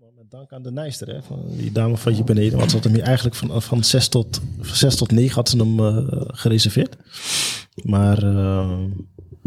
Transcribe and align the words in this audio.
Met 0.00 0.30
dank 0.30 0.52
aan 0.52 0.62
de 0.62 0.72
Nijster, 0.72 1.08
hè, 1.08 1.22
van 1.22 1.42
die 1.56 1.72
dame 1.72 1.96
van 1.96 2.16
je 2.16 2.24
beneden. 2.24 2.58
Want 2.58 2.70
ze 2.70 2.76
had 2.76 2.84
hem 2.84 2.94
hier 2.94 3.02
eigenlijk 3.02 3.36
van, 3.36 3.62
van 3.62 3.84
6 3.84 4.08
tot, 4.08 4.40
van 4.60 4.76
6 4.76 4.96
tot 4.96 5.10
9 5.10 5.34
had 5.34 5.48
ze 5.48 5.56
hem 5.56 5.80
eh, 5.80 6.20
gereserveerd. 6.26 6.96
Maar 7.82 8.22
eh, 8.22 8.84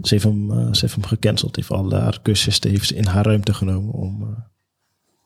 ze, 0.02 0.14
heeft 0.14 0.24
hem, 0.24 0.52
eh, 0.52 0.74
ze 0.74 0.80
heeft 0.82 0.94
hem 0.94 1.06
gecanceld. 1.06 1.56
Heeft 1.56 1.70
al 1.70 1.94
haar 1.94 2.22
cursisten 2.22 2.70
heeft 2.70 2.88
ze 2.88 2.96
in 2.96 3.06
haar 3.06 3.26
ruimte 3.26 3.54
genomen 3.54 3.94
om... 3.94 4.36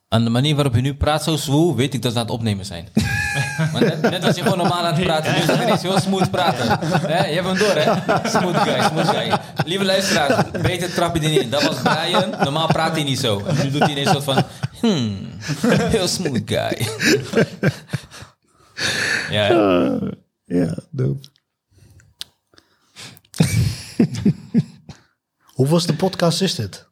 Aan 0.08 0.24
de 0.24 0.30
manier 0.30 0.56
waarop 0.56 0.76
je 0.76 0.82
nu 0.82 0.96
praat, 0.96 1.24
zo 1.24 1.36
zwoel, 1.36 1.76
weet 1.76 1.94
ik 1.94 2.02
dat 2.02 2.12
ze 2.12 2.18
aan 2.18 2.26
het 2.26 2.34
opnemen 2.34 2.66
zijn. 2.66 2.88
maar 3.58 3.82
net, 3.82 4.02
net 4.02 4.24
was 4.24 4.36
je 4.36 4.42
gewoon 4.42 4.58
normaal 4.58 4.86
aan 4.86 4.94
het 4.94 5.04
praten, 5.04 5.34
nu 5.34 5.40
is 5.40 5.46
het 5.46 5.62
ineens 5.62 5.82
heel 5.82 6.00
smooth 6.00 6.32
praten. 6.32 6.66
Je 7.30 7.34
hebt 7.34 7.48
hem 7.48 7.58
door, 7.58 7.76
hè? 7.76 8.30
Smooth 8.30 8.58
guy, 8.58 8.82
smooth 8.82 9.08
guy. 9.08 9.40
Lieve 9.66 9.86
luisteraars, 9.86 10.52
beter 10.52 10.94
trap 10.94 11.16
je 11.16 11.22
er 11.22 11.30
niet 11.30 11.40
in. 11.40 11.50
Dat 11.50 11.64
was 11.64 11.82
Brian, 11.82 12.30
normaal 12.30 12.68
praat 12.68 12.92
hij 12.92 13.04
niet 13.04 13.20
zo. 13.20 13.42
Nu 13.64 13.72
doet 13.72 13.82
hij 13.82 13.92
ineens 13.92 14.10
soort 14.10 14.24
van, 14.24 14.44
hmm, 14.80 15.18
heel 15.96 16.08
smooth 16.08 16.42
guy. 16.46 16.88
ja? 19.36 19.48
Ah, 19.48 20.12
ja, 20.46 20.78
dope. 20.92 21.28
Hoeveelste 25.44 25.96
podcast 25.96 26.42
is 26.42 26.56
dit? 26.56 26.88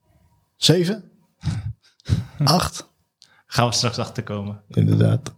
Zeven? 0.56 1.12
Acht? 2.44 2.88
Gaan 3.46 3.68
we 3.68 3.74
straks 3.74 3.98
achterkomen. 3.98 4.62
Inderdaad. 4.70 5.35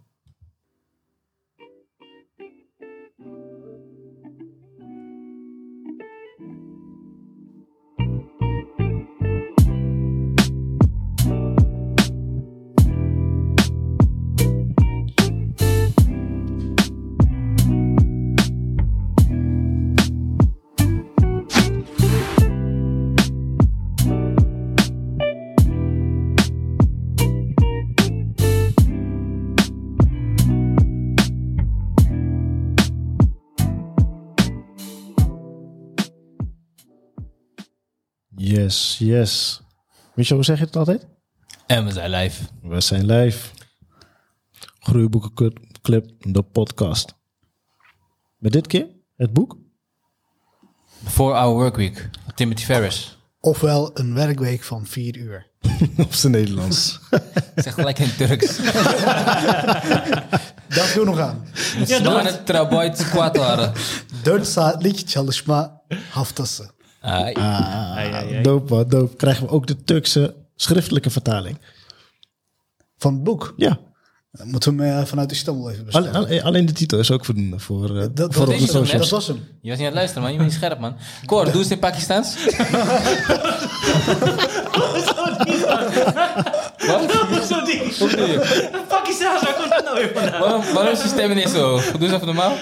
Yes, 38.68 38.96
yes. 38.98 39.60
Michel, 40.14 40.36
hoe 40.36 40.44
zeg 40.44 40.58
je 40.58 40.64
het 40.64 40.76
altijd? 40.76 41.06
En 41.66 41.84
we 41.84 41.92
zijn 41.92 42.10
live. 42.10 42.42
We 42.62 42.80
zijn 42.80 43.06
live. 43.06 43.48
Groeiboekenclub, 44.80 46.10
de 46.18 46.42
podcast. 46.42 47.14
Met 48.38 48.52
dit 48.52 48.66
keer 48.66 48.86
het 49.16 49.32
boek. 49.32 49.56
Four 51.04 51.34
Hour 51.34 51.54
Workweek, 51.54 52.10
Timothy 52.34 52.64
Ferris. 52.64 53.18
Ofwel 53.40 53.90
een 53.94 54.14
werkweek 54.14 54.62
van 54.62 54.86
vier 54.86 55.16
uur. 55.16 55.46
Op 55.96 56.14
zijn 56.14 56.32
Nederlands. 56.32 57.00
Zeg 57.56 57.74
gelijk 57.74 57.98
in 57.98 58.16
Turks. 58.16 58.56
Dat 60.76 60.92
doe 60.94 61.04
nog 61.04 61.18
aan. 61.18 61.46
Müslümanı 61.78 62.44
traboyt 62.44 62.98
squat 62.98 63.36
waren. 63.36 63.72
4 64.24 64.44
saatlik 64.44 65.08
çalışma 65.08 65.82
haftası. 66.10 66.77
Ai, 67.00 67.34
ai. 67.34 68.42
Dope. 68.42 69.08
Krijgen 69.16 69.46
we 69.46 69.52
ook 69.52 69.66
de 69.66 69.84
Turkse 69.84 70.34
schriftelijke 70.56 71.10
vertaling. 71.10 71.58
Van 72.96 73.14
het 73.14 73.22
boek. 73.22 73.54
Ja. 73.56 73.78
Dan 74.30 74.50
moeten 74.50 74.76
we 74.76 74.82
hem 74.82 75.00
eh, 75.00 75.06
vanuit 75.06 75.32
Istanbul 75.32 75.70
even 75.70 75.84
bestellen. 75.84 76.42
Alleen, 76.42 76.66
de 76.66 76.72
titel 76.72 76.98
is 76.98 77.10
ook 77.10 77.24
voldoende 77.24 77.58
voor, 77.58 77.98
eh, 77.98 78.06
dat, 78.12 78.34
voor 78.34 78.46
dat 78.46 78.60
socials. 78.60 79.10
was 79.10 79.26
hem. 79.26 79.36
Je 79.60 79.68
was 79.68 79.78
niet 79.78 79.78
aan 79.78 79.84
het 79.84 79.94
luisteren, 79.94 80.22
man. 80.22 80.32
Je 80.32 80.38
bent 80.38 80.50
niet 80.50 80.58
scherp, 80.58 80.78
man. 80.78 80.96
Cor, 81.26 81.44
doe 81.44 81.54
eens 81.54 81.70
in 81.70 81.78
Pakistans. 81.78 82.36
Wat? 86.86 87.46
Zo 87.46 87.64
die. 87.64 87.80
Hoe 87.98 88.16
doe 88.16 88.26
je? 88.26 88.70
Pakistan, 88.88 89.32
waar 89.42 89.54
komt 89.58 89.70
dat 89.70 89.84
nou 89.84 89.96
weer 89.96 90.10
vandaan? 90.14 90.40
Waarom, 90.40 90.62
waarom 90.74 90.92
is 90.92 91.02
je 91.02 91.08
stem 91.08 91.30
ineens 91.30 91.52
zo? 91.52 91.76
Doe 91.76 92.00
eens 92.00 92.12
even 92.12 92.26
normaal. 92.26 92.52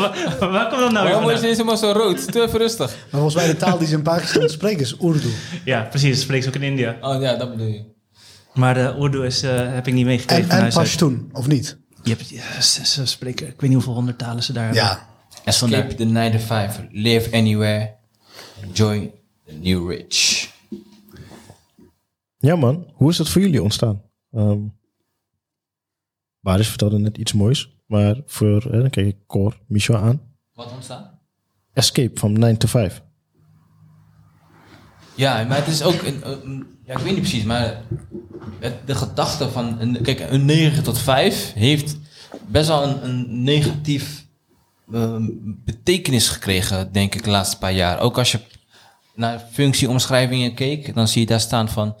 waar, 0.00 0.50
waar 0.50 0.68
komt 0.68 0.80
dat 0.80 0.92
nou 0.92 0.92
weer 0.92 0.92
Waarom 0.92 1.02
is 1.02 1.10
je 1.12 1.12
vandaan? 1.12 1.38
ineens 1.38 1.56
helemaal 1.56 1.76
zo 1.76 1.92
rood? 1.92 2.32
Doe 2.32 2.42
even 2.42 2.58
rustig. 2.58 2.86
Maar 2.90 3.20
volgens 3.20 3.34
mij 3.34 3.46
de 3.46 3.56
taal 3.56 3.78
die 3.78 3.86
ze 3.88 3.94
in 3.94 4.02
Pakistan 4.02 4.48
spreken 4.58 4.80
is 4.80 4.96
Urdu. 5.02 5.28
Ja, 5.64 5.82
precies. 5.82 6.10
Dat 6.10 6.20
spreekt 6.20 6.42
ze 6.44 6.48
ook 6.48 6.54
in 6.56 6.62
India. 6.62 6.96
Oh 7.00 7.20
ja, 7.22 7.34
dat 7.36 7.50
bedoel 7.50 7.66
je. 7.66 7.84
Maar 8.54 8.74
de 8.74 8.94
Urdu 9.00 9.24
is, 9.24 9.42
eh, 9.42 9.50
heb 9.56 9.86
ik 9.86 9.94
niet 9.94 10.04
meegekregen 10.06 10.50
En, 10.50 10.64
en. 10.64 10.72
Pashtun, 10.72 11.30
of 11.32 11.46
niet? 11.46 11.76
Je 12.02 12.10
hebt, 12.10 12.28
ja, 12.28 12.60
ze, 12.60 12.86
ze 12.86 13.06
spreken, 13.06 13.46
ik 13.46 13.52
weet 13.60 13.62
niet 13.62 13.72
hoeveel 13.72 13.92
honderd 13.94 14.18
talen 14.18 14.42
ze 14.42 14.52
daar 14.52 14.64
hebben. 14.64 14.82
Ja. 14.82 15.06
Escape 15.44 15.94
the 15.94 16.04
9 16.04 16.38
to 16.38 16.44
5. 16.46 16.80
Live 16.90 17.32
anywhere. 17.36 17.94
Enjoy 18.62 19.10
the 19.46 19.52
new 19.62 19.90
rich. 19.90 20.45
Ja 22.38 22.56
man, 22.56 22.90
hoe 22.94 23.10
is 23.10 23.16
dat 23.16 23.28
voor 23.28 23.40
jullie 23.42 23.62
ontstaan? 23.62 24.02
Ehm 24.32 24.60
Baris 26.40 26.68
vertelde 26.68 26.98
net 26.98 27.18
iets 27.18 27.32
moois. 27.32 27.74
Maar 27.86 28.16
voor, 28.26 28.70
dan 28.70 28.90
kijk 28.90 29.06
ik 29.06 29.16
Cor, 29.26 29.60
Michel 29.66 29.96
aan. 29.96 30.20
Wat 30.54 30.72
ontstaan? 30.72 31.18
Escape 31.72 32.18
van 32.20 32.32
9 32.32 32.58
to 32.58 32.68
5. 32.68 33.02
Ja, 35.14 35.44
maar 35.44 35.56
het 35.56 35.66
is 35.66 35.82
ook... 35.82 36.02
Een, 36.02 36.30
een- 36.30 36.66
ja, 36.84 36.92
ik 36.92 36.98
weet 36.98 37.12
niet 37.12 37.20
precies, 37.20 37.44
maar... 37.44 37.82
Het, 38.58 38.86
de 38.86 38.94
gedachte 38.94 39.48
van... 39.50 39.80
Een, 39.80 40.02
kijk, 40.02 40.20
een 40.30 40.44
9 40.44 40.82
tot 40.82 40.98
5 40.98 41.52
heeft 41.52 41.98
best 42.48 42.68
wel 42.68 42.82
een, 42.84 43.04
een 43.04 43.42
negatief 43.42 44.26
ehm, 44.92 45.24
betekenis 45.64 46.28
gekregen, 46.28 46.92
denk 46.92 47.14
ik, 47.14 47.24
de 47.24 47.30
laatste 47.30 47.58
paar 47.58 47.72
jaar. 47.72 47.98
Ook 48.00 48.18
als 48.18 48.32
je 48.32 48.40
naar 49.16 49.44
functieomschrijvingen 49.52 50.54
keek, 50.54 50.94
dan 50.94 51.08
zie 51.08 51.20
je 51.20 51.26
daar 51.26 51.40
staan 51.40 51.68
van... 51.68 51.96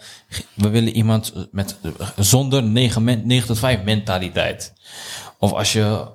We 0.54 0.68
willen 0.68 0.92
iemand 0.92 1.32
met, 1.52 1.76
zonder 2.16 2.62
9, 2.62 3.04
men- 3.04 3.26
9 3.26 3.46
tot 3.46 3.58
5 3.58 3.82
mentaliteit. 3.82 4.72
Of 5.38 5.52
als 5.52 5.72
je... 5.72 6.14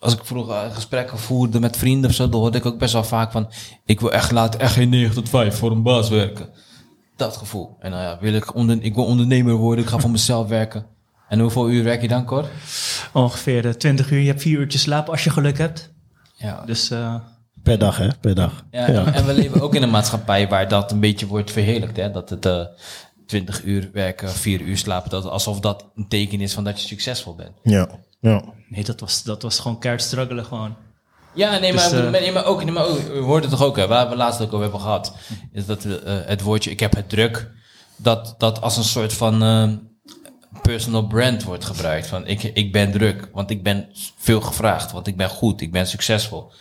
Als 0.00 0.12
ik 0.14 0.24
vroeger 0.24 0.70
gesprekken 0.70 1.18
voerde 1.18 1.60
met 1.60 1.76
vrienden 1.76 2.10
of 2.10 2.16
zo, 2.16 2.28
dan 2.28 2.40
hoorde 2.40 2.58
ik 2.58 2.66
ook 2.66 2.78
best 2.78 2.92
wel 2.92 3.04
vaak 3.04 3.32
van... 3.32 3.48
Ik 3.84 4.00
wil 4.00 4.12
echt 4.12 4.30
later 4.32 4.60
echt 4.60 4.72
geen 4.72 4.88
9 4.88 5.14
tot 5.14 5.28
5 5.28 5.56
voor 5.58 5.70
een 5.70 5.82
baas 5.82 6.08
werken. 6.08 6.48
Dat 7.16 7.36
gevoel. 7.36 7.76
En 7.80 7.90
nou 7.90 8.02
ja, 8.02 8.18
wil 8.20 8.32
ik, 8.32 8.54
onder, 8.54 8.82
ik 8.82 8.94
wil 8.94 9.04
ondernemer 9.04 9.54
worden, 9.54 9.84
ik 9.84 9.90
ga 9.90 9.98
voor 9.98 10.10
mezelf 10.10 10.48
werken. 10.48 10.86
En 11.28 11.40
hoeveel 11.40 11.70
uur 11.70 11.84
werk 11.84 12.00
je 12.02 12.08
dan, 12.08 12.24
Cor? 12.24 12.48
Ongeveer 13.12 13.66
eh, 13.66 13.72
20 13.72 14.10
uur. 14.10 14.20
Je 14.20 14.26
hebt 14.26 14.42
vier 14.42 14.58
uurtjes 14.58 14.82
slapen 14.82 15.12
als 15.12 15.24
je 15.24 15.30
geluk 15.30 15.58
hebt. 15.58 15.90
Ja, 16.34 16.62
Dus 16.66 16.90
eh, 16.90 17.14
Per 17.68 17.78
dag 17.78 17.96
hè, 17.96 18.08
per 18.20 18.34
dag. 18.34 18.64
Ja, 18.70 19.12
En 19.12 19.26
we 19.26 19.32
leven 19.32 19.60
ook 19.60 19.74
in 19.74 19.82
een 19.82 19.90
maatschappij 19.90 20.48
waar 20.48 20.68
dat 20.68 20.92
een 20.92 21.00
beetje 21.00 21.26
wordt 21.26 21.50
verheerlijkt. 21.50 21.96
Hè? 21.96 22.10
Dat 22.10 22.30
het 22.30 22.46
eh 22.46 22.64
20 23.26 23.64
uur 23.64 23.90
werken, 23.92 24.30
4 24.30 24.60
uur 24.60 24.76
slapen, 24.76 25.10
dat, 25.10 25.24
alsof 25.24 25.60
dat 25.60 25.84
een 25.94 26.08
teken 26.08 26.40
is 26.40 26.54
van 26.54 26.64
dat 26.64 26.80
je 26.80 26.86
succesvol 26.86 27.34
bent. 27.34 27.52
Ja, 27.62 27.88
ja. 28.20 28.42
nee, 28.68 28.84
dat 28.84 29.00
was, 29.00 29.22
dat 29.22 29.42
was 29.42 29.58
gewoon 29.58 29.78
keihard 29.78 30.04
struggelen 30.04 30.44
gewoon. 30.44 30.76
Ja, 31.32 31.58
nee, 31.58 31.72
maar, 31.72 31.90
Dus, 31.90 32.00
eh, 32.00 32.10
nee, 32.10 32.32
maar 32.32 32.44
ook, 32.44 32.64
nee, 32.64 32.72
maar 32.72 32.86
ook, 32.86 32.98
we 32.98 33.18
hoorden 33.18 33.50
het 33.50 33.58
toch 33.58 33.68
ook, 33.68 33.76
hè, 33.76 33.86
waar 33.86 34.08
we 34.08 34.16
laatst 34.16 34.40
ook 34.40 34.46
over 34.46 34.60
hebben 34.60 34.80
gehad, 34.80 35.14
is 35.52 35.66
dat 35.66 35.84
eh, 35.84 35.92
het 36.04 36.42
woordje 36.42 36.70
ik 36.70 36.80
heb 36.80 36.94
het 36.94 37.08
druk, 37.08 37.50
dat, 37.96 38.34
dat 38.38 38.60
als 38.60 38.76
een 38.76 38.84
soort 38.84 39.12
van 39.12 39.42
eh, 39.42 39.68
personal 40.62 41.06
brand 41.06 41.44
wordt 41.44 41.64
gebruikt. 41.64 42.06
Van 42.06 42.26
ik, 42.26 42.42
ik 42.42 42.72
ben 42.72 42.92
druk, 42.92 43.28
want 43.32 43.50
ik 43.50 43.62
ben 43.62 43.88
veel 44.16 44.40
gevraagd, 44.40 44.92
want 44.92 45.06
ik 45.06 45.16
ben 45.16 45.28
goed, 45.28 45.60
ik 45.60 45.72
ben 45.72 45.86
succesvol. 45.86 46.52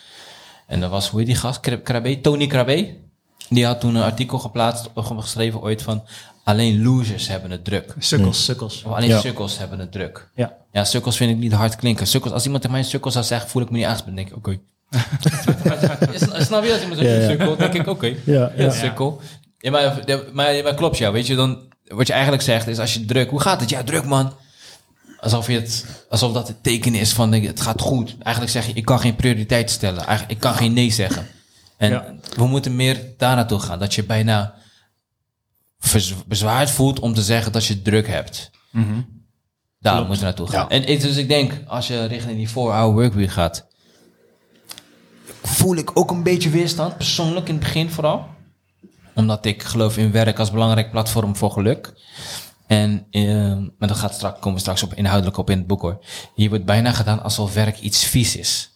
En 0.67 0.79
dat 0.79 0.89
was, 0.89 1.09
hoe 1.09 1.19
heet 1.19 1.27
die 1.27 1.37
gast? 1.37 1.59
Krab- 1.59 1.83
Krabbe? 1.83 2.21
Tony 2.21 2.47
Krabbe? 2.47 2.95
Die 3.49 3.65
had 3.65 3.79
toen 3.79 3.95
een 3.95 4.03
artikel 4.03 4.39
geplaatst, 4.39 4.89
geschreven 4.95 5.61
ooit 5.61 5.81
van, 5.81 6.03
alleen 6.43 6.81
losers 6.83 7.27
hebben 7.27 7.51
het 7.51 7.63
druk. 7.65 7.93
Sukkels, 7.99 8.43
sukkels. 8.45 8.83
Of 8.83 8.91
alleen 8.93 9.09
Ja. 9.09 9.19
sukkels 9.19 9.57
hebben 9.57 9.79
het 9.79 9.91
druk. 9.91 10.29
Ja. 10.35 10.57
Ja, 10.71 10.83
sukkels 10.83 11.17
vind 11.17 11.31
ik 11.31 11.37
niet 11.37 11.51
hard 11.51 11.75
klinken. 11.75 12.07
Sukkels, 12.07 12.33
als 12.33 12.43
iemand 12.45 12.61
tegen 12.61 12.77
mij 12.77 12.85
sukkels 12.87 13.13
zou 13.13 13.25
zeggen, 13.25 13.49
voel 13.49 13.61
ik 13.61 13.69
me 13.69 13.77
niet 13.77 13.85
aangesproken. 13.85 14.15
denk 14.15 14.29
ik, 14.29 14.35
oké. 14.37 14.57
Is- 16.11 16.45
Snap 16.47 16.63
je 16.63 16.71
als 16.71 16.81
iemand 16.81 16.99
zegt 16.99 17.11
Ja, 17.11 17.21
ja. 17.21 17.27
sukkel? 17.29 17.55
denk 17.55 17.73
ik, 17.73 17.87
oké. 17.87 18.13
Ja, 18.25 18.51
ja. 18.57 18.69
sukkel. 18.71 19.21
Ja, 19.57 19.71
maar, 19.71 19.99
maar, 20.33 20.63
maar 20.63 20.73
klopt, 20.75 20.97
ja. 20.97 21.11
Weet 21.11 21.27
je, 21.27 21.35
dan, 21.35 21.59
wat 21.87 22.07
je 22.07 22.13
eigenlijk 22.13 22.43
zegt 22.43 22.67
is, 22.67 22.79
als 22.79 22.93
je 22.93 23.05
druk... 23.05 23.29
Hoe 23.29 23.41
gaat 23.41 23.59
het? 23.59 23.69
Ja, 23.69 23.83
druk, 23.83 24.05
man. 24.05 24.33
Alsof, 25.19 25.47
je 25.47 25.53
het, 25.53 25.85
alsof 26.09 26.33
dat 26.33 26.47
het 26.47 26.63
teken 26.63 26.95
is 26.95 27.13
van, 27.13 27.31
het 27.33 27.61
gaat 27.61 27.81
goed. 27.81 28.15
Eigenlijk 28.19 28.55
zeg 28.55 28.65
je, 28.65 28.73
ik 28.73 28.85
kan 28.85 28.99
geen 28.99 29.15
prioriteit 29.15 29.71
stellen. 29.71 30.05
Eigenlijk, 30.05 30.31
ik 30.31 30.39
kan 30.39 30.53
geen 30.53 30.73
nee 30.73 30.91
zeggen. 30.91 31.27
En 31.77 31.89
Ja. 31.91 32.13
we 32.35 32.45
moeten 32.47 32.75
meer 32.75 33.01
daar 33.17 33.35
naartoe 33.35 33.59
gaan. 33.59 33.79
Dat 33.79 33.93
je 33.93 34.03
bijna 34.03 34.53
bezwaard 36.27 36.69
voelt 36.71 36.99
om 36.99 37.13
te 37.13 37.21
zeggen 37.23 37.51
dat 37.51 37.65
je 37.65 37.81
druk 37.81 38.07
hebt. 38.07 38.49
Daar 39.79 39.97
moeten 39.99 40.17
we 40.17 40.23
naartoe 40.23 40.47
gaan. 40.47 40.61
Ja. 40.61 40.69
En 40.69 40.87
ik- 40.87 41.01
dus 41.01 41.15
ik 41.17 41.27
denk, 41.27 41.53
als 41.67 41.87
je 41.87 42.05
richting 42.05 42.37
die 42.37 42.49
4-hour 42.49 42.93
workweek 42.93 43.29
gaat, 43.31 43.65
voel 45.43 45.75
ik 45.75 45.91
ook 45.97 46.11
een 46.11 46.23
beetje 46.23 46.49
weerstand, 46.49 46.97
persoonlijk 46.97 47.47
in 47.47 47.55
het 47.55 47.63
begin 47.63 47.89
vooral. 47.89 48.25
Omdat 49.13 49.45
ik 49.45 49.63
geloof 49.63 49.97
in 49.97 50.11
werk 50.11 50.39
als 50.39 50.51
belangrijk 50.51 50.91
platform 50.91 51.35
voor 51.35 51.51
geluk. 51.51 51.93
En 52.67 53.07
eh, 53.11 53.57
maar 53.77 53.87
dat 53.87 53.97
gaat 53.97 54.13
straks, 54.13 54.39
komen 54.39 54.53
we 54.53 54.59
straks 54.59 54.83
op 54.83 54.93
inhoudelijk 54.93 55.37
op 55.37 55.49
in 55.49 55.57
het 55.57 55.67
boek 55.67 55.81
hoor. 55.81 56.05
Hier 56.35 56.49
wordt 56.49 56.65
bijna 56.65 56.91
gedaan 56.91 57.23
alsof 57.23 57.53
werk 57.53 57.79
iets 57.79 58.05
vies 58.05 58.35
is. 58.35 58.71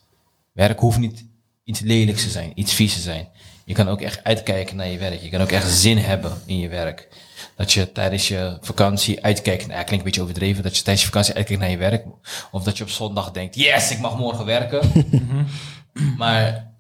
Werk 0.54 0.80
hoeft 0.80 0.98
niet 0.98 1.26
iets 1.64 1.80
lelijks 1.80 2.24
te 2.24 2.30
zijn, 2.30 2.52
iets 2.56 2.74
vies 2.74 2.94
te 2.94 3.02
zijn. 3.02 3.30
Je 3.66 3.74
kan 3.74 3.88
ook 3.88 4.02
echt 4.02 4.24
uitkijken 4.24 4.76
naar 4.76 4.88
je 4.88 4.98
werk. 4.98 5.22
Je 5.22 5.30
kan 5.30 5.42
ook 5.42 5.52
echt 5.52 5.72
zin 5.72 5.98
hebben 5.98 6.42
in 6.46 6.60
je 6.60 6.70
werk. 6.70 7.08
Dat 7.56 7.72
je 7.72 7.92
tijdens 7.92 8.28
je 8.28 8.58
vakantie 8.62 9.24
uitkijkt, 9.24 9.68
nou, 9.68 9.80
ja, 9.80 9.84
klinkt 9.84 9.98
een 9.98 10.04
beetje 10.04 10.22
overdreven, 10.22 10.64
dat 10.64 10.78
je 10.78 10.84
tijdens 10.84 11.06
je 11.06 11.12
vakantie 11.12 11.36
uitkijkt 11.36 11.62
naar 11.62 11.72
je 11.72 11.78
werk. 11.78 12.06
Of 12.52 12.64
dat 12.64 12.78
je 12.78 12.84
op 12.84 12.90
zondag 12.90 13.32
denkt, 13.32 13.56
yes, 13.56 13.92
ik 13.92 14.00
mag 14.00 14.18
morgen 14.18 14.46
werken. 14.46 15.06
maar 16.18 16.72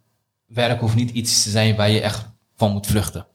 werk 0.45 0.79
hoeft 0.79 0.95
niet 0.95 1.09
iets 1.09 1.43
te 1.43 1.49
zijn 1.49 1.75
waar 1.75 1.89
je 1.89 2.01
echt 2.01 2.25
van 2.55 2.71
moet 2.71 2.87
vluchten. 2.87 3.25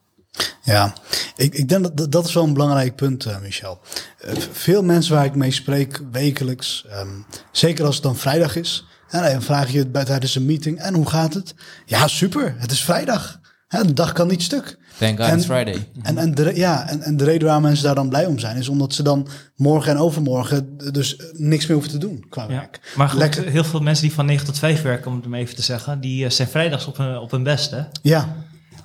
Ja, 0.62 0.94
ik, 1.37 1.55
ik 1.55 1.69
denk 1.69 1.97
dat- 1.97 2.12
dat 2.12 2.27
is 2.27 2.35
wel 2.35 2.44
een 2.44 2.53
belangrijk 2.53 2.94
punt, 2.97 3.25
eh, 3.25 3.38
Michel. 3.43 3.81
Eh, 4.19 4.35
veel 4.53 4.83
mensen 4.83 5.15
waar 5.15 5.25
ik 5.25 5.35
mee 5.35 5.50
spreek 5.50 6.00
wekelijks, 6.12 6.85
ehm, 6.91 7.09
zeker 7.53 7.85
als 7.85 7.94
het 7.94 8.05
dan 8.05 8.17
vrijdag 8.17 8.56
is, 8.56 8.87
en 9.09 9.33
dan 9.33 9.43
vraag 9.43 9.71
je 9.73 9.79
het 9.79 9.93
bij, 9.93 10.05
tijdens 10.05 10.35
een 10.35 10.47
meeting, 10.47 10.79
en 10.79 10.94
hoe 10.94 11.09
gaat 11.09 11.35
het? 11.35 11.55
Ja, 11.87 12.06
super, 12.09 12.55
het 12.59 12.71
is 12.71 12.85
vrijdag. 12.85 13.41
Hè, 13.69 13.85
de 13.85 13.93
dag 13.93 14.12
kan 14.12 14.29
niet 14.29 14.43
stuk. 14.43 14.79
Thank 14.99 15.19
God 15.19 15.29
En- 15.29 15.37
it's 15.37 15.44
Friday. 15.47 15.88
En, 16.03 16.19
en, 16.19 16.35
de, 16.35 16.55
ja, 16.55 16.88
en, 16.88 17.03
en 17.03 17.17
de 17.17 17.25
reden 17.25 17.44
waarom 17.44 17.62
mensen 17.62 17.85
daar 17.85 17.94
dan 17.94 18.09
blij 18.09 18.27
om 18.27 18.38
zijn, 18.38 18.56
is 18.56 18.69
omdat 18.69 18.94
ze 18.94 19.03
dan 19.03 19.29
morgen 19.56 19.93
en 19.93 19.99
overmorgen 19.99 20.79
dus 20.93 21.17
niks 21.33 21.67
meer 21.67 21.73
hoeven 21.77 21.93
te 21.93 21.99
doen 21.99 22.25
qua 22.29 22.43
Ja. 22.43 22.49
werk. 22.49 22.93
Maar 22.97 23.09
goed, 23.09 23.19
Lekker. 23.19 23.44
heel 23.47 23.65
veel 23.65 23.81
mensen 23.81 24.05
die 24.06 24.15
van 24.15 24.27
9 24.27 24.47
tot 24.47 24.59
5 24.59 24.83
werken, 24.83 25.11
om 25.11 25.17
het 25.17 25.27
maar 25.27 25.38
even 25.41 25.56
te 25.56 25.62
zeggen, 25.62 26.00
die 26.00 26.25
eh, 26.25 26.31
zijn 26.31 26.49
vrijdags 26.49 26.87
op 26.87 26.97
hun, 26.97 27.19
op 27.19 27.31
hun 27.31 27.43
best. 27.43 27.71
Hè? 27.71 27.81
Ja, 28.03 28.37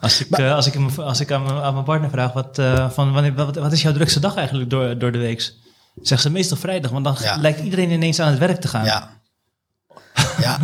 Als 0.02 0.20
ik, 0.22 0.30
Maar- 0.30 0.40
eh, 0.40 0.56
als 0.56 0.68
ik, 0.68 0.98
als 0.98 1.20
ik 1.20 1.32
aan, 1.32 1.44
mijn, 1.44 1.56
aan 1.62 1.74
mijn 1.74 1.86
partner 1.86 2.10
vraag, 2.10 2.34
wat, 2.34 2.58
eh, 2.60 2.90
van, 2.90 3.14
wanneer, 3.14 3.34
wat, 3.34 3.56
wat 3.56 3.72
is 3.72 3.82
jouw 3.82 3.94
drukste 3.94 4.20
dag 4.20 4.36
eigenlijk 4.36 4.70
door, 4.70 4.98
door 4.98 5.12
de 5.12 5.18
week? 5.18 5.54
Zegt 6.02 6.22
ze 6.22 6.30
meestal 6.30 6.58
vrijdag, 6.58 6.92
want 6.92 7.06
dan 7.06 7.16
Ja. 7.22 7.36
lijkt 7.38 7.60
iedereen 7.60 7.92
ineens 7.92 8.20
aan 8.20 8.30
het 8.30 8.40
werk 8.40 8.62
te 8.62 8.68
gaan. 8.68 8.86
Ja. 8.86 9.10
Ja, 10.40 10.58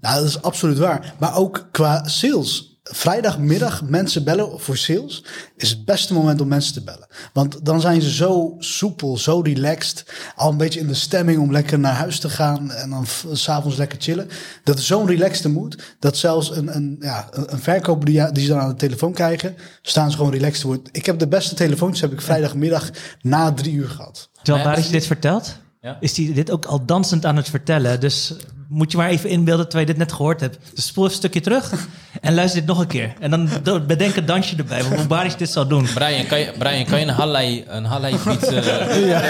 nou, 0.00 0.14
dat 0.16 0.24
is 0.24 0.42
absoluut 0.42 0.78
waar. 0.78 1.14
Maar 1.18 1.34
ook 1.36 1.68
qua 1.72 2.08
sales. 2.08 2.69
Vrijdagmiddag 2.92 3.82
mensen 3.82 4.24
bellen 4.24 4.60
voor 4.60 4.76
sales 4.76 5.24
is 5.56 5.70
het 5.70 5.84
beste 5.84 6.12
moment 6.14 6.40
om 6.40 6.48
mensen 6.48 6.72
te 6.72 6.82
bellen. 6.82 7.06
Want 7.32 7.64
dan 7.64 7.80
zijn 7.80 8.02
ze 8.02 8.10
zo 8.10 8.54
soepel, 8.58 9.18
zo 9.18 9.40
relaxed. 9.40 10.04
Al 10.36 10.50
een 10.50 10.56
beetje 10.56 10.80
in 10.80 10.86
de 10.86 10.94
stemming 10.94 11.38
om 11.38 11.52
lekker 11.52 11.78
naar 11.78 11.94
huis 11.94 12.18
te 12.20 12.28
gaan. 12.30 12.70
En 12.70 12.90
dan 12.90 13.06
s'avonds 13.32 13.76
lekker 13.76 13.98
chillen. 14.00 14.28
Dat 14.64 14.78
is 14.78 14.86
zo'n 14.86 15.06
relaxed 15.06 15.52
mood. 15.52 15.82
Dat 15.98 16.16
zelfs 16.16 16.56
een, 16.56 16.76
een, 16.76 16.96
ja, 17.00 17.28
een 17.32 17.58
verkoper 17.60 18.04
die, 18.06 18.32
die 18.32 18.44
ze 18.44 18.50
dan 18.50 18.60
aan 18.60 18.68
de 18.68 18.74
telefoon 18.74 19.12
krijgen. 19.12 19.56
Staan 19.82 20.10
ze 20.10 20.16
gewoon 20.16 20.32
relaxed 20.32 20.60
te 20.60 20.66
worden. 20.66 20.84
Ik 20.92 21.06
heb 21.06 21.18
de 21.18 21.28
beste 21.28 21.54
telefoontjes 21.54 22.00
heb 22.00 22.12
ik 22.12 22.20
vrijdagmiddag 22.20 22.90
na 23.22 23.52
drie 23.52 23.72
uur 23.74 23.88
gehad. 23.88 24.28
Terwijl 24.42 24.56
Maar 24.64 24.72
Baris 24.74 24.82
als- 24.84 24.92
dit 24.92 25.06
vertelt, 25.06 25.56
Ja. 25.82 25.96
is 26.00 26.16
hij 26.16 26.32
dit 26.32 26.50
ook 26.50 26.64
al 26.64 26.84
dansend 26.84 27.26
aan 27.26 27.36
het 27.36 27.50
vertellen. 27.50 28.00
Dus 28.00 28.34
moet 28.68 28.90
je 28.90 28.96
maar 28.96 29.08
even 29.08 29.30
inbeelden 29.30 29.64
terwijl 29.68 29.86
je 29.86 29.92
dit 29.94 30.02
net 30.02 30.12
gehoord 30.12 30.40
hebt. 30.40 30.58
Dus 30.74 30.86
spoel 30.86 31.04
even 31.04 31.16
een 31.16 31.22
stukje 31.22 31.40
terug 31.40 31.86
en 32.20 32.34
luister 32.34 32.60
dit 32.60 32.68
nog 32.68 32.78
een 32.78 32.86
keer. 32.86 33.14
En 33.20 33.30
dan 33.30 33.48
bedenk 33.86 34.16
een 34.16 34.26
dansje 34.26 34.56
erbij, 34.56 34.82
hoe 34.82 35.06
Baris 35.06 35.36
dit 35.36 35.50
zal 35.50 35.66
doen. 35.66 35.86
Brian, 35.94 36.26
kan 36.26 36.38
je, 36.38 36.52
Brian, 36.58 36.84
kan 36.84 37.00
je 37.00 37.06
een 37.06 37.12
Hallei, 37.14 37.64
een 37.68 37.84
Hallei 37.84 38.16
beat... 38.24 38.42
eh 38.42 39.08
ja. 39.08 39.22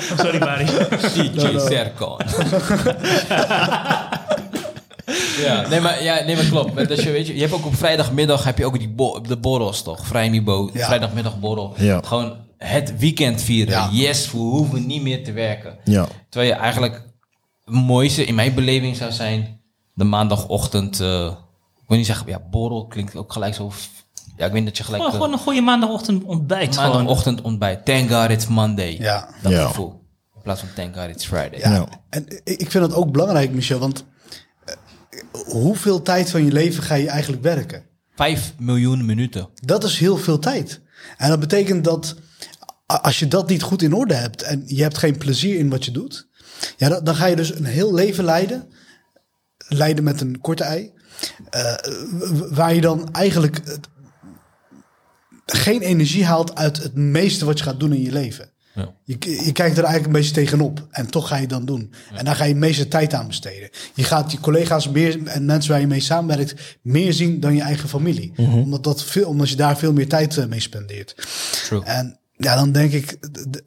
Sorry 0.18 0.38
Baris. 0.38 0.70
DJ 1.14 1.58
Serkan. 1.58 2.20
Ja, 5.44 5.68
nee 5.68 5.80
maar, 5.80 6.02
ja, 6.02 6.24
nee, 6.24 6.36
maar 6.36 6.44
klopt. 6.44 6.88
Dus 6.88 7.02
je, 7.02 7.10
weet 7.10 7.26
je, 7.26 7.34
je 7.34 7.40
hebt 7.40 7.52
ook 7.52 7.66
op 7.66 7.74
vrijdagmiddag 7.76 8.44
heb 8.44 8.58
je 8.58 8.64
ook 8.66 8.78
die 8.78 8.88
bo- 8.88 9.20
de 9.20 9.36
borrels 9.36 9.82
toch? 9.82 10.06
Vrijmibo, 10.06 10.70
Ja. 10.72 10.86
vrijdagmiddagborrel. 10.86 11.74
Ja. 11.76 12.00
Gewoon 12.04 12.36
het 12.58 12.98
weekend 12.98 13.42
vieren. 13.42 13.72
Ja. 13.74 13.88
Yes, 13.92 14.30
we 14.30 14.38
hoeven 14.38 14.86
niet 14.86 15.02
meer 15.02 15.24
te 15.24 15.32
werken. 15.32 15.78
Ja. 15.84 16.06
Terwijl 16.28 16.52
je 16.52 16.58
eigenlijk 16.58 17.02
het 17.64 17.74
mooiste 17.74 18.24
in 18.24 18.34
mijn 18.34 18.54
beleving 18.54 18.96
zou 18.96 19.12
zijn 19.12 19.60
de 19.94 20.04
maandagochtend. 20.04 21.00
eh, 21.00 21.24
ik 21.80 21.86
wil 21.88 21.96
niet 21.96 22.06
zeggen, 22.06 22.28
ja, 22.28 22.40
borrel 22.50 22.86
klinkt 22.86 23.16
ook 23.16 23.32
gelijk 23.32 23.54
zo. 23.54 23.72
Ja, 24.36 24.46
ik 24.46 24.52
weet 24.52 24.64
dat 24.64 24.76
je 24.76 24.84
gelijk. 24.84 25.02
Gewoon, 25.02 25.16
eh, 25.16 25.22
gewoon 25.24 25.38
een 25.38 25.44
goede 25.44 25.60
maandagochtend 25.60 26.24
ontbijt. 26.24 26.76
Gewoon. 26.76 26.90
maandagochtend 26.92 27.40
ontbijt. 27.40 27.84
Thank 27.84 28.10
God 28.10 28.30
it's 28.30 28.46
Monday. 28.46 28.96
Ja. 28.98 29.28
Dat 29.42 29.52
Ja. 29.52 29.66
gevoel. 29.66 29.98
In 30.36 30.42
plaats 30.42 30.60
van 30.60 30.68
thank 30.74 30.96
God 30.96 31.08
it's 31.08 31.26
Friday. 31.26 31.58
Ja. 31.58 31.72
Ja. 31.72 31.86
En 32.08 32.26
ik 32.44 32.70
vind 32.70 32.72
dat 32.88 32.94
ook 32.94 33.12
belangrijk, 33.12 33.50
Michel. 33.52 33.78
Want 33.78 34.04
hoeveel 35.32 36.02
tijd 36.02 36.30
van 36.30 36.44
je 36.44 36.52
leven 36.52 36.82
ga 36.82 36.94
je 36.94 37.08
eigenlijk 37.08 37.42
werken? 37.42 37.82
Vijf 38.14 38.52
miljoen 38.58 39.04
minuten. 39.04 39.48
Dat 39.54 39.84
is 39.84 39.98
heel 39.98 40.16
veel 40.16 40.38
tijd. 40.38 40.80
En 41.16 41.28
dat 41.28 41.40
betekent 41.40 41.84
dat 41.84 42.16
als 42.86 43.18
je 43.18 43.28
dat 43.28 43.48
niet 43.48 43.62
goed 43.62 43.82
in 43.82 43.94
orde 43.94 44.14
hebt 44.14 44.42
en 44.42 44.62
je 44.66 44.82
hebt 44.82 44.98
geen 44.98 45.18
plezier 45.18 45.58
in 45.58 45.68
wat 45.70 45.84
je 45.84 45.90
doet, 45.90 46.28
ja, 46.76 46.88
dan, 46.88 47.04
dan 47.04 47.14
ga 47.14 47.26
je 47.26 47.36
dus 47.36 47.54
een 47.54 47.64
heel 47.64 47.94
leven 47.94 48.24
leiden. 48.24 48.68
Leiden 49.68 50.04
met 50.04 50.20
een 50.20 50.40
korte 50.40 50.64
ei. 50.64 50.92
eh, 51.50 51.74
waar 52.50 52.74
je 52.74 52.80
dan 52.80 53.12
eigenlijk 53.12 53.78
geen 55.46 55.80
energie 55.80 56.24
haalt 56.24 56.54
uit 56.54 56.76
het 56.82 56.94
meeste 56.94 57.44
wat 57.44 57.58
je 57.58 57.64
gaat 57.64 57.80
doen 57.80 57.92
in 57.92 58.02
je 58.02 58.12
leven. 58.12 58.49
Ja. 58.74 58.94
Je, 59.04 59.44
je 59.44 59.52
kijkt 59.52 59.78
er 59.78 59.84
eigenlijk 59.84 60.06
een 60.06 60.20
beetje 60.20 60.34
tegenop 60.34 60.86
en 60.90 61.10
toch 61.10 61.28
ga 61.28 61.34
je 61.34 61.40
het 61.40 61.50
dan 61.50 61.64
doen. 61.64 61.92
En 62.14 62.24
daar 62.24 62.36
ga 62.36 62.44
je 62.44 62.52
de 62.52 62.58
meeste 62.58 62.88
tijd 62.88 63.14
aan 63.14 63.26
besteden. 63.26 63.70
Je 63.94 64.04
gaat 64.04 64.32
je 64.32 64.40
collega's 64.40 64.88
meer 64.88 65.26
en 65.26 65.44
mensen 65.44 65.70
waar 65.70 65.80
je 65.80 65.86
mee 65.86 66.00
samenwerkt 66.00 66.78
meer 66.82 67.12
zien 67.12 67.40
dan 67.40 67.54
je 67.54 67.62
eigen 67.62 67.88
familie. 67.88 68.32
omdat, 68.36 68.84
dat 68.84 69.04
veel, 69.04 69.28
omdat 69.28 69.48
je 69.48 69.56
daar 69.56 69.78
veel 69.78 69.92
meer 69.92 70.08
tijd 70.08 70.36
eh, 70.36 70.46
mee 70.46 70.60
spendeert. 70.60 71.14
True. 71.66 71.84
En 71.84 72.18
ja, 72.36 72.54
dan 72.54 72.72
denk 72.72 72.92
ik, 72.92 73.18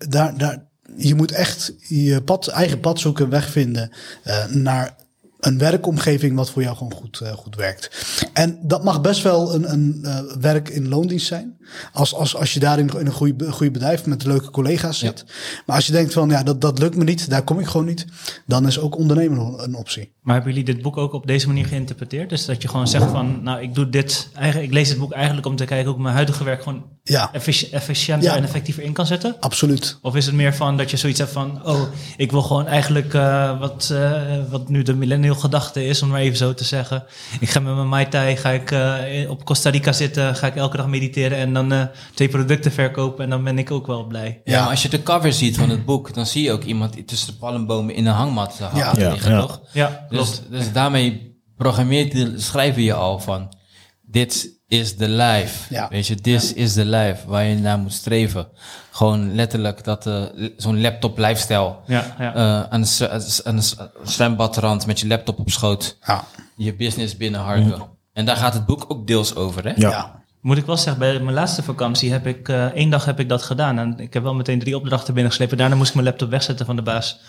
daar, 0.09 0.37
daar, 0.37 0.65
je 0.97 1.15
moet 1.15 1.31
echt 1.31 1.73
je 1.87 2.21
pad, 2.21 2.47
eigen 2.47 2.79
pad 2.79 2.99
zoeken, 2.99 3.29
weg 3.29 3.49
vinden 3.49 3.91
eh, 4.23 4.45
naar 4.45 4.95
een 5.45 5.57
werkomgeving 5.57 6.35
wat 6.35 6.49
voor 6.49 6.61
jou 6.61 6.77
gewoon 6.77 6.93
goed, 6.93 7.19
eh, 7.19 7.31
goed 7.31 7.55
werkt. 7.55 8.05
En 8.33 8.59
dat 8.61 8.83
mag 8.83 9.01
best 9.01 9.23
wel 9.23 9.53
een, 9.53 9.71
een 9.71 9.99
eh, 10.03 10.19
werk 10.39 10.69
in 10.69 10.87
loondienst 10.87 11.27
zijn. 11.27 11.57
Als, 11.91 12.13
als, 12.13 12.35
als 12.35 12.53
je 12.53 12.59
daar 12.59 12.79
in, 12.79 12.89
een 12.93 13.11
goede, 13.11 13.51
goede 13.51 13.71
bedrijf 13.71 14.05
met 14.05 14.25
leuke 14.25 14.49
collega's 14.49 14.99
zit. 14.99 15.25
Maar 15.65 15.75
als 15.75 15.85
je 15.85 15.91
denkt 15.91 16.13
van, 16.13 16.29
ja, 16.29 16.43
dat, 16.43 16.61
dat 16.61 16.79
lukt 16.79 16.95
me 16.95 17.03
niet, 17.03 17.29
daar 17.29 17.43
kom 17.43 17.59
ik 17.59 17.67
gewoon 17.67 17.85
niet. 17.85 18.05
Dan 18.45 18.67
is 18.67 18.79
ook 18.79 18.97
ondernemen 18.97 19.63
een 19.63 19.75
optie. 19.75 20.12
Maar 20.23 20.35
hebben 20.35 20.53
jullie 20.53 20.73
dit 20.73 20.81
boek 20.83 20.97
ook 20.97 21.13
op 21.13 21.27
deze 21.27 21.47
manier 21.47 21.65
geïnterpreteerd? 21.65 22.29
Dus 22.29 22.45
dat 22.45 22.61
je 22.61 22.67
gewoon 22.67 22.87
zegt 22.87 23.09
van, 23.11 23.43
nou, 23.43 23.61
ik 23.61 23.73
doe 23.75 23.89
dit. 23.89 24.29
Eigenlijk, 24.35 24.67
ik 24.67 24.73
lees 24.73 24.89
dit 24.89 24.97
boek 24.97 25.11
eigenlijk 25.11 25.45
om 25.47 25.55
te 25.55 25.65
kijken 25.65 25.85
hoe 25.87 25.95
ik 25.95 26.01
mijn 26.01 26.13
huidige 26.15 26.43
werk 26.43 26.63
gewoon 26.63 26.83
Ja, 27.03 27.29
effici- 27.33 27.69
efficiënter 27.71 28.29
Ja. 28.29 28.35
en 28.37 28.43
effectiever 28.43 28.83
in 28.83 28.93
kan 28.93 29.05
zetten? 29.05 29.35
absoluut. 29.39 29.97
Of 30.01 30.15
is 30.15 30.25
het 30.25 30.35
meer 30.35 30.55
van 30.55 30.77
dat 30.77 30.91
je 30.91 30.97
zoiets 30.97 31.19
hebt 31.19 31.31
van, 31.31 31.61
oh, 31.65 31.81
ik 32.17 32.31
wil 32.31 32.41
gewoon 32.41 32.67
eigenlijk 32.67 33.13
eh, 33.13 33.59
wat, 33.59 33.89
eh, 33.93 34.11
wat 34.49 34.69
nu 34.69 34.81
de 34.83 34.93
millennial 34.93 35.35
gedachte 35.35 35.85
is, 35.85 36.01
om 36.01 36.09
maar 36.09 36.19
even 36.19 36.37
zo 36.37 36.53
te 36.53 36.63
zeggen. 36.63 37.03
Ik 37.39 37.49
ga 37.49 37.59
met 37.59 37.75
mijn 37.75 37.87
Mai 37.89 38.07
Tai, 38.07 38.35
ga 38.37 38.49
ik 38.49 38.71
eh, 38.71 39.29
op 39.29 39.45
Costa 39.45 39.69
Rica 39.69 39.91
zitten, 39.91 40.35
ga 40.35 40.47
ik 40.47 40.55
elke 40.55 40.77
dag 40.77 40.87
mediteren 40.87 41.37
en 41.37 41.53
dan 41.53 41.71
eh, 41.71 41.81
twee 42.13 42.27
producten 42.29 42.71
verkopen 42.71 43.23
en 43.23 43.29
dan 43.29 43.43
ben 43.43 43.57
ik 43.57 43.71
ook 43.71 43.87
wel 43.87 44.03
blij. 44.03 44.41
Ja, 44.43 44.61
maar 44.61 44.69
als 44.69 44.81
je 44.81 44.89
de 44.89 45.03
cover 45.03 45.33
ziet 45.33 45.57
van 45.57 45.69
het 45.69 45.85
boek, 45.85 46.13
dan 46.13 46.25
zie 46.25 46.43
je 46.43 46.51
ook 46.51 46.63
iemand 46.63 47.07
tussen 47.07 47.27
de 47.27 47.39
palmbomen 47.39 47.95
in 47.95 48.05
een 48.05 48.13
hangmat 48.13 48.55
te 48.57 48.77
Ja. 48.77 48.93
Ja, 48.97 49.09
liggen, 49.11 49.31
ja. 49.31 49.39
toch? 49.39 49.61
Ja, 49.71 50.05
Dus, 50.19 50.41
dus 50.49 50.71
daarmee 50.71 51.37
programmeert 51.57 52.13
je, 52.13 52.33
schrijven 52.39 52.81
je 52.81 52.93
al 52.93 53.19
van, 53.19 53.53
dit 54.01 54.61
is 54.67 54.97
de 54.97 55.09
life. 55.09 55.73
Ja. 55.73 55.87
Weet 55.89 56.07
je, 56.07 56.15
this 56.15 56.53
is 56.53 56.73
the 56.73 56.85
life 56.85 57.27
waar 57.27 57.43
je 57.43 57.55
naar 57.55 57.77
moet 57.77 57.93
streven. 57.93 58.47
Gewoon 58.91 59.35
letterlijk 59.35 59.83
dat 59.83 60.07
eh, 60.07 60.23
zo'n 60.57 60.81
laptop 60.81 61.17
lifestyle. 61.17 61.75
Ja, 61.85 62.15
ja. 62.19 62.35
eh, 62.35 62.69
aan, 62.69 62.81
een, 62.81 63.09
aan 63.43 63.55
een 63.57 63.63
zwembadrand 64.03 64.85
met 64.85 64.99
je 64.99 65.07
laptop 65.07 65.39
op 65.39 65.49
schoot. 65.49 65.97
Ja, 66.05 66.23
Je 66.55 66.75
business 66.75 67.17
binnenharken. 67.17 67.81
En 68.13 68.25
daar 68.25 68.37
gaat 68.37 68.53
het 68.53 68.65
boek 68.65 68.85
ook 68.87 69.07
deels 69.07 69.35
over, 69.35 69.63
hè? 69.63 69.73
Ja. 69.75 69.89
ja. 69.89 70.21
Moet 70.41 70.57
ik 70.57 70.65
wel 70.65 70.77
zeggen, 70.77 70.99
bij 70.99 71.19
mijn 71.19 71.35
laatste 71.35 71.63
vakantie 71.63 72.11
heb 72.11 72.27
ik 72.27 72.49
eh, 72.49 72.65
één 72.65 72.89
dag 72.89 73.05
heb 73.05 73.19
ik 73.19 73.29
dat 73.29 73.43
gedaan. 73.43 73.79
En 73.79 73.99
ik 73.99 74.13
heb 74.13 74.23
wel 74.23 74.33
meteen 74.33 74.59
drie 74.59 74.75
opdrachten 74.75 75.13
binnengeslepen. 75.13 75.57
Daarna 75.57 75.75
moest 75.75 75.89
ik 75.89 75.95
mijn 75.95 76.07
laptop 76.07 76.29
wegzetten 76.29 76.65
van 76.65 76.75
de 76.75 76.81
baas. 76.81 77.19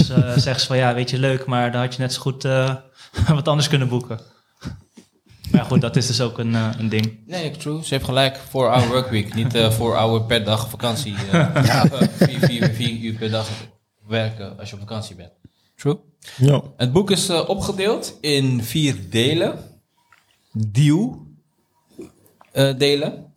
Eh 0.00 0.32
zeggen 0.46 0.60
ze 0.60 0.66
van 0.66 0.76
ja, 0.76 0.94
weet 0.94 1.10
je, 1.10 1.18
leuk, 1.18 1.46
maar 1.46 1.72
dan 1.72 1.80
had 1.80 1.94
je 1.94 2.00
net 2.00 2.12
zo 2.12 2.20
goed 2.20 2.44
eh, 2.44 2.74
wat 3.28 3.48
anders 3.48 3.68
kunnen 3.68 3.88
boeken. 3.88 4.20
Maar 5.50 5.64
goed, 5.64 5.80
dat 5.80 5.96
is 5.96 6.06
dus 6.06 6.20
ook 6.20 6.38
een, 6.38 6.54
eh, 6.54 6.68
een 6.78 6.88
ding. 6.88 7.18
Nee, 7.26 7.50
true. 7.50 7.84
Ze 7.84 7.94
heeft 7.94 8.04
gelijk. 8.06 8.36
4 8.48 8.60
hour 8.60 8.88
workweek. 8.88 9.34
Niet 9.34 9.54
eh 9.54 9.70
4 9.70 9.86
hour 9.96 10.22
per 10.22 10.44
dag 10.44 10.68
vakantie. 10.70 11.14
eh 11.14 11.30
Ja. 11.64 11.84
eh, 11.90 12.08
vier, 12.08 12.38
vier, 12.40 12.70
vier 12.70 13.00
uur 13.00 13.14
per 13.18 13.30
dag 13.30 13.48
werken 14.06 14.58
als 14.58 14.68
je 14.68 14.74
op 14.74 14.80
vakantie 14.80 15.16
bent. 15.16 15.32
True. 15.76 15.98
Ja. 16.36 16.62
Het 16.76 16.92
boek 16.92 17.10
is 17.10 17.30
opgedeeld 17.30 18.16
in 18.20 18.62
vier 18.62 18.96
delen. 19.10 19.58
Deal 20.52 21.26
eh, 22.52 22.78
delen. 22.78 23.32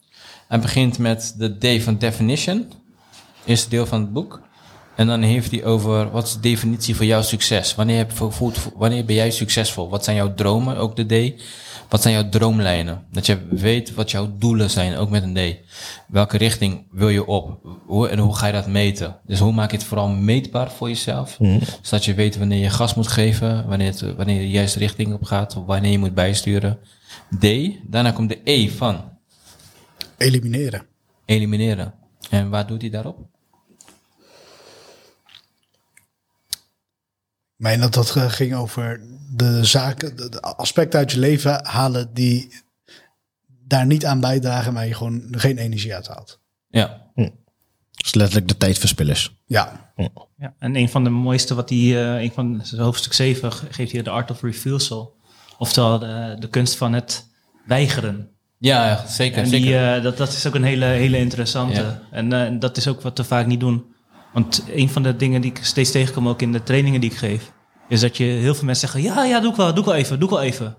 Hij 0.48 0.60
begint 0.60 0.98
met 0.98 1.34
de 1.38 1.58
day 1.58 1.82
van 1.82 1.98
definition. 1.98 2.72
Eerste 3.46 3.70
deel 3.70 3.86
van 3.86 4.02
het 4.02 4.14
boek. 4.14 4.42
En 5.02 5.08
dan 5.08 5.22
heeft 5.22 5.52
hij 5.52 5.64
over 5.66 6.12
wat 6.12 6.28
is 6.28 6.34
de 6.34 6.40
definitie 6.40 6.96
voor 6.96 7.06
jouw 7.06 7.22
succes? 7.22 7.76
Wanneer, 7.76 7.98
heb 7.98 8.12
je 8.12 8.18
gevoeld, 8.18 8.72
wanneer 8.76 9.06
ben 9.06 9.16
jij 9.16 9.32
succesvol? 9.32 9.90
Wat 9.90 10.04
zijn 10.04 10.16
jouw 10.16 10.34
dromen? 10.34 10.78
Ook 10.78 10.96
de 10.96 11.34
D. 11.34 11.42
Wat 11.90 12.02
zijn 12.02 12.14
jouw 12.14 12.30
droomlijnen? 12.30 13.06
Dat 13.12 13.26
je 13.26 13.38
weet 13.50 13.94
wat 13.94 14.12
jouw 14.12 14.36
doelen 14.38 14.70
zijn, 14.70 14.98
ook 14.98 15.10
met 15.10 15.24
een 15.24 15.34
D. 15.34 15.58
Welke 16.08 16.38
richting 16.38 16.88
wil 16.92 17.10
je 17.10 17.26
op? 17.26 17.60
Hoe, 17.86 18.08
en 18.08 18.20
hoe 18.20 18.36
ga 18.36 18.48
je 18.48 18.54
dat 18.54 18.68
meten? 18.68 19.16
Dus 19.26 19.40
hoe 19.40 19.52
maak 19.52 19.72
je 19.72 19.78
het 19.78 19.86
vooral 19.86 20.10
meetbaar 20.10 20.72
voor 20.72 20.88
jezelf? 20.88 21.38
Zodat 21.82 22.06
je 22.06 22.14
weet 22.14 22.38
wanneer 22.38 22.62
je 22.62 22.70
gas 22.70 22.94
moet 22.94 23.08
geven, 23.08 23.68
wanneer, 23.68 23.88
het, 23.88 24.16
wanneer 24.16 24.36
je 24.36 24.42
de 24.42 24.50
juiste 24.50 24.80
richting 24.80 25.14
op 25.14 25.24
gaat, 25.24 25.56
of 25.56 25.66
wanneer 25.66 25.92
je 25.92 26.00
moet 26.00 26.14
bijsturen. 26.14 26.80
D. 27.40 27.46
Daarna 27.84 28.12
komt 28.12 28.30
de 28.30 28.40
E 28.44 28.70
van 28.70 29.04
Elimineren. 30.18 30.86
elimineren. 31.26 31.94
En 32.30 32.50
waar 32.50 32.68
doet 32.68 32.82
hij 32.82 32.90
daarop? 32.90 33.31
Meen 37.62 37.80
dat 37.80 37.94
dat 37.94 38.16
eh, 38.16 38.30
ging 38.30 38.56
over 38.56 39.02
de 39.36 39.66
zaken, 39.66 40.16
de, 40.18 40.30
de 40.30 40.42
aspecten 40.42 41.00
uit 41.00 41.12
je 41.12 41.20
leven 41.20 41.66
halen 41.66 42.14
die 42.14 42.54
daar 43.68 43.86
niet 43.86 44.06
aan 44.06 44.20
bijdragen, 44.20 44.74
maar 44.74 44.88
je 44.88 44.94
gewoon 44.94 45.24
geen 45.32 45.58
energie 45.58 45.96
uit 45.96 46.08
haalt. 46.08 46.40
Ja, 46.70 47.10
Dus 47.92 48.14
letterlijk 48.14 48.48
de 48.48 48.58
tijdverspillers. 48.58 49.36
Ja, 49.46 49.92
Ja, 50.38 50.54
en 50.60 50.76
een 50.76 50.90
van 50.90 51.04
de 51.04 51.10
mooiste 51.10 51.56
wat 51.56 51.70
hij, 51.70 51.78
eh, 51.80 52.22
een 52.22 52.32
van 52.32 52.62
hoofdstuk 52.78 53.14
7 53.14 53.52
ge- 53.54 53.66
geeft 53.70 53.92
hier 53.92 54.04
de 54.04 54.10
art 54.10 54.32
of 54.32 54.42
refusal. 54.42 55.16
Oftewel 55.58 56.00
de, 56.00 56.36
de 56.40 56.48
kunst 56.48 56.76
van 56.76 56.94
het 56.94 57.28
weigeren. 57.66 58.30
ja 58.58 59.06
zeker. 59.08 59.38
En 59.38 59.48
zeker. 59.48 59.66
die, 59.66 59.78
eh, 59.78 60.04
dat, 60.04 60.18
dat 60.18 60.30
is 60.34 60.48
ook 60.48 60.56
een 60.56 60.64
hele, 60.64 60.86
hele 60.86 61.18
interessante. 61.18 61.82
Ja. 61.82 62.02
En 62.12 62.34
eh, 62.34 62.60
dat 62.60 62.78
is 62.78 62.88
ook 62.88 63.02
wat 63.02 63.18
we 63.18 63.24
vaak 63.24 63.46
niet 63.46 63.60
doen. 63.60 63.91
Want 64.34 64.64
een 64.68 64.90
van 64.90 65.04
de 65.04 65.16
dingen 65.16 65.42
die 65.42 65.52
ik 65.52 65.60
steeds 65.64 65.92
tegenkom, 65.92 66.28
ook 66.28 66.42
in 66.42 66.52
de 66.52 66.64
trainingen 66.64 67.02
die 67.02 67.12
ik 67.12 67.18
geef, 67.18 67.52
is 67.88 68.00
dat 68.00 68.18
je 68.18 68.24
heel 68.24 68.56
veel 68.56 68.66
mensen 68.66 68.90
zeggen: 68.90 69.14
Ja, 69.14 69.26
ja, 69.26 69.40
doe 69.40 69.52
ik 69.52 69.58
wel, 69.58 69.70
doe 69.74 69.80
ik 69.84 69.90
wel 69.90 69.96
even, 69.96 70.20
doe 70.20 70.30
ik 70.30 70.36
wel 70.36 70.44
even. 70.44 70.78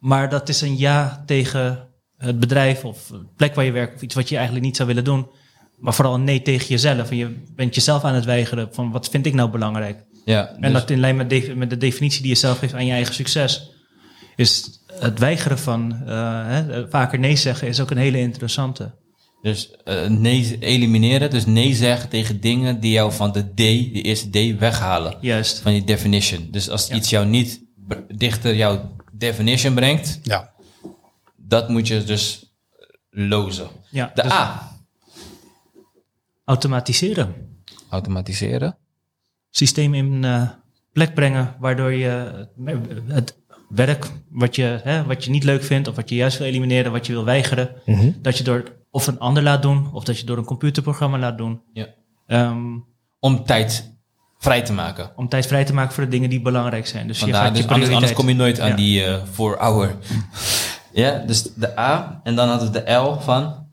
Maar 0.00 0.28
dat 0.28 0.48
is 0.48 0.60
een 0.60 0.76
ja 0.76 1.22
tegen 1.26 1.88
het 2.16 2.40
bedrijf 2.40 2.84
of 2.84 3.06
de 3.06 3.26
plek 3.36 3.54
waar 3.54 3.64
je 3.64 3.72
werkt, 3.72 3.94
of 3.94 4.02
iets 4.02 4.14
wat 4.14 4.28
je 4.28 4.36
eigenlijk 4.36 4.66
niet 4.66 4.76
zou 4.76 4.88
willen 4.88 5.04
doen. 5.04 5.30
Maar 5.78 5.94
vooral 5.94 6.14
een 6.14 6.24
nee 6.24 6.42
tegen 6.42 6.66
jezelf. 6.68 7.10
En 7.10 7.16
je 7.16 7.42
bent 7.54 7.74
jezelf 7.74 8.04
aan 8.04 8.14
het 8.14 8.24
weigeren 8.24 8.68
van 8.72 8.90
wat 8.90 9.08
vind 9.08 9.26
ik 9.26 9.34
nou 9.34 9.50
belangrijk. 9.50 10.04
ja, 10.24 10.48
En 10.48 10.60
dus- 10.60 10.72
dat 10.72 10.90
in 10.90 11.00
lijn 11.00 11.16
met, 11.16 11.30
de, 11.30 11.52
met 11.56 11.70
de 11.70 11.76
definitie 11.76 12.20
die 12.20 12.30
je 12.30 12.36
zelf 12.36 12.58
geeft 12.58 12.74
aan 12.74 12.86
je 12.86 12.92
eigen 12.92 13.14
succes. 13.14 13.70
Is 14.36 14.80
het 14.92 15.18
weigeren 15.18 15.58
van 15.58 16.02
eh, 16.06 16.46
hè, 16.46 16.88
vaker 16.88 17.18
nee 17.18 17.36
zeggen 17.36 17.68
is 17.68 17.80
ook 17.80 17.90
een 17.90 17.96
hele 17.96 18.18
interessante. 18.18 18.94
Dus 19.44 19.70
eh, 19.84 20.06
nee 20.06 20.58
elimineren, 20.58 21.30
dus 21.30 21.46
nee 21.46 21.74
zeggen 21.74 22.08
tegen 22.08 22.40
dingen 22.40 22.80
die 22.80 22.92
jou 22.92 23.12
van 23.12 23.32
de 23.32 23.42
D, 23.42 23.56
de 23.56 24.02
eerste 24.02 24.30
D, 24.30 24.58
weghalen. 24.58 25.16
Juist. 25.20 25.58
Van 25.58 25.72
die 25.72 25.84
definition. 25.84 26.48
Dus 26.50 26.70
als 26.70 26.90
iets 26.90 27.10
jou 27.10 27.26
niet 27.26 27.64
dichter 28.08 28.54
jouw 28.54 28.96
definition 29.12 29.74
brengt, 29.74 30.20
ja. 30.22 30.52
dat 31.36 31.68
moet 31.68 31.88
je 31.88 32.04
dus 32.04 32.54
lozen. 33.10 33.68
Ja, 33.90 34.10
De 34.14 34.22
dus 34.22 34.32
A, 34.32 34.76
automatiseren. 36.44 37.34
automatiseren. 37.88 38.76
Systeem 39.50 39.94
in 39.94 40.24
eh, 40.24 40.50
plek 40.92 41.14
brengen 41.14 41.56
waardoor 41.58 41.92
je 41.92 42.46
het 43.06 43.38
werk 43.68 44.06
wat 44.28 44.56
je, 44.56 44.80
hè, 44.82 45.04
wat 45.04 45.24
je 45.24 45.30
niet 45.30 45.44
leuk 45.44 45.62
vindt 45.62 45.88
of 45.88 45.96
wat 45.96 46.08
je 46.08 46.14
juist 46.14 46.38
wil 46.38 46.46
elimineren, 46.46 46.92
wat 46.92 47.06
je 47.06 47.12
wil 47.12 47.24
weigeren, 47.24 47.74
dat 48.22 48.38
je 48.38 48.44
door 48.44 48.82
of 48.94 49.06
een 49.06 49.18
ander 49.18 49.42
laat 49.42 49.62
doen 49.62 49.88
of 49.92 50.04
dat 50.04 50.18
je 50.18 50.26
door 50.26 50.38
een 50.38 50.44
computerprogramma 50.44 51.18
laat 51.18 51.38
doen. 51.38 51.60
Ja. 51.72 51.86
Ehm, 52.26 52.62
Om 53.18 53.44
tijd 53.44 53.92
vrij 54.38 54.62
te 54.62 54.72
maken. 54.72 55.10
om 55.16 55.28
tijd 55.28 55.46
vrij 55.46 55.64
te 55.64 55.72
maken 55.74 55.94
voor 55.94 56.04
de 56.04 56.10
dingen 56.10 56.30
die 56.30 56.40
belangrijk 56.40 56.86
zijn. 56.86 57.06
Dus 57.06 57.20
je 57.20 57.32
gaat 57.32 57.46
je 57.46 57.52
dus 57.52 57.62
anders, 57.62 57.70
anders 57.72 57.88
prioriteit- 57.90 58.14
kom 58.14 58.28
je 58.28 58.34
nooit 58.34 58.60
aan 58.60 58.68
Ja. 58.68 58.76
die 58.76 59.04
eh 59.04 59.22
four 59.32 59.56
hour. 59.58 59.96
ja, 61.02 61.18
dus 61.26 61.42
de 61.42 61.78
A. 61.78 62.20
En 62.24 62.34
dan 62.34 62.48
hadden 62.48 62.72
we 62.72 62.82
de 62.84 62.92
L 62.92 63.20
van... 63.20 63.66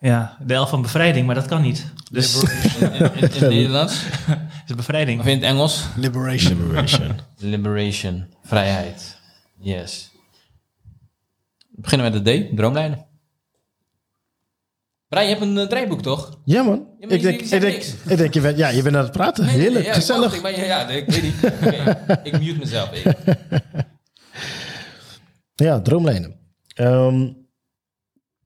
Ja, 0.00 0.36
de 0.46 0.54
elf 0.54 0.68
van 0.68 0.82
bevrijding, 0.82 1.26
maar 1.26 1.34
dat 1.34 1.46
kan 1.46 1.62
niet. 1.62 1.92
Dus 2.10 2.42
In, 2.42 2.92
in, 2.92 2.92
in 3.14 3.22
het 3.22 3.40
Nederlands. 3.40 4.04
is 4.66 4.74
bevrijding. 4.74 5.20
Of 5.20 5.26
in 5.26 5.34
het 5.34 5.42
Engels. 5.44 5.84
Liberation. 5.96 6.56
Liberation. 6.66 7.18
Liberation. 7.38 8.26
Vrijheid. 8.42 9.18
Yes. 9.58 10.10
We 11.70 11.80
beginnen 11.80 12.12
met 12.12 12.24
de 12.24 12.48
D. 12.52 12.56
Droomlijnen. 12.56 13.06
Brian, 15.10 15.28
je 15.28 15.34
hebt 15.34 15.46
een 15.46 15.56
uh, 15.56 15.66
draaiboek, 15.66 16.02
toch? 16.02 16.38
Ja, 16.44 16.62
man. 16.62 16.86
Ja, 16.98 17.08
ik, 17.08 17.22
denk, 17.22 17.40
je 17.40 17.44
ik, 17.44 17.60
denk, 17.60 17.62
niks. 17.62 17.94
ik 18.08 18.16
denk, 18.16 18.34
je 18.34 18.40
bent, 18.40 18.58
ja, 18.58 18.68
je 18.68 18.82
bent 18.82 18.96
aan 18.96 19.02
het 19.02 19.12
praten. 19.12 19.44
Nee, 19.44 19.54
Heerlijk, 19.54 19.74
nee, 19.74 19.82
ja, 19.84 19.88
ik 19.88 19.94
gezellig. 19.94 20.34
ik 20.34 20.42
ben- 20.42 20.64
ja, 20.66 20.88
ik 20.88 21.06
weet 21.10 21.22
niet. 21.22 21.34
Ik 22.32 22.40
mute 22.40 22.58
mezelf 22.58 22.92
even. 22.92 23.16
Ja, 25.54 25.80
droomlijnen. 25.80 26.36
Ehm, 26.74 27.28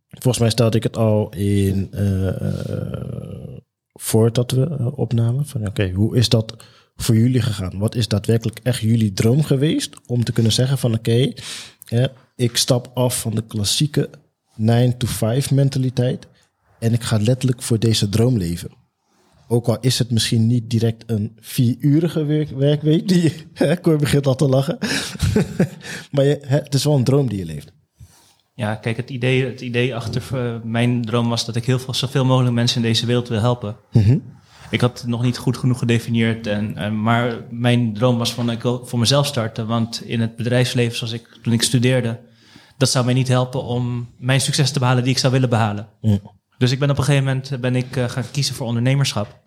volgens 0.09 0.39
mij 0.39 0.51
stelde 0.51 0.77
ik 0.77 0.83
het 0.83 0.97
al 0.97 1.29
in 1.35 1.89
eh, 1.93 3.49
voordat 3.93 4.51
we 4.51 4.77
eh, 4.79 4.99
opnamen. 4.99 5.47
Van 5.47 5.67
oké, 5.67 5.91
hoe 5.91 6.17
is 6.17 6.29
dat 6.29 6.57
voor 6.97 7.17
jullie 7.17 7.43
gegaan? 7.43 7.79
Wat 7.79 7.95
is 7.95 8.09
daadwerkelijk 8.09 8.61
echt 8.63 8.81
jullie 8.81 9.13
droom 9.13 9.43
geweest 9.43 9.97
om 10.07 10.25
te 10.25 10.33
kunnen 10.33 10.53
zeggen 10.53 10.79
van 10.79 10.95
oké, 10.95 11.33
eh, 11.89 12.05
ik 12.37 12.57
stap 12.57 12.91
af 12.95 13.21
van 13.21 13.35
de 13.35 13.43
klassieke 13.47 14.11
9 14.57 14.97
to 14.99 15.07
5 15.07 15.51
mentaliteit 15.51 16.27
en 16.79 16.93
ik 16.93 17.03
ga 17.03 17.19
letterlijk 17.19 17.63
voor 17.63 17.79
deze 17.79 18.09
droom 18.09 18.37
leven. 18.37 18.71
Ook 19.49 19.67
al 19.67 19.79
is 19.81 19.99
het 19.99 20.11
misschien 20.11 20.47
niet 20.47 20.71
direct 20.71 21.05
een 21.07 21.33
vierurige 21.41 22.25
werk, 22.25 22.51
werkweek, 22.51 23.09
die 23.09 23.33
hè, 23.55 23.81
Cor 23.81 23.97
begint 23.97 24.27
al 24.27 24.35
te 24.35 24.49
lachen. 24.49 24.79
maar 26.13 26.25
je, 26.25 26.39
hè, 26.47 26.57
het 26.57 26.75
is 26.75 26.85
wel 26.85 26.97
een 26.97 27.05
droom 27.05 27.29
die 27.29 27.39
je 27.39 27.45
leeft. 27.45 27.73
Ja, 28.55 28.75
kijk, 28.75 28.97
het 28.97 29.11
idee, 29.11 29.45
het 29.45 29.61
idee 29.61 29.95
achter 29.95 30.23
eh, 30.33 30.57
mijn 30.63 31.05
droom 31.05 31.29
was 31.29 31.45
dat 31.45 31.57
ik 31.57 31.65
heel 31.65 31.79
veel, 31.79 31.95
zoveel 31.95 32.25
mogelijk 32.25 32.55
mensen 32.55 32.77
in 32.77 32.89
deze 32.89 33.07
wereld 33.07 33.29
wil 33.29 33.41
helpen. 33.41 33.77
Ik 34.71 34.81
had 34.81 34.99
het 34.99 35.09
nog 35.09 35.23
niet 35.23 35.37
goed 35.37 35.57
genoeg 35.57 35.79
gedefinieerd, 35.79 36.47
en, 36.47 36.77
en, 36.77 37.03
maar 37.03 37.45
mijn 37.51 37.95
droom 37.95 38.19
was 38.19 38.33
van 38.33 38.51
ik 38.51 38.63
wil 38.63 38.87
voor 38.87 38.99
mezelf 38.99 39.27
starten. 39.27 39.67
Want 39.67 40.03
in 40.05 40.21
het 40.21 40.37
bedrijfsleven, 40.37 40.97
zoals 40.97 41.13
ik 41.13 41.39
toen 41.43 41.53
ik 41.53 41.63
studeerde, 41.63 42.21
dat 42.77 42.91
zou 42.91 43.05
mij 43.05 43.15
niet 43.15 43.29
helpen 43.29 43.63
om 43.63 44.09
mijn 44.19 44.41
succes 44.41 44.71
te 44.71 44.79
behalen 44.79 45.03
die 45.03 45.13
ik 45.13 45.19
zou 45.19 45.33
willen 45.33 45.49
behalen. 45.49 45.89
Ja. 46.01 46.19
Dus 46.59 46.71
ik 46.71 46.79
ben 46.79 46.91
op 46.91 46.99
een 46.99 47.05
gegeven 47.05 47.27
moment 47.27 47.61
ben 47.61 47.77
ik, 47.77 47.97
eh, 47.97 48.09
gaan 48.09 48.31
kiezen 48.31 48.55
voor 48.55 48.67
ondernemerschap. 48.67 49.41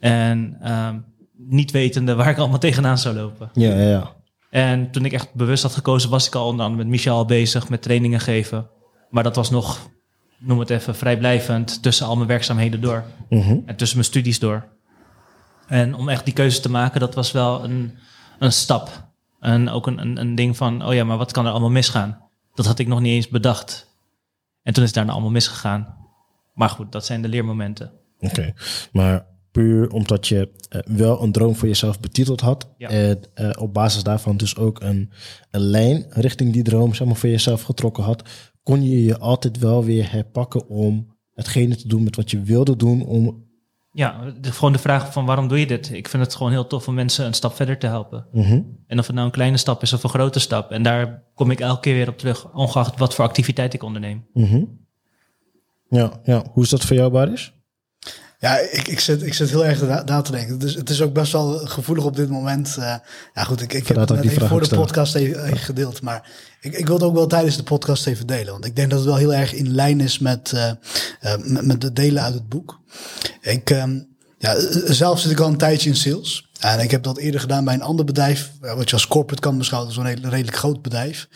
En 0.00 0.56
ehm, 0.60 0.98
niet 1.36 1.70
wetende 1.70 2.14
waar 2.14 2.28
ik 2.28 2.38
allemaal 2.38 2.58
tegenaan 2.58 2.98
zou 2.98 3.14
lopen. 3.14 3.50
Ja, 3.52 3.74
ja, 3.74 3.88
ja. 3.88 4.12
En 4.50 4.90
toen 4.90 5.04
ik 5.04 5.12
echt 5.12 5.34
bewust 5.34 5.62
had 5.62 5.74
gekozen, 5.74 6.10
was 6.10 6.26
ik 6.26 6.34
al 6.34 6.46
onder 6.46 6.64
andere 6.64 6.82
met 6.82 6.92
Michel 6.92 7.24
bezig, 7.24 7.68
met 7.68 7.82
trainingen 7.82 8.20
geven. 8.20 8.68
Maar 9.10 9.22
dat 9.22 9.36
was 9.36 9.50
nog, 9.50 9.90
noem 10.38 10.58
het 10.58 10.70
even, 10.70 10.94
vrijblijvend 10.94 11.82
tussen 11.82 12.06
al 12.06 12.16
mijn 12.16 12.28
werkzaamheden 12.28 12.80
door. 12.80 13.04
Mhm. 13.28 13.58
En 13.66 13.76
tussen 13.76 13.96
mijn 13.96 14.08
studies 14.08 14.38
door. 14.38 14.64
En 15.66 15.94
om 15.94 16.08
echt 16.08 16.24
die 16.24 16.34
keuze 16.34 16.60
te 16.60 16.70
maken, 16.70 17.00
dat 17.00 17.14
was 17.14 17.32
wel 17.32 17.64
een, 17.64 17.98
een 18.38 18.52
stap. 18.52 19.08
En 19.40 19.68
ook 19.68 19.86
een, 19.86 19.98
een, 19.98 20.20
een 20.20 20.34
ding 20.34 20.56
van, 20.56 20.86
oh 20.86 20.94
ja, 20.94 21.04
maar 21.04 21.18
wat 21.18 21.32
kan 21.32 21.44
er 21.44 21.50
allemaal 21.50 21.70
misgaan? 21.70 22.18
Dat 22.54 22.66
had 22.66 22.78
ik 22.78 22.86
nog 22.86 23.00
niet 23.00 23.12
eens 23.12 23.28
bedacht. 23.28 23.96
En 24.62 24.72
toen 24.72 24.82
is 24.82 24.88
het 24.88 24.98
daarna 24.98 25.12
allemaal 25.12 25.30
misgegaan. 25.30 26.03
Maar 26.54 26.68
goed, 26.68 26.92
dat 26.92 27.04
zijn 27.06 27.22
de 27.22 27.28
leermomenten. 27.28 27.92
Oké. 28.18 28.52
Maar 28.92 29.26
puur 29.54 29.90
omdat 29.90 30.28
je 30.28 30.48
eh, 30.68 30.80
wel 30.84 31.22
een 31.22 31.32
droom 31.32 31.54
voor 31.56 31.68
jezelf 31.68 32.00
betiteld 32.00 32.40
had. 32.40 32.68
Ja. 32.76 32.88
En 32.88 33.20
eh, 33.34 33.50
op 33.58 33.74
basis 33.74 34.02
daarvan 34.02 34.36
dus 34.36 34.56
ook 34.56 34.82
een, 34.82 35.10
een 35.50 35.60
lijn 35.60 36.06
richting 36.08 36.52
die 36.52 36.62
droom 36.62 36.94
zeg 36.94 37.06
maar, 37.06 37.16
voor 37.16 37.28
jezelf 37.28 37.62
getrokken 37.62 38.04
had. 38.04 38.28
Kon 38.62 38.82
je 38.82 39.04
je 39.04 39.18
altijd 39.18 39.58
wel 39.58 39.84
weer 39.84 40.12
herpakken 40.12 40.68
om 40.68 41.16
hetgene 41.34 41.76
te 41.76 41.88
doen 41.88 42.02
met 42.04 42.16
wat 42.16 42.30
je 42.30 42.40
wilde 42.42 42.76
doen. 42.76 43.04
Om, 43.06 43.44
Ja, 43.92 44.32
de, 44.40 44.52
gewoon 44.52 44.72
de 44.72 44.78
vraag 44.78 45.12
van 45.12 45.26
waarom 45.26 45.48
doe 45.48 45.60
je 45.60 45.66
dit? 45.66 45.92
Ik 45.92 46.08
vind 46.08 46.22
het 46.22 46.34
gewoon 46.34 46.52
heel 46.52 46.66
tof 46.66 46.88
om 46.88 46.94
mensen 46.94 47.26
een 47.26 47.34
stap 47.34 47.54
verder 47.54 47.78
te 47.78 47.86
helpen. 47.86 48.26
Mhm. 48.32 48.60
En 48.86 48.98
of 48.98 49.06
het 49.06 49.14
nou 49.14 49.26
een 49.26 49.32
kleine 49.32 49.56
stap 49.56 49.82
is 49.82 49.92
of 49.92 50.02
een 50.02 50.10
grote 50.10 50.40
stap. 50.40 50.70
En 50.70 50.82
daar 50.82 51.22
kom 51.34 51.50
ik 51.50 51.60
elke 51.60 51.80
keer 51.80 51.94
weer 51.94 52.08
op 52.08 52.18
terug, 52.18 52.52
ongeacht 52.52 52.98
wat 52.98 53.14
voor 53.14 53.24
activiteit 53.24 53.74
ik 53.74 53.82
onderneem. 53.82 54.26
Mhm. 54.32 54.64
Ja, 55.94 56.12
ja, 56.22 56.44
hoe 56.52 56.62
is 56.62 56.68
dat 56.68 56.84
voor 56.84 56.96
jou, 56.96 57.10
Baris? 57.10 57.52
Ja, 58.38 58.58
ik, 58.58 58.88
ik, 58.88 59.00
zit, 59.00 59.22
ik 59.22 59.34
zit 59.34 59.50
heel 59.50 59.64
erg 59.64 59.82
na, 59.82 60.02
na 60.02 60.20
te 60.20 60.30
denken. 60.30 60.58
Dus 60.58 60.74
het 60.74 60.90
is 60.90 61.02
ook 61.02 61.12
best 61.12 61.32
wel 61.32 61.58
gevoelig 61.58 62.04
op 62.04 62.16
dit 62.16 62.28
moment. 62.28 62.76
eh, 62.76 62.94
ja, 63.34 63.44
goed, 63.44 63.60
ik, 63.60 63.72
ik 63.72 63.88
heb 63.88 63.96
het 63.96 64.42
voor 64.42 64.68
de 64.68 64.76
podcast 64.76 65.14
even, 65.14 65.44
even 65.44 65.58
gedeeld. 65.58 66.02
Maar 66.02 66.30
ik, 66.60 66.72
ik 66.74 66.86
wil 66.86 66.94
het 66.94 67.04
ook 67.04 67.14
wel 67.14 67.26
tijdens 67.26 67.56
de 67.56 67.62
podcast 67.62 68.06
even 68.06 68.26
delen. 68.26 68.52
Want 68.52 68.64
ik 68.64 68.76
denk 68.76 68.90
dat 68.90 68.98
het 68.98 69.08
wel 69.08 69.16
heel 69.16 69.34
erg 69.34 69.54
in 69.54 69.74
lijn 69.74 70.00
is 70.00 70.18
met, 70.18 70.52
eh, 70.52 70.68
eh, 70.68 70.76
met, 71.42 71.66
met 71.66 71.80
de 71.80 71.92
delen 71.92 72.22
uit 72.22 72.34
het 72.34 72.48
boek. 72.48 72.80
Ik, 73.40 73.70
ehm, 73.70 74.00
ja, 74.38 74.54
zelf 74.92 75.20
zit 75.20 75.30
ik 75.30 75.40
al 75.40 75.48
een 75.48 75.56
tijdje 75.56 75.88
in 75.88 75.96
sales. 75.96 76.50
En 76.60 76.80
ik 76.80 76.90
heb 76.90 77.02
dat 77.02 77.18
eerder 77.18 77.40
gedaan 77.40 77.64
bij 77.64 77.74
een 77.74 77.82
ander 77.82 78.04
bedrijf, 78.04 78.50
wat 78.60 78.88
je 78.88 78.96
als 78.96 79.08
corporate 79.08 79.42
kan 79.42 79.58
beschouwen, 79.58 79.92
zo'n 79.92 80.06
redelijk 80.06 80.56
groot 80.56 80.82
bedrijf. 80.82 81.28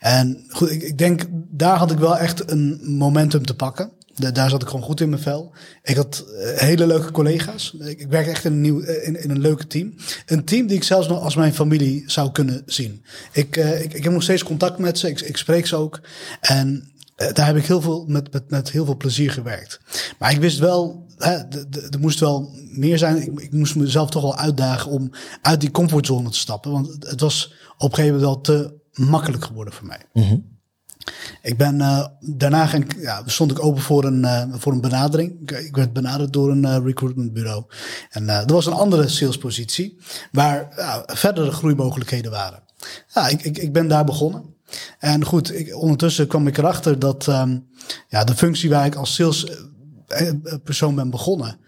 En 0.00 0.44
goed, 0.48 0.70
ik, 0.70 0.82
ik 0.82 0.98
denk, 0.98 1.24
daar 1.50 1.76
had 1.76 1.90
ik 1.90 1.98
wel 1.98 2.18
echt 2.18 2.50
een 2.50 2.80
momentum 2.82 3.46
te 3.46 3.54
pakken. 3.54 3.90
Da- 4.14 4.30
daar 4.30 4.50
zat 4.50 4.62
ik 4.62 4.68
gewoon 4.68 4.84
goed 4.84 5.00
in 5.00 5.08
mijn 5.08 5.22
vel. 5.22 5.52
Ik 5.82 5.96
had 5.96 6.24
eh, 6.42 6.58
hele 6.60 6.86
leuke 6.86 7.10
collega's. 7.10 7.74
Ik, 7.78 8.00
ik 8.00 8.08
werk 8.08 8.26
echt 8.26 8.44
in 8.44 8.52
een, 8.52 8.60
nieuw, 8.60 8.80
eh, 8.80 9.08
in, 9.08 9.30
een 9.30 9.40
leuke 9.40 9.66
team. 9.66 9.94
Een 10.26 10.44
team 10.44 10.66
die 10.66 10.76
ik 10.76 10.82
zelfs 10.84 11.08
nog 11.08 11.20
als 11.22 11.34
mijn 11.34 11.54
familie 11.54 12.02
zou 12.06 12.32
kunnen 12.32 12.62
zien. 12.66 13.04
Ik, 13.32 13.56
eh, 13.56 13.82
ik, 13.82 13.94
ik 13.94 14.02
heb 14.04 14.12
nog 14.12 14.22
steeds 14.22 14.42
contact 14.42 14.78
met 14.78 14.98
ze. 14.98 15.08
Ik, 15.08 15.20
ik 15.20 15.36
spreek 15.36 15.66
ze 15.66 15.76
ook. 15.76 16.00
En 16.40 16.92
daar 17.32 17.46
heb 17.46 17.56
ik 17.56 17.66
heel 17.66 17.80
veel, 17.80 18.04
met, 18.08 18.32
met, 18.32 18.50
met 18.50 18.70
heel 18.70 18.84
veel 18.84 18.96
plezier 18.96 19.30
gewerkt. 19.30 19.80
Maar 20.18 20.30
ik 20.32 20.38
wist 20.40 20.58
wel, 20.58 21.06
er 21.16 21.98
moest 22.00 22.20
wel 22.20 22.50
meer 22.72 22.98
zijn. 22.98 23.16
Ik, 23.22 23.40
ik 23.40 23.52
moest 23.52 23.74
mezelf 23.76 24.10
toch 24.10 24.22
wel 24.22 24.36
uitdagen 24.36 24.90
om 24.90 25.10
uit 25.42 25.60
die 25.60 25.70
comfortzone 25.70 26.30
te 26.30 26.38
stappen. 26.38 26.70
Want 26.72 26.96
het- 27.06 27.20
was 27.20 27.54
op 27.78 27.88
een 27.90 27.94
gegeven 27.96 28.18
moment 28.20 28.46
wel 28.46 28.56
te 28.58 28.74
makkelijk 29.02 29.44
geworden 29.44 29.74
voor 29.74 29.86
mij. 29.86 30.00
Ik 31.42 31.56
ben 31.56 31.80
eh, 31.80 32.06
daarna 32.20 32.68
ja, 32.98 33.22
stond 33.26 33.50
ik 33.50 33.64
open 33.64 33.82
voor 33.82 34.04
een, 34.04 34.24
eh, 34.24 34.42
voor 34.50 34.72
een 34.72 34.80
benadering. 34.80 35.40
Ik, 35.40 35.50
ik 35.50 35.76
werd 35.76 35.92
benaderd 35.92 36.32
door 36.32 36.50
een 36.50 36.64
eh, 36.64 36.76
recruitmentbureau. 36.84 37.64
En 38.10 38.28
er 38.28 38.52
was 38.52 38.66
een 38.66 38.72
andere 38.72 39.08
salespositie 39.08 39.98
waar 40.32 40.68
verdere 41.06 41.50
groeimogelijkheden 41.50 42.30
waren. 42.30 42.62
Ik, 43.28 43.42
ik, 43.42 43.58
ik 43.58 43.72
ben 43.72 43.88
daar 43.88 44.04
begonnen. 44.04 44.54
En 44.98 45.24
goed, 45.24 45.54
ik, 45.54 45.76
ondertussen 45.76 46.26
kwam 46.26 46.46
ik 46.46 46.58
erachter 46.58 46.98
dat 46.98 47.28
ehm, 47.28 47.58
ja, 48.08 48.24
de 48.24 48.34
functie 48.34 48.70
waar 48.70 48.86
ik 48.86 48.94
als 48.94 49.14
salespersoon 49.14 50.94
ben 50.94 51.10
begonnen, 51.10 51.58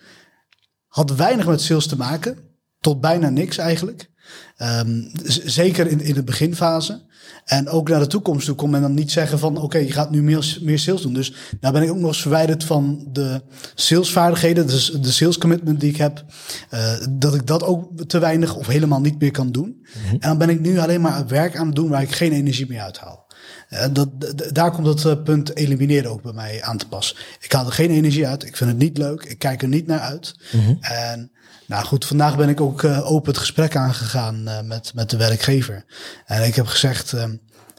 had 0.86 1.16
weinig 1.16 1.46
met 1.46 1.60
sales 1.60 1.86
te 1.86 1.96
maken. 1.96 2.38
Tot 2.80 3.00
bijna 3.00 3.28
niks 3.28 3.58
eigenlijk. 3.58 4.10
Ehm, 4.56 5.02
zeker 5.44 5.86
in, 5.86 6.00
in 6.00 6.14
de 6.14 6.24
beginfase. 6.24 7.05
En 7.44 7.68
ook 7.68 7.88
naar 7.88 8.00
de 8.00 8.06
toekomst 8.06 8.46
toe 8.46 8.54
kon 8.54 8.70
men 8.70 8.80
dan 8.80 8.94
niet 8.94 9.10
zeggen 9.12 9.38
van... 9.38 9.56
oké, 9.56 9.78
je 9.78 9.92
gaat 9.92 10.10
nu 10.10 10.22
meer, 10.22 10.58
meer 10.62 10.78
sales 10.78 11.02
doen. 11.02 11.12
Dus 11.14 11.32
daar 11.60 11.72
ben 11.72 11.82
ik 11.82 11.90
ook 11.90 11.96
nog 11.96 12.08
eens 12.08 12.20
verwijderd 12.20 12.64
van 12.64 13.08
de 13.12 13.42
salesvaardigheden... 13.74 14.66
dus 14.66 14.90
de 14.90 15.10
sales 15.12 15.38
commitment 15.38 15.80
die 15.80 15.90
ik 15.90 15.96
heb... 15.96 16.24
eh, 16.70 16.92
dat 17.10 17.34
ik 17.34 17.46
dat 17.46 17.62
ook 17.62 18.06
te 18.06 18.18
weinig 18.18 18.54
of 18.56 18.66
helemaal 18.66 19.00
niet 19.00 19.20
meer 19.20 19.30
kan 19.30 19.52
doen. 19.52 19.86
En 20.10 20.18
dan 20.18 20.38
ben 20.38 20.48
ik 20.50 20.60
nu 20.60 20.78
alleen 20.78 21.00
maar 21.00 21.26
werk 21.26 21.56
aan 21.56 21.66
het 21.66 21.74
doen... 21.76 21.88
waar 21.88 22.02
ik 22.02 22.12
geen 22.12 22.32
energie 22.32 22.66
meer 22.68 22.80
uithaal. 22.80 23.24
En 23.68 23.92
dat, 23.92 24.08
d- 24.20 24.54
daar 24.54 24.70
komt 24.70 24.86
het 24.86 25.04
eh, 25.04 25.22
punt 25.24 25.56
elimineren 25.56 26.10
ook 26.10 26.22
bij 26.22 26.32
mij 26.32 26.62
aan 26.62 26.76
te 26.76 26.88
pas. 26.88 27.16
Ik 27.40 27.52
haal 27.52 27.66
er 27.66 27.72
geen 27.72 27.90
energie 27.90 28.26
uit. 28.26 28.44
Ik 28.46 28.56
vind 28.56 28.70
het 28.70 28.78
niet 28.78 28.98
leuk. 28.98 29.22
Ik 29.22 29.38
kijk 29.38 29.62
er 29.62 29.68
niet 29.68 29.86
naar 29.86 30.00
uit. 30.00 30.34
En 30.80 31.30
nou 31.66 31.84
goed, 31.84 32.04
vandaag 32.04 32.36
ben 32.36 32.48
ik 32.48 32.60
ook 32.60 32.82
eh, 32.82 33.10
open 33.12 33.28
het 33.30 33.38
gesprek 33.40 33.76
aangegaan 33.76 34.48
eh, 34.48 34.60
met, 34.62 34.92
met 34.94 35.10
de 35.10 35.16
werkgever. 35.16 35.84
En 36.26 36.46
ik 36.46 36.54
heb 36.54 36.66
gezegd, 36.66 37.12
eh, 37.12 37.24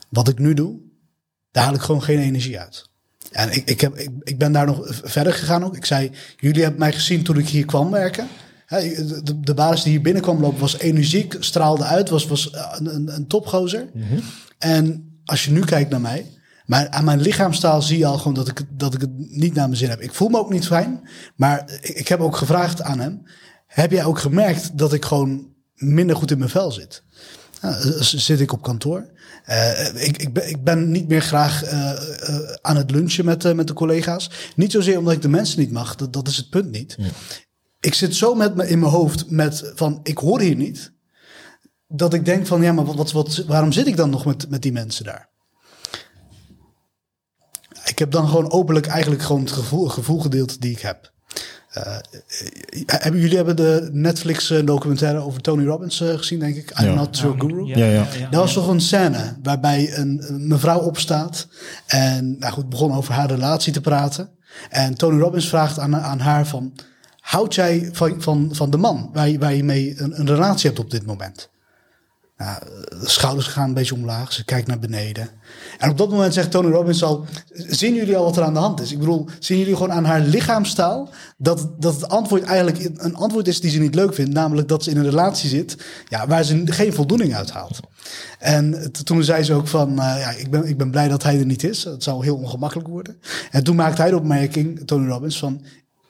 wat 0.09 0.27
ik 0.27 0.39
nu 0.39 0.53
doe, 0.53 0.77
daar 1.51 1.63
haal 1.63 1.73
ik 1.73 1.81
gewoon 1.81 2.03
geen 2.03 2.19
energie 2.19 2.59
uit. 2.59 2.89
En 3.31 3.51
ik, 3.51 3.69
ik, 3.69 3.81
heb, 3.81 3.95
ik, 3.97 4.09
ik 4.23 4.37
ben 4.37 4.51
daar 4.51 4.65
nog 4.65 4.79
verder 5.03 5.33
gegaan 5.33 5.63
ook. 5.63 5.75
Ik 5.75 5.85
zei, 5.85 6.11
jullie 6.37 6.61
hebben 6.61 6.79
mij 6.79 6.93
gezien 6.93 7.23
toen 7.23 7.37
ik 7.37 7.47
hier 7.49 7.65
kwam 7.65 7.91
werken. 7.91 8.27
De, 8.67 9.21
de, 9.23 9.39
de 9.39 9.53
baas 9.53 9.83
die 9.83 9.91
hier 9.91 10.01
binnenkwam 10.01 10.39
lopen 10.41 10.59
was 10.59 10.77
energiek, 10.77 11.35
straalde 11.39 11.83
uit, 11.83 12.09
was, 12.09 12.27
was 12.27 12.49
eh, 12.51 12.73
een, 12.77 13.15
een, 13.15 13.27
topgozer. 13.27 13.89
En 14.57 15.11
als 15.25 15.45
je 15.45 15.51
nu 15.51 15.59
kijkt 15.63 15.89
naar 15.89 16.01
mij, 16.01 16.25
maar 16.65 16.89
aan 16.89 17.03
mijn 17.05 17.21
lichaamstaal 17.21 17.81
zie 17.81 17.97
je 17.97 18.05
al 18.05 18.17
gewoon 18.17 18.33
dat 18.33 18.47
ik, 18.47 18.57
het- 18.57 18.79
dat 18.79 18.93
ik 18.93 19.01
het 19.01 19.11
niet 19.17 19.53
naar 19.53 19.65
mijn 19.67 19.77
zin 19.79 19.89
heb. 19.89 20.01
Ik 20.01 20.13
voel 20.13 20.29
me 20.29 20.37
ook 20.37 20.49
niet 20.51 20.67
fijn, 20.67 21.09
maar 21.35 21.79
ik, 21.81 21.89
ik 21.95 22.07
heb 22.07 22.19
ook 22.19 22.35
gevraagd 22.35 22.81
aan 22.81 22.99
hem. 22.99 23.21
Heb 23.77 23.91
jij 23.91 24.05
ook 24.05 24.19
gemerkt 24.19 24.77
dat 24.77 24.93
ik 24.93 25.05
gewoon 25.05 25.53
minder 25.75 26.15
goed 26.15 26.31
in 26.31 26.37
mijn 26.37 26.49
vel 26.49 26.71
zit? 26.71 27.03
Nou, 27.61 28.03
z- 28.03 28.13
zit 28.13 28.39
ik 28.39 28.51
op 28.51 28.61
kantoor. 28.61 29.09
Eh, 29.45 30.03
ik, 30.07 30.17
ik, 30.17 30.33
ben, 30.33 30.49
ik 30.49 30.63
ben 30.63 30.91
niet 30.91 31.07
meer 31.07 31.21
graag 31.21 31.63
eh, 31.63 31.91
eh, 31.91 32.55
aan 32.61 32.75
het 32.77 32.91
lunchen 32.91 33.25
met, 33.25 33.45
eh, 33.45 33.53
met 33.53 33.67
de 33.67 33.73
collega's. 33.73 34.29
Niet 34.55 34.71
zozeer 34.71 34.97
omdat 34.97 35.13
ik 35.13 35.21
de 35.21 35.27
mensen 35.29 35.59
niet 35.59 35.71
mag, 35.71 35.95
dat, 35.95 36.13
dat 36.13 36.27
is 36.27 36.37
het 36.37 36.49
punt 36.49 36.71
niet. 36.71 36.95
Ik 37.79 37.93
zit 37.93 38.15
zo 38.15 38.35
met 38.35 38.55
me 38.55 38.67
in 38.67 38.79
mijn 38.79 38.91
hoofd 38.91 39.29
met 39.29 39.71
van 39.75 39.99
ik 40.03 40.17
hoor 40.17 40.39
hier 40.39 40.55
niet. 40.55 40.93
Dat 41.87 42.13
ik 42.13 42.25
denk 42.25 42.47
van 42.47 42.61
ja, 42.61 42.71
maar 42.71 42.85
wat, 42.85 42.95
wat, 42.95 43.11
wat, 43.11 43.37
waarom 43.47 43.71
zit 43.71 43.87
ik 43.87 43.97
dan 43.97 44.09
nog 44.09 44.25
met, 44.25 44.49
met 44.49 44.61
die 44.61 44.71
mensen 44.71 45.05
daar? 45.05 45.29
Ik 47.85 47.99
heb 47.99 48.11
dan 48.11 48.27
gewoon 48.27 48.51
openlijk 48.51 48.85
eigenlijk 48.87 49.21
gewoon 49.21 49.41
het 49.41 49.51
gevoel, 49.51 49.87
gevoel 49.87 50.19
gedeeld 50.19 50.61
die 50.61 50.71
ik 50.71 50.79
heb. 50.79 51.15
Eh, 51.83 51.95
eh, 51.95 52.01
hebben 52.85 53.21
jullie 53.21 53.35
hebben 53.35 53.55
de 53.55 53.89
Netflix 53.91 54.49
eh, 54.49 54.65
documentaire 54.65 55.19
over 55.19 55.41
Tony 55.41 55.65
Robbins 55.65 56.03
gezien, 56.05 56.39
denk 56.39 56.55
ik? 56.55 56.79
I'm 56.79 56.85
Ja. 56.85 56.93
not 56.93 57.17
your 57.17 57.39
guru. 57.39 57.65
Ja, 57.65 57.85
ja. 57.85 58.05
Dat 58.29 58.39
was 58.39 58.53
toch 58.53 58.67
een 58.67 58.81
scène 58.81 59.35
waarbij 59.43 59.97
een, 59.97 60.23
een 60.27 60.47
mevrouw 60.47 60.79
opstaat 60.79 61.47
en 61.87 62.35
nou 62.39 62.53
goed, 62.53 62.69
begon 62.69 62.93
over 62.93 63.13
haar 63.13 63.27
relatie 63.27 63.73
te 63.73 63.81
praten. 63.81 64.29
En 64.69 64.95
Tony 64.95 65.19
Robbins 65.21 65.47
vraagt 65.49 65.79
aan, 65.79 65.95
aan 65.95 66.19
haar 66.19 66.47
van, 66.47 66.73
houd 67.19 67.55
jij 67.55 67.89
van, 67.91 68.21
van, 68.21 68.49
van 68.51 68.69
de 68.69 68.77
man 68.77 69.09
waar 69.13 69.29
je, 69.29 69.39
waar 69.39 69.53
je 69.53 69.63
mee 69.63 69.99
een, 70.01 70.19
een 70.19 70.27
relatie 70.27 70.67
hebt 70.67 70.79
op 70.81 70.91
dit 70.91 71.05
moment? 71.05 71.49
Nou, 72.37 72.59
de 72.89 73.09
schouders 73.09 73.47
gaan 73.47 73.67
een 73.67 73.73
beetje 73.73 73.95
omlaag, 73.95 74.33
ze 74.33 74.45
kijkt 74.45 74.67
naar 74.67 74.79
beneden. 74.79 75.29
En 75.77 75.89
op 75.89 75.97
dat 75.97 76.09
moment 76.09 76.33
zegt 76.33 76.51
Tony 76.51 76.71
Robbins 76.71 77.03
al, 77.03 77.25
zien 77.53 77.93
jullie 77.95 78.17
al 78.17 78.23
wat 78.23 78.37
er 78.37 78.43
aan 78.43 78.53
de 78.53 78.59
hand 78.59 78.81
is? 78.81 78.91
Ik 78.91 78.99
bedoel, 78.99 79.27
zien 79.39 79.57
jullie 79.57 79.75
gewoon 79.75 79.91
aan 79.91 80.05
haar 80.05 80.21
lichaamstaal 80.21 81.09
dat, 81.37 81.69
dat 81.79 81.93
het 81.93 82.09
antwoord 82.09 82.43
eigenlijk 82.43 82.89
een 82.95 83.15
antwoord 83.15 83.47
is 83.47 83.61
die 83.61 83.71
ze 83.71 83.79
niet 83.79 83.95
leuk 83.95 84.13
vindt. 84.13 84.33
Namelijk 84.33 84.67
dat 84.67 84.83
ze 84.83 84.89
in 84.89 84.97
een 84.97 85.09
relatie 85.09 85.49
zit 85.49 85.77
ja, 86.07 86.27
waar 86.27 86.43
ze 86.43 86.61
geen 86.65 86.93
voldoening 86.93 87.35
uit 87.35 87.51
haalt. 87.51 87.79
En 88.39 88.91
toen 89.03 89.23
zei 89.23 89.43
ze 89.43 89.53
ook 89.53 89.67
van, 89.67 89.89
eh, 89.89 90.19
ja, 90.19 90.29
ik 90.29 90.49
ben, 90.49 90.65
ik 90.65 90.77
ben 90.77 90.91
blij 90.91 91.07
dat 91.07 91.23
hij 91.23 91.39
er 91.39 91.45
niet 91.45 91.63
is. 91.63 91.83
Het 91.83 92.03
zou 92.03 92.23
heel 92.23 92.35
ongemakkelijk 92.35 92.87
worden. 92.87 93.17
En 93.51 93.63
toen 93.63 93.75
maakte 93.75 94.01
hij 94.01 94.09
de 94.09 94.17
opmerking, 94.17 94.87
Tony 94.87 95.07
Robbins, 95.07 95.39
van... 95.39 95.61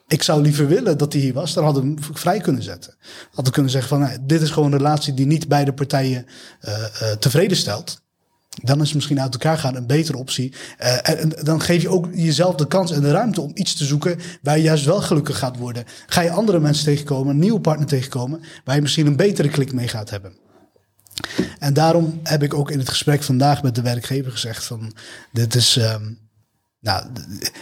Ik 0.08 0.22
zou 0.22 0.42
liever 0.42 0.68
willen 0.68 0.98
dat 0.98 1.12
hij 1.12 1.22
hier 1.22 1.32
was. 1.32 1.54
Dan 1.54 1.64
hadden 1.64 1.82
we 1.82 1.88
hem 1.88 2.14
vrij 2.14 2.40
kunnen 2.40 2.62
zetten. 2.62 2.94
Hadden 3.32 3.52
kunnen 3.52 3.70
zeggen 3.70 3.88
van, 3.88 4.00
nou, 4.00 4.18
dit 4.22 4.42
is 4.42 4.50
gewoon 4.50 4.72
een 4.72 4.78
relatie 4.78 5.14
die 5.14 5.26
niet 5.26 5.48
beide 5.48 5.72
partijen 5.72 6.26
eh, 6.60 6.82
tevreden 7.18 7.56
stelt. 7.56 8.00
Dan 8.62 8.80
is 8.80 8.92
misschien 8.92 9.20
uit 9.20 9.32
elkaar 9.32 9.58
gaan 9.58 9.76
een 9.76 9.86
betere 9.86 10.18
optie. 10.18 10.54
En, 10.78 11.18
en 11.18 11.32
dan 11.42 11.60
geef 11.60 11.82
je 11.82 11.88
ook 11.88 12.08
jezelf 12.14 12.54
de 12.54 12.66
kans 12.66 12.92
en 12.92 13.00
de 13.00 13.10
ruimte 13.10 13.40
om 13.40 13.50
iets 13.54 13.74
te 13.74 13.84
zoeken 13.84 14.18
waar 14.42 14.56
je 14.56 14.62
juist 14.62 14.84
wel 14.84 15.00
gelukkig 15.00 15.38
gaat 15.38 15.56
worden. 15.56 15.84
Ga 16.06 16.20
je 16.20 16.30
andere 16.30 16.60
mensen 16.60 16.84
tegenkomen, 16.84 17.32
een 17.32 17.40
nieuwe 17.40 17.60
partner 17.60 17.86
tegenkomen, 17.86 18.40
waar 18.64 18.74
je 18.74 18.82
misschien 18.82 19.06
een 19.06 19.16
betere 19.16 19.48
klik 19.48 19.72
mee 19.72 19.88
gaat 19.88 20.10
hebben. 20.10 20.32
En 21.58 21.74
daarom 21.74 22.20
heb 22.22 22.42
ik 22.42 22.54
ook 22.54 22.70
in 22.70 22.78
het 22.78 22.88
gesprek 22.88 23.22
vandaag 23.22 23.62
met 23.62 23.74
de 23.74 23.82
werkgever 23.82 24.32
gezegd 24.32 24.64
van 24.64 24.94
dit 25.32 25.54
is. 25.54 25.76
ehm, 25.76 26.04
nou, 26.80 27.06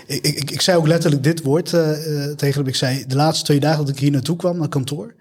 ik, 0.06 0.26
ik, 0.26 0.50
ik 0.50 0.60
zei 0.60 0.78
ook 0.78 0.86
letterlijk 0.86 1.22
dit 1.22 1.42
woord 1.42 1.72
eh, 1.72 1.92
tegen 2.30 2.60
hem. 2.60 2.66
Ik 2.66 2.74
zei, 2.74 3.06
de 3.06 3.16
laatste 3.16 3.44
twee 3.44 3.60
dagen 3.60 3.84
dat 3.84 3.94
ik 3.94 4.00
hier 4.00 4.10
naartoe 4.10 4.36
kwam, 4.36 4.58
naar 4.58 4.68
kantoor, 4.68 5.14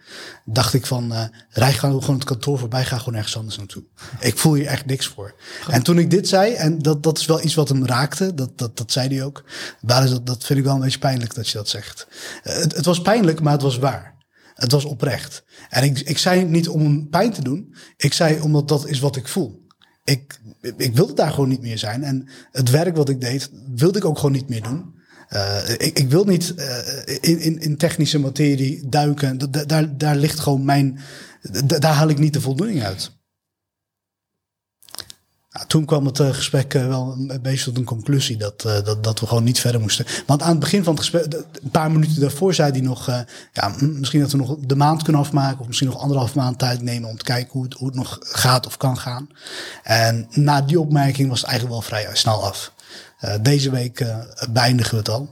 dacht 0.45 0.73
ik 0.73 0.86
van, 0.86 1.13
eh 1.13 1.23
rij 1.49 1.73
gewoon 1.73 2.15
het 2.15 2.23
kantoor 2.23 2.60
voorbij, 2.60 2.86
ga 2.86 2.97
gewoon 2.97 3.15
ergens 3.15 3.38
anders 3.38 3.58
naartoe. 3.58 3.84
Ik 4.19 4.38
voel 4.38 4.53
hier 4.53 4.65
echt 4.65 4.86
niks 4.86 5.08
voor. 5.08 5.36
En 5.69 5.84
toen 5.84 5.97
ik 5.97 6.10
dit 6.10 6.27
zei, 6.27 6.53
en 6.53 6.79
dat, 6.79 7.03
dat 7.03 7.17
is 7.17 7.25
wel 7.25 7.43
iets 7.43 7.53
wat 7.53 7.69
hem 7.69 7.86
raakte, 7.86 8.34
dat, 8.34 8.58
dat, 8.58 8.77
dat 8.77 8.91
zei 8.91 9.08
hij 9.08 9.23
ook. 9.23 9.43
Waar 9.81 10.03
is 10.03 10.10
dat, 10.10 10.25
dat 10.25 10.43
vind 10.43 10.60
ik 10.60 10.65
wel 10.65 10.75
een 10.75 10.81
beetje 10.81 10.99
pijnlijk 10.99 11.34
dat 11.34 11.49
je 11.49 11.58
dat 11.58 11.69
zegt. 11.69 12.08
Het, 12.41 12.75
het 12.75 12.86
was 12.86 13.01
pijnlijk, 13.01 13.41
maar 13.41 13.53
het 13.53 13.62
was 13.62 13.77
waar. 13.77 14.15
Het 14.53 14.71
was 14.71 14.86
oprecht. 14.86 15.43
En 15.69 15.84
ik, 15.84 15.99
ik 15.99 16.17
zei 16.17 16.45
niet 16.45 16.69
om 16.69 16.81
hem 16.81 17.10
pijn 17.10 17.34
te 17.34 17.43
doen. 17.43 17.75
Ik 17.97 18.13
zei 18.13 18.41
omdat 18.41 18.67
dat 18.67 18.88
is 18.88 18.99
wat 18.99 19.15
ik 19.15 19.27
voel. 19.27 19.63
Ik, 20.03 20.39
ik 20.78 20.95
wilde 20.95 21.13
daar 21.13 21.32
gewoon 21.32 21.49
niet 21.49 21.62
meer 21.62 21.78
zijn. 21.78 22.04
En 22.04 22.28
het 22.51 22.69
werk 22.69 22.95
wat 22.95 23.10
ik 23.10 23.21
deed, 23.21 23.49
wilde 23.75 23.97
ik 23.97 24.06
ook 24.06 24.17
gewoon 24.17 24.32
niet 24.32 24.49
meer 24.49 24.62
doen. 24.63 24.93
Eh, 25.28 25.69
ik, 25.78 25.99
ik 25.99 26.10
wil 26.10 26.25
niet 26.25 26.54
eh, 26.56 26.78
in, 27.21 27.39
in, 27.39 27.60
in 27.60 27.78
technische 27.78 28.19
materie 28.19 28.89
duiken. 28.89 29.38
Da- 29.38 29.47
da- 29.47 29.65
daar, 29.65 29.97
daar 29.97 30.15
ligt 30.15 30.39
gewoon 30.39 30.65
mijn. 30.65 30.99
da- 31.65 31.80
daar 31.80 31.93
haal 31.93 32.10
ik 32.10 32.19
niet 32.19 32.34
de 32.34 32.41
voldoening 32.41 32.84
uit. 32.84 33.14
Nou, 35.55 35.67
toen 35.67 35.85
kwam 35.85 36.05
het 36.05 36.19
eh, 36.19 36.33
gesprek 36.33 36.73
eh, 36.73 36.87
wel 36.87 37.15
een 37.27 37.41
beetje 37.41 37.63
tot 37.63 37.77
een 37.77 37.83
conclusie 37.83 38.37
dat, 38.37 38.65
eh, 38.65 38.83
dat, 38.83 39.03
dat 39.03 39.19
we 39.19 39.27
gewoon 39.27 39.43
niet 39.43 39.59
verder 39.59 39.81
moesten. 39.81 40.05
Want 40.25 40.41
aan 40.41 40.49
het 40.49 40.59
begin 40.59 40.83
van 40.83 40.93
het 40.93 41.01
gesprek, 41.01 41.33
een 41.33 41.69
paar 41.71 41.91
minuten 41.91 42.21
daarvoor 42.21 42.53
zei 42.53 42.71
hij 42.71 42.81
nog, 42.81 43.25
ja, 43.53 43.75
misschien 43.79 44.19
dat 44.19 44.31
we 44.31 44.37
nog 44.37 44.57
de 44.59 44.75
maand 44.75 45.03
kunnen 45.03 45.21
afmaken, 45.21 45.59
of 45.59 45.67
misschien 45.67 45.89
nog 45.89 45.99
anderhalf 45.99 46.35
maand 46.35 46.59
tijd 46.59 46.81
nemen 46.81 47.09
om 47.09 47.17
te 47.17 47.23
kijken 47.23 47.51
hoe 47.51 47.63
het, 47.63 47.73
hoe 47.73 47.87
het 47.87 47.95
nog 47.95 48.17
gaat 48.21 48.65
of 48.65 48.77
kan 48.77 48.97
gaan. 48.97 49.29
En 49.83 50.27
na 50.29 50.61
die 50.61 50.79
opmerking 50.79 51.29
was 51.29 51.41
het 51.41 51.49
eigenlijk 51.49 51.79
wel 51.79 51.89
vrij 51.89 52.15
snel 52.15 52.43
af. 52.43 52.73
Deze 53.41 53.69
week 53.69 54.05
beëindigen 54.49 54.91
we 54.91 54.97
het 54.97 55.09
al. 55.09 55.29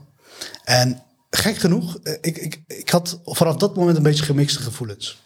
En 0.64 1.02
gek 1.30 1.56
genoeg, 1.56 1.98
ik, 2.20 2.38
ik, 2.38 2.62
ik 2.66 2.90
had 2.90 3.20
vanaf 3.24 3.56
dat 3.56 3.76
moment 3.76 3.96
een 3.96 4.02
beetje 4.02 4.24
gemixte 4.24 4.62
gevoelens. 4.62 5.22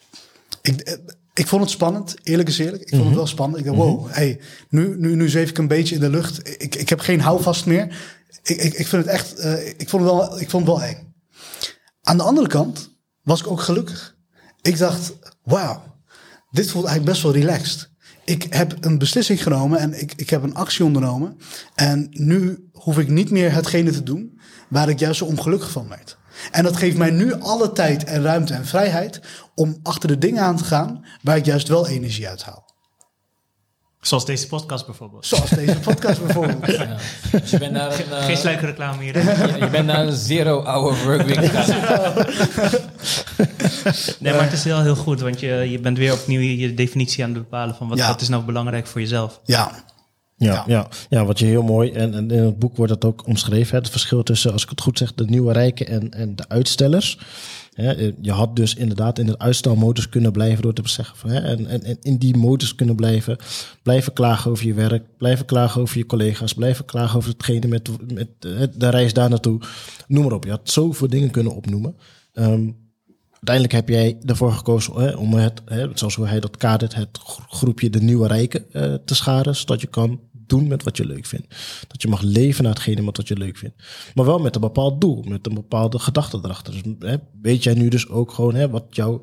Ik, 0.62 0.98
ik 1.38 1.46
vond 1.46 1.62
het 1.62 1.70
spannend, 1.70 2.16
eerlijk 2.22 2.48
is 2.48 2.59
eerlijk. 2.59 2.83
Ik 2.83 2.94
vond 2.94 3.05
het 3.05 3.14
wel 3.14 3.27
spannend. 3.27 3.59
Ik 3.59 3.64
dacht, 3.64 3.77
wow, 3.77 4.07
hey, 4.11 4.40
nu, 4.68 4.96
nu, 4.98 5.14
nu 5.14 5.29
zweef 5.29 5.51
ik 5.51 5.59
een 5.59 5.68
beetje 5.68 5.94
in 5.94 6.01
de 6.01 6.11
lucht. 6.11 6.48
Ik, 6.62 6.74
ik 6.74 6.88
heb 6.88 7.01
geen 7.01 7.20
houvast 7.20 7.66
meer. 7.66 7.96
Ik, 8.42 8.57
ik, 8.57 8.74
ik 8.74 8.87
vind 8.87 9.05
het 9.05 9.14
echt, 9.14 9.35
eh, 9.35 9.68
ik, 9.68 9.88
vond 9.88 10.03
het 10.03 10.12
wel, 10.12 10.40
ik 10.40 10.51
vond 10.51 10.66
het 10.66 10.77
wel 10.77 10.85
eng. 10.85 11.14
Aan 12.03 12.16
de 12.16 12.22
andere 12.22 12.46
kant 12.46 12.98
was 13.22 13.40
ik 13.40 13.46
ook 13.46 13.61
gelukkig. 13.61 14.16
Ik 14.62 14.79
dacht, 14.79 15.12
wauw, 15.42 15.83
dit 16.51 16.70
voelt 16.70 16.87
eigenlijk 16.87 17.12
best 17.12 17.22
wel 17.22 17.33
relaxed. 17.33 17.90
ik 18.24 18.46
heb 18.51 18.77
een 18.81 18.98
beslissing 18.98 19.42
genomen 19.42 19.79
en 19.79 20.01
ik, 20.01 20.12
ik 20.16 20.31
heb 20.31 20.42
een 20.42 20.55
actie 20.55 20.85
ondernomen. 20.85 21.37
En 21.74 22.09
nu 22.11 22.68
hoef 22.72 22.98
ik 22.98 23.09
niet 23.09 23.31
meer 23.31 23.53
hetgene 23.53 23.90
te 23.90 24.03
doen 24.03 24.40
waar 24.68 24.88
ik 24.88 24.98
juist 24.98 25.18
zo 25.18 25.24
ongelukkig 25.24 25.70
van 25.70 25.88
werd. 25.88 26.18
En 26.51 26.62
dat 26.64 26.77
geeft 26.77 26.96
mij 26.96 27.11
nu 27.11 27.40
alle 27.40 27.72
tijd 27.72 28.05
en 28.05 28.22
ruimte 28.22 28.55
en 28.55 28.66
vrijheid 28.66 29.20
om 29.55 29.79
achter 29.83 30.09
de 30.09 30.18
dingen 30.18 30.42
aan 30.42 30.57
te 30.57 30.64
gaan 30.64 31.05
waar 31.22 31.37
ik 31.37 31.44
juist 31.44 31.68
wel 31.68 31.88
energie 31.88 32.29
uit 32.29 32.42
haal. 32.42 32.66
Zoals 34.01 34.24
deze 34.24 34.46
podcast 34.46 34.87
bijvoorbeeld. 34.87 35.27
Zoals 35.27 35.51
deze 35.51 35.79
podcast 35.90 36.24
bijvoorbeeld. 36.24 36.66
Dus 37.31 37.51
je 37.51 37.59
bent 37.59 37.72
naar 37.72 37.92
een, 37.98 38.12
eh, 38.12 38.24
Geen 38.24 38.37
sluikreclame 38.37 39.03
hier. 39.03 39.18
je, 39.64 39.68
bent 39.70 39.87
naar 39.87 40.07
een 40.07 40.12
zero-hour 40.12 41.05
workweek 41.05 41.44
gegaan. 41.44 42.14
Nee, 44.18 44.33
maar 44.33 44.42
het 44.42 44.53
is 44.53 44.64
wel 44.64 44.83
heel 44.83 44.96
goed, 44.96 45.20
want 45.20 45.40
je, 45.40 45.48
je 45.70 45.79
bent 45.81 45.98
weer 45.98 46.12
opnieuw 46.12 46.40
je, 46.40 46.57
je 46.57 46.74
definitie 46.74 47.24
aan 47.24 47.31
het 47.31 47.38
bepalen 47.42 47.74
van 47.74 47.88
wat, 47.88 47.98
Ja. 47.98 48.09
wat 48.09 48.20
is 48.20 48.29
nou 48.29 48.42
belangrijk 48.42 48.87
voor 48.87 49.01
jezelf. 49.01 49.40
Ja, 49.44 49.70
Ja, 50.38 50.53
Ja. 50.53 50.64
ja. 50.66 50.88
Ja, 51.09 51.24
wat 51.24 51.38
je 51.38 51.44
heel 51.44 51.62
mooi, 51.62 51.90
en, 51.90 52.14
en 52.14 52.31
in 52.31 52.42
het 52.42 52.59
boek 52.59 52.77
wordt 52.77 52.92
dat 52.92 53.05
ook 53.05 53.27
omschreven, 53.27 53.70
hè, 53.74 53.79
het 53.79 53.90
verschil 53.90 54.22
tussen, 54.22 54.53
als 54.53 54.62
ik 54.62 54.68
het 54.70 54.81
goed 54.81 54.98
zeg, 54.98 55.14
de 55.14 55.24
nieuwe 55.24 55.53
rijken 55.53 55.87
en, 55.88 56.11
en 56.11 56.37
de 56.37 56.48
uitstellers. 56.48 57.18
Hè, 57.72 58.12
je 58.20 58.33
had 58.33 58.57
dus 58.57 58.74
inderdaad 58.74 59.18
in 59.18 59.27
de 59.27 59.38
uitstelmodus 59.38 60.09
kunnen 60.09 60.33
blijven 60.33 60.62
door 60.62 60.72
te 60.72 60.83
zeggen 60.85 61.16
van, 61.16 61.31
hè, 61.31 61.38
en, 61.40 61.66
en, 61.66 61.83
en 61.85 61.96
in 62.03 62.16
die 62.16 62.37
modus 62.37 62.74
kunnen 62.74 62.96
blijven, 62.96 63.37
blijven 63.83 64.12
klagen 64.12 64.51
over 64.51 64.66
je 64.66 64.74
werk, 64.74 65.05
blijven 65.16 65.44
klagen 65.46 65.81
over 65.81 65.98
je 65.98 66.07
collega's, 66.07 66.53
blijven 66.55 66.85
klagen 66.85 67.16
over 67.16 67.31
hetgene 67.31 67.66
met, 67.66 67.90
met 68.14 68.29
de 68.81 68.88
reis 68.88 69.12
daar 69.12 69.29
naartoe. 69.29 69.61
Noem 70.07 70.22
maar 70.24 70.33
op, 70.33 70.44
je 70.44 70.51
had 70.51 70.70
zoveel 70.70 71.09
dingen 71.09 71.31
kunnen 71.31 71.55
opnoemen. 71.57 71.96
Ehm, 72.33 72.70
uiteindelijk 73.33 73.72
heb 73.72 73.88
jij 73.88 74.18
ervoor 74.27 74.53
gekozen 74.53 74.94
hè, 74.94 75.11
om 75.16 75.35
het, 75.35 75.62
hè, 75.64 75.87
zoals 75.94 76.14
hoe 76.14 76.27
hij 76.27 76.40
dat 76.40 76.57
kadert, 76.57 76.94
het 76.94 77.18
gro- 77.24 77.44
groepje 77.48 77.90
de 77.90 78.01
nieuwe 78.03 78.27
rijken 78.27 78.64
eh, 78.72 78.94
te 79.05 79.14
scharen, 79.14 79.57
zodat 79.57 79.81
je 79.81 79.87
kan 79.87 80.20
doen 80.48 80.66
met 80.66 80.82
wat 80.82 80.96
je 80.96 81.06
leuk 81.06 81.26
vindt. 81.26 81.46
Dat 81.88 82.02
je 82.02 82.08
mag 82.08 82.20
leven 82.20 82.64
naar 82.64 82.72
hetgene 82.72 83.04
wat 83.04 83.28
je 83.28 83.37
leuk 83.37 83.56
vindt. 83.56 83.76
Maar 84.14 84.24
wel 84.24 84.38
met 84.38 84.54
een 84.54 84.61
bepaald 84.61 85.00
doel, 85.00 85.22
met 85.22 85.46
een 85.46 85.54
bepaalde 85.54 85.98
gedachte 85.98 86.38
erachter. 86.42 86.72
Dus 86.72 87.11
hè, 87.11 87.16
weet 87.42 87.62
jij 87.62 87.74
nu 87.74 87.88
dus 87.88 88.08
ook 88.08 88.32
gewoon 88.32 88.54
hè, 88.54 88.70
wat 88.70 88.84
jouw 88.90 89.22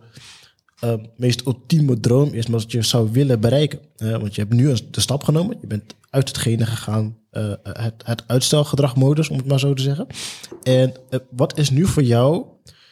eh, 0.80 0.94
meest 1.18 1.46
ultieme 1.46 2.00
droom 2.00 2.34
is, 2.34 2.48
wat 2.48 2.72
je 2.72 2.82
zou 2.82 3.12
willen 3.12 3.40
bereiken. 3.40 3.80
Eh, 3.96 4.12
want 4.12 4.36
je 4.36 4.42
hebt 4.42 4.54
nu 4.54 4.74
de 4.92 5.02
stap 5.02 5.24
genomen, 5.24 5.58
je 5.62 5.68
bent 5.68 5.96
uit 6.10 6.28
hetgene 6.28 6.66
gegaan, 6.66 7.18
eh, 7.30 7.52
het, 7.64 7.94
het 8.06 8.24
uitstelgedragmodus, 8.28 9.30
om 9.30 9.38
het 9.38 9.48
maar 9.48 9.60
zo 9.60 9.74
te 9.74 9.82
zeggen. 9.82 10.08
En 10.64 10.94
eh, 11.10 11.20
wat 11.30 11.58
is 11.58 11.70
nu 11.70 11.86
voor 11.86 12.04
jou 12.04 12.46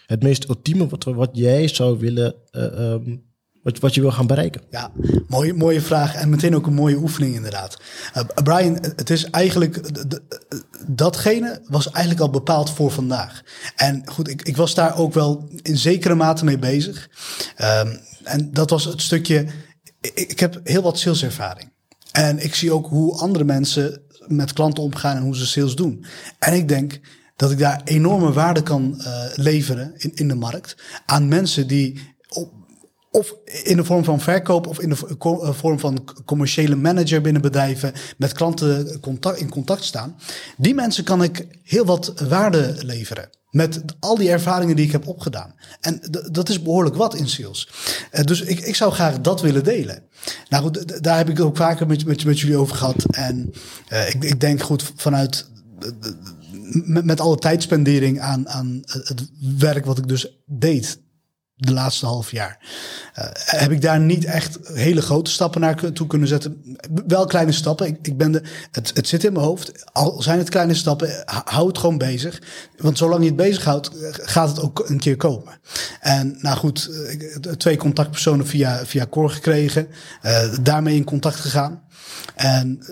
het 0.06 0.24
meest 0.24 0.50
ultieme 0.50 0.88
wat, 0.88 1.04
wat 1.04 1.30
jij 1.34 1.68
zou 1.68 2.00
willen, 2.00 2.36
eh, 2.52 2.94
ehm, 2.94 3.16
wat, 3.64 3.80
wat 3.80 3.94
je 3.94 4.02
wil 4.02 4.12
gaan 4.12 4.28
bereiken? 4.28 4.62
Ja, 4.70 4.92
mooie, 5.28 5.54
mooie 5.54 5.82
vraag 5.82 6.16
en 6.16 6.30
meteen 6.30 6.56
ook 6.56 6.68
een 6.68 6.74
mooie 6.74 6.98
oefening 6.98 7.36
inderdaad. 7.36 7.82
Uh, 8.18 8.24
Brian, 8.44 8.78
het 8.96 9.10
is 9.10 9.24
eigenlijk, 9.24 9.80
datgene 10.88 11.62
was 11.68 11.92
eigenlijk 11.92 12.24
al 12.24 12.30
bepaald 12.30 12.70
voor 12.70 12.92
vandaag. 12.92 13.44
En 13.76 14.02
goed, 14.06 14.30
ik, 14.30 14.42
ik 14.42 14.58
was 14.58 14.76
daar 14.76 14.98
ook 14.98 15.14
wel 15.14 15.50
in 15.62 15.78
zekere 15.78 16.16
mate 16.16 16.46
mee 16.46 16.60
bezig. 16.60 17.10
Ehm, 17.56 17.96
en 18.24 18.52
dat 18.52 18.70
was 18.70 18.86
het 18.86 19.02
stukje, 19.02 19.46
ik, 20.14 20.40
heb 20.40 20.60
heel 20.64 20.82
wat 20.82 21.00
saleservaring. 21.00 21.72
En 22.12 22.44
ik 22.44 22.56
zie 22.56 22.72
ook 22.72 22.88
hoe 22.88 23.18
andere 23.18 23.44
mensen 23.44 24.02
met 24.28 24.54
klanten 24.54 24.84
omgaan 24.84 25.16
en 25.16 25.24
hoe 25.24 25.36
ze 25.36 25.48
sales 25.48 25.76
doen. 25.76 26.06
En 26.40 26.54
ik 26.54 26.68
denk 26.68 27.00
dat 27.36 27.52
ik 27.52 27.58
daar 27.58 27.82
enorme 27.84 28.32
waarde 28.32 28.64
kan 28.64 29.02
eh, 29.02 29.24
leveren 29.36 29.94
in, 29.98 30.12
in 30.16 30.28
de 30.28 30.36
markt 30.36 30.78
aan 31.06 31.28
mensen 31.28 31.68
die 31.68 32.13
of 33.14 33.36
in 33.64 33.78
de 33.78 33.84
vorm 33.84 34.04
van 34.04 34.22
verkoop 34.22 34.68
of 34.68 34.80
in 34.80 34.90
de 34.90 35.16
eh, 35.20 35.54
vorm 35.54 35.80
van 35.80 36.04
commerciële 36.26 36.76
manager 36.76 37.22
binnen 37.22 37.42
bedrijven 37.42 37.94
met 38.18 38.34
klanten 38.34 39.00
contact, 39.00 39.40
in 39.40 39.50
contact 39.50 39.84
staan. 39.84 40.16
Die 40.58 40.74
mensen 40.74 41.04
kan 41.04 41.24
ik 41.24 41.48
heel 41.64 41.86
wat 41.86 42.14
waarde 42.30 42.76
leveren. 42.80 43.30
Met 43.50 43.82
al 44.00 44.18
die 44.18 44.30
ervaringen 44.30 44.76
die 44.76 44.86
ik 44.86 44.92
heb 44.92 45.08
opgedaan. 45.08 45.56
En 45.82 46.02
dat 46.32 46.50
is 46.50 46.62
behoorlijk 46.62 46.96
wat 46.96 47.16
in 47.16 47.30
sales. 47.30 47.70
Eh, 48.12 48.24
dus 48.24 48.42
ik, 48.42 48.60
ik 48.60 48.76
zou 48.76 48.92
graag 48.92 49.22
dat 49.22 49.42
willen 49.42 49.64
delen. 49.64 50.04
Nou 50.50 50.64
goed, 50.64 51.04
daar 51.04 51.18
heb 51.18 51.30
ik 51.30 51.40
ook 51.40 51.58
vaker 51.58 51.88
met, 51.88 52.06
met, 52.06 52.26
met 52.26 52.40
jullie 52.40 52.58
over 52.58 52.76
gehad. 52.76 53.16
En 53.16 53.54
eh, 53.88 54.08
ik, 54.08 54.24
ik 54.24 54.40
denk 54.40 54.62
goed 54.62 54.92
vanuit 54.96 55.50
met, 56.86 57.06
met 57.06 57.20
alle 57.20 57.38
tijdspendering 57.38 58.20
aan, 58.20 58.50
aan 58.50 58.82
het 58.86 59.30
werk 59.58 59.86
wat 59.86 59.98
ik 59.98 60.08
dus 60.08 60.44
deed 60.46 61.02
de 61.66 61.74
laatste 61.74 62.06
half 62.06 62.32
jaar. 62.32 62.58
eh, 63.14 63.26
heb 63.34 63.72
ik 63.72 63.82
daar 63.82 64.00
niet 64.00 64.26
echt 64.26 64.60
hele 64.74 65.02
grote 65.02 65.32
stappen 65.32 65.62
naar 65.62 65.92
toe 65.94 66.08
kunnen 66.08 66.28
zetten. 66.28 66.78
Wel 67.08 67.26
kleine 67.26 67.52
stappen. 67.52 67.88
Ik, 67.88 67.98
ik 68.02 68.18
ben 68.18 68.32
de, 68.32 68.42
het, 68.72 68.92
het 68.94 69.08
zit 69.08 69.24
in 69.24 69.34
mijn 69.34 69.46
hoofd. 69.46 69.86
Al 69.92 70.22
zijn 70.22 70.38
het 70.38 70.50
kleine 70.50 70.74
stappen, 70.74 71.24
hou 71.26 71.68
het 71.68 71.78
gewoon 71.78 71.98
bezig. 71.98 72.42
Want 72.78 72.98
zolang 72.98 73.22
je 73.22 73.28
het 73.28 73.36
bezighoudt, 73.36 73.92
gaat 74.12 74.50
het 74.50 74.62
ook 74.62 74.84
een 74.90 75.00
keer 75.00 75.18
komen. 75.18 75.60
En 76.00 76.38
nou 76.40 76.58
goed, 76.58 76.90
eh, 76.90 77.52
twee 77.52 77.78
contactpersonen 77.78 78.48
via, 78.48 78.86
via 78.86 79.08
Cor 79.08 79.30
gekregen. 79.30 79.88
eh, 80.22 80.54
daarmee 80.62 80.96
in 80.96 81.04
contact 81.04 81.36
gegaan. 81.40 81.82
En 82.36 82.84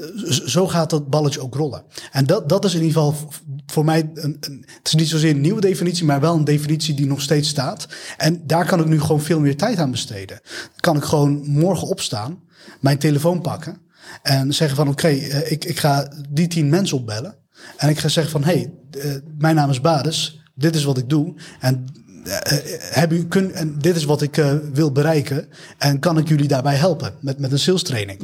zo 0.45 0.67
gaat 0.67 0.89
dat 0.89 1.09
balletje 1.09 1.41
ook 1.41 1.55
rollen. 1.55 1.83
En 2.11 2.25
dat, 2.25 2.49
dat 2.49 2.65
is 2.65 2.73
in 2.73 2.81
ieder 2.83 3.01
geval 3.01 3.29
voor 3.71 3.85
mij, 3.85 4.09
een, 4.13 4.37
het 4.77 4.87
is 4.87 4.93
niet 4.93 5.07
zozeer 5.07 5.31
een 5.31 5.41
nieuwe 5.41 5.61
definitie, 5.61 6.05
maar 6.05 6.19
wel 6.19 6.35
een 6.35 6.43
definitie 6.43 6.93
die 6.93 7.05
nog 7.05 7.21
steeds 7.21 7.49
staat. 7.49 7.87
En 8.17 8.41
daar 8.45 8.65
kan 8.65 8.79
ik 8.79 8.85
nu 8.85 9.01
gewoon 9.01 9.21
veel 9.21 9.39
meer 9.39 9.57
tijd 9.57 9.77
aan 9.77 9.91
besteden. 9.91 10.39
Kan 10.75 10.97
ik 10.97 11.03
gewoon 11.03 11.47
morgen 11.47 11.87
opstaan, 11.87 12.39
mijn 12.79 12.97
telefoon 12.97 13.41
pakken 13.41 13.77
en 14.21 14.53
zeggen 14.53 14.75
van 14.75 14.87
oké, 14.87 15.07
eh, 15.07 15.51
ik, 15.51 15.65
ik 15.65 15.79
ga 15.79 16.11
die 16.29 16.47
tien 16.47 16.69
mensen 16.69 16.97
opbellen. 16.97 17.35
En 17.77 17.89
ik 17.89 17.99
ga 17.99 18.07
zeggen 18.07 18.31
van 18.31 18.43
hé, 18.43 18.53
hey, 18.53 18.71
eh, 19.01 19.15
mijn 19.37 19.55
naam 19.55 19.69
is 19.69 19.81
Bades, 19.81 20.41
dit 20.55 20.75
is 20.75 20.83
wat 20.83 20.97
ik 20.97 21.09
doe. 21.09 21.33
En 21.59 21.85
eh, 22.23 22.57
heb 22.91 23.11
u 23.11 23.27
kun, 23.27 23.53
en 23.53 23.79
dit 23.79 23.95
is 23.95 24.03
wat 24.03 24.21
ik 24.21 24.35
wil 24.73 24.91
bereiken. 24.91 25.47
En 25.77 25.99
kan 25.99 26.17
ik 26.17 26.27
jullie 26.27 26.47
daarbij 26.47 26.75
helpen 26.75 27.13
met, 27.21 27.39
met 27.39 27.51
een 27.51 27.59
sales 27.59 27.83
training? 27.83 28.19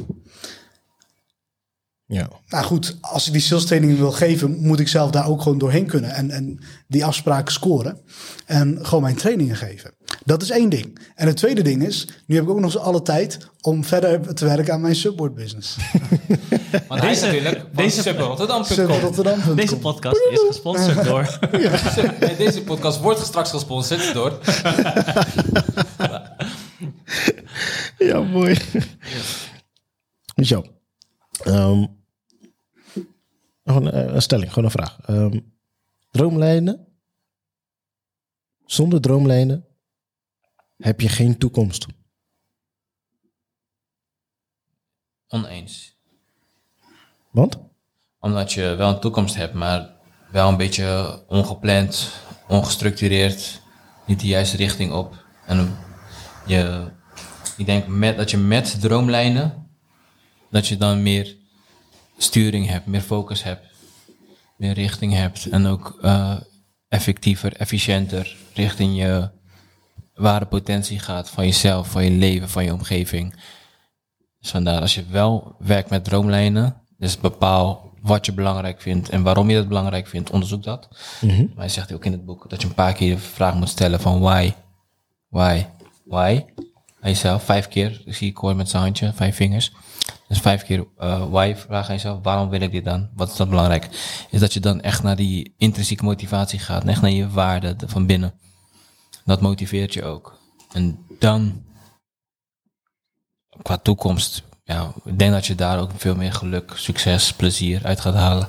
Ja. 2.10 2.28
Nou 2.48 2.64
goed, 2.64 2.96
als 3.00 3.26
ik 3.26 3.32
die 3.32 3.42
sales 3.42 3.64
training 3.66 3.98
wil 3.98 4.12
geven, 4.12 4.58
moet 4.60 4.80
ik 4.80 4.88
zelf 4.88 5.10
daar 5.10 5.26
ook 5.26 5.42
gewoon 5.42 5.58
doorheen 5.58 5.86
kunnen. 5.86 6.10
En, 6.10 6.30
en 6.30 6.58
die 6.86 7.04
afspraken 7.04 7.52
scoren. 7.52 8.00
En 8.46 8.78
gewoon 8.82 9.02
mijn 9.02 9.16
trainingen 9.16 9.56
geven. 9.56 9.94
Dat 10.24 10.42
is 10.42 10.50
één 10.50 10.68
ding. 10.68 10.98
En 11.14 11.26
het 11.26 11.36
tweede 11.36 11.62
ding 11.62 11.82
is, 11.86 12.08
nu 12.26 12.34
heb 12.34 12.44
ik 12.44 12.50
ook 12.50 12.60
nog 12.60 12.74
eens 12.74 12.82
alle 12.82 13.02
tijd 13.02 13.38
om 13.60 13.84
verder 13.84 14.34
te 14.34 14.44
werken 14.44 14.72
aan 14.74 14.80
mijn 14.80 14.94
subboard 14.96 15.34
business. 15.34 15.76
Want 16.88 17.02
is 17.02 17.08
Deze- 17.08 17.26
natuurlijk 17.26 17.76
deze-. 17.76 18.02
Deze 19.54 19.76
podcast 19.78 20.20
is 20.30 20.40
gesponsord 20.46 21.04
door. 21.04 21.38
Nee, 22.20 22.36
Deze 22.36 22.62
podcast 22.62 23.00
wordt 23.00 23.20
straks 23.24 23.50
gesponsord 23.50 24.12
door... 24.14 24.38
Ja, 27.98 28.20
mooi. 28.20 28.58
Zo. 30.36 30.62
Ehm, 31.44 31.84
gewoon 33.68 33.94
een, 33.94 34.14
een 34.14 34.22
stelling, 34.22 34.48
gewoon 34.48 34.64
een 34.64 34.70
vraag. 34.70 35.00
Ehm, 35.00 35.40
droomlijnen. 36.10 36.86
Zonder 38.64 39.00
droomlijnen 39.00 39.66
heb 40.76 41.00
je 41.00 41.08
geen 41.08 41.38
toekomst. 41.38 41.86
Oneens. 45.28 45.96
Want? 47.30 47.58
Omdat 48.20 48.52
je 48.52 48.74
wel 48.74 48.88
een 48.88 49.00
toekomst 49.00 49.34
hebt, 49.34 49.54
maar 49.54 49.96
wel 50.30 50.48
een 50.48 50.56
beetje 50.56 51.22
ongepland, 51.26 52.12
ongestructureerd, 52.48 53.62
niet 54.06 54.20
de 54.20 54.26
juiste 54.26 54.56
richting 54.56 54.92
op. 54.92 55.24
En 55.46 55.76
je, 56.46 56.90
ik 57.56 57.66
denk 57.66 57.86
met, 57.86 58.16
dat 58.16 58.30
je 58.30 58.36
met 58.36 58.80
droomlijnen, 58.80 59.68
dat 60.50 60.66
je 60.66 60.76
dan 60.76 61.02
meer 61.02 61.37
sturing 62.18 62.68
hebt, 62.68 62.86
meer 62.86 63.00
focus 63.00 63.42
hebt, 63.42 63.66
meer 64.56 64.72
richting 64.72 65.12
hebt. 65.12 65.46
En 65.46 65.66
ook 65.66 65.98
eh, 66.02 66.36
effectiever, 66.88 67.56
efficiënter 67.56 68.36
richting 68.54 68.96
je 68.96 69.28
ware 70.14 70.46
potentie 70.46 70.98
gaat 70.98 71.30
van 71.30 71.44
jezelf, 71.44 71.90
van 71.90 72.04
je 72.04 72.10
leven, 72.10 72.48
van 72.48 72.64
je 72.64 72.72
omgeving. 72.72 73.34
Dus 74.40 74.50
vandaar, 74.50 74.80
als 74.80 74.94
je 74.94 75.04
wel 75.10 75.54
werkt 75.58 75.90
met 75.90 76.04
droomlijnen, 76.04 76.76
dus 76.96 77.18
bepaal 77.18 77.92
wat 78.02 78.26
je 78.26 78.32
belangrijk 78.32 78.80
vindt 78.80 79.08
en 79.08 79.22
waarom 79.22 79.50
je 79.50 79.56
dat 79.56 79.68
belangrijk 79.68 80.06
vindt, 80.06 80.30
onderzoek 80.30 80.62
dat. 80.62 80.88
Maar 81.54 81.64
hij 81.64 81.68
zegt 81.68 81.92
ook 81.92 82.04
in 82.04 82.12
het 82.12 82.24
boek 82.24 82.50
dat 82.50 82.62
je 82.62 82.68
een 82.68 82.74
paar 82.74 82.92
keer 82.92 83.14
de 83.14 83.20
vraag 83.20 83.54
moet 83.54 83.68
stellen 83.68 84.00
van 84.00 84.20
why, 84.20 84.52
why, 85.28 85.66
why. 86.04 86.44
Aan 87.00 87.10
jezelf, 87.10 87.42
vijf 87.42 87.68
keer, 87.68 88.02
ik 88.04 88.14
zie 88.14 88.30
ik 88.30 88.36
hoor 88.36 88.56
met 88.56 88.68
zijn 88.68 88.82
handje, 88.82 89.12
vijf 89.12 89.36
vingers. 89.36 89.72
Dus 90.28 90.40
vijf 90.40 90.62
keer 90.64 90.86
eh, 90.96 91.30
why, 91.30 91.54
vraag 91.56 91.88
aan 91.88 91.94
jezelf, 91.94 92.22
waarom 92.22 92.48
wil 92.48 92.60
ik 92.60 92.70
dit 92.72 92.84
dan? 92.84 93.08
Wat 93.14 93.28
is 93.30 93.36
dat 93.36 93.48
belangrijk? 93.48 93.88
Is 94.30 94.40
dat 94.40 94.52
je 94.52 94.60
dan 94.60 94.80
echt 94.80 95.02
naar 95.02 95.16
die 95.16 95.54
intrinsieke 95.56 96.04
motivatie 96.04 96.58
gaat, 96.58 96.84
echt 96.84 97.00
naar 97.00 97.10
je 97.10 97.28
waarde 97.30 97.76
de- 97.76 97.88
van 97.88 98.06
binnen. 98.06 98.34
Dat 99.24 99.40
motiveert 99.40 99.94
je 99.94 100.04
ook. 100.04 100.38
En 100.72 100.98
dan 101.18 101.62
qua 103.62 103.76
toekomst 103.78 104.42
ja, 104.64 104.92
ik 105.04 105.18
denk 105.18 105.32
dat 105.32 105.46
je 105.46 105.54
daar 105.54 105.80
ook 105.80 105.90
veel 105.96 106.14
meer 106.14 106.32
geluk, 106.32 106.72
succes, 106.74 107.32
plezier 107.32 107.84
uit 107.84 108.00
gaat 108.00 108.14
halen. 108.14 108.48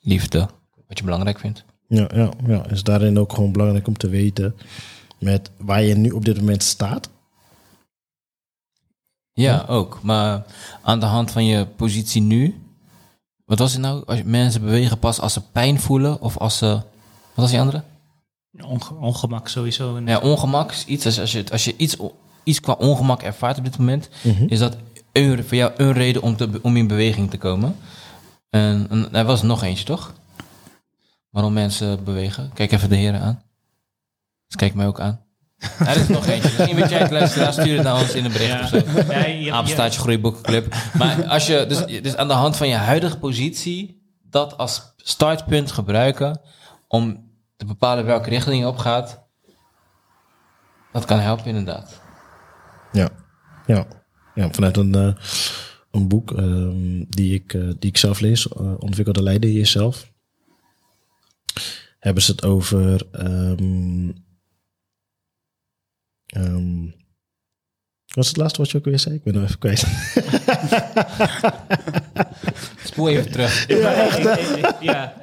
Liefde, 0.00 0.48
wat 0.88 0.98
je 0.98 1.04
belangrijk 1.04 1.38
vindt. 1.38 1.64
Ja, 1.88 2.10
ja, 2.14 2.30
ja. 2.46 2.66
Is 2.66 2.82
daarin 2.82 3.18
ook 3.18 3.32
gewoon 3.32 3.52
belangrijk 3.52 3.86
om 3.86 3.96
te 3.96 4.08
weten 4.08 4.56
met 5.18 5.50
waar 5.58 5.82
je 5.82 5.94
nu 5.94 6.10
op 6.10 6.24
dit 6.24 6.36
moment 6.38 6.62
staat. 6.62 7.10
Ja, 9.42 9.64
ook. 9.68 9.98
Maar 10.02 10.42
aan 10.82 11.00
de 11.00 11.06
hand 11.06 11.30
van 11.30 11.44
je 11.44 11.66
positie 11.66 12.22
nu. 12.22 12.60
Wat 13.44 13.58
was 13.58 13.72
het 13.72 13.80
nou? 13.80 14.02
Als 14.06 14.22
mensen 14.22 14.60
bewegen 14.60 14.98
pas 14.98 15.20
als 15.20 15.32
ze 15.32 15.40
pijn 15.50 15.80
voelen 15.80 16.20
of 16.20 16.36
als 16.38 16.58
ze. 16.58 16.66
Wat 16.66 16.82
was 17.34 17.50
die 17.50 17.60
andere? 17.60 17.82
Onge- 18.60 18.94
ongemak 19.00 19.48
sowieso. 19.48 20.00
Ja, 20.04 20.18
ongemak 20.18 20.70
is 20.72 20.84
iets. 20.84 21.06
Als, 21.06 21.20
als 21.20 21.32
je, 21.32 21.44
als 21.52 21.64
je 21.64 21.76
iets, 21.76 21.96
iets 22.44 22.60
qua 22.60 22.72
ongemak 22.72 23.22
ervaart 23.22 23.58
op 23.58 23.64
dit 23.64 23.78
moment, 23.78 24.08
is 24.48 24.58
dat 24.58 24.76
een, 25.12 25.44
voor 25.44 25.56
jou 25.56 25.72
een 25.76 25.92
reden 25.92 26.22
om, 26.22 26.36
te, 26.36 26.58
om 26.62 26.76
in 26.76 26.86
beweging 26.86 27.30
te 27.30 27.38
komen. 27.38 27.76
En, 28.50 28.86
en 28.90 29.12
er 29.14 29.24
was 29.24 29.42
nog 29.42 29.62
eentje, 29.62 29.84
toch? 29.84 30.12
Waarom 31.30 31.52
mensen 31.52 32.04
bewegen. 32.04 32.50
Kijk 32.54 32.72
even 32.72 32.88
de 32.88 32.96
heren 32.96 33.20
aan. 33.20 33.42
Dus 34.46 34.56
kijk 34.56 34.74
mij 34.74 34.86
ook 34.86 35.00
aan. 35.00 35.20
Ja, 35.58 35.86
er 35.86 35.96
is 35.96 36.08
nog 36.08 36.26
eentje. 36.26 36.48
Misschien 36.56 36.76
weet 36.76 36.90
jij 36.90 36.98
het 36.98 37.10
luisteren. 37.10 37.52
Stuur 37.52 37.74
het 37.74 37.82
naar 37.82 38.00
ons 38.00 38.14
in 38.14 38.24
een 38.24 38.32
bericht 38.32 38.70
Ja. 38.70 39.60
of 39.60 39.68
zo. 39.68 39.82
Ja, 39.82 39.90
Groeiboekenclub. 39.90 40.74
Maar 40.98 41.24
als 41.26 41.46
je 41.46 41.64
dus, 41.68 42.02
dus 42.02 42.16
aan 42.16 42.28
de 42.28 42.34
hand 42.34 42.56
van 42.56 42.68
je 42.68 42.74
huidige 42.74 43.18
positie 43.18 44.02
dat 44.22 44.56
als 44.58 44.92
startpunt 44.96 45.72
gebruiken 45.72 46.40
om 46.88 47.30
te 47.56 47.64
bepalen 47.64 48.04
welke 48.04 48.28
richting 48.28 48.60
je 48.60 48.66
op 48.66 48.76
gaat, 48.76 49.24
dat 50.92 51.04
kan 51.04 51.18
helpen 51.18 51.46
inderdaad. 51.46 52.00
Ja, 52.92 53.08
ja. 53.66 53.86
ja 54.34 54.48
vanuit 54.50 54.76
een, 54.76 54.94
eh, 54.94 55.14
een 55.90 56.08
boek 56.08 56.32
ehm, 56.32 57.04
die, 57.08 57.34
ik, 57.34 57.54
eh, 57.54 57.60
die 57.78 57.90
ik 57.90 57.96
zelf 57.96 58.20
lees, 58.20 58.48
eh, 58.48 58.74
Ontwikkelde 58.78 59.22
Leiden 59.22 59.52
Jezelf, 59.52 60.12
hebben 61.98 62.22
ze 62.22 62.30
het 62.30 62.44
over. 62.44 63.06
ehm, 63.12 64.10
ehm, 66.26 66.82
wat 68.06 68.14
was 68.14 68.26
het 68.28 68.36
laatste 68.36 68.60
wat 68.60 68.70
je 68.70 68.78
ook 68.78 68.84
weer 68.84 68.98
zei? 68.98 69.14
Ik 69.14 69.22
ben 69.22 69.34
er 69.34 69.42
even 69.42 69.58
kwijt. 69.58 69.84
Spoel 72.84 73.08
even 73.08 73.30
terug. 73.32 73.64
Ja, 73.68 73.90
ik- 73.90 74.38
ik- 74.38 74.56
ik- 74.56 74.74
ja. 74.80 75.14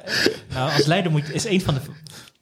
Nou, 0.54 0.72
als 0.72 0.86
leider 0.86 1.10
moet, 1.10 1.32
is 1.34 1.44
een 1.44 1.60
van 1.60 1.74
de 1.74 1.80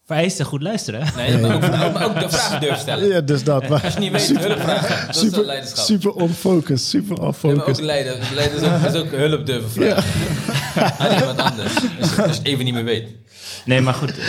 vereisten 0.07 0.45
goed 0.45 0.63
luisteren. 0.63 1.07
Nee, 1.17 1.39
maar 1.39 1.55
ook, 1.55 1.61
maar 1.93 2.05
ook 2.05 2.21
de 2.21 2.29
vraag 2.31 2.59
durven 2.61 2.79
stellen. 2.79 3.09
ja, 3.09 3.21
dus 3.21 3.45
dat. 3.45 3.69
Maar 3.69 3.85
Als 3.85 3.95
je 3.95 4.01
niet 4.01 4.13
weet, 4.13 4.39
hulp 4.39 4.61
vragen. 4.61 5.07
Dat 5.07 5.15
is 5.17 5.21
super, 5.21 5.45
leiderschap. 5.45 5.85
super 5.85 6.11
onfocust, 6.13 6.87
super 6.87 7.17
Ja, 7.17 7.21
maar 7.23 7.29
ook 7.29 7.45
onfocust. 7.45 7.81
leider. 7.81 8.19
Leider 8.35 8.63
is 8.63 8.69
ook, 8.69 8.95
is 8.95 9.01
ook 9.01 9.11
hulp 9.11 9.47
durven 9.47 9.71
vragen. 9.71 10.05
Aan 10.99 11.19
iemand 11.19 11.39
anders. 11.39 11.75
Dus 11.99 12.19
als 12.19 12.37
je 12.37 12.43
even 12.43 12.65
niet 12.65 12.75
meer 12.75 12.85
weet. 12.85 13.09
Nee, 13.65 13.81
maar 13.81 13.95
goed. 13.95 14.19
eh, 14.19 14.27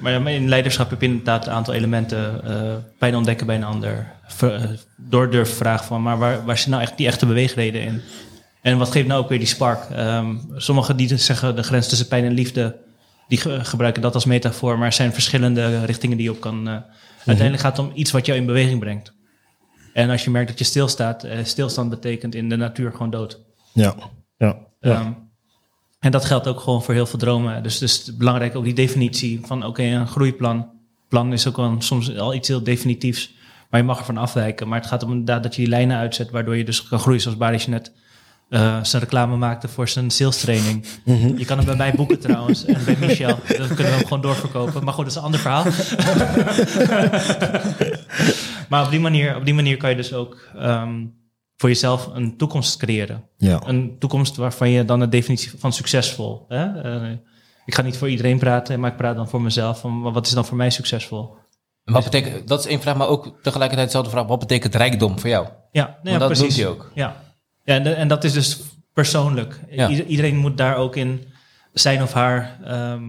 Maar 0.00 0.30
in 0.30 0.48
leiderschap 0.48 0.90
heb 0.90 1.00
je 1.00 1.06
inderdaad 1.06 1.46
een 1.46 1.52
aantal 1.52 1.74
elementen. 1.74 2.44
eh 2.44 2.74
pijn 2.98 3.14
ontdekken 3.16 3.46
bij 3.46 3.56
een 3.56 3.64
ander. 3.64 4.12
Ver, 4.26 4.54
eh, 4.54 4.62
door 4.96 5.30
durven 5.30 5.56
vragen 5.56 5.86
van, 5.86 6.02
maar 6.02 6.18
waar, 6.18 6.44
waar 6.44 6.58
zit 6.58 6.68
nou 6.68 6.82
echt 6.82 6.96
die 6.96 7.06
echte 7.06 7.26
beweegreden 7.26 7.80
in? 7.82 8.00
En 8.62 8.78
wat 8.78 8.90
geeft 8.90 9.06
nou 9.06 9.22
ook 9.22 9.28
weer 9.28 9.38
die 9.38 9.46
spark? 9.46 9.90
Ehm, 9.90 10.34
sommigen 10.56 10.96
die 10.96 11.16
zeggen 11.16 11.56
de 11.56 11.62
grens 11.62 11.88
tussen 11.88 12.08
pijn 12.08 12.24
en 12.24 12.32
liefde, 12.32 12.76
die 13.28 13.38
ge- 13.38 13.64
gebruiken 13.64 14.02
dat 14.02 14.14
als 14.14 14.24
metafoor, 14.24 14.78
maar 14.78 14.86
er 14.86 14.92
zijn 14.92 15.12
verschillende 15.12 15.84
richtingen 15.84 16.16
die 16.16 16.26
je 16.26 16.32
op 16.32 16.40
kan. 16.40 16.68
eh, 16.68 16.74
Uiteindelijk 17.24 17.60
gaat 17.66 17.76
het 17.76 17.86
om 17.86 17.92
iets 17.94 18.10
wat 18.10 18.26
jou 18.26 18.38
in 18.38 18.46
beweging 18.46 18.80
brengt. 18.80 19.12
En 19.92 20.10
als 20.10 20.24
je 20.24 20.30
merkt 20.30 20.48
dat 20.48 20.58
je 20.58 20.64
stilstaat, 20.64 21.24
eh, 21.24 21.38
stilstand 21.44 21.90
betekent 21.90 22.34
in 22.34 22.48
de 22.48 22.56
natuur 22.56 22.90
gewoon 22.92 23.10
dood. 23.10 23.40
Ja, 23.72 23.94
ja, 24.36 24.56
ja. 24.80 24.90
Ehm, 25.00 25.10
en 25.98 26.10
dat 26.10 26.24
geldt 26.24 26.46
ook 26.46 26.60
gewoon 26.60 26.82
voor 26.82 26.94
heel 26.94 27.06
veel 27.06 27.18
dromen. 27.18 27.62
Dus, 27.62 27.78
dus 27.78 27.92
het 27.92 28.06
is 28.06 28.16
belangrijk 28.16 28.56
ook 28.56 28.64
die 28.64 28.74
definitie 28.74 29.40
van 29.42 29.64
oké, 29.64 29.82
een 29.82 30.08
groeiplan. 30.08 30.70
Plan 31.08 31.32
is 31.32 31.48
ook 31.48 31.56
wel 31.56 31.74
soms 31.78 32.16
al 32.16 32.34
iets 32.34 32.48
heel 32.48 32.62
definitiefs, 32.62 33.34
maar 33.70 33.80
je 33.80 33.86
mag 33.86 33.98
ervan 33.98 34.16
afwijken. 34.16 34.68
Maar 34.68 34.78
het 34.78 34.88
gaat 34.88 35.02
om 35.02 35.10
inderdaad 35.10 35.42
dat 35.42 35.54
je 35.54 35.62
die 35.62 35.70
lijnen 35.70 35.96
uitzet, 35.96 36.30
waardoor 36.30 36.56
je 36.56 36.64
dus 36.64 36.88
kan 36.88 36.98
groeien 36.98 37.20
zoals 37.20 37.36
Baris 37.38 37.66
net 37.66 37.92
eh, 38.48 38.78
zijn 38.82 39.02
reclame 39.02 39.36
maakte 39.36 39.68
voor 39.68 39.88
zijn 39.88 40.10
sales 40.10 40.40
training. 40.40 40.86
Je 41.36 41.44
kan 41.44 41.56
hem 41.56 41.66
bij 41.66 41.76
mij 41.76 41.92
boeken 41.92 42.18
trouwens 42.18 42.64
en 42.64 42.84
bij 42.84 42.96
Michel. 43.00 43.38
Dan 43.58 43.66
kunnen 43.66 43.76
we 43.76 43.82
hem 43.84 44.02
gewoon 44.02 44.20
doorverkopen. 44.20 44.84
Maar 44.84 44.94
goed, 44.94 45.04
dat 45.04 45.12
is 45.12 45.18
een 45.18 45.24
ander 45.24 45.40
verhaal. 45.40 45.64
maar 48.68 48.84
op 48.84 48.90
die, 48.90 49.00
manier, 49.00 49.36
op 49.36 49.44
die 49.44 49.54
manier 49.54 49.76
kan 49.76 49.90
je 49.90 49.96
dus 49.96 50.12
ook 50.12 50.48
ehm, 50.56 51.04
voor 51.56 51.68
jezelf 51.68 52.06
een 52.14 52.36
toekomst 52.36 52.76
creëren. 52.76 53.24
ja. 53.36 53.60
Een 53.66 53.96
toekomst 53.98 54.36
waarvan 54.36 54.70
je 54.70 54.84
dan 54.84 55.00
de 55.00 55.08
definitie 55.08 55.50
van 55.58 55.72
succesvol. 55.72 56.44
Hè? 56.48 56.80
Eh, 56.82 57.10
ik 57.66 57.74
ga 57.74 57.82
niet 57.82 57.96
voor 57.96 58.08
iedereen 58.08 58.38
praten, 58.38 58.80
maar 58.80 58.90
ik 58.90 58.96
praat 58.96 59.16
dan 59.16 59.28
voor 59.28 59.40
mezelf. 59.42 59.80
Van, 59.80 60.00
wat 60.02 60.26
is 60.26 60.32
dan 60.32 60.44
voor 60.44 60.56
mij 60.56 60.70
succesvol? 60.70 61.36
En 61.84 61.92
Wat 61.92 62.04
betekent, 62.04 62.48
dat 62.48 62.58
is 62.60 62.66
één 62.66 62.80
vraag, 62.80 62.96
maar 62.96 63.08
ook 63.08 63.24
tegelijkertijd 63.42 63.86
dezelfde 63.86 64.10
vraag. 64.10 64.26
Wat 64.26 64.38
betekent 64.38 64.74
rijkdom 64.74 65.18
voor 65.18 65.28
jou? 65.30 65.46
Ja, 65.70 65.98
nee, 66.02 66.18
dat 66.18 66.26
precies. 66.28 66.46
doet 66.46 66.56
hij 66.64 66.66
ook. 66.66 66.90
Ja, 66.94 67.16
ja 67.64 67.74
en, 67.74 67.82
de- 67.82 67.92
en 67.94 68.08
dat 68.08 68.24
is 68.24 68.32
dus 68.32 68.60
persoonlijk. 68.92 69.60
Ja. 69.70 69.88
Iedereen 69.88 70.36
moet 70.36 70.56
daar 70.56 70.76
ook 70.76 70.96
in 70.96 71.24
zijn 71.72 72.02
of 72.02 72.12
haar 72.12 72.58
ehm, 72.64 73.02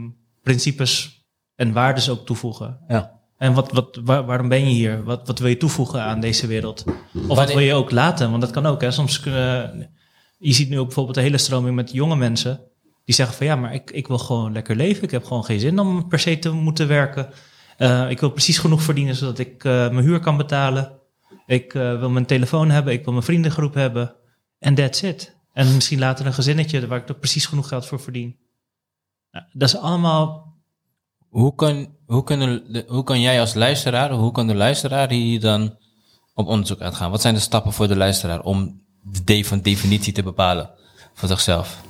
principes 0.44 1.26
en 1.56 1.74
waardes 1.74 2.10
ook 2.10 2.26
toevoegen. 2.26 2.80
Ja. 2.88 3.17
En 3.38 3.54
wat, 3.54 3.72
wat, 3.72 4.00
waar- 4.04 4.26
waarom 4.26 4.50
ben 4.50 4.60
je 4.60 4.66
hier? 4.74 5.04
Wat, 5.04 5.28
wat 5.28 5.40
wil 5.40 5.50
je 5.50 5.58
toevoegen 5.58 6.02
aan 6.02 6.20
deze 6.20 6.48
wereld? 6.48 6.84
Of 7.28 7.38
wat 7.38 7.54
wil 7.54 7.60
je 7.60 7.74
ook 7.74 7.92
laten? 7.92 8.30
Want 8.30 8.42
dat 8.42 8.52
kan 8.52 8.66
ook. 8.66 8.82
Hè. 8.82 8.92
Soms 8.92 9.20
kunnen, 9.20 9.90
je 10.38 10.54
ziet 10.54 10.70
nu 10.70 10.80
ook 10.80 10.86
bijvoorbeeld 10.86 11.18
een 11.18 11.24
hele 11.24 11.38
stroming 11.38 11.76
met 11.76 11.92
jonge 11.92 12.16
mensen. 12.16 12.62
Die 13.06 13.16
zeggen 13.16 13.36
van 13.38 13.46
ja, 13.46 13.56
maar 13.56 13.74
ik, 13.74 13.92
ik 13.92 14.08
wil 14.08 14.18
gewoon 14.18 14.52
lekker 14.52 14.76
leven. 14.76 15.04
Ik 15.04 15.12
heb 15.12 15.26
gewoon 15.26 15.46
geen 15.46 15.60
zin 15.60 15.80
om 15.80 16.08
per 16.08 16.20
se 16.20 16.40
te 16.40 16.52
moeten 16.52 16.88
werken. 16.88 17.30
Eh, 17.78 18.10
ik 18.10 18.20
wil 18.20 18.30
precies 18.30 18.58
genoeg 18.58 18.82
verdienen 18.82 19.16
zodat 19.16 19.40
ik 19.40 19.64
eh, 19.64 19.72
mijn 19.72 20.06
huur 20.06 20.20
kan 20.20 20.38
betalen. 20.38 20.92
Ik 21.46 21.74
eh, 21.74 22.00
wil 22.00 22.10
mijn 22.10 22.26
telefoon 22.26 22.70
hebben. 22.70 22.94
Ik 22.94 23.04
wil 23.04 23.14
mijn 23.14 23.26
vriendengroep 23.26 23.74
hebben. 23.74 24.16
En 24.60 24.76
that's 24.76 25.02
it. 25.02 25.36
En 25.54 25.74
misschien 25.74 26.00
later 26.00 26.26
een 26.26 26.34
gezinnetje 26.34 26.88
waar 26.88 27.00
ik 27.00 27.10
er 27.10 27.16
precies 27.16 27.46
genoeg 27.46 27.68
geld 27.68 27.86
voor 27.86 28.00
verdien. 28.00 28.36
Nou, 29.32 29.46
dat 29.52 29.68
is 29.70 29.78
allemaal 29.78 30.56
Hoe 31.30 31.56
kan, 31.56 31.88
hoe, 32.06 32.24
kunnen 32.24 32.72
de, 32.74 32.86
hoe 32.88 33.04
kan 33.04 33.22
jij 33.22 33.40
als 33.40 33.54
luisteraar, 33.54 34.12
hoe 34.12 34.32
kan 34.32 34.48
de 34.48 34.56
luisteraar 34.56 35.10
hier 35.10 35.40
dan 35.40 35.78
op 36.34 36.48
onderzoek 36.48 36.82
uitgaan? 36.82 37.12
Wat 37.12 37.22
zijn 37.22 37.34
de 37.34 37.40
stappen 37.40 37.74
voor 37.74 37.88
de 37.88 37.96
luisteraar 37.96 38.42
om 38.42 38.82
de 39.02 39.24
de 39.24 39.44
van 39.46 39.62
definitie 39.62 40.14
te 40.14 40.24
bepalen 40.24 40.70
voor 41.14 41.28
zichzelf? 41.30 41.82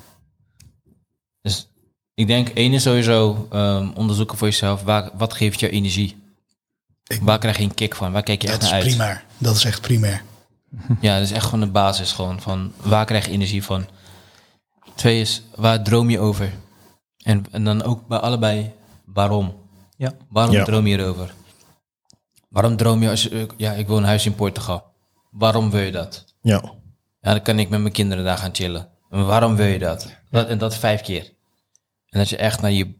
Dus 1.41 1.69
ik 2.13 2.27
denk, 2.27 2.49
één 2.49 2.73
is 2.73 2.83
sowieso 2.83 3.47
ehm, 3.51 3.89
onderzoeken 3.95 4.37
voor 4.37 4.47
jezelf. 4.47 4.83
Waar, 4.83 5.09
wat 5.17 5.33
geeft 5.33 5.59
je 5.59 5.69
energie? 5.69 6.15
Ik- 7.07 7.21
Waar 7.21 7.39
krijg 7.39 7.57
je 7.57 7.63
een 7.63 7.73
kick 7.73 7.95
van? 7.95 8.11
Waar 8.11 8.23
kijk 8.23 8.41
je 8.41 8.47
Dat 8.47 8.55
echt 8.55 8.63
is 8.65 8.69
naar 8.71 8.79
uit? 8.81 8.89
primair. 8.89 9.23
Dat 9.37 9.55
is 9.55 9.63
echt 9.65 9.81
primair. 9.81 10.23
Ja, 11.01 11.13
dat 11.13 11.23
is 11.23 11.31
echt 11.31 11.45
gewoon 11.45 11.59
de 11.59 11.65
basis 11.71 12.11
gewoon 12.11 12.41
van 12.41 12.71
waar 12.81 13.05
krijg 13.05 13.25
je 13.25 13.31
energie 13.31 13.63
van. 13.63 13.85
Twee 14.95 15.21
is 15.21 15.41
waar 15.55 15.83
droom 15.83 16.09
je 16.09 16.19
over? 16.19 16.53
En, 17.23 17.45
en 17.51 17.63
dan 17.63 17.83
ook 17.83 18.07
bij 18.07 18.17
allebei 18.19 18.71
waarom? 19.17 19.55
Ja. 19.97 20.11
Waarom 20.29 20.55
Ja. 20.55 20.63
droom 20.63 20.87
je 20.87 20.97
erover? 20.97 21.33
Waarom 22.49 22.75
droom 22.77 23.01
je 23.01 23.09
als 23.09 23.23
je, 23.23 23.29
eh, 23.29 23.43
ja, 23.57 23.71
ik 23.73 23.87
wil 23.87 23.97
een 23.97 24.03
huis 24.03 24.25
in 24.25 24.35
Portugal. 24.35 24.83
Waarom 25.31 25.69
wil 25.69 25.81
je 25.81 25.91
dat? 25.91 26.25
Ja. 26.41 26.61
Ja, 27.21 27.31
dan 27.31 27.41
kan 27.41 27.59
ik 27.59 27.69
met 27.69 27.79
mijn 27.79 27.93
kinderen 27.93 28.23
daar 28.23 28.37
gaan 28.37 28.55
chillen. 28.55 28.89
En 29.09 29.25
waarom 29.25 29.55
wil 29.55 29.65
je 29.65 29.79
dat? 29.79 30.15
dat 30.29 30.47
en 30.47 30.57
dat 30.57 30.77
vijf 30.77 31.01
keer. 31.01 31.23
En 32.09 32.19
dat 32.19 32.29
je 32.29 32.37
echt 32.37 32.61
naar 32.61 32.71
je 32.71 32.95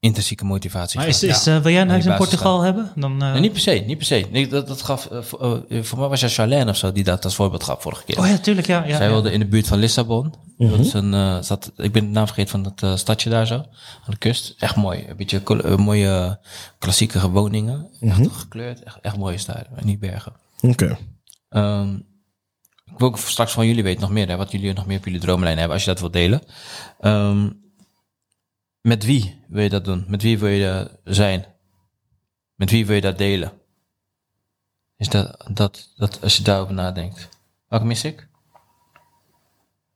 intrinsieke 0.00 0.44
motivatie 0.44 0.98
Maar 0.98 1.06
gaat. 1.12 1.22
is, 1.22 1.28
is, 1.28 1.46
eh, 1.46 1.58
wil 1.58 1.72
jij 1.72 1.80
een 1.80 1.86
Aan 1.86 1.92
huis 1.92 2.06
in 2.06 2.16
Portugal 2.16 2.60
hebben? 2.60 2.92
Dan, 2.94 3.22
eh, 3.22 3.32
Nee, 3.32 3.40
niet 3.40 3.52
per 3.52 3.60
se, 3.60 3.70
niet 3.86 3.96
per 3.96 4.06
se. 4.06 4.26
Nee, 4.30 4.46
dat, 4.48 4.66
dat 4.68 4.82
gaf, 4.82 5.06
eh, 5.06 5.22
voor, 5.22 5.64
eh, 5.68 5.82
voor 5.82 5.98
mij 5.98 6.08
was 6.08 6.20
het 6.20 6.32
Charlène 6.32 6.70
of 6.70 6.76
zo 6.76 6.92
die 6.92 7.04
dat 7.04 7.24
als 7.24 7.34
voorbeeld 7.34 7.64
gaf 7.64 7.82
vorige 7.82 8.04
keer. 8.04 8.18
Oh 8.18 8.26
ja, 8.26 8.38
tuurlijk, 8.38 8.66
ja. 8.66 8.84
ja, 8.84 8.96
Zij 8.96 9.06
ja. 9.06 9.12
wilde 9.12 9.32
in 9.32 9.38
de 9.40 9.46
buurt 9.46 9.66
van 9.66 9.78
Lissabon. 9.78 10.34
Dat 10.58 10.78
is 10.78 10.92
een, 10.92 11.14
eh, 11.14 11.38
zat, 11.42 11.72
ik 11.76 11.92
ben 11.92 12.04
de 12.04 12.10
naam 12.10 12.26
vergeten 12.26 12.50
van 12.50 12.62
dat 12.62 12.82
eh, 12.82 12.96
stadje 12.96 13.30
daar 13.30 13.46
zo. 13.46 13.54
Aan 13.54 13.64
de 14.06 14.16
kust. 14.16 14.54
Echt 14.58 14.76
mooi. 14.76 15.04
Een 15.08 15.16
beetje 15.16 15.42
mooie 15.76 16.38
klassieke 16.78 17.30
woningen. 17.30 17.88
Echt 18.00 18.20
gekleurd. 18.32 18.82
Echt, 18.82 18.98
echt 19.00 19.16
mooi 19.16 19.34
is 19.34 19.44
daar. 19.44 19.66
En 19.74 19.86
niet 19.86 20.00
bergen. 20.00 20.32
Oké. 20.60 20.98
Ehm, 21.48 21.94
ik 22.84 22.98
wil 22.98 23.08
ook 23.08 23.18
straks 23.18 23.52
van 23.52 23.66
jullie 23.66 23.82
weten 23.82 24.00
nog 24.00 24.10
meer. 24.10 24.28
Hè, 24.28 24.36
wat 24.36 24.50
jullie 24.50 24.72
nog 24.72 24.86
meer 24.86 24.98
op 24.98 25.04
jullie 25.04 25.20
droomlijn 25.20 25.56
hebben. 25.56 25.74
Als 25.74 25.84
je 25.84 25.90
dat 25.90 26.00
wilt 26.00 26.12
delen. 26.12 26.42
Ehm, 27.00 27.48
met 28.86 29.04
wie 29.04 29.44
wil 29.48 29.62
je 29.62 29.68
dat 29.68 29.84
doen? 29.84 30.04
Met 30.08 30.22
wie 30.22 30.38
wil 30.38 30.48
je 30.48 30.90
zijn? 31.04 31.44
Met 32.54 32.70
wie 32.70 32.86
wil 32.86 32.94
je 32.94 33.00
dat 33.00 33.18
delen? 33.18 33.52
Is 34.96 35.08
dat, 35.08 35.46
dat, 35.52 35.92
dat 35.96 36.22
als 36.22 36.36
je 36.36 36.42
daarover 36.42 36.74
nadenkt. 36.74 37.28
Welke 37.68 37.84
mis 37.86 38.04
ik? 38.04 38.28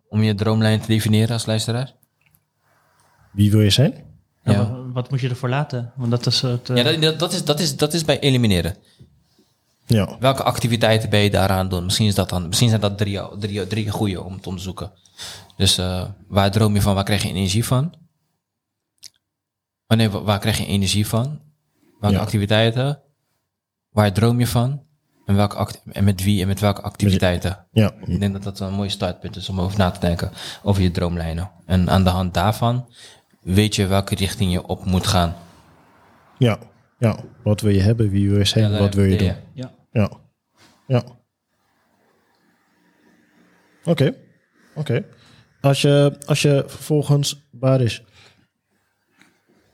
Om 0.08 0.22
je 0.22 0.34
droomlijn 0.34 0.80
te 0.80 0.86
definiëren 0.86 1.32
als 1.32 1.46
luisteraar? 1.46 1.94
Wie 3.32 3.50
wil 3.50 3.60
je 3.60 3.70
zijn? 3.70 3.94
Ja, 4.44 4.52
Ja. 4.52 4.70
Wat, 4.70 4.92
wat 4.92 5.10
moet 5.10 5.20
je 5.20 5.28
ervoor 5.28 5.48
laten? 5.48 5.92
Want 5.96 6.10
dat 6.10 6.26
is 6.26 6.40
het. 6.42 6.70
eh, 6.70 6.76
Ja, 6.76 6.82
dat, 6.82 7.00
dat, 7.00 7.18
dat, 7.18 7.32
is, 7.32 7.44
dat, 7.44 7.60
is, 7.60 7.76
dat 7.76 7.92
is 7.92 8.04
bij 8.04 8.18
elimineren. 8.20 8.76
Ja. 9.86 10.16
Welke 10.20 10.42
activiteiten 10.42 11.10
ben 11.10 11.20
je 11.20 11.30
daaraan 11.30 11.68
doen? 11.68 11.84
Misschien, 11.84 12.06
is 12.06 12.14
dat 12.14 12.28
dan, 12.28 12.46
misschien 12.48 12.68
zijn 12.68 12.80
dat 12.80 12.98
drie, 12.98 13.20
drie, 13.38 13.66
drie 13.66 13.90
goede 13.90 14.22
om 14.22 14.40
te 14.40 14.48
onderzoeken. 14.48 14.92
Dus 15.56 15.78
eh, 15.78 16.08
waar 16.28 16.50
droom 16.50 16.74
je 16.74 16.80
van? 16.82 16.94
Waar 16.94 17.04
krijg 17.04 17.22
je 17.22 17.28
energie 17.28 17.64
van? 17.64 17.94
Oh 19.90 19.96
nee, 19.96 20.10
wa- 20.10 20.22
waar 20.22 20.38
krijg 20.38 20.58
je 20.58 20.66
energie 20.66 21.06
van? 21.06 21.40
Welke 22.00 22.16
Ja. 22.16 22.22
activiteiten? 22.22 23.02
Waar 23.90 24.12
droom 24.12 24.38
je 24.38 24.46
van? 24.46 24.82
En, 25.26 25.36
welke 25.36 25.74
en 25.92 26.04
met 26.04 26.22
wie 26.24 26.40
en 26.40 26.46
met 26.46 26.60
welke 26.60 26.80
activiteiten? 26.82 27.66
Ja. 27.72 27.92
Ik 28.04 28.20
denk 28.20 28.32
dat 28.32 28.42
dat 28.42 28.60
een 28.60 28.72
mooi 28.74 28.88
startpunt 28.90 29.36
is 29.36 29.48
om 29.48 29.60
over 29.60 29.78
na 29.78 29.90
te 29.90 30.00
denken. 30.00 30.30
Over 30.62 30.82
je 30.82 30.90
droomlijnen. 30.90 31.50
En 31.66 31.90
aan 31.90 32.04
de 32.04 32.10
hand 32.10 32.34
daarvan 32.34 32.88
weet 33.40 33.74
je 33.76 33.86
welke 33.86 34.14
richting 34.14 34.52
je 34.52 34.66
op 34.66 34.84
moet 34.84 35.06
gaan. 35.06 35.34
Ja. 36.38 36.58
Ja. 36.98 37.18
Wat 37.42 37.60
wil 37.60 37.72
je 37.72 37.80
hebben? 37.80 38.10
Wie 38.10 38.28
wil 38.28 38.38
je 38.38 38.44
zijn? 38.44 38.70
Ja, 38.72 38.78
wat 38.78 38.94
wil 38.94 39.04
je 39.04 39.16
doen? 39.16 39.34
ja. 39.52 39.72
Ja. 39.92 40.10
Ja. 40.86 41.02
Oké. 43.84 44.14
Oké. 44.74 45.04
Als, 45.60 45.80
je, 45.82 46.16
als 46.26 46.42
je 46.42 46.64
vervolgens 46.66 47.48
waar 47.50 47.80
is. 47.80 48.04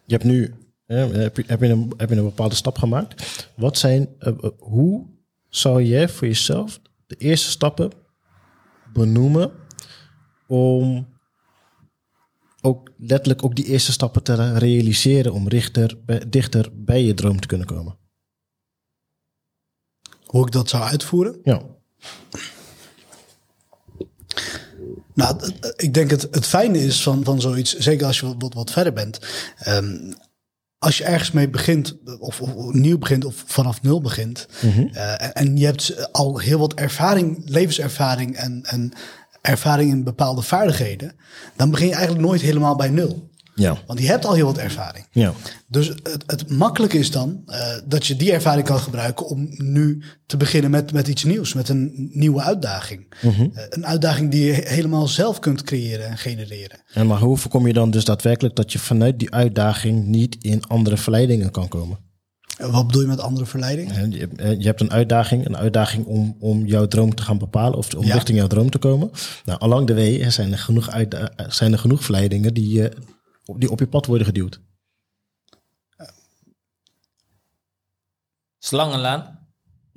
Je 0.07 0.13
hebt 0.15 0.25
nu. 0.25 0.55
hè, 0.87 0.97
heb, 0.97 1.37
je, 1.37 1.45
heb, 1.47 1.61
je 1.61 1.69
een, 1.69 1.93
heb 1.97 2.09
je 2.11 2.17
een 2.17 2.25
bepaalde 2.25 2.55
stap 2.55 2.79
gemaakt? 2.79 3.51
Wat 3.57 3.79
zijn. 3.79 4.09
eh, 4.19 4.33
eh, 4.41 4.51
hoe 4.59 5.07
zou 5.49 5.83
jij 5.83 6.09
voor 6.09 6.27
jezelf 6.27 6.81
de 7.07 7.15
eerste 7.17 7.51
stappen 7.51 7.91
benoemen. 8.93 9.53
om 10.47 11.15
ook 12.61 12.91
letterlijk 12.99 13.45
ook 13.45 13.55
die 13.57 13.65
eerste 13.65 13.93
stappen 13.93 14.23
te 14.23 14.59
realiseren. 14.59 15.33
om 15.33 15.49
richter, 15.49 15.99
bij- 16.05 16.29
dichter 16.29 16.71
bij 16.85 17.03
je 17.05 17.15
droom 17.15 17.41
te 17.41 17.47
kunnen 17.47 17.67
komen? 17.67 17.99
Hoe 20.25 20.47
ik 20.47 20.53
dat 20.53 20.69
zou 20.69 20.83
uitvoeren? 20.83 21.41
Ja. 21.43 21.63
Nou, 25.17 25.37
ik 25.77 25.95
denk 25.95 26.11
het, 26.11 26.23
het 26.31 26.47
fijne 26.47 26.79
is 26.85 27.03
van, 27.03 27.25
van 27.25 27.41
zoiets, 27.41 27.77
zeker 27.77 28.07
als 28.07 28.21
je 28.21 28.37
wat, 28.39 28.55
wat 28.55 28.71
verder 28.71 28.93
bent. 28.93 29.19
ehm, 29.59 30.13
als 30.79 30.99
je 30.99 31.05
ergens 31.05 31.31
mee 31.31 31.49
begint, 31.49 31.97
of, 32.19 32.41
of 32.41 32.73
nieuw 32.73 32.99
begint, 32.99 33.25
of 33.25 33.45
vanaf 33.47 33.83
nul 33.83 34.01
begint. 34.01 34.47
eh, 34.93 35.23
en, 35.23 35.33
en 35.33 35.57
je 35.57 35.65
hebt 35.65 36.13
al 36.13 36.39
heel 36.39 36.59
wat 36.59 36.75
ervaring, 36.75 37.43
levenservaring 37.45 38.37
en, 38.37 38.63
en 38.65 38.93
ervaring 39.41 39.91
in 39.91 40.05
bepaalde 40.05 40.43
vaardigheden. 40.43 41.13
Dan 41.57 41.71
begin 41.71 41.87
je 41.87 41.95
eigenlijk 41.95 42.27
nooit 42.27 42.41
helemaal 42.41 42.77
bij 42.77 42.89
nul. 42.91 43.31
Ja. 43.59 43.77
Want 43.87 43.99
je 44.01 44.07
hebt 44.07 44.25
al 44.25 44.35
heel 44.35 44.47
wat 44.47 44.59
ervaring. 44.59 45.07
Ja. 45.11 45.33
Dus 45.69 45.89
het, 45.89 46.23
het 46.27 46.51
makkelijke 46.51 46.99
is 46.99 47.11
dan 47.11 47.43
eh, 47.47 47.59
dat 47.85 48.07
je 48.07 48.17
die 48.17 48.33
ervaring 48.33 48.67
kan 48.67 48.79
gebruiken 48.79 49.27
om 49.27 49.47
nu 49.51 50.03
te 50.27 50.37
beginnen 50.37 50.71
met, 50.71 50.93
met 50.93 51.09
iets 51.09 51.25
nieuws, 51.25 51.55
met 51.55 51.69
een 51.69 52.11
nieuwe 52.13 52.43
uitdaging. 52.43 53.07
Eh, 53.21 53.31
een 53.69 53.87
uitdaging 53.87 54.31
die 54.31 54.45
je 54.45 54.53
he- 54.53 54.69
helemaal 54.75 55.09
zelf 55.09 55.39
kunt 55.39 55.63
creëren 55.63 56.07
en 56.07 56.19
genereren. 56.19 56.79
En 56.93 57.07
maar 57.07 57.19
hoe 57.21 57.37
voorkom 57.37 57.67
je 57.67 57.73
dan 57.73 57.91
dus 57.91 58.05
daadwerkelijk 58.05 58.57
dat 58.57 58.73
je 58.73 58.79
vanuit 58.79 59.19
die 59.19 59.31
uitdaging 59.35 60.07
niet 60.07 60.37
in 60.41 60.65
andere 60.67 60.97
verleidingen 60.97 61.51
kan 61.51 61.69
komen? 61.69 61.99
En 62.59 62.71
wat 62.71 62.87
bedoel 62.87 63.03
je 63.03 63.09
met 63.09 63.21
andere 63.21 63.47
verleiding? 63.47 63.93
Hè, 63.93 64.03
Je 64.03 64.29
eh, 64.37 64.59
je 64.61 64.67
hebt 64.67 64.81
een 64.81 64.91
uitdaging, 64.93 65.47
een 65.47 65.57
uitdaging 65.57 66.07
om, 66.07 66.37
om 66.41 66.67
jouw 66.67 66.87
droom 66.87 67.15
te 67.15 67.23
gaan 67.23 67.39
bepalen 67.39 67.79
of 67.79 67.95
om 67.95 68.05
Ja. 68.05 68.15
richting 68.15 68.39
jouw 68.39 68.47
droom 68.47 68.71
te 68.71 68.79
komen. 68.79 69.11
Nou, 69.45 69.61
along 69.61 69.87
the 69.87 69.95
way 69.95 70.31
zijn 70.31 70.53
er 70.53 70.59
genoeg, 70.59 70.89
zijn 71.49 71.73
er 71.73 71.79
genoeg 71.79 72.03
verleidingen 72.05 72.55
die, 72.55 72.89
die 73.57 73.71
op 73.71 73.79
je 73.79 73.87
pad 73.89 74.07
worden 74.07 74.27
geduwd. 74.27 74.61
Slangenlaan. 78.59 79.35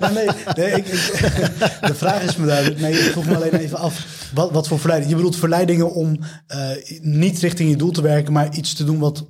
nee, 0.00 0.10
nee, 0.12 0.28
nee 0.56 0.70
ik, 0.72 0.86
ik- 0.86 1.78
de 1.80 1.94
vraag 1.94 2.22
is 2.22 2.36
me 2.36 2.46
duidelijk. 2.46 2.80
Nee, 2.80 2.92
ik 2.92 3.10
vroeg 3.10 3.26
me 3.26 3.34
alleen 3.36 3.54
even 3.54 3.78
af. 3.78 4.28
Wat, 4.34 4.50
wat 4.50 4.68
voor 4.68 4.78
verleiding? 4.78 5.10
Je 5.10 5.16
bedoelt 5.16 5.36
verleidingen 5.36 5.92
om 5.92 6.18
eh, 6.46 6.70
niet 7.00 7.38
richting 7.38 7.70
je 7.70 7.76
doel 7.76 7.90
te 7.90 8.02
werken, 8.02 8.32
maar 8.32 8.54
iets 8.54 8.74
te 8.74 8.84
doen 8.84 8.98
wat 8.98 9.26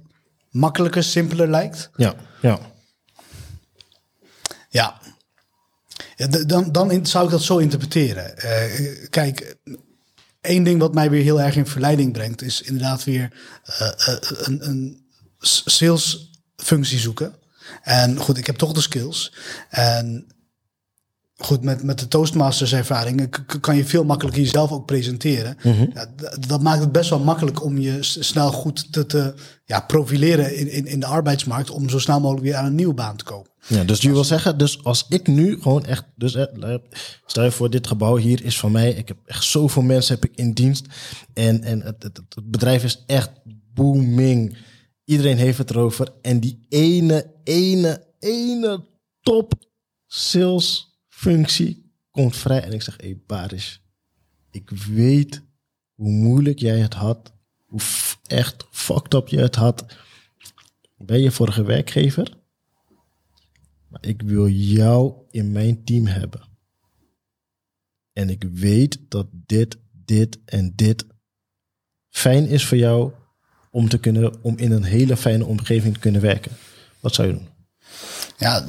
makkelijker, 0.51 1.03
simpeler 1.05 1.49
lijkt? 1.51 1.91
Ja, 1.97 2.15
ja. 2.43 2.59
Ja. 4.69 5.01
Dan, 6.47 6.73
dan 6.73 7.07
zou 7.07 7.25
ik 7.25 7.31
dat 7.31 7.43
zo 7.43 7.59
interpreteren. 7.59 8.37
Eh, 8.39 9.09
kijk, 9.11 9.57
één 10.47 10.63
ding 10.63 10.81
wat 10.81 10.95
mij 10.95 11.11
weer 11.11 11.23
heel 11.23 11.41
erg 11.41 11.57
in 11.57 11.67
verleiding 11.67 12.13
brengt, 12.13 12.43
is 12.43 12.63
inderdaad 12.63 13.05
weer 13.05 13.33
eh, 13.65 13.89
eh, 13.89 14.17
een, 14.21 14.69
een 14.69 15.05
salesfunctie 15.39 16.99
zoeken. 16.99 17.35
En 17.83 18.17
goed, 18.17 18.39
ik 18.39 18.47
heb 18.47 18.57
toch 18.57 18.73
de 18.73 18.81
skills. 18.81 19.33
En 19.71 20.27
goed, 21.37 21.63
met, 21.65 21.83
met 21.83 21.99
de 21.99 22.09
Toastmasters 22.09 22.73
ervaring 22.73 23.29
kan 23.61 23.77
je 23.77 23.85
veel 23.85 24.05
makkelijker 24.05 24.43
jezelf 24.43 24.73
ook 24.73 24.87
presenteren. 24.87 25.57
Ja, 25.95 26.07
d- 26.17 26.49
dat 26.49 26.63
maakt 26.63 26.81
het 26.81 26.93
best 26.93 27.11
wel 27.11 27.19
makkelijk 27.19 27.65
om 27.65 27.79
je 27.79 27.97
snel 28.03 28.53
goed 28.53 28.93
te, 28.93 29.07
te 29.07 29.35
ja, 29.65 29.81
profileren 29.81 30.57
in, 30.57 30.71
in, 30.71 30.87
in 30.87 31.01
de 31.01 31.07
arbeidsmarkt, 31.07 31.71
om 31.71 31.89
zo 31.89 31.99
snel 31.99 32.21
mogelijk 32.21 32.45
weer 32.45 32.55
aan 32.55 32.67
een 32.67 32.75
nieuwe 32.75 32.95
baan 32.95 33.17
te 33.17 33.25
komen. 33.25 33.51
Ja, 33.69 33.85
dus 33.85 34.01
je 34.01 34.13
wil 34.13 34.25
zeggen, 34.25 34.59
dus 34.59 34.85
als 34.85 35.07
ik 35.09 35.27
nu 35.27 35.61
gewoon 35.63 35.85
echt, 35.85 36.05
dus 36.15 36.35
eh, 36.35 36.75
stel 37.27 37.45
je 37.45 37.51
voor, 37.51 37.71
dit 37.71 37.87
gebouw 37.87 38.17
hier 38.17 38.45
is 38.45 38.59
van 38.59 38.73
mij. 38.73 38.91
Ik 38.93 39.09
heb 39.09 39.17
echt 39.25 39.45
zoveel 39.45 39.83
mensen 39.83 40.15
heb 40.15 40.25
ik 40.31 40.37
in 40.37 40.53
dienst. 40.53 40.87
En, 41.35 41.63
en 41.63 41.81
het, 41.83 42.03
het, 42.03 42.17
het 42.17 42.51
bedrijf 42.51 42.85
is 42.85 43.03
echt 43.07 43.31
booming. 43.75 44.57
Iedereen 45.05 45.37
heeft 45.37 45.59
het 45.59 45.71
erover. 45.71 46.09
En 46.23 46.41
die 46.41 46.67
ene, 46.69 47.33
ene, 47.45 48.05
ene 48.19 48.85
top 49.21 49.53
sales 50.07 50.86
functie 51.17 51.93
komt 52.11 52.37
vrij. 52.37 52.63
En 52.63 52.73
ik 52.73 52.83
zeg, 52.83 52.97
hé 53.01 53.17
Baris, 53.27 53.83
ik 54.51 54.71
weet 54.71 55.43
hoe 55.95 56.11
moeilijk 56.11 56.59
jij 56.59 56.79
het 56.79 56.95
had. 56.95 57.33
Hoe 57.67 57.81
echt 58.27 58.67
fucked 58.71 59.15
up 59.15 59.29
je 59.29 59.39
het 59.39 59.55
had 59.55 59.85
bij 60.97 61.21
je 61.21 61.31
vorige 61.31 61.63
werkgever. 61.63 62.37
Maar 63.89 64.07
ik 64.07 64.23
wil 64.23 64.49
jou 64.49 65.15
in 65.31 65.53
mijn 65.53 65.85
team 65.85 66.07
hebben. 66.07 66.49
En 68.13 68.31
ik 68.31 68.45
weet 68.53 68.99
dat 69.09 69.27
dit, 69.33 69.79
dit 69.93 70.39
en 70.45 70.73
dit 70.75 71.07
fijn 72.11 72.47
is 72.49 72.67
voor 72.67 72.79
jou 72.79 73.13
om, 73.71 73.89
te 73.89 73.99
kunnen, 73.99 74.43
om 74.43 74.59
in 74.59 74.73
een 74.73 74.85
hele 74.85 75.17
fijne 75.17 75.45
omgeving 75.45 75.95
te 75.95 76.01
kunnen 76.01 76.21
werken. 76.21 76.53
Wat 77.01 77.15
zou 77.15 77.29
je 77.29 77.35
doen? 77.35 77.49
Ja, 78.39 78.61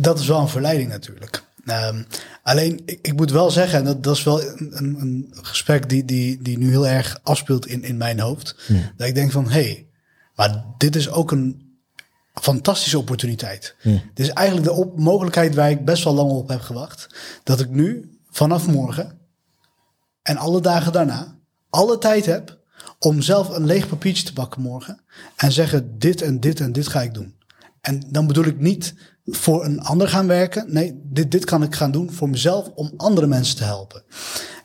dat 0.00 0.18
is 0.18 0.26
wel 0.26 0.40
een 0.40 0.48
verleiding 0.48 0.88
natuurlijk. 0.88 1.50
Ehm, 1.64 2.02
alleen, 2.42 2.82
ik, 2.84 2.98
ik 3.02 3.16
moet 3.16 3.30
wel 3.30 3.50
zeggen, 3.50 3.78
en 3.78 3.84
dat, 3.84 4.02
dat 4.02 4.16
is 4.16 4.22
wel 4.22 4.42
een, 4.42 4.96
een, 5.00 5.34
gesprek 5.42 5.88
die, 5.88 6.04
die, 6.04 6.42
die 6.42 6.58
nu 6.58 6.70
heel 6.70 6.86
erg 6.86 7.20
afspeelt 7.22 7.66
in, 7.66 7.82
in 7.82 7.96
mijn 7.96 8.20
hoofd. 8.20 8.56
Dat 8.96 9.06
ik 9.06 9.14
denk 9.14 9.30
van, 9.32 9.44
hé, 9.44 9.62
hey, 9.62 9.86
maar 10.34 10.64
dit 10.78 10.96
is 10.96 11.10
ook 11.10 11.30
een 11.30 11.70
fantastische 12.34 12.98
opportuniteit. 12.98 13.74
Dit 14.14 14.26
is 14.26 14.32
eigenlijk 14.32 14.66
de 14.66 14.72
op- 14.72 14.98
mogelijkheid 14.98 15.54
waar 15.54 15.70
ik 15.70 15.84
best 15.84 16.04
wel 16.04 16.14
lang 16.14 16.30
op 16.30 16.48
heb 16.48 16.60
gewacht. 16.60 17.06
Dat 17.44 17.60
ik 17.60 17.70
nu, 17.70 18.18
vanaf 18.30 18.66
morgen 18.66 19.18
en 20.22 20.36
alle 20.36 20.60
dagen 20.60 20.92
daarna, 20.92 21.36
alle 21.70 21.98
tijd 21.98 22.26
heb 22.26 22.58
om 22.98 23.22
zelf 23.22 23.48
een 23.48 23.64
leeg 23.64 23.88
papiertje 23.88 24.24
te 24.24 24.32
pakken 24.32 24.62
morgen. 24.62 25.00
En 25.36 25.52
zeggen, 25.52 25.98
dit 25.98 26.22
en 26.22 26.40
dit 26.40 26.60
en 26.60 26.72
dit 26.72 26.88
ga 26.88 27.02
ik 27.02 27.14
doen. 27.14 27.34
En 27.82 28.02
dan 28.10 28.26
bedoel 28.26 28.44
ik 28.44 28.60
niet 28.60 28.94
voor 29.24 29.64
een 29.64 29.80
ander 29.80 30.08
gaan 30.08 30.26
werken. 30.26 30.72
Nee, 30.72 31.00
dit, 31.04 31.30
dit 31.30 31.44
kan 31.44 31.62
ik 31.62 31.74
gaan 31.74 31.90
doen 31.90 32.12
voor 32.12 32.28
mezelf 32.30 32.68
om 32.74 32.92
andere 32.96 33.26
mensen 33.26 33.56
te 33.56 33.64
helpen. 33.64 34.02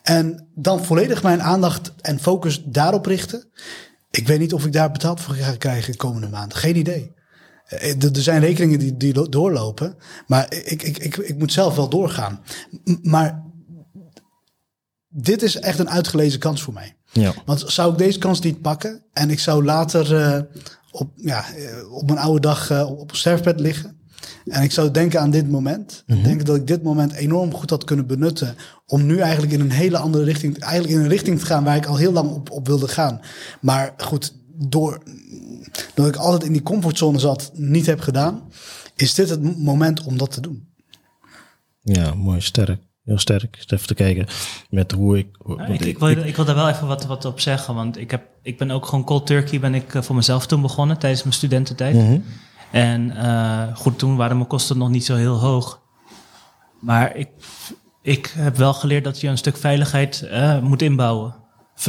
En 0.02 0.48
dan 0.54 0.84
volledig 0.84 1.22
mijn 1.22 1.42
aandacht 1.42 1.92
en 2.00 2.20
focus 2.20 2.62
daarop 2.64 3.06
richten. 3.06 3.48
Ik 4.10 4.26
weet 4.26 4.38
niet 4.38 4.52
of 4.52 4.66
ik 4.66 4.72
daar 4.72 4.90
betaald 4.92 5.20
voor 5.20 5.34
ga 5.34 5.56
krijgen 5.56 5.96
komende 5.96 6.28
maand. 6.28 6.54
Geen 6.54 6.76
idee. 6.76 7.14
Eh, 7.64 8.02
Er 8.02 8.10
zijn 8.22 8.40
rekeningen 8.40 8.78
die, 8.78 8.96
die 8.96 9.14
lo- 9.14 9.28
doorlopen. 9.28 9.96
Maar 10.26 10.52
ik, 10.54 10.82
ik, 10.82 10.98
ik, 10.98 11.16
ik 11.16 11.38
moet 11.38 11.52
zelf 11.52 11.76
wel 11.76 11.88
doorgaan. 11.88 12.40
Maar 13.02 13.42
dit 15.08 15.42
is 15.42 15.56
echt 15.56 15.78
een 15.78 15.90
uitgelezen 15.90 16.38
kans 16.40 16.62
voor 16.62 16.72
mij. 16.74 16.96
Ja. 17.12 17.34
Want 17.44 17.64
zou 17.66 17.92
ik 17.92 17.98
deze 17.98 18.18
kans 18.18 18.40
niet 18.40 18.60
pakken 18.60 19.04
en 19.12 19.30
ik 19.30 19.38
zou 19.40 19.64
later 19.64 20.16
eh, 20.16 20.40
op, 21.00 21.10
ja, 21.16 21.44
eh, 21.54 21.92
op 21.92 22.06
mijn 22.06 22.18
oude 22.18 22.40
dag 22.40 22.70
eh, 22.70 22.90
op 22.90 23.10
een 23.10 23.16
sterfbed 23.16 23.60
liggen. 23.60 23.96
En 24.44 24.62
ik 24.62 24.72
zou 24.72 24.90
denken 24.90 25.20
aan 25.20 25.30
dit 25.30 25.50
moment. 25.50 26.04
Denken 26.06 26.44
dat 26.44 26.56
ik 26.56 26.66
dit 26.66 26.82
moment 26.82 27.12
enorm 27.12 27.54
goed 27.54 27.70
had 27.70 27.84
kunnen 27.84 28.06
benutten. 28.06 28.56
Om 28.86 29.06
nu 29.06 29.18
eigenlijk 29.18 29.52
in 29.52 29.60
een 29.60 29.70
hele 29.70 29.98
andere 29.98 30.24
richting. 30.24 30.58
Eigenlijk 30.58 30.94
in 30.94 31.00
een 31.00 31.10
richting 31.10 31.38
te 31.38 31.46
gaan 31.46 31.64
waar 31.64 31.76
ik 31.76 31.86
al 31.86 31.96
heel 31.96 32.12
lang 32.12 32.30
op, 32.30 32.50
op 32.50 32.66
wilde 32.66 32.88
gaan. 32.88 33.20
Maar 33.60 33.94
goed, 33.96 34.34
door 34.54 35.02
dat 35.94 36.06
ik 36.06 36.16
altijd 36.16 36.44
in 36.44 36.52
die 36.52 36.62
comfortzone 36.62 37.18
zat, 37.18 37.50
niet 37.54 37.86
heb 37.86 38.00
gedaan. 38.00 38.42
Is 38.96 39.14
dit 39.14 39.28
het 39.28 39.58
moment 39.58 40.04
om 40.04 40.18
dat 40.18 40.30
te 40.30 40.40
doen? 40.40 40.68
Ja, 41.82 42.14
mooi, 42.14 42.40
sterk. 42.40 42.87
Heel 43.08 43.18
sterk. 43.18 43.64
Even 43.66 43.86
te 43.86 43.94
kijken 43.94 44.26
met 44.70 44.92
hoe 44.92 45.18
ik... 45.18 45.28
ik, 45.68 45.80
ik, 45.80 45.98
wil, 45.98 46.08
ik 46.08 46.36
wil 46.36 46.44
daar 46.44 46.54
wel 46.54 46.68
even 46.68 46.86
wat, 46.86 47.06
wat 47.06 47.24
op 47.24 47.40
zeggen, 47.40 47.74
want 47.74 47.98
ik, 47.98 48.10
heb, 48.10 48.22
ik 48.42 48.58
ben 48.58 48.70
ook 48.70 48.86
gewoon 48.86 49.04
cold 49.04 49.26
turkey 49.26 49.60
ben 49.60 49.74
ik 49.74 49.94
eh, 49.94 50.02
voor 50.02 50.14
mezelf 50.14 50.46
toen 50.46 50.62
begonnen 50.62 50.98
tijdens 50.98 51.22
mijn 51.22 51.34
studententijd. 51.34 51.94
Mhm. 51.94 52.18
En 52.70 53.16
eh, 53.16 53.76
goed, 53.76 53.98
toen 53.98 54.16
waren 54.16 54.36
mijn 54.36 54.48
kosten 54.48 54.78
nog 54.78 54.88
niet 54.88 55.04
zo 55.04 55.14
heel 55.14 55.38
hoog. 55.38 55.80
Maar 56.80 57.16
ik, 57.16 57.28
ik 58.02 58.32
heb 58.36 58.56
wel 58.56 58.74
geleerd 58.74 59.04
dat 59.04 59.20
je 59.20 59.28
een 59.28 59.38
stuk 59.38 59.56
veiligheid 59.56 60.22
eh, 60.22 60.60
moet 60.60 60.82
inbouwen. 60.82 61.34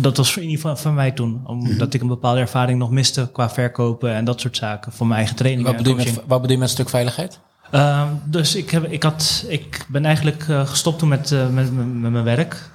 Dat 0.01 0.17
was 0.17 0.37
in 0.37 0.41
ieder 0.43 0.55
geval 0.55 0.75
van 0.75 0.93
mij 0.93 1.11
toen. 1.11 1.41
Omdat 1.47 1.93
ik 1.93 2.01
een 2.01 2.07
bepaalde 2.07 2.39
ervaring 2.39 2.79
nog 2.79 2.91
miste 2.91 3.29
qua 3.33 3.49
verkopen 3.49 4.13
en 4.13 4.25
dat 4.25 4.41
soort 4.41 4.57
zaken. 4.57 4.91
Voor 4.91 5.07
mijn 5.07 5.19
eigen 5.19 5.35
training. 5.37 5.67
Wat 5.67 5.77
bedoel, 5.77 5.97
je 5.97 6.05
met, 6.05 6.15
wat 6.15 6.41
bedoel 6.41 6.55
je 6.55 6.57
met 6.57 6.67
een 6.67 6.73
stuk 6.73 6.89
veiligheid? 6.89 7.39
Ehm, 7.71 8.13
dus 8.25 8.55
ik, 8.55 8.69
heb, 8.69 8.85
ik, 8.85 9.03
had, 9.03 9.45
ik 9.47 9.85
ben 9.87 10.05
eigenlijk 10.05 10.47
eh, 10.47 10.67
gestopt 10.67 10.99
toen 10.99 11.09
met, 11.09 11.31
eh, 11.31 11.49
met, 11.49 11.73
met, 11.73 11.93
met 11.93 12.11
mijn 12.11 12.23
werk. 12.23 12.69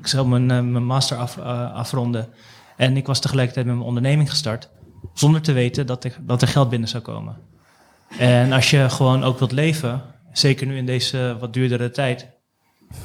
Ik 0.00 0.06
zou 0.06 0.28
mijn, 0.28 0.50
eh, 0.50 0.60
mijn 0.60 0.84
master 0.84 1.16
af, 1.16 1.38
afronden. 1.38 2.28
En 2.76 2.96
ik 2.96 3.06
was 3.06 3.20
tegelijkertijd 3.20 3.66
met 3.66 3.74
mijn 3.74 3.86
onderneming 3.86 4.30
gestart. 4.30 4.68
Zonder 5.14 5.40
te 5.40 5.52
weten 5.52 5.86
dat 5.86 6.04
er, 6.04 6.16
dat 6.20 6.42
er 6.42 6.48
geld 6.48 6.70
binnen 6.70 6.88
zou 6.88 7.02
komen. 7.02 7.36
En 8.18 8.52
als 8.52 8.70
je 8.70 8.90
gewoon 8.90 9.24
ook 9.24 9.38
wilt 9.38 9.52
leven, 9.52 10.02
zeker 10.32 10.66
nu 10.66 10.76
in 10.76 10.86
deze 10.86 11.36
wat 11.40 11.52
duurdere 11.52 11.90
tijd, 11.90 12.26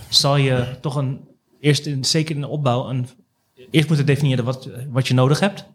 zal 0.09 0.35
je 0.35 0.77
toch 0.81 0.95
een, 0.95 1.27
eerst 1.59 1.85
in, 1.85 2.05
zeker 2.05 2.35
in 2.35 2.41
de 2.41 2.47
opbouw, 2.47 2.89
een, 2.89 3.07
eerst 3.71 3.87
moeten 3.87 4.05
definiëren 4.05 4.45
wat, 4.45 4.69
wat 4.89 5.07
je 5.07 5.13
nodig 5.13 5.39
hebt. 5.39 5.65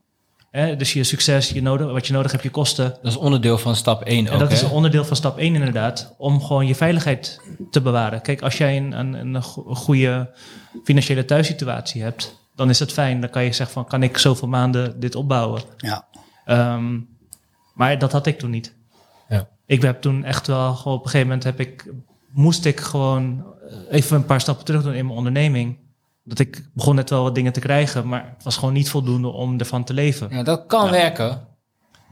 Hè, 0.51 0.77
dus 0.77 0.93
je 0.93 1.05
succes, 1.05 1.49
je 1.51 1.63
nodig, 1.63 1.93
wat 1.93 2.07
je 2.07 2.13
nodig 2.13 2.31
hebt, 2.31 2.43
je 2.43 2.51
kosten. 2.51 2.85
Dat 3.03 3.13
is 3.13 3.17
onderdeel 3.17 3.59
van 3.59 3.77
stap 3.77 4.03
1 4.03 4.27
ook, 4.27 4.33
En 4.33 4.39
dat 4.39 4.53
is 4.53 4.61
hè? 4.61 4.67
een 4.67 4.73
onderdeel 4.73 5.05
van 5.05 5.17
stap 5.17 5.39
1 5.39 5.55
inderdaad, 5.55 6.15
om 6.19 6.43
gewoon 6.43 6.67
je 6.67 6.75
veiligheid 6.75 7.41
te 7.71 7.81
bewaren. 7.81 8.23
Kijk, 8.23 8.43
als 8.43 8.57
jij 8.59 8.77
een, 8.77 8.93
een, 8.99 9.15
een 9.35 9.43
go- 9.43 9.75
goede 9.75 10.31
financiële 10.85 11.25
thuissituatie 11.25 12.03
hebt, 12.03 12.39
dan 12.55 12.69
is 12.69 12.79
het 12.79 12.93
fijn. 12.93 13.21
Dan 13.21 13.31
kan 13.31 13.45
je 13.45 13.53
zeggen 13.53 13.75
van, 13.75 13.87
kan 13.87 14.03
ik 14.03 14.19
zoveel 14.19 14.49
maanden 14.49 15.01
dit 15.01 15.15
opbouwen? 15.15 15.63
Ja. 15.77 16.07
Ehm, 16.45 16.99
maar 17.75 17.99
dat 17.99 18.13
had 18.13 18.27
ik 18.27 18.39
toen 18.39 18.51
niet. 18.51 18.75
Ja. 19.29 19.49
Ik 19.67 19.83
heb 19.83 20.01
toen 20.01 20.25
echt 20.25 20.47
wel, 20.47 20.75
gewoon 20.75 20.97
op 20.99 21.05
een 21.05 21.11
gegeven 21.11 21.27
moment 21.27 21.45
heb 21.45 21.61
ik, 21.61 21.93
moest 22.33 22.65
ik 22.65 22.81
gewoon 22.81 23.45
eh, 23.69 23.77
even 23.91 24.17
een 24.17 24.25
paar 24.25 24.41
stappen 24.41 24.65
terug 24.65 24.83
doen 24.83 24.95
in 24.95 25.05
mijn 25.05 25.19
onderneming. 25.19 25.79
Dat 26.31 26.39
ik 26.39 26.65
begon 26.73 26.95
net 26.95 27.11
wel 27.11 27.23
wat 27.23 27.35
dingen 27.35 27.53
te 27.53 27.61
krijgen, 27.61 28.09
maar 28.09 28.33
het 28.35 28.45
was 28.45 28.57
gewoon 28.57 28.75
niet 28.75 28.91
voldoende 28.91 29.29
om 29.29 29.59
ervan 29.59 29.85
te 29.85 29.95
leven. 29.95 30.29
Ja, 30.31 30.43
dat 30.43 30.67
kan 30.67 30.91
werken. 30.91 31.41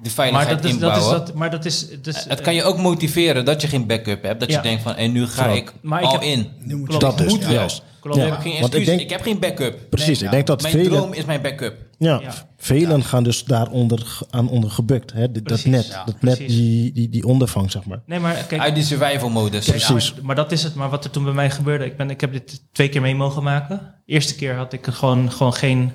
De 0.02 0.04
maar 0.04 0.12
veiligheid 0.12 0.62
dat 0.62 0.64
is, 0.64 0.78
dat 0.78 0.90
inbouwen. 0.90 1.20
is, 1.20 1.26
dat, 1.26 1.34
maar 1.36 1.50
dat 1.50 1.64
is, 1.64 1.86
dus, 2.02 2.24
het 2.28 2.40
kan 2.40 2.54
je 2.54 2.62
ook 2.62 2.78
motiveren 2.78 3.44
dat 3.44 3.60
je 3.62 3.68
geen 3.68 3.86
backup 3.86 4.22
hebt. 4.22 4.40
Dat 4.40 4.48
Ja. 4.50 4.56
je 4.56 4.62
denkt 4.62 4.82
van, 4.82 4.94
en 4.94 5.12
nu 5.12 5.26
ga 5.26 5.42
Klopt. 5.44 5.58
ik 5.58 5.72
Maar 5.82 6.00
ik 6.00 6.06
al 6.06 6.12
heb- 6.12 6.22
in. 6.22 6.48
Nu 6.58 6.76
moet 6.76 6.92
je 6.92 6.98
Klopt. 6.98 7.00
Dat 7.00 7.18
dus, 7.18 7.32
Moet 7.32 7.44
wel. 7.44 7.52
juist. 7.52 7.82
Klopt. 8.00 8.16
Ik 8.16 8.22
Ja, 8.24 8.30
heb 8.30 8.40
geen 8.40 8.52
want 8.52 8.64
ik 8.64 8.70
excuus. 8.80 8.86
denk- 8.86 9.00
ik 9.00 9.10
heb 9.10 9.22
geen 9.22 9.38
backup. 9.38 9.78
Precies, 9.90 10.22
ik 10.22 10.30
denk 10.30 10.46
dat 10.46 10.62
Mijn 10.62 10.74
velen- 10.74 10.90
droom 10.90 11.12
is 11.12 11.24
mijn 11.24 11.42
backup. 11.42 11.74
Ja, 11.98 12.18
Ja. 12.22 12.32
velen 12.56 13.04
gaan 13.04 13.22
dus 13.22 13.44
daaronder 13.44 14.18
aan 14.30 14.48
onder 14.48 14.70
gebukt. 14.70 15.12
Hè? 15.12 15.32
Dat 15.32 15.42
Precies, 15.42 15.64
net, 15.70 15.86
ja, 15.86 16.04
dat 16.04 16.22
net 16.22 16.36
die, 16.36 16.92
die, 16.92 17.08
die 17.08 17.24
ondervang, 17.24 17.70
zeg 17.70 17.84
maar. 17.84 18.00
Nee, 18.06 18.18
maar 18.18 18.34
kijk, 18.48 18.60
Uit 18.60 18.74
die 18.74 18.84
survival 18.84 19.28
modus. 19.30 19.64
Kijk, 19.64 19.84
Precies. 19.84 20.14
Maar, 20.14 20.24
maar 20.24 20.34
dat 20.34 20.52
is 20.52 20.62
het. 20.62 20.74
Maar 20.74 20.88
wat 20.90 21.04
er 21.04 21.10
toen 21.10 21.24
bij 21.24 21.32
mij 21.32 21.50
gebeurde, 21.50 21.84
ik, 21.84 21.96
ben, 21.96 22.10
ik 22.10 22.20
heb 22.20 22.32
dit 22.32 22.62
twee 22.72 22.88
keer 22.88 23.00
mee 23.00 23.14
mogen 23.14 23.42
maken. 23.42 23.94
Eerste 24.06 24.34
keer 24.34 24.54
had 24.54 24.72
ik 24.72 24.86
gewoon, 24.90 25.32
gewoon 25.32 25.54
geen 25.54 25.92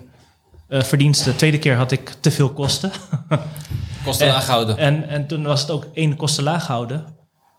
eh, 0.74 0.82
verdiensten. 0.84 1.36
Tweede 1.36 1.60
keer 1.60 1.76
had 1.76 1.92
ik 1.92 2.16
te 2.20 2.32
veel 2.32 2.50
kosten. 2.54 2.92
Kosten 4.06 4.28
En- 4.28 4.34
laag 4.34 4.48
houden. 4.48 4.78
en, 4.78 5.08
en 5.08 5.28
toen 5.28 5.44
was 5.44 5.62
het 5.62 5.70
ook 5.72 5.86
één 5.94 6.16
kosten 6.16 6.44
laag 6.44 6.68
houden. 6.68 7.06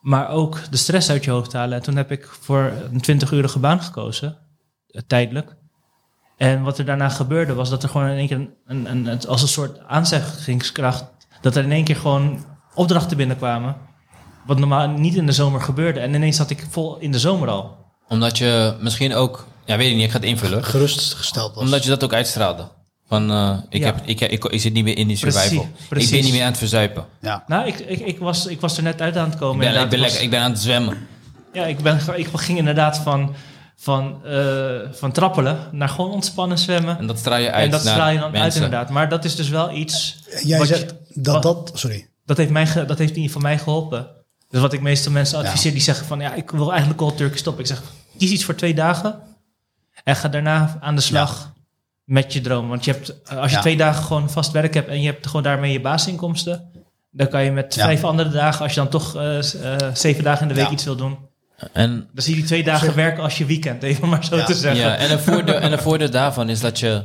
Maar 0.00 0.28
ook 0.28 0.58
de 0.70 0.76
stress 0.76 1.10
uit 1.10 1.24
je 1.24 1.30
hoofd 1.30 1.52
halen. 1.52 1.76
En 1.76 1.82
toen 1.82 1.96
heb 1.96 2.10
ik 2.10 2.28
voor 2.40 2.72
een 2.92 3.20
20-urige 3.20 3.58
baan 3.58 3.80
gekozen. 3.82 4.36
eh, 4.88 5.02
tijdelijk. 5.06 5.56
En 6.36 6.62
wat 6.62 6.78
er 6.78 6.84
daarna 6.84 7.08
gebeurde 7.08 7.54
was 7.54 7.70
dat 7.70 7.82
er 7.82 7.88
gewoon 7.88 8.08
in 8.08 8.16
één 8.16 8.26
keer 8.28 8.48
een, 8.66 8.90
een, 8.90 9.26
als 9.26 9.42
een 9.42 9.48
soort 9.48 9.78
aanzeggingskracht. 9.86 11.04
Dat 11.40 11.56
er 11.56 11.64
in 11.64 11.72
één 11.72 11.84
keer 11.84 11.96
gewoon 11.96 12.44
opdrachten 12.74 13.16
binnenkwamen. 13.16 13.76
Wat 14.46 14.58
normaal 14.58 14.88
niet 14.88 15.14
in 15.14 15.26
de 15.26 15.32
zomer 15.32 15.60
gebeurde. 15.60 16.00
En 16.00 16.14
ineens 16.14 16.36
zat 16.36 16.50
ik 16.50 16.66
vol 16.70 16.98
in 16.98 17.12
de 17.12 17.18
zomer 17.18 17.48
al. 17.48 17.76
Omdat 18.08 18.38
je 18.38 18.76
misschien 18.80 19.14
ook... 19.14 19.46
Ja, 19.64 19.76
weet 19.76 19.88
ik 19.90 19.94
niet. 19.96 20.04
Ik 20.04 20.10
ga 20.10 20.16
het 20.16 20.26
invullen. 20.26 20.64
Gerustgesteld 20.64 21.54
was. 21.54 21.64
Omdat 21.64 21.82
je 21.84 21.88
dat 21.90 22.04
ook 22.04 22.12
uitstraalde. 22.12 22.68
Van, 23.14 23.30
eh, 23.30 23.58
ik, 23.68 23.80
Ja. 23.80 23.86
heb, 23.86 24.00
ik, 24.04 24.20
ik, 24.20 24.44
ik 24.44 24.60
zit 24.60 24.72
niet 24.72 24.84
meer 24.84 24.98
in 24.98 25.06
die 25.08 25.16
survival. 25.16 25.68
precies. 25.88 26.08
Ik 26.08 26.14
ben 26.14 26.24
niet 26.24 26.32
meer 26.32 26.42
aan 26.42 26.48
het 26.48 26.58
verzuipen. 26.58 27.04
ja. 27.20 27.44
Nou, 27.46 27.66
ik, 27.66 27.78
ik, 27.78 28.00
ik, 28.00 28.18
was, 28.18 28.46
ik 28.46 28.60
was 28.60 28.76
er 28.76 28.82
net 28.82 29.00
uit 29.00 29.16
aan 29.16 29.30
het 29.30 29.38
komen. 29.38 29.66
Ik 29.66 29.72
ben, 29.72 29.82
ik, 29.82 29.88
ben 29.88 29.98
was- 29.98 30.08
lekker, 30.08 30.24
ik 30.24 30.30
ben 30.30 30.40
aan 30.40 30.50
het 30.50 30.60
zwemmen. 30.60 31.06
Ja, 31.52 31.64
ik, 31.66 31.78
ben, 31.78 32.00
ik 32.16 32.28
ging 32.34 32.58
inderdaad 32.58 32.98
van, 32.98 33.34
van, 33.76 34.24
eh, 34.24 34.80
van 34.92 35.12
trappelen 35.12 35.58
naar 35.72 35.88
gewoon 35.88 36.10
ontspannen 36.10 36.58
zwemmen. 36.58 36.98
En 36.98 37.06
dat 37.06 37.18
straal 37.18 37.38
je 37.38 37.50
uit 37.50 37.64
En 37.64 37.70
dat 37.70 37.84
naar 37.84 37.92
straal 37.94 38.08
je 38.10 38.14
dan 38.18 38.24
uit 38.24 38.32
mensen. 38.32 38.62
inderdaad. 38.62 38.90
Maar 38.90 39.08
dat 39.08 39.24
is 39.24 39.36
dus 39.36 39.48
wel 39.48 39.70
iets... 39.76 40.16
Jij 40.42 40.58
wat 40.58 40.66
zegt 40.66 40.80
je- 41.08 41.20
dat 41.20 41.44
wat- 41.44 41.66
dat... 41.66 41.78
Sorry. 41.78 42.08
Dat 42.24 42.36
heeft, 42.36 42.50
mij 42.50 42.64
dat 42.64 42.74
heeft 42.98 42.98
in 42.98 43.04
ieder 43.04 43.22
geval 43.24 43.40
mij 43.40 43.58
geholpen. 43.58 44.06
Dus 44.48 44.60
wat 44.60 44.72
ik 44.72 44.80
meestal 44.80 45.12
mensen 45.12 45.38
adviseer, 45.38 45.72
die 45.72 45.80
zeggen 45.80 46.06
van... 46.06 46.20
ja, 46.20 46.34
ik 46.34 46.50
wil 46.50 46.68
eigenlijk 46.70 46.98
cold 47.00 47.16
turkey 47.16 47.38
stoppen. 47.38 47.62
Ik 47.62 47.68
zeg, 47.70 47.82
kies 48.18 48.30
iets 48.30 48.44
voor 48.44 48.54
twee 48.54 48.74
dagen... 48.74 49.20
en 50.04 50.16
ga 50.16 50.28
daarna 50.28 50.78
aan 50.80 50.94
de 50.94 51.00
slag 51.00 51.52
met 52.04 52.32
je 52.32 52.40
droom. 52.40 52.68
Want 52.68 52.84
je 52.84 52.90
hebt, 52.90 53.22
eh, 53.24 53.38
als 53.38 53.50
je 53.50 53.56
Ja. 53.56 53.62
twee 53.62 53.76
dagen 53.76 54.04
gewoon 54.04 54.30
vast 54.30 54.52
werk 54.52 54.74
hebt... 54.74 54.88
en 54.88 55.00
je 55.00 55.06
hebt 55.06 55.26
gewoon 55.26 55.42
daarmee 55.42 55.72
je 55.72 55.80
basisinkomsten... 55.80 56.70
dan 57.10 57.28
kan 57.28 57.44
je 57.44 57.50
met 57.50 57.74
Ja. 57.74 57.84
vijf 57.84 58.04
andere 58.04 58.28
dagen... 58.30 58.62
als 58.62 58.74
je 58.74 58.80
dan 58.80 58.88
toch 58.88 59.16
eh, 59.16 59.38
eh, 59.38 59.94
zeven 59.94 60.24
dagen 60.24 60.42
in 60.42 60.48
de 60.48 60.54
week 60.54 60.66
Ja. 60.66 60.72
iets 60.72 60.84
wil 60.84 60.96
doen... 60.96 61.18
En, 61.72 62.08
dan 62.12 62.22
zie 62.24 62.32
je 62.34 62.38
die 62.38 62.48
twee 62.48 62.64
dagen 62.64 62.94
werken 62.94 63.22
als 63.22 63.38
je 63.38 63.44
weekend, 63.44 63.82
even 63.92 64.08
maar 64.08 64.24
zo 64.24 64.36
Ja. 64.36 64.44
te 64.44 64.54
zeggen. 64.54 64.80
ja, 64.84 64.96
en, 64.96 65.10
een 65.12 65.18
voordeel, 65.20 65.54
en 65.54 65.72
een 65.72 65.78
voordeel 65.78 66.10
daarvan 66.10 66.48
is 66.48 66.60
dat 66.60 66.78
je... 66.78 67.04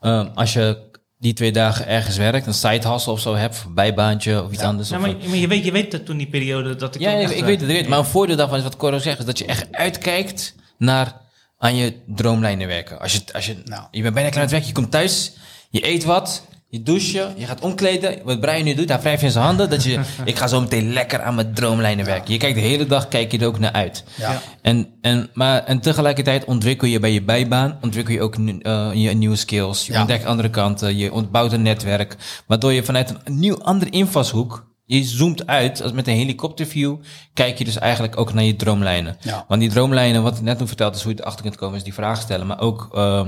eh, 0.00 0.26
als 0.34 0.52
je 0.52 0.90
die 1.18 1.32
twee 1.32 1.52
dagen 1.52 1.86
ergens 1.86 2.16
werkt, 2.16 2.46
een 2.46 2.54
side 2.54 2.88
hustle 2.88 3.12
of 3.12 3.20
zo 3.20 3.34
hebt, 3.34 3.62
een 3.66 3.74
bijbaantje 3.74 4.42
of 4.42 4.52
iets 4.52 4.62
anders. 4.62 4.88
Ja, 4.88 4.96
of 4.96 5.02
maar, 5.02 5.36
je, 5.36 5.46
weet, 5.48 5.64
je 5.64 5.72
weet 5.72 5.90
dat 5.90 6.04
toen 6.06 6.16
die 6.16 6.26
periode 6.26 6.76
dat 6.76 6.94
ik... 6.94 7.00
ja, 7.00 7.10
nee, 7.12 7.22
ik 7.36 7.44
weet 7.44 7.60
het, 7.60 7.70
ik 7.70 7.76
weet. 7.76 7.88
Maar 7.88 7.98
een 7.98 8.04
voordeel 8.04 8.36
daarvan 8.36 8.56
is 8.58 8.62
wat 8.64 8.76
Coro 8.76 8.98
zegt, 8.98 9.18
is 9.18 9.24
dat 9.24 9.38
je 9.38 9.44
echt 9.46 9.66
uitkijkt 9.70 10.54
naar 10.78 11.20
aan 11.62 11.76
je 11.76 11.92
droomlijnen 12.06 12.68
werken. 12.68 13.00
Als 13.00 13.12
je, 13.12 13.20
als 13.32 13.46
je, 13.46 13.56
Nou. 13.64 13.82
je 13.90 14.02
bent 14.02 14.14
bijna 14.14 14.28
klaar 14.28 14.42
met 14.42 14.50
werk, 14.50 14.64
je 14.64 14.72
komt 14.72 14.90
thuis, 14.90 15.32
je 15.70 15.86
eet 15.88 16.04
wat, 16.04 16.46
je 16.68 16.82
doucht 16.82 17.06
je, 17.10 17.26
je 17.36 17.46
gaat 17.46 17.60
omkleden. 17.60 18.18
Wat 18.24 18.40
Brian 18.40 18.64
nu 18.64 18.74
doet, 18.74 18.88
hij 18.88 19.00
wrijft 19.00 19.22
in 19.22 19.30
zijn 19.30 19.44
handen. 19.44 19.70
Dat 19.70 19.82
je, 19.84 20.00
ik 20.24 20.36
ga 20.36 20.46
zo 20.46 20.60
meteen 20.60 20.92
lekker 20.92 21.22
aan 21.22 21.34
mijn 21.34 21.54
droomlijnen 21.54 22.04
werken. 22.04 22.32
Je 22.32 22.38
kijkt 22.38 22.54
de 22.54 22.60
hele 22.64 22.86
dag, 22.86 23.08
kijk 23.08 23.32
je 23.32 23.38
er 23.38 23.46
ook 23.46 23.58
naar 23.58 23.72
uit. 23.72 24.04
Ja. 24.14 24.40
En, 24.62 24.88
en, 25.00 25.30
maar, 25.34 25.64
en 25.64 25.80
tegelijkertijd 25.80 26.44
ontwikkel 26.44 26.88
je 26.88 27.00
bij 27.00 27.12
je 27.12 27.22
bijbaan, 27.22 27.78
ontwikkel 27.80 28.14
je 28.14 28.20
ook 28.22 28.34
eh, 28.34 28.90
je 28.94 29.10
nieuwe 29.10 29.36
skills. 29.36 29.86
Je 29.86 29.92
Ja. 29.92 29.98
ontdekt 30.00 30.24
andere 30.24 30.50
kanten, 30.50 30.96
je 30.96 31.12
ontbouwt 31.12 31.52
een 31.52 31.62
netwerk. 31.62 32.16
Waardoor 32.46 32.72
je 32.72 32.84
vanuit 32.84 33.14
een 33.24 33.38
nieuw 33.38 33.62
andere 33.62 33.90
invalshoek, 33.90 34.70
je 34.84 35.04
zoomt 35.04 35.46
uit, 35.46 35.82
als 35.82 35.92
met 35.92 36.06
een 36.06 36.16
helikopterview, 36.16 36.96
kijk 37.32 37.58
je 37.58 37.64
dus 37.64 37.78
eigenlijk 37.78 38.18
ook 38.18 38.32
naar 38.32 38.44
je 38.44 38.56
droomlijnen. 38.56 39.16
Ja. 39.20 39.44
Want 39.48 39.60
die 39.60 39.70
droomlijnen, 39.70 40.22
wat 40.22 40.36
ik 40.36 40.42
net 40.42 40.58
toen 40.58 40.66
vertelde, 40.66 40.96
is 40.96 41.02
hoe 41.02 41.14
je 41.14 41.20
erachter 41.20 41.42
kunt 41.42 41.56
komen, 41.56 41.76
is 41.76 41.84
die 41.84 41.94
vragen 41.94 42.22
stellen. 42.22 42.46
Maar 42.46 42.60
ook, 42.60 42.88
eh, 42.94 43.26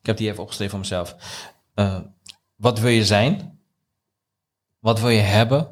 ik 0.00 0.06
heb 0.06 0.16
die 0.16 0.28
even 0.28 0.42
opgeschreven 0.42 0.72
voor 0.72 0.80
mezelf. 0.80 1.16
Eh, 1.74 1.98
wat 2.56 2.78
wil 2.78 2.90
je 2.90 3.04
zijn? 3.04 3.58
Wat 4.80 5.00
wil 5.00 5.08
je 5.08 5.20
hebben? 5.20 5.68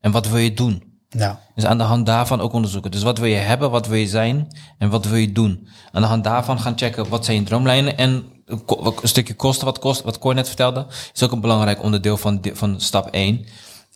En 0.00 0.12
wat 0.12 0.28
wil 0.28 0.38
je 0.38 0.54
doen? 0.54 0.86
Ja. 1.08 1.40
Dus 1.54 1.66
aan 1.66 1.78
de 1.78 1.84
hand 1.84 2.06
daarvan 2.06 2.40
ook 2.40 2.52
onderzoeken. 2.52 2.90
Dus 2.90 3.02
wat 3.02 3.18
wil 3.18 3.28
je 3.28 3.36
hebben, 3.36 3.70
wat 3.70 3.86
wil 3.86 3.98
je 3.98 4.08
zijn 4.08 4.48
en 4.78 4.90
wat 4.90 5.04
wil 5.04 5.18
je 5.18 5.32
doen? 5.32 5.68
Aan 5.92 6.02
de 6.02 6.08
hand 6.08 6.24
daarvan 6.24 6.60
gaan 6.60 6.78
checken 6.78 7.08
wat 7.08 7.24
zijn 7.24 7.36
je 7.36 7.42
droomlijnen 7.42 7.96
en 7.96 8.24
een 8.46 8.94
stukje 9.02 9.34
kosten, 9.34 9.64
wat 9.64 9.78
kost, 9.78 10.02
wat 10.02 10.18
Cor 10.18 10.34
net 10.34 10.46
vertelde, 10.46 10.86
is 11.12 11.22
ook 11.22 11.32
een 11.32 11.40
belangrijk 11.40 11.82
onderdeel 11.82 12.16
van, 12.16 12.40
van 12.52 12.80
stap 12.80 13.08
1. 13.10 13.46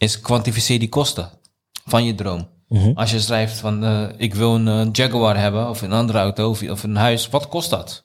Is 0.00 0.20
kwantificeer 0.20 0.78
die 0.78 0.88
kosten 0.88 1.30
van 1.84 2.04
je 2.04 2.14
droom. 2.14 2.48
Als 2.94 3.10
je 3.10 3.20
schrijft 3.20 3.58
van 3.58 3.84
eh, 3.84 4.08
ik 4.16 4.34
wil 4.34 4.54
een 4.54 4.68
eh, 4.68 4.88
Jaguar 4.92 5.36
hebben 5.38 5.68
of 5.68 5.82
een 5.82 5.92
andere 5.92 6.18
auto 6.18 6.48
of, 6.50 6.62
of 6.68 6.82
een 6.82 6.96
huis, 6.96 7.28
wat 7.28 7.48
kost 7.48 7.70
dat? 7.70 8.04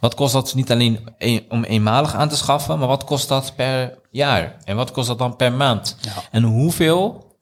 Wat 0.00 0.14
kost 0.14 0.32
dat 0.32 0.54
niet 0.54 0.70
alleen 0.70 1.08
een- 1.18 1.44
om 1.48 1.64
eenmalig 1.64 2.14
aan 2.14 2.28
te 2.28 2.36
schaffen, 2.36 2.78
maar 2.78 2.88
wat 2.88 3.04
kost 3.04 3.28
dat 3.28 3.52
per 3.56 3.98
jaar? 4.10 4.56
En 4.64 4.76
wat 4.76 4.90
kost 4.90 5.08
dat 5.08 5.18
dan 5.18 5.36
per 5.36 5.52
maand? 5.52 5.96
Ja. 6.00 6.12
En 6.30 6.42
hoeveel 6.42 7.36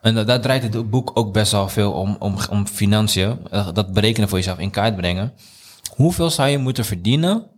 en 0.00 0.14
da- 0.14 0.24
daar 0.24 0.40
draait 0.40 0.62
het 0.74 0.90
boek 0.90 1.10
ook 1.14 1.32
best 1.32 1.52
wel 1.52 1.68
veel 1.68 1.92
om, 1.92 2.16
om, 2.18 2.36
om 2.50 2.66
financiën. 2.66 3.38
Eh, 3.50 3.68
Dat 3.72 3.92
berekenen 3.92 4.28
voor 4.28 4.38
jezelf 4.38 4.58
in 4.58 4.70
kaart 4.70 4.96
brengen. 4.96 5.32
Hoeveel 5.96 6.30
zou 6.30 6.48
je 6.48 6.58
moeten 6.58 6.84
verdienen 6.84 7.50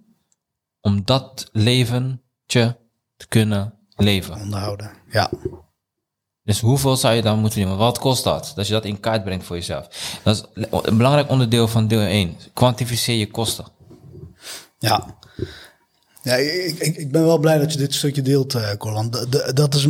om 0.81 1.03
dat 1.05 1.49
leventje 1.53 2.77
te 3.17 3.27
kunnen 3.29 3.75
leven? 3.97 4.35
Onderhouden. 4.41 4.91
Ja. 5.11 5.31
Dus 6.45 6.61
hoeveel 6.61 6.97
zou 6.97 7.15
je 7.15 7.23
dan 7.23 7.33
moeten 7.39 7.53
verdienen? 7.53 7.79
Wat 7.79 7.99
kost 7.99 8.25
dat? 8.25 8.53
Dat 8.55 8.67
je 8.67 8.73
dat 8.73 8.85
in 8.85 9.01
kaart 9.01 9.25
brengt 9.25 9.45
voor 9.45 9.57
jezelf. 9.57 9.89
Dat 10.23 10.37
is 10.37 10.67
een 10.83 10.97
belangrijk 10.97 11.31
onderdeel 11.31 11.69
van 11.69 11.89
deel 11.89 12.01
1. 12.01 12.37
Kwantificeer 12.53 13.17
je 13.17 13.31
kosten. 13.31 13.65
Ja. 14.79 15.17
Ja, 16.23 16.35
ik, 16.35 16.79
ik, 16.79 16.97
ik 16.97 17.13
ben 17.13 17.25
wel 17.25 17.39
blij 17.39 17.59
dat 17.59 17.73
je 17.73 17.79
dit 17.79 17.95
stukje 17.95 18.23
deelt, 18.23 18.55
eh 18.55 18.71
Cor. 18.79 18.93
Want 18.93 19.13
de- 19.13 19.29
de- 19.29 19.51
dat 19.53 19.75
is, 19.75 19.89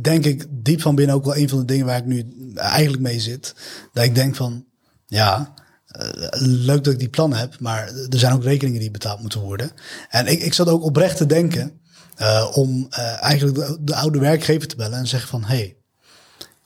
denk 0.00 0.24
ik, 0.24 0.46
diep 0.50 0.80
van 0.80 0.94
binnen 0.94 1.16
ook 1.16 1.24
wel 1.24 1.36
een 1.36 1.48
van 1.48 1.58
de 1.58 1.64
dingen 1.64 1.86
waar 1.86 1.98
ik 1.98 2.04
nu 2.06 2.26
eigenlijk 2.54 3.02
mee 3.02 3.20
zit. 3.20 3.54
Dat 3.92 4.04
ik 4.04 4.14
denk 4.14 4.36
van, 4.36 4.64
ja, 5.06 5.54
eh, 5.86 6.08
leuk 6.40 6.84
dat 6.84 6.92
ik 6.92 6.98
die 6.98 7.08
plannen 7.08 7.38
heb, 7.38 7.60
maar 7.60 7.86
er 8.10 8.18
zijn 8.18 8.32
ook 8.32 8.42
rekeningen 8.42 8.80
die 8.80 8.90
betaald 8.90 9.20
moeten 9.20 9.40
worden. 9.40 9.70
En 10.08 10.26
ik, 10.26 10.42
ik 10.42 10.54
zat 10.54 10.68
ook 10.68 10.82
oprecht 10.84 11.16
te 11.16 11.26
denken 11.26 11.80
eh, 12.18 12.46
om 12.52 12.86
eh, 12.90 13.22
eigenlijk 13.22 13.56
de, 13.56 13.76
de 13.80 13.94
oude 13.94 14.18
werkgever 14.18 14.68
te 14.68 14.76
bellen 14.76 14.98
en 14.98 15.06
zeggen 15.06 15.28
van, 15.28 15.44
hey, 15.44 15.76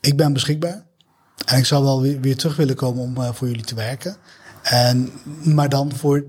ik 0.00 0.16
ben 0.16 0.32
beschikbaar. 0.32 0.84
En 1.46 1.58
ik 1.58 1.64
zou 1.66 1.84
wel 1.84 2.00
weer, 2.02 2.20
weer 2.20 2.36
terug 2.36 2.56
willen 2.56 2.74
komen 2.74 3.02
om 3.02 3.16
eh, 3.16 3.28
voor 3.32 3.48
jullie 3.48 3.64
te 3.64 3.74
werken. 3.74 4.16
En, 4.62 5.10
maar 5.42 5.68
dan 5.68 5.92
voor 5.94 6.24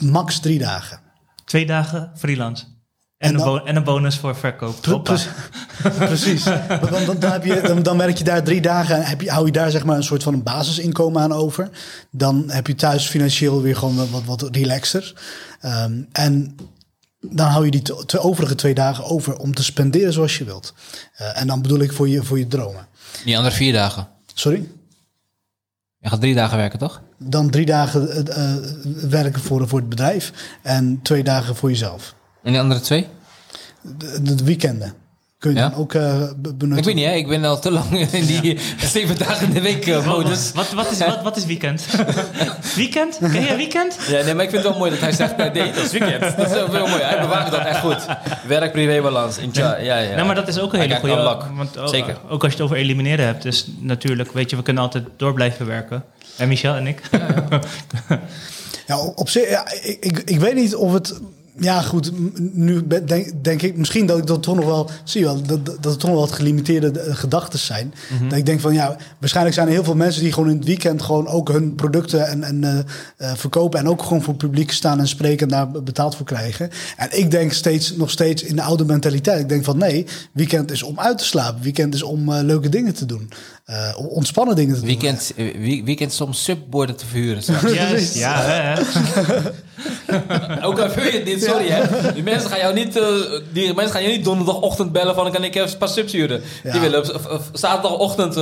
max 0.00 0.40
drie 0.40 0.58
dagen. 0.58 1.00
Twee 1.44 1.66
dagen 1.66 2.10
freelance. 2.16 2.64
En, 2.64 3.28
En 3.28 3.34
een, 3.34 3.36
dan- 3.40 3.46
bo- 3.58 3.64
en 3.64 3.76
een 3.76 3.84
bonus 3.84 4.16
voor 4.16 4.36
verkoop. 4.36 5.02
Pre- 5.02 5.18
Precies. 6.06 6.44
Want 6.44 7.06
Dan, 7.06 7.18
dan, 7.18 7.32
heb 7.32 7.44
je, 7.44 7.60
dan, 7.60 7.82
dan 7.82 7.98
werk 7.98 8.16
je 8.18 8.24
daar 8.24 8.42
drie 8.42 8.60
dagen 8.60 8.96
en 8.96 9.02
heb 9.02 9.20
je, 9.20 9.30
hou 9.30 9.46
je 9.46 9.52
daar 9.52 9.70
zeg 9.70 9.84
maar 9.84 9.96
een 9.96 10.02
soort 10.02 10.22
van 10.22 10.34
een 10.34 10.42
basisinkomen 10.42 11.22
aan 11.22 11.32
over. 11.32 11.70
Dan 12.10 12.44
heb 12.50 12.66
je 12.66 12.74
thuis 12.74 13.06
financieel 13.08 13.62
weer 13.62 13.76
gewoon 13.76 14.10
wat, 14.10 14.24
wat 14.24 14.48
relaxer. 14.56 15.14
Ehm, 15.60 16.02
en 16.12 16.56
dan 17.20 17.46
hou 17.46 17.64
je 17.64 17.70
die 17.70 17.82
twee 17.82 18.22
overige 18.22 18.54
twee 18.54 18.74
dagen 18.74 19.04
over 19.04 19.38
om 19.38 19.54
te 19.54 19.64
spenderen 19.64 20.12
zoals 20.12 20.38
je 20.38 20.44
wilt. 20.44 20.74
Eh, 21.16 21.40
en 21.40 21.46
dan 21.46 21.62
bedoel 21.62 21.80
ik 21.80 21.92
voor 21.92 22.08
je, 22.08 22.22
voor 22.22 22.38
je 22.38 22.46
dromen. 22.46 22.86
Die 23.24 23.36
andere 23.36 23.54
vier 23.54 23.72
dagen. 23.72 24.08
Sorry? 24.34 24.68
Je 25.98 26.08
gaat 26.08 26.20
drie 26.20 26.34
dagen 26.34 26.56
werken, 26.56 26.78
toch? 26.78 27.02
Dan 27.18 27.50
drie 27.50 27.66
dagen 27.66 28.10
eh, 28.10 28.54
eh, 28.54 28.62
werken 29.08 29.42
voor, 29.42 29.68
voor 29.68 29.78
het 29.78 29.88
bedrijf 29.88 30.32
en 30.62 31.00
twee 31.02 31.24
dagen 31.24 31.56
voor 31.56 31.70
jezelf. 31.70 32.14
En 32.42 32.52
die 32.52 32.60
andere 32.60 32.80
twee? 32.80 33.06
De, 33.98 34.22
de 34.22 34.44
weekenden 34.44 34.94
kun 35.46 35.54
je 35.54 35.60
Ja? 35.60 35.68
dan 35.68 35.78
ook 35.78 35.94
eh, 35.94 36.22
benutten. 36.36 36.76
Ik 36.76 36.84
weet 36.84 36.94
niet, 36.94 37.04
hè? 37.04 37.12
Ik 37.12 37.26
ben 37.28 37.44
al 37.44 37.60
te 37.60 37.70
lang 37.70 38.10
in 38.12 38.26
die 38.26 38.58
zeven 38.94 39.18
dagen 39.18 39.46
in 39.46 39.52
de 39.52 39.60
week 39.60 39.86
eh, 39.86 40.06
modus. 40.06 40.52
Wat, 40.54 40.72
wat, 40.72 40.90
is, 40.90 40.98
wat, 40.98 41.22
wat 41.22 41.36
is 41.36 41.44
weekend? 41.46 41.86
weekend? 42.76 43.18
Ken 43.20 43.44
je 43.44 43.56
weekend? 43.56 43.96
Ja, 44.08 44.22
nee, 44.24 44.34
maar 44.34 44.44
ik 44.44 44.50
vind 44.50 44.62
het 44.62 44.70
wel 44.72 44.78
mooi 44.78 44.90
dat 44.90 45.00
hij 45.00 45.12
zegt 45.12 45.36
per 45.36 45.52
date 45.52 45.80
als 45.80 45.90
weekend. 45.92 46.20
Dat 46.36 46.46
is 46.46 46.52
wel 46.52 46.72
heel 46.72 46.86
mooi. 46.86 47.02
Hij 47.02 47.20
bewaakt 47.20 47.50
dat 47.50 47.60
echt 47.64 47.78
goed. 47.80 48.06
Werk-privé-balans. 48.46 49.38
in 49.38 49.50
cha- 49.52 49.76
Ja, 49.78 49.98
ja. 49.98 50.14
Nou, 50.14 50.26
maar 50.26 50.34
dat 50.34 50.48
is 50.48 50.58
ook 50.58 50.72
een 50.72 50.80
hele 50.80 50.96
goede... 50.96 51.36
Want 51.56 51.78
ook, 51.78 51.88
Zeker. 51.88 52.16
Ook 52.28 52.42
als 52.42 52.52
je 52.52 52.58
het 52.58 52.66
over 52.66 52.76
elimineren 52.76 53.24
hebt. 53.26 53.42
Dus 53.42 53.66
natuurlijk, 53.80 54.32
weet 54.32 54.50
je, 54.50 54.56
we 54.56 54.62
kunnen 54.62 54.82
altijd 54.82 55.04
door 55.16 55.32
blijven 55.34 55.66
werken. 55.66 56.04
En 56.36 56.48
Michel 56.48 56.74
en 56.74 56.86
ik. 56.86 57.00
Ja, 58.86 58.98
op 58.98 59.28
zich, 59.28 59.48
ja, 59.50 59.70
ik, 59.82 59.96
ik, 60.00 60.18
ik 60.24 60.40
weet 60.40 60.54
niet 60.54 60.74
of 60.74 60.92
het. 60.92 61.20
Ja, 61.58 61.82
goed. 61.82 62.12
Nu 62.54 62.86
denk, 62.86 63.44
denk 63.44 63.62
ik 63.62 63.76
misschien 63.76 64.06
dat 64.06 64.18
ik 64.18 64.26
dat 64.26 64.42
toch 64.42 64.56
nog 64.56 64.64
wel. 64.64 64.90
Zie 65.04 65.20
je 65.20 65.26
wel, 65.26 65.42
dat, 65.42 65.66
dat 65.66 65.84
het 65.84 66.00
toch 66.00 66.10
nog 66.10 66.20
wat 66.20 66.32
gelimiteerde 66.32 67.00
eh, 67.00 67.14
gedachten 67.14 67.58
zijn. 67.58 67.94
Dat 68.28 68.38
ik 68.38 68.46
denk 68.46 68.60
van 68.60 68.74
ja, 68.74 68.96
waarschijnlijk 69.18 69.54
zijn 69.54 69.66
er 69.66 69.72
heel 69.72 69.84
veel 69.84 69.94
mensen 69.94 70.22
die 70.22 70.32
gewoon 70.32 70.50
in 70.50 70.56
het 70.56 70.66
weekend 70.66 71.02
gewoon 71.02 71.26
ook 71.26 71.48
hun 71.48 71.74
producten 71.74 72.26
en, 72.26 72.42
en 72.42 72.64
eh, 72.64 72.78
eh, 73.16 73.36
verkopen. 73.36 73.78
En 73.78 73.88
ook 73.88 74.02
gewoon 74.02 74.22
voor 74.22 74.34
publiek 74.34 74.72
staan 74.72 74.98
en 74.98 75.08
spreken 75.08 75.46
en 75.46 75.52
daar 75.52 75.82
betaald 75.82 76.16
voor 76.16 76.26
krijgen. 76.26 76.70
En 76.96 77.18
ik 77.18 77.30
denk 77.30 77.52
steeds, 77.52 77.96
nog 77.96 78.10
steeds 78.10 78.42
in 78.42 78.56
de 78.56 78.62
oude 78.62 78.84
mentaliteit. 78.84 79.40
Ik 79.40 79.48
denk 79.48 79.64
van 79.64 79.78
nee, 79.78 80.06
weekend 80.32 80.70
is 80.70 80.82
om 80.82 81.00
uit 81.00 81.18
te 81.18 81.24
slapen. 81.24 81.62
Weekend 81.62 81.94
is 81.94 82.02
om 82.02 82.32
leuke 82.32 82.68
dingen 82.68 82.94
te 82.94 83.06
doen. 83.06 83.30
Eh, 83.66 83.94
ontspannen 83.98 84.56
dingen 84.56 84.74
te 84.74 84.80
doen. 84.80 84.88
Weekend, 84.88 85.32
eh, 85.36 85.56
wie- 85.58 85.84
weekend 85.84 86.12
soms 86.12 86.44
subborden 86.44 86.96
te 86.96 87.06
verhuren. 87.06 87.42
Juist, 87.74 88.14
ja. 88.14 88.40
Hè. 88.40 88.74
Ook 90.66 90.78
al 90.78 90.88
wil 90.88 91.04
je 91.04 91.22
niet, 91.24 91.44
sorry 91.44 91.68
hè. 91.68 92.12
Die 92.12 92.22
mensen 92.22 92.50
gaan 92.50 92.58
jou 92.58 92.74
niet, 92.74 92.96
eh, 92.96 93.04
die 93.52 93.74
mensen 93.74 93.92
gaan 93.92 94.02
jou 94.02 94.14
niet 94.14 94.24
donderdagochtend 94.24 94.92
bellen 94.92 95.14
van 95.14 95.32
kan 95.32 95.44
ik 95.44 95.54
even 95.54 95.70
een 95.72 95.78
paar 95.78 95.88
subs 95.88 96.12
huren. 96.12 96.42
Ja. 96.62 96.72
Die 96.72 96.80
willen 96.80 96.98
op, 96.98 97.14
op- 97.14 97.30
op 97.30 97.42
zaterdagochtend 97.52 98.34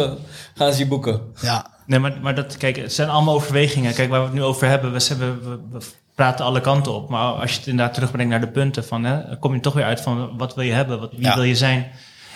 gaan 0.54 0.72
ze 0.72 0.78
je 0.78 0.86
boeken. 0.86 1.20
Ja, 1.40 1.66
Nee, 1.86 1.98
maar, 1.98 2.18
maar 2.22 2.34
dat, 2.34 2.56
kijk, 2.56 2.76
het 2.76 2.92
zijn 2.92 3.08
allemaal 3.08 3.34
overwegingen. 3.34 3.94
Kijk, 3.94 4.10
waar 4.10 4.20
we 4.20 4.26
het 4.26 4.34
nu 4.34 4.42
over 4.42 4.68
hebben, 4.68 4.92
we, 4.92 5.04
hebben, 5.08 5.40
we, 5.50 5.78
we 5.78 5.84
praten 6.14 6.44
alle 6.44 6.60
kanten 6.60 6.94
op. 6.94 7.08
Maar 7.08 7.32
als 7.32 7.50
je 7.52 7.58
het 7.58 7.66
inderdaad 7.66 7.94
terugbrengt 7.94 8.30
naar 8.30 8.40
de 8.40 8.48
punten 8.48 8.84
van, 8.84 9.04
hè, 9.04 9.26
dan 9.26 9.38
kom 9.38 9.54
je 9.54 9.60
toch 9.60 9.74
weer 9.74 9.84
uit 9.84 10.00
van 10.00 10.36
wat 10.38 10.54
wil 10.54 10.64
je 10.64 10.72
hebben, 10.72 11.00
wat, 11.00 11.10
wie 11.12 11.20
Ja. 11.20 11.34
wil 11.34 11.42
je 11.42 11.54
zijn. 11.56 11.86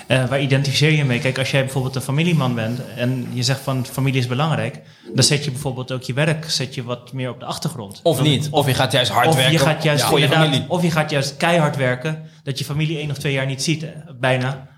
Eh, 0.08 0.24
waar 0.28 0.40
identificeer 0.40 0.90
je 0.92 1.04
mee? 1.04 1.18
Kijk, 1.18 1.38
als 1.38 1.50
jij 1.50 1.62
bijvoorbeeld 1.62 1.94
een 1.94 2.00
familieman 2.02 2.54
bent 2.54 2.80
en 2.96 3.26
je 3.32 3.42
zegt 3.42 3.60
van 3.60 3.86
familie 3.86 4.20
is 4.20 4.26
belangrijk, 4.26 4.80
dan 5.14 5.24
zet 5.24 5.44
je 5.44 5.50
bijvoorbeeld 5.50 5.92
ook 5.92 6.02
je 6.02 6.12
werk 6.12 6.50
zet 6.50 6.74
je 6.74 6.82
wat 6.84 7.12
meer 7.12 7.30
op 7.30 7.40
de 7.40 7.46
achtergrond. 7.46 8.00
Of 8.02 8.22
niet. 8.22 8.48
Of 8.50 8.66
je 8.66 8.74
gaat 8.74 8.92
juist 8.92 9.10
hard 9.10 9.26
of 9.26 9.34
werken. 9.34 9.52
je 9.52 9.58
gaat 9.58 9.82
juist 9.82 10.04
voor 10.04 10.18
je 10.18 10.24
inderdaad- 10.24 10.46
familie. 10.48 10.70
Of 10.70 10.82
je 10.82 10.90
gaat 10.90 11.10
juist 11.10 11.36
keihard 11.36 11.76
werken, 11.76 12.22
dat 12.42 12.58
je 12.58 12.64
familie 12.64 12.98
één 12.98 13.10
of 13.10 13.18
twee 13.18 13.32
jaar 13.32 13.46
niet 13.46 13.62
ziet, 13.62 13.82
eh, 13.82 13.90
bijna. 14.20 14.68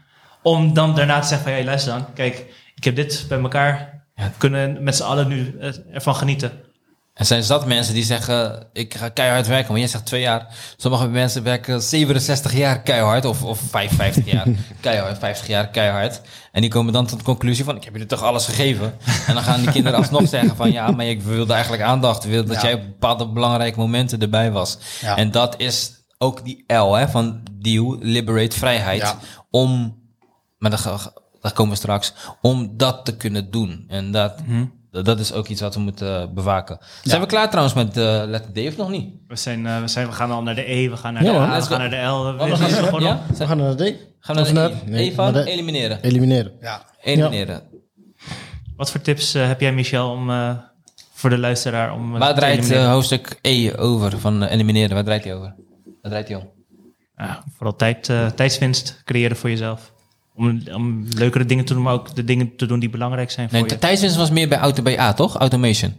Om 0.43 0.74
dan 0.74 0.95
daarna 0.95 1.20
te 1.20 1.26
zeggen 1.26 1.49
van, 1.51 1.59
ja, 1.59 1.64
luister 1.64 1.93
dan, 1.93 2.12
kijk, 2.14 2.45
ik 2.74 2.85
heb 2.85 2.97
dit 2.97 3.24
bij 3.28 3.39
elkaar, 3.41 4.05
Ja. 4.14 4.33
kunnen 4.37 4.83
met 4.83 4.97
z'n 4.97 5.03
allen 5.03 5.28
nu 5.28 5.57
eh, 5.61 5.68
ervan 5.93 6.14
genieten. 6.14 6.51
En 7.21 7.27
zijn 7.27 7.43
zat 7.43 7.66
mensen 7.66 7.95
die 7.95 8.05
zeggen, 8.05 8.66
ik 8.73 8.95
ga 8.95 9.09
keihard 9.09 9.47
werken. 9.47 9.71
Maar 9.71 9.81
jij 9.81 9.89
zegt 9.89 10.07
twee 10.07 10.21
jaar. 10.21 10.47
Sommige 10.77 11.09
mensen 11.09 11.43
werken 11.43 11.83
67 11.83 12.53
jaar 12.57 12.83
keihard. 12.83 13.25
Of, 13.25 13.43
of 13.45 13.61
55 13.71 14.33
jaar 14.33 14.47
keihard, 14.81 15.18
50 15.18 15.47
jaar 15.47 15.68
keihard. 15.68 16.21
En 16.53 16.61
die 16.61 16.71
komen 16.71 16.93
dan 16.93 17.07
tot 17.07 17.18
de 17.18 17.25
conclusie 17.25 17.64
van, 17.64 17.77
ik 17.77 17.85
heb 17.85 17.93
jullie 17.93 18.09
toch 18.09 18.23
alles 18.23 18.45
gegeven. 18.45 18.95
En 19.27 19.35
dan 19.35 19.43
gaan 19.43 19.61
die 19.61 19.71
kinderen 19.71 19.99
alsnog 20.03 20.29
zeggen 20.29 20.57
van, 20.57 20.73
ja, 20.73 20.91
maar 20.91 21.07
ik 21.07 21.23
wilde 21.23 21.53
eigenlijk 21.53 21.83
aandacht. 21.83 22.25
Ik 22.25 22.31
wilde 22.31 22.49
dat 22.49 22.62
Ja. 22.62 22.68
jij 22.68 22.75
op 22.75 22.81
bepaalde 22.87 23.29
belangrijke 23.29 23.79
momenten 23.79 24.21
erbij 24.21 24.51
was. 24.51 24.79
Ja. 25.01 25.16
En 25.16 25.31
dat 25.31 25.55
is 25.61 25.93
ook 26.18 26.45
die 26.45 26.64
L 26.66 26.93
hè, 26.95 27.09
van 27.09 27.41
deal, 27.53 27.97
liberate, 28.01 28.59
vrijheid. 28.59 29.01
Ja. 29.01 29.18
Om, 29.51 29.99
maar 30.59 30.71
daar, 30.71 31.53
komen 31.53 31.73
we 31.73 31.79
straks, 31.79 32.12
om 32.41 32.77
dat 32.77 33.05
te 33.05 33.16
kunnen 33.16 33.51
doen. 33.51 33.85
En 33.89 34.11
dat... 34.12 34.35
Dat 34.91 35.18
is 35.20 35.32
ook 35.32 35.49
iets 35.49 35.61
wat 35.61 35.74
we 35.74 35.80
moeten 35.80 36.20
uh, 36.22 36.34
bewaken. 36.34 36.78
Zijn 37.03 37.20
we 37.20 37.26
klaar 37.26 37.49
trouwens 37.49 37.74
met 37.74 37.97
uh, 37.97 38.22
letter 38.26 38.53
D 38.53 38.59
of 38.68 38.76
nog 38.76 38.91
niet? 38.91 39.14
We, 39.26 39.36
zijn, 39.36 39.64
uh, 39.64 39.80
we, 39.80 39.88
zijn, 39.88 40.07
we 40.07 40.12
gaan 40.12 40.30
al 40.30 40.43
naar 40.43 40.55
de 40.55 40.70
E, 40.72 40.88
we 40.91 40.97
gaan 40.97 41.12
naar 41.14 41.22
Ja, 41.24 41.32
de. 41.32 41.38
A, 41.38 41.57
we 41.57 41.62
gaan 41.62 41.78
naar 41.78 41.91
de 41.91 41.97
L. 41.97 42.36
We, 42.36 42.57
gaan 42.57 42.70
gewoon 42.70 43.03
ja? 43.03 43.20
We 43.38 43.47
gaan 43.47 43.57
naar 43.57 43.76
de 43.76 43.91
D. 43.93 43.97
Gaan 44.20 44.36
we 44.36 44.53
naar 44.53 44.68
de 44.70 44.74
E? 44.86 44.91
nee, 44.91 45.11
E 45.11 45.14
van 45.14 45.32
de- 45.32 45.45
elimineren. 45.45 46.03
Elimineren. 46.03 46.53
ja. 46.61 46.82
Elimineren. 47.01 47.62
Wat 48.76 48.91
voor 48.91 49.01
tips 49.01 49.34
uh, 49.34 49.47
heb 49.47 49.61
jij, 49.61 49.72
Michel, 49.72 50.11
om, 50.11 50.30
uh, 50.30 50.51
voor 51.12 51.30
de 51.30 51.38
luisteraar? 51.38 51.93
Om, 51.95 52.18
Waar 52.18 52.34
draait 52.34 52.70
uh, 52.70 52.91
hoofdstuk 52.91 53.38
E 53.43 53.72
over 53.76 54.18
van 54.18 54.43
uh, 54.43 54.51
elimineren? 54.51 54.95
Waar 54.95 55.05
draait 55.05 55.24
hij 55.24 55.34
over? 55.34 55.55
Waar 56.03 56.11
draait 56.11 56.28
hij 56.28 56.36
om? 56.36 56.51
Ja, 57.16 57.43
vooral 57.57 57.76
tijd, 57.76 58.09
uh, 58.09 58.26
tijdswinst 58.26 59.01
creëren 59.05 59.36
voor 59.36 59.51
jezelf. 59.51 59.93
Om, 60.41 60.62
om 60.72 61.07
leukere 61.09 61.45
dingen 61.45 61.64
te 61.64 61.74
doen, 61.74 61.82
maar 61.82 61.93
ook 61.93 62.14
de 62.14 62.24
dingen 62.24 62.57
te 62.57 62.66
doen 62.66 62.80
die 62.80 62.91
belangrijk 62.91 63.30
zijn 63.30 63.49
nee, 63.53 63.61
voor 63.61 63.70
je. 63.70 63.78
Tijdswinst 63.78 64.16
was 64.16 64.30
meer 64.30 64.49
bij 64.49 64.59
auto 64.59 64.82
bij 64.82 65.01
A, 65.01 65.12
toch? 65.12 65.36
Automation. 65.36 65.95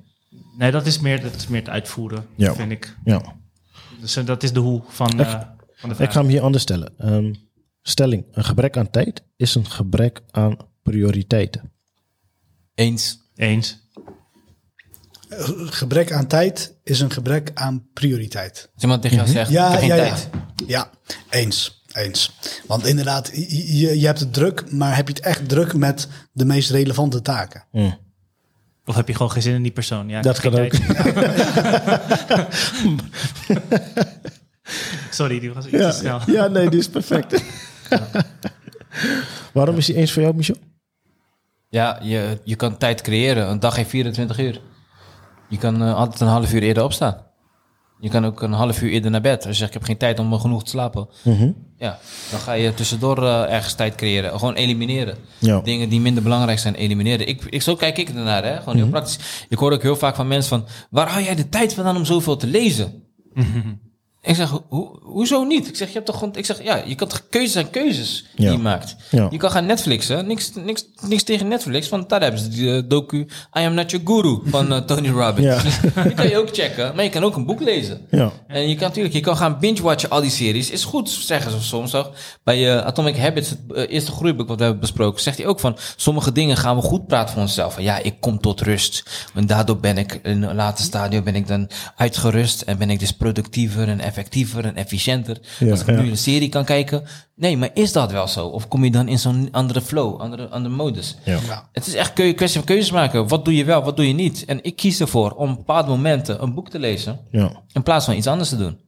Nee, 0.58 0.72
dat 0.72 0.86
is 0.86 1.00
meer, 1.00 1.22
dat 1.22 1.36
is 1.36 1.48
meer 1.48 1.60
het 1.62 1.70
uitvoeren, 1.70 2.26
Ja. 2.36 2.54
vind 2.54 2.72
ik. 2.72 2.96
Ja. 3.04 3.22
Dus 4.00 4.18
uh, 4.18 4.26
dat 4.26 4.44
is 4.44 4.54
de 4.54 4.60
hoe 4.60 4.82
van, 4.88 5.20
uh, 5.20 5.30
van 5.74 5.90
de 5.90 5.96
vraag. 5.96 6.08
Ik 6.08 6.14
ga 6.14 6.20
hem 6.22 6.30
hier 6.30 6.42
anders 6.42 6.64
stellen. 6.64 6.94
Um, 7.14 7.36
stelling, 7.82 8.26
een 8.32 8.44
gebrek 8.44 8.78
aan 8.78 8.90
tijd 8.90 9.24
is 9.38 9.56
een 9.56 9.70
gebrek 9.70 10.22
aan 10.32 10.58
prioriteiten. 10.84 11.72
Eens. 12.76 13.20
Eens. 13.36 13.80
Gebrek 15.66 16.12
aan 16.12 16.28
tijd 16.28 16.76
is 16.84 17.00
een 17.00 17.12
gebrek 17.12 17.52
aan 17.54 17.88
prioriteit. 17.94 18.70
Als 18.74 18.84
iemand 18.84 19.02
tegen 19.02 19.18
jou 19.18 19.30
zegt, 19.30 19.50
ik 19.50 19.56
Ja, 19.56 19.80
ja, 19.80 19.96
tijd. 19.96 20.30
ja. 20.32 20.66
ja, 20.68 20.90
eens. 21.30 21.81
Eens. 21.94 22.32
Want 22.68 22.86
inderdaad, 22.86 23.32
je, 23.34 24.00
je- 24.00 24.06
hebt 24.06 24.20
het 24.20 24.34
druk, 24.34 24.72
maar 24.72 24.96
heb 24.96 25.08
je 25.08 25.14
het 25.14 25.24
echt 25.24 25.50
druk 25.50 25.74
met 25.74 26.08
de 26.32 26.46
meest 26.46 26.70
relevante 26.70 27.22
taken? 27.22 27.64
Mm. 27.72 27.98
Of 28.86 28.96
heb 28.96 29.08
je 29.08 29.14
gewoon 29.16 29.32
geen 29.32 29.42
zin 29.42 29.54
in 29.54 29.62
die 29.64 29.72
persoon? 29.72 30.10
Ja, 30.10 30.22
Dat 30.22 30.40
kan 30.40 30.60
ook. 30.60 30.72
Sorry, 35.10 35.40
die 35.40 35.54
was 35.54 35.66
iets 35.66 35.78
te 35.78 35.92
snel. 35.92 36.20
Ja, 36.26 36.34
ja, 36.34 36.48
nee, 36.48 36.70
die 36.70 36.80
is 36.80 36.90
perfect. 36.90 37.44
Waarom 39.54 39.78
is 39.78 39.86
die 39.86 39.96
eens 39.96 40.12
voor 40.12 40.22
jou, 40.22 40.36
Michel? 40.36 40.56
Ja, 41.70 42.00
je, 42.02 42.40
je 42.44 42.56
kan 42.56 42.78
tijd 42.78 43.02
creëren. 43.02 43.50
Een 43.50 43.60
dag 43.60 43.76
heeft 43.76 43.90
24 43.90 44.40
uur. 44.40 44.62
Je 45.50 45.58
kan 45.58 45.82
eh, 45.82 45.96
altijd 45.96 46.22
een 46.22 46.28
half 46.28 46.54
uur 46.54 46.62
eerder 46.64 46.84
opstaan. 46.84 47.18
Je 48.02 48.10
kan 48.10 48.26
ook 48.26 48.42
een 48.42 48.52
half 48.52 48.82
uur 48.82 48.92
eerder 48.92 49.12
naar 49.12 49.22
bed. 49.22 49.38
Als 49.38 49.46
je 49.46 49.54
zegt, 49.54 49.68
ik 49.68 49.74
heb 49.74 49.84
geen 49.84 49.98
tijd 49.98 50.20
om 50.20 50.40
genoeg 50.40 50.64
te 50.64 50.70
slapen. 50.70 51.08
Mhm. 51.24 51.52
Ja, 51.78 52.00
dan 52.32 52.40
ga 52.40 52.54
je 52.54 52.74
tussendoor 52.74 53.24
eh, 53.24 53.54
ergens 53.54 53.74
tijd 53.74 53.96
creëren. 53.96 54.40
Gewoon 54.40 54.54
elimineren. 54.54 55.18
Ja. 55.38 55.62
Dingen 55.62 55.90
die 55.90 56.00
minder 56.00 56.24
belangrijk 56.24 56.60
zijn, 56.60 56.76
elimineren. 56.76 57.28
Ik, 57.28 57.44
ik, 57.50 57.62
zo 57.62 57.76
kijk 57.76 57.98
ik 57.98 58.10
ernaar, 58.10 58.44
hè. 58.44 58.58
Gewoon 58.58 58.76
heel 58.76 58.88
praktisch. 58.88 59.46
Ik 59.50 59.58
hoor 59.58 59.72
ook 59.72 59.82
heel 59.82 59.96
vaak 59.96 60.16
van 60.16 60.28
mensen 60.28 60.50
van... 60.50 60.68
Waar 60.90 61.10
hou 61.10 61.24
jij 61.24 61.36
de 61.36 61.50
tijd 61.50 61.74
vandaan 61.74 61.96
om 61.96 62.06
zoveel 62.06 62.38
te 62.38 62.48
lezen? 62.48 63.04
Ik 64.24 64.36
zeg, 64.36 64.50
ho- 64.50 64.66
ho- 64.70 65.00
hoezo 65.04 65.44
niet? 65.44 65.68
Ik 65.68 65.76
zeg, 65.76 65.88
je 65.88 65.94
hebt 65.94 66.06
toch 66.06 66.18
gewoon... 66.18 66.36
Ik 66.36 66.46
zeg, 66.46 66.64
ja, 66.64 66.82
je 66.86 66.96
kan 66.96 67.08
toch 67.08 67.22
keuzes 67.30 67.56
en 67.56 67.70
keuzes 67.70 68.26
die 68.36 68.46
Ja. 68.46 68.52
je 68.52 68.58
maakt. 68.58 68.96
Ja. 69.12 69.28
Je 69.32 69.38
kan 69.38 69.52
gaan 69.52 69.66
Netflixen. 69.66 70.28
Niks, 70.28 70.52
niks, 70.56 70.86
niks 71.02 71.24
tegen 71.24 71.48
Netflix, 71.48 71.90
want 71.90 72.10
daar 72.10 72.22
hebben 72.22 72.40
ze 72.42 72.48
die 72.50 72.76
eh, 72.76 72.84
docu... 72.88 73.18
I 73.60 73.66
am 73.66 73.74
not 73.74 73.92
your 73.92 74.06
guru 74.08 74.40
van 74.46 74.74
eh, 74.74 74.78
Tony 74.80 75.10
Robbins. 75.22 75.46
Ja. 75.96 76.04
die 76.04 76.14
kan 76.14 76.30
je 76.30 76.38
ook 76.38 76.50
checken, 76.52 76.96
maar 76.96 77.04
je 77.04 77.10
kan 77.10 77.24
ook 77.24 77.36
een 77.36 77.46
boek 77.46 77.62
lezen. 77.62 78.02
Ja. 78.12 78.32
En 78.48 78.70
je 78.70 78.76
kan 78.76 78.88
natuurlijk, 78.88 79.16
je 79.16 79.22
kan 79.22 79.38
gaan 79.38 79.58
binge-watchen 79.60 80.10
al 80.10 80.22
die 80.22 80.30
series. 80.32 80.70
Is 80.70 80.84
goed, 80.84 81.10
zeggen 81.10 81.52
ze 81.52 81.62
soms 81.62 81.92
toch. 81.92 82.12
Bij 82.44 82.72
eh, 82.78 82.86
Atomic 82.86 83.18
Habits, 83.18 83.50
het 83.50 83.90
eerste 83.90 84.12
groeiboek 84.12 84.48
wat 84.48 84.58
we 84.58 84.64
hebben 84.64 84.82
besproken, 84.82 85.22
zegt 85.22 85.38
hij 85.38 85.46
ook 85.48 85.60
van 85.60 85.78
sommige 85.96 86.32
dingen 86.32 86.58
gaan 86.58 86.76
we 86.76 86.82
goed 86.82 87.08
praten 87.08 87.34
voor 87.34 87.42
onszelf. 87.42 87.74
Van 87.74 87.84
ja, 87.84 87.98
ik 87.98 88.16
kom 88.20 88.40
tot 88.42 88.62
rust. 88.62 89.04
En 89.34 89.46
daardoor 89.46 89.78
ben 89.80 89.98
ik 89.98 90.20
in 90.24 90.44
een 90.44 90.56
later 90.56 90.86
stadium 90.86 91.24
ben 91.24 91.36
ik 91.36 91.48
dan 91.48 91.70
uitgerust 91.96 92.62
en 92.62 92.78
ben 92.78 92.90
ik 92.90 93.00
dus 93.00 93.12
productiever 93.12 93.88
en 93.88 94.00
effectiever 94.12 94.66
en 94.66 94.76
efficiënter. 94.76 95.38
Ja, 95.60 95.72
Als 95.72 95.82
ik 95.82 95.88
ja. 95.88 96.02
nu 96.02 96.10
een 96.10 96.18
serie 96.18 96.50
kan 96.50 96.66
kijken. 96.66 97.04
Nee, 97.36 97.58
maar 97.58 97.70
is 97.74 97.92
dat 97.92 98.12
wel 98.12 98.28
zo? 98.28 98.48
Of 98.48 98.68
kom 98.68 98.84
je 98.84 98.92
dan 98.92 99.08
in 99.08 99.20
zo'n 99.20 99.48
andere 99.52 99.82
flow, 99.82 100.22
andere, 100.22 100.48
andere 100.48 100.76
modus? 100.76 101.18
Ja. 101.24 101.40
Ja. 101.48 101.70
Het 101.72 101.88
is 101.88 101.94
echt 101.94 102.20
een 102.20 102.36
kwestie 102.36 102.60
van 102.60 102.68
keuzes 102.68 102.92
maken. 102.92 103.28
Wat 103.28 103.46
doe 103.46 103.56
je 103.56 103.64
wel, 103.64 103.84
wat 103.84 103.96
doe 103.96 104.08
je 104.08 104.14
niet? 104.14 104.46
En 104.46 104.64
ik 104.64 104.76
kies 104.76 105.00
ervoor 105.00 105.32
om 105.32 105.50
op 105.50 105.58
bepaalde 105.58 105.90
momenten 105.90 106.44
een 106.44 106.54
boek 106.54 106.70
te 106.70 106.80
lezen. 106.80 107.20
Ja. 107.32 107.52
In 107.74 107.84
plaats 107.84 108.06
van 108.06 108.16
iets 108.16 108.28
anders 108.28 108.50
te 108.50 108.58
doen. 108.58 108.80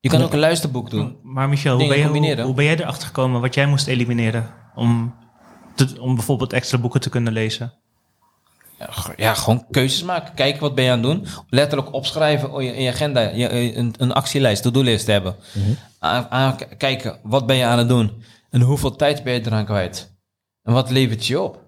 Je 0.00 0.08
kan 0.08 0.22
ook 0.22 0.32
een 0.32 0.38
luisterboek 0.38 0.90
doen. 0.90 1.16
Maar 1.22 1.48
Michel, 1.48 1.78
hoe 1.78 1.88
ben, 1.88 1.98
je, 1.98 2.42
hoe, 2.42 2.54
ben 2.54 2.64
jij 2.64 2.78
erachter 2.78 3.06
gekomen 3.06 3.40
wat 3.40 3.54
jij 3.54 3.66
moest 3.66 3.86
elimineren? 3.86 4.46
Om, 4.74 5.14
te, 5.74 6.00
om 6.00 6.14
bijvoorbeeld 6.14 6.52
extra 6.52 6.78
boeken 6.78 7.00
te 7.00 7.08
kunnen 7.08 7.32
lezen? 7.32 7.72
Ja, 9.16 9.34
gewoon 9.34 9.66
keuzes 9.70 10.02
maken. 10.02 10.34
Kijken 10.34 10.60
wat 10.60 10.74
ben 10.74 10.84
je 10.84 10.90
aan 10.90 11.02
het 11.02 11.06
doen. 11.06 11.26
Letterlijk 11.48 11.92
opschrijven 11.92 12.60
in 12.60 12.82
je, 12.82 12.90
agenda. 12.92 13.20
Je, 13.20 13.48
eh, 13.48 13.76
een, 13.76 13.94
een 13.98 14.12
actielijst, 14.12 14.62
to-do-list 14.62 15.06
hebben. 15.06 15.36
Aan, 15.98 16.26
aan- 16.30 16.56
k- 16.56 16.68
kijken, 16.78 17.18
wat 17.22 17.46
ben 17.46 17.56
je 17.56 17.64
aan 17.64 17.78
het 17.78 17.88
doen? 17.88 18.22
En 18.50 18.60
hoeveel 18.60 18.96
tijd 18.96 19.24
ben 19.24 19.32
je 19.32 19.46
eraan 19.46 19.64
kwijt? 19.64 20.14
En 20.62 20.72
wat 20.72 20.90
levert 20.90 21.26
je 21.26 21.40
op? 21.40 21.64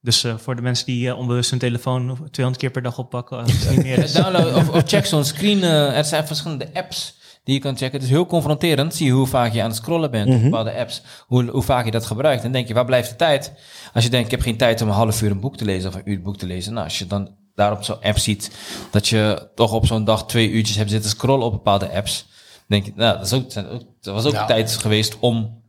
Dus 0.00 0.24
eh, 0.24 0.36
voor 0.36 0.56
de 0.56 0.62
mensen 0.62 0.86
die 0.86 1.08
eh, 1.08 1.18
onbewust 1.18 1.50
hun 1.50 1.58
telefoon 1.58 2.06
200 2.30 2.56
keer 2.56 2.70
per 2.70 2.82
dag 2.82 2.98
oppakken, 2.98 3.38
als 3.38 3.52
het 3.52 3.70
niet 3.70 3.82
meer 3.84 3.98
is. 3.98 4.12
Download 4.22 4.54
of, 4.54 4.68
of 4.68 4.82
check 4.86 5.06
zo'n 5.06 5.24
screen. 5.24 5.62
eh, 5.62 5.96
er 5.96 6.04
zijn 6.04 6.26
verschillende 6.26 6.68
apps 6.74 7.18
die 7.44 7.54
je 7.54 7.60
kan 7.60 7.76
checken. 7.76 7.92
Het 7.94 8.02
is 8.02 8.10
heel 8.10 8.26
confronterend. 8.26 8.94
Zie 8.94 9.06
je 9.06 9.12
hoe 9.12 9.26
vaak 9.26 9.52
je 9.52 9.60
aan 9.62 9.68
het 9.68 9.76
scrollen 9.76 10.10
bent 10.10 10.34
op 10.34 10.42
bepaalde 10.42 10.74
apps. 10.74 11.02
Hoe, 11.26 11.44
hoe 11.50 11.62
vaak 11.62 11.84
je 11.84 11.90
dat 11.90 12.06
gebruikt. 12.06 12.44
En 12.44 12.52
denk 12.52 12.68
je, 12.68 12.74
waar 12.74 12.84
blijft 12.84 13.10
de 13.10 13.16
tijd? 13.16 13.52
Als 13.94 14.04
je 14.04 14.10
denkt, 14.10 14.24
ik 14.24 14.30
heb 14.30 14.40
geen 14.40 14.56
tijd 14.56 14.82
om 14.82 14.88
een 14.88 14.94
half 14.94 15.22
uur 15.22 15.30
een 15.30 15.40
boek 15.40 15.56
te 15.56 15.64
lezen 15.64 15.88
of 15.88 15.94
een 15.94 16.02
uur 16.10 16.16
een 16.16 16.22
boek 16.22 16.36
te 16.38 16.46
lezen. 16.46 16.72
Nou, 16.72 16.84
als 16.84 16.98
je 16.98 17.06
dan 17.06 17.36
daar 17.54 17.72
op 17.72 17.84
zo'n 17.84 18.00
app 18.02 18.18
ziet 18.18 18.50
dat 18.90 19.08
je 19.08 19.48
toch 19.54 19.72
op 19.72 19.86
zo'n 19.86 20.04
dag 20.04 20.26
twee 20.26 20.50
uurtjes 20.50 20.76
hebt 20.76 20.90
zitten 20.90 21.10
scrollen 21.10 21.46
op 21.46 21.52
bepaalde 21.52 21.90
apps. 21.90 22.26
denk 22.68 22.84
je, 22.84 22.92
nou, 22.96 23.16
dat, 23.18 23.26
is 23.26 23.32
ook, 23.32 23.54
dat 24.00 24.14
was 24.14 24.24
ook 24.24 24.32
Ja. 24.32 24.46
tijd 24.46 24.76
geweest 24.76 25.16
om 25.18 25.62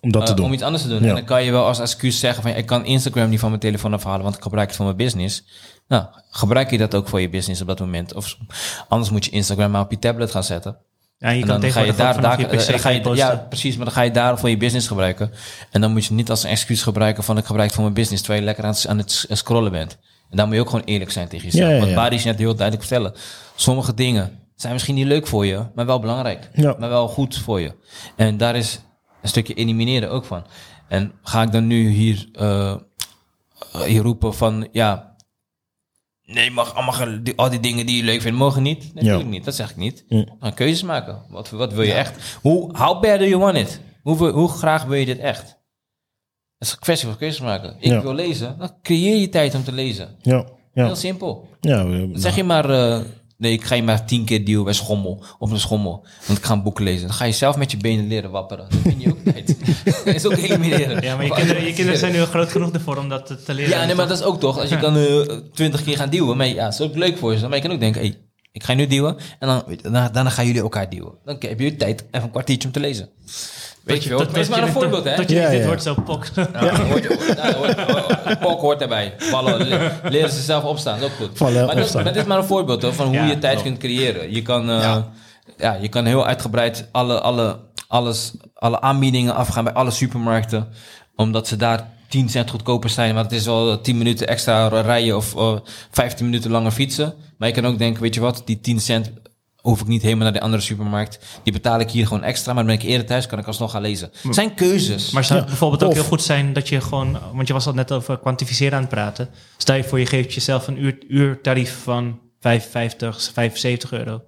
Om 0.00 0.10
dat 0.12 0.24
te 0.26 0.30
eh, 0.30 0.36
doen. 0.36 0.46
om 0.46 0.52
iets 0.52 0.62
anders 0.62 0.82
te 0.82 0.88
doen. 0.88 1.02
Ja. 1.02 1.08
En 1.08 1.14
dan 1.14 1.24
kan 1.24 1.44
je 1.44 1.50
wel 1.50 1.64
als 1.66 1.78
excuus 1.80 2.18
zeggen 2.20 2.42
van... 2.42 2.52
ik 2.52 2.66
kan 2.66 2.84
Instagram 2.84 3.28
niet 3.28 3.40
van 3.40 3.48
mijn 3.48 3.60
telefoon 3.60 3.94
afhalen... 3.94 4.22
want 4.22 4.36
ik 4.36 4.42
gebruik 4.42 4.66
het 4.66 4.76
voor 4.76 4.84
mijn 4.84 4.96
business. 4.96 5.44
Nou, 5.88 6.04
gebruik 6.30 6.70
je 6.70 6.78
dat 6.78 6.94
ook 6.94 7.08
voor 7.08 7.20
je 7.20 7.28
business 7.28 7.60
op 7.60 7.66
dat 7.66 7.80
moment? 7.80 8.14
Of 8.14 8.36
anders 8.88 9.10
moet 9.10 9.24
je 9.24 9.30
Instagram 9.30 9.70
maar 9.70 9.80
op 9.82 9.90
je 9.90 9.98
tablet 9.98 10.30
gaan 10.30 10.44
zetten. 10.44 10.78
Ja, 11.18 11.30
je 11.30 11.40
en 11.40 11.46
kan 11.46 11.60
dan 11.60 11.70
ga 11.70 11.80
je 11.80 11.94
daar, 11.94 12.08
ook 12.08 12.14
vanaf 12.14 12.36
daar 12.36 12.40
je 12.40 12.56
PC 12.56 12.70
dan 12.70 12.78
ga 12.78 12.88
je, 12.88 13.14
ja, 13.14 13.36
precies, 13.48 13.76
maar 13.76 13.84
dan 13.84 13.94
ga 13.94 14.02
je 14.02 14.10
daar 14.10 14.38
voor 14.38 14.48
je 14.48 14.56
business 14.56 14.86
gebruiken. 14.86 15.30
En 15.70 15.80
dan 15.80 15.92
moet 15.92 16.04
je 16.04 16.14
niet 16.14 16.30
als 16.30 16.42
een 16.42 16.50
excuus 16.50 16.82
gebruiken 16.82 17.24
van 17.24 17.38
ik 17.38 17.44
gebruik 17.44 17.66
het 17.66 17.74
voor 17.74 17.82
mijn 17.82 17.94
business, 17.94 18.22
terwijl 18.22 18.40
je 18.40 18.46
lekker 18.46 18.64
aan 18.64 18.70
het, 18.70 18.86
aan 18.86 18.98
het 18.98 19.26
scrollen 19.30 19.72
bent. 19.72 19.98
En 20.30 20.36
daar 20.36 20.46
moet 20.46 20.54
je 20.54 20.60
ook 20.60 20.70
gewoon 20.70 20.84
eerlijk 20.84 21.10
zijn 21.10 21.28
tegen 21.28 21.46
jezelf. 21.46 21.68
Ja, 21.68 21.74
ja, 21.74 21.80
Want. 21.80 21.94
Barry 21.94 22.14
is 22.14 22.24
net 22.24 22.38
heel 22.38 22.54
duidelijk 22.54 22.86
vertellen. 22.86 23.14
Sommige 23.54 23.94
dingen 23.94 24.38
zijn 24.56 24.72
misschien 24.72 24.94
niet 24.94 25.06
leuk 25.06 25.26
voor 25.26 25.46
je, 25.46 25.66
maar 25.74 25.86
wel 25.86 26.00
belangrijk. 26.00 26.50
Ja. 26.52 26.76
Maar 26.78 26.88
wel 26.88 27.08
goed 27.08 27.38
voor 27.38 27.60
je. 27.60 27.72
En 28.16 28.36
daar 28.36 28.56
is 28.56 28.80
een 29.22 29.28
stukje 29.28 29.54
elimineren 29.54 30.10
ook 30.10 30.24
van. 30.24 30.46
En 30.88 31.12
ga 31.22 31.42
ik 31.42 31.52
dan 31.52 31.66
nu 31.66 31.88
hier, 31.88 32.28
eh, 32.32 32.74
hier 33.84 34.02
roepen 34.02 34.34
van, 34.34 34.68
ja, 34.72 35.15
nee, 36.26 36.50
mag 36.50 36.74
allemaal, 36.74 37.22
die- 37.22 37.36
al 37.36 37.50
die 37.50 37.60
dingen 37.60 37.86
die 37.86 37.96
je 37.96 38.02
leuk 38.02 38.20
vindt, 38.20 38.38
mogen 38.38 38.62
niet? 38.62 38.78
Nee, 38.78 38.90
natuurlijk 38.94 39.22
Ja. 39.24 39.28
niet, 39.30 39.44
dat 39.44 39.54
zeg 39.54 39.70
ik 39.70 39.76
niet. 39.76 40.04
Ja. 40.08 40.24
Dan 40.40 40.54
keuzes 40.54 40.82
maken. 40.82 41.22
Wat, 41.28 41.50
wat 41.50 41.72
wil 41.72 41.82
je 41.82 41.92
echt? 41.92 42.38
Hoe, 42.42 42.76
how 42.78 43.02
bad 43.02 43.18
do 43.18 43.24
you 43.24 43.38
want 43.38 43.56
it? 43.56 43.80
Hoe, 44.02 44.28
hoe 44.30 44.48
graag 44.48 44.84
wil 44.84 44.98
je 44.98 45.06
dit 45.06 45.18
echt? 45.18 45.42
Het 46.58 46.68
is 46.68 46.72
een 46.72 46.78
kwestie 46.78 47.08
van 47.08 47.16
keuzes 47.18 47.40
maken. 47.40 47.76
Ik 47.78 47.90
Ja. 47.90 48.02
wil 48.02 48.14
lezen, 48.14 48.58
dan 48.58 48.78
creëer 48.82 49.16
je 49.16 49.28
tijd 49.28 49.54
om 49.54 49.64
te 49.64 49.72
lezen. 49.72 50.16
Ja. 50.22 50.44
Ja. 50.74 50.84
Heel 50.84 50.96
simpel. 50.96 51.48
Ja, 51.60 52.06
zeg 52.12 52.36
je 52.36 52.44
maar, 52.44 52.70
eh, 52.70 53.00
nee, 53.38 53.52
ik 53.52 53.64
ga 53.64 53.74
je 53.74 53.82
maar 53.82 54.06
tien 54.06 54.24
keer 54.24 54.44
duwen 54.44 54.64
bij 54.64 54.72
schommel, 54.72 55.24
op 55.38 55.50
een 55.50 55.60
schommel. 55.60 56.06
Want 56.26 56.38
ik 56.38 56.44
ga 56.44 56.52
een 56.52 56.62
boek 56.62 56.80
lezen. 56.80 57.06
Dan 57.06 57.16
ga 57.16 57.24
je 57.24 57.32
zelf 57.32 57.56
met 57.56 57.70
je 57.70 57.76
benen 57.76 58.06
leren 58.06 58.30
wapperen. 58.30 58.66
Dan 58.70 58.80
vind 58.80 59.02
je 59.02 59.10
ook 59.10 59.24
tijd. 59.24 59.56
dat 60.04 60.14
is 60.14 60.26
ook 60.26 60.36
elimineren. 60.36 61.02
Ja, 61.02 61.16
maar 61.16 61.24
je 61.24 61.32
kinderen, 61.32 61.64
je 61.64 61.72
kinderen 61.72 61.98
zijn 61.98 62.12
nu 62.12 62.24
groot 62.24 62.50
genoeg 62.50 62.70
ervoor 62.70 62.96
om 62.96 63.08
dat 63.08 63.26
te, 63.26 63.42
te 63.42 63.54
leren. 63.54 63.70
Ja, 63.70 63.84
nee, 63.84 63.94
maar 63.94 64.08
dat 64.08 64.18
is 64.18 64.24
ook 64.24 64.40
toch. 64.40 64.60
Als 64.60 64.68
je 64.68 64.78
kan 64.78 64.96
eh, 64.96 65.36
twintig 65.52 65.82
keer 65.82 65.96
gaan 65.96 66.10
duwen. 66.10 66.36
Maar 66.36 66.46
ja, 66.46 66.64
dat 66.64 66.72
is 66.72 66.80
ook 66.80 66.96
leuk 66.96 67.18
voor 67.18 67.34
je. 67.34 67.40
Maar 67.40 67.56
je 67.56 67.62
kan 67.62 67.72
ook 67.72 67.80
denken, 67.80 68.00
hey, 68.00 68.16
ik 68.52 68.64
ga 68.64 68.72
je 68.72 68.78
nu 68.78 68.86
duwen. 68.86 69.16
En 69.38 69.48
dan, 69.48 69.62
weet 69.66 69.76
je, 69.76 69.82
daarna, 69.82 70.08
daarna 70.08 70.30
gaan 70.30 70.46
jullie 70.46 70.60
elkaar 70.60 70.90
duwen. 70.90 71.12
Dan 71.24 71.36
heb 71.38 71.60
je 71.60 71.76
tijd 71.76 72.04
even 72.10 72.22
een 72.22 72.30
kwartiertje 72.30 72.68
om 72.68 72.74
te 72.74 72.80
lezen. 72.80 73.08
Weet 73.86 74.02
je 74.02 74.08
wel. 74.08 74.18
Dat, 74.18 74.28
Dat 74.28 74.36
is 74.36 74.48
maar 74.48 74.62
een 74.62 74.68
voorbeeld, 74.72 75.04
hè. 75.04 75.16
Dat 75.16 75.28
je 75.30 75.34
Ja, 75.36 75.50
dit 75.50 75.60
ja. 75.60 75.66
wordt 75.66 75.82
zo 75.82 75.94
pok. 76.04 76.24
Ja, 76.34 76.76
hoort 76.82 77.06
hoort- 77.06 77.80
hoort- 77.80 78.38
Pok 78.40 78.60
hoort 78.60 78.80
erbij. 78.80 79.14
Vallen, 79.18 79.68
le- 79.68 79.92
leren 80.02 80.30
ze 80.30 80.42
zelf 80.42 80.64
opstaan, 80.64 81.00
dat 81.00 81.08
is 81.08 81.14
ook 81.14 81.28
goed. 81.28 81.38
Vallen, 81.38 81.66
maar, 81.66 81.74
dat, 82.04 82.16
is 82.16 82.24
maar 82.24 82.38
een 82.38 82.44
voorbeeld 82.44 82.82
hoor, 82.82 82.92
van 82.94 83.06
hoe 83.06 83.14
Ja, 83.14 83.24
je 83.26 83.38
tijd 83.38 83.52
klopt. 83.52 83.62
kunt 83.68 83.78
creëren. 83.78 84.32
Je 84.34 84.42
kan, 84.42 84.70
eh, 84.70 84.80
Ja. 84.80 85.08
ja. 85.58 85.78
je 85.80 85.88
kan 85.88 86.04
heel 86.04 86.26
uitgebreid 86.26 86.88
alle, 86.92 87.20
alle, 87.20 87.58
alles, 87.88 88.32
alle 88.54 88.80
aanbiedingen 88.80 89.34
afgaan 89.34 89.64
bij 89.64 89.72
alle 89.72 89.90
supermarkten. 89.90 90.68
Omdat 91.16 91.48
ze 91.48 91.56
daar 91.56 91.88
10 92.08 92.28
cent 92.28 92.50
goedkoper 92.50 92.90
zijn. 92.90 93.14
Maar 93.14 93.22
het 93.22 93.32
is 93.32 93.44
wel 93.46 93.80
10 93.80 93.98
minuten 93.98 94.26
extra 94.28 94.68
rijden 94.68 95.16
of 95.16 95.36
eh 95.36 95.52
15 95.90 96.24
minuten 96.24 96.50
langer 96.50 96.70
fietsen. 96.70 97.14
Maar 97.38 97.48
je 97.48 97.54
kan 97.54 97.66
ook 97.66 97.78
denken, 97.78 98.02
weet 98.02 98.14
je 98.14 98.20
wat, 98.20 98.42
die 98.44 98.60
10 98.60 98.80
cent 98.80 99.10
hoef 99.66 99.80
ik 99.80 99.86
niet 99.86 100.02
helemaal 100.02 100.24
naar 100.24 100.32
de 100.32 100.40
andere 100.40 100.62
supermarkt. 100.62 101.18
Die 101.42 101.52
betaal 101.52 101.80
ik 101.80 101.90
hier 101.90 102.06
gewoon 102.06 102.22
extra. 102.22 102.52
Maar 102.52 102.64
dan 102.66 102.76
ben 102.76 102.82
ik 102.84 102.90
eerder 102.90 103.06
thuis, 103.06 103.26
kan 103.26 103.38
ik 103.38 103.46
alsnog 103.46 103.70
gaan 103.70 103.82
lezen. 103.82 104.10
Het 104.22 104.34
zijn 104.34 104.54
keuzes. 104.54 105.10
Maar 105.10 105.24
zou 105.24 105.34
het 105.38 105.42
Ja, 105.48 105.50
bijvoorbeeld 105.50 105.82
ook 105.82 105.88
of- 105.90 105.94
heel 105.96 106.04
goed 106.04 106.22
zijn 106.22 106.52
dat 106.52 106.68
je 106.68 106.80
gewoon, 106.80 107.18
want 107.34 107.46
je 107.46 107.52
was 107.52 107.66
al 107.66 107.72
net 107.72 107.92
over 107.92 108.18
kwantificeren 108.18 108.74
aan 108.74 108.80
het 108.80 108.90
praten. 108.90 109.28
Stel 109.56 109.76
je 109.76 109.84
voor, 109.84 109.98
je 109.98 110.06
geeft 110.06 110.34
jezelf 110.34 110.66
een 110.66 110.82
uur, 110.84 110.98
uurtarief 111.08 111.78
van 111.82 112.20
55, 112.40 113.30
75 113.32 113.92
euro. 113.92 114.22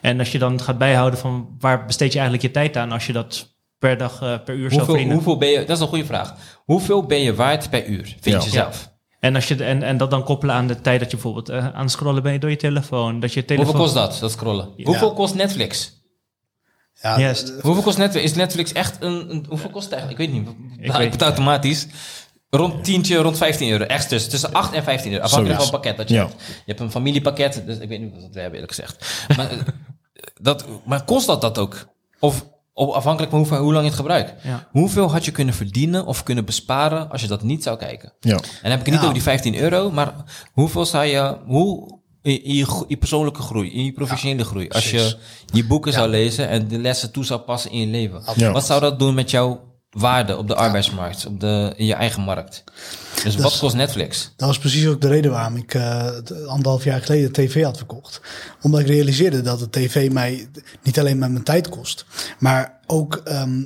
En 0.00 0.18
als 0.18 0.32
je 0.32 0.38
dan 0.38 0.60
gaat 0.60 0.78
bijhouden 0.78 1.18
van 1.18 1.48
waar 1.58 1.86
besteed 1.86 2.12
je 2.12 2.18
eigenlijk 2.18 2.46
je 2.46 2.52
tijd 2.60 2.76
aan 2.76 2.92
als 2.92 3.06
je 3.06 3.12
dat 3.12 3.54
per 3.78 3.98
dag, 3.98 4.12
eh, 4.22 4.34
per 4.44 4.54
uur 4.54 4.60
zou 4.60 4.60
Hoeveel, 4.70 4.84
verdienen. 4.84 5.14
hoeveel 5.14 5.36
ben 5.36 5.48
je, 5.48 5.58
dat 5.64 5.76
is 5.76 5.82
een 5.82 5.88
goede 5.88 6.04
vraag. 6.04 6.34
Hoeveel 6.64 7.02
ben 7.06 7.20
je 7.20 7.34
waard 7.34 7.70
per 7.70 7.86
uur? 7.86 8.04
Vind 8.20 8.24
Ja. 8.36 8.40
je 8.42 8.50
zelf? 8.50 8.94
En, 9.26 9.34
als 9.34 9.48
je, 9.48 9.64
en, 9.64 9.82
en 9.82 9.96
dat 9.96 10.10
dan 10.10 10.24
koppelen 10.24 10.54
aan 10.54 10.66
de 10.66 10.80
tijd 10.80 11.00
dat 11.00 11.10
je 11.10 11.16
bijvoorbeeld 11.16 11.48
eh, 11.48 11.66
aan 11.74 11.82
het 11.82 11.90
scrollen 11.90 12.22
bent 12.22 12.40
door 12.40 12.50
je 12.50 12.56
telefoon. 12.56 13.20
Dat 13.20 13.32
je 13.32 13.44
telefoon... 13.44 13.76
Hoeveel 13.76 13.92
kost 13.92 14.10
dat, 14.12 14.20
dat 14.20 14.30
scrollen? 14.30 14.68
Hoeveel 14.84 15.12
kost 15.12 15.34
Netflix? 15.34 15.94
Ja, 17.02 17.18
Juist. 17.18 17.46
d- 17.46 17.62
Hoeveel 17.62 17.82
kost 17.82 17.98
Netflix? 17.98 18.24
Is 18.24 18.34
Netflix 18.34 18.72
echt 18.72 18.96
een... 19.02 19.30
een 19.30 19.46
hoeveel 19.48 19.70
kost 19.70 19.84
het 19.90 19.92
eigenlijk? 19.98 20.22
Ik 20.22 20.30
weet 20.34 20.44
niet. 20.78 21.00
Ik, 21.00 21.10
betaal 21.10 21.28
automatisch. 21.28 21.86
Rond 22.50 22.84
10, 22.84 23.14
rond 23.16 23.36
15 23.36 23.70
euro. 23.70 23.84
Echt 23.84 24.08
tussen, 24.08 24.30
tussen 24.30 24.52
8 24.52 24.72
en 24.72 24.82
15 24.82 25.12
euro. 25.12 25.24
Afhankelijk 25.24 25.60
van 25.60 25.68
het 25.72 25.80
pakket 25.82 25.96
dat 25.96 26.08
je 26.08 26.14
Ja. 26.14 26.20
hebt. 26.26 26.42
Je 26.46 26.62
hebt 26.64 26.80
een 26.80 26.90
familiepakket. 26.90 27.62
Dus 27.66 27.78
ik 27.78 27.88
weet 27.88 28.00
niet 28.00 28.12
wat 28.12 28.20
we 28.32 28.40
hebben 28.40 28.60
eerlijk 28.60 28.74
gezegd. 28.74 29.24
Maar, 29.36 29.50
eh, 29.50 29.56
dat, 30.40 30.64
maar 30.84 31.04
kost 31.04 31.26
dat 31.26 31.40
dat 31.40 31.58
ook? 31.58 31.86
Of 32.20 32.46
op, 32.78 32.90
afhankelijk 32.90 33.30
van 33.30 33.40
hoeveel, 33.40 33.58
hoe 33.58 33.72
lang 33.72 33.82
je 33.84 33.90
het 33.90 33.98
gebruikt. 33.98 34.32
Ja. 34.42 34.68
Hoeveel 34.70 35.10
had 35.12 35.24
je 35.24 35.30
kunnen 35.30 35.54
verdienen 35.54 36.06
of 36.06 36.22
kunnen 36.22 36.44
besparen 36.44 37.10
als 37.10 37.20
je 37.20 37.26
dat 37.26 37.42
niet 37.42 37.62
zou 37.62 37.76
kijken? 37.78 38.12
Ja. 38.20 38.34
En 38.36 38.40
dan 38.62 38.70
heb 38.70 38.78
ik 38.80 38.84
het 38.84 38.86
niet 38.86 38.94
Ja. 38.94 39.00
over 39.00 39.14
die 39.14 39.22
15 39.22 39.56
euro, 39.56 39.90
maar 39.90 40.14
hoeveel 40.52 40.84
zou 40.86 41.04
je, 41.04 41.36
hoe, 41.46 41.98
in 42.22 42.54
je, 42.54 42.84
je 42.88 42.96
persoonlijke 42.96 43.42
groei, 43.42 43.72
in 43.72 43.84
je 43.84 43.92
professionele 43.92 44.44
groei, 44.44 44.68
als 44.68 44.90
je 44.90 44.96
precies. 44.96 45.16
je 45.52 45.66
boeken 45.66 45.92
zou 45.92 46.08
lezen 46.08 46.48
en 46.48 46.68
de 46.68 46.78
lessen 46.78 47.12
toe 47.12 47.24
zou 47.24 47.40
passen 47.40 47.70
in 47.70 47.80
je 47.80 47.86
leven, 47.86 48.22
Ja. 48.36 48.52
wat 48.52 48.66
zou 48.66 48.80
dat 48.80 48.98
doen 48.98 49.14
met 49.14 49.30
jouw 49.30 49.60
waarde 49.96 50.36
op 50.36 50.48
de 50.48 50.54
arbeidsmarkt, 50.54 51.26
op 51.26 51.40
de, 51.40 51.72
in 51.76 51.86
je 51.86 51.94
eigen 51.94 52.22
markt? 52.22 52.64
Dus 53.22 53.36
wat 53.36 53.58
kost 53.58 53.74
Netflix? 53.74 54.32
Dat 54.36 54.48
was 54.48 54.58
precies 54.58 54.86
ook 54.86 55.00
de 55.00 55.08
reden 55.08 55.30
waarom 55.30 55.56
ik 55.56 55.74
eh, 55.74 56.06
anderhalf 56.46 56.84
jaar 56.84 57.00
geleden 57.00 57.32
tv 57.32 57.62
had 57.62 57.76
verkocht. 57.76 58.20
Omdat 58.62 58.80
ik 58.80 58.86
realiseerde 58.86 59.40
dat 59.40 59.58
de 59.58 59.70
tv 59.70 60.10
mij 60.10 60.48
niet 60.82 60.98
alleen 60.98 61.18
met 61.18 61.30
mijn 61.30 61.44
tijd 61.44 61.68
kost, 61.68 62.04
maar 62.38 62.78
ook 62.86 63.20
ehm, 63.24 63.62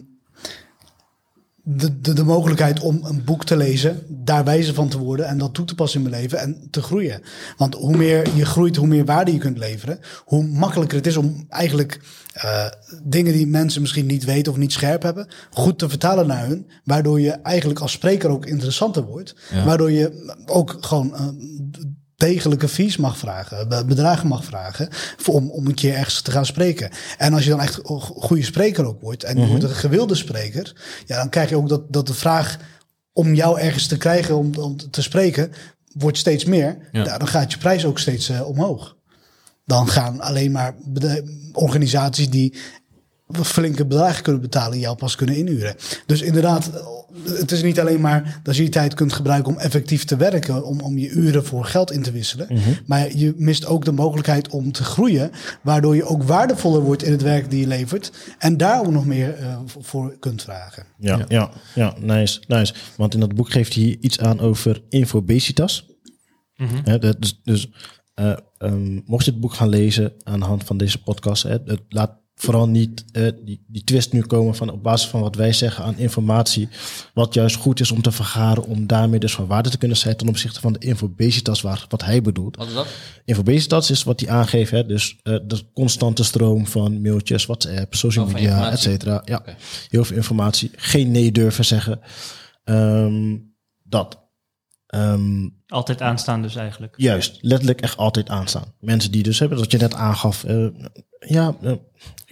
de, 1.77 2.01
de, 2.01 2.13
de 2.13 2.25
mogelijkheid 2.25 2.81
om 2.81 3.01
een 3.05 3.25
boek 3.25 3.45
te 3.45 3.57
lezen, 3.57 4.03
daar 4.09 4.45
wijzer 4.45 4.75
van 4.75 4.89
te 4.89 4.99
worden 4.99 5.27
en 5.27 5.39
dat 5.39 5.55
toe 5.55 5.65
te 5.65 5.75
passen 5.75 6.03
in 6.03 6.11
mijn 6.11 6.23
leven 6.23 6.39
en 6.39 6.69
te 6.71 6.83
groeien. 6.83 7.23
Want 7.57 7.75
hoe 7.75 7.97
meer 7.97 8.29
je 8.37 8.45
groeit, 8.45 8.77
hoe 8.77 8.87
meer 8.87 9.05
waarde 9.05 9.33
je 9.33 9.39
kunt 9.39 9.59
leveren, 9.59 9.99
hoe 10.25 10.45
makkelijker 10.47 10.97
het 10.97 11.07
is 11.07 11.17
om 11.17 11.45
eigenlijk 11.49 12.01
eh, 12.33 12.67
dingen 13.03 13.33
die 13.33 13.47
mensen 13.47 13.81
misschien 13.81 14.07
niet 14.07 14.25
weten 14.25 14.53
of 14.53 14.59
niet 14.59 14.73
scherp 14.73 15.03
hebben, 15.03 15.29
goed 15.51 15.79
te 15.79 15.89
vertalen 15.89 16.27
naar 16.27 16.47
hun, 16.47 16.67
waardoor 16.85 17.21
je 17.21 17.31
eigenlijk 17.31 17.81
als 17.81 17.93
spreker 17.93 18.31
ook 18.31 18.47
interessanter 18.47 19.03
wordt, 19.05 19.35
Ja. 19.51 19.65
waardoor 19.65 19.91
je 19.91 20.35
ook 20.47 20.77
gewoon 20.81 21.15
eh, 21.15 21.27
degelijke 22.21 22.69
fees 22.69 22.97
mag 22.97 23.19
vragen, 23.19 23.69
be- 23.69 23.85
bedragen 23.85 24.29
mag 24.29 24.45
vragen, 24.45 24.89
voor, 25.17 25.35
om, 25.35 25.51
om 25.51 25.67
een 25.67 25.75
keer 25.75 25.95
ergens 25.95 26.21
te 26.21 26.31
gaan 26.31 26.47
spreken. 26.47 26.91
En 27.19 27.33
als 27.35 27.45
je 27.45 27.51
dan 27.51 27.61
echt 27.61 27.81
goede 28.01 28.43
spreker 28.43 28.85
ook 28.87 29.01
wordt, 29.01 29.25
en 29.25 29.41
je 29.41 29.47
wordt 29.47 29.65
een 29.65 29.71
gewilde 29.71 30.15
spreker, 30.15 30.73
ja, 31.07 31.17
dan 31.17 31.29
krijg 31.29 31.49
je 31.49 31.57
ook 31.57 31.69
dat, 31.69 31.93
dat 31.93 32.07
de 32.07 32.15
vraag 32.15 32.57
om 33.13 33.35
jou 33.35 33.61
ergens 33.61 33.87
te 33.87 33.97
krijgen, 33.97 34.37
om, 34.37 34.55
om 34.55 34.77
te 34.91 35.03
spreken, 35.03 35.53
wordt 35.93 36.19
steeds 36.19 36.45
meer. 36.45 36.79
Ja. 36.93 37.05
Ja, 37.05 37.19
dan 37.19 37.29
gaat 37.29 37.53
je 37.53 37.59
prijs 37.59 37.85
ook 37.85 37.99
steeds 37.99 38.29
eh, 38.29 38.49
omhoog. 38.49 38.97
Dan 39.65 39.89
gaan 39.89 40.21
alleen 40.21 40.53
maar 40.53 40.75
organisaties 41.53 42.31
die 42.31 42.55
flinke 43.43 43.87
bedragen 43.87 44.23
kunnen 44.23 44.43
betalen, 44.43 44.79
jou 44.79 44.97
pas 44.97 45.17
kunnen 45.17 45.37
inhuren. 45.37 45.77
Dus 46.07 46.21
inderdaad, 46.23 46.71
het 47.25 47.51
is 47.53 47.63
niet 47.63 47.81
alleen 47.81 48.01
maar 48.01 48.41
dat 48.43 48.57
je 48.57 48.63
die 48.63 48.71
tijd 48.71 48.95
kunt 48.95 49.13
gebruiken 49.13 49.53
om 49.53 49.59
effectief 49.59 50.05
te 50.05 50.17
werken, 50.17 50.65
om, 50.65 50.81
om 50.81 50.99
je 50.99 51.09
uren 51.11 51.45
voor 51.45 51.65
geld 51.65 51.91
in 51.93 52.03
te 52.03 52.13
wisselen. 52.13 52.47
Maar 52.87 53.17
je 53.17 53.35
mist 53.37 53.67
ook 53.67 53.85
de 53.85 53.93
mogelijkheid 53.93 54.49
om 54.49 54.73
te 54.73 54.85
groeien, 54.85 55.31
waardoor 55.63 55.97
je 55.97 56.05
ook 56.05 56.23
waardevoller 56.23 56.81
wordt 56.81 57.03
in 57.03 57.13
het 57.13 57.23
werk 57.23 57.51
die 57.51 57.61
je 57.61 57.67
levert. 57.67 58.13
En 58.39 58.57
daar 58.57 58.81
ook 58.81 58.91
nog 58.91 59.07
meer 59.07 59.35
eh, 59.35 59.59
voor 59.67 60.17
kunt 60.19 60.43
vragen. 60.43 60.85
Ja, 60.99 61.25
ja. 61.29 61.51
Ja, 61.75 61.95
nice, 62.01 62.41
nice. 62.47 62.75
Want 62.97 63.15
in 63.15 63.21
dat 63.21 63.35
boek 63.35 63.51
geeft 63.51 63.75
hij 63.75 63.97
iets 64.01 64.19
aan 64.21 64.41
over 64.41 64.83
infobesitas. 64.89 65.89
Hè, 66.85 66.99
dat- 66.99 67.21
dus 67.21 67.41
dus 67.45 67.71
eh, 68.15 68.33
ehm, 68.59 69.01
mocht 69.05 69.25
je 69.25 69.31
het 69.31 69.41
boek 69.41 69.55
gaan 69.55 69.69
lezen 69.69 70.13
aan 70.23 70.41
de 70.41 70.47
hand 70.47 70.65
van 70.65 70.77
deze 70.77 71.03
podcast, 71.03 71.43
hè, 71.43 71.51
het 71.65 71.81
laat 71.89 72.20
vooral 72.41 72.69
niet 72.69 73.05
eh, 73.13 73.29
die, 73.45 73.65
die 73.67 73.85
twist 73.85 74.13
nu 74.13 74.23
komen 74.23 74.55
van 74.55 74.71
op 74.71 74.83
basis 74.83 75.09
van 75.09 75.21
wat 75.21 75.35
wij 75.37 75.53
zeggen 75.53 75.85
aan 75.85 75.97
informatie, 75.99 76.69
wat 77.15 77.35
juist 77.35 77.57
goed 77.57 77.81
is 77.81 77.91
om 77.91 78.03
te 78.03 78.13
vergaren, 78.13 78.65
om 78.65 78.87
daarmee 78.87 79.19
dus 79.21 79.35
van 79.35 79.47
waarde 79.47 79.71
te 79.71 79.79
kunnen 79.79 79.97
zijn 79.97 80.17
ten 80.17 80.29
opzichte 80.29 80.61
van 80.61 80.73
de 80.73 80.79
infobesitas, 80.79 81.61
waar, 81.61 81.85
wat 81.89 82.05
hij 82.05 82.23
bedoelt. 82.23 82.57
Wat 82.57 82.67
is 82.67 82.75
dat? 82.75 82.87
Infobesitas 83.25 83.91
is 83.91 84.03
wat 84.03 84.21
hij 84.21 84.29
aangeeft, 84.31 84.71
hè, 84.71 84.87
dus 84.87 85.17
eh, 85.23 85.37
de 85.47 85.63
constante 85.75 86.25
stroom 86.25 86.67
van 86.67 87.01
mailtjes, 87.03 87.47
WhatsApp, 87.47 87.95
social 87.95 88.25
Oh, 88.25 88.33
media, 88.33 88.71
et 88.71 88.81
cetera. 88.81 89.23
Ja, 89.25 89.43
heel 89.89 90.05
veel 90.05 90.17
informatie. 90.17 90.71
Geen 90.77 91.11
nee 91.11 91.33
durven 91.33 91.65
zeggen. 91.65 92.01
Ehm, 92.65 93.37
dat. 93.83 94.19
Ehm, 94.87 95.49
Altijd 95.67 96.01
aanstaan 96.03 96.43
dus 96.43 96.57
eigenlijk. 96.57 96.95
juist, 96.97 97.39
letterlijk 97.41 97.81
echt 97.81 97.97
altijd 97.97 98.29
aanstaan. 98.29 98.75
Mensen 98.81 99.11
die 99.11 99.23
dus 99.23 99.39
hebben, 99.39 99.59
wat 99.59 99.71
je 99.71 99.79
net 99.79 99.95
aangaf. 99.95 100.45
eh, 100.45 100.67
ja, 101.19 101.57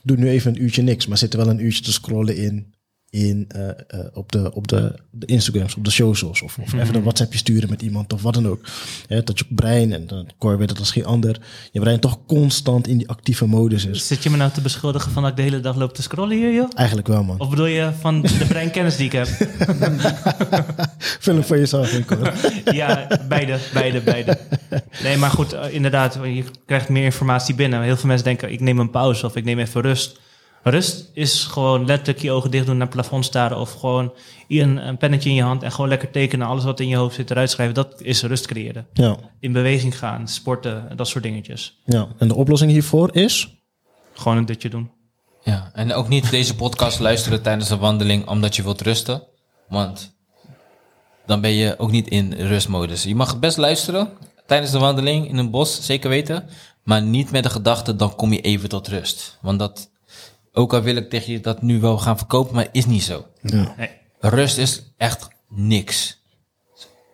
doe 0.08 0.16
nu 0.16 0.28
even 0.28 0.54
een 0.54 0.62
uurtje 0.62 0.82
niks, 0.82 1.06
maar 1.06 1.18
zitten 1.18 1.38
wel 1.38 1.48
een 1.48 1.64
uurtje 1.64 1.82
te 1.82 1.92
scrollen 1.92 2.36
in, 2.36 2.74
in 3.10 3.44
eh, 3.48 3.68
eh, 3.68 4.06
op, 4.12 4.32
de, 4.32 4.54
op 4.54 4.68
de, 4.68 4.94
de 5.10 5.26
Instagrams, 5.26 5.74
op 5.74 5.84
de 5.84 5.90
socials. 5.90 6.42
Of, 6.42 6.58
of 6.58 6.72
even 6.72 6.94
een 6.94 7.02
WhatsAppje 7.02 7.38
sturen 7.38 7.70
met 7.70 7.82
iemand 7.82 8.12
of 8.12 8.22
wat 8.22 8.34
dan 8.34 8.48
ook. 8.48 8.60
Dat 9.06 9.38
je 9.38 9.44
brein, 9.48 9.92
en 9.92 10.06
dan 10.06 10.28
Cor 10.38 10.58
weet 10.58 10.68
dat 10.68 10.78
als 10.78 10.90
geen 10.90 11.04
ander, 11.04 11.40
je 11.72 11.80
brein 11.80 12.00
toch 12.00 12.18
constant 12.26 12.86
in 12.86 12.98
die 12.98 13.08
actieve 13.08 13.46
modus 13.46 13.84
is. 13.84 14.06
Zit 14.06 14.22
je 14.22 14.30
me 14.30 14.36
nou 14.36 14.50
te 14.50 14.60
beschuldigen 14.60 15.12
van 15.12 15.22
dat 15.22 15.30
ik 15.30 15.36
de 15.36 15.42
hele 15.42 15.60
dag 15.60 15.76
loop 15.76 15.94
te 15.94 16.02
scrollen 16.02 16.36
hier, 16.36 16.54
joh? 16.54 16.70
Eigenlijk 16.74 17.08
wel, 17.08 17.24
man. 17.24 17.38
Of 17.40 17.50
bedoel 17.50 17.66
je 17.66 17.90
van 18.00 18.22
de 18.22 18.46
breinkennis 18.48 18.96
die 18.96 19.06
ik 19.06 19.12
heb? 19.12 19.26
Vul 21.20 21.34
hem 21.34 21.44
voor 21.44 21.58
jezelf 21.58 21.92
in, 21.92 22.04
Cor. 22.04 22.32
Ja, 22.72 23.20
beide, 23.28 23.58
beide, 23.72 24.00
beide. 24.00 24.38
Nee, 25.02 25.16
maar 25.16 25.30
goed, 25.30 25.52
eh, 25.52 25.74
inderdaad, 25.74 26.18
je 26.22 26.44
krijgt 26.66 26.88
meer 26.88 27.04
informatie 27.04 27.54
binnen. 27.54 27.82
Heel 27.82 27.96
veel 27.96 28.08
mensen 28.08 28.26
denken, 28.26 28.52
ik 28.52 28.60
neem 28.60 28.78
een 28.78 28.90
pauze 28.90 29.26
of 29.26 29.36
ik 29.36 29.44
neem 29.44 29.58
even 29.58 29.80
rust. 29.80 30.20
Rust 30.70 31.10
is 31.12 31.44
gewoon 31.44 31.86
letterlijk 31.86 32.18
je 32.18 32.30
ogen 32.30 32.50
dicht 32.50 32.66
doen, 32.66 32.76
naar 32.76 32.86
het 32.86 32.94
plafond 32.94 33.24
staren... 33.24 33.58
of 33.58 33.72
gewoon 33.72 34.12
een, 34.48 34.88
een 34.88 34.96
pennetje 34.96 35.28
in 35.28 35.34
je 35.34 35.42
hand 35.42 35.62
en 35.62 35.72
gewoon 35.72 35.88
lekker 35.88 36.10
tekenen. 36.10 36.46
Alles 36.46 36.64
wat 36.64 36.80
in 36.80 36.88
je 36.88 36.96
hoofd 36.96 37.14
zit 37.14 37.30
eruit 37.30 37.50
schrijven, 37.50 37.74
dat 37.74 38.00
is 38.00 38.22
rust 38.22 38.46
creëren. 38.46 38.86
Ja, 38.92 39.16
In 39.40 39.52
beweging 39.52 39.98
gaan, 39.98 40.28
sporten, 40.28 40.92
dat 40.96 41.08
soort 41.08 41.24
dingetjes. 41.24 41.78
ja. 41.84 42.08
En 42.18 42.28
de 42.28 42.34
oplossing 42.34 42.70
hiervoor 42.70 43.14
is? 43.16 43.56
Gewoon 44.12 44.36
een 44.38 44.46
dutje 44.46 44.68
doen. 44.68 44.90
Ja, 45.42 45.70
en 45.72 45.92
ook 45.92 46.08
niet 46.08 46.30
deze 46.30 46.54
podcast 46.54 46.98
luisteren 46.98 47.42
tijdens 47.42 47.68
de 47.68 47.76
wandeling 47.76 48.26
omdat 48.26 48.56
je 48.56 48.62
wilt 48.62 48.80
rusten. 48.80 49.22
Want 49.68 50.16
dan 51.26 51.40
ben 51.40 51.50
je 51.50 51.78
ook 51.78 51.90
niet 51.90 52.08
in 52.08 52.32
rustmodus. 52.32 53.02
Je 53.02 53.14
mag 53.14 53.38
best 53.38 53.56
luisteren 53.56 54.08
tijdens 54.46 54.70
de 54.72 54.78
wandeling 54.78 55.28
in 55.28 55.36
een 55.36 55.50
bos, 55.50 55.84
zeker 55.84 56.08
weten. 56.10 56.48
Maar 56.82 57.02
niet 57.02 57.30
met 57.30 57.42
de 57.42 57.50
gedachte, 57.50 57.96
dan 57.96 58.14
kom 58.14 58.32
je 58.32 58.40
even 58.40 58.68
tot 58.68 58.88
rust. 58.88 59.38
Want 59.42 59.58
dat, 59.58 59.90
ook 60.58 60.72
al 60.72 60.82
wil 60.82 60.96
ik 60.96 61.10
tegen 61.10 61.32
je 61.32 61.40
dat 61.40 61.62
nu 61.62 61.80
wel 61.80 61.98
gaan 61.98 62.18
verkopen, 62.18 62.54
maar 62.54 62.68
is 62.72 62.86
niet 62.86 63.02
zo. 63.02 63.26
Ja. 63.42 63.74
Nee. 63.76 63.90
Rust 64.20 64.58
is 64.58 64.92
echt 64.96 65.28
niks. 65.48 66.22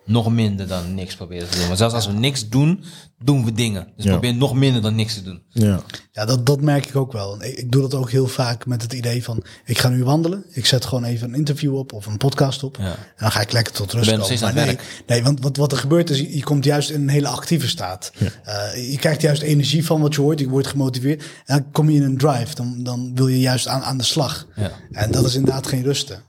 Nog 0.05 0.31
minder 0.31 0.69
dan 0.69 0.95
niks 0.95 1.17
proberen 1.17 1.51
te 1.51 1.59
doen. 1.59 1.67
Maar 1.67 1.77
zelfs 1.77 1.95
als 1.95 2.07
we 2.07 2.13
niks 2.13 2.49
doen, 2.49 2.85
doen 3.25 3.45
we 3.45 3.53
dingen. 3.53 3.89
Dus 3.97 4.05
Ja. 4.05 4.11
probeer 4.11 4.35
nog 4.35 4.55
minder 4.55 4.83
dan 4.83 4.95
niks 4.95 5.15
te 5.15 5.23
doen. 5.23 5.43
Ja. 5.49 5.81
Ja, 6.13 6.25
dat, 6.25 6.47
dat 6.47 6.61
merk 6.61 6.87
ik 6.87 6.97
ook 6.97 7.13
wel. 7.13 7.43
Ik, 7.43 7.59
ik 7.59 7.73
doe 7.73 7.83
dat 7.83 7.95
ook 7.95 8.11
heel 8.11 8.27
vaak 8.27 8.67
met 8.67 8.83
het 8.83 8.93
idee 8.93 9.25
van... 9.25 9.45
ik 9.65 9.79
ga 9.79 9.89
nu 9.89 10.05
wandelen, 10.05 10.45
ik 10.51 10.67
zet 10.67 10.85
gewoon 10.85 11.05
even 11.05 11.29
een 11.29 11.35
interview 11.35 11.77
op 11.77 11.93
of 11.93 12.07
een 12.07 12.17
podcast 12.17 12.63
op... 12.63 12.77
Ja. 12.77 12.85
en 12.85 12.97
dan 13.17 13.31
ga 13.31 13.41
ik 13.41 13.53
lekker 13.53 13.73
tot 13.73 13.93
rust 13.93 14.11
komen. 14.11 14.43
aan 14.43 14.55
Maar 14.55 14.67
het 14.67 14.77
nee, 14.77 14.87
nee, 15.07 15.23
want 15.23 15.41
wat, 15.41 15.57
wat 15.57 15.73
er 15.73 15.79
gebeurt 15.79 16.11
is, 16.11 16.19
je, 16.19 16.37
je 16.37 16.43
komt 16.43 16.65
juist 16.65 16.91
in 16.91 17.01
een 17.01 17.09
hele 17.09 17.29
actieve 17.29 17.69
staat. 17.69 18.13
Eh, 18.45 18.91
je 18.91 18.99
krijgt 18.99 19.21
juist 19.21 19.43
energie 19.43 19.85
van 19.85 20.01
wat 20.01 20.15
je 20.15 20.21
hoort, 20.21 20.39
je 20.39 20.49
wordt 20.49 20.67
gemotiveerd... 20.67 21.23
en 21.23 21.57
dan 21.57 21.71
kom 21.71 21.91
je 21.91 21.97
in 21.97 22.03
een 22.03 22.19
drive, 22.19 22.55
dan, 22.55 22.83
dan 22.83 23.15
wil 23.15 23.29
je 23.29 23.41
juist 23.41 23.69
aan, 23.69 23.83
aan 23.83 23.99
de 23.99 24.05
slag. 24.05 24.47
Ja. 24.57 24.71
En 24.91 25.11
dat 25.11 25.25
is 25.27 25.35
inderdaad 25.35 25.67
geen 25.67 25.83
rusten. 25.83 26.23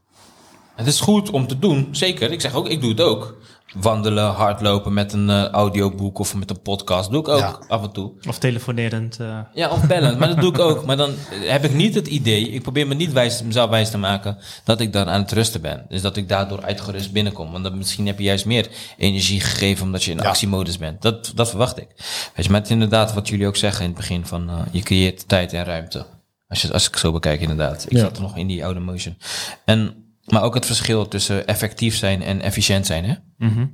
Het 0.75 0.87
is 0.87 0.99
goed 0.99 1.29
om 1.29 1.47
te 1.47 1.59
doen, 1.59 1.87
zeker. 1.91 2.31
Ik 2.31 2.41
zeg 2.41 2.53
ook, 2.53 2.69
ik 2.69 2.81
doe 2.81 2.89
het 2.89 3.01
ook. 3.01 3.37
Wandelen, 3.75 4.31
hardlopen 4.31 4.93
met 4.93 5.13
een 5.13 5.29
eh, 5.29 5.47
audioboek 5.49 6.19
of 6.19 6.35
met 6.35 6.49
een 6.49 6.61
podcast 6.61 7.11
doe 7.11 7.19
ik 7.19 7.27
ook 7.27 7.39
Ja. 7.39 7.59
af 7.67 7.83
en 7.83 7.91
toe. 7.91 8.11
Of 8.27 8.37
telefonerend. 8.39 9.19
eh, 9.19 9.39
Ja, 9.53 9.69
of 9.69 9.87
bellen, 9.87 10.17
maar 10.17 10.27
dat 10.27 10.41
doe 10.41 10.51
ik 10.51 10.59
ook. 10.59 10.85
Maar 10.85 10.97
dan 10.97 11.13
heb 11.31 11.63
ik 11.63 11.73
niet 11.73 11.95
het 11.95 12.07
idee, 12.07 12.49
ik 12.49 12.61
probeer 12.61 12.87
me 12.87 12.93
niet 12.93 13.11
wijs, 13.13 13.41
mezelf 13.41 13.69
wijs 13.69 13.89
te 13.89 13.97
maken 13.97 14.37
dat 14.63 14.79
ik 14.79 14.93
dan 14.93 15.09
aan 15.09 15.21
het 15.21 15.31
rusten 15.31 15.61
ben. 15.61 15.85
Dus 15.89 16.01
dat 16.01 16.17
ik 16.17 16.29
daardoor 16.29 16.63
uitgerust 16.63 17.11
binnenkom. 17.11 17.51
Want 17.51 17.63
dan 17.63 17.77
misschien 17.77 18.07
heb 18.07 18.17
je 18.17 18.23
juist 18.23 18.45
meer 18.45 18.67
energie 18.97 19.39
gegeven 19.39 19.85
omdat 19.85 20.03
je 20.03 20.11
in 20.11 20.21
actiemodus 20.21 20.77
bent. 20.77 21.01
Dat, 21.01 21.31
dat 21.35 21.49
verwacht 21.49 21.77
ik. 21.77 21.87
Weet 22.35 22.45
je, 22.45 22.51
maar 22.51 22.59
het 22.59 22.69
is 22.69 22.73
inderdaad 22.75 23.13
wat 23.13 23.27
jullie 23.29 23.47
ook 23.47 23.55
zeggen 23.55 23.81
in 23.83 23.89
het 23.89 23.97
begin 23.99 24.25
van 24.25 24.49
eh, 24.49 24.59
je 24.71 24.81
creëert 24.81 25.27
tijd 25.27 25.53
en 25.53 25.63
ruimte. 25.65 26.05
Als, 26.47 26.61
je, 26.61 26.73
als 26.73 26.87
ik 26.87 26.97
zo 26.97 27.11
bekijk 27.11 27.41
inderdaad. 27.41 27.85
Ik 27.85 27.91
Ja. 27.91 27.99
zat 27.99 28.15
er 28.15 28.21
nog 28.21 28.37
in 28.37 28.47
die 28.47 28.65
oude 28.65 28.79
motion. 28.79 29.17
En, 29.65 30.04
maar 30.25 30.43
ook 30.43 30.53
het 30.53 30.65
verschil 30.65 31.07
tussen 31.07 31.47
effectief 31.47 31.95
zijn 31.95 32.21
en 32.21 32.41
efficiënt 32.41 32.85
zijn. 32.85 33.05
Hè? 33.05 33.15
mhm. 33.37 33.65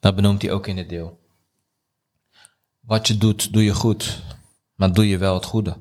Dat 0.00 0.14
benoemt 0.14 0.42
hij 0.42 0.50
ook 0.52 0.66
in 0.66 0.76
het 0.76 0.88
deel. 0.88 1.18
Wat 2.80 3.06
je 3.08 3.18
doet, 3.18 3.52
doe 3.52 3.64
je 3.64 3.74
goed. 3.74 4.22
Maar 4.74 4.92
doe 4.92 5.08
je 5.08 5.18
wel 5.18 5.34
het 5.34 5.44
goede. 5.44 5.76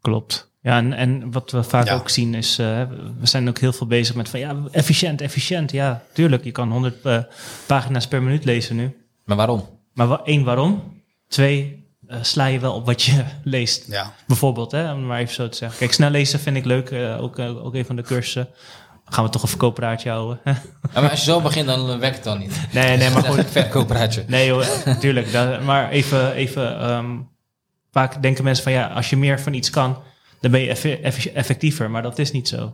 Klopt. 0.00 0.50
Ja, 0.62 0.76
en, 0.76 0.92
en 0.92 1.32
wat 1.32 1.50
we 1.50 1.62
vaak 1.62 1.86
Ja. 1.86 1.94
ook 1.94 2.08
zien 2.08 2.34
is, 2.34 2.58
eh, 2.58 2.82
we 3.18 3.26
zijn 3.26 3.48
ook 3.48 3.58
heel 3.58 3.72
veel 3.72 3.86
bezig 3.86 4.14
met 4.14 4.28
van 4.28 4.40
ja, 4.40 4.56
efficiënt, 4.70 5.20
efficiënt. 5.20 5.70
Ja, 5.72 6.02
tuurlijk, 6.12 6.44
je 6.44 6.50
kan 6.52 6.70
100 6.70 7.04
eh, 7.04 7.18
pagina's 7.66 8.08
per 8.08 8.22
minuut 8.22 8.44
lezen 8.44 8.76
nu. 8.76 8.96
Maar 9.24 9.36
waarom? 9.36 9.68
Maar 9.94 10.06
wa- 10.06 10.20
één, 10.24 10.44
waarom? 10.44 11.02
Twee, 11.28 11.86
eh, 12.06 12.22
sla 12.22 12.46
je 12.46 12.58
wel 12.58 12.74
op 12.74 12.86
wat 12.86 13.02
je 13.02 13.24
leest. 13.44 13.86
Ja. 13.86 14.14
Bijvoorbeeld, 14.26 14.72
hè, 14.72 14.92
om 14.92 15.06
maar 15.06 15.20
even 15.20 15.34
zo 15.34 15.48
te 15.48 15.56
zeggen. 15.56 15.78
Kijk, 15.78 15.92
snel 15.92 16.10
lezen 16.10 16.40
vind 16.40 16.56
ik 16.56 16.64
leuk, 16.64 16.90
eh, 16.90 17.22
ook, 17.22 17.38
ook 17.38 17.74
een 17.74 17.84
van 17.86 17.96
de 17.96 18.02
cursussen. 18.02 18.48
Gaan 19.10 19.24
we 19.24 19.30
toch 19.30 19.42
een 19.42 19.48
verkooppraatje 19.48 20.10
houden? 20.10 20.40
Ja, 20.94 21.00
maar 21.00 21.10
als 21.10 21.24
je 21.24 21.30
zo 21.30 21.40
begint, 21.40 21.66
dan 21.66 21.90
eh, 21.90 21.98
werkt 21.98 22.14
het 22.14 22.24
dan 22.24 22.38
niet. 22.38 22.60
nee, 22.72 22.96
nee, 22.96 23.10
maar 23.10 23.24
goed. 23.30 23.38
een 23.38 23.44
verkoopraadje. 23.44 24.24
Nee 24.26 24.46
joh, 24.46 24.62
tuurlijk. 25.00 25.32
dat- 25.32 25.62
maar 25.62 25.90
even, 25.90 26.32
even 26.32 26.80
ehm, 26.80 27.06
vaak 27.92 28.22
denken 28.22 28.44
mensen 28.44 28.62
van 28.64 28.72
ja, 28.72 28.86
als 28.86 29.10
je 29.10 29.16
meer 29.16 29.40
van 29.40 29.52
iets 29.54 29.70
kan, 29.70 29.98
dan 30.40 30.50
ben 30.50 30.60
je 30.60 30.68
effe- 30.68 31.30
effectiever. 31.34 31.90
Maar 31.90 32.02
dat 32.02 32.18
is 32.18 32.32
niet 32.32 32.48
zo. 32.48 32.72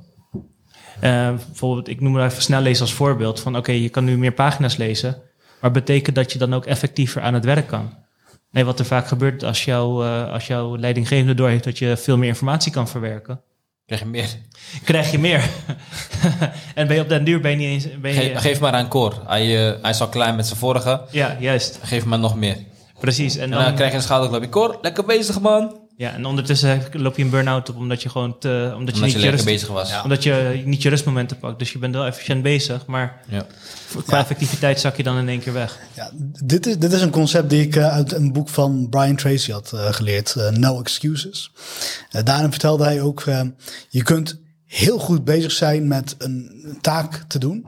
Eh, 1.00 1.28
bijvoorbeeld, 1.46 1.88
ik 1.88 2.00
noem 2.00 2.12
maar 2.12 2.26
even 2.30 2.42
snel 2.42 2.60
lezen 2.60 2.82
als 2.82 2.92
voorbeeld. 2.94 3.40
Van 3.40 3.56
oké, 3.56 3.72
je 3.72 3.88
kan 3.88 4.04
nu 4.04 4.18
meer 4.18 4.32
pagina's 4.32 4.76
lezen. 4.76 5.22
Maar 5.60 5.70
betekent 5.70 6.16
dat 6.16 6.32
je 6.32 6.38
dan 6.38 6.54
ook 6.54 6.66
effectiever 6.66 7.22
aan 7.22 7.34
het 7.34 7.44
werk 7.44 7.66
kan? 7.66 7.94
Nee, 8.50 8.64
wat 8.64 8.78
er 8.78 8.84
vaak 8.84 9.06
gebeurt 9.06 9.42
als, 9.44 9.64
jou, 9.64 10.06
eh, 10.06 10.32
als 10.32 10.46
jouw 10.46 10.76
leidinggevende 10.76 11.34
doorheeft 11.34 11.64
dat 11.64 11.78
je 11.78 11.96
veel 11.96 12.16
meer 12.16 12.28
informatie 12.28 12.72
kan 12.72 12.88
verwerken, 12.88 13.40
Krijg 13.86 14.00
je 14.00 14.06
meer. 14.06 14.28
krijg 14.84 15.10
je 15.10 15.18
meer. 15.18 15.50
en 16.74 16.86
ben 16.86 16.96
je 16.96 17.02
op 17.02 17.08
den 17.08 17.24
duur 17.24 17.40
ben 17.40 17.50
je 17.50 17.56
niet 17.56 17.68
eens. 17.68 18.00
Ben 18.00 18.14
je, 18.14 18.20
Geef, 18.20 18.38
geef 18.38 18.60
maar 18.60 18.72
aan 18.72 18.88
Cor. 18.88 19.22
Hij, 19.26 19.42
eh, 19.42 19.82
hij 19.82 19.90
is 19.90 20.00
al 20.00 20.08
klaar 20.08 20.34
met 20.34 20.46
zijn 20.46 20.58
vorige. 20.58 21.02
Ja, 21.10 21.36
juist. 21.40 21.78
Geef 21.82 22.04
maar 22.04 22.18
nog 22.18 22.36
meer. 22.36 22.56
Precies. 23.00 23.36
En 23.36 23.42
En 23.42 23.50
dan, 23.50 23.64
dan 23.64 23.74
krijg 23.74 23.90
je 23.90 23.96
een 23.96 24.02
schouderklapje. 24.02 24.48
Cor, 24.48 24.78
lekker 24.82 25.04
bezig 25.04 25.40
man. 25.40 25.76
Ja, 25.96 26.12
en 26.12 26.24
ondertussen 26.24 26.82
loop 26.92 27.16
je 27.16 27.22
een 27.22 27.30
burn-out 27.30 27.68
op 27.68 27.76
omdat 27.76 28.02
je 28.02 28.08
gewoon 28.08 28.38
te, 28.38 28.72
omdat 28.76 28.94
je 28.96 29.00
Omdat 29.02 29.10
je 29.10 29.16
niet 29.16 29.24
je, 29.24 29.30
rust, 29.30 29.44
bezig 29.44 29.68
was. 29.68 30.02
omdat 30.02 30.22
je 30.22 30.62
niet 30.64 30.82
je 30.82 30.88
rustmomenten 30.88 31.38
pakt. 31.38 31.58
Dus 31.58 31.72
je 31.72 31.78
bent 31.78 31.94
wel 31.94 32.06
efficiënt 32.06 32.42
bezig, 32.42 32.86
maar 32.86 33.20
Ja. 33.28 33.46
qua 34.06 34.18
effectiviteit 34.18 34.80
zak 34.80 34.96
je 34.96 35.02
dan 35.02 35.18
in 35.18 35.28
één 35.28 35.40
keer 35.40 35.52
weg. 35.52 35.78
Ja, 35.94 36.10
dit, 36.44 36.66
is, 36.66 36.78
dit 36.78 36.92
is 36.92 37.00
een 37.00 37.10
concept 37.10 37.50
die 37.50 37.62
ik 37.62 37.76
eh, 37.76 37.88
uit 37.92 38.12
een 38.12 38.32
boek 38.32 38.48
van 38.48 38.86
Brian 38.90 39.16
Tracy 39.16 39.50
had 39.52 39.72
eh, 39.72 39.92
geleerd, 39.92 40.34
eh, 40.36 40.48
No 40.50 40.80
Excuses. 40.80 41.50
Eh, 42.10 42.22
daarin 42.24 42.50
vertelde 42.50 42.84
hij 42.84 43.00
ook, 43.00 43.22
je 43.88 44.02
kunt 44.02 44.40
heel 44.66 44.98
goed 44.98 45.24
bezig 45.24 45.52
zijn 45.52 45.88
met 45.88 46.14
een 46.18 46.78
taak 46.80 47.24
te 47.28 47.38
doen. 47.38 47.66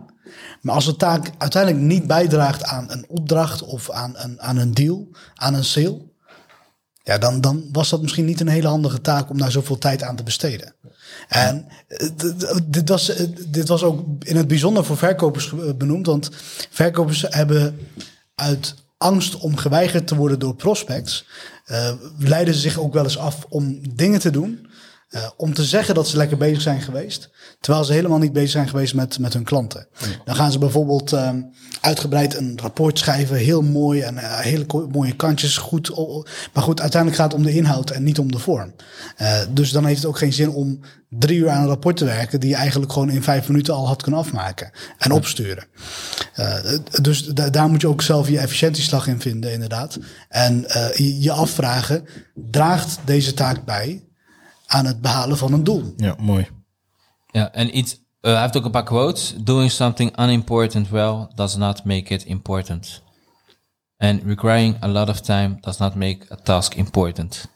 Maar 0.62 0.74
als 0.74 0.84
de 0.84 0.96
taak 0.96 1.30
uiteindelijk 1.38 1.82
niet 1.84 2.06
bijdraagt 2.06 2.64
aan 2.64 2.90
een 2.90 3.04
opdracht 3.08 3.62
of 3.62 3.90
aan 3.90 4.12
een, 4.16 4.40
aan 4.40 4.56
een 4.56 4.74
deal, 4.74 5.08
aan 5.34 5.54
een 5.54 5.64
sale, 5.64 6.00
ja, 7.06 7.18
dan, 7.18 7.40
dan 7.40 7.64
was 7.72 7.88
dat 7.90 8.02
misschien 8.02 8.24
niet 8.24 8.40
een 8.40 8.48
hele 8.48 8.68
handige 8.68 9.00
taak 9.00 9.30
om 9.30 9.38
daar 9.38 9.50
zoveel 9.50 9.78
tijd 9.78 10.02
aan 10.02 10.16
te 10.16 10.22
besteden. 10.22 10.74
En 11.28 11.66
eh, 11.88 12.08
dit 12.66 12.88
was, 12.88 13.08
eh, 13.08 13.26
dit 13.48 13.68
was 13.68 13.82
ook 13.82 14.04
in 14.22 14.36
het 14.36 14.48
bijzonder 14.48 14.84
voor 14.84 14.96
verkopers 14.96 15.44
ge- 15.44 15.74
benoemd. 15.78 16.06
Want 16.06 16.30
verkopers 16.70 17.24
hebben 17.28 17.78
uit 18.34 18.74
angst 18.98 19.36
om 19.36 19.56
geweigerd 19.56 20.06
te 20.06 20.16
worden 20.16 20.38
door 20.38 20.54
prospects, 20.54 21.26
eh, 21.64 21.92
leiden 22.18 22.54
ze 22.54 22.60
zich 22.60 22.78
ook 22.78 22.92
wel 22.92 23.04
eens 23.04 23.18
af 23.18 23.46
om 23.48 23.80
dingen 23.94 24.20
te 24.20 24.30
doen. 24.30 24.66
Eh, 25.16 25.28
om 25.36 25.54
te 25.54 25.64
zeggen 25.64 25.94
dat 25.94 26.08
ze 26.08 26.16
lekker 26.16 26.36
bezig 26.36 26.62
zijn 26.62 26.80
geweest, 26.80 27.30
terwijl 27.60 27.84
ze 27.84 27.92
helemaal 27.92 28.18
niet 28.18 28.32
bezig 28.32 28.50
zijn 28.50 28.68
geweest 28.68 28.94
met, 28.94 29.18
met 29.18 29.32
hun 29.32 29.44
klanten. 29.44 29.86
Dan 30.24 30.34
gaan 30.34 30.52
ze 30.52 30.58
bijvoorbeeld 30.58 31.12
ehm, 31.12 31.42
uitgebreid 31.80 32.34
een 32.36 32.58
rapport 32.62 32.98
schrijven, 32.98 33.36
heel 33.36 33.62
mooi 33.62 34.00
en 34.00 34.18
eh, 34.18 34.38
hele 34.38 34.66
mooie 34.92 35.16
kantjes, 35.16 35.56
goed. 35.56 35.90
Maar 36.52 36.62
goed, 36.62 36.80
uiteindelijk 36.80 37.20
gaat 37.22 37.32
het 37.32 37.40
om 37.40 37.46
de 37.46 37.54
inhoud 37.54 37.90
en 37.90 38.02
niet 38.02 38.18
om 38.18 38.32
de 38.32 38.38
vorm. 38.38 38.74
Eh, 39.16 39.38
dus 39.50 39.70
dan 39.70 39.84
heeft 39.84 39.98
het 39.98 40.06
ook 40.06 40.18
geen 40.18 40.32
zin 40.32 40.50
om 40.50 40.80
drie 41.08 41.38
uur 41.38 41.48
aan 41.48 41.62
een 41.62 41.68
rapport 41.68 41.96
te 41.96 42.04
werken 42.04 42.40
die 42.40 42.50
je 42.50 42.56
eigenlijk 42.56 42.92
gewoon 42.92 43.10
in 43.10 43.22
vijf 43.22 43.48
minuten 43.48 43.74
al 43.74 43.86
had 43.86 44.02
kunnen 44.02 44.20
afmaken 44.20 44.70
en 44.98 45.12
opsturen. 45.12 45.64
Dus 47.02 47.26
da- 47.26 47.50
daar 47.50 47.68
moet 47.68 47.80
je 47.80 47.88
ook 47.88 48.02
zelf 48.02 48.28
je 48.28 48.38
efficiëntieslag 48.38 49.06
in 49.06 49.20
vinden, 49.20 49.52
inderdaad. 49.52 49.98
En 50.28 50.64
je 50.96 51.32
afvragen, 51.32 52.04
draagt 52.34 52.98
deze 53.04 53.34
taak 53.34 53.64
bij 53.64 54.05
aan 54.66 54.84
het 54.86 55.00
behalen 55.00 55.36
van 55.38 55.52
een 55.52 55.64
doel? 55.64 55.92
Ja, 55.96 56.14
mooi. 56.18 56.48
Ja, 57.30 57.52
en 57.52 57.76
iets, 57.78 57.92
eh, 58.20 58.32
hij 58.32 58.40
heeft 58.40 58.56
ook 58.56 58.64
een 58.64 58.70
paar 58.70 58.84
quotes. 58.84 59.34
Doing 59.36 59.70
something 59.70 60.18
unimportant 60.20 60.88
well 60.88 61.28
does 61.34 61.56
not 61.56 61.84
make 61.84 62.14
it 62.14 62.24
important. 62.24 63.02
And 63.98 64.22
requiring 64.22 64.82
a 64.82 64.88
lot 64.88 65.08
of 65.08 65.20
time 65.20 65.56
does 65.60 65.76
not 65.76 65.94
make 65.94 66.26
a 66.32 66.36
task 66.36 66.74
important. 66.74 67.48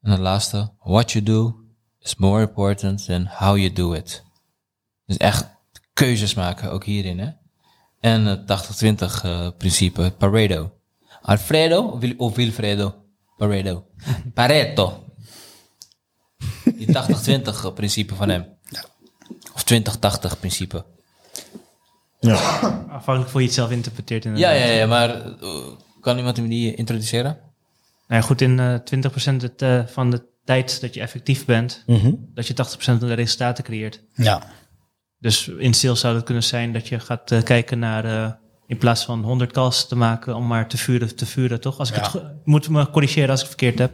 En 0.00 0.10
de 0.14 0.20
laatste, 0.20 0.72
what 0.78 1.12
you 1.12 1.24
do 1.24 1.60
is 1.98 2.14
more 2.16 2.40
important 2.40 3.04
than 3.04 3.26
how 3.26 3.56
you 3.56 3.72
do 3.72 3.92
it. 3.92 4.24
Dus 5.06 5.16
echt 5.16 5.46
keuzes 5.92 6.34
maken, 6.34 6.70
ook 6.72 6.84
hierin, 6.84 7.18
hè. 7.18 7.30
En 8.00 8.24
het 8.24 8.46
80-20 8.46 9.24
eh, 9.24 9.48
principe, 9.58 10.14
Pareto. 10.18 10.72
Alfredo 11.22 11.82
of 11.82 12.00
Wil- 12.00 12.14
of 12.16 12.34
Wilfredo? 12.34 12.94
Pareto. 13.38 13.84
Pareto. 14.34 15.04
Die 16.64 16.86
80-20 16.88 17.72
principe 17.74 18.14
van 18.14 18.28
hem. 18.28 18.46
Of 19.54 19.64
20-80 20.34 20.38
principe. 20.38 20.84
Ja. 22.20 22.34
Afhankelijk 22.90 23.30
hoe 23.32 23.40
je 23.40 23.46
het 23.46 23.56
zelf 23.56 23.70
interpreteert. 23.70 24.24
Ja, 24.24 24.50
ja, 24.50 24.64
ja, 24.64 24.86
maar 24.86 25.10
eh, 25.40 25.66
kan 26.00 26.16
iemand 26.16 26.40
me 26.40 26.48
die 26.48 26.74
introduceren? 26.74 27.38
Nou 28.08 28.20
ja, 28.20 28.26
goed, 28.26 28.40
in 28.40 28.58
eh 28.60 28.74
20% 28.74 29.42
het, 29.42 29.62
eh, 29.62 29.86
van 29.86 30.10
de 30.10 30.22
tijd 30.44 30.80
dat 30.80 30.94
je 30.94 31.00
effectief 31.00 31.44
bent, 31.44 31.82
Mhm. 31.86 32.12
dat 32.34 32.46
je 32.46 32.54
80% 32.54 32.98
van 32.98 33.08
de 33.08 33.14
resultaten 33.14 33.64
creëert. 33.64 34.00
Ja, 34.14 34.42
Dus 35.20 35.48
in 35.48 35.74
sales 35.74 36.00
zou 36.00 36.14
het 36.14 36.24
kunnen 36.24 36.42
zijn 36.42 36.72
dat 36.72 36.88
je 36.88 37.00
gaat 37.00 37.30
eh, 37.30 37.42
kijken 37.42 37.78
naar, 37.78 38.04
eh, 38.04 38.32
in 38.68 38.78
plaats 38.78 39.04
van 39.04 39.22
100 39.24 39.52
calls 39.52 39.86
te 39.88 39.96
maken, 39.96 40.34
om 40.36 40.46
maar 40.46 40.68
te 40.68 40.76
vuren, 40.76 41.16
te 41.16 41.26
vuren, 41.26 41.60
toch? 41.60 41.78
Als 41.78 41.88
ik 41.90 41.96
Ja. 41.96 42.10
het, 42.12 42.22
moet 42.44 42.68
me 42.68 42.90
corrigeren 42.90 43.30
als 43.30 43.40
ik 43.42 43.46
het 43.48 43.58
verkeerd 43.58 43.78
heb. 43.78 43.92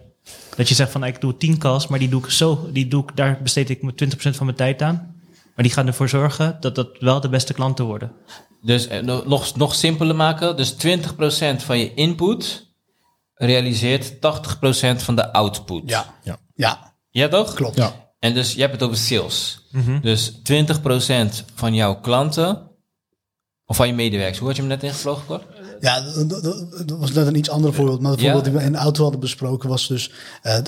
Dat 0.56 0.68
je 0.68 0.74
zegt 0.74 0.90
van, 0.92 1.04
ik 1.04 1.20
doe 1.20 1.36
10 1.36 1.58
calls, 1.58 1.86
maar 1.86 1.98
die 1.98 2.08
doe 2.08 2.24
ik 2.24 2.30
zo, 2.30 2.68
die 2.72 2.88
doe 2.88 3.02
ik, 3.02 3.16
daar 3.16 3.38
besteed 3.42 3.70
ik 3.70 3.82
me 3.82 3.92
20% 3.94 4.36
van 4.36 4.46
mijn 4.46 4.56
tijd 4.58 4.82
aan. 4.82 5.14
Maar 5.54 5.64
die 5.64 5.74
gaan 5.74 5.86
ervoor 5.86 6.08
zorgen 6.08 6.56
dat 6.60 6.74
dat 6.74 6.88
wel 6.98 7.20
de 7.20 7.28
beste 7.28 7.52
klanten 7.54 7.84
worden. 7.84 8.12
Dus 8.62 8.86
eh, 8.86 9.02
no- 9.02 9.22
nog, 9.26 9.56
nog 9.56 9.74
simpeler 9.74 10.16
maken. 10.16 10.56
Dus 10.56 10.72
20% 10.72 11.62
van 11.62 11.78
je 11.78 11.94
input 11.94 12.72
realiseert 13.34 14.20
80% 14.20 15.02
van 15.02 15.16
de 15.16 15.32
output. 15.32 15.82
ja, 15.90 16.14
Ja. 16.22 16.38
ja, 16.54 16.94
Ja, 17.10 17.28
toch? 17.28 17.54
klopt. 17.54 17.76
Ja. 17.76 17.92
En 18.18 18.34
dus 18.34 18.54
je 18.54 18.60
hebt 18.60 18.72
het 18.72 18.82
over 18.82 18.96
sales. 18.96 19.58
Dus 20.00 20.40
20% 20.42 21.44
van 21.54 21.74
jouw 21.74 22.00
klanten, 22.00 22.70
of 23.66 23.76
van 23.76 23.86
je 23.86 23.94
medewerkers. 23.94 24.38
Hoe 24.38 24.46
had 24.46 24.56
je 24.56 24.62
hem 24.62 24.70
net 24.70 24.82
ingevlogen, 24.82 25.26
Cor? 25.26 25.42
Ja, 25.84 26.00
dat, 26.86 26.98
was 26.98 27.12
net 27.12 27.26
een 27.26 27.36
iets 27.36 27.50
ander 27.50 27.74
voorbeeld. 27.74 28.00
Maar 28.00 28.10
het 28.10 28.20
voorbeeld 28.20 28.44
die 28.44 28.52
we 28.52 28.62
in 28.62 28.72
de 28.72 28.78
auto 28.78 29.02
hadden 29.02 29.20
besproken 29.20 29.68
was 29.68 29.88
dus... 29.88 30.10
eh 30.42 30.56
20% 30.58 30.60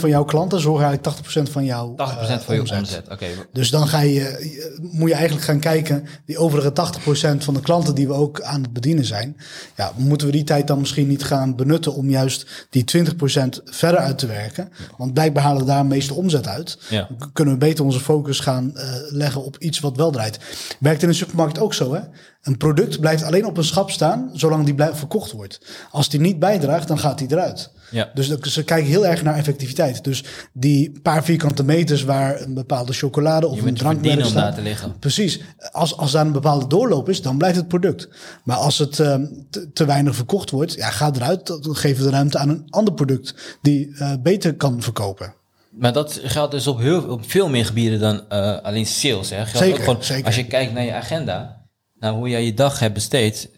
van 0.00 0.08
jouw 0.08 0.24
klanten 0.24 0.60
zorgen 0.60 0.86
eigenlijk 0.86 1.18
80% 1.48 1.52
van 1.52 1.64
jouw 1.64 1.92
80% 1.92 1.96
eh, 1.96 2.38
van 2.38 2.54
je 2.54 2.60
omzet. 2.78 3.08
Oké. 3.10 3.26
Dus 3.52 3.70
dan 3.70 3.88
ga 3.88 4.00
je, 4.00 4.12
je- 4.14 4.78
moet 4.92 5.08
je 5.08 5.14
eigenlijk 5.14 5.44
gaan 5.46 5.58
kijken, 5.60 6.04
die 6.26 6.38
overige 6.38 6.72
80% 6.72 7.36
van 7.38 7.54
de 7.54 7.60
klanten 7.60 7.94
die 7.94 8.06
we 8.06 8.12
ook 8.12 8.40
aan 8.42 8.62
het 8.62 8.72
bedienen 8.72 9.04
zijn, 9.04 9.36
ja, 9.76 9.92
moeten 9.96 10.26
we 10.26 10.32
die 10.32 10.44
tijd 10.44 10.66
dan 10.66 10.78
misschien 10.78 11.08
niet 11.08 11.24
gaan 11.24 11.56
benutten 11.56 11.94
om 11.94 12.10
juist 12.10 12.46
die 12.70 12.84
20% 12.96 13.62
verder 13.64 14.00
uit 14.00 14.18
te 14.18 14.26
werken? 14.26 14.68
Want 14.96 15.12
blijkbaar 15.14 15.42
halen 15.42 15.60
we 15.60 15.66
daar 15.66 15.82
de 15.82 15.88
meeste 15.88 16.14
omzet 16.14 16.46
uit. 16.48 16.78
Ja. 16.88 17.08
Dan 17.18 17.32
kunnen 17.32 17.54
we 17.54 17.60
beter 17.60 17.84
onze 17.84 18.00
focus 18.00 18.40
gaan 18.40 18.76
eh, 18.76 18.88
leggen 19.08 19.44
op 19.44 19.56
iets 19.58 19.80
wat 19.80 19.96
wel 19.96 20.10
draait. 20.10 20.38
Werkt 20.80 21.02
in 21.02 21.08
een 21.08 21.14
supermarkt 21.14 21.58
ook 21.58 21.74
zo, 21.74 21.94
hè? 21.94 22.00
Een 22.44 22.56
product 22.56 23.00
blijft 23.00 23.22
alleen 23.22 23.46
op 23.46 23.56
een 23.56 23.64
schap 23.64 23.90
staan 23.90 24.30
zolang 24.32 24.64
die 24.64 24.74
blijft 24.74 24.98
verkocht 24.98 25.32
wordt. 25.32 25.60
Als 25.90 26.08
die 26.08 26.20
niet 26.20 26.38
bijdraagt, 26.38 26.88
dan 26.88 26.98
gaat 26.98 27.18
die 27.18 27.30
eruit. 27.30 27.70
Ja. 27.90 28.10
Dus 28.14 28.28
ze 28.28 28.64
kijken 28.64 28.90
heel 28.90 29.06
erg 29.06 29.22
naar 29.22 29.34
effectiviteit. 29.34 30.04
Dus 30.04 30.24
die 30.52 31.00
paar 31.02 31.24
vierkante 31.24 31.64
meters 31.64 32.04
waar 32.04 32.40
een 32.40 32.54
bepaalde 32.54 32.92
chocolade 32.92 33.46
of 33.46 33.62
een 33.62 33.74
drankmerk 33.74 34.24
staat. 34.24 34.58
liggen. 34.58 34.98
Precies. 34.98 35.40
Als, 35.72 35.96
als 35.96 36.10
daar 36.12 36.26
een 36.26 36.32
bepaalde 36.32 36.66
doorloop 36.66 37.08
is, 37.08 37.22
dan 37.22 37.38
blijft 37.38 37.56
het 37.56 37.68
product. 37.68 38.08
Maar 38.44 38.56
als 38.56 38.78
het 38.78 39.00
ehm, 39.00 39.26
te, 39.50 39.72
te 39.72 39.84
weinig 39.84 40.14
verkocht 40.14 40.50
wordt, 40.50 40.74
ja, 40.74 40.90
ga 40.90 41.10
eruit. 41.14 41.46
Dan 41.46 41.76
geven 41.76 42.04
we 42.04 42.10
de 42.10 42.16
ruimte 42.16 42.38
aan 42.38 42.48
een 42.48 42.66
ander 42.70 42.94
product 42.94 43.58
die 43.62 43.94
eh, 43.96 44.12
beter 44.22 44.54
kan 44.54 44.82
verkopen. 44.82 45.34
Maar 45.70 45.92
dat 45.92 46.20
geldt 46.22 46.52
dus 46.52 46.66
op, 46.66 46.78
heel, 46.78 47.02
op 47.02 47.30
veel 47.30 47.48
meer 47.48 47.66
gebieden 47.66 48.00
dan 48.00 48.28
eh, 48.28 48.58
alleen 48.62 48.86
sales. 48.86 49.30
Hè. 49.30 49.36
Geldt 49.36 49.58
Zeker, 49.58 49.78
ook 49.78 49.84
gewoon, 49.84 50.02
zeker. 50.04 50.24
Als 50.24 50.36
je 50.36 50.46
kijkt 50.46 50.72
naar 50.72 50.84
je 50.84 50.92
agenda, 50.92 51.63
naar 52.04 52.12
hoe 52.12 52.28
jij 52.28 52.44
je 52.44 52.54
dag 52.54 52.78
hebt 52.78 52.94
besteed, 52.94 53.48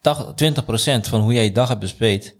80 0.00 0.34
20% 1.04 1.08
van 1.08 1.20
hoe 1.20 1.32
jij 1.32 1.44
je 1.44 1.52
dag 1.52 1.68
hebt 1.68 1.80
besteed, 1.80 2.34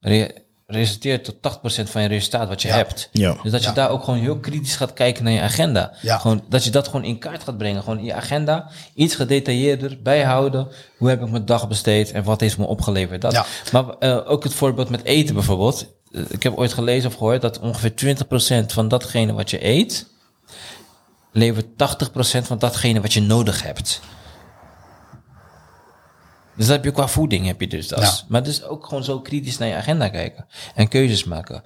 re- 0.00 0.30
resulteert 0.66 1.24
tot 1.24 1.34
80% 1.42 1.90
van 1.90 2.02
je 2.02 2.08
resultaat 2.08 2.48
wat 2.48 2.62
je 2.62 2.68
Ja. 2.68 2.74
hebt. 2.74 3.08
Ja. 3.12 3.36
Dus 3.42 3.52
dat 3.52 3.60
je 3.62 3.68
Ja. 3.68 3.74
daar 3.74 3.90
ook 3.90 4.04
gewoon 4.04 4.20
heel 4.20 4.38
kritisch 4.38 4.76
gaat 4.76 4.92
kijken 4.92 5.24
naar 5.24 5.32
je 5.32 5.40
agenda. 5.40 5.92
Ja. 6.02 6.18
Gewoon, 6.18 6.42
dat 6.48 6.64
je 6.64 6.70
dat 6.70 6.86
gewoon 6.86 7.04
in 7.04 7.18
kaart 7.18 7.42
gaat 7.44 7.58
brengen. 7.58 7.82
Gewoon 7.82 8.04
je 8.04 8.14
agenda 8.14 8.70
iets 8.94 9.14
gedetailleerder 9.14 10.02
bijhouden. 10.02 10.68
Hoe 10.98 11.08
heb 11.08 11.22
ik 11.22 11.30
mijn 11.30 11.44
dag 11.44 11.68
besteed 11.68 12.12
en 12.12 12.22
wat 12.24 12.40
heeft 12.40 12.58
me 12.58 12.66
opgeleverd? 12.66 13.20
Dat. 13.20 13.32
Ja. 13.32 13.44
Maar 13.72 13.84
eh, 13.98 14.30
ook 14.30 14.44
het 14.44 14.54
voorbeeld 14.54 14.88
met 14.88 15.04
eten 15.04 15.34
bijvoorbeeld. 15.34 15.86
Eh, 16.12 16.22
Ik 16.28 16.42
heb 16.42 16.56
ooit 16.56 16.72
gelezen 16.72 17.08
of 17.10 17.14
gehoord 17.16 17.42
dat 17.42 17.58
ongeveer 17.58 17.94
20% 17.94 18.72
van 18.72 18.88
datgene 18.88 19.32
wat 19.32 19.50
je 19.50 19.64
eet, 19.66 20.06
levert 21.32 21.66
80% 21.76 22.46
van 22.46 22.58
datgene 22.58 23.00
wat 23.00 23.12
je 23.12 23.20
nodig 23.22 23.62
hebt. 23.62 24.00
Dus 26.60 26.68
dat 26.68 26.76
heb 26.76 26.84
je 26.84 26.90
qua 26.90 27.08
voeding 27.08 27.46
heb 27.46 27.60
je 27.60 27.66
dus 27.66 27.88
dat. 27.88 28.00
Ja. 28.00 28.12
Maar 28.28 28.42
dus 28.42 28.64
ook 28.64 28.86
gewoon 28.86 29.04
zo 29.04 29.20
kritisch 29.20 29.58
naar 29.58 29.68
je 29.68 29.74
agenda 29.74 30.08
kijken 30.08 30.46
en 30.74 30.88
keuzes 30.88 31.24
maken. 31.24 31.62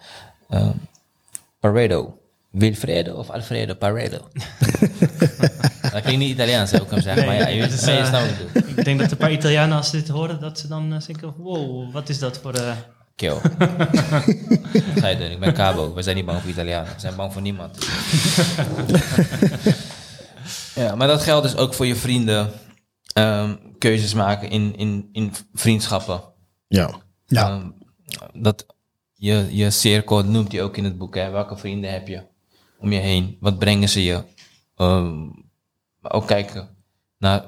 Ehm, 0.48 0.72
Pareto. 1.60 2.18
Wilfredo 2.50 3.14
of 3.14 3.30
Alfredo 3.30 3.74
Pareto? 3.74 4.18
dat 5.92 6.02
klinkt 6.02 6.18
niet 6.18 6.30
Italiaans, 6.30 6.70
zou 6.70 6.82
ik 6.82 6.90
hem 6.90 7.00
zeggen. 7.00 7.26
maar 7.26 7.34
ja, 7.34 7.48
je, 7.48 7.60
weet, 7.60 7.70
het 7.70 7.82
eh, 7.86 8.76
ik 8.76 8.84
denk 8.84 9.00
dat 9.00 9.10
een 9.10 9.16
paar 9.16 9.32
Italianen, 9.32 9.76
als 9.76 9.90
ze 9.90 9.96
dit 9.96 10.08
horen, 10.08 10.40
dat 10.40 10.58
ze 10.58 10.68
dan 10.68 10.92
eh, 10.92 11.06
denken, 11.06 11.34
wow, 11.36 11.92
wat 11.92 12.08
is 12.08 12.18
dat 12.18 12.38
voor... 12.38 12.54
eh 12.54 12.76
Kill. 13.16 13.36
Ga 15.00 15.08
je 15.08 15.16
doen, 15.18 15.30
ik 15.30 15.40
ben 15.40 15.54
Cabo. 15.54 15.94
We 15.94 16.02
zijn 16.02 16.16
niet 16.16 16.24
bang 16.24 16.40
voor 16.40 16.50
Italianen. 16.50 16.94
We 16.94 17.00
zijn 17.00 17.16
bang 17.16 17.32
voor 17.32 17.42
niemand. 17.42 17.78
ja, 20.82 20.94
maar 20.94 21.08
dat 21.08 21.22
geldt 21.22 21.46
dus 21.46 21.56
ook 21.56 21.74
voor 21.74 21.86
je 21.86 21.96
vrienden. 21.96 22.50
Ehm, 23.12 23.54
keuzes 23.84 24.14
maken 24.14 24.50
in, 24.50 24.76
in, 24.76 25.08
in 25.12 25.32
vriendschappen. 25.52 26.20
Ja. 26.66 26.90
Ja, 27.26 27.48
Ehm, 27.48 27.70
dat 28.42 28.66
je, 29.12 29.48
je 29.50 29.70
cirkel 29.70 30.24
noemt 30.24 30.52
hij 30.52 30.62
ook 30.62 30.76
in 30.76 30.84
het 30.84 30.98
boek. 30.98 31.14
Hè? 31.14 31.30
Welke 31.30 31.56
vrienden 31.56 31.92
heb 31.92 32.08
je 32.08 32.22
om 32.78 32.92
je 32.92 32.98
heen? 33.00 33.36
Wat 33.40 33.58
brengen 33.58 33.88
ze 33.88 34.04
je? 34.04 34.22
Ehm, 34.76 35.24
maar 36.00 36.12
ook 36.12 36.26
kijken 36.26 36.68
naar 37.18 37.44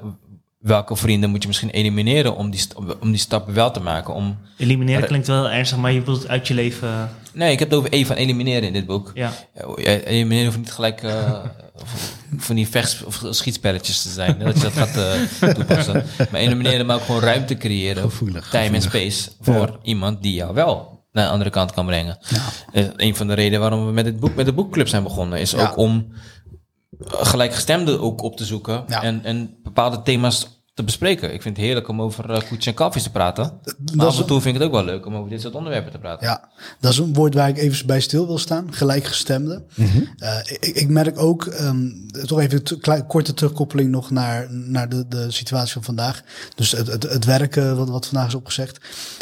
welke 0.67 0.95
vrienden 0.95 1.29
moet 1.29 1.41
je 1.41 1.47
misschien 1.47 1.69
elimineren 1.69 2.35
om 2.35 2.49
die, 2.49 2.61
om 2.99 3.09
die 3.11 3.19
stappen 3.19 3.53
wel 3.53 3.71
te 3.71 3.79
maken. 3.79 4.13
Om, 4.13 4.37
elimineren 4.57 4.99
Maar- 4.99 5.09
klinkt 5.09 5.27
wel 5.27 5.49
ernstig, 5.49 5.77
maar 5.77 5.91
je 5.91 5.99
bedoelt 5.99 6.27
uit 6.27 6.47
je 6.47 6.53
leven... 6.53 7.09
nee, 7.33 7.51
ik 7.51 7.59
heb 7.59 7.69
het 7.69 7.77
over 7.77 7.91
één 7.91 8.05
van 8.05 8.15
elimineren 8.15 8.63
in 8.67 8.73
dit 8.73 8.85
boek. 8.85 9.11
ja. 9.13 9.31
Ja, 9.75 9.83
elimineren 9.99 10.45
hoeft 10.45 10.57
niet 10.57 10.71
gelijk 10.71 11.03
eh, 11.03 11.39
van 12.47 12.55
die 12.55 12.67
vechts- 12.67 13.03
of 13.03 13.23
schietspelletjes 13.29 14.01
te 14.01 14.09
zijn. 14.09 14.39
Dat 14.39 14.55
je 14.55 14.61
dat 14.63 14.73
gaat 14.73 14.97
eh, 15.41 15.49
toepassen. 15.53 16.05
Maar 16.31 16.41
elimineren, 16.41 16.85
maar 16.85 16.95
ook 16.95 17.01
gewoon 17.03 17.21
ruimte 17.21 17.55
creëren. 17.57 18.03
Gevoelig, 18.03 18.49
Time 18.49 18.75
en 18.75 18.81
space 18.81 19.29
voor 19.41 19.79
iemand 19.83 20.21
die 20.21 20.33
jou 20.33 20.53
wel 20.53 20.95
naar 21.11 21.25
de 21.25 21.31
andere 21.31 21.49
kant 21.49 21.71
kan 21.71 21.85
brengen. 21.85 22.17
Eh, 22.71 22.85
een 22.95 23.15
van 23.15 23.27
de 23.27 23.33
redenen 23.33 23.59
waarom 23.59 23.85
we 23.85 23.91
met 23.91 24.05
het 24.05 24.19
boek, 24.19 24.35
met 24.35 24.45
de 24.45 24.53
boekclub 24.53 24.87
zijn 24.87 25.03
begonnen, 25.03 25.39
is 25.39 25.51
Ja. 25.51 25.61
ook 25.61 25.77
om 25.77 26.07
gelijkgestemden 26.99 28.01
ook 28.01 28.21
op 28.21 28.37
te 28.37 28.45
zoeken 28.45 28.83
Ja. 28.87 29.03
en, 29.03 29.23
en 29.23 29.57
bepaalde 29.63 30.01
thema's 30.01 30.56
te 30.77 30.83
bespreken. 30.83 31.33
Ik 31.33 31.41
vind 31.41 31.57
het 31.57 31.65
heerlijk 31.65 31.87
om 31.87 32.01
over 32.01 32.29
uh, 32.29 32.37
koetjes 32.37 32.65
en 32.65 32.73
kalfjes 32.73 33.03
te 33.03 33.11
praten. 33.11 33.51
Maar 33.95 34.05
af 34.05 34.19
en 34.19 34.25
toe 34.25 34.41
vind 34.41 34.55
ik 34.55 34.61
het 34.61 34.69
ook 34.69 34.75
wel 34.75 34.85
leuk 34.85 35.05
om 35.05 35.15
over 35.15 35.29
dit 35.29 35.41
soort 35.41 35.53
onderwerpen 35.53 35.91
te 35.91 35.97
praten. 35.97 36.27
Ja, 36.27 36.49
dat 36.79 36.91
is 36.91 36.97
een 36.97 37.13
woord 37.13 37.33
waar 37.33 37.49
ik 37.49 37.57
even 37.57 37.87
bij 37.87 37.99
stil 37.99 38.27
wil 38.27 38.37
staan. 38.37 38.73
Gelijkgestemde. 38.73 39.63
Eh, 40.17 40.37
ik, 40.59 40.75
ik 40.75 40.89
merk 40.89 41.19
ook, 41.19 41.45
ehm, 41.45 41.89
toch 42.25 42.39
even 42.39 42.61
een 42.81 43.05
korte 43.07 43.33
terugkoppeling 43.33 43.91
nog 43.91 44.11
naar, 44.11 44.47
naar 44.51 44.89
de, 44.89 45.07
de 45.07 45.31
situatie 45.31 45.73
van 45.73 45.83
vandaag. 45.83 46.21
Dus 46.55 46.71
het, 46.71 46.87
het, 46.87 47.03
het 47.03 47.25
werken 47.25 47.77
wat, 47.77 47.89
wat 47.89 48.05
vandaag 48.05 48.27
is 48.27 48.35
opgezegd. 48.35 48.79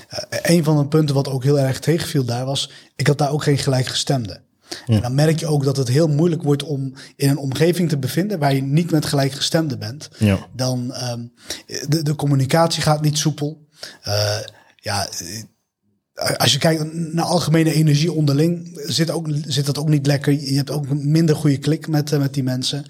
Eh, 0.10 0.56
een 0.56 0.64
van 0.64 0.78
de 0.78 0.88
punten 0.88 1.16
wat 1.16 1.30
ook 1.30 1.44
heel 1.44 1.60
erg 1.60 1.80
tegenviel 1.80 2.26
daar 2.26 2.46
was, 2.46 2.72
ik 2.96 3.08
had 3.08 3.18
daar 3.18 3.32
ook 3.32 3.44
geen 3.44 3.58
gelijkgestemde. 3.58 4.40
En 4.88 5.02
dan 5.02 5.16
merk 5.16 5.40
je 5.40 5.48
ook 5.48 5.64
dat 5.64 5.78
het 5.78 5.88
heel 5.88 6.08
moeilijk 6.08 6.44
wordt 6.44 6.64
om 6.64 6.94
in 7.16 7.30
een 7.30 7.38
omgeving 7.38 7.90
te 7.90 7.98
bevinden 7.98 8.40
waar 8.40 8.56
je 8.56 8.64
niet 8.64 8.92
met 8.92 9.06
gelijkgestemden 9.06 9.80
bent. 9.80 10.10
Ja. 10.18 10.48
Dan 10.54 10.94
ehm, 10.94 11.22
de, 11.88 12.04
de 12.04 12.16
communicatie 12.16 12.82
gaat 12.82 13.02
niet 13.02 13.18
soepel. 13.18 13.68
Eh, 14.02 14.38
ja, 14.76 15.08
eh, 16.14 16.36
als 16.38 16.54
je 16.54 16.60
kijkt 16.60 16.94
naar 16.94 17.26
algemene 17.26 17.74
energie 17.74 18.12
onderling, 18.12 18.82
zit, 18.86 19.12
ook, 19.12 19.28
zit 19.48 19.66
dat 19.66 19.78
ook 19.78 19.90
niet 19.90 20.06
lekker. 20.06 20.34
Je 20.34 20.56
hebt 20.56 20.72
ook 20.72 20.94
minder 20.94 21.36
goede 21.36 21.58
klik 21.58 21.88
met, 21.88 22.12
eh, 22.12 22.20
met 22.20 22.34
die 22.34 22.44
mensen. 22.44 22.86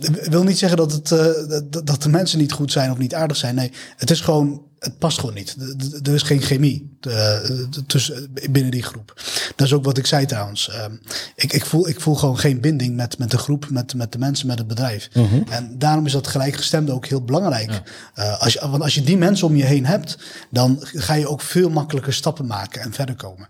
Ik 0.00 0.30
wil 0.30 0.44
niet 0.44 0.58
zeggen 0.58 0.78
dat, 0.78 0.92
het, 0.92 1.86
dat 1.86 2.02
de 2.02 2.08
mensen 2.08 2.38
niet 2.38 2.52
goed 2.52 2.72
zijn 2.72 2.90
of 2.90 2.98
niet 2.98 3.14
aardig 3.14 3.36
zijn. 3.36 3.54
Nee, 3.54 3.72
het 3.96 4.10
is 4.10 4.20
gewoon 4.20 4.62
het 4.84 4.98
past 4.98 5.18
gewoon 5.18 5.34
niet. 5.34 5.56
Er 6.02 6.14
is 6.14 6.22
geen 6.22 6.40
chemie 6.40 6.96
eh, 7.00 7.38
tussen, 7.86 8.32
binnen 8.50 8.70
die 8.70 8.82
groep. 8.82 9.12
Dat 9.56 9.66
is 9.66 9.72
ook 9.72 9.84
wat 9.84 9.98
ik 9.98 10.06
zei 10.06 10.26
trouwens. 10.26 10.68
Ehm, 10.68 10.92
ik, 11.34 11.52
ik, 11.52 11.66
voel, 11.66 11.88
ik 11.88 12.00
voel 12.00 12.14
gewoon 12.14 12.38
geen 12.38 12.60
binding 12.60 12.96
met, 12.96 13.18
met 13.18 13.30
de 13.30 13.38
groep, 13.38 13.70
met, 13.70 13.94
met 13.94 14.12
de 14.12 14.18
mensen, 14.18 14.46
met 14.46 14.58
het 14.58 14.66
bedrijf. 14.66 15.08
En 15.50 15.78
daarom 15.78 16.06
is 16.06 16.12
dat 16.12 16.26
gelijkgestemde 16.26 16.92
ook 16.92 17.06
heel 17.06 17.24
belangrijk. 17.24 17.82
Eh, 18.14 18.40
als 18.40 18.52
je, 18.52 18.68
want 18.68 18.82
als 18.82 18.94
je 18.94 19.02
die 19.02 19.16
mensen 19.16 19.46
om 19.46 19.56
je 19.56 19.64
heen 19.64 19.86
hebt, 19.86 20.18
dan 20.50 20.78
ga 20.80 21.14
je 21.14 21.28
ook 21.28 21.40
veel 21.40 21.70
makkelijker 21.70 22.12
stappen 22.12 22.46
maken 22.46 22.80
en 22.80 22.92
verder 22.92 23.14
komen. 23.14 23.48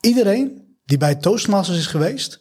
Iedereen 0.00 0.62
die 0.84 0.98
bij 0.98 1.14
Toastmasters 1.14 1.78
is 1.78 1.86
geweest, 1.86 2.40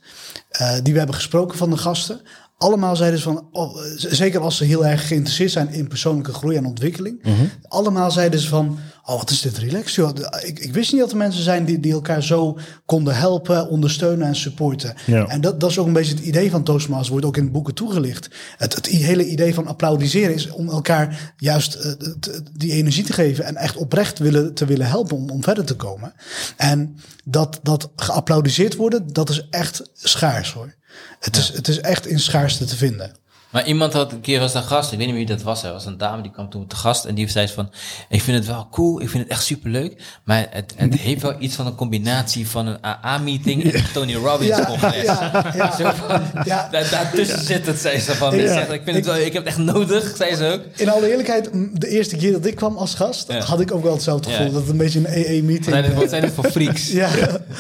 eh, 0.50 0.74
die 0.84 0.92
we 0.92 0.98
hebben 0.98 1.16
gesproken 1.16 1.58
van 1.58 1.70
de 1.70 1.78
gasten, 1.78 2.22
allemaal 2.62 2.96
zeiden 2.96 3.20
ze 3.20 3.26
van, 3.26 3.48
oh, 3.52 3.78
zeker 3.96 4.40
als 4.40 4.58
ze 4.58 4.64
heel 4.64 4.86
erg 4.86 5.08
geïnteresseerd 5.08 5.52
zijn 5.52 5.70
in 5.70 5.88
persoonlijke 5.88 6.34
groei 6.34 6.56
en 6.58 6.66
ontwikkeling, 6.66 7.24
allemaal 7.68 8.12
zeiden 8.12 8.40
ze 8.40 8.48
van, 8.48 8.78
oh 9.06 9.18
wat 9.18 9.30
is 9.30 9.42
dit 9.42 9.58
relaxed 9.58 9.94
joh. 9.94 10.10
Ik, 10.42 10.60
ik 10.60 10.74
wist 10.74 10.92
niet 10.92 11.02
dat 11.02 11.12
er 11.12 11.18
mensen 11.18 11.44
zijn 11.44 11.66
die, 11.66 11.80
die 11.80 11.92
elkaar 11.92 12.24
zo 12.24 12.58
konden 12.86 13.16
helpen, 13.16 13.70
ondersteunen 13.70 14.28
en 14.28 14.36
supporten. 14.36 14.94
Ja. 15.06 15.28
En 15.28 15.42
dat, 15.42 15.60
dat 15.60 15.70
is 15.70 15.78
ook 15.78 15.88
een 15.88 15.94
beetje 15.94 16.14
het 16.14 16.24
idee 16.24 16.52
van 16.52 16.64
Toastmasters, 16.64 17.10
wordt 17.10 17.26
ook 17.26 17.38
in 17.38 17.52
boeken 17.52 17.74
toegelicht. 17.74 18.30
Het, 18.58 18.86
hele 18.86 19.28
idee 19.28 19.54
van 19.54 19.68
applaudisseren 19.68 20.34
is 20.34 20.50
om 20.52 20.70
elkaar 20.70 21.34
juist 21.38 21.74
eh, 21.74 21.92
t- 21.92 22.42
die 22.54 22.72
energie 22.72 23.04
te 23.04 23.14
geven 23.14 23.46
en 23.46 23.56
echt 23.56 23.76
oprecht 23.76 24.20
willen, 24.20 24.54
te 24.54 24.66
willen 24.66 24.88
helpen 24.88 25.18
om, 25.18 25.30
om 25.30 25.44
verder 25.44 25.66
te 25.66 25.76
komen. 25.76 26.14
En 26.58 26.96
dat, 27.24 27.60
dat 27.64 27.90
geapplaudiseerd 27.96 28.76
worden, 28.76 29.08
dat 29.14 29.30
is 29.30 29.48
echt 29.50 29.90
schaars 29.94 30.54
hoor. 30.54 30.80
Het, 31.20 31.36
is, 31.36 31.48
het 31.48 31.68
is 31.68 31.80
echt 31.80 32.06
in 32.06 32.20
schaarste 32.20 32.66
te 32.66 32.76
vinden. 32.76 33.16
Maar 33.52 33.66
iemand 33.66 33.94
had 33.94 34.12
een 34.12 34.22
keer 34.22 34.40
was 34.40 34.54
een 34.54 34.64
gast, 34.64 34.92
ik 34.92 34.98
weet 34.98 35.08
niet 35.08 35.16
meer 35.16 35.26
wie 35.26 35.36
dat 35.36 35.44
was. 35.46 35.64
Er 35.64 35.72
was 35.72 35.86
een 35.86 35.98
dame 35.98 36.22
die 36.22 36.32
kwam 36.32 36.50
toen 36.50 36.68
te 36.68 36.76
gast 36.76 37.06
en 37.06 37.16
die 37.16 37.28
zei 37.30 37.48
van, 37.48 37.70
ik 38.10 38.22
vind 38.22 38.38
het 38.38 38.48
wel 38.48 38.68
cool, 38.72 39.02
ik 39.02 39.10
vind 39.10 39.24
het 39.24 39.32
echt 39.32 39.44
superleuk, 39.44 40.02
maar 40.24 40.48
het, 40.50 40.74
het 40.76 40.94
heeft 40.96 41.22
wel 41.22 41.36
iets 41.40 41.56
van 41.56 41.66
een 41.66 41.76
combinatie 41.76 42.48
van 42.48 42.68
een 42.68 42.78
AA-meeting 42.86 43.64
en 43.64 43.76
een 43.76 43.84
Tony 43.94 44.14
Robbins 44.16 44.58
Ja, 44.58 44.66
congres. 44.66 45.04
ja, 45.04 45.52
ja. 45.56 45.76
Zo 45.76 45.92
van, 46.08 46.22
Ja. 46.44 46.68
daar, 46.72 46.90
daartussen 46.90 47.40
zit 47.46 47.66
het, 47.66 47.80
zei 47.80 48.00
ze 48.00 48.16
van. 48.16 48.34
Ik 48.34 48.82
vind 48.84 48.96
het 48.96 49.06
wel, 49.06 49.16
ik 49.18 49.34
heb 49.34 49.46
het 49.46 49.46
echt 49.46 49.58
nodig, 49.58 50.14
zei 50.18 50.36
ze 50.36 50.46
ook. 50.46 50.80
In 50.80 50.90
alle 50.90 51.10
eerlijkheid, 51.10 51.50
de 51.74 51.88
eerste 51.88 52.16
keer 52.16 52.32
dat 52.32 52.46
ik 52.46 52.56
kwam 52.56 52.78
als 52.78 52.94
gast, 52.96 53.34
had 53.34 53.60
ik 53.60 53.72
ook 53.74 53.84
wel 53.84 53.94
hetzelfde 53.94 54.30
gevoel. 54.30 54.52
Dat 54.52 54.62
het 54.62 54.70
een 54.72 54.78
beetje 54.78 55.00
een 55.00 55.50
het, 55.54 55.94
wat 55.94 56.10
zijn 56.10 56.24
het 56.24 56.34
voor 56.34 56.52
freaks? 56.52 56.92
Ja. 56.92 57.10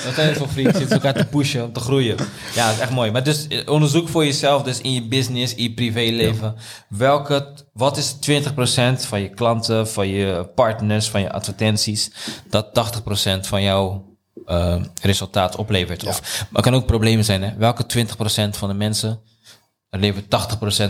Wat 0.06 0.14
zijn 0.16 0.28
het 0.28 0.38
voor 0.38 0.48
freaks? 0.48 0.78
Zitten 0.78 0.96
elkaar 1.02 1.14
te 1.14 1.26
pushen 1.26 1.64
om 1.64 1.74
te 1.74 1.80
groeien. 1.80 2.16
Ja, 2.56 2.66
dat 2.68 2.76
is 2.76 2.82
echt 2.82 2.92
mooi. 2.92 3.12
Maar 3.12 3.24
dus 3.24 3.48
eh, 3.48 3.60
onderzoek 3.66 4.10
voor 4.10 4.26
jezelf, 4.26 4.64
dus 4.64 4.82
in 4.82 4.94
je 4.94 5.08
business, 5.08 5.56
in 5.56 5.74
privéleven. 5.86 6.56
Welke, 6.88 7.48
wat 7.74 7.98
is 7.98 8.16
20% 8.16 9.08
van 9.08 9.22
je 9.22 9.30
klanten, 9.30 9.88
van 9.88 10.08
je 10.08 10.50
partners, 10.56 11.10
van 11.10 11.22
je 11.22 11.32
advertenties, 11.32 12.12
dat 12.50 12.66
80% 12.66 13.40
van 13.48 13.62
jouw 13.64 14.06
eh, 14.46 14.82
resultaat 15.02 15.56
oplevert? 15.56 16.04
Of, 16.08 16.22
maar 16.40 16.48
het 16.62 16.64
kan 16.72 16.76
ook 16.76 16.86
problemen 16.86 17.26
zijn, 17.26 17.44
hè? 17.44 17.56
Welke 17.58 17.84
20% 17.84 18.50
van 18.50 18.70
de 18.70 18.76
mensen 18.76 19.20
levert 19.90 20.26
80% 20.26 20.28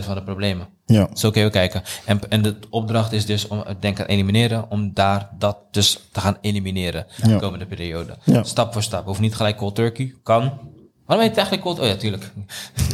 van 0.04 0.14
de 0.14 0.22
problemen? 0.24 0.68
Ja. 0.86 1.08
Zo 1.14 1.30
kun 1.30 1.40
je 1.40 1.46
ook 1.46 1.52
kijken. 1.52 1.82
En, 2.04 2.20
en 2.28 2.42
de 2.42 2.56
opdracht 2.70 3.12
is 3.12 3.26
dus 3.26 3.48
om 3.48 3.64
denk 3.80 4.00
aan 4.00 4.06
elimineren, 4.06 4.70
om 4.70 4.90
daar 4.94 5.28
dat 5.38 5.56
dus 5.70 5.98
te 6.12 6.20
gaan 6.20 6.36
elimineren 6.40 7.06
de 7.22 7.28
Ja. 7.28 7.38
komende 7.38 7.66
periode. 7.66 8.16
Stap 8.42 8.72
voor 8.72 8.82
stap. 8.82 9.04
Hoeft 9.04 9.20
niet 9.20 9.34
gelijk 9.34 9.56
cold 9.56 9.74
turkey. 9.74 10.14
Kan. 10.22 10.70
Waarom 11.12 11.30
heet 11.30 11.38
het 11.38 11.46
eigenlijk 11.46 11.76
cold? 11.76 11.86
Oh 11.88 11.94
ja, 11.94 12.00
tuurlijk. 12.00 12.32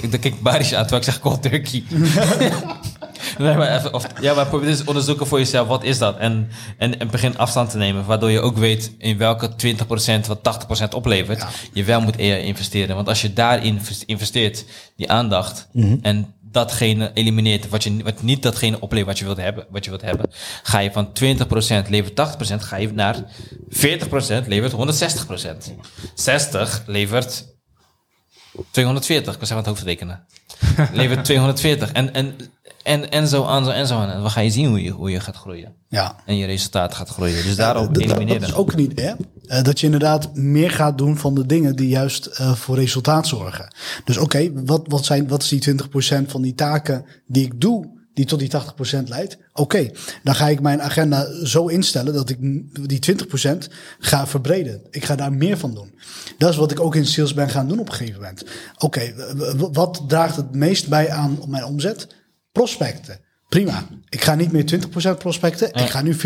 ik 0.02 0.10
denk 0.10 0.24
ik 0.24 0.42
Baris 0.42 0.74
aan 0.74 0.86
terwijl 0.86 1.02
ik 1.02 1.10
zeg 1.10 1.20
cold 1.20 1.42
turkey. 1.42 1.84
nee, 3.38 3.56
maar 3.56 3.76
even, 3.76 3.94
of, 3.94 4.06
ja, 4.20 4.34
maar 4.34 4.46
probeer 4.46 4.68
dus 4.68 4.84
onderzoeken 4.84 5.26
voor 5.26 5.38
jezelf. 5.38 5.68
Wat 5.68 5.84
is 5.84 5.98
dat? 5.98 6.16
En, 6.16 6.48
en, 6.78 6.98
en 6.98 7.10
begin 7.10 7.38
afstand 7.38 7.70
te 7.70 7.76
nemen. 7.76 8.04
Waardoor 8.04 8.30
je 8.30 8.40
ook 8.40 8.56
weet 8.56 8.92
in 8.98 9.18
welke 9.18 9.50
20% 9.50 10.26
wat 10.26 10.66
80% 10.82 10.94
oplevert. 10.94 11.44
Je 11.72 11.84
wel 11.84 12.00
moet 12.00 12.18
eer 12.18 12.38
investeren. 12.38 12.96
Want 12.96 13.08
als 13.08 13.22
je 13.22 13.32
daarin 13.32 13.80
investeert, 14.06 14.64
die 14.96 15.10
aandacht. 15.10 15.68
En 16.02 16.34
datgene 16.42 17.10
elimineert 17.14 17.68
wat, 17.68 17.82
je, 17.82 18.02
wat 18.02 18.22
niet 18.22 18.42
datgene 18.42 18.80
oplevert 18.80 19.08
wat 19.08 19.18
je 19.18 19.24
wilt 19.24 19.36
hebben, 19.36 19.66
wat 19.70 19.84
je 19.84 19.90
wilt 19.90 20.02
hebben, 20.02 20.30
ga 20.62 20.78
je 20.78 20.90
van 20.92 21.08
20% 21.86 21.88
levert 21.88 22.52
80%, 22.52 22.54
ga 22.54 22.76
je 22.76 22.92
naar 22.92 23.16
40% 23.70 24.46
levert 24.46 24.72
160%. 24.72 25.72
60 26.14 26.82
levert 26.86 27.56
240, 28.70 29.34
ik 29.34 29.40
was 29.40 29.50
aan 29.50 29.56
het 29.56 29.66
hoofd 29.66 29.82
rekenen. 29.82 30.24
levert 30.92 31.24
240 31.24 31.92
en, 31.92 32.14
en, 32.14 32.34
en, 32.82 33.10
en 33.10 33.28
zo 33.28 33.44
aan, 33.44 33.64
zo 33.64 33.70
en 33.70 33.86
zo 33.86 33.94
aan. 33.94 34.10
En 34.10 34.20
dan 34.20 34.30
ga 34.30 34.40
je 34.40 34.50
zien 34.50 34.68
hoe 34.68 34.82
je, 34.82 34.90
hoe 34.90 35.10
je 35.10 35.20
gaat 35.20 35.36
groeien. 35.36 35.72
Ja. 35.88 36.16
En 36.26 36.36
je 36.36 36.46
resultaat 36.46 36.94
gaat 36.94 37.08
groeien. 37.08 37.42
Dus 37.42 37.56
daarop 37.56 37.96
elimineren. 37.96 38.40
dat 38.40 38.48
is 38.50 38.54
ook 38.54 38.72
idee. 38.72 39.06
hè? 39.06 39.14
Eh, 39.46 39.62
dat 39.62 39.80
je 39.80 39.86
inderdaad 39.86 40.34
meer 40.34 40.70
gaat 40.70 40.98
doen 40.98 41.16
van 41.16 41.34
de 41.34 41.46
dingen 41.46 41.76
die 41.76 41.88
juist 41.88 42.26
eh, 42.26 42.54
voor 42.54 42.76
resultaat 42.76 43.26
zorgen. 43.26 43.74
Dus 44.04 44.16
oké, 44.16 44.50
wat, 44.64 44.82
wat, 44.86 45.04
zijn, 45.04 45.28
wat 45.28 45.42
is 45.42 45.48
die 45.48 45.74
20% 45.74 46.26
van 46.26 46.42
die 46.42 46.54
taken 46.54 47.04
die 47.26 47.44
ik 47.44 47.60
doe, 47.60 47.97
die 48.18 48.26
tot 48.26 48.38
die 48.38 48.50
80% 49.00 49.02
leidt? 49.04 49.38
Oké, 49.52 49.90
dan 50.22 50.34
ga 50.34 50.48
ik 50.48 50.60
mijn 50.60 50.82
agenda 50.82 51.44
zo 51.44 51.66
instellen 51.66 52.14
dat 52.14 52.30
ik 52.30 52.36
die 52.88 53.16
20% 53.52 53.56
ga 53.98 54.26
verbreden. 54.26 54.80
Ik 54.90 55.04
ga 55.04 55.16
daar 55.16 55.32
meer 55.32 55.58
van 55.58 55.74
doen. 55.74 55.98
Dat 56.38 56.50
is 56.50 56.56
wat 56.56 56.70
ik 56.70 56.80
ook 56.80 56.94
in 56.94 57.06
sales 57.06 57.34
ben 57.34 57.48
gaan 57.48 57.68
doen 57.68 57.78
op 57.78 57.88
een 57.88 57.94
gegeven 57.94 58.20
moment. 58.20 58.44
Oké, 58.78 59.14
wat 59.72 60.04
draagt 60.08 60.36
het 60.36 60.54
meest 60.54 60.88
bij 60.88 61.10
aan 61.10 61.36
op 61.40 61.48
mijn 61.48 61.64
omzet? 61.64 62.06
Prospecten. 62.52 63.20
Prima. 63.48 63.86
Ik 64.08 64.24
ga 64.24 64.34
niet 64.34 64.52
meer 64.52 64.80
20% 65.14 65.18
prospecten. 65.18 65.72
Ik 65.72 65.88
ga 65.88 66.02
nu 66.02 66.16
40% 66.16 66.18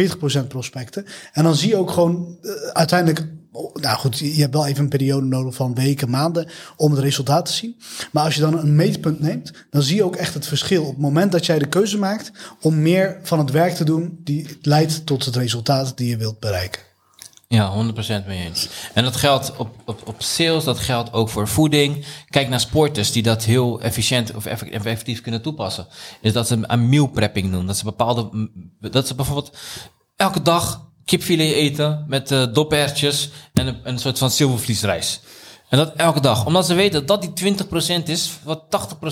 prospecten. 0.49 1.07
En 1.33 1.45
dan 1.45 1.57
zie 1.57 1.69
je 1.69 1.77
ook 1.77 1.91
gewoon 1.91 2.39
eh, 2.41 2.53
uiteindelijk. 2.73 3.27
Oh, 3.53 3.75
Nou 3.75 3.99
goed, 3.99 4.19
je 4.19 4.41
hebt 4.41 4.55
wel 4.55 4.67
even 4.67 4.83
een 4.83 4.89
periode 4.89 5.27
nodig 5.27 5.55
van 5.55 5.75
weken, 5.75 6.11
maanden 6.11 6.49
om 6.77 6.91
het 6.91 7.01
resultaat 7.01 7.47
te 7.47 7.53
zien. 7.53 7.77
Maar 8.13 8.25
als 8.25 8.35
je 8.35 8.41
dan 8.41 8.59
een 8.59 8.77
meetpunt 8.77 9.21
neemt, 9.21 9.53
dan 9.71 9.83
zie 9.83 9.97
je 9.97 10.05
ook 10.05 10.17
echt 10.17 10.35
het 10.35 10.47
verschil. 10.47 10.83
Op 10.83 10.89
het 10.89 10.99
moment 10.99 11.33
dat 11.33 11.47
jij 11.47 11.59
de 11.59 11.69
keuze 11.69 11.99
maakt 11.99 12.33
om 12.61 12.83
meer 12.83 13.19
van 13.23 13.39
het 13.39 13.51
werk 13.51 13.75
te 13.75 13.85
doen, 13.85 14.21
die 14.25 14.59
leidt 14.63 15.07
tot 15.07 15.25
het 15.25 15.37
resultaat 15.37 15.97
die 15.97 16.09
je 16.09 16.17
wilt 16.17 16.41
bereiken. 16.41 16.81
Ja, 17.49 17.73
100% 18.23 18.27
mee 18.27 18.45
eens. 18.47 18.69
En 18.95 19.05
dat 19.05 19.17
geldt 19.17 19.57
op, 19.57 19.75
op, 19.85 20.03
op 20.09 20.23
sales, 20.23 20.65
dat 20.65 20.79
geldt 20.79 21.13
ook 21.13 21.29
voor 21.29 21.49
voeding. 21.49 22.05
Kijk 22.29 22.49
naar 22.49 22.61
sporters 22.61 23.13
die 23.13 23.23
dat 23.23 23.45
heel 23.45 23.81
efficiënt 23.81 24.35
of 24.35 24.47
eff- 24.47 24.63
effectief 24.63 25.21
kunnen 25.21 25.43
toepassen. 25.43 25.87
Is 26.21 26.33
dat 26.33 26.47
ze 26.47 26.69
aan 26.69 26.89
meal 26.89 27.07
prepping 27.07 27.51
doen. 27.51 27.67
Dat 27.67 27.77
ze 27.77 27.85
bepaalde, 27.85 28.51
dat 28.81 29.07
ze 29.07 29.15
bijvoorbeeld 29.15 29.57
elke 30.17 30.43
dag 30.43 30.92
kipfilet 31.05 31.53
eten 31.53 32.05
met 32.09 32.31
uh, 32.31 32.47
dopertjes 32.53 33.31
en 33.53 33.67
een, 33.67 33.77
een 33.83 33.99
soort 33.99 34.19
van 34.19 34.31
zilvervliesrijs. 34.31 35.21
En 35.69 35.79
dat 35.79 35.93
elke 35.97 36.21
dag. 36.21 36.47
Omdat 36.47 36.67
ze 36.67 36.75
weten 36.75 37.07
dat 37.07 37.35
die 37.35 37.55
20% 38.01 38.03
is 38.05 38.31
wat 38.45 38.65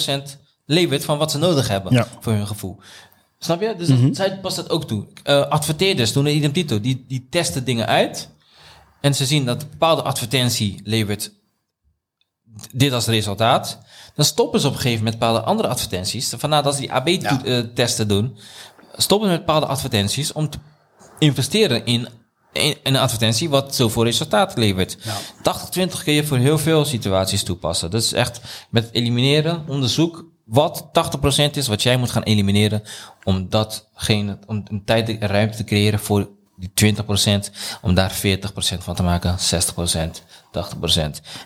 80% 0.04 0.38
levert 0.66 1.04
van 1.04 1.18
wat 1.18 1.30
ze 1.30 1.38
nodig 1.38 1.68
hebben 1.68 1.92
Ja. 1.92 2.06
voor 2.20 2.32
hun 2.32 2.46
gevoel. 2.46 2.78
Snap 3.38 3.60
je? 3.60 3.74
Dus 3.78 3.88
dat, 3.88 3.98
zij 4.12 4.38
past 4.38 4.56
dat 4.56 4.70
ook 4.70 4.84
toe. 4.86 5.06
Uh, 5.24 5.46
adverteerders 5.46 6.12
doen 6.12 6.26
een 6.26 6.34
idem 6.36 6.52
dito. 6.52 6.80
Die, 6.80 7.04
die 7.08 7.26
testen 7.30 7.64
dingen 7.64 7.86
uit. 7.86 8.28
En 9.00 9.14
ze 9.14 9.26
zien 9.26 9.44
dat 9.44 9.62
een 9.62 9.70
bepaalde 9.70 10.02
advertentie 10.02 10.80
levert 10.84 11.32
dit 12.72 12.92
als 12.92 13.06
resultaat. 13.06 13.78
Dan 14.14 14.24
stoppen 14.24 14.60
ze 14.60 14.66
op 14.66 14.72
een 14.72 14.78
gegeven 14.80 15.04
moment 15.04 15.20
bepaalde 15.20 15.40
andere 15.40 15.68
advertenties. 15.68 16.34
Vandaar 16.36 16.62
dat 16.62 16.74
ze 16.74 16.80
die 16.80 16.92
AB-testen 16.92 18.08
doen. 18.08 18.36
Stoppen 18.96 19.28
ze 19.28 19.34
met 19.34 19.44
bepaalde 19.46 19.66
advertenties 19.66 20.32
om 20.32 20.50
te 20.50 20.58
investeren 21.20 21.84
in, 21.84 22.08
in, 22.52 22.76
een 22.82 22.96
advertentie 22.96 23.48
wat 23.48 23.74
zoveel 23.74 24.04
resultaat 24.04 24.56
levert. 24.56 24.96
Ja. 25.02 25.88
80-20 25.88 26.02
kun 26.04 26.12
je 26.12 26.24
voor 26.24 26.36
heel 26.36 26.58
veel 26.58 26.84
situaties 26.84 27.42
toepassen. 27.42 27.90
Dat 27.90 28.02
is 28.02 28.12
echt 28.12 28.40
met 28.70 28.88
elimineren, 28.92 29.64
onderzoek 29.68 30.28
wat 30.44 30.88
80% 31.48 31.50
is 31.52 31.68
wat 31.68 31.82
jij 31.82 31.96
moet 31.96 32.10
gaan 32.10 32.22
elimineren 32.22 32.82
om 33.24 33.48
datgene, 33.48 34.38
om 34.46 34.62
een 34.64 34.84
tijd 34.84 35.08
en 35.08 35.28
ruimte 35.28 35.56
te 35.56 35.64
creëren 35.64 35.98
voor 35.98 36.28
die 36.56 36.94
20%, 36.94 36.98
om 37.80 37.94
daar 37.94 38.12
40% 38.12 38.18
van 38.78 38.94
te 38.94 39.02
maken, 39.02 39.36
60%, 39.38 39.42
80% 40.96 41.00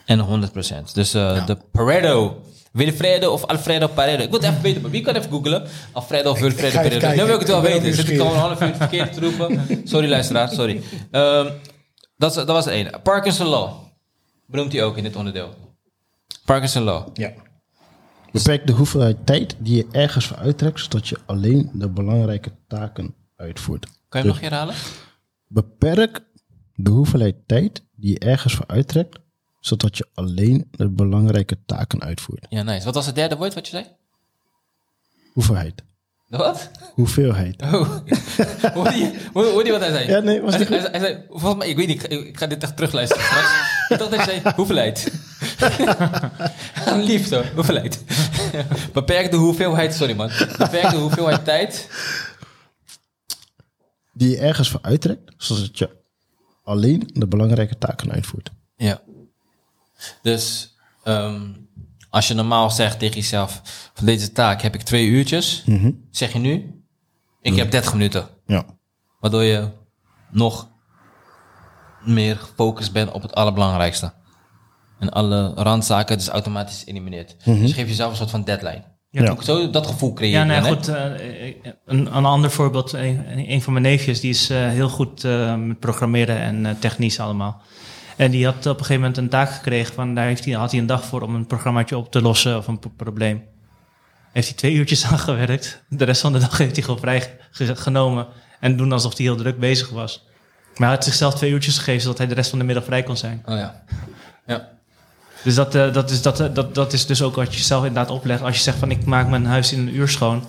en 0.05 0.49
100%. 0.53 0.93
Dus 0.93 1.15
uh, 1.15 1.37
ja. 1.37 1.45
de 1.45 1.57
Pareto, 1.73 2.43
Wilfredo 2.75 3.33
of 3.33 3.45
Alfredo 3.45 3.87
Pareto. 3.87 4.23
Ik 4.23 4.31
moet 4.31 4.43
even 4.43 4.63
weten, 4.63 4.83
maar 4.83 4.91
wie 4.91 5.03
kan 5.03 5.15
even 5.15 5.31
googlen? 5.31 5.67
Alfredo 5.93 6.31
of 6.31 6.41
Wilfredo 6.41 6.77
Pareto. 6.77 7.09
Nu 7.09 7.25
wil 7.25 7.35
ik 7.35 7.39
het 7.39 7.49
wel 7.49 7.63
weten. 7.63 7.95
Zit 7.95 8.09
ik 8.09 8.21
al 8.21 8.33
een 8.33 8.39
half 8.39 8.63
uur 8.63 8.75
verkeerd 8.75 9.13
te 9.13 9.21
roepen? 9.21 9.81
Sorry 9.85 10.09
luisteraar, 10.09 10.49
sorry. 10.49 10.83
Um, 11.11 11.49
dat, 12.17 12.35
dat 12.35 12.47
was 12.47 12.65
het 12.65 12.75
ene. 12.75 13.01
Parkinson 13.03 13.47
Law. 13.47 13.73
Benoemt 14.47 14.73
hij 14.73 14.83
ook 14.83 14.97
in 14.97 15.03
dit 15.03 15.17
onderdeel. 15.17 15.55
Parkinson 16.45 16.83
Law. 16.83 17.09
Ja. 17.17 17.33
Beperk 18.33 18.67
de 18.67 18.73
hoeveelheid 18.73 19.27
tijd 19.27 19.57
die 19.59 19.77
je 19.77 19.87
ergens 19.91 20.27
voor 20.27 20.37
uittrekt, 20.37 20.81
zodat 20.81 21.09
je 21.09 21.19
alleen 21.27 21.71
de 21.73 21.89
belangrijke 21.89 22.53
taken 22.69 23.15
uitvoert. 23.37 23.87
Kan 24.09 24.23
je 24.23 24.27
hem 24.27 24.27
nog 24.27 24.41
herhalen? 24.41 24.75
Beperk 25.47 26.21
de 26.75 26.91
hoeveelheid 26.91 27.37
tijd 27.47 27.85
die 27.97 28.11
je 28.11 28.19
ergens 28.19 28.55
voor 28.55 28.67
uittrekt, 28.67 29.19
zodat 29.67 29.97
je 29.97 30.07
alleen 30.15 30.69
de 30.71 30.89
belangrijke 30.89 31.59
taken 31.67 32.03
uitvoert. 32.03 32.47
Ja, 32.49 32.63
nice. 32.63 32.85
Wat 32.85 32.95
was 32.95 33.07
het 33.07 33.15
derde 33.15 33.37
woord 33.37 33.55
wat 33.55 33.67
je 33.67 33.73
zei? 33.73 33.87
Hoeveelheid. 35.33 35.83
Wat? 36.29 36.71
Hoeveelheid. 36.93 37.63
Oh. 37.63 37.71
hoorde, 38.75 38.97
je, 38.97 39.29
hoorde 39.33 39.51
hoorde 39.51 39.65
je 39.65 39.73
wat 39.73 39.81
hij 39.81 39.91
zei? 39.91 40.09
Ja, 40.09 40.21
nee, 40.21 40.41
was 40.41 40.55
hij, 40.55 40.61
niet 40.61 40.69
hij, 40.69 40.81
hij 40.91 41.01
zei, 41.01 41.25
volgens 41.29 41.57
mij, 41.57 41.69
ik 41.69 41.77
weet 41.77 41.87
niet, 41.87 42.03
ik, 42.03 42.11
ik 42.11 42.39
ga 42.39 42.47
dit 42.47 42.63
echt 42.63 42.77
terugluisteren 42.77 43.25
straks. 43.25 43.51
ik 43.89 43.99
dacht 43.99 44.11
dat 44.11 44.25
hij 44.25 44.25
zei, 44.25 44.55
hoeveelheid. 44.57 45.13
Lief 47.11 47.27
zo, 47.27 47.43
hoeveelheid. 47.55 48.05
Beperk 48.93 49.31
de 49.31 49.37
hoeveelheid, 49.37 49.95
sorry 49.95 50.15
man. 50.15 50.31
Beperk 50.59 50.91
de 50.91 50.97
hoeveelheid 50.97 51.45
tijd. 51.45 51.89
Die 54.13 54.31
je 54.31 54.39
ergens 54.39 54.71
voor 54.71 54.83
uittrekt, 54.83 55.33
zodat 55.37 55.79
je 55.79 55.91
alleen 56.63 57.11
de 57.13 57.27
belangrijke 57.27 57.79
taken 57.79 58.13
uitvoert. 58.13 58.51
Ja. 58.77 59.01
Dus 60.23 60.75
ehm, 61.05 61.41
als 62.11 62.29
je 62.29 62.35
normaal 62.35 62.71
zegt 62.71 62.99
tegen 62.99 63.15
jezelf, 63.17 63.63
van 63.95 64.07
deze 64.07 64.33
taak 64.33 64.63
heb 64.63 64.75
ik 64.75 64.83
twee 64.83 65.07
uurtjes, 65.07 65.65
zeg 66.11 66.33
je 66.33 66.39
nu, 66.39 66.83
ik 67.41 67.57
heb 67.57 67.71
30 67.71 67.93
minuten. 67.93 68.29
Ja. 68.47 68.65
Waardoor 69.21 69.43
je 69.43 69.69
nog 70.31 70.69
meer 72.05 72.37
gefocust 72.37 72.93
bent 72.93 73.13
op 73.13 73.23
het 73.23 73.35
allerbelangrijkste. 73.35 74.13
En 74.99 75.11
alle 75.11 75.53
randzaken 75.55 76.17
dus 76.17 76.29
automatisch 76.29 76.87
elimineert. 76.87 77.37
Dus 77.45 77.69
je 77.69 77.75
geeft 77.75 77.89
jezelf 77.89 78.11
een 78.11 78.17
soort 78.17 78.31
van 78.31 78.45
deadline. 78.45 78.83
Ja. 79.11 79.31
Ook 79.31 79.43
Zo 79.43 79.71
dat 79.71 79.87
gevoel 79.87 80.13
creëer 80.13 80.31
je. 80.31 80.37
Ja, 80.37 80.45
nee, 80.45 80.61
dan, 80.61 80.69
hè? 80.69 80.75
goed. 80.75 80.89
eh, 80.89 81.55
een, 81.87 82.17
een 82.17 82.25
ander 82.25 82.51
voorbeeld. 82.51 82.93
Een, 82.93 83.51
een 83.51 83.63
van 83.63 83.73
mijn 83.73 83.85
neefjes, 83.85 84.21
die 84.21 84.31
is 84.31 84.51
eh, 84.51 84.69
heel 84.69 84.89
goed 84.89 85.25
eh, 85.25 85.57
met 85.57 85.79
programmeren 85.79 86.39
en 86.39 86.77
technisch 86.79 87.21
allemaal. 87.21 87.63
En 88.17 88.31
die 88.31 88.45
had 88.45 88.57
op 88.57 88.65
een 88.65 88.73
gegeven 88.73 88.95
moment 88.95 89.17
een 89.17 89.29
taak 89.29 89.51
gekregen. 89.51 89.95
Van, 89.95 90.15
daar 90.15 90.27
heeft 90.27 90.45
hij, 90.45 90.55
had 90.55 90.71
hij 90.71 90.81
een 90.81 90.87
dag 90.87 91.05
voor 91.05 91.23
om 91.23 91.35
een 91.35 91.47
programmaatje 91.47 91.97
op 91.97 92.11
te 92.11 92.23
lossen 92.23 92.57
of 92.57 92.67
een 92.67 92.79
pro- 92.79 92.93
probleem. 92.97 93.43
Heeft 94.33 94.49
hij 94.49 94.57
twee 94.57 94.73
uurtjes 94.75 95.05
aan 95.11 95.19
gewerkt. 95.19 95.83
De 95.89 96.05
rest 96.05 96.21
van 96.21 96.33
de 96.33 96.39
dag 96.39 96.59
heeft 96.59 96.75
hij 96.77 96.85
gewoon 96.85 97.01
vrij 97.01 97.39
ge- 97.51 97.77
genomen. 97.77 98.27
En 98.61 98.77
doen 98.77 98.93
alsof 98.93 99.17
hij 99.17 99.27
heel 99.27 99.37
druk 99.37 99.59
bezig 99.59 99.91
was. 99.91 100.25
Maar 100.77 100.89
hij 100.89 100.97
had 100.97 101.05
zichzelf 101.05 101.35
twee 101.35 101.51
uurtjes 101.51 101.79
gegeven, 101.79 102.01
zodat 102.03 102.19
hij 102.19 102.27
de 102.27 102.35
rest 102.35 102.51
van 102.51 102.59
de 102.59 102.65
middag 102.65 102.85
vrij 102.85 103.03
kon 103.03 103.17
zijn. 103.17 103.43
Oh 103.47 103.57
ja. 103.57 103.83
Ja. 104.47 104.69
Dus 105.43 105.55
dat, 105.55 105.75
eh, 105.75 105.93
dat, 105.93 106.11
is, 106.11 106.23
dat, 106.23 106.41
eh, 106.41 106.55
dat, 106.55 106.75
dat 106.75 106.93
is 106.93 107.07
dus 107.07 107.23
ook 107.23 107.35
wat 107.35 107.55
je 107.55 107.63
zelf 107.63 107.85
inderdaad 107.85 108.11
oplegt. 108.13 108.43
Als 108.43 108.57
je 108.57 108.63
zegt 108.63 108.79
van 108.79 108.91
ik 108.91 109.05
maak 109.05 109.29
mijn 109.29 109.47
huis 109.47 109.73
in 109.73 109.79
een 109.79 109.95
uur 109.95 110.09
schoon, 110.09 110.47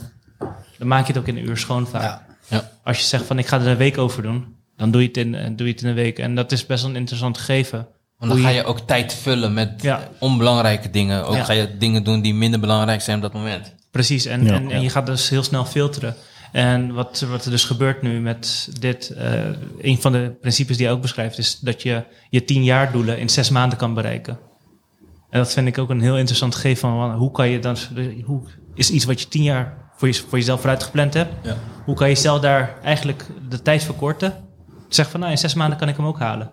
dan 0.78 0.88
maak 0.88 1.08
je 1.08 1.14
het 1.14 1.22
ook 1.22 1.28
in 1.28 1.38
een 1.38 1.48
uur 1.50 1.58
schoon 1.58 1.88
vaak. 1.88 2.02
Ja. 2.02 2.26
Ja. 2.48 2.70
Als 2.84 2.98
je 2.98 3.04
zegt 3.04 3.26
van 3.26 3.40
ik 3.40 3.48
ga 3.48 3.60
er 3.60 3.68
een 3.68 3.78
week 3.78 3.98
over 3.98 4.24
doen, 4.24 4.56
dan 4.78 4.92
doe 4.92 5.02
je 5.02 5.08
het 5.08 5.18
in, 5.18 5.36
eh, 5.36 5.46
doe 5.56 5.68
je 5.68 5.74
het 5.74 5.82
in 5.82 5.88
een 5.90 5.96
week. 5.96 6.20
En 6.20 6.36
dat 6.36 6.52
is 6.52 6.66
best 6.66 6.82
wel 6.82 6.92
een 6.92 6.98
interessant 6.98 7.38
gegeven. 7.38 7.88
Want 8.18 8.32
dan 8.32 8.42
je- 8.42 8.48
ga 8.48 8.54
je 8.54 8.64
ook 8.64 8.80
tijd 8.80 9.14
vullen 9.14 9.54
met 9.54 9.82
Ja. 9.82 10.08
onbelangrijke 10.20 10.90
dingen. 10.90 11.26
Ook 11.26 11.36
Ja. 11.36 11.44
ga 11.44 11.54
je 11.54 11.78
dingen 11.78 12.04
doen 12.04 12.22
die 12.22 12.34
minder 12.34 12.60
belangrijk 12.60 13.02
zijn 13.02 13.16
op 13.16 13.22
dat 13.22 13.34
moment. 13.34 13.74
Precies, 13.92 14.26
en, 14.26 14.46
Ja. 14.46 14.54
en, 14.54 14.72
en 14.72 14.82
je 14.82 14.90
gaat 14.90 15.06
dus 15.06 15.30
heel 15.30 15.44
snel 15.44 15.66
filteren. 15.66 16.16
En 16.52 16.94
wat, 16.94 17.26
wat 17.30 17.46
er 17.46 17.52
dus 17.52 17.64
gebeurt 17.64 18.02
nu 18.02 18.20
met 18.20 18.70
dit, 18.80 19.10
eh, 19.10 19.32
een 19.82 20.02
van 20.02 20.12
de 20.12 20.36
principes 20.42 20.78
die 20.78 20.86
hij 20.86 20.96
ook 20.96 21.02
beschrijft, 21.02 21.38
is 21.38 21.60
dat 21.60 21.82
je 21.82 22.04
je 22.30 22.46
tien 22.46 22.64
jaar 22.64 22.92
doelen 22.92 23.20
in 23.20 23.30
zes 23.30 23.50
maanden 23.50 23.78
kan 23.78 23.94
bereiken. 23.94 24.40
En 25.30 25.40
dat 25.42 25.54
vind 25.54 25.68
ik 25.68 25.78
ook 25.78 25.90
een 25.90 26.02
heel 26.02 26.18
interessant 26.18 26.56
gegeven 26.56 26.78
van 26.80 27.14
hoe 27.14 27.32
kan 27.32 27.50
je 27.50 27.60
dan, 27.60 27.78
hoe 28.26 28.42
is 28.74 28.90
iets 28.90 29.06
wat 29.06 29.22
je 29.22 29.28
tien 29.28 29.44
jaar 29.44 29.78
voor, 29.98 30.08
je, 30.08 30.14
voor 30.14 30.38
jezelf 30.38 30.60
vooruit 30.60 30.84
gepland 30.84 31.14
hebt, 31.14 31.34
Ja. 31.44 31.58
hoe 31.86 31.96
kan 31.96 32.10
je 32.10 32.16
zelf 32.16 32.40
daar 32.42 32.76
eigenlijk 32.84 33.26
de 33.50 33.62
tijd 33.62 33.84
verkorten? 33.84 34.34
Zeg 34.88 35.10
van 35.10 35.20
nou, 35.20 35.32
in 35.32 35.38
zes 35.38 35.54
maanden 35.54 35.78
kan 35.78 35.88
ik 35.88 35.96
hem 35.96 36.06
ook 36.06 36.20
halen. 36.20 36.52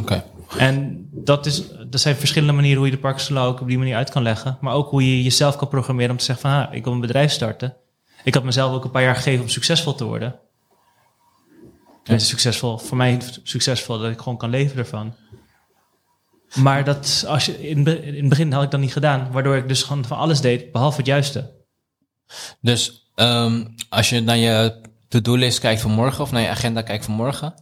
Oké. 0.00 0.24
En 0.58 1.08
dat 1.12 1.46
is, 1.46 1.70
er 1.90 1.98
zijn 1.98 2.16
verschillende 2.16 2.54
manieren 2.54 2.78
hoe 2.78 2.86
je 2.86 2.94
de 2.94 3.00
Parkinson 3.00 3.34
Law 3.34 3.46
ook 3.46 3.60
op 3.60 3.68
die 3.68 3.78
manier 3.78 3.96
uit 3.96 4.10
kan 4.10 4.22
leggen. 4.22 4.58
Maar 4.60 4.74
ook 4.74 4.90
hoe 4.90 5.16
je 5.16 5.22
jezelf 5.22 5.56
kan 5.56 5.68
programmeren 5.68 6.10
om 6.10 6.16
te 6.16 6.24
zeggen 6.24 6.50
van, 6.50 6.66
ah, 6.66 6.74
ik 6.74 6.84
wil 6.84 6.92
een 6.92 7.00
bedrijf 7.00 7.32
starten. 7.32 7.76
Ik 8.24 8.34
had 8.34 8.44
mezelf 8.44 8.72
ook 8.72 8.84
een 8.84 8.90
paar 8.90 9.02
jaar 9.02 9.16
gegeven 9.16 9.42
om 9.42 9.48
succesvol 9.48 9.94
te 9.94 10.04
worden. 10.04 10.38
En 12.04 12.20
succesvol, 12.20 12.78
voor 12.78 12.96
mij 12.96 13.20
succesvol 13.42 13.98
dat 13.98 14.10
ik 14.10 14.18
gewoon 14.18 14.38
kan 14.38 14.50
leven 14.50 14.78
ervan. 14.78 15.14
Maar 16.54 16.84
dat, 16.84 17.24
als 17.28 17.46
je, 17.46 17.68
in, 17.68 18.04
in 18.04 18.20
het 18.20 18.28
begin 18.28 18.52
had 18.52 18.62
ik 18.62 18.70
dat 18.70 18.80
niet 18.80 18.92
gedaan. 18.92 19.32
Waardoor 19.32 19.56
ik 19.56 19.68
dus 19.68 19.82
gewoon 19.82 20.04
van 20.04 20.18
alles 20.18 20.40
deed, 20.40 20.72
behalve 20.72 20.96
het 20.96 21.06
juiste. 21.06 21.52
Dus 22.60 23.10
ehm, 23.14 23.64
als 23.88 24.08
je 24.08 24.20
naar 24.20 24.36
je 24.36 24.80
to-do-list 25.14 25.58
kijkt 25.58 25.80
van 25.80 25.90
morgen 25.90 26.22
of 26.22 26.32
naar 26.32 26.42
je 26.42 26.48
agenda 26.48 26.82
kijkt 26.82 27.04
van 27.04 27.14
morgen, 27.14 27.54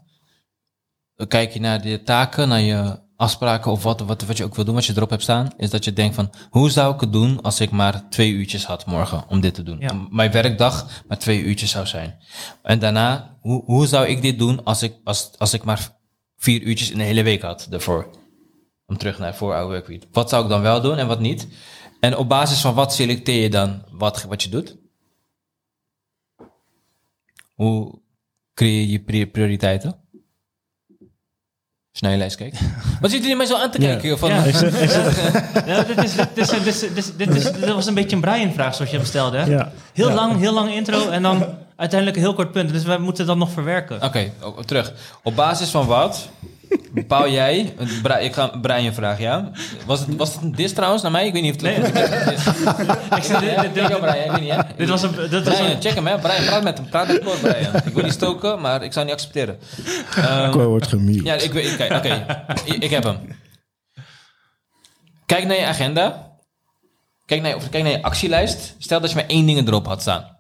dan 1.14 1.26
kijk 1.26 1.53
je 1.53 1.61
naar 1.61 1.82
de 1.82 2.03
taken, 2.03 2.48
naar 2.48 2.61
je 2.61 3.00
afspraken 3.16 3.70
of 3.70 3.82
wat, 3.82 4.00
wat, 4.00 4.22
wat 4.22 4.36
je 4.36 4.44
ook 4.44 4.55
wil 4.55 4.64
doen, 4.64 4.74
wat 4.74 4.84
je 4.84 4.92
erop 4.96 5.11
hebt 5.11 5.22
staan, 5.22 5.50
is 5.57 5.70
dat 5.70 5.84
je 5.84 5.92
denkt 5.92 6.14
van, 6.14 6.30
hoe 6.50 6.70
zou 6.70 6.94
ik 6.94 7.00
het 7.00 7.12
doen 7.12 7.42
als 7.42 7.61
ik 7.61 7.70
maar 7.70 8.09
twee 8.09 8.32
uurtjes 8.32 8.64
had 8.64 8.86
morgen 8.86 9.24
om 9.28 9.40
dit 9.40 9.55
te 9.55 9.62
doen? 9.62 9.80
Ja. 9.80 10.07
Mijn 10.11 10.30
werkdag 10.30 11.03
maar 11.09 11.18
twee 11.18 11.42
uurtjes 11.42 11.70
zou 11.70 11.86
zijn. 11.86 12.18
En 12.62 12.78
daarna, 12.78 13.36
hoe, 13.40 13.64
hoe 13.64 13.86
zou 13.86 14.07
ik 14.07 14.22
dit 14.22 14.38
doen 14.38 14.64
als 14.64 14.82
ik, 14.82 14.94
als, 15.05 15.30
als 15.38 15.55
ik 15.55 15.64
maar 15.64 15.98
vier 16.36 16.62
uurtjes 16.62 16.90
in 16.90 16.98
de 16.98 17.05
hele 17.05 17.22
week 17.22 17.42
had 17.42 17.66
ervoor? 17.70 18.11
Om 18.86 18.96
terug 18.96 19.18
naar 19.18 19.34
voor 19.34 19.55
oude 19.55 19.74
workweek. 19.74 20.05
Wat 20.12 20.28
zou 20.28 20.42
ik 20.42 20.48
dan 20.48 20.62
wel 20.62 20.80
doen 20.80 20.96
en 20.96 21.07
wat 21.07 21.20
niet? 21.20 21.48
En 22.00 22.16
op 22.16 22.28
basis 22.28 22.61
van 22.61 22.74
wat 22.74 22.94
selecteer 22.94 23.42
je 23.42 23.50
dan 23.50 23.82
wat, 23.90 24.22
wat 24.22 24.42
je 24.42 24.48
doet? 24.48 24.76
Hoe 27.55 28.00
creëer 28.55 28.86
je 28.88 29.00
pri- 29.00 29.26
prioriteiten? 29.26 29.90
Als 31.90 32.00
je 32.00 32.07
naar 32.07 32.11
je 32.12 32.18
lijst 32.18 32.36
kijkt. 32.36 32.61
Wat 33.00 33.11
zit 33.11 33.20
jullie 33.20 33.36
mij 33.36 33.46
zo 33.46 33.57
aan 33.57 33.70
te 33.70 33.78
kijken? 33.78 34.09
joh, 34.09 34.18
Van, 34.18 34.28
Ja. 34.28 34.44
Is, 34.44 34.59
dit, 36.34 36.66
is, 36.96 37.16
dit, 37.16 37.68
was 37.74 37.86
een 37.86 37.94
beetje 37.94 38.16
een 38.16 38.22
Brian-vraag 38.22 38.74
zoals 38.74 38.90
je 38.90 38.96
hem 38.96 39.07
stelde. 39.07 39.36
Hè? 39.38 39.44
Ja. 39.44 39.72
Heel 39.92 40.09
Ja. 40.09 40.14
lang, 40.14 40.38
heel 40.38 40.53
lang 40.53 40.70
intro 40.74 41.09
en 41.09 41.22
dan 41.22 41.59
uiteindelijk 41.83 42.16
een 42.18 42.24
heel 42.26 42.35
kort 42.35 42.53
punt. 42.53 42.72
Dus 42.72 42.83
we 42.83 42.99
moeten 42.99 43.26
dat 43.26 43.37
nog 43.37 43.51
verwerken. 43.51 44.03
Oké, 44.03 44.33
o- 44.41 44.62
terug. 44.62 44.93
Op 45.22 45.37
basis 45.37 45.70
van 45.70 45.87
wat 45.87 46.28
bepaal 46.93 47.28
jij... 47.28 47.74
Ik 48.20 48.33
ga 48.35 48.47
Brian 48.47 48.95
vragen, 48.95 49.22
ja? 49.22 49.51
Was 49.87 50.01
het, 50.01 50.16
was 50.16 50.35
het 50.35 50.43
een 50.43 50.53
dis 50.55 50.72
trouwens 50.72 51.03
naar 51.03 51.11
mij? 51.12 51.26
Ik 51.26 51.33
weet 51.33 51.43
niet 51.43 51.55
of 51.55 51.61
het... 51.62 51.93
Nee. 51.95 52.05
Ik 53.18 53.22
zeg, 53.22 53.41
dit, 53.41 53.61
dit, 53.61 53.74
dit, 53.74 54.01
Brian, 54.01 54.14
ik 54.24 54.30
weet 54.30 54.41
niet, 54.41 54.51
hè? 54.51 54.61
Dit 54.76 54.89
was 54.89 55.03
een... 55.03 55.12
Dit 55.14 55.30
was 55.30 55.43
Brian, 55.43 55.70
een 55.70 55.80
check 55.83 55.95
hem, 55.95 56.07
hè? 56.07 56.18
Brian, 56.18 56.45
praat 56.45 56.62
met 56.62 56.78
hem. 56.78 56.89
Praat 56.89 57.07
met 57.09 57.20
Claude, 57.20 57.41
Brian. 57.41 57.74
Ik 57.85 57.95
wil 57.95 58.05
niet 58.05 58.12
stoken, 58.12 58.61
maar 58.61 58.83
ik 58.83 58.93
zou 58.93 59.05
niet 59.05 59.14
accepteren. 59.14 59.59
Cor 60.51 60.66
wordt 60.66 60.87
gemute. 60.87 61.24
Ja, 61.24 61.35
ik 61.35 61.53
weet. 61.53 61.72
Oké, 61.72 61.95
oké. 61.95 62.45
Ik, 62.64 62.83
ik 62.83 62.91
heb 62.91 63.05
hem. 63.05 63.18
Kijk 65.26 65.45
naar 65.47 65.57
je 65.57 65.66
agenda. 65.66 66.30
Kijk 67.26 67.41
naar, 67.41 67.51
je, 67.51 67.57
of 67.57 67.68
kijk 67.68 67.83
naar 67.83 67.93
je 67.93 68.03
actielijst. 68.03 68.74
Stel 68.78 69.01
dat 69.01 69.11
je 69.11 69.16
maar 69.16 69.26
één 69.26 69.47
ding 69.47 69.68
erop 69.68 69.87
had 69.87 70.01
staan. 70.01 70.37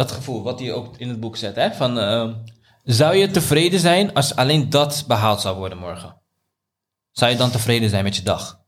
Dat 0.00 0.12
gevoel, 0.12 0.42
wat 0.42 0.60
hij 0.60 0.72
ook 0.72 0.96
in 0.96 1.08
het 1.08 1.20
boek 1.20 1.36
zet. 1.36 1.56
Hè? 1.56 1.72
Van, 1.72 1.98
ehm, 1.98 2.34
zou 2.84 3.16
je 3.16 3.30
tevreden 3.30 3.80
zijn 3.80 4.14
als 4.14 4.36
alleen 4.36 4.70
dat 4.70 5.04
behaald 5.06 5.40
zou 5.40 5.56
worden 5.56 5.78
morgen? 5.78 6.16
Zou 7.10 7.30
je 7.30 7.36
dan 7.36 7.50
tevreden 7.50 7.90
zijn 7.90 8.04
met 8.04 8.16
je 8.16 8.22
dag? 8.22 8.60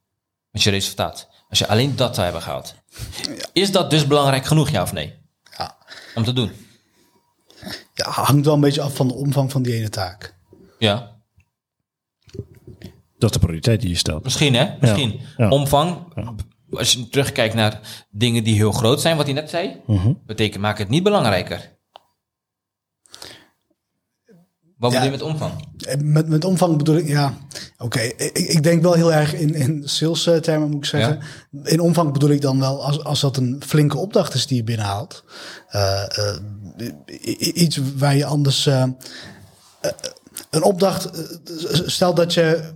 Met 0.51 0.63
je 0.63 0.71
resultaat? 0.71 1.29
Als 1.49 1.59
je 1.59 1.69
alleen 1.69 1.97
dat 1.97 2.13
zou 2.15 2.25
hebben 2.25 2.43
gehaald. 2.43 2.75
Is 3.53 3.71
dat 3.71 3.91
dus 3.91 4.07
belangrijk 4.07 4.45
genoeg, 4.45 4.71
ja 4.71 4.83
of 4.83 4.93
nee? 4.93 5.15
Ja. 5.59 5.77
Om 6.15 6.25
te 6.25 6.33
doen? 6.33 6.53
ja, 7.95 8.11
hangt 8.11 8.45
wel 8.45 8.55
een 8.55 8.61
beetje 8.61 8.83
af 8.83 8.97
van 8.97 9.09
de 9.09 9.15
omvang 9.15 9.51
van 9.51 9.63
die 9.63 9.75
ene 9.75 9.89
taak. 9.89 10.35
Ja. 10.79 11.21
Dat 13.19 13.31
is 13.31 13.31
de 13.31 13.39
prioriteit 13.39 13.81
die 13.81 13.91
je 13.91 13.97
stelt. 13.97 14.25
Misschien, 14.25 14.55
hè? 14.55 14.77
Misschien. 14.81 15.21
ja. 15.37 15.49
Omvang. 15.49 16.15
Als 16.79 16.93
je 16.93 17.09
terugkijkt 17.09 17.55
naar 17.55 18.07
dingen 18.11 18.45
die 18.45 18.55
heel 18.55 18.73
groot 18.73 19.01
zijn, 19.01 19.17
wat 19.17 19.25
hij 19.27 19.35
net 19.35 19.51
zei, 19.51 19.81
Mhm. 19.87 20.13
betekent 20.27 20.63
maak 20.63 20.79
het 20.79 20.89
niet 20.89 21.03
belangrijker. 21.03 21.71
Wat 24.77 24.91
bedoel 24.91 25.07
Ja. 25.07 25.13
je 25.13 25.19
met 25.19 25.23
omvang? 25.23 25.53
Eh, 25.87 25.97
Met, 25.97 26.29
met 26.29 26.45
omvang 26.45 26.77
bedoel 26.77 26.97
ik, 26.97 27.09
ja, 27.09 27.35
oké. 27.79 28.01
Ik, 28.01 28.39
ik 28.39 28.63
denk 28.63 28.83
wel 28.83 28.93
heel 28.93 29.13
erg 29.13 29.35
in, 29.35 29.55
in 29.55 29.83
sales 29.89 30.27
eh, 30.27 30.37
termen, 30.37 30.69
moet 30.69 30.79
ik 30.79 30.85
zeggen. 30.85 31.21
In 31.63 31.81
omvang 31.81 32.13
bedoel 32.13 32.31
ik 32.31 32.41
dan 32.41 32.59
wel, 32.59 32.85
als, 32.85 33.05
als 33.05 33.21
dat 33.21 33.37
een 33.37 33.63
flinke 33.67 33.97
opdracht 33.99 34.35
is 34.35 34.47
die 34.47 34.57
je 34.57 34.65
binnenhaalt. 34.65 35.25
eh, 35.69 36.05
iets 37.55 37.79
waar 37.97 38.17
je 38.17 38.25
anders... 38.25 38.67
een 40.51 40.63
opdracht, 40.63 41.11
stel 41.87 42.15
dat 42.15 42.35
je 42.35 42.73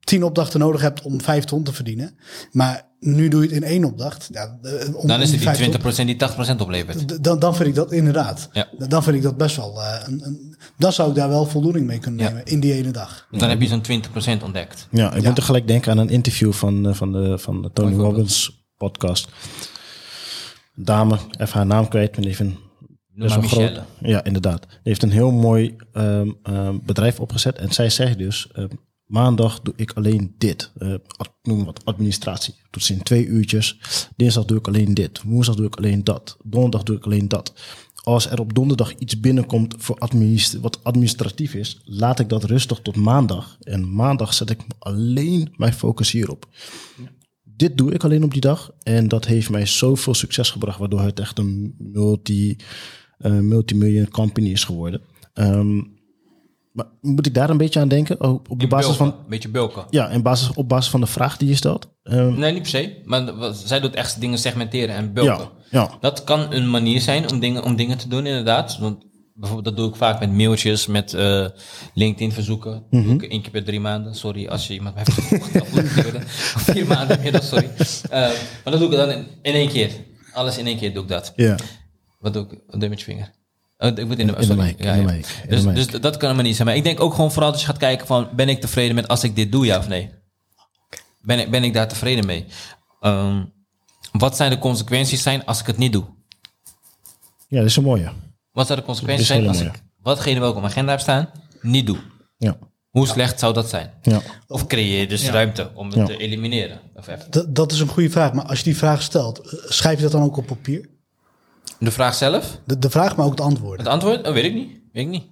tien 0.00 0.22
opdrachten 0.24 0.60
nodig 0.60 0.80
hebt 0.80 1.02
om 1.02 1.20
vijf 1.20 1.44
ton 1.44 1.62
te 1.64 1.72
verdienen. 1.72 2.18
Maar 2.52 2.88
nu 3.00 3.28
doe 3.28 3.42
je 3.42 3.46
het 3.48 3.56
in 3.56 3.62
één 3.62 3.84
opdracht. 3.84 4.28
Ja, 4.32 4.58
de- 4.62 4.92
om- 4.96 5.06
Dan 5.08 5.20
is 5.20 5.30
het 5.30 5.40
die 5.40 5.48
tot- 5.48 5.82
20% 6.02 6.06
die 6.06 6.16
80% 6.16 6.60
oplevert. 6.60 7.24
Dan, 7.24 7.38
dan 7.38 7.54
vind 7.56 7.68
ik 7.68 7.74
dat 7.74 7.92
inderdaad. 7.92 8.48
Ja. 8.52 8.68
Dan 8.88 9.02
vind 9.02 9.16
ik 9.16 9.22
dat 9.22 9.36
best 9.36 9.56
wel. 9.56 9.82
eh, 9.82 10.00
een, 10.08 10.20
een, 10.24 10.56
dan 10.76 10.92
zou 10.92 11.08
ik 11.08 11.14
daar 11.14 11.28
wel 11.28 11.46
voldoening 11.46 11.86
mee 11.86 11.98
kunnen 11.98 12.20
Ja. 12.20 12.28
nemen 12.28 12.44
in 12.44 12.60
die 12.60 12.72
ene 12.72 12.90
dag. 12.90 13.26
Dan 13.30 13.48
heb 13.48 13.60
je 13.60 13.66
zo'n 13.68 13.80
20% 13.82 14.42
ontdekt. 14.42 14.86
Ja, 14.90 15.12
ik 15.14 15.22
Ja. 15.22 15.28
moet 15.28 15.38
er 15.38 15.44
gelijk 15.44 15.66
denken 15.66 15.90
aan 15.92 15.98
een 15.98 16.08
interview 16.10 16.52
van, 16.52 16.88
eh, 16.88 16.94
van, 16.94 17.12
de, 17.12 17.38
van 17.38 17.62
de 17.62 17.70
Tony. 17.72 17.94
Robbins 17.96 18.64
podcast. 18.76 19.28
Een 20.76 20.84
dame, 20.84 21.18
even 21.38 21.56
haar 21.56 21.66
naam 21.66 21.88
kwijt, 21.88 22.12
maar 22.16 22.20
die 22.24 22.40
een 22.40 22.56
wel 23.14 23.40
Michelle. 23.40 23.72
groot. 23.72 23.84
Ja, 24.00 24.24
inderdaad. 24.24 24.60
Die 24.68 24.78
heeft 24.82 25.02
een 25.02 25.10
heel 25.10 25.30
mooi 25.30 25.76
ehm, 25.92 26.30
ehm, 26.42 26.78
bedrijf 26.82 27.20
opgezet. 27.20 27.58
En 27.58 27.72
zij 27.72 27.90
zegt 27.90 28.18
dus, 28.18 28.48
ehm, 28.52 28.68
maandag 29.10 29.60
doe 29.60 29.74
ik 29.76 29.92
alleen 29.92 30.34
dit. 30.38 30.72
Ad- 31.16 31.34
noem 31.42 31.64
wat 31.64 31.84
administratie. 31.84 32.54
Doet 32.70 32.84
ze 32.84 32.92
in 32.92 33.02
twee 33.02 33.26
uurtjes. 33.26 33.78
Dinsdag 34.16 34.44
doe 34.44 34.58
ik 34.58 34.66
alleen 34.68 34.94
dit. 34.94 35.22
Woensdag 35.22 35.54
doe 35.54 35.66
ik 35.66 35.76
alleen 35.76 36.04
dat. 36.04 36.36
Donderdag 36.44 36.82
doe 36.82 36.96
ik 36.96 37.04
alleen 37.04 37.28
dat. 37.28 37.52
Als 38.02 38.30
er 38.30 38.40
op 38.40 38.54
donderdag 38.54 38.94
iets 38.94 39.20
binnenkomt 39.20 39.74
voor 39.78 39.98
administ 39.98 40.54
wat 40.54 40.84
administratief 40.84 41.54
is, 41.54 41.80
laat 41.84 42.18
ik 42.20 42.28
dat 42.28 42.44
rustig 42.44 42.80
tot 42.80 42.96
maandag. 42.96 43.56
En 43.60 43.94
maandag 43.94 44.34
zet 44.34 44.50
ik 44.50 44.60
alleen 44.78 45.52
mijn 45.56 45.72
focus 45.72 46.10
hierop. 46.10 46.48
Dit 47.42 47.78
doe 47.78 47.92
ik 47.92 48.04
alleen 48.04 48.24
op 48.24 48.32
die 48.32 48.40
dag. 48.40 48.72
En 48.82 49.08
dat 49.08 49.26
heeft 49.26 49.50
mij 49.50 49.66
zoveel 49.66 50.14
succes 50.14 50.50
gebracht, 50.50 50.78
waardoor 50.78 51.00
het 51.00 51.20
echt 51.20 51.38
een 51.38 51.74
multi, 51.78 52.56
eh 53.18 53.38
multimillion 53.38 54.08
company 54.08 54.48
is 54.50 54.64
geworden. 54.64 55.00
Ehm, 55.32 55.80
maar 56.72 56.86
moet 57.00 57.26
ik 57.26 57.34
daar 57.34 57.50
een 57.50 57.56
beetje 57.56 57.80
aan 57.80 57.88
denken? 57.88 58.20
Oh, 58.22 58.30
op 58.30 58.46
de 58.58 58.62
In 58.62 58.68
basis 58.68 58.96
bulken, 58.96 59.06
van. 59.14 59.22
Een 59.24 59.28
beetje 59.30 59.48
bulken. 59.48 59.84
Ja, 59.90 60.08
in 60.08 60.22
basis, 60.22 60.52
op 60.54 60.68
basis 60.68 60.90
van 60.90 61.00
de 61.00 61.06
vraag 61.06 61.36
die 61.36 61.48
je 61.48 61.54
stelt. 61.54 61.88
Ehm, 62.02 62.38
Nee, 62.38 62.52
niet 62.52 62.62
per 62.62 62.70
se. 62.70 63.02
Maar 63.04 63.32
zij 63.52 63.80
doet 63.80 63.94
echt 63.94 64.20
dingen 64.20 64.38
segmenteren 64.38 64.94
en 64.94 65.12
bulken. 65.12 65.48
ja, 65.70 65.80
ja, 65.80 65.90
Dat 66.00 66.24
kan 66.24 66.52
een 66.52 66.70
manier 66.70 67.00
zijn 67.00 67.30
om 67.30 67.40
dingen, 67.40 67.64
om 67.64 67.76
dingen 67.76 67.98
te 67.98 68.08
doen, 68.08 68.26
inderdaad. 68.26 68.78
Want 68.78 69.04
bijvoorbeeld, 69.34 69.76
dat 69.76 69.84
doe 69.84 69.88
ik 69.92 69.96
vaak 69.96 70.20
met 70.20 70.32
mailtjes, 70.32 70.86
met 70.86 71.14
eh, 71.14 71.46
LinkedIn 71.94 72.32
verzoeken. 72.32 72.82
Dat 72.90 73.02
doe 73.04 73.14
ik 73.14 73.22
één 73.22 73.42
keer 73.42 73.50
per 73.50 73.64
drie 73.64 73.80
maanden. 73.80 74.14
Sorry 74.14 74.46
als 74.46 74.66
je 74.66 74.74
iemand 74.74 74.94
mij 74.94 75.04
heeft 75.06 75.18
gevolgd. 75.28 76.24
Vier 76.72 76.86
maanden 76.86 77.16
inmiddels, 77.16 77.48
sorry. 77.48 77.70
Eh, 78.10 78.20
maar 78.64 78.72
dat 78.72 78.78
doe 78.78 78.90
ik 78.90 78.96
dan 78.96 79.10
in, 79.10 79.26
in 79.42 79.54
één 79.54 79.68
keer. 79.68 79.90
Alles 80.32 80.58
in 80.58 80.66
één 80.66 80.76
keer 80.78 80.94
doe 80.94 81.02
ik 81.02 81.08
dat. 81.08 81.32
ja. 81.36 81.56
Wat 82.18 82.32
doe 82.32 82.42
ik? 82.42 82.48
Wat 82.50 82.72
doe 82.72 82.82
je 82.82 82.88
met 82.88 82.98
je 82.98 83.04
vinger? 83.04 83.30
Oh, 83.82 83.88
ik 83.88 84.06
moet 84.06 84.18
in 84.18 84.26
de, 84.26 84.32
In 84.32 84.38
de 84.38 84.44
sorry. 84.44 84.62
mic, 84.62 84.78
in 84.78 84.92
de 85.06 85.12
mic, 85.12 85.26
in 85.48 85.56
de 85.56 85.72
Dus, 85.72 85.86
dus 85.86 86.00
dat 86.00 86.16
kan 86.16 86.30
een 86.30 86.36
manier 86.36 86.54
zijn. 86.54 86.66
Maar 86.66 86.76
ik 86.76 86.84
denk 86.84 87.00
ook 87.00 87.14
gewoon 87.14 87.32
vooral 87.32 87.50
dat 87.50 87.60
je 87.60 87.66
gaat 87.66 87.76
kijken 87.76 88.06
van... 88.06 88.28
ben 88.32 88.48
ik 88.48 88.60
tevreden 88.60 88.94
met 88.94 89.08
als 89.08 89.24
ik 89.24 89.36
dit 89.36 89.52
doe, 89.52 89.66
ja 89.66 89.78
of 89.78 89.88
nee? 89.88 90.10
Ben 91.22 91.38
ik, 91.38 91.50
ben 91.50 91.64
ik 91.64 91.74
daar 91.74 91.88
tevreden 91.88 92.26
mee? 92.26 92.46
Ehm, 93.00 93.44
wat 94.12 94.36
zijn 94.36 94.50
de 94.50 94.58
consequenties 94.58 95.22
zijn 95.22 95.44
als 95.44 95.60
ik 95.60 95.66
het 95.66 95.76
niet 95.78 95.92
doe? 95.92 96.04
ja, 97.48 97.56
dat 97.58 97.66
is 97.66 97.76
een 97.76 97.82
mooie. 97.82 98.10
Wat 98.52 98.66
zou 98.66 98.78
de 98.78 98.84
consequenties 98.84 99.26
zijn 99.26 99.48
als 99.48 99.60
ik 99.60 99.82
watgene 100.02 100.40
wel 100.40 100.48
op 100.48 100.54
mijn 100.54 100.66
agenda 100.66 100.90
heb 100.90 101.00
staan, 101.00 101.30
niet 101.60 101.86
doe? 101.86 101.98
Ja, 102.38 102.56
Hoe 102.90 103.06
slecht 103.06 103.38
zou 103.38 103.52
dat 103.54 103.68
zijn? 103.68 103.90
ja. 104.02 104.20
Of 104.46 104.66
creëer 104.66 105.00
je 105.00 105.06
dus 105.06 105.28
ruimte 105.30 105.70
om 105.74 105.86
het 105.86 105.96
Ja. 105.96 106.04
te 106.04 106.16
elimineren? 106.16 106.80
Of 106.94 107.08
even. 107.08 107.26
Dat, 107.30 107.54
dat 107.54 107.72
is 107.72 107.80
een 107.80 107.88
goede 107.88 108.10
vraag. 108.10 108.32
Maar 108.32 108.44
als 108.44 108.58
je 108.58 108.64
die 108.64 108.76
vraag 108.76 109.02
stelt, 109.02 109.38
eh, 109.38 109.52
schrijf 109.70 109.96
je 109.96 110.02
dat 110.02 110.12
dan 110.12 110.22
ook 110.22 110.36
op 110.36 110.46
papier? 110.46 110.88
De 111.80 111.90
vraag 111.90 112.14
zelf? 112.14 112.58
De, 112.64 112.78
de 112.78 112.90
vraag, 112.90 113.16
maar 113.16 113.26
ook 113.26 113.30
het 113.30 113.40
antwoord. 113.40 113.78
Het 113.78 113.88
antwoord? 113.88 114.26
Oh, 114.26 114.32
weet 114.32 114.44
ik 114.44 114.54
niet. 114.54 114.70
Weet 114.92 115.04
ik 115.04 115.10
niet. 115.10 115.24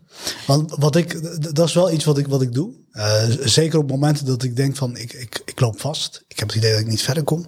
Want 0.47 0.75
wat 0.79 0.97
ik, 0.97 1.21
dat 1.55 1.69
is 1.69 1.75
wel 1.75 1.91
iets 1.91 2.05
wat 2.05 2.19
ik, 2.19 2.29
wat 2.29 2.43
ik 2.43 2.53
doe. 2.53 2.73
Eh, 2.93 3.23
zeker 3.41 3.79
op 3.79 3.91
momenten 3.91 4.27
dat 4.27 4.43
ik 4.43 4.57
denk 4.57 4.77
van 4.77 4.97
ik, 4.97 5.13
ik, 5.13 5.43
ik 5.45 5.61
loop 5.61 5.81
vast. 5.81 6.25
Ik 6.29 6.39
heb 6.39 6.49
het 6.49 6.57
idee 6.57 6.71
dat 6.71 6.81
ik 6.81 6.87
niet 6.87 7.03
verder 7.03 7.23
kom. 7.23 7.47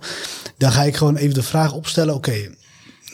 Dan 0.56 0.72
ga 0.72 0.82
ik 0.82 0.97
gewoon 0.97 1.16
even 1.16 1.35
de 1.35 1.43
vraag 1.43 1.72
opstellen. 1.72 2.14
Oké, 2.14 2.51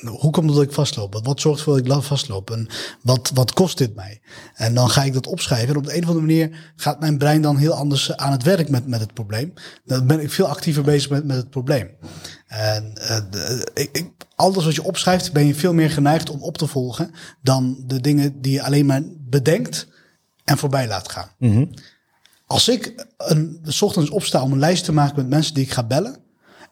hoe 0.06 0.30
komt 0.30 0.46
het 0.46 0.54
dat 0.54 0.64
ik 0.64 0.72
vastloop? 0.72 1.20
Wat, 1.22 1.40
zorgt 1.40 1.58
ervoor 1.58 1.82
dat 1.82 1.96
ik 1.96 2.02
vastloop? 2.02 2.50
En 2.50 2.68
wat, 3.02 3.30
wat 3.34 3.52
kost 3.52 3.78
dit 3.78 3.94
mij? 3.94 4.20
En 4.54 4.74
dan 4.74 4.90
ga 4.90 5.02
ik 5.02 5.12
dat 5.12 5.26
opschrijven. 5.26 5.68
En 5.68 5.76
op 5.76 5.84
de 5.84 5.96
een 5.96 6.02
of 6.02 6.08
andere 6.08 6.26
manier 6.26 6.72
gaat 6.76 7.00
mijn 7.00 7.18
brein 7.18 7.42
dan 7.42 7.56
heel 7.56 7.72
anders 7.72 8.16
aan 8.16 8.32
het 8.32 8.42
werk 8.42 8.68
met, 8.68 8.86
met 8.86 9.00
het 9.00 9.14
probleem. 9.14 9.52
Dan 9.84 10.06
ben 10.06 10.20
ik 10.20 10.30
veel 10.30 10.46
actiever 10.46 10.82
bezig 10.82 11.10
met, 11.10 11.24
met 11.24 11.36
het 11.36 11.50
probleem. 11.50 11.90
En 12.46 12.92
eh, 12.96 13.20
de- 13.30 13.70
ik, 13.74 13.88
ik, 13.92 14.10
alles 14.34 14.64
wat 14.64 14.74
je 14.74 14.82
opschrijft, 14.84 15.32
ben 15.32 15.46
je 15.46 15.54
veel 15.54 15.72
meer 15.74 15.90
geneigd 15.90 16.30
om 16.30 16.42
op 16.42 16.58
te 16.58 16.66
volgen 16.66 17.10
dan 17.42 17.82
de 17.86 18.00
dingen 18.00 18.40
die 18.40 18.52
je 18.52 18.62
alleen 18.62 18.86
maar 18.86 19.02
bedenkt 19.18 19.88
en 20.44 20.58
voorbij 20.58 20.88
laat 20.88 21.10
gaan. 21.12 21.28
Als 22.46 22.68
ik 22.68 23.06
een, 23.16 23.58
s 23.62 23.82
ochtends 23.82 24.10
opsta 24.10 24.42
om 24.42 24.52
een 24.52 24.58
lijst 24.58 24.84
te 24.84 24.92
maken 24.92 25.16
met 25.16 25.28
mensen 25.28 25.54
die 25.54 25.64
ik 25.64 25.70
ga 25.72 25.82
bellen. 25.86 26.16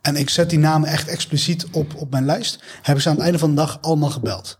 En 0.05 0.17
ik 0.17 0.31
zet 0.31 0.51
die 0.51 0.59
namen 0.59 0.89
echt 0.89 1.09
expliciet 1.09 1.67
op, 1.73 1.95
op 1.97 2.11
mijn 2.11 2.25
lijst. 2.25 2.63
Heb 2.83 2.97
ik 2.97 3.03
ze 3.03 3.09
aan 3.09 3.15
het 3.15 3.25
einde 3.25 3.39
van 3.39 3.49
de 3.51 3.57
dag 3.57 3.79
allemaal 3.81 4.11
gebeld. 4.11 4.59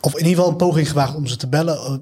Of 0.00 0.12
in 0.12 0.18
ieder 0.18 0.34
geval 0.34 0.50
een 0.50 0.56
poging 0.56 0.88
gewaagd 0.88 1.14
om 1.14 1.26
ze 1.26 1.36
te 1.36 1.48
bellen. 1.48 1.76
eh, 1.76 1.92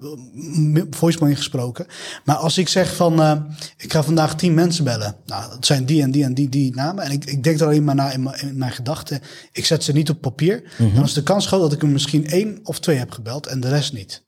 m- 0.59 0.87
Voicemail 0.91 1.31
ingesproken. 1.31 1.87
Maar 2.25 2.37
als 2.37 2.59
ik 2.59 2.69
zeg 2.69 2.97
van, 2.97 3.23
eh, 3.23 3.33
ik 3.77 3.93
ga 3.93 4.03
vandaag 4.03 4.35
tien 4.37 4.55
mensen 4.55 4.85
bellen. 4.85 5.17
Nou, 5.27 5.51
dat 5.51 5.67
zijn 5.67 5.85
die 5.87 6.03
en 6.03 6.11
die 6.11 6.25
en 6.25 6.35
die, 6.35 6.49
die 6.49 6.75
namen. 6.75 7.05
En 7.05 7.11
ik, 7.11 7.25
ik 7.25 7.43
denk 7.45 7.61
er 7.61 7.67
alleen 7.67 7.85
maar 7.85 7.95
na 7.95 8.11
in 8.13 8.23
mijn, 8.23 8.41
in 8.41 8.59
mijn 8.59 8.73
gedachten. 8.73 9.21
Ik 9.53 9.67
zet 9.67 9.85
ze 9.85 9.93
niet 9.93 10.11
op 10.11 10.21
papier. 10.21 10.63
Dan 10.95 11.05
is 11.05 11.13
de 11.13 11.23
kans 11.23 11.47
groot 11.47 11.61
dat 11.61 11.73
ik 11.73 11.83
er 11.83 11.89
misschien 11.89 12.27
één 12.27 12.59
of 12.63 12.81
twee 12.81 12.97
heb 12.99 13.11
gebeld 13.11 13.47
en 13.47 13.61
de 13.61 13.69
rest 13.69 13.93
niet 13.93 14.23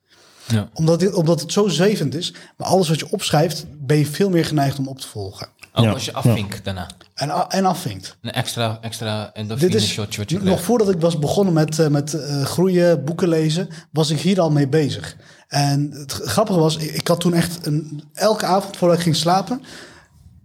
Ja. 0.46 0.68
omdat, 0.74 1.00
dit, 1.00 1.14
omdat 1.14 1.40
het 1.40 1.52
zo 1.52 1.68
zwevend 1.68 2.14
is. 2.14 2.34
Maar 2.56 2.66
alles 2.68 2.88
wat 2.88 2.98
je 2.98 3.10
opschrijft, 3.10 3.64
ben 3.86 3.96
je 3.96 4.06
veel 4.06 4.30
meer 4.30 4.44
geneigd 4.44 4.78
om 4.78 4.88
op 4.88 5.00
te 5.00 5.08
volgen. 5.08 5.48
Ook 5.76 5.84
Ja. 5.84 5.92
als 5.92 6.04
je 6.04 6.12
afvinkt 6.12 6.64
daarna. 6.64 6.86
En, 7.14 7.30
en 7.48 7.64
afvinkt. 7.64 8.16
Een 8.20 8.32
extra, 8.32 8.78
extra 8.80 9.32
Dit 9.58 9.74
is 9.74 9.88
shotje 9.88 10.20
wat 10.20 10.30
je 10.30 10.38
nog 10.38 10.62
voordat 10.62 10.90
ik 10.90 11.00
was 11.00 11.18
begonnen 11.18 11.54
met, 11.54 11.78
eh, 11.78 11.88
met 11.88 12.14
eh, 12.14 12.42
groeien, 12.42 13.04
boeken 13.04 13.28
lezen, 13.28 13.68
was 13.90 14.10
ik 14.10 14.20
hier 14.20 14.40
al 14.40 14.50
mee 14.50 14.68
bezig. 14.68 15.16
En 15.48 15.90
het 15.92 16.12
grappige 16.12 16.58
was, 16.58 16.76
ik, 16.76 16.94
ik 16.94 17.08
had 17.08 17.20
toen 17.20 17.34
echt 17.34 17.66
een, 17.66 18.02
elke 18.12 18.46
avond 18.46 18.76
voordat 18.76 18.96
ik 18.96 19.02
ging 19.02 19.16
slapen, 19.16 19.62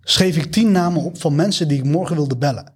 schreef 0.01 0.37
ik 0.37 0.51
tien 0.51 0.71
namen 0.71 1.01
op 1.03 1.21
van 1.21 1.35
mensen 1.35 1.67
die 1.67 1.77
ik 1.77 1.85
morgen 1.85 2.15
wilde 2.15 2.37
bellen. 2.37 2.71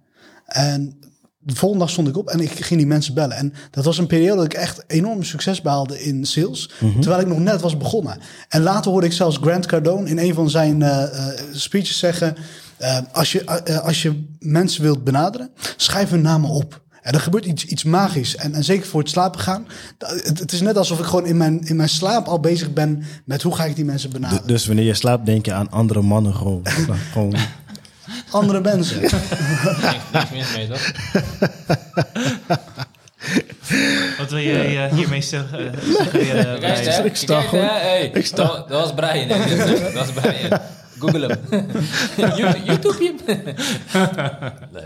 En 0.46 0.98
de 1.46 1.54
volgende 1.54 1.84
dag 1.84 1.92
stond 1.92 2.08
ik 2.08 2.16
op 2.16 2.28
en 2.28 2.40
ik 2.40 2.50
ging 2.50 2.78
die 2.80 2.88
mensen 2.88 3.14
bellen. 3.14 3.36
En 3.36 3.52
dat 3.70 3.84
was 3.84 3.98
een 3.98 4.06
periode 4.06 4.36
dat 4.36 4.44
ik 4.44 4.54
echt 4.54 4.84
enorm 4.86 5.22
succes 5.22 5.60
behaalde 5.62 6.02
in 6.02 6.24
sales. 6.24 6.70
Terwijl 7.00 7.20
ik 7.20 7.26
nog 7.26 7.38
net 7.38 7.60
was 7.60 7.76
begonnen. 7.76 8.18
En 8.48 8.62
later 8.62 8.90
hoorde 8.90 9.06
ik 9.06 9.12
zelfs 9.12 9.36
Grant 9.36 9.66
Cardone 9.66 10.08
in 10.08 10.18
een 10.18 10.34
van 10.34 10.50
zijn 10.50 10.82
eh, 10.82 11.02
eh, 11.02 11.38
speeches 11.52 11.98
zeggen... 11.98 12.36
eh, 12.76 12.98
als, 13.12 13.32
je, 13.32 13.80
als 13.82 14.02
je 14.02 14.24
mensen 14.38 14.82
wilt 14.82 15.04
benaderen, 15.04 15.50
schrijf 15.76 16.10
hun 16.10 16.20
namen 16.22 16.50
op. 16.50 16.84
En 17.02 17.12
er 17.12 17.20
gebeurt 17.20 17.44
iets, 17.44 17.64
iets 17.64 17.84
magisch. 17.84 18.36
En, 18.36 18.54
en 18.54 18.64
zeker 18.64 18.86
voor 18.86 19.00
het 19.00 19.10
slapen 19.10 19.40
gaan. 19.40 19.66
Het, 19.98 20.38
het 20.38 20.52
is 20.52 20.60
net 20.60 20.76
alsof 20.76 20.98
ik 20.98 21.04
gewoon 21.04 21.26
in 21.26 21.36
mijn, 21.36 21.66
in 21.66 21.76
mijn 21.76 21.88
slaap 21.88 22.26
al 22.26 22.40
bezig 22.40 22.72
ben 22.72 23.02
met 23.24 23.42
hoe 23.42 23.54
ga 23.54 23.64
ik 23.64 23.76
die 23.76 23.84
mensen 23.84 24.10
benaderen. 24.10 24.46
Dus 24.46 24.66
wanneer 24.66 24.84
je 24.84 24.94
slaapt, 24.94 25.26
denk 25.26 25.44
je 25.44 25.52
aan 25.52 25.70
andere 25.70 26.02
mannen 26.02 26.34
gewoon. 26.40 26.62
Gewoon 27.12 27.36
Andere 28.30 28.60
mensen. 28.60 29.00
Niks, 29.00 29.12
niks 30.12 30.30
mis 30.32 30.56
mee, 30.56 30.68
toch? 30.68 30.90
Wat 34.18 34.30
wil 34.30 34.38
je 34.38 34.52
eh, 34.58 34.92
hiermee 34.94 35.22
zeg- 35.22 35.52
eh? 35.52 35.58
Kijk, 35.96 36.10
Brian? 36.10 36.36
hè? 36.36 37.04
ik 37.04 37.16
sta? 37.16 37.42
Hey, 37.50 38.10
Dat, 38.34 38.68
dat 38.68 38.68
was 38.68 38.94
Brian. 38.94 39.28
hè? 39.28 39.66
Dat 39.82 39.92
was 39.92 40.10
Brian. 40.10 40.60
Google 40.98 41.26
hem. 41.26 41.66
YouTube, 42.36 42.62
YouTube 42.64 43.22
hem. 43.26 43.40
Nee. 44.72 44.82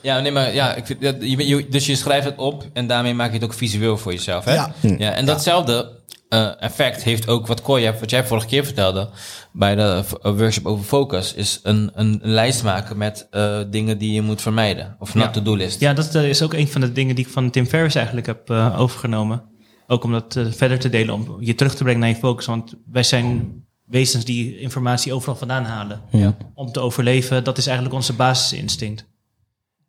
Ja, 0.00 0.20
nee, 0.20 0.32
maar 0.32 0.54
ja, 0.54 0.74
ik 0.74 0.86
vind, 0.86 1.00
dat- 1.02 1.16
je, 1.20 1.46
je- 1.48 1.66
dus 1.68 1.86
je 1.86 1.96
schrijft 1.96 2.24
het 2.24 2.36
op 2.36 2.64
en 2.72 2.86
daarmee 2.86 3.14
maak 3.14 3.28
je 3.28 3.34
het 3.34 3.44
ook 3.44 3.54
visueel 3.54 3.98
voor 3.98 4.12
jezelf. 4.12 4.44
Hè? 4.44 4.54
Ja. 4.54 4.72
ja 4.80 5.12
en 5.12 5.26
datzelfde 5.26 5.90
eh, 6.30 6.62
effect 6.62 7.02
heeft 7.02 7.28
ook 7.28 7.46
wat 7.46 7.62
Koya, 7.62 7.94
wat 8.00 8.10
jij 8.10 8.26
vorige 8.26 8.46
keer 8.46 8.64
vertelde 8.64 9.08
bij 9.52 9.74
de 9.74 10.04
eh, 10.22 10.36
workshop 10.36 10.66
over 10.66 10.84
focus, 10.84 11.34
is 11.34 11.60
een, 11.62 11.90
een 11.94 12.20
lijst 12.22 12.62
maken 12.62 12.96
met 12.96 13.26
eh, 13.30 13.60
dingen 13.70 13.98
die 13.98 14.12
je 14.12 14.22
moet 14.22 14.40
vermijden. 14.42 14.96
Of 14.98 15.14
not 15.14 15.24
Ja. 15.24 15.30
to-do 15.30 15.54
list. 15.54 15.80
Ja, 15.80 15.92
dat 15.94 16.14
is 16.14 16.42
ook 16.42 16.52
een 16.54 16.68
van 16.68 16.80
de 16.80 16.92
dingen 16.92 17.14
die 17.14 17.24
ik 17.26 17.32
van 17.32 17.50
Tim 17.50 17.66
Ferriss 17.66 17.94
eigenlijk 17.96 18.26
heb 18.26 18.50
eh, 18.50 18.80
overgenomen. 18.80 19.42
Ook 19.86 20.04
om 20.04 20.12
dat 20.12 20.38
verder 20.50 20.78
te 20.78 20.88
delen, 20.88 21.14
om 21.14 21.36
je 21.40 21.54
terug 21.54 21.74
te 21.74 21.82
brengen 21.82 22.00
naar 22.00 22.08
je 22.08 22.14
focus. 22.16 22.46
Want 22.46 22.74
wij 22.90 23.02
zijn 23.02 23.52
wezens 23.86 24.24
die 24.24 24.58
informatie 24.58 25.12
overal 25.12 25.36
vandaan 25.36 25.64
halen. 25.64 26.00
Ja. 26.10 26.36
Om 26.54 26.72
te 26.72 26.80
overleven, 26.80 27.44
dat 27.44 27.58
is 27.58 27.66
eigenlijk 27.66 27.96
onze 27.96 28.12
basisinstinct. 28.12 29.08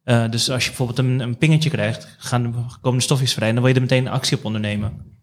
Eh, 0.04 0.30
dus 0.30 0.50
als 0.50 0.64
je 0.64 0.70
bijvoorbeeld 0.70 1.00
een, 1.00 1.20
een 1.20 1.38
pingetje 1.38 1.70
krijgt, 1.70 2.16
gaan, 2.18 2.70
komen 2.82 2.98
de 2.98 3.04
stofjes 3.06 3.34
vrij, 3.34 3.52
dan 3.52 3.60
wil 3.60 3.68
je 3.68 3.76
er 3.76 3.82
meteen 3.82 4.08
actie 4.08 4.38
op 4.38 4.46
ondernemen. 4.46 5.20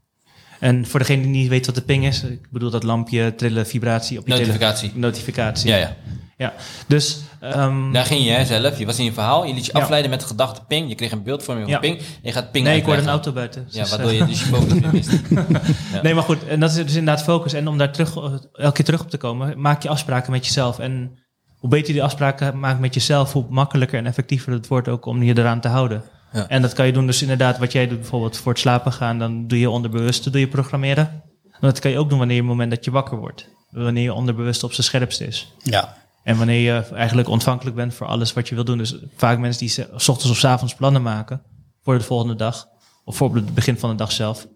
En 0.61 0.87
voor 0.87 0.99
degene 1.01 1.23
die 1.23 1.31
niet 1.31 1.49
weet 1.49 1.67
wat 1.67 1.75
de 1.75 1.83
ping 1.83 2.05
is, 2.07 2.23
ik 2.23 2.51
bedoel 2.51 2.71
dat 2.71 2.83
lampje, 2.83 3.35
trillen, 3.35 3.67
vibratie 3.67 4.19
op 4.19 4.27
je 4.27 4.33
tele- 4.33 4.47
Notificatie. 4.47 4.93
notificatie. 4.95 5.69
Ja, 5.71 5.77
ja. 5.77 5.97
Ja, 6.37 6.53
dus 6.87 7.21
ehm, 7.41 7.93
Daar 7.93 8.05
ging 8.05 8.25
je 8.25 8.31
hè, 8.31 8.45
zelf. 8.45 8.79
Je 8.79 8.87
was 8.87 8.99
in 8.99 9.05
je 9.05 9.13
verhaal. 9.13 9.45
Je 9.47 9.55
liet 9.55 9.67
je 9.67 9.73
Ja. 9.75 9.81
afleiden 9.81 10.11
met 10.11 10.21
de 10.21 10.27
gedachte 10.27 10.61
ping. 10.69 10.89
Je 10.89 10.95
kreeg 10.95 11.13
een 11.13 11.23
beeldvorming 11.23 11.71
van 11.71 11.75
Ja. 11.75 11.81
ping. 11.81 12.01
Je 12.23 12.33
gaat 12.33 12.53
ping 12.53 12.65
nee, 12.65 12.77
ik 12.79 12.85
hoorde 12.85 13.03
een 13.03 13.09
auto 13.09 13.33
buiten. 13.33 13.67
Ja, 13.71 13.81
Dus, 13.81 13.91
waardoor 13.91 14.11
eh, 14.11 14.19
je 14.19 14.25
dus 14.27 14.43
je. 14.43 14.51
Ja. 15.93 16.03
Nee, 16.03 16.15
maar 16.15 16.23
goed, 16.23 16.47
en 16.47 16.61
dat 16.61 16.71
is 16.71 16.77
dus 16.77 16.95
inderdaad 16.95 17.23
focus. 17.25 17.53
En 17.53 17.69
om 17.69 17.79
daar 17.79 17.93
terug, 17.93 18.17
elke 18.17 18.73
keer 18.73 18.85
terug 18.85 19.01
op 19.01 19.11
te 19.11 19.17
komen, 19.17 19.61
maak 19.61 19.83
je 19.83 19.89
afspraken 19.89 20.33
met 20.33 20.47
jezelf. 20.47 20.79
En 20.79 21.19
hoe 21.59 21.71
beter 21.71 21.87
je 21.87 21.93
die 21.93 22.03
afspraken 22.03 22.59
maakt 22.59 22.81
met 22.81 22.95
jezelf, 22.95 23.33
hoe 23.33 23.45
makkelijker 23.49 23.99
en 23.99 24.07
effectiever 24.07 24.53
het 24.53 24.67
wordt 24.69 24.89
ook 24.89 25.07
om 25.07 25.23
je 25.23 25.39
eraan 25.39 25.61
te 25.61 25.69
houden. 25.69 26.03
Ja. 26.33 26.49
En 26.49 26.63
dat 26.63 26.73
kan 26.73 26.87
je 26.87 26.93
doen 26.93 27.07
dus 27.07 27.23
inderdaad, 27.23 27.59
wat 27.59 27.73
jij 27.73 27.89
doet 27.89 27.99
bijvoorbeeld 27.99 28.37
voor 28.37 28.53
het 28.53 28.61
slapen 28.61 28.93
gaan, 28.93 29.19
dan 29.19 29.47
doe 29.47 29.59
je 29.59 29.71
onderbewust, 29.71 30.33
doe 30.33 30.41
je 30.41 30.49
programmeren. 30.49 31.23
En 31.45 31.61
dat 31.61 31.79
kan 31.79 31.91
je 31.91 31.99
ook 31.99 32.09
doen 32.09 32.19
wanneer 32.19 32.37
je 32.37 32.43
het 32.43 32.51
moment 32.51 32.71
dat 32.71 32.85
je 32.85 32.91
wakker 32.91 33.19
wordt. 33.19 33.49
Wanneer 33.71 34.03
je 34.03 34.13
onderbewust 34.13 34.65
op 34.65 34.73
zijn 34.73 34.87
scherpst 34.87 35.21
is. 35.21 35.53
Ja. 35.63 35.97
En 36.23 36.37
wanneer 36.37 36.61
je 36.61 36.95
eigenlijk 36.95 37.29
ontvankelijk 37.29 37.77
bent 37.77 37.95
voor 37.95 38.07
alles 38.07 38.33
wat 38.33 38.49
je 38.49 38.55
wil 38.55 38.65
doen. 38.65 38.79
Dus 38.79 38.97
vaak 39.17 39.39
mensen 39.39 39.67
die 39.67 39.87
s 39.97 40.09
ochtends 40.09 40.31
of 40.31 40.39
s 40.39 40.45
avonds 40.45 40.75
plannen 40.75 41.03
maken 41.03 41.43
voor 41.83 41.99
de 41.99 42.05
volgende 42.05 42.35
dag. 42.35 42.69
Of 43.05 43.17
voor 43.17 43.35
het 43.35 43.55
begin 43.55 43.79
van 43.79 43.91
de 43.91 43.97
dag 43.97 44.13
zelf. 44.13 44.47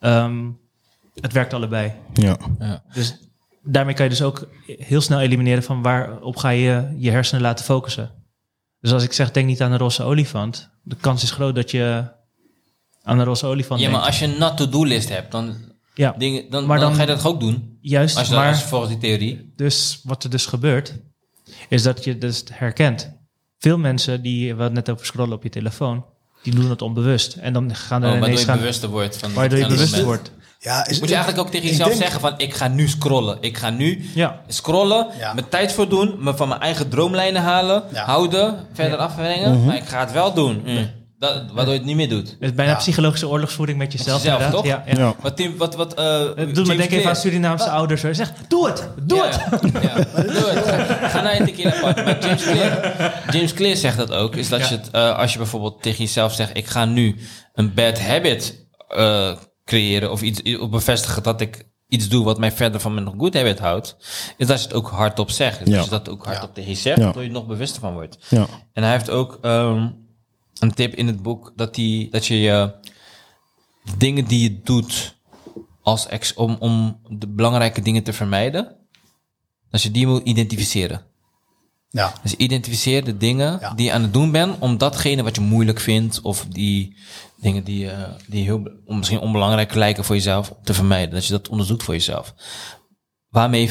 Ehm, 0.00 0.50
het 1.20 1.32
werkt 1.32 1.52
allebei. 1.52 1.92
Ja. 2.12 2.36
Dus 2.92 3.18
daarmee 3.62 3.94
kan 3.94 4.04
je 4.04 4.10
dus 4.10 4.22
ook 4.22 4.48
heel 4.66 5.00
snel 5.00 5.20
elimineren 5.20 5.62
van 5.62 5.82
waarop 5.82 6.36
ga 6.36 6.48
je 6.48 6.94
je 6.96 7.10
hersenen 7.10 7.42
laten 7.42 7.64
focussen. 7.64 8.10
Dus 8.84 8.92
als 8.92 9.02
ik 9.02 9.12
zeg, 9.12 9.30
denk 9.30 9.46
niet 9.46 9.62
aan 9.62 9.72
een 9.72 9.78
roze 9.78 10.02
olifant. 10.02 10.70
De 10.82 10.96
kans 11.00 11.22
is 11.22 11.30
groot 11.30 11.54
dat 11.54 11.70
je 11.70 12.04
aan 13.02 13.18
een 13.18 13.24
roze 13.24 13.46
olifant 13.46 13.80
Ja, 13.80 13.90
maar 13.90 14.00
als 14.00 14.18
je 14.18 14.24
een 14.26 14.38
not-to-do-list 14.38 15.08
hebt, 15.08 15.32
dan, 15.32 15.56
Ja, 15.94 16.14
dingen, 16.18 16.50
dan, 16.50 16.66
Maar 16.66 16.78
dan, 16.78 16.86
dan- 16.88 16.94
ga 16.96 17.00
je 17.00 17.06
dat 17.16 17.24
ook 17.24 17.40
doen. 17.40 17.78
juist. 17.80 18.16
Als 18.16 18.28
je, 18.28 18.34
maar 18.34 18.48
als 18.48 18.62
volgens 18.62 18.90
die 18.90 19.00
theorie. 19.00 19.52
dus 19.56 20.00
wat 20.02 20.24
er 20.24 20.30
dus 20.30 20.46
gebeurt, 20.46 20.94
is 21.68 21.82
dat 21.82 22.04
je 22.04 22.18
dus 22.18 22.42
herkent. 22.52 23.10
Veel 23.58 23.78
mensen 23.78 24.22
die, 24.22 24.54
we 24.54 24.62
het 24.62 24.72
net 24.72 24.90
over 24.90 25.06
scrollen 25.06 25.36
op 25.36 25.42
je 25.42 25.48
telefoon, 25.48 26.04
die 26.42 26.54
doen 26.54 26.70
het 26.70 26.82
onbewust. 26.82 27.34
En 27.34 27.52
dan 27.52 27.74
gaan 27.74 28.00
er 28.02 28.06
Oh, 28.06 28.12
waardoor 28.12 28.28
ineens 28.30 28.44
gaan, 28.48 28.58
bewuster 28.58 28.88
wordt 28.88 29.16
van 29.16 29.32
waardoor 29.32 29.58
je 29.58 29.64
aan 29.64 29.70
het 29.70 29.78
bewust 29.78 29.96
moment. 30.02 30.22
wordt. 30.24 30.33
Ja, 30.64 30.86
is, 30.86 30.98
Moet 31.00 31.08
je 31.08 31.14
eigenlijk 31.14 31.46
ook 31.46 31.52
tegen 31.52 31.68
jezelf 31.68 31.88
denk- 31.88 32.00
zeggen 32.02 32.20
van 32.20 32.34
ik 32.36 32.54
ga 32.54 32.68
nu 32.68 32.88
scrollen. 32.88 33.36
Ik 33.40 33.56
ga 33.58 33.70
nu 33.70 34.10
Ja, 34.14 34.40
scrollen, 34.48 35.06
Ja. 35.18 35.32
mijn 35.34 35.48
tijd 35.48 35.72
voor 35.72 35.88
doen, 35.88 36.14
me 36.18 36.36
van 36.36 36.48
mijn 36.48 36.60
eigen 36.60 36.88
droomlijnen 36.88 37.42
halen, 37.42 37.82
Ja. 37.92 38.04
houden, 38.04 38.56
verder 38.72 38.98
afbrengen. 38.98 39.64
Maar 39.64 39.76
ik 39.76 39.84
ga 39.84 40.00
het 40.00 40.12
wel 40.12 40.32
doen. 40.34 40.62
Mm. 40.66 40.90
Dat, 41.18 41.42
waardoor 41.52 41.72
je 41.72 41.78
het 41.78 41.88
niet 41.88 41.96
meer 41.96 42.08
doet. 42.08 42.28
het 42.28 42.36
is 42.40 42.54
bijna 42.54 42.72
Ja. 42.72 42.78
psychologische 42.78 43.28
oorlogsvoering 43.28 43.78
met 43.78 43.92
jezelf. 43.92 44.22
jezelf, 44.22 44.40
inderdaad. 44.42 44.62
toch? 44.64 44.66
Ja, 44.66 44.82
ja. 44.86 44.98
Ja. 44.98 45.14
Wat 45.20 45.36
Tim, 45.36 45.56
wat, 45.56 45.74
wat, 45.74 45.94
eh 45.94 46.04
Het 46.04 46.36
doet 46.36 46.46
me 46.46 46.52
James 46.54 46.76
denken 46.76 46.96
even 46.96 47.08
aan 47.10 47.16
Surinaamse 47.16 47.68
ouders. 47.70 48.02
hoor. 48.02 48.14
Zeg, 48.14 48.32
doe 48.48 48.66
het, 48.66 48.88
doe 49.02 49.22
het. 49.24 49.34
Ja, 49.72 49.80
ja. 49.80 50.22
Doe 50.22 50.50
het. 50.50 51.10
Ga, 51.10 51.20
naar 51.20 51.36
je 51.38 51.44
tequila 51.44 51.74
party. 51.80 52.02
Maar 52.02 52.18
James 52.24 52.42
Clear, 52.44 53.12
James 53.30 53.52
Clear 53.54 53.76
zegt 53.76 53.96
dat 53.96 54.12
ook. 54.12 54.36
Is 54.36 54.48
dat 54.48 54.60
Ja. 54.60 54.66
je 54.68 54.74
het, 54.76 54.90
eh, 54.90 55.18
als 55.18 55.32
je 55.32 55.38
bijvoorbeeld 55.38 55.82
tegen 55.82 56.04
jezelf 56.04 56.32
zegt... 56.34 56.56
ik 56.56 56.66
ga 56.66 56.84
nu 56.84 57.16
een 57.54 57.74
bad 57.74 58.00
habit 58.00 58.66
eh, 58.88 59.32
creëren... 59.64 60.10
of 60.10 60.22
iets 60.22 60.58
of 60.58 60.70
bevestigen 60.70 61.22
dat 61.22 61.40
ik 61.40 61.66
iets 61.88 62.08
doe... 62.08 62.24
wat 62.24 62.38
mij 62.38 62.52
verder 62.52 62.80
van 62.80 62.94
mijn 62.94 63.14
good 63.18 63.34
habit 63.34 63.58
houdt... 63.58 63.96
is 64.36 64.46
dat 64.46 64.58
je 64.58 64.64
het 64.66 64.74
ook 64.76 64.88
hardop 64.88 65.30
zegt. 65.30 65.58
Dus 65.58 65.68
Ja. 65.68 65.76
als 65.76 65.84
je 65.84 65.90
dat 65.90 66.08
ook 66.08 66.24
hardop 66.24 66.48
Ja. 66.48 66.54
tegen 66.54 66.70
je 66.70 66.76
zegt... 66.76 66.98
Ja. 66.98 67.12
je 67.14 67.20
er 67.20 67.30
nog 67.30 67.46
bewuster 67.46 67.80
van 67.80 67.92
wordt. 67.92 68.18
Ja. 68.28 68.46
En 68.72 68.82
hij 68.82 68.92
heeft 68.92 69.10
ook 69.10 69.38
ehm, 69.42 69.90
een 70.58 70.74
tip 70.74 70.94
in 70.94 71.06
het 71.06 71.22
boek... 71.22 71.52
dat, 71.56 71.74
die, 71.74 72.10
dat 72.10 72.26
je 72.26 72.40
je 72.40 72.74
dingen 73.98 74.24
die 74.24 74.42
je 74.42 74.60
doet... 74.62 75.12
Als 75.82 76.06
ex, 76.06 76.34
om, 76.34 76.56
om 76.58 77.00
de 77.08 77.28
belangrijke 77.28 77.80
dingen 77.80 78.02
te 78.02 78.12
vermijden... 78.12 78.76
dat 79.70 79.82
je 79.82 79.90
die 79.90 80.06
moet 80.06 80.22
identificeren. 80.24 81.02
Ja. 81.94 82.12
Dus 82.22 82.34
identificeer 82.34 83.04
de 83.04 83.16
dingen 83.16 83.58
Ja. 83.60 83.74
die 83.74 83.86
je 83.86 83.92
aan 83.92 84.02
het 84.02 84.12
doen 84.12 84.30
bent 84.30 84.58
om 84.58 84.78
datgene 84.78 85.22
wat 85.22 85.34
je 85.34 85.40
moeilijk 85.40 85.80
vindt 85.80 86.20
of 86.20 86.46
die 86.46 86.96
dingen 87.36 87.64
die, 87.64 87.90
eh, 87.90 88.12
die 88.26 88.44
heel, 88.44 88.62
misschien 88.86 89.18
onbelangrijk 89.18 89.74
lijken 89.74 90.04
voor 90.04 90.14
jezelf 90.14 90.52
te 90.64 90.74
vermijden. 90.74 91.14
Dat 91.14 91.26
je 91.26 91.32
dat 91.32 91.48
onderzoekt 91.48 91.82
voor 91.82 91.94
jezelf. 91.94 92.34
Waarmee 93.28 93.70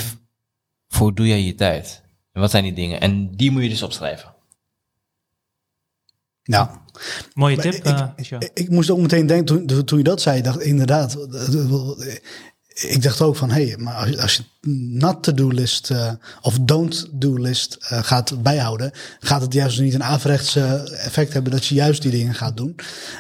voor 0.87 1.13
doe 1.13 1.27
jij 1.27 1.41
je 1.41 1.55
tijd? 1.55 2.01
En 2.31 2.41
wat 2.41 2.51
zijn 2.51 2.63
die 2.63 2.73
dingen? 2.73 3.01
En 3.01 3.31
die 3.35 3.51
moet 3.51 3.63
je 3.63 3.69
dus 3.69 3.83
opschrijven. 3.83 4.33
Ja. 6.43 6.81
Mooie 7.33 7.57
tip, 7.57 7.73
ik- 7.73 7.83
eh. 7.83 8.07
Ik, 8.15 8.51
ik 8.53 8.69
moest 8.69 8.89
ook 8.89 8.97
meteen 8.99 9.27
denken, 9.27 9.65
toen, 9.67 9.85
toen 9.85 9.97
je 9.97 10.03
dat 10.03 10.21
zei, 10.21 10.41
dacht 10.41 10.59
ik 10.59 10.65
inderdaad. 10.65 11.17
Ik 12.73 13.01
dacht 13.01 13.21
ook 13.21 13.35
van, 13.35 13.49
hé, 13.51 13.67
hey, 13.67 13.77
maar 13.77 14.21
als 14.21 14.35
je, 14.35 14.43
not 14.99 15.23
to-do 15.23 15.47
list 15.47 15.89
eh, 15.89 16.11
of 16.41 16.57
don't 16.61 17.07
do 17.11 17.37
list 17.37 17.77
eh, 17.79 18.03
gaat 18.03 18.43
bijhouden, 18.43 18.91
gaat 19.19 19.41
het 19.41 19.53
juist 19.53 19.79
niet 19.79 19.93
een 19.93 20.03
averechts 20.03 20.55
eh, 20.55 21.05
effect 21.05 21.33
hebben 21.33 21.51
dat 21.51 21.65
je 21.65 21.75
juist 21.75 22.01
die 22.01 22.11
dingen 22.11 22.35
gaat 22.35 22.57
doen. 22.57 22.75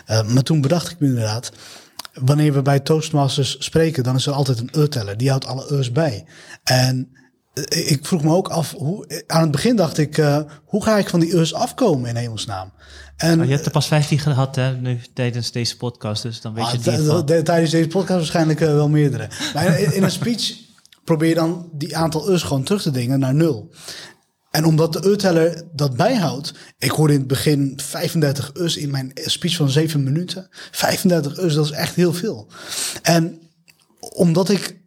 Maar 0.05 0.43
toen 0.43 0.61
bedacht 0.61 0.91
ik 0.91 0.99
me 0.99 1.07
inderdaad, 1.07 1.51
wanneer 2.13 2.53
we 2.53 2.61
bij 2.61 2.79
Toastmasters 2.79 3.55
spreken, 3.59 4.03
dan 4.03 4.15
is 4.15 4.25
er 4.25 4.33
altijd 4.33 4.59
een 4.59 4.81
e-teller. 4.81 5.17
Die 5.17 5.29
houdt 5.29 5.45
alle 5.45 5.77
e's 5.77 5.91
bij. 5.91 6.25
En 6.63 7.09
ik 7.69 7.99
vroeg 8.05 8.23
me 8.23 8.33
ook 8.33 8.47
af, 8.47 8.71
hoe, 8.71 9.23
aan 9.27 9.41
het 9.41 9.51
begin 9.51 9.75
dacht 9.75 9.97
ik, 9.97 10.17
eh, 10.17 10.39
hoe 10.65 10.83
ga 10.83 10.97
ik 10.97 11.09
van 11.09 11.19
die 11.19 11.39
e's 11.39 11.53
afkomen 11.53 12.09
in 12.09 12.15
hemelsnaam? 12.15 12.71
En, 13.17 13.39
Oh, 13.41 13.45
je 13.45 13.51
hebt 13.51 13.65
er 13.65 13.71
pas 13.71 13.87
15 13.87 14.19
gehad 14.19 14.55
hè, 14.55 14.75
nu 14.77 14.99
tijdens 15.13 15.51
deze 15.51 15.77
podcast, 15.77 16.21
dus 16.23 16.41
dan 16.41 16.53
weet 16.53 16.63
Ah, 16.63 16.71
je 16.71 16.77
t- 16.79 16.85
het 16.85 17.29
niet. 17.29 17.45
Tijdens 17.45 17.71
deze 17.71 17.87
podcast 17.87 18.17
waarschijnlijk 18.19 18.61
eh, 18.61 18.67
wel 18.73 18.89
meerdere. 18.89 19.27
Maar 19.53 19.79
in, 19.79 19.93
in 19.93 20.03
een 20.03 20.11
speech 20.11 20.53
probeer 21.03 21.29
je 21.29 21.35
dan 21.35 21.69
die 21.73 21.97
aantal 21.97 22.29
us 22.31 22.43
gewoon 22.43 22.63
terug 22.63 22.81
te 22.81 22.91
dingen 22.91 23.19
naar 23.19 23.33
nul. 23.33 23.71
En 24.51 24.65
omdat 24.65 24.93
de 24.93 25.11
e-teller 25.11 25.63
dat 25.73 25.95
bijhoudt, 25.97 26.53
ik 26.77 26.91
hoorde 26.91 27.13
in 27.13 27.19
het 27.19 27.27
begin 27.27 27.79
35 27.83 28.51
us 28.53 28.77
in 28.77 28.91
mijn 28.91 29.11
speech 29.15 29.55
van 29.55 29.69
7 29.69 30.03
minuten. 30.03 30.47
35 30.71 31.37
us, 31.37 31.53
dat 31.53 31.65
is 31.65 31.71
echt 31.71 31.95
heel 31.95 32.13
veel. 32.13 32.47
En 33.01 33.39
omdat 33.99 34.49
ik 34.49 34.81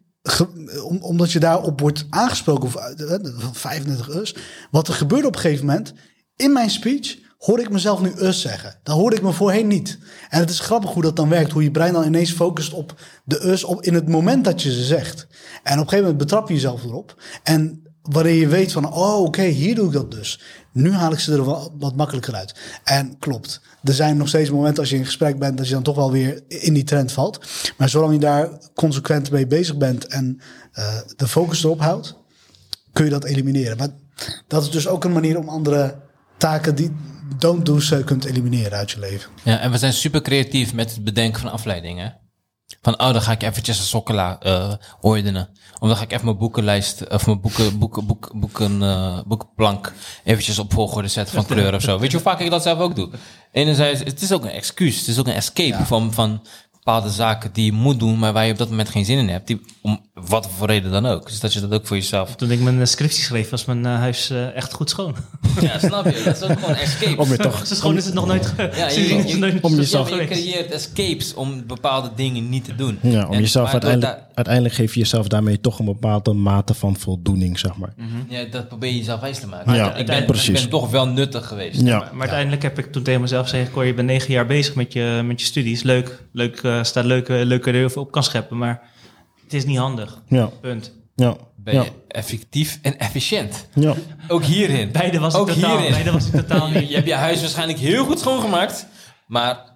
om, 0.83 0.97
omdat 1.01 1.31
je 1.31 1.39
daarop 1.39 1.79
wordt 1.79 2.05
aangesproken, 2.09 2.63
of 2.63 2.75
eh, 2.75 3.17
van 3.37 3.55
35 3.55 4.15
us, 4.15 4.35
wat 4.71 4.87
er 4.87 4.93
gebeurde 4.93 5.27
op 5.27 5.35
een 5.35 5.41
gegeven 5.41 5.65
moment 5.65 5.93
in 6.35 6.53
mijn 6.53 6.69
speech, 6.69 7.17
hoorde 7.37 7.63
ik 7.63 7.69
mezelf 7.69 8.01
nu 8.01 8.11
us 8.19 8.41
zeggen. 8.41 8.79
Dat 8.83 8.95
hoorde 8.95 9.15
ik 9.15 9.21
me 9.21 9.31
voorheen 9.31 9.67
niet. 9.67 9.99
En 10.29 10.39
het 10.39 10.49
is 10.49 10.59
grappig 10.59 10.89
hoe 10.89 11.01
dat 11.01 11.15
dan 11.15 11.29
werkt, 11.29 11.51
hoe 11.51 11.63
je 11.63 11.71
brein 11.71 11.93
dan 11.93 12.05
ineens 12.05 12.31
focust 12.31 12.73
op 12.73 13.01
de 13.23 13.47
us 13.47 13.63
op 13.63 13.81
in 13.81 13.93
het 13.93 14.07
moment 14.07 14.45
dat 14.45 14.61
je 14.61 14.71
ze 14.71 14.83
zegt. 14.83 15.27
En 15.63 15.73
op 15.73 15.83
een 15.83 15.89
gegeven 15.89 15.97
moment 15.99 16.17
betrap 16.17 16.47
je 16.47 16.53
jezelf 16.53 16.83
erop. 16.83 17.21
En 17.43 17.81
wanneer 18.01 18.33
je 18.33 18.47
weet 18.47 18.71
van, 18.71 18.93
oh 18.93 19.21
oké, 19.21 19.43
hier 19.43 19.75
doe 19.75 19.85
ik 19.85 19.93
dat 19.93 20.11
dus. 20.11 20.41
Nu 20.77 20.93
haal 20.93 21.11
ik 21.11 21.19
ze 21.19 21.33
er 21.33 21.43
wat 21.77 21.95
makkelijker 21.95 22.35
uit. 22.35 22.55
En 22.83 23.19
klopt, 23.19 23.61
er 23.83 23.93
zijn 23.93 24.17
nog 24.17 24.27
steeds 24.27 24.49
momenten 24.49 24.79
als 24.79 24.89
je 24.89 24.95
in 24.95 25.05
gesprek 25.05 25.39
bent... 25.39 25.57
dat 25.57 25.67
je 25.67 25.73
dan 25.73 25.83
toch 25.83 25.95
wel 25.95 26.11
weer 26.11 26.41
in 26.47 26.73
die 26.73 26.83
trend 26.83 27.11
valt. 27.11 27.39
Maar 27.77 27.89
zolang 27.89 28.13
je 28.13 28.19
daar 28.19 28.49
consequent 28.75 29.31
mee 29.31 29.47
bezig 29.47 29.77
bent 29.77 30.07
en 30.07 30.41
eh, 30.71 30.97
de 31.15 31.27
focus 31.27 31.63
erop 31.63 31.79
houdt... 31.79 32.15
kun 32.93 33.05
je 33.05 33.11
dat 33.11 33.25
elimineren. 33.25 33.77
Maar 33.77 33.89
dat 34.47 34.63
is 34.63 34.69
dus 34.69 34.87
ook 34.87 35.03
een 35.03 35.11
manier 35.11 35.37
om 35.37 35.49
andere 35.49 35.95
taken 36.37 36.75
die 36.75 36.91
don't 37.37 37.65
do's 37.65 37.93
kunt 38.05 38.25
elimineren 38.25 38.77
uit 38.77 38.91
je 38.91 38.99
leven. 38.99 39.31
Ja, 39.43 39.59
en 39.59 39.71
we 39.71 39.77
zijn 39.77 39.93
super 39.93 40.21
creatief 40.21 40.73
met 40.73 40.91
het 40.91 41.03
bedenken 41.03 41.41
van 41.41 41.51
afleidingen. 41.51 42.17
Van, 42.81 42.99
oh, 42.99 43.11
dan 43.13 43.21
ga 43.21 43.31
ik 43.31 43.43
eventjes 43.43 43.79
een 43.79 43.85
sokkela 43.85 44.39
eh 44.39 44.73
ordenen. 45.01 45.49
Of 45.79 45.87
dan 45.87 45.97
ga 45.97 46.03
ik 46.03 46.11
even 46.11 46.25
mijn 46.25 46.37
boekenlijst, 46.37 47.09
of 47.09 47.25
mijn 47.25 47.41
boeken, 47.41 47.79
boeken, 47.79 48.05
boek, 48.05 48.31
boeken, 48.35 48.83
eh, 48.83 49.19
boekenplank 49.25 49.93
eventjes 50.23 50.59
op 50.59 50.73
volgorde 50.73 51.07
zetten 51.07 51.35
van 51.35 51.45
kleur 51.45 51.73
of 51.73 51.81
zo. 51.81 51.99
Weet 51.99 52.11
je 52.11 52.17
hoe 52.17 52.25
vaak 52.25 52.39
ik 52.39 52.49
dat 52.49 52.63
zelf 52.63 52.79
ook 52.79 52.95
doe? 52.95 53.09
Enerzijds, 53.51 53.99
het 53.99 54.21
is 54.21 54.31
ook 54.31 54.43
een 54.43 54.49
excuus. 54.49 54.97
Het 54.97 55.07
is 55.07 55.19
ook 55.19 55.27
een 55.27 55.33
escape 55.33 55.85
van, 55.85 56.13
van 56.13 56.41
bepaalde 56.87 57.09
zaken 57.15 57.49
die 57.53 57.65
je 57.65 57.71
moet 57.71 57.99
doen, 57.99 58.19
maar 58.19 58.33
waar 58.33 58.45
je 58.45 58.51
op 58.51 58.57
dat 58.57 58.69
moment 58.69 58.89
geen 58.89 59.05
zin 59.05 59.17
in 59.17 59.29
hebt. 59.29 59.47
Die, 59.47 59.61
om 59.81 59.99
wat 60.13 60.49
voor 60.57 60.67
reden 60.67 60.91
dan 60.91 61.05
ook. 61.05 61.27
Dus 61.27 61.39
dat 61.39 61.53
je 61.53 61.59
dat 61.59 61.71
ook 61.73 61.87
voor 61.87 61.95
jezelf... 61.97 62.35
Toen 62.35 62.51
ik 62.51 62.59
mijn 62.59 62.79
eh, 62.79 62.85
scriptie 62.85 63.23
schreef, 63.23 63.49
was 63.49 63.65
mijn 63.65 63.85
eh, 63.85 63.95
huis 63.95 64.29
eh, 64.29 64.55
echt 64.55 64.73
goed 64.73 64.89
schoon. 64.89 65.15
Ja, 65.61 65.79
snap 65.79 66.05
je? 66.05 66.21
Dat 66.25 66.35
is 66.35 66.49
ook 66.49 66.59
gewoon 66.59 66.75
escape. 66.75 67.21
Om 67.21 67.29
je 67.29 67.37
toch... 67.37 67.67
Zo 67.67 67.75
schoon 67.75 67.97
is 67.97 68.05
het 68.05 68.13
nog 68.13 68.27
nooit 68.27 68.53
Ja, 68.57 68.89
je- 68.91 69.57
om 69.61 69.75
jezelf- 69.75 70.09
Ja, 70.09 70.15
je 70.21 70.27
creëert 70.27 70.71
escapes 70.71 71.33
om 71.33 71.65
bepaalde 71.67 72.09
dingen 72.15 72.49
niet 72.49 72.65
te 72.65 72.75
doen. 72.75 72.99
Ja, 73.01 73.25
om 73.27 73.33
En- 73.33 73.39
jezelf 73.39 73.71
uiteindelijk, 73.71 74.19
uiteindelijk 74.37 74.75
geef 74.75 74.93
je 74.93 74.99
jezelf 74.99 75.27
daarmee 75.27 75.61
toch 75.61 75.79
een 75.79 75.85
bepaalde 75.85 76.33
mate 76.33 76.73
van 76.73 76.95
voldoening, 76.97 77.59
zeg 77.59 77.75
maar. 77.77 77.93
Ja, 78.29 78.43
dat 78.43 78.67
probeer 78.67 78.89
je 78.89 78.97
jezelf 78.97 79.19
wijs 79.19 79.39
te 79.39 79.47
maken. 79.47 79.73
Ja, 79.73 79.95
ik, 79.95 80.05
ben, 80.05 80.25
precies. 80.25 80.47
ik 80.47 80.53
ben 80.53 80.69
toch 80.69 80.89
wel 80.89 81.07
nuttig 81.07 81.47
geweest. 81.47 81.81
Ja, 81.81 81.97
Maar 82.11 82.19
uiteindelijk 82.19 82.61
heb 82.61 82.79
ik 82.79 82.91
toen 82.91 83.03
tegen 83.03 83.21
mezelf 83.21 83.49
gezegd, 83.49 83.71
Cor, 83.71 83.85
je 83.85 83.93
bent 83.93 84.07
negen 84.07 84.31
jaar 84.33 84.45
bezig 84.45 84.75
met 84.75 84.93
je, 84.93 85.21
met 85.25 85.39
je 85.41 85.45
studies. 85.47 85.83
Leuk, 85.83 86.23
leuk 86.31 86.61
uh, 86.61 86.83
staat 86.83 87.05
leuke, 87.05 87.33
leuke 87.45 87.71
er 87.71 87.97
op 87.99 88.11
kan 88.11 88.23
scheppen, 88.23 88.57
maar 88.57 88.81
het 89.43 89.53
is 89.53 89.65
niet 89.65 89.77
handig. 89.77 90.21
ja, 90.27 90.49
Punt. 90.61 90.93
ja, 91.15 91.35
Ben 91.55 91.73
ja, 91.73 91.83
je 91.83 91.91
effectief 92.07 92.79
en 92.81 92.97
efficiënt. 92.99 93.67
ja. 93.73 93.93
Ook 94.27 94.43
hierin. 94.43 94.91
Beide 94.91 95.19
was 95.19 95.33
ik 95.33 95.39
Ook 95.39 95.49
totaal, 95.49 95.71
hierin. 95.75 95.91
beide 95.91 96.11
was 96.11 96.25
ik 96.27 96.33
totaal 96.33 96.67
Je, 96.67 96.73
niet. 96.79 96.89
je 96.89 96.95
hebt 96.95 97.07
je 97.07 97.13
huis 97.13 97.39
waarschijnlijk 97.39 97.79
heel 97.79 98.05
goed 98.05 98.19
schoongemaakt. 98.19 98.87
Maar 99.27 99.75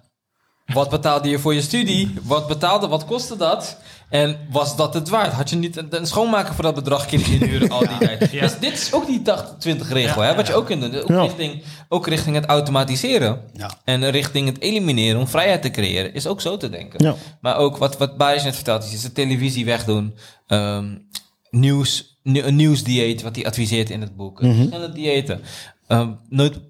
wat 0.66 0.90
betaalde 0.90 1.28
je 1.28 1.38
voor 1.38 1.54
je 1.54 1.60
studie? 1.60 2.14
Wat 2.22 2.48
betaalde, 2.48 2.88
wat 2.88 3.04
kostte 3.04 3.36
dat? 3.36 3.78
En 4.12 4.36
was 4.50 4.76
dat 4.76 4.94
het 4.94 5.08
waard? 5.08 5.32
Had 5.32 5.50
je 5.50 5.56
niet 5.56 5.76
een, 5.76 5.86
een 5.90 6.06
schoonmaker 6.06 6.54
voor 6.54 6.64
dat 6.64 6.74
bedrag 6.74 7.06
kunnen 7.06 7.26
inhuren 7.30 7.70
al 7.70 7.78
die 7.78 7.98
tijd? 7.98 8.30
Ja. 8.30 8.40
Dus 8.40 8.58
dit 8.58 8.72
is 8.72 8.92
ook 8.92 9.06
die 9.06 9.20
80-20 9.20 9.88
regel, 9.88 10.22
Ja, 10.22 10.28
hè? 10.28 10.34
Wat 10.34 10.46
je 10.46 10.54
ook 10.54 10.66
kunt 10.66 10.80
doen. 10.92 11.02
Ook, 11.02 11.08
Ja. 11.08 11.22
richting, 11.22 11.62
ook 11.88 12.06
richting 12.06 12.34
het 12.36 12.44
automatiseren. 12.46 13.40
Ja. 13.52 13.70
En 13.84 14.10
richting 14.10 14.46
het 14.48 14.60
elimineren 14.60 15.20
om 15.20 15.28
vrijheid 15.28 15.62
te 15.62 15.70
creëren. 15.70 16.14
Is 16.14 16.26
ook 16.26 16.40
zo 16.40 16.56
te 16.56 16.70
denken. 16.70 17.04
Ja. 17.04 17.14
Maar 17.40 17.56
ook 17.56 17.76
wat, 17.76 17.98
wat 17.98 18.16
Baris 18.16 18.42
net 18.44 18.54
verteld 18.54 18.84
is, 18.84 18.92
is 18.92 19.02
de 19.02 19.12
televisie 19.12 19.64
wegdoen. 19.64 20.14
Ehm, 20.46 20.94
nieuws, 21.50 22.18
nieuw- 22.22 22.44
een 22.44 22.56
nieuwsdieet 22.56 23.22
wat 23.22 23.36
hij 23.36 23.46
adviseert 23.46 23.90
in 23.90 24.00
het 24.00 24.16
boek. 24.16 24.42
Mhm. 24.42 24.54
Verschillende 24.54 24.92
diëten. 24.92 25.40
Ehm 25.86 26.10
not, 26.28 26.60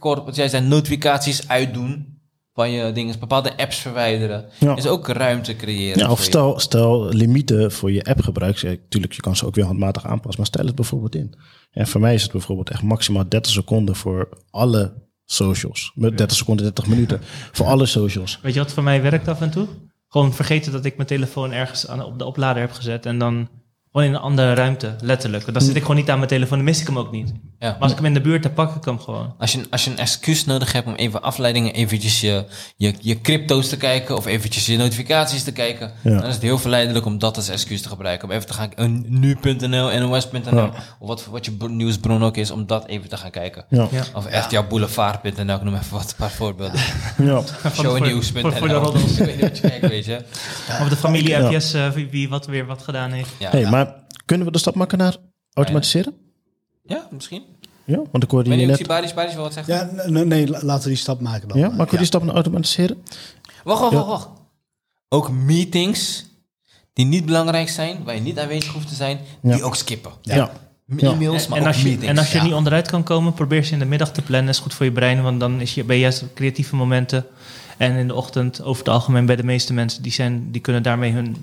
wat 0.00 0.36
jij 0.36 0.48
zei, 0.48 0.66
notificaties 0.66 1.48
uitdoen 1.48 2.17
van 2.58 2.70
je 2.70 2.92
dingen, 2.92 3.18
bepaalde 3.18 3.56
apps 3.56 3.76
verwijderen. 3.76 4.44
Ja. 4.58 4.76
Is 4.76 4.86
ook 4.86 5.08
ruimte 5.08 5.56
creëren. 5.56 5.98
Ja, 5.98 6.10
of 6.10 6.18
je. 6.18 6.24
stel, 6.24 6.58
stel 6.60 7.08
limieten 7.08 7.72
voor 7.72 7.92
je 7.92 8.04
appgebruik. 8.04 8.62
Natuurlijk, 8.62 9.12
je 9.12 9.20
kan 9.20 9.36
ze 9.36 9.46
ook 9.46 9.54
weer 9.54 9.64
handmatig 9.64 10.06
aanpassen, 10.06 10.36
maar 10.36 10.46
stel 10.46 10.66
het 10.66 10.74
bijvoorbeeld 10.74 11.14
in. 11.14 11.34
En 11.70 11.86
voor 11.86 12.00
mij 12.00 12.14
is 12.14 12.22
het 12.22 12.32
bijvoorbeeld 12.32 12.70
echt 12.70 12.82
maximaal 12.82 13.28
30 13.28 13.52
seconden 13.52 13.96
voor 13.96 14.28
alle 14.50 14.92
socials. 15.24 15.92
Met 15.94 16.18
30 16.18 16.36
seconden, 16.36 16.64
30 16.64 16.86
minuten 16.86 17.20
voor 17.56 17.66
alle 17.66 17.86
socials. 17.86 18.38
Weet 18.42 18.54
je 18.54 18.60
wat 18.60 18.72
voor 18.72 18.82
mij 18.82 19.02
werkt 19.02 19.28
af 19.28 19.40
en 19.40 19.50
toe? 19.50 19.66
Gewoon 20.08 20.34
vergeten 20.34 20.72
dat 20.72 20.84
ik 20.84 20.96
mijn 20.96 21.08
telefoon 21.08 21.52
ergens 21.52 21.88
aan, 21.88 22.04
op 22.04 22.18
de 22.18 22.24
oplader 22.24 22.62
heb 22.62 22.72
gezet 22.72 23.06
en 23.06 23.18
dan 23.18 23.48
gewoon 23.92 24.06
in 24.06 24.14
een 24.14 24.20
andere 24.20 24.54
ruimte, 24.54 24.96
letterlijk. 25.00 25.52
Dan 25.52 25.62
zit 25.62 25.74
ik 25.74 25.80
gewoon 25.82 25.96
niet 25.96 26.10
aan 26.10 26.16
mijn 26.16 26.28
telefoon, 26.28 26.56
dan 26.56 26.66
mis 26.66 26.80
ik 26.80 26.86
hem 26.86 26.98
ook 26.98 27.10
niet. 27.12 27.32
Ja. 27.58 27.68
Maar 27.70 27.76
als 27.80 27.90
ik 27.90 27.96
hem 27.96 28.06
in 28.06 28.14
de 28.14 28.20
buurt 28.20 28.44
heb, 28.44 28.54
pak 28.54 28.74
ik 28.76 28.84
hem 28.84 28.98
gewoon. 29.00 29.34
Als 29.38 29.52
je, 29.52 29.60
als 29.70 29.84
je 29.84 29.90
een 29.90 29.98
excuus 29.98 30.44
nodig 30.44 30.72
hebt 30.72 30.86
om 30.86 30.94
even 30.94 31.22
afleidingen, 31.22 31.72
eventjes 31.74 32.20
je, 32.20 32.44
je, 32.76 32.94
je 33.00 33.20
crypto's 33.20 33.68
te 33.68 33.76
kijken 33.76 34.16
of 34.16 34.26
eventjes 34.26 34.66
je 34.66 34.76
notificaties 34.76 35.42
te 35.42 35.52
kijken, 35.52 35.92
Ja. 36.02 36.10
dan 36.18 36.26
is 36.28 36.34
het 36.34 36.42
heel 36.42 36.58
verleidelijk 36.58 37.04
om 37.06 37.18
dat 37.18 37.36
als 37.36 37.48
excuus 37.48 37.82
te 37.82 37.88
gebruiken. 37.88 38.28
Om 38.28 38.34
even 38.34 38.46
te 38.46 38.52
gaan 38.52 38.70
een 38.74 39.04
nu.nl, 39.08 40.08
nos.nl 40.08 40.56
Ja. 40.56 40.70
of 40.98 41.08
wat, 41.08 41.24
wat 41.26 41.44
je 41.44 41.50
bro- 41.52 41.66
nieuwsbron 41.68 42.24
ook 42.24 42.36
is, 42.36 42.50
om 42.50 42.66
dat 42.66 42.86
even 42.86 43.08
te 43.08 43.16
gaan 43.16 43.30
kijken. 43.30 43.64
Ja, 43.70 43.88
Ja. 43.90 44.02
Of 44.14 44.26
echt 44.26 44.50
jouw 44.50 44.66
boulevard.nl, 44.66 45.54
ik 45.54 45.62
noem 45.62 45.74
even 45.74 45.92
wat, 45.92 46.08
een 46.10 46.16
paar 46.16 46.30
voorbeelden. 46.30 46.80
ja. 47.18 47.42
Shownieuws.nl. 47.74 48.40
voor- 48.40 48.52
voor 48.52 48.68
de 48.68 48.74
roddels. 48.74 49.18
Ik 49.18 49.24
weet 49.24 49.34
niet 49.34 49.40
wat 49.48 49.58
je 49.58 49.68
kijkt, 49.68 49.88
weet 49.88 50.04
je. 50.04 50.16
Of 50.82 50.88
de 50.88 50.96
familie 50.96 51.28
Ja. 51.28 51.40
appjes, 51.40 51.72
eh, 51.72 51.88
wie, 51.90 52.08
wie 52.10 52.28
wat 52.28 52.46
weer 52.46 52.66
wat 52.66 52.82
gedaan 52.82 53.10
heeft. 53.10 53.30
Ja, 53.38 53.50
Hey, 53.50 53.60
ja. 53.60 53.70
maar 53.70 53.87
kunnen 54.28 54.46
we 54.46 54.52
de 54.52 54.58
stap 54.58 54.74
maken 54.74 54.98
naar 54.98 55.16
automatiseren? 55.52 56.14
ja, 56.84 57.08
misschien. 57.10 57.42
Ja, 57.84 58.02
want 58.10 58.24
ik 58.24 58.30
hoorde 58.30 58.56
je 58.56 58.66
net. 58.66 58.86
Baris, 58.86 59.14
Baris 59.14 59.34
wil 59.34 59.42
wat 59.42 59.52
zeggen? 59.52 59.74
Ja, 60.06 60.08
nee, 60.24 60.48
la- 60.48 60.58
laten 60.62 60.82
we 60.82 60.88
die 60.88 60.98
stap 60.98 61.20
maken 61.20 61.48
dan. 61.48 61.58
Ja, 61.58 61.66
maar 61.68 61.76
kun 61.76 61.90
je 61.90 61.96
die 61.96 62.06
stap 62.06 62.22
naar 62.22 62.34
automatiseren? 62.34 63.02
Wacht, 63.64 63.80
wacht, 63.80 63.92
Ja. 63.92 63.98
wacht, 63.98 64.08
wacht. 64.08 64.28
Ook 65.08 65.30
meetings 65.30 66.26
die 66.92 67.04
niet 67.06 67.24
belangrijk 67.26 67.68
zijn, 67.68 68.04
waar 68.04 68.14
je 68.14 68.20
niet 68.20 68.38
aanwezig 68.38 68.72
hoeft 68.72 68.88
te 68.88 68.94
zijn, 68.94 69.18
die 69.42 69.62
ook 69.62 69.76
skippen. 69.76 70.12
Ja. 70.22 70.34
Ja. 70.34 70.50
Ja. 70.96 71.10
E-mails, 71.12 71.42
En, 71.44 71.48
maar 71.50 71.58
en 71.58 71.64
ook 71.64 71.68
als 71.72 71.82
je, 71.82 71.88
meetings. 71.88 72.08
en 72.10 72.18
als 72.18 72.32
je 72.32 72.38
Ja. 72.38 72.44
niet 72.44 72.52
onderuit 72.52 72.88
kan 72.90 73.02
komen, 73.02 73.32
probeer 73.34 73.64
ze 73.64 73.72
in 73.72 73.78
de 73.78 73.84
middag 73.84 74.12
te 74.12 74.22
plannen. 74.22 74.48
is 74.50 74.58
goed 74.58 74.74
voor 74.74 74.86
je 74.86 74.92
brein, 74.92 75.22
want 75.22 75.40
dan 75.40 75.60
is 75.60 75.74
je, 75.74 75.84
ben 75.84 75.96
je 75.96 76.02
juist 76.02 76.22
op 76.22 76.34
creatieve 76.34 76.76
momenten. 76.76 77.26
En 77.78 77.96
in 77.96 78.06
de 78.06 78.14
ochtend, 78.14 78.62
over 78.62 78.84
het 78.84 78.92
algemeen 78.94 79.26
bij 79.26 79.36
de 79.36 79.44
meeste 79.44 79.72
mensen, 79.72 80.02
die, 80.02 80.12
zijn, 80.12 80.50
die 80.52 80.60
kunnen 80.60 80.82
daarmee 80.82 81.12
hun 81.12 81.36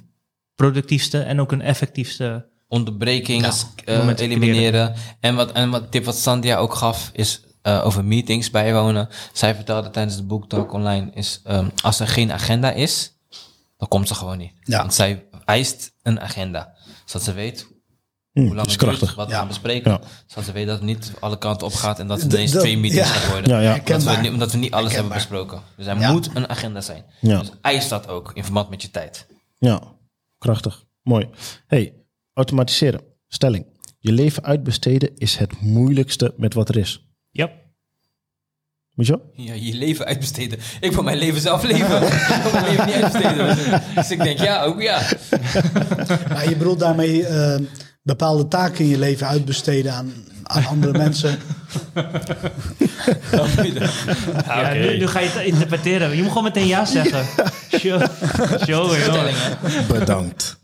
productiefste 0.55 1.19
en 1.19 1.39
ook 1.41 1.51
hun 1.51 1.61
effectiefste... 1.61 2.45
onderbrekingen 2.67 3.51
eh, 3.85 4.09
elimineren. 4.17 4.93
En 5.19 5.35
wat, 5.35 5.51
en 5.51 5.69
wat 5.69 5.91
tip 5.91 6.05
wat 6.05 6.17
Sandia 6.17 6.57
ook 6.57 6.73
gaf, 6.73 7.09
is 7.13 7.41
eh, 7.61 7.85
over 7.85 8.05
meetings 8.05 8.49
bijwonen. 8.49 9.09
Zij 9.33 9.55
vertelde 9.55 9.89
tijdens 9.89 10.15
de 10.15 10.23
boektalk 10.23 10.73
online, 10.73 11.11
is 11.13 11.41
ehm, 11.43 11.67
als 11.83 11.99
er 11.99 12.07
geen 12.07 12.31
agenda 12.31 12.71
is, 12.71 13.13
dan 13.77 13.87
komt 13.87 14.07
ze 14.07 14.15
gewoon 14.15 14.37
niet. 14.37 14.51
Ja. 14.63 14.77
Want 14.77 14.93
zij 14.93 15.25
eist 15.45 15.93
een 16.01 16.19
agenda. 16.21 16.73
Zodat 17.05 17.23
ze 17.23 17.33
weet 17.33 17.73
Hm, 18.31 18.41
hoe 18.41 18.55
lang 18.55 18.59
het 18.59 18.79
duurt, 18.79 18.81
krachtig. 18.81 19.15
wat 19.15 19.25
we 19.25 19.31
Ja. 19.31 19.37
gaan 19.39 19.47
bespreken. 19.47 19.91
Ja. 19.91 19.99
Zodat 20.25 20.45
ze 20.45 20.51
weet 20.51 20.67
dat 20.67 20.75
het 20.75 20.85
niet 20.85 21.11
alle 21.19 21.37
kanten 21.37 21.67
op 21.67 21.73
gaat 21.73 21.99
en 21.99 22.07
dat 22.07 22.21
het 22.21 22.33
ineens 22.33 22.51
twee 22.51 22.77
meetings 22.77 23.07
ja. 23.07 23.13
gaat 23.13 23.31
worden. 23.31 23.49
Ja, 23.49 23.59
ja. 23.59 23.95
Omdat, 23.95 24.21
we, 24.21 24.27
omdat 24.29 24.51
we 24.51 24.57
niet 24.57 24.71
alles 24.73 24.93
hebben 24.93 25.13
besproken. 25.13 25.61
Dus 25.77 25.85
er 25.85 25.99
Ja. 25.99 26.11
moet 26.11 26.29
een 26.33 26.49
agenda 26.49 26.81
zijn. 26.81 27.05
Ja. 27.21 27.39
Dus 27.39 27.49
eist 27.61 27.89
dat 27.89 28.07
ook 28.07 28.31
in 28.33 28.43
verband 28.43 28.69
met 28.69 28.81
je 28.81 28.91
tijd. 28.91 29.27
Ja, 29.57 29.81
krachtig. 30.37 30.83
Mooi. 31.03 31.29
Hey, 31.67 31.93
automatiseren. 32.35 33.01
Stelling. 33.27 33.65
Je 33.99 34.11
leven 34.11 34.43
uitbesteden 34.43 35.11
is 35.17 35.35
het 35.35 35.61
moeilijkste 35.61 36.33
met 36.37 36.53
wat 36.53 36.69
er 36.69 36.77
is. 36.77 37.07
Ja, 37.31 37.49
Moet 38.93 39.07
je 39.07 39.11
wel? 39.11 39.45
Ja, 39.45 39.53
je 39.53 39.73
leven 39.73 40.05
uitbesteden. 40.05 40.59
Ik 40.79 40.91
wil 40.91 41.03
mijn 41.03 41.17
leven 41.17 41.41
zelf 41.41 41.63
leven. 41.63 42.01
ik 42.07 42.41
wil 42.43 42.51
mijn 42.51 42.65
leven 42.65 42.85
niet 42.85 42.95
uitbesteden. 42.95 43.81
Dus 43.95 44.11
ik 44.11 44.23
denk, 44.23 44.39
ja, 44.39 44.63
ook 44.63 44.81
ja. 44.81 45.01
Maar 46.29 46.49
je 46.49 46.55
bedoelt 46.57 46.79
daarmee 46.79 47.25
eh, 47.25 47.59
bepaalde 48.05 48.47
taken 48.47 48.83
in 48.83 48.89
je 48.89 48.97
leven 48.99 49.27
uitbesteden 49.27 49.93
aan, 49.93 50.13
aan 50.43 50.65
andere 50.65 50.97
mensen. 51.05 51.39
ja 54.45 54.73
nu, 54.73 54.97
nu 54.97 55.07
ga 55.07 55.19
je 55.19 55.29
het 55.29 55.45
interpreteren. 55.45 56.09
Je 56.15 56.17
moet 56.21 56.27
gewoon 56.27 56.43
meteen 56.43 56.67
ja 56.67 56.85
zeggen. 56.85 57.25
Show, 57.79 58.01
show? 58.65 58.91
Bedankt. 59.87 60.57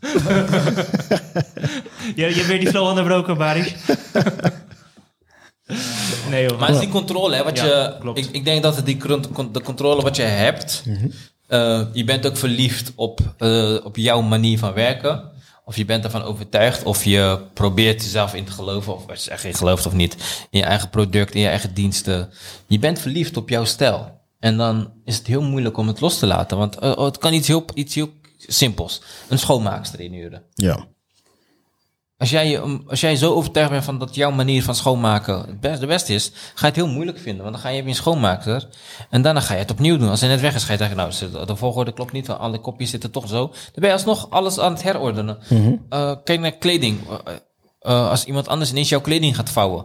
Je, 2.16 2.26
je 2.26 2.34
hebt 2.34 2.46
weer 2.46 2.58
die 2.60 2.68
flow 2.68 2.86
onderbroken, 2.88 3.36
Baris. 3.36 3.74
Nee 6.30 6.42
joh. 6.48 6.58
Maar 6.58 6.68
het 6.68 6.76
is 6.76 6.82
die 6.82 6.90
controle, 6.92 7.36
hè, 7.36 7.44
wat 7.44 7.56
Ja, 7.58 7.64
je, 7.64 7.96
klopt. 8.00 8.18
ik, 8.18 8.28
ik 8.32 8.44
denk 8.44 8.62
dat 8.62 8.76
het 8.76 8.86
die 8.86 8.96
de 9.52 9.60
controle 9.64 10.02
wat 10.02 10.16
je 10.16 10.22
hebt, 10.22 10.82
eh, 11.46 11.82
je 11.92 12.04
bent 12.04 12.26
ook 12.26 12.36
verliefd 12.36 12.92
op, 12.94 13.20
eh, 13.38 13.74
op 13.84 13.96
jouw 13.96 14.20
manier 14.20 14.58
van 14.58 14.72
werken. 14.72 15.30
Of 15.64 15.76
je 15.76 15.84
bent 15.84 16.04
ervan 16.04 16.22
overtuigd, 16.22 16.82
of 16.82 17.04
je 17.04 17.40
probeert 17.54 18.02
jezelf 18.02 18.34
in 18.34 18.44
te 18.44 18.52
geloven, 18.52 18.94
of 18.94 19.08
als 19.08 19.24
je 19.24 19.54
gelooft 19.54 19.86
of 19.86 19.92
niet, 19.92 20.46
in 20.50 20.58
je 20.58 20.64
eigen 20.64 20.90
product, 20.90 21.34
in 21.34 21.40
je 21.40 21.48
eigen 21.48 21.74
diensten. 21.74 22.30
Je 22.66 22.78
bent 22.78 22.98
verliefd 22.98 23.36
op 23.36 23.48
jouw 23.48 23.64
stijl. 23.64 24.20
En 24.38 24.56
dan 24.56 24.92
is 25.04 25.16
het 25.16 25.26
heel 25.26 25.42
moeilijk 25.42 25.76
om 25.76 25.86
het 25.86 26.00
los 26.00 26.18
te 26.18 26.26
laten, 26.26 26.58
want 26.58 26.78
eh, 26.78 26.90
oh, 26.90 27.04
het 27.04 27.18
kan 27.18 27.32
iets 27.32 27.48
heel, 27.48 27.64
iets 27.74 27.94
heel 27.94 28.10
simpels. 28.36 29.02
Een 29.28 29.38
schoonmaakster 29.38 30.00
inhuren. 30.00 30.42
Ja. 30.54 30.86
Als 32.22 32.30
jij, 32.30 32.48
je- 32.48 32.80
als 32.88 33.00
jij 33.00 33.16
zo 33.16 33.34
overtuigd 33.34 33.70
bent 33.70 33.84
van 33.84 33.98
dat 33.98 34.14
jouw 34.14 34.30
manier 34.30 34.62
van 34.62 34.74
schoonmaken 34.74 35.38
het 35.40 35.60
best, 35.60 35.80
de 35.80 35.86
beste 35.86 36.14
is, 36.14 36.30
ga 36.34 36.66
je 36.66 36.66
het 36.66 36.76
heel 36.76 36.86
moeilijk 36.88 37.18
vinden. 37.18 37.42
Want 37.42 37.54
dan 37.54 37.64
ga 37.64 37.68
je 37.70 37.82
een 37.82 37.94
schoonmaker 37.94 38.68
en 39.10 39.22
daarna 39.22 39.40
ga 39.40 39.52
je 39.54 39.58
het 39.60 39.70
opnieuw 39.70 39.96
doen. 39.98 40.08
Als 40.08 40.20
hij 40.20 40.28
net 40.28 40.40
weg 40.40 40.54
is, 40.54 40.64
ga 40.64 40.72
je 40.72 40.78
zeggen, 40.78 40.96
nou, 40.96 41.12
de 41.46 41.56
volgorde 41.56 41.92
klopt 41.92 42.12
niet, 42.12 42.26
want 42.26 42.38
alle 42.40 42.58
kopjes 42.60 42.90
zitten 42.90 43.10
toch 43.10 43.28
zo. 43.28 43.46
Dan 43.46 43.54
ben 43.74 43.86
je 43.88 43.92
alsnog 43.92 44.30
alles 44.30 44.58
aan 44.58 44.72
het 44.72 44.82
herordenen. 44.82 45.38
Eh, 45.88 46.12
kijk 46.24 46.40
naar 46.40 46.52
kleding. 46.52 46.98
Eh, 47.08 47.34
eh, 47.80 48.08
als 48.10 48.24
iemand 48.24 48.48
anders 48.48 48.70
ineens 48.70 48.88
jouw 48.88 49.00
kleding 49.00 49.36
gaat 49.36 49.50
vouwen, 49.50 49.84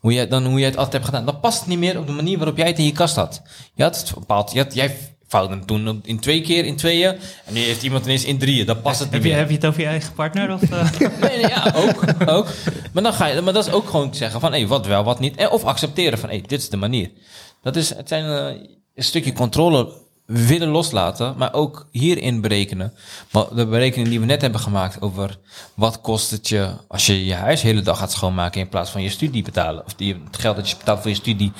hoe 0.00 0.12
jij, 0.12 0.28
dan 0.28 0.44
hoe 0.46 0.58
jij 0.58 0.68
het 0.68 0.76
altijd 0.76 0.92
hebt 0.92 1.04
gedaan, 1.04 1.24
dan 1.24 1.40
past 1.40 1.58
het 1.58 1.68
niet 1.68 1.78
meer 1.78 1.98
op 1.98 2.06
de 2.06 2.12
manier 2.12 2.36
waarop 2.38 2.56
jij 2.56 2.66
het 2.66 2.78
in 2.78 2.84
je 2.84 2.92
kast 2.92 3.16
had. 3.16 3.42
Je 3.74 3.82
had 3.82 3.96
het 4.00 4.14
bepaald, 4.14 4.52
je 4.52 4.58
had, 4.62 4.74
jij 4.74 4.96
het 5.42 5.66
toen 5.66 6.00
in 6.04 6.20
twee 6.20 6.40
keer, 6.40 6.64
in 6.64 6.76
tweeën, 6.76 7.16
en 7.44 7.54
nu 7.54 7.60
heeft 7.60 7.82
iemand 7.82 8.04
ineens 8.04 8.24
in 8.24 8.38
drieën. 8.38 8.66
Dan 8.66 8.80
past 8.80 8.98
het 9.00 9.10
niet 9.10 9.22
Heb 9.22 9.22
je, 9.22 9.28
meer. 9.28 9.38
heb 9.38 9.48
je 9.48 9.54
het 9.54 9.66
over 9.66 9.80
je 9.80 9.86
eigen 9.86 10.12
partner? 10.12 10.52
Of, 10.52 10.62
eh? 10.62 10.90
Nee, 11.20 11.36
nee, 11.36 11.40
ja, 11.40 11.72
ook, 11.76 12.04
ook. 12.26 12.46
Maar, 12.92 13.02
dan 13.02 13.12
ga 13.12 13.26
je, 13.26 13.40
maar 13.40 13.52
dat 13.52 13.66
is 13.66 13.72
ook 13.72 13.88
gewoon 13.88 14.14
zeggen 14.14 14.40
van, 14.40 14.52
hé, 14.52 14.66
wat 14.66 14.86
wel, 14.86 15.04
wat 15.04 15.20
niet. 15.20 15.36
En, 15.36 15.50
of 15.50 15.64
accepteren 15.64 16.18
van, 16.18 16.28
hé, 16.30 16.40
dit 16.46 16.60
is 16.60 16.68
de 16.68 16.76
manier. 16.76 17.10
Dat 17.62 17.76
is, 17.76 17.94
het 17.94 18.08
zijn 18.08 18.24
eh, 18.24 18.60
een 18.94 19.04
stukje 19.04 19.32
controle 19.32 20.02
willen 20.26 20.68
loslaten, 20.68 21.34
maar 21.36 21.52
ook 21.52 21.88
hierin 21.90 22.40
berekenen. 22.40 22.92
De 23.54 23.66
berekening 23.66 24.08
die 24.08 24.20
we 24.20 24.26
net 24.26 24.40
hebben 24.40 24.60
gemaakt 24.60 25.00
over 25.02 25.38
wat 25.74 26.00
kost 26.00 26.30
het 26.30 26.48
je 26.48 26.70
als 26.88 27.06
je 27.06 27.24
je 27.24 27.34
huis 27.34 27.60
de 27.60 27.66
hele 27.66 27.82
dag 27.82 27.98
gaat 27.98 28.12
schoonmaken 28.12 28.60
in 28.60 28.68
plaats 28.68 28.90
van 28.90 29.02
je 29.02 29.10
studie 29.10 29.42
betalen. 29.42 29.84
Of 29.84 29.94
die, 29.94 30.16
het 30.24 30.38
geld 30.38 30.56
dat 30.56 30.70
je 30.70 30.76
betaalt 30.76 31.00
voor 31.00 31.10
je 31.10 31.16
studie 31.16 31.52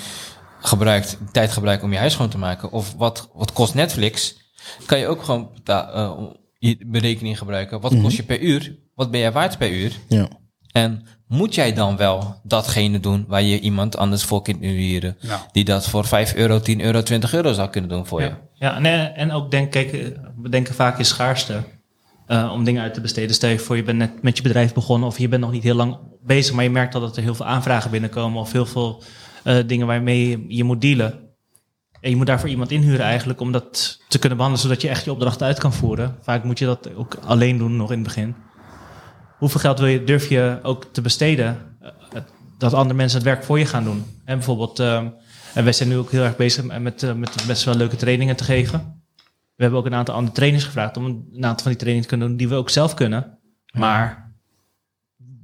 gebruikt, 0.66 1.18
tijd 1.32 1.52
gebruikt 1.52 1.82
om 1.82 1.92
je 1.92 1.98
huis 1.98 2.12
schoon 2.12 2.28
te 2.28 2.38
maken. 2.38 2.70
Of 2.70 2.94
wat, 2.94 3.30
wat 3.32 3.52
kost 3.52 3.74
Netflix? 3.74 4.36
Kan 4.86 4.98
je 4.98 5.06
ook 5.06 5.22
gewoon 5.22 5.50
eh, 5.64 6.12
je 6.58 6.78
berekening 6.86 7.38
gebruiken. 7.38 7.80
Wat 7.80 8.00
kost 8.00 8.16
je 8.16 8.22
per 8.22 8.40
uur? 8.40 8.76
Wat 8.94 9.10
ben 9.10 9.20
jij 9.20 9.32
waard 9.32 9.58
per 9.58 9.70
uur? 9.70 9.98
Ja. 10.08 10.28
En 10.72 11.06
moet 11.26 11.54
jij 11.54 11.72
dan 11.72 11.96
wel 11.96 12.40
datgene 12.42 13.00
doen 13.00 13.24
waar 13.28 13.42
je 13.42 13.60
iemand 13.60 13.96
anders 13.96 14.24
voor 14.24 14.42
kunt 14.42 14.60
huren? 14.60 15.16
Ja. 15.20 15.46
Die 15.52 15.64
dat 15.64 15.88
voor 15.88 16.04
5 16.04 16.34
euro, 16.34 16.60
10 16.60 16.80
euro, 16.80 17.02
20 17.02 17.34
euro 17.34 17.52
zou 17.52 17.70
kunnen 17.70 17.90
doen 17.90 18.06
voor 18.06 18.20
je? 18.20 18.26
Ja, 18.26 18.38
ja 18.54 18.76
en, 18.76 18.84
eh, 18.84 19.22
en 19.22 19.32
ook 19.32 19.50
denk, 19.50 19.70
kijk, 19.70 19.92
eh, 19.92 20.06
we 20.36 20.48
denken 20.48 20.74
vaak 20.74 20.98
in 20.98 21.04
schaarste 21.04 21.62
eh, 22.26 22.50
om 22.52 22.64
dingen 22.64 22.82
uit 22.82 22.94
te 22.94 23.00
besteden. 23.00 23.34
Stel 23.34 23.50
je 23.50 23.58
voor, 23.58 23.76
je 23.76 23.82
bent 23.82 23.98
net 23.98 24.22
met 24.22 24.36
je 24.36 24.42
bedrijf 24.42 24.74
begonnen 24.74 25.08
of 25.08 25.18
je 25.18 25.28
bent 25.28 25.42
nog 25.42 25.52
niet 25.52 25.62
heel 25.62 25.74
lang 25.74 25.98
bezig, 26.22 26.54
maar 26.54 26.64
je 26.64 26.70
merkt 26.70 26.94
al 26.94 27.00
dat 27.00 27.16
er 27.16 27.22
heel 27.22 27.34
veel 27.34 27.46
aanvragen 27.46 27.90
binnenkomen 27.90 28.40
of 28.40 28.52
heel 28.52 28.66
veel 28.66 29.02
eh, 29.44 29.58
dingen 29.66 29.86
waarmee 29.86 30.44
je, 30.48 30.64
moet 30.64 30.80
dealen. 30.80 31.12
En 32.00 32.10
je 32.10 32.16
moet 32.16 32.26
daarvoor 32.26 32.48
iemand 32.48 32.70
inhuren 32.70 33.04
eigenlijk 33.04 33.40
om 33.40 33.52
dat 33.52 34.00
te 34.08 34.18
kunnen 34.18 34.38
behandelen, 34.38 34.68
zodat 34.68 34.82
je 34.82 34.88
echt 34.88 35.04
je 35.04 35.12
opdracht 35.12 35.42
uit 35.42 35.58
kan 35.58 35.72
voeren. 35.72 36.16
Vaak 36.20 36.44
moet 36.44 36.58
je 36.58 36.64
dat 36.64 36.94
ook 36.94 37.14
alleen 37.14 37.58
doen 37.58 37.76
nog 37.76 37.90
in 37.90 37.98
het 37.98 38.06
begin. 38.06 38.34
Hoeveel 39.38 39.60
geld 39.60 39.78
wil 39.78 39.88
je, 39.88 40.04
durf 40.04 40.28
je 40.28 40.58
ook 40.62 40.84
te 40.92 41.00
besteden 41.00 41.76
eh, 41.80 42.22
dat 42.58 42.72
andere 42.72 42.94
mensen 42.94 43.18
het 43.18 43.26
werk 43.26 43.44
voor 43.44 43.58
je 43.58 43.66
gaan 43.66 43.84
doen? 43.84 44.04
En 44.24 44.36
bijvoorbeeld, 44.36 44.78
ehm, 44.78 45.08
en 45.54 45.64
wij 45.64 45.72
zijn 45.72 45.88
nu 45.88 45.96
ook 45.96 46.10
heel 46.10 46.22
erg 46.22 46.36
bezig 46.36 46.64
met, 46.64 46.82
met, 46.82 47.02
eh, 47.02 47.46
best 47.46 47.64
wel 47.64 47.74
leuke 47.74 47.96
trainingen 47.96 48.36
te 48.36 48.44
geven. 48.44 49.02
We 49.56 49.62
hebben 49.62 49.80
ook 49.80 49.86
een 49.86 49.94
aantal 49.94 50.14
andere 50.14 50.34
trainers 50.34 50.64
gevraagd 50.64 50.96
om 50.96 51.04
een, 51.04 51.28
een 51.32 51.44
aantal 51.44 51.62
van 51.62 51.72
die 51.72 51.80
trainingen 51.80 52.02
te 52.02 52.08
kunnen 52.08 52.28
doen 52.28 52.36
die 52.36 52.48
we 52.48 52.54
ook 52.54 52.70
zelf 52.70 52.94
kunnen. 52.94 53.38
Maar 53.72 54.34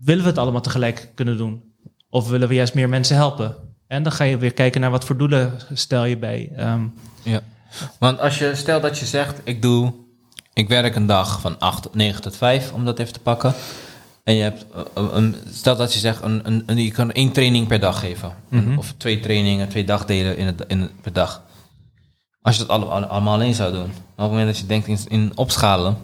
willen 0.00 0.22
we 0.22 0.28
het 0.28 0.38
allemaal 0.38 0.60
tegelijk 0.60 1.12
kunnen 1.14 1.36
doen? 1.36 1.62
Of 2.08 2.28
willen 2.28 2.48
we 2.48 2.54
juist 2.54 2.74
meer 2.74 2.88
mensen 2.88 3.16
helpen? 3.16 3.69
En 3.90 4.02
dan 4.02 4.12
ga 4.12 4.24
je 4.24 4.38
weer 4.38 4.52
kijken 4.52 4.80
naar 4.80 4.90
wat 4.90 5.04
voor 5.04 5.16
doelen 5.16 5.58
stel 5.72 6.04
je 6.04 6.16
bij. 6.16 6.50
Ehm, 6.56 6.82
Ja. 7.22 7.40
Want 7.98 8.18
als 8.20 8.38
je, 8.38 8.54
stel 8.54 8.80
dat 8.80 8.98
je 8.98 9.06
zegt, 9.06 9.40
ik 9.44 9.62
doe, 9.62 9.92
ik 10.52 10.68
werk 10.68 10.94
een 10.94 11.06
dag 11.06 11.40
van 11.40 11.58
8, 11.58 11.94
9 11.94 12.22
tot 12.22 12.36
5, 12.36 12.72
om 12.72 12.84
dat 12.84 12.98
even 12.98 13.12
te 13.12 13.20
pakken. 13.20 13.54
En 14.24 14.34
je 14.34 14.42
hebt, 14.42 14.66
eh, 14.74 14.80
eh, 14.94 15.04
een, 15.12 15.34
stel 15.52 15.76
dat 15.76 15.92
je 15.92 15.98
zegt, 15.98 16.22
een, 16.22 16.40
een, 16.46 16.62
een- 16.66 16.76
je 16.82 16.90
kan 16.90 17.12
één 17.12 17.32
training 17.32 17.66
per 17.66 17.80
dag 17.80 18.00
geven. 18.00 18.32
Mhm. 18.48 18.78
Of 18.78 18.94
twee 18.96 19.20
trainingen, 19.20 19.68
twee 19.68 19.84
dagdelen 19.84 20.36
in 20.36 20.46
het, 20.46 20.64
in 20.66 20.80
het, 20.80 21.00
per 21.00 21.12
dag. 21.12 21.42
Als 22.42 22.56
je 22.56 22.60
dat 22.60 22.70
alle- 22.70 22.84
alle- 22.84 23.06
allemaal 23.06 23.34
alleen 23.34 23.54
zou 23.54 23.72
doen. 23.72 23.90
Op 23.90 23.90
het 24.16 24.28
moment 24.30 24.46
dat 24.46 24.58
je 24.58 24.66
denkt 24.66 24.86
in, 24.86 24.98
in 25.08 25.32
opschalen. 25.34 25.96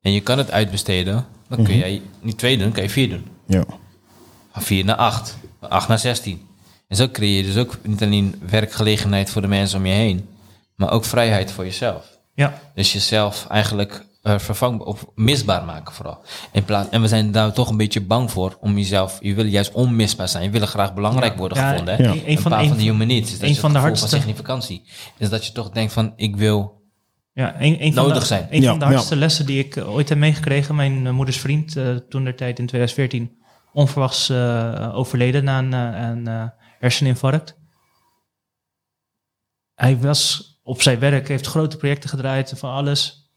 En 0.00 0.12
je 0.12 0.20
kan 0.20 0.38
het 0.38 0.50
uitbesteden. 0.50 1.26
Dan 1.48 1.64
kun 1.64 1.76
jij 1.76 2.02
niet 2.20 2.38
twee 2.38 2.58
doen, 2.58 2.72
kan 2.72 2.82
je 2.82 2.90
vier 2.90 3.08
doen. 3.08 3.26
Ja. 3.46 3.64
Van 4.52 4.62
4 4.62 4.84
naar 4.84 4.96
8. 4.96 5.36
Van 5.60 5.70
8 5.70 5.88
naar 5.88 5.98
16. 5.98 6.46
En 6.88 6.96
zo 6.96 7.08
creëer 7.08 7.36
je 7.36 7.42
dus 7.42 7.56
ook 7.56 7.78
niet 7.82 8.02
alleen 8.02 8.34
werkgelegenheid 8.50 9.30
voor 9.30 9.42
de 9.42 9.48
mensen 9.48 9.78
om 9.78 9.86
je 9.86 9.92
heen. 9.92 10.28
Maar 10.74 10.90
ook 10.90 11.04
vrijheid 11.04 11.50
voor 11.52 11.64
jezelf. 11.64 12.18
Ja, 12.34 12.60
Dus 12.74 12.92
jezelf 12.92 13.46
eigenlijk 13.48 14.06
eh 14.22 14.38
vervangbaar 14.38 14.86
of 14.86 15.06
misbaar 15.14 15.64
maken 15.64 15.94
vooral. 15.94 16.18
In 16.52 16.64
plaats, 16.64 16.88
en 16.90 17.00
we 17.00 17.08
zijn 17.08 17.32
daar 17.32 17.52
toch 17.52 17.68
een 17.70 17.76
beetje 17.76 18.00
bang 18.00 18.30
voor 18.30 18.56
om 18.60 18.76
jezelf... 18.78 19.18
Je 19.20 19.34
wil 19.34 19.44
juist 19.44 19.72
onmisbaar 19.72 20.28
zijn. 20.28 20.44
Je 20.44 20.50
wil 20.50 20.66
graag 20.66 20.94
belangrijk 20.94 21.36
worden 21.36 21.58
Ja, 21.58 21.70
gevonden. 21.70 21.96
Hè? 21.96 22.02
Ja. 22.02 22.14
Een, 22.26 22.38
van, 22.38 22.50
paar 22.50 22.60
een, 22.62 22.68
van 22.68 22.76
de 22.76 22.82
human 22.82 23.06
needs. 23.06 23.32
Is 23.32 23.38
dat 23.38 23.48
een 23.48 23.54
je 23.54 23.60
van 23.60 23.72
de 23.72 23.78
hardste- 23.78 24.08
van 24.08 24.18
significantie. 24.18 24.82
Is 25.16 25.28
dat 25.28 25.46
je 25.46 25.52
toch 25.52 25.70
denkt 25.70 25.92
van 25.92 26.12
ik 26.16 26.36
wil... 26.36 26.76
Ja, 27.32 27.54
een, 27.60 27.82
een 27.84 27.92
van 27.94 28.02
nodig 28.04 28.20
de, 28.20 28.26
zijn. 28.26 28.46
Een 28.50 28.60
Ja, 28.62 28.68
van 28.70 28.78
de 28.78 28.84
ja. 28.84 28.90
hardste 28.90 29.16
lessen 29.16 29.46
die 29.46 29.58
ik 29.58 29.76
eh, 29.76 29.90
ooit 29.94 30.08
heb 30.08 30.18
meegekregen. 30.18 30.74
Mijn 30.74 31.06
eh, 31.06 31.12
moeders 31.12 31.38
vriend, 31.38 31.76
eh, 31.76 31.84
toen 32.08 32.24
der 32.24 32.34
tijd 32.36 32.58
in 32.58 32.66
2014, 32.66 33.36
onverwachts 33.72 34.28
eh, 34.28 34.90
overleden 34.94 35.44
na 35.44 35.58
een, 35.58 35.72
eh, 35.74 36.08
een 36.08 36.26
eh, 36.26 36.42
herseninfarct. 36.78 37.56
Hij 39.74 39.98
was 39.98 40.52
op 40.62 40.82
zijn 40.82 40.98
werk, 40.98 41.28
heeft 41.28 41.46
grote 41.46 41.76
projecten 41.76 42.08
gedraaid 42.08 42.52
van 42.56 42.70
alles. 42.70 43.30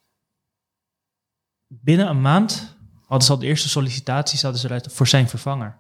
Binnen 1.68 2.08
een 2.08 2.22
maand 2.22 2.78
hadden 3.08 3.28
ze 3.28 3.34
al 3.34 3.40
de 3.40 3.46
eerste 3.46 3.70
sollicitaties 3.70 4.42
hadden 4.42 4.60
ze 4.62 4.68
eruit 4.68 4.94
voor 4.94 5.08
zijn 5.08 5.30
vervanger. 5.30 5.80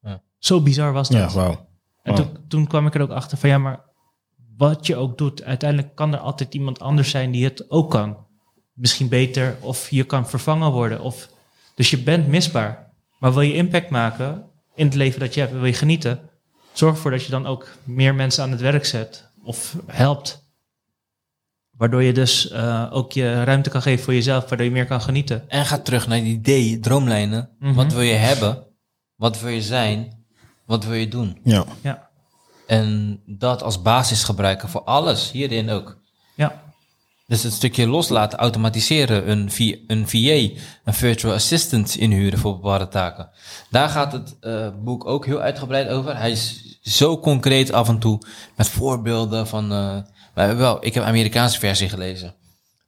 Ja. 0.00 0.22
Zo 0.38 0.62
bizar 0.62 0.92
was 0.92 1.08
dat. 1.08 1.32
Ja, 1.32 1.36
wauw. 1.38 1.66
En 2.02 2.14
Wow. 2.14 2.26
toen, 2.26 2.48
toen 2.48 2.66
kwam 2.66 2.86
ik 2.86 2.94
er 2.94 3.00
ook 3.00 3.10
achter 3.10 3.38
van 3.38 3.48
ja, 3.48 3.58
maar 3.58 3.80
wat 4.56 4.86
je 4.86 4.96
ook 4.96 5.18
doet, 5.18 5.42
uiteindelijk 5.42 5.94
kan 5.94 6.12
er 6.12 6.18
altijd 6.18 6.54
iemand 6.54 6.80
anders 6.80 7.10
zijn 7.10 7.30
die 7.30 7.44
het 7.44 7.70
ook 7.70 7.90
kan. 7.90 8.26
Misschien 8.72 9.08
beter, 9.08 9.56
of 9.60 9.90
je 9.90 10.04
kan 10.04 10.28
vervangen 10.28 10.70
worden. 10.72 11.00
Of, 11.00 11.28
dus 11.74 11.90
je 11.90 12.02
bent 12.02 12.26
misbaar. 12.26 12.92
Maar 13.18 13.32
wil 13.32 13.42
je 13.42 13.54
impact 13.54 13.90
maken 13.90 14.50
in 14.74 14.86
het 14.86 14.94
leven 14.94 15.20
dat 15.20 15.34
je 15.34 15.40
hebt, 15.40 15.52
wil 15.52 15.64
je 15.64 15.72
genieten, 15.72 16.27
zorg 16.78 16.94
ervoor 16.94 17.10
dat 17.10 17.24
je 17.24 17.30
dan 17.30 17.46
ook 17.46 17.68
meer 17.84 18.14
mensen 18.14 18.42
aan 18.42 18.50
het 18.50 18.60
werk 18.60 18.84
zet 18.86 19.30
of 19.42 19.76
helpt. 19.86 20.46
Waardoor 21.70 22.02
je 22.02 22.12
dus 22.12 22.48
eh, 22.50 22.86
ook 22.90 23.12
je 23.12 23.44
ruimte 23.44 23.70
kan 23.70 23.82
geven 23.82 24.04
voor 24.04 24.14
jezelf, 24.14 24.48
waardoor 24.48 24.66
je 24.66 24.72
meer 24.72 24.86
kan 24.86 25.00
genieten. 25.00 25.48
En 25.50 25.66
ga 25.66 25.78
terug 25.78 26.06
naar 26.06 26.20
die 26.20 26.32
idee, 26.34 26.80
droomlijnen. 26.80 27.50
Mhm. 27.58 27.74
Wat 27.74 27.92
wil 27.92 28.02
je 28.02 28.14
hebben? 28.14 28.66
Wat 29.16 29.40
wil 29.40 29.50
je 29.50 29.62
zijn? 29.62 30.24
Wat 30.66 30.84
wil 30.84 30.94
je 30.94 31.08
doen? 31.08 31.38
Ja. 31.44 31.64
Ja, 31.80 32.08
En 32.66 33.20
dat 33.26 33.62
als 33.62 33.82
basis 33.82 34.24
gebruiken 34.24 34.68
voor 34.68 34.82
alles, 34.84 35.30
hierin 35.30 35.70
ook. 35.70 35.98
ja, 36.34 36.62
Dus 37.26 37.42
het 37.42 37.52
stukje 37.52 37.86
loslaten, 37.86 38.38
automatiseren, 38.38 39.30
een, 39.30 39.50
V- 39.50 39.76
een 39.86 40.08
VA, 40.08 40.60
een 40.84 40.94
virtual 40.94 41.34
assistant 41.34 41.94
inhuren 41.96 42.38
voor 42.38 42.54
bepaalde 42.54 42.88
taken. 42.88 43.30
Daar 43.70 43.88
gaat 43.88 44.12
het 44.12 44.36
eh, 44.40 44.68
boek 44.82 45.06
ook 45.06 45.26
heel 45.26 45.40
uitgebreid 45.40 45.88
over. 45.88 46.16
Hij 46.16 46.30
is 46.30 46.67
zo 46.88 47.18
concreet 47.18 47.72
af 47.72 47.88
en 47.88 47.98
toe 47.98 48.20
met 48.56 48.68
voorbeelden 48.68 49.46
van. 49.46 49.72
eh, 49.72 49.96
maar 50.34 50.56
wel, 50.56 50.84
ik 50.84 50.94
heb 50.94 51.04
Amerikaanse 51.04 51.58
versie 51.58 51.88
gelezen. 51.88 52.34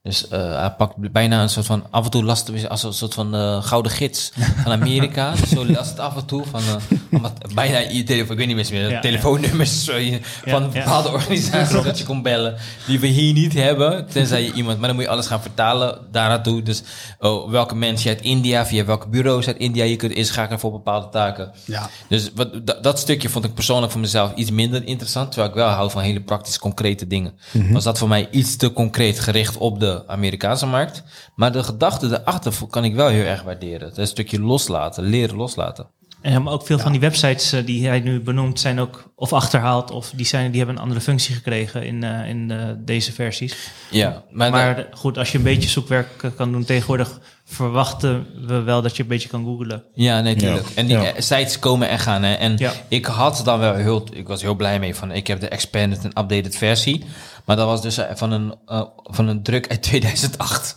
Dus 0.03 0.27
eh, 0.27 0.59
hij 0.59 0.71
pakt 0.71 1.11
bijna 1.11 1.41
een 1.41 1.49
soort 1.49 1.65
van, 1.65 1.85
af 1.89 2.05
en 2.05 2.11
toe 2.11 2.23
last 2.23 2.47
het 2.47 2.69
als 2.69 2.83
een 2.83 2.93
soort 2.93 3.13
van 3.13 3.35
eh, 3.35 3.63
gouden 3.63 3.91
gids 3.91 4.31
van 4.63 4.71
Amerika. 4.71 5.31
dus 5.31 5.49
zo 5.59 5.65
last 5.65 5.99
af 5.99 6.15
en 6.15 6.25
toe 6.25 6.43
van, 6.51 6.61
eh, 6.61 6.97
omdat 7.11 7.33
bijna 7.53 7.77
je 7.77 8.03
telefoon, 8.03 8.31
ik 8.31 8.37
weet 8.37 8.47
niet 8.47 8.57
eens 8.57 8.71
meer, 8.71 8.89
Ja, 8.89 8.99
telefoonnummers 8.99 9.83
sorry, 9.83 10.21
van 10.45 10.63
ja. 10.63 10.69
bepaalde 10.69 11.09
organisaties 11.09 11.83
dat 11.83 11.97
je 11.97 12.03
kon 12.03 12.21
bellen, 12.21 12.55
die 12.87 12.99
we 12.99 13.07
hier 13.07 13.33
niet 13.33 13.53
hebben, 13.53 14.07
tenzij 14.07 14.43
je 14.43 14.53
iemand, 14.53 14.77
maar 14.77 14.87
dan 14.87 14.95
moet 14.95 15.05
je 15.05 15.11
alles 15.11 15.27
gaan 15.27 15.41
vertalen 15.41 15.99
daar 16.11 16.29
naartoe. 16.29 16.61
Dus 16.61 16.83
oh, 17.19 17.49
welke 17.49 17.75
mensen 17.75 18.09
uit 18.09 18.21
India, 18.21 18.65
via 18.65 18.85
welke 18.85 19.07
bureaus 19.07 19.47
uit 19.47 19.57
India 19.57 19.83
je 19.83 19.95
kunt 19.95 20.11
inschakelen 20.11 20.59
voor 20.59 20.71
bepaalde 20.71 21.09
taken. 21.09 21.51
Ja. 21.65 21.89
Dus 22.07 22.31
wat, 22.35 22.65
dat, 22.67 22.83
dat 22.83 22.99
stukje 22.99 23.29
vond 23.29 23.45
ik 23.45 23.53
persoonlijk 23.53 23.91
voor 23.91 24.01
mezelf 24.01 24.31
iets 24.35 24.51
minder 24.51 24.85
interessant. 24.85 25.27
Terwijl 25.31 25.49
ik 25.49 25.57
wel 25.57 25.69
hou 25.69 25.91
van 25.91 26.01
hele 26.01 26.21
praktisch 26.21 26.59
concrete 26.59 27.07
dingen. 27.07 27.33
Was 27.71 27.83
dat 27.83 27.97
voor 27.97 28.07
mij 28.07 28.27
iets 28.31 28.55
te 28.55 28.73
concreet 28.73 29.19
gericht 29.19 29.57
op 29.57 29.79
de 29.79 29.90
Amerikaanse 30.07 30.65
markt. 30.65 31.03
Maar 31.35 31.51
de 31.51 31.63
gedachte 31.63 32.07
daarachter 32.07 32.53
kan 32.69 32.83
ik 32.83 32.95
wel 32.95 33.07
heel 33.07 33.25
erg 33.25 33.43
waarderen. 33.43 33.87
Het 33.87 33.91
is 33.91 33.97
een 33.97 34.07
stukje 34.07 34.41
loslaten, 34.41 35.03
leren 35.03 35.35
loslaten. 35.35 35.87
En 36.21 36.43
maar 36.43 36.53
ook 36.53 36.65
veel 36.65 36.79
van 36.79 36.91
die 36.91 37.01
websites 37.01 37.51
eh, 37.51 37.65
die 37.65 37.87
hij 37.87 37.99
nu 37.99 38.19
benoemt 38.19 38.59
zijn 38.59 38.79
ook 38.79 39.11
of 39.15 39.33
achterhaald 39.33 39.91
of 39.91 40.11
die, 40.15 40.25
zijn, 40.25 40.49
die 40.49 40.57
hebben 40.57 40.75
een 40.75 40.81
andere 40.81 41.01
functie 41.01 41.35
gekregen 41.35 41.85
in, 41.85 42.03
eh, 42.03 42.29
in 42.29 42.51
eh, 42.51 42.67
deze 42.77 43.11
versies. 43.11 43.69
Ja, 43.89 44.23
maar, 44.31 44.51
Maar 44.51 44.87
goed, 44.91 45.17
als 45.17 45.31
je 45.31 45.37
een 45.37 45.43
beetje 45.43 45.69
zoekwerk 45.69 46.31
kan 46.35 46.51
doen 46.51 46.63
tegenwoordig, 46.63 47.19
verwachten 47.51 48.27
we 48.47 48.61
wel 48.61 48.81
dat 48.81 48.95
je 48.95 49.01
een 49.03 49.09
beetje 49.09 49.29
kan 49.29 49.43
googlen. 49.45 49.83
Ja, 49.93 50.21
nee, 50.21 50.35
tuurlijk. 50.35 50.67
Ja. 50.67 50.75
En 50.75 50.85
die 50.85 50.97
Ja. 50.97 51.03
eh, 51.13 51.21
sites 51.21 51.59
komen 51.59 51.89
en 51.89 51.99
gaan. 51.99 52.23
Hè. 52.23 52.33
En 52.33 52.55
Ja. 52.57 52.73
ik 52.87 53.05
had 53.05 53.41
dan 53.43 53.59
wel 53.59 53.73
heel, 53.75 54.07
ik 54.13 54.27
was 54.27 54.41
heel 54.41 54.55
blij 54.55 54.79
mee 54.79 54.95
van, 54.95 55.11
ik 55.11 55.27
heb 55.27 55.39
de 55.39 55.47
expanded 55.47 56.03
en 56.03 56.09
updated 56.23 56.55
versie. 56.55 57.03
Maar 57.45 57.55
dat 57.55 57.65
was 57.65 57.81
dus 57.81 57.97
eh, 57.97 58.05
van 58.15 58.31
een, 58.31 58.55
eh, 58.65 58.81
van 59.03 59.27
een 59.27 59.43
druk 59.43 59.67
uit 59.67 59.81
2008. 59.89 60.75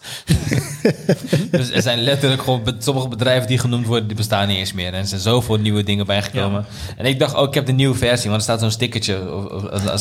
dus 1.51 1.70
er 1.70 1.82
zijn 1.82 1.98
letterlijk 1.98 2.42
gewoon 2.42 2.62
be- 2.62 2.76
sommige 2.78 3.09
bedrijven 3.09 3.48
die 3.48 3.59
genoemd 3.59 3.86
worden, 3.86 4.06
die 4.06 4.16
bestaan 4.16 4.48
niet 4.48 4.56
eens 4.59 4.72
meer. 4.72 4.86
En 4.92 4.94
er 4.94 5.06
zijn 5.06 5.20
zoveel 5.20 5.56
nieuwe 5.56 5.82
dingen 5.82 6.06
bijgekomen. 6.06 6.64
En 6.96 7.05
ik 7.06 7.18
dacht, 7.18 7.34
oh, 7.34 7.48
ik 7.48 7.55
heb 7.55 7.66
de 7.66 7.72
nieuwe 7.72 7.94
versie, 7.96 8.30
want 8.30 8.36
er 8.36 8.48
staat 8.48 8.60
zo'n 8.60 8.70
stickertje 8.70 9.32
of, 9.34 9.44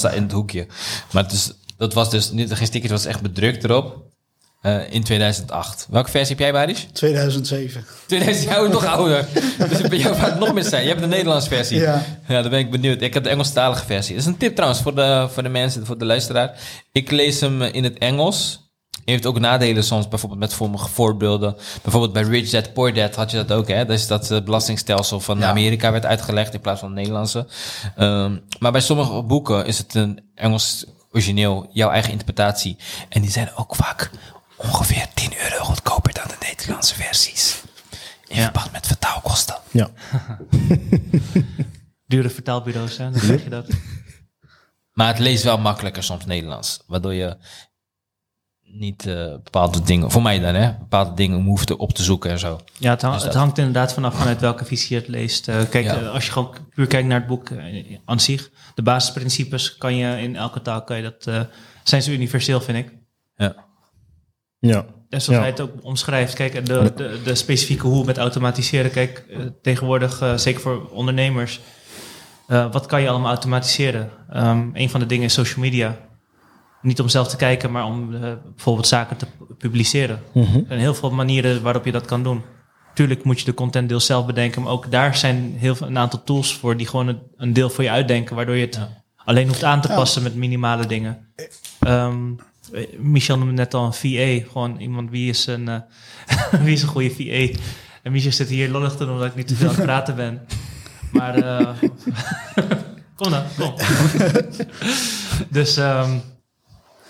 of, 0.03 0.11
in 0.13 0.23
het 0.23 0.31
hoekje. 0.31 0.67
Maar 1.11 1.23
het 1.23 1.31
is, 1.31 1.51
dat 1.77 1.93
was 1.93 2.09
dus 2.09 2.31
niet, 2.31 2.47
geen 2.53 2.67
stickertje, 2.67 2.95
het 2.95 3.03
was 3.03 3.13
echt 3.13 3.21
bedrukt 3.21 3.63
erop. 3.63 4.11
Eh, 4.63 4.93
in 4.93 5.03
2008. 5.03 5.87
Welke 5.89 6.09
versie 6.09 6.29
heb 6.35 6.39
jij, 6.39 6.51
Baris? 6.51 6.87
2007. 6.93 7.85
2000 8.07 8.49
jaar 8.49 8.69
nog 8.69 8.85
ouder. 8.85 9.25
Dus 9.69 9.81
bij 9.81 9.97
jou 9.97 10.15
gaat 10.15 10.29
het 10.29 10.39
nog 10.39 10.53
meer 10.53 10.63
zijn. 10.63 10.81
Je 10.83 10.87
hebt 10.89 11.01
de 11.01 11.07
Nederlandse 11.07 11.49
versie. 11.49 11.79
Ja. 11.79 12.03
Ja, 12.27 12.41
dan 12.41 12.49
ben 12.49 12.59
ik 12.59 12.71
benieuwd. 12.71 13.01
Ik 13.01 13.13
heb 13.13 13.23
de 13.23 13.29
Engelstalige 13.29 13.85
versie. 13.85 14.15
Dat 14.15 14.23
is 14.23 14.29
een 14.29 14.37
tip 14.37 14.55
trouwens 14.55 14.81
voor 14.81 14.95
de, 14.95 15.27
voor 15.31 15.43
de 15.43 15.49
mensen, 15.49 15.85
voor 15.85 15.97
de 15.97 16.05
luisteraar. 16.05 16.57
Ik 16.91 17.11
lees 17.11 17.39
hem 17.39 17.61
eh, 17.61 17.73
in 17.73 17.83
het 17.83 17.97
Engels. 17.97 18.61
Heeft 19.05 19.25
ook 19.25 19.39
nadelen 19.39 19.83
soms, 19.83 20.07
bijvoorbeeld 20.07 20.41
met 20.41 20.51
sommige 20.51 20.89
voorbeelden. 20.89 21.55
Bijvoorbeeld 21.81 22.13
bij 22.13 22.23
Rich 22.23 22.49
Dad 22.49 22.73
Poor 22.73 22.93
Dad 22.93 23.15
had 23.15 23.31
je 23.31 23.37
dat 23.37 23.51
ook, 23.57 23.67
hè? 23.67 23.85
Dus 23.85 24.07
dat 24.07 24.27
het 24.27 24.45
belastingstelsel 24.45 25.19
van 25.19 25.39
Ja. 25.39 25.49
Amerika 25.49 25.91
werd 25.91 26.05
uitgelegd 26.05 26.53
in 26.53 26.59
plaats 26.61 26.79
van 26.79 26.89
het 26.89 26.97
Nederlandse. 26.97 27.47
Ehm, 27.95 28.37
maar 28.59 28.71
bij 28.71 28.81
sommige 28.81 29.21
boeken 29.23 29.65
is 29.65 29.77
het 29.77 29.93
een 29.93 30.19
Engels 30.35 30.85
origineel, 31.11 31.69
jouw 31.71 31.89
eigen 31.89 32.11
interpretatie. 32.11 32.77
En 33.09 33.21
die 33.21 33.31
zijn 33.31 33.51
ook 33.55 33.75
vaak 33.75 34.09
ongeveer 34.63 35.07
10 35.13 35.31
euro 35.51 35.63
goedkoper 35.63 36.13
dan 36.13 36.23
de 36.27 36.45
Nederlandse 36.47 36.95
versies. 36.95 37.61
In 38.27 38.35
Ja. 38.35 38.43
verband 38.43 38.71
met 38.71 38.87
vertaalkosten. 38.87 39.55
Ja. 39.71 39.89
Dure 42.07 42.29
vertaalbureaus, 42.29 42.97
hè? 42.97 43.11
dan 43.11 43.19
zeg 43.19 43.43
je 43.43 43.49
dat. 43.49 43.67
Maar 44.93 45.07
het 45.07 45.19
leest 45.19 45.43
wel 45.43 45.57
makkelijker 45.57 46.03
soms 46.03 46.25
Nederlands. 46.25 46.83
Waardoor 46.87 47.13
je 47.13 47.37
niet 48.61 49.07
eh, 49.07 49.15
bepaalde 49.43 49.81
dingen, 49.81 50.11
voor 50.11 50.21
mij 50.21 50.39
dan 50.39 50.55
hè, 50.55 50.73
bepaalde 50.77 51.13
dingen 51.13 51.43
hoeft 51.43 51.75
op 51.77 51.93
te 51.93 52.03
zoeken 52.03 52.31
en 52.31 52.39
zo. 52.39 52.59
Ja, 52.77 52.89
het, 52.89 53.01
hang- 53.01 53.13
Dus 53.13 53.23
het 53.23 53.33
hangt 53.33 53.57
inderdaad 53.57 53.93
vanaf 53.93 54.15
vanuit 54.15 54.39
welke 54.39 54.65
visie 54.65 54.95
je 54.95 55.01
het 55.01 55.09
leest. 55.09 55.47
Eh, 55.47 55.61
kijk, 55.69 55.85
Ja. 55.85 55.99
eh, 56.01 56.13
als 56.13 56.25
je 56.25 56.31
gewoon 56.31 56.55
puur 56.73 56.87
kijkt 56.87 57.07
naar 57.07 57.19
het 57.19 57.27
boek 57.27 57.49
aan 58.05 58.19
zich, 58.19 58.49
de 58.75 58.81
basisprincipes 58.81 59.77
kan 59.77 59.95
je 59.95 60.21
in 60.21 60.35
elke 60.35 60.61
taal, 60.61 60.83
kan 60.83 60.97
je 60.97 61.03
dat, 61.03 61.27
eh, 61.27 61.41
zijn 61.83 62.01
ze 62.01 62.11
universeel, 62.13 62.61
vind 62.61 62.77
ik. 62.77 62.93
Ja. 63.35 63.62
Ja. 64.67 64.85
En 65.09 65.21
zoals 65.21 65.27
Ja. 65.27 65.39
hij 65.39 65.49
het 65.49 65.61
ook 65.61 65.71
omschrijft, 65.81 66.33
kijk, 66.33 66.65
de, 66.65 66.91
de, 66.95 67.19
de 67.23 67.35
specifieke 67.35 67.87
hoe 67.87 68.05
met 68.05 68.17
automatiseren. 68.17 68.91
Kijk, 68.91 69.25
eh, 69.29 69.39
tegenwoordig, 69.61 70.21
eh, 70.21 70.37
zeker 70.37 70.61
voor 70.61 70.89
ondernemers, 70.89 71.59
eh, 72.47 72.71
wat 72.71 72.85
kan 72.85 73.01
je 73.01 73.09
allemaal 73.09 73.29
automatiseren? 73.31 74.09
Ehm, 74.29 74.67
een 74.73 74.89
van 74.89 74.99
de 74.99 75.05
dingen 75.05 75.25
is 75.25 75.33
social 75.33 75.59
media. 75.65 75.97
Niet 76.81 76.99
om 76.99 77.09
zelf 77.09 77.27
te 77.27 77.35
kijken, 77.35 77.71
maar 77.71 77.85
om 77.85 78.09
bijvoorbeeld 78.09 78.87
zaken 78.87 79.17
te 79.17 79.25
pu- 79.37 79.53
publiceren. 79.53 80.21
Mhm. 80.33 80.55
Er 80.57 80.63
zijn 80.67 80.79
heel 80.79 80.93
veel 80.93 81.11
manieren 81.11 81.61
waarop 81.61 81.85
je 81.85 81.91
dat 81.91 82.05
kan 82.05 82.23
doen. 82.23 82.41
Tuurlijk 82.93 83.23
moet 83.23 83.39
je 83.39 83.45
de 83.45 83.53
content 83.53 83.89
deel 83.89 83.99
zelf 83.99 84.25
bedenken, 84.25 84.61
maar 84.61 84.71
ook 84.71 84.91
daar 84.91 85.15
zijn 85.15 85.53
heel 85.57 85.75
veel, 85.75 85.87
een 85.87 85.97
aantal 85.97 86.23
tools 86.23 86.55
voor 86.55 86.77
die 86.77 86.87
gewoon 86.87 87.07
een, 87.07 87.19
een 87.35 87.53
deel 87.53 87.69
voor 87.69 87.83
je 87.83 87.89
uitdenken, 87.89 88.35
waardoor 88.35 88.55
je 88.55 88.65
het 88.65 88.75
Ja. 88.75 89.03
alleen 89.25 89.47
hoeft 89.47 89.63
aan 89.63 89.81
te 89.81 89.87
Ja. 89.87 89.95
passen 89.95 90.23
met 90.23 90.35
minimale 90.35 90.85
dingen. 90.85 91.33
Ehm, 91.79 92.31
eh, 92.31 92.45
Michel 92.97 93.37
noemde 93.37 93.53
net 93.53 93.73
al 93.73 93.85
een 93.85 93.93
VA, 93.93 94.47
gewoon 94.51 94.77
iemand 94.79 95.09
wie 95.09 95.29
is 95.29 95.45
een, 95.47 95.67
eh, 95.69 95.79
wie 96.65 96.73
is 96.73 96.81
een 96.81 96.87
goede 96.87 97.09
VA. 97.11 97.59
En 98.03 98.11
Michel 98.11 98.31
zit 98.31 98.49
hier 98.49 98.69
lollig 98.69 98.91
te 98.91 98.97
doen 99.05 99.13
omdat 99.13 99.27
ik 99.27 99.35
niet 99.35 99.47
te 99.47 99.55
veel 99.55 99.69
aan 99.69 99.75
het 99.75 99.83
praten 99.83 100.15
ben. 100.15 100.41
Maar 101.11 101.35
eh, 101.35 101.67
kom 103.17 103.31
dan, 103.31 103.43
kom. 103.57 103.73
dus 105.49 105.77
ehm, 105.77 106.17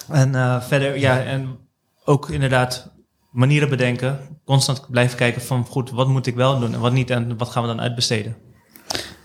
en 0.10 0.36
eh, 0.36 0.62
verder, 0.62 0.98
ja, 1.00 1.24
en 1.24 1.58
ook 2.06 2.30
inderdaad 2.30 2.92
manieren 3.32 3.70
bedenken. 3.70 4.20
Constant 4.46 4.90
blijven 4.90 5.18
kijken 5.18 5.42
van 5.42 5.66
goed, 5.66 5.90
wat 5.90 6.08
moet 6.08 6.28
ik 6.28 6.36
wel 6.36 6.60
doen 6.60 6.74
en 6.74 6.80
wat 6.80 6.94
niet 6.94 7.10
en 7.10 7.38
wat 7.38 7.50
gaan 7.50 7.62
we 7.62 7.68
dan 7.68 7.82
uitbesteden. 7.82 8.36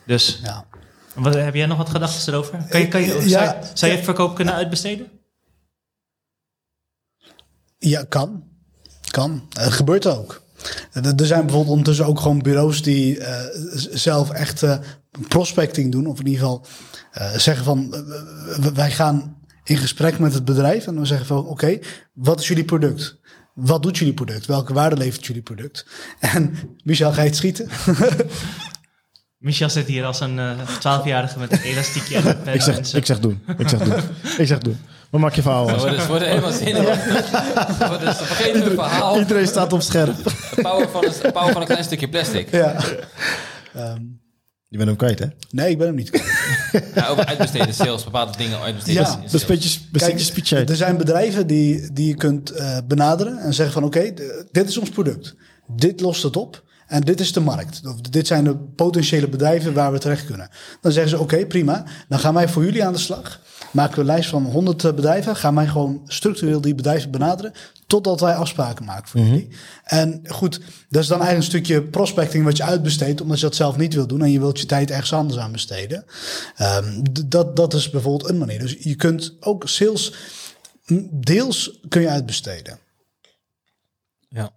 Dus 0.07 0.41
Ja. 0.43 0.65
wat, 1.15 1.35
heb 1.35 1.55
jij 1.55 1.67
nog 1.67 1.79
wat 1.79 1.89
gedachten 1.91 2.33
erover? 2.33 2.65
Kan 2.69 2.81
je, 2.81 2.89
kan 2.89 3.01
je, 3.01 3.07
Ja, 3.07 3.45
zou, 3.45 3.55
zou 3.75 3.91
je 3.91 3.97
het 3.97 4.07
verkoop 4.07 4.35
kunnen 4.35 4.55
uitbesteden? 4.55 5.18
Ja, 7.79 8.05
kan. 8.09 8.43
Kan. 9.11 9.49
Het 9.53 9.73
gebeurt 9.73 10.07
ook. 10.07 10.43
Er 10.93 11.15
er 11.17 11.27
zijn 11.27 11.41
bijvoorbeeld 11.41 11.71
ondertussen 11.71 12.07
ook 12.07 12.21
gewoon 12.21 12.43
bureaus 12.43 12.83
die 12.83 13.19
eh, 13.19 13.45
zelf 13.93 14.31
echt 14.31 14.63
eh, 14.63 14.79
prospecting 15.29 15.93
doen. 15.93 16.07
Of 16.07 16.19
in 16.19 16.27
ieder 16.27 16.41
geval 16.41 16.67
eh, 17.13 17.37
zeggen 17.37 17.65
van 17.65 17.95
eh, 17.95 18.65
wij 18.75 18.91
gaan 18.91 19.37
in 19.65 19.77
gesprek 19.77 20.19
met 20.19 20.35
het 20.35 20.45
bedrijf. 20.45 20.87
En 20.87 20.95
dan 20.95 21.07
zeggen 21.07 21.27
van 21.27 21.47
oké, 21.47 21.79
wat 22.13 22.41
is 22.41 22.49
jullie 22.49 22.65
product? 22.65 23.19
Wat 23.55 23.83
doet 23.83 23.99
jullie 23.99 24.15
product? 24.15 24.47
Welke 24.47 24.73
waarde 24.73 24.97
levert 24.97 25.27
jullie 25.27 25.43
product? 25.43 25.87
En 26.21 26.55
Michel, 26.85 27.13
ga 27.13 27.23
je 27.23 27.29
het 27.29 27.37
schieten? 27.37 27.69
Michel 29.39 29.71
zit 29.71 29.87
hier 29.87 30.05
als 30.05 30.21
een 30.21 30.41
twaalfjarige 30.81 31.39
met 31.39 31.53
een 31.53 31.61
elastiekje. 31.61 32.37
Ik 32.53 32.61
zeg, 32.61 32.93
ik 32.93 33.07
zeg 33.07 33.21
doen. 33.21 33.43
Ik 33.59 33.69
zeg 33.69 33.81
doen. 33.83 34.03
Ik 34.39 34.47
zeg 34.47 34.59
doen. 34.59 34.79
Maar 35.11 35.21
maak 35.21 35.35
je 35.35 35.43
verhaal 35.43 35.67
We 35.67 35.77
worden, 35.77 35.99
we 35.99 36.07
worden 36.07 36.29
helemaal 36.29 36.53
zenuwachtig. 36.53 37.31
We 37.79 37.87
worden- 37.89 38.15
ze 38.15 38.25
vergeten 38.25 38.63
hun 38.63 38.75
verhaal. 38.75 39.19
Iedereen 39.19 39.47
staat 39.47 39.73
op 39.73 39.83
scherp. 39.83 40.17
De 40.25 40.63
power 40.63 40.89
van 40.89 41.05
een, 41.05 41.13
de 41.23 41.33
power 41.33 41.53
van 41.53 41.61
een 41.61 41.67
klein 41.67 41.85
stukje 41.85 42.09
plastic. 42.09 42.51
ja. 42.51 42.77
Ehm, 43.75 44.01
Je 44.69 44.77
bent 44.77 44.89
hem 44.89 44.97
kwijt, 44.99 45.19
hè? 45.19 45.27
nee, 45.51 45.71
ik 45.71 45.79
ben 45.79 45.87
hem 45.87 45.97
niet 45.97 46.11
kwijt. 46.11 46.91
Ja, 46.95 47.07
over 47.09 47.25
uitbesteden, 47.27 47.75
sales, 47.75 48.05
bepaalde 48.05 48.37
dingen 48.37 48.61
uitbesteden. 48.61 49.03
Ja, 49.03 49.21
Dat 49.31 49.47
beetje 49.47 50.19
speech 50.25 50.51
er 50.69 50.77
zijn 50.77 50.97
bedrijven 50.97 51.47
die, 51.47 51.93
die 51.93 52.07
je 52.07 52.15
kunt 52.15 52.51
eh, 52.51 52.79
benaderen 52.89 53.39
en 53.39 53.55
zeggen 53.55 53.75
van 53.75 53.85
oké, 53.85 54.13
dit 54.51 54.69
is 54.69 54.79
ons 54.79 54.91
product. 54.91 55.35
Dit 55.67 56.01
lost 56.01 56.23
het 56.23 56.37
op 56.37 56.63
en 56.87 57.01
dit 57.01 57.21
is 57.21 57.33
de 57.33 57.41
markt. 57.41 57.81
Of 57.87 58.01
dit 58.01 58.27
zijn 58.27 58.45
de 58.45 58.57
potentiële 58.57 59.29
bedrijven 59.29 59.73
waar 59.73 59.93
we 59.93 59.99
terecht 59.99 60.27
kunnen. 60.27 60.49
Dan 60.81 60.93
zeggen 60.93 61.11
ze 61.11 61.19
oké, 61.19 61.47
prima. 61.47 61.85
Dan 62.09 62.19
gaan 62.19 62.35
wij 62.35 62.49
voor 62.49 62.65
jullie 62.65 62.85
aan 62.85 62.93
de 62.93 62.99
slag. 62.99 63.41
Maken 63.71 63.95
we 63.95 64.01
een 64.01 64.07
lijst 64.07 64.29
van 64.29 64.45
100 64.45 64.83
bedrijven. 64.95 65.37
Gaan 65.37 65.55
wij 65.55 65.67
gewoon 65.67 66.03
structureel 66.07 66.61
die 66.61 66.75
bedrijven 66.75 67.11
benaderen. 67.11 67.53
Totdat 67.87 68.21
wij 68.21 68.35
afspraken 68.35 68.85
maken 68.85 69.09
voor 69.09 69.21
jullie. 69.21 69.49
En 69.85 70.23
goed, 70.27 70.61
dat 70.89 71.03
is 71.03 71.09
dan 71.09 71.21
eigenlijk 71.21 71.37
een 71.37 71.59
stukje 71.59 71.83
prospecting 71.83 72.45
wat 72.45 72.57
je 72.57 72.65
uitbesteedt. 72.65 73.21
Omdat 73.21 73.39
je 73.39 73.45
dat 73.45 73.57
zelf 73.57 73.77
niet 73.77 73.95
wil 73.95 74.07
doen. 74.07 74.23
En 74.23 74.31
je 74.31 74.41
wilt 74.41 74.61
je 74.61 74.67
tijd 74.67 74.91
ergens 74.91 75.13
anders 75.13 75.41
aan 75.41 75.53
besteden. 75.53 76.05
Ehm, 76.57 77.03
dat, 77.27 77.57
dat 77.57 77.75
is 77.75 77.91
bijvoorbeeld 77.91 78.31
een 78.31 78.39
manier. 78.39 78.59
Dus 78.59 78.77
je 78.79 78.95
kunt 78.95 79.37
ook 79.41 79.69
sales 79.69 80.13
deels 81.11 81.79
kun 81.89 82.01
je 82.01 82.09
uitbesteden. 82.09 82.79
Ja. 84.29 84.51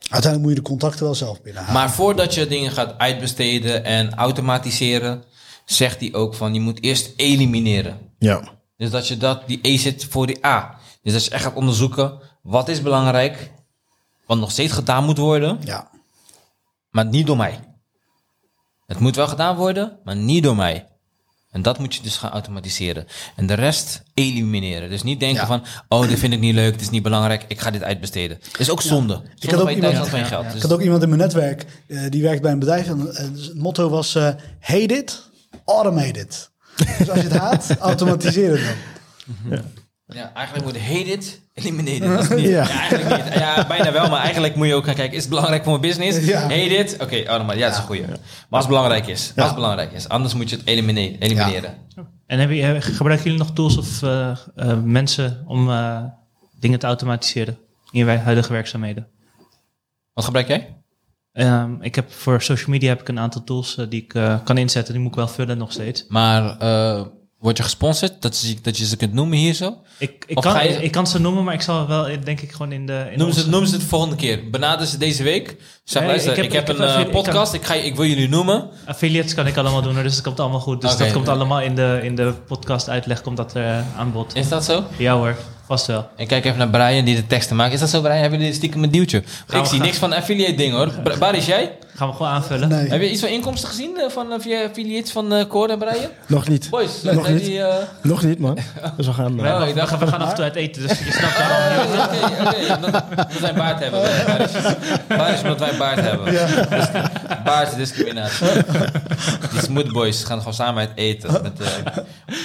Uiteindelijk 0.00 0.42
moet 0.42 0.50
je 0.50 0.62
de 0.62 0.68
contacten 0.68 1.04
wel 1.04 1.14
zelf 1.14 1.42
binnenhalen. 1.42 1.80
Maar 1.80 1.90
voordat 1.90 2.34
je 2.34 2.46
dingen 2.46 2.70
gaat 2.70 2.98
uitbesteden 2.98 3.84
en 3.84 4.14
automatiseren, 4.14 5.24
zegt 5.64 6.00
hij 6.00 6.12
ook 6.14 6.34
van 6.34 6.54
je 6.54 6.60
moet 6.60 6.82
eerst 6.82 7.12
elimineren. 7.16 8.09
Ja. 8.20 8.42
Dus 8.76 8.90
dat 8.90 9.08
je 9.08 9.16
dat, 9.16 9.46
die 9.46 9.58
E 9.62 9.76
zit 9.76 10.04
voor 10.04 10.26
die 10.26 10.46
A. 10.46 10.78
Dus 11.02 11.12
dat 11.12 11.24
je 11.24 11.30
echt 11.30 11.42
gaat 11.44 11.54
onderzoeken, 11.54 12.18
wat 12.42 12.68
is 12.68 12.82
belangrijk, 12.82 13.52
wat 14.26 14.38
nog 14.38 14.50
steeds 14.50 14.72
gedaan 14.72 15.04
moet 15.04 15.18
worden, 15.18 15.58
Ja, 15.64 15.90
maar 16.90 17.06
niet 17.06 17.26
door 17.26 17.36
mij. 17.36 17.60
Het 18.86 18.98
moet 18.98 19.16
wel 19.16 19.28
gedaan 19.28 19.56
worden, 19.56 19.98
maar 20.04 20.16
niet 20.16 20.42
door 20.42 20.56
mij. 20.56 20.86
En 21.50 21.62
dat 21.62 21.78
moet 21.78 21.94
je 21.94 22.02
dus 22.02 22.16
gaan 22.16 22.30
automatiseren. 22.30 23.06
En 23.36 23.46
de 23.46 23.54
rest 23.54 24.02
elimineren. 24.14 24.88
Dus 24.90 25.02
niet 25.02 25.20
denken 25.20 25.40
Ja. 25.40 25.46
van, 25.46 25.64
oh, 25.88 26.08
dit 26.08 26.18
vind 26.18 26.32
ik 26.32 26.40
niet 26.40 26.54
leuk, 26.54 26.72
dit 26.72 26.80
is 26.80 26.90
niet 26.90 27.02
belangrijk, 27.02 27.44
ik 27.48 27.60
ga 27.60 27.70
dit 27.70 27.82
uitbesteden. 27.82 28.38
Is 28.58 28.70
ook 28.70 28.82
zonde. 28.82 29.14
Zonde 29.14 29.56
had 29.56 29.60
ook 29.68 29.70
iemand- 29.70 30.08
geld. 30.26 30.44
ik 30.46 30.52
Dus 30.52 30.62
had 30.62 30.72
ook 30.72 30.80
iemand 30.80 31.02
in 31.02 31.08
mijn 31.08 31.20
netwerk, 31.20 31.66
eh, 31.86 32.10
die 32.10 32.22
werkt 32.22 32.42
bij 32.42 32.52
een 32.52 32.58
bedrijf. 32.58 32.86
En 32.88 33.14
eh, 33.14 33.32
dus 33.32 33.46
het 33.46 33.58
motto 33.58 33.88
was, 33.88 34.14
eh 34.14 34.22
hate 34.60 34.96
it, 34.96 35.22
automate 35.64 36.20
it. 36.20 36.49
Dus 36.98 37.10
als 37.10 37.18
je 37.20 37.28
het 37.28 37.36
haat, 37.36 37.76
automatiseer 37.78 38.50
het 38.50 38.76
dan. 39.48 39.62
Ja, 40.06 40.32
eigenlijk 40.34 40.66
moet 40.66 40.78
hate 40.80 41.04
it, 41.04 41.40
eliminate 41.54 41.96
it. 41.96 42.02
Dat 42.02 42.22
is 42.22 42.28
niet, 42.28 42.40
ja. 42.48 42.50
Ja. 42.50 42.68
eigenlijk 42.68 43.24
niet. 43.24 43.34
Ja, 43.34 43.66
bijna 43.66 43.92
wel, 43.92 44.08
maar 44.08 44.20
eigenlijk 44.20 44.54
moet 44.56 44.66
je 44.66 44.74
ook 44.74 44.84
gaan 44.84 44.94
kijken, 44.94 45.16
is 45.16 45.20
het 45.20 45.30
belangrijk 45.30 45.64
voor 45.64 45.78
mijn 45.80 45.94
business? 45.96 46.26
Ja. 46.28 46.40
Hate 46.40 46.54
it? 46.54 46.96
Oké, 47.02 47.16
oh, 47.28 47.46
maar 47.46 47.56
ja, 47.56 47.62
dat 47.64 47.72
is 47.72 47.78
een 47.78 47.86
goeie. 47.86 48.00
Maar 48.06 48.18
als 48.48 48.58
het 48.64 48.68
belangrijk 48.68 49.06
is, 49.06 49.32
als 49.36 49.46
het 49.46 49.54
belangrijk 49.54 49.92
is. 49.92 50.08
Anders 50.08 50.34
moet 50.34 50.50
je 50.50 50.56
het 50.56 50.66
elimineren. 50.66 51.20
elimineren. 51.20 51.74
En 52.26 52.38
heb 52.38 52.50
je, 52.50 52.62
heb- 52.62 52.82
gebruiken 52.82 53.24
jullie 53.30 53.44
nog 53.46 53.52
tools 53.54 53.76
of 53.76 54.02
eh, 54.02 54.30
eh, 54.56 54.82
mensen 54.82 55.42
om 55.46 55.70
eh, 55.70 56.02
dingen 56.60 56.78
te 56.78 56.86
automatiseren 56.86 57.58
in 57.90 57.98
je 57.98 58.04
wij- 58.04 58.16
huidige 58.18 58.52
werkzaamheden? 58.52 59.06
Wat 60.12 60.24
gebruik 60.24 60.48
jij? 60.48 60.79
Ehm, 61.40 61.70
ik 61.80 61.94
heb 61.94 62.12
voor 62.12 62.42
social 62.42 62.70
media 62.70 62.88
heb 62.88 63.00
ik 63.00 63.08
een 63.08 63.18
aantal 63.18 63.44
tools 63.44 63.76
eh, 63.76 63.86
die 63.88 64.02
ik 64.02 64.14
eh, 64.14 64.34
kan 64.44 64.58
inzetten. 64.58 64.92
Die 64.92 65.02
moet 65.02 65.10
ik 65.12 65.16
wel 65.16 65.28
vullen 65.28 65.58
nog 65.58 65.72
steeds. 65.72 66.04
Maar 66.08 66.58
eh, 66.58 67.02
word 67.38 67.56
je 67.56 67.62
gesponsord? 67.62 68.22
Dat, 68.22 68.32
is, 68.32 68.62
dat 68.62 68.78
je 68.78 68.86
ze 68.86 68.96
kunt 68.96 69.12
noemen 69.12 69.38
hier 69.38 69.54
zo? 69.54 69.76
Ik, 69.98 70.24
ik, 70.26 70.36
Of 70.38 70.44
kan, 70.44 70.62
je- 70.68 70.82
ik 70.82 70.90
kan 70.92 71.06
ze 71.06 71.20
noemen, 71.20 71.44
maar 71.44 71.54
ik 71.54 71.60
zal 71.60 71.86
wel 71.86 72.06
denk 72.24 72.40
ik 72.40 72.52
gewoon 72.52 72.72
in 72.72 72.86
de... 72.86 73.08
In 73.12 73.18
Noem 73.18 73.32
ze, 73.32 73.48
noem 73.48 73.64
ze 73.66 73.72
het 73.72 73.80
de 73.80 73.86
volgende 73.86 74.16
keer. 74.16 74.50
Benader 74.50 74.86
ze 74.86 74.98
deze 74.98 75.22
week. 75.22 75.56
Zeg, 75.84 76.02
Nee, 76.02 76.10
luister, 76.10 76.38
ik 76.38 76.44
ik 76.44 76.52
heb- 76.52 76.68
ik 76.70 76.78
een 76.78 76.84
even- 76.84 76.98
ik 77.00 77.04
kan- 77.04 77.22
podcast. 77.22 77.52
Ik, 77.52 77.64
ga, 77.64 77.74
ik 77.74 77.96
wil 77.96 78.04
jullie 78.04 78.28
noemen. 78.28 78.68
Affiliates 78.86 79.34
kan 79.34 79.46
ik 79.46 79.56
allemaal 79.56 79.82
doen, 79.82 79.94
dus 79.94 80.14
dat 80.14 80.22
komt 80.24 80.40
allemaal 80.40 80.60
goed. 80.60 80.80
Dus 80.80 80.96
dat 80.96 81.12
komt 81.12 81.28
allemaal 81.28 81.60
in 81.60 81.74
de, 81.74 82.00
in 82.02 82.14
de 82.14 82.32
podcast 82.46 82.88
uitleg, 82.88 83.20
komt 83.20 83.36
dat 83.36 83.56
aan 83.96 84.12
bod. 84.12 84.34
Is 84.36 84.48
dat 84.48 84.64
zo? 84.64 84.84
Ja 84.98 85.14
hoor, 85.16 85.36
vast 85.70 85.86
wel. 85.86 86.08
Ik 86.16 86.28
kijk 86.28 86.44
even 86.44 86.58
naar 86.58 86.68
Brian 86.68 87.04
die 87.04 87.16
de 87.16 87.26
teksten 87.26 87.56
maakt. 87.56 87.72
Is 87.72 87.80
dat 87.80 87.88
zo, 87.90 88.00
Brian? 88.00 88.16
Hebben 88.18 88.38
jullie 88.38 88.54
stiekem 88.54 88.82
een 88.82 88.90
duwtje? 88.90 89.22
we 89.46 89.56
ik 89.58 89.64
zie 89.64 89.76
gaan- 89.76 89.86
niks 89.86 89.98
van 89.98 90.12
affiliate 90.12 90.54
ding 90.54 90.72
hoor. 90.74 90.90
Waar 91.18 91.34
is 91.34 91.46
jij? 91.46 91.72
Gaan 91.96 92.08
we 92.08 92.14
gewoon 92.14 92.32
aanvullen. 92.32 92.68
Nee. 92.68 92.88
Heb 92.88 93.00
je 93.00 93.10
iets 93.10 93.20
van 93.20 93.28
inkomsten 93.28 93.68
gezien 93.68 93.96
eh, 94.00 94.10
van 94.10 94.32
eh, 94.32 94.38
via 94.40 94.64
affiliates 94.64 95.10
van 95.12 95.32
eh 95.32 95.46
Cor 95.46 95.70
en 95.70 95.78
Brian? 95.78 96.10
Nog 96.26 96.48
niet. 96.48 96.70
Boys, 96.70 97.02
Nog 97.02 97.24
zijn 97.24 97.36
niet. 97.36 97.44
die... 97.44 97.62
eh, 97.62 97.74
Nog 98.02 98.22
niet, 98.22 98.38
man. 98.38 98.58
Dus 98.96 99.06
we 99.06 99.12
gaan... 99.12 99.44
eh, 99.44 99.54
Oh, 99.54 99.60
ik 99.68 99.74
we, 99.74 99.80
dacht- 99.80 99.88
gaan, 99.90 99.98
we 99.98 100.06
gaan 100.06 100.20
af 100.20 100.28
en 100.28 100.34
toe 100.34 100.44
uit 100.44 100.54
eten, 100.54 100.82
dus 100.88 100.98
je 100.98 101.12
snapt 101.12 101.36
daarom 101.38 101.90
niet. 101.90 102.00
Oké, 102.00 102.48
oké. 102.48 102.74
Omdat 102.74 103.02
omdat 103.10 103.40
wij 103.40 103.50
een 103.50 103.56
baard 103.56 103.80
hebben. 103.80 104.00
Baard 105.08 105.34
is, 105.34 105.42
omdat 105.42 105.58
wij 105.58 105.70
een 105.70 105.78
baard 105.78 106.00
hebben. 106.00 106.24
Dus, 106.70 106.86
baard 107.44 107.70
is 107.70 107.76
discriminatie. 107.76 108.46
Die 109.50 109.60
smooth 109.62 109.92
boys 109.92 110.24
gaan 110.24 110.38
gewoon 110.38 110.54
samen 110.54 110.80
uit 110.80 110.90
eten. 110.94 111.32
Met 111.32 111.60
uh, 111.60 111.66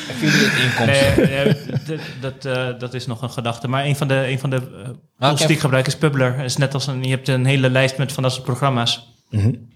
affiliate 0.10 0.62
inkomsten. 0.64 1.30
Nee, 1.30 1.44
nee, 1.46 1.56
dat, 2.22 2.44
dat, 2.44 2.56
eh, 2.58 2.80
dat 2.80 2.94
is 2.94 3.08
nog 3.08 3.15
een 3.22 3.30
gedachte. 3.30 3.68
Maar 3.68 3.86
een 3.86 3.96
van 3.96 4.08
de, 4.08 4.28
een 4.30 4.40
van 4.40 4.50
de 4.50 4.56
eh, 4.56 4.90
tools 5.20 5.40
die 5.42 5.50
ik 5.56 5.60
gebruik 5.60 5.88
is 5.88 5.98
Publer. 5.98 6.36
Het 6.36 6.46
is 6.46 6.58
net 6.58 6.74
als 6.74 6.88
een, 6.88 7.04
je 7.04 7.10
hebt 7.10 7.28
een 7.28 7.46
hele 7.46 7.70
lijst 7.70 7.98
met 7.98 8.12
van 8.12 8.24
dat 8.24 8.32
soort 8.32 8.46
programma's. 8.46 9.14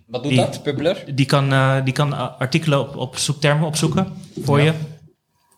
Wat 0.07 0.23
doet 0.23 0.31
Die- 0.31 0.35
dat, 0.41 0.63
Publer? 0.63 1.03
Die 1.15 1.25
kan, 1.25 1.53
eh, 1.53 1.75
die 1.83 1.93
kan 1.93 2.37
artikelen 2.39 2.79
op, 2.79 2.95
op 2.95 3.17
zoektermen 3.17 3.67
opzoeken 3.67 4.13
voor 4.43 4.61
je. 4.61 4.73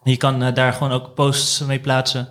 Je 0.03 0.17
kan 0.17 0.43
eh, 0.43 0.53
daar 0.53 0.73
gewoon 0.73 0.91
ook 0.91 1.13
posts 1.13 1.59
mee 1.59 1.79
plaatsen. 1.79 2.27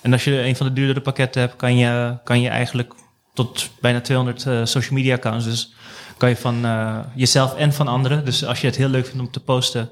En 0.00 0.12
als 0.12 0.24
je 0.24 0.42
een 0.42 0.56
van 0.56 0.66
de 0.66 0.72
duurdere 0.72 1.00
pakketten 1.00 1.40
hebt, 1.40 1.56
kan 1.56 1.76
je, 1.76 2.18
kan 2.24 2.40
je 2.40 2.48
eigenlijk 2.48 2.94
tot 3.34 3.70
bijna 3.80 4.00
200 4.00 4.46
eh, 4.46 4.60
social 4.64 4.94
media 4.98 5.14
accounts. 5.14 5.44
Dus 5.44 5.72
kan 6.16 6.28
je 6.28 6.36
van 6.36 6.64
eh, 6.64 6.98
jezelf 7.14 7.54
en 7.56 7.72
van 7.72 7.88
anderen. 7.88 8.24
Dus 8.24 8.44
als 8.44 8.60
je 8.60 8.66
het 8.66 8.76
heel 8.76 8.88
leuk 8.88 9.06
vindt 9.06 9.20
om 9.20 9.30
te 9.30 9.40
posten, 9.40 9.90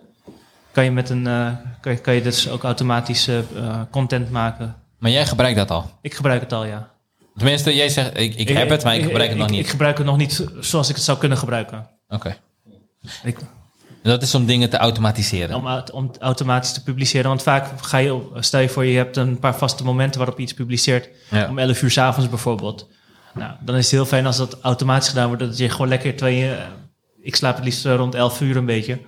kan 0.72 0.84
je, 0.84 0.90
met 0.90 1.10
een, 1.10 1.26
eh, 1.26 1.48
kan 1.80 1.92
je, 1.92 1.98
kan 1.98 2.14
je 2.14 2.22
dus 2.22 2.48
ook 2.48 2.62
automatisch 2.62 3.28
eh, 3.28 3.38
eh, 3.38 3.80
content 3.90 4.30
maken. 4.30 4.76
Maar 4.98 5.10
jij 5.10 5.26
gebruikt 5.26 5.56
dat 5.56 5.70
al. 5.70 5.90
Ik 6.02 6.14
gebruik 6.14 6.40
het 6.40 6.52
al, 6.52 6.64
ja. 6.64 6.90
Tenminste, 7.36 7.74
jij 7.74 7.88
zegt, 7.88 8.18
ik, 8.18 8.34
ik 8.34 8.48
heb 8.48 8.68
het, 8.68 8.84
maar 8.84 8.96
ik 8.96 9.02
gebruik 9.04 9.28
het 9.28 9.38
nog 9.38 9.46
Ik, 9.46 9.52
niet. 9.52 9.68
gebruik 9.70 9.96
het 9.98 10.06
nog 10.06 10.16
niet 10.16 10.46
zoals 10.60 10.88
ik 10.88 10.94
het 10.94 11.04
zou 11.04 11.18
kunnen 11.18 11.38
gebruiken. 11.38 11.88
Oké. 12.08 12.36
Ik, 13.22 13.36
Dat 14.02 14.22
is 14.22 14.34
om 14.34 14.46
dingen 14.46 14.70
te 14.70 14.76
automatiseren. 14.76 15.56
Om, 15.56 15.82
om 15.92 16.10
automatisch 16.20 16.72
te 16.72 16.82
publiceren. 16.82 17.28
Want 17.28 17.42
vaak 17.42 17.66
ga 17.80 17.98
je, 17.98 18.28
stel 18.34 18.60
je 18.60 18.68
voor, 18.68 18.84
je 18.84 18.96
hebt 18.96 19.16
een 19.16 19.38
paar 19.38 19.56
vaste 19.56 19.84
momenten 19.84 20.18
waarop 20.18 20.36
je 20.36 20.42
iets 20.42 20.54
publiceert. 20.54 21.08
Ja. 21.30 21.48
Om 21.48 21.58
11 21.58 21.82
uur 21.82 21.90
s'avonds 21.90 22.28
bijvoorbeeld. 22.30 22.88
Nou, 23.34 23.52
dan 23.60 23.76
is 23.76 23.82
het 23.84 23.90
heel 23.90 24.06
fijn 24.06 24.26
als 24.26 24.36
dat 24.36 24.58
automatisch 24.60 25.08
gedaan 25.08 25.26
wordt. 25.26 25.42
Dat 25.42 25.58
je 25.58 25.68
gewoon 25.70 25.88
lekker 25.88 26.16
twee. 26.16 26.50
eh, 26.52 26.62
ik 27.20 27.36
slaap 27.36 27.56
het 27.56 27.64
liefst 27.64 27.84
rond 27.84 28.14
11 28.14 28.40
uur 28.40 28.56
een 28.56 28.66
beetje. 28.66 29.00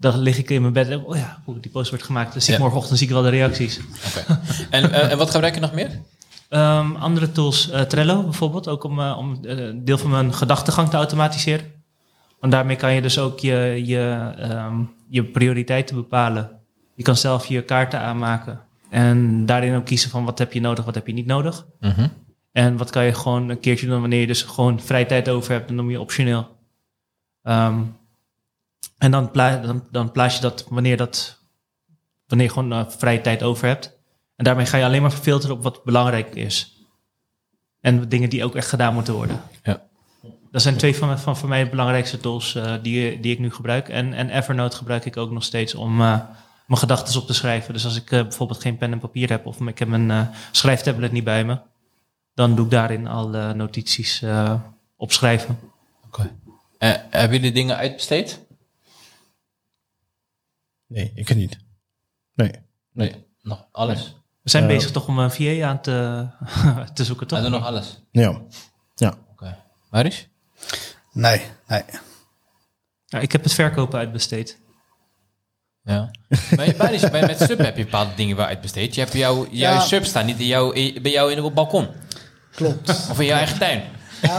Dan 0.00 0.18
lig 0.18 0.38
ik 0.38 0.50
in 0.50 0.60
mijn 0.60 0.72
bed. 0.72 0.88
en, 0.88 1.04
Oh 1.04 1.16
ja, 1.16 1.42
die 1.60 1.70
post 1.70 1.90
wordt 1.90 2.04
gemaakt. 2.04 2.32
Zie 2.32 2.42
ik 2.42 2.48
Ja. 2.48 2.58
morgenochtend 2.58 2.98
zie 2.98 3.06
ik 3.06 3.12
wel 3.12 3.22
de 3.22 3.28
reacties. 3.28 3.80
En, 4.70 4.92
eh, 4.92 5.10
en 5.10 5.18
wat 5.18 5.30
gebruik 5.30 5.54
je 5.54 5.60
nog 5.60 5.72
meer? 5.72 5.90
Ehm, 6.48 6.94
andere 6.96 7.32
tools, 7.32 7.70
eh, 7.70 7.80
Trello 7.80 8.22
bijvoorbeeld, 8.22 8.68
ook 8.68 8.84
om, 8.84 9.00
eh, 9.00 9.18
om 9.18 9.38
een 9.42 9.84
deel 9.84 9.98
van 9.98 10.10
mijn 10.10 10.34
gedachtegang 10.34 10.88
te 10.88 10.96
automatiseren. 10.96 11.66
Want 12.40 12.52
daarmee 12.52 12.76
kan 12.76 12.92
je 12.94 13.02
dus 13.02 13.18
ook 13.18 13.38
je, 13.40 13.82
je, 13.84 14.32
ehm, 14.38 14.82
je 15.08 15.24
prioriteiten 15.24 15.96
bepalen. 15.96 16.50
Je 16.94 17.02
kan 17.02 17.16
zelf 17.16 17.46
je 17.46 17.62
kaarten 17.62 18.00
aanmaken. 18.00 18.60
En 18.90 19.46
daarin 19.46 19.74
ook 19.76 19.84
kiezen 19.84 20.10
van 20.10 20.24
wat 20.24 20.38
heb 20.38 20.52
je 20.52 20.60
nodig, 20.60 20.84
wat 20.84 20.94
heb 20.94 21.06
je 21.06 21.12
niet 21.12 21.26
nodig. 21.26 21.66
Mhm. 21.80 22.08
En 22.52 22.76
wat 22.76 22.90
kan 22.90 23.04
je 23.04 23.14
gewoon 23.14 23.48
een 23.48 23.60
keertje 23.60 23.86
doen 23.86 24.00
wanneer 24.00 24.20
je 24.20 24.26
dus 24.26 24.42
gewoon 24.42 24.80
vrije 24.80 25.06
tijd 25.06 25.28
over 25.28 25.52
hebt. 25.52 25.66
Dan 25.66 25.76
noem 25.76 25.90
je 25.90 26.00
optioneel. 26.00 26.48
Ehm, 27.42 27.80
en 29.00 29.10
dan, 29.10 29.30
pla 29.30 29.56
dan, 29.56 29.86
dan 29.90 30.12
plaats 30.12 30.34
je 30.34 30.40
dat 30.40 30.66
wanneer, 30.68 30.96
dat 30.96 31.38
wanneer 32.26 32.46
je 32.46 32.52
gewoon 32.52 32.72
eh, 32.72 32.84
vrije 32.88 33.20
tijd 33.20 33.42
over 33.42 33.66
hebt. 33.66 33.98
En 34.36 34.44
daarmee 34.44 34.66
ga 34.66 34.76
je 34.76 34.84
alleen 34.84 35.02
maar 35.02 35.10
filteren 35.10 35.56
op 35.56 35.62
wat 35.62 35.84
belangrijk 35.84 36.34
is. 36.34 36.86
En 37.80 38.08
dingen 38.08 38.30
die 38.30 38.44
ook 38.44 38.54
echt 38.54 38.68
gedaan 38.68 38.94
moeten 38.94 39.14
worden. 39.14 39.42
Ja. 39.62 39.82
Dat 40.50 40.62
zijn 40.62 40.76
twee 40.76 40.96
van, 40.96 41.18
van 41.18 41.36
voor 41.36 41.48
mij 41.48 41.64
de 41.64 41.70
belangrijkste 41.70 42.18
tools 42.18 42.54
eh, 42.54 42.74
die, 42.82 43.20
die 43.20 43.32
ik 43.32 43.38
nu 43.38 43.52
gebruik. 43.52 43.88
En, 43.88 44.12
en 44.12 44.30
Evernote 44.30 44.76
gebruik 44.76 45.04
ik 45.04 45.16
ook 45.16 45.30
nog 45.30 45.44
steeds 45.44 45.74
om 45.74 46.00
eh, 46.00 46.20
mijn 46.66 46.80
gedachten 46.80 47.20
op 47.20 47.26
te 47.26 47.34
schrijven. 47.34 47.72
Dus 47.72 47.84
als 47.84 47.96
ik 47.96 48.08
bijvoorbeeld 48.08 48.60
geen 48.60 48.76
pen 48.76 48.92
en 48.92 48.98
papier 48.98 49.30
heb 49.30 49.46
of 49.46 49.60
ik 49.60 49.78
heb 49.78 49.88
mijn 49.88 50.30
schrijftablet 50.50 51.12
niet 51.12 51.24
bij 51.24 51.44
me, 51.44 51.58
dan 52.34 52.54
doe 52.54 52.64
ik 52.64 52.70
daarin 52.70 53.06
al 53.06 53.28
notities 53.54 54.24
opschrijven. 54.96 55.58
Oké. 56.06 56.30
Hebben 57.10 57.36
jullie 57.36 57.52
dingen 57.52 57.76
uitbesteed? 57.76 58.40
Nee, 60.90 61.12
ik 61.14 61.34
niet. 61.34 61.58
Nee. 62.34 62.52
Nee. 62.92 63.26
Nog 63.42 63.66
alles? 63.72 64.14
We 64.42 64.50
zijn 64.50 64.62
Eh, 64.62 64.68
bezig 64.68 64.90
toch 64.90 65.06
om 65.08 65.18
een 65.18 65.30
VA 65.30 65.66
aan 65.68 65.80
te, 65.80 66.26
te 66.94 67.04
zoeken, 67.04 67.26
toch? 67.26 67.40
Wij 67.40 67.48
doen 67.50 67.58
nog 67.58 67.68
alles. 67.68 68.00
Ja. 68.10 68.40
Ja. 68.94 69.14
Oké. 69.30 69.56
Marius? 69.90 70.28
Nee, 71.12 71.42
nee. 71.66 71.82
Ja, 73.06 73.18
ik 73.18 73.32
heb 73.32 73.42
het 73.42 73.52
verkopen 73.52 73.98
uitbesteed. 73.98 74.58
Ja. 75.82 76.10
bij, 76.56 76.76
bij, 76.76 76.90
die- 76.98 77.10
bij, 77.10 77.26
met 77.26 77.38
sub 77.40 77.58
heb 77.58 77.76
je 77.76 77.84
bepaalde 77.84 78.14
dingen 78.14 78.36
wel 78.36 78.46
uitbesteed. 78.46 78.94
Je 78.94 79.00
hebt 79.00 79.12
jouw, 79.12 79.46
jouw 79.50 79.72
Ja. 79.74 79.80
sub 79.80 80.04
staan 80.04 80.26
niet 80.26 80.38
in 80.38 80.46
jouw, 80.46 80.72
bij 80.72 81.10
jou 81.10 81.32
in 81.32 81.44
het 81.44 81.54
balkon. 81.54 81.88
Klopt. 82.54 82.88
Of 82.88 83.18
in 83.20 83.26
jouw 83.26 83.36
eigen 83.38 83.58
tuin. 83.58 83.82
Ja, 84.22 84.38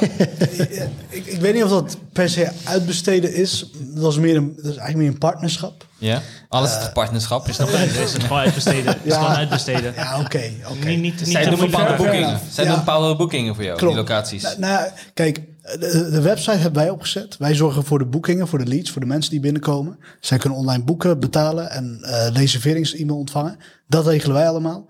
ik, 1.09 1.25
ik 1.25 1.41
weet 1.41 1.53
niet 1.53 1.63
of 1.63 1.69
dat 1.69 1.97
per 2.13 2.29
se 2.29 2.49
uitbesteden 2.63 3.33
is. 3.33 3.65
Dat, 3.79 4.03
was 4.03 4.17
meer 4.17 4.35
een, 4.35 4.53
dat 4.55 4.65
is 4.65 4.69
eigenlijk 4.77 4.97
meer 4.97 5.07
een 5.07 5.17
partnerschap. 5.17 5.85
Ja. 5.97 6.21
Alles 6.49 6.77
is 6.77 6.91
partnerschap. 6.93 7.47
Is 7.47 7.57
nog 7.57 7.71
Het 7.71 7.95
is 7.97 8.13
gewoon 8.23 8.39
uitbesteden. 8.39 8.85
Het 8.85 8.97
is 9.03 9.13
gewoon 9.13 9.29
uitbesteden. 9.29 9.93
Ja, 9.95 10.19
oké. 10.19 10.41
oké. 10.69 10.87
Niet, 10.87 11.01
niet, 11.01 11.19
niet 11.19 11.29
Zij 11.29 11.43
te 11.43 11.49
doen 11.49 11.57
veel 11.57 11.67
bepaalde 11.69 11.95
boekingen. 11.95 12.27
enough. 12.27 12.43
Zij 12.51 12.63
Ja. 12.63 12.69
doen 12.69 12.79
bepaalde 12.79 13.15
boekingen 13.15 13.55
voor 13.55 13.63
jou, 13.63 13.77
Klopt. 13.77 13.93
die 13.93 14.03
locaties. 14.03 14.43
Nou, 14.43 14.57
nou, 14.59 14.89
kijk, 15.13 15.39
de, 15.61 16.21
website 16.21 16.57
hebben 16.57 16.81
wij 16.81 16.89
opgezet. 16.89 17.37
Wij 17.37 17.55
zorgen 17.55 17.83
voor 17.83 17.99
de 17.99 18.05
boekingen, 18.05 18.47
voor 18.47 18.59
de 18.59 18.65
leads, 18.65 18.91
voor 18.91 19.01
de 19.01 19.07
mensen 19.07 19.31
die 19.31 19.39
binnenkomen. 19.39 19.97
Zij 20.19 20.37
kunnen 20.37 20.59
online 20.59 20.83
boeken, 20.83 21.19
betalen 21.19 21.69
en 21.69 21.99
eh 22.01 22.27
reserverings-e-mail 22.27 23.17
ontvangen. 23.17 23.57
Dat 23.87 24.07
regelen 24.07 24.35
wij 24.35 24.47
allemaal. 24.47 24.85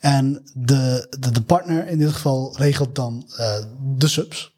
En 0.00 0.42
de, 0.54 1.06
de, 1.20 1.30
de 1.30 1.42
partner 1.42 1.88
in 1.88 1.98
dit 1.98 2.12
geval 2.12 2.54
regelt 2.56 2.94
dan 2.94 3.24
eh, 3.36 3.54
de 3.96 4.08
subs. 4.08 4.52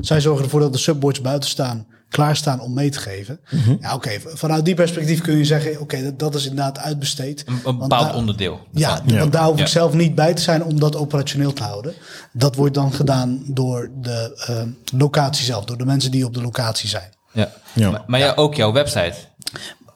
Zij 0.00 0.20
zorgen 0.20 0.44
ervoor 0.44 0.60
dat 0.60 0.72
de 0.72 0.78
subboards 0.78 1.20
buiten 1.20 1.48
staan, 1.50 1.86
klaarstaan 2.08 2.60
om 2.60 2.74
mee 2.74 2.90
te 2.90 2.98
geven. 2.98 3.40
Ja, 3.80 3.94
oké. 3.94 4.10
vanuit 4.24 4.64
die 4.64 4.74
perspectief 4.74 5.20
kun 5.20 5.36
je 5.36 5.44
zeggen, 5.44 5.80
oké, 5.80 6.02
dat, 6.02 6.18
dat 6.18 6.34
is 6.34 6.42
inderdaad 6.46 6.78
uitbesteed. 6.78 7.44
Een, 7.46 7.78
bepaald 7.78 7.90
daar- 7.90 8.14
onderdeel. 8.14 8.60
Ja, 8.72 9.02
want 9.06 9.32
daar 9.32 9.44
hoef 9.44 9.56
Ja. 9.58 9.62
ik 9.62 9.68
zelf 9.70 9.92
niet 9.92 10.14
bij 10.14 10.34
te 10.34 10.42
zijn 10.42 10.64
om 10.64 10.80
dat 10.80 10.96
operationeel 10.96 11.52
te 11.52 11.62
houden. 11.62 11.94
Dat 12.32 12.54
wordt 12.56 12.74
dan 12.74 12.92
gedaan 12.92 13.42
door 13.46 13.90
de 14.00 14.44
eh, 14.46 14.98
locatie 14.98 15.44
zelf, 15.44 15.64
door 15.64 15.78
de 15.78 15.84
mensen 15.84 16.10
die 16.10 16.24
op 16.24 16.34
de 16.34 16.42
locatie 16.42 16.88
zijn. 16.88 17.10
Ja. 17.32 17.52
Ja. 17.72 17.90
Maar, 17.90 18.02
maar 18.06 18.20
ja, 18.20 18.32
ook 18.36 18.54
jouw 18.54 18.72
website. 18.72 19.14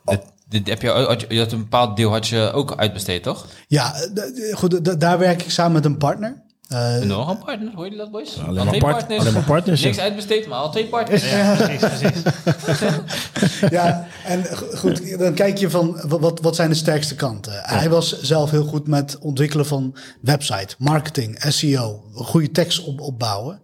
Dit, 0.05 0.21
dit 0.49 0.69
heb 0.69 0.83
je, 0.83 0.89
had 0.91 1.21
je, 1.21 1.27
je 1.29 1.39
had 1.39 1.53
een 1.53 1.59
bepaald 1.59 1.97
deel 1.97 2.11
had 2.11 2.29
je 2.29 2.51
ook 2.53 2.77
uitbesteed, 2.77 3.23
toch? 3.23 3.47
Ja, 3.69 3.95
eh, 3.95 4.57
goed, 4.57 5.01
daar 5.01 5.19
werk 5.19 5.43
ik 5.43 5.51
samen 5.51 5.73
met 5.73 5.85
een 5.85 5.97
partner. 5.97 6.43
Eh, 6.71 6.97
En 7.01 7.07
nog 7.07 7.29
een 7.31 7.39
partner, 7.39 7.73
hoor 7.75 7.91
je 7.91 7.97
dat, 7.97 8.11
boys? 8.11 8.37
Alleen 8.39 8.49
Al 8.49 8.55
maar 8.55 8.67
twee 8.67 8.81
part- 8.81 8.93
partners. 8.97 9.21
alleen 9.21 9.33
maar 9.33 9.43
partners, 9.43 9.83
Niks 9.83 9.99
uitbesteed, 9.99 10.47
maar 10.47 10.59
al 10.59 10.71
twee 10.71 10.87
partners. 10.87 11.31
Ja, 11.31 11.55
precies, 11.55 12.23
precies. 12.65 13.61
ja, 13.71 14.07
en 14.25 14.45
go- 14.45 14.77
goed, 14.77 15.19
dan 15.19 15.35
kijk 15.35 15.59
je 15.59 15.71
van 15.71 16.01
wa- 16.09 16.19
wat, 16.19 16.41
wat 16.41 16.57
zijn 16.57 16.69
de 16.71 16.75
sterkste 16.77 17.15
kanten. 17.15 17.53
Hij 17.57 17.89
was 17.91 18.21
zelf 18.21 18.51
heel 18.51 18.65
goed 18.65 18.87
met 18.87 19.19
ontwikkelen 19.21 19.67
van 19.67 19.95
website, 20.21 20.75
marketing, 20.79 21.39
SEO, 21.49 22.03
goede 22.15 22.51
tekst 22.51 22.85
op, 22.85 23.01
opbouwen. 23.01 23.61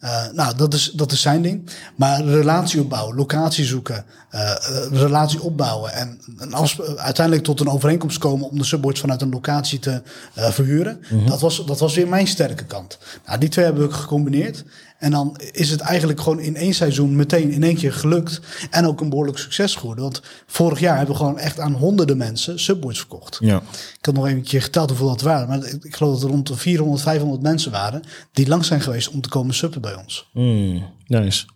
Eh, 0.00 0.22
nou, 0.32 0.56
dat 0.56 0.74
is, 0.74 0.90
dat 0.94 1.12
is 1.12 1.20
zijn 1.20 1.42
ding. 1.42 1.70
Maar 1.96 2.24
relatie 2.24 2.80
opbouwen, 2.80 3.16
locatie 3.16 3.64
zoeken, 3.64 4.04
eh, 4.30 4.50
relatie 4.92 5.42
opbouwen 5.42 5.92
en 5.92 6.18
afsp- 6.50 6.96
uiteindelijk 6.96 7.44
tot 7.46 7.60
een 7.60 7.68
overeenkomst 7.70 8.18
komen 8.18 8.48
om 8.50 8.58
de 8.58 8.64
subboards 8.64 9.00
vanuit 9.00 9.22
een 9.22 9.30
locatie 9.30 9.78
te 9.78 10.02
eh, 10.34 10.50
verhuren. 10.50 11.00
dat, 11.26 11.40
was, 11.40 11.66
dat 11.66 11.78
was 11.78 11.94
weer 11.94 12.08
mijn 12.08 12.26
sterke 12.42 12.64
kant. 12.64 12.98
Nou, 13.26 13.38
die 13.38 13.48
twee 13.48 13.64
hebben 13.64 13.88
we 13.88 13.94
gecombineerd. 13.94 14.64
En 14.98 15.10
dan 15.10 15.36
is 15.52 15.70
het 15.70 15.80
eigenlijk 15.80 16.20
gewoon 16.20 16.40
in 16.40 16.56
één 16.56 16.74
seizoen 16.74 17.16
meteen 17.16 17.50
in 17.50 17.62
één 17.62 17.76
keer 17.76 17.92
gelukt. 17.92 18.40
En 18.70 18.86
ook 18.86 19.00
een 19.00 19.08
behoorlijk 19.08 19.38
succes 19.38 19.74
geworden. 19.74 20.04
Want 20.04 20.22
vorig 20.46 20.80
jaar 20.80 20.96
hebben 20.96 21.14
we 21.14 21.20
gewoon 21.20 21.38
echt 21.38 21.60
aan 21.60 21.72
honderden 21.72 22.16
mensen 22.16 22.60
subboards 22.60 22.98
verkocht. 22.98 23.38
Ja. 23.40 23.62
Ik 23.98 24.04
had 24.04 24.14
nog 24.14 24.26
even 24.26 24.38
een 24.38 24.44
keer 24.44 24.62
geteld 24.62 24.88
hoeveel 24.88 25.08
dat 25.08 25.20
waren. 25.20 25.48
Maar 25.48 25.66
ik, 25.66 25.84
ik 25.84 25.96
geloof 25.96 26.14
dat 26.14 26.22
er 26.22 26.28
rond 26.28 26.46
de 26.46 26.56
400, 26.56 27.02
500 27.02 27.42
mensen 27.42 27.72
waren 27.72 28.02
die 28.32 28.48
lang 28.48 28.64
zijn 28.64 28.80
geweest 28.80 29.08
om 29.08 29.20
te 29.20 29.28
komen 29.28 29.54
subben 29.54 29.80
bij 29.80 29.94
ons. 29.94 30.28
Mm, 30.32 30.84
nice. 31.06 31.46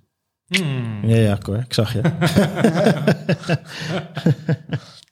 Hmm. 0.46 1.08
Ja, 1.08 1.16
ja, 1.16 1.38
Cor, 1.42 1.56
ik 1.56 1.74
zag 1.74 1.92
je. 1.92 2.00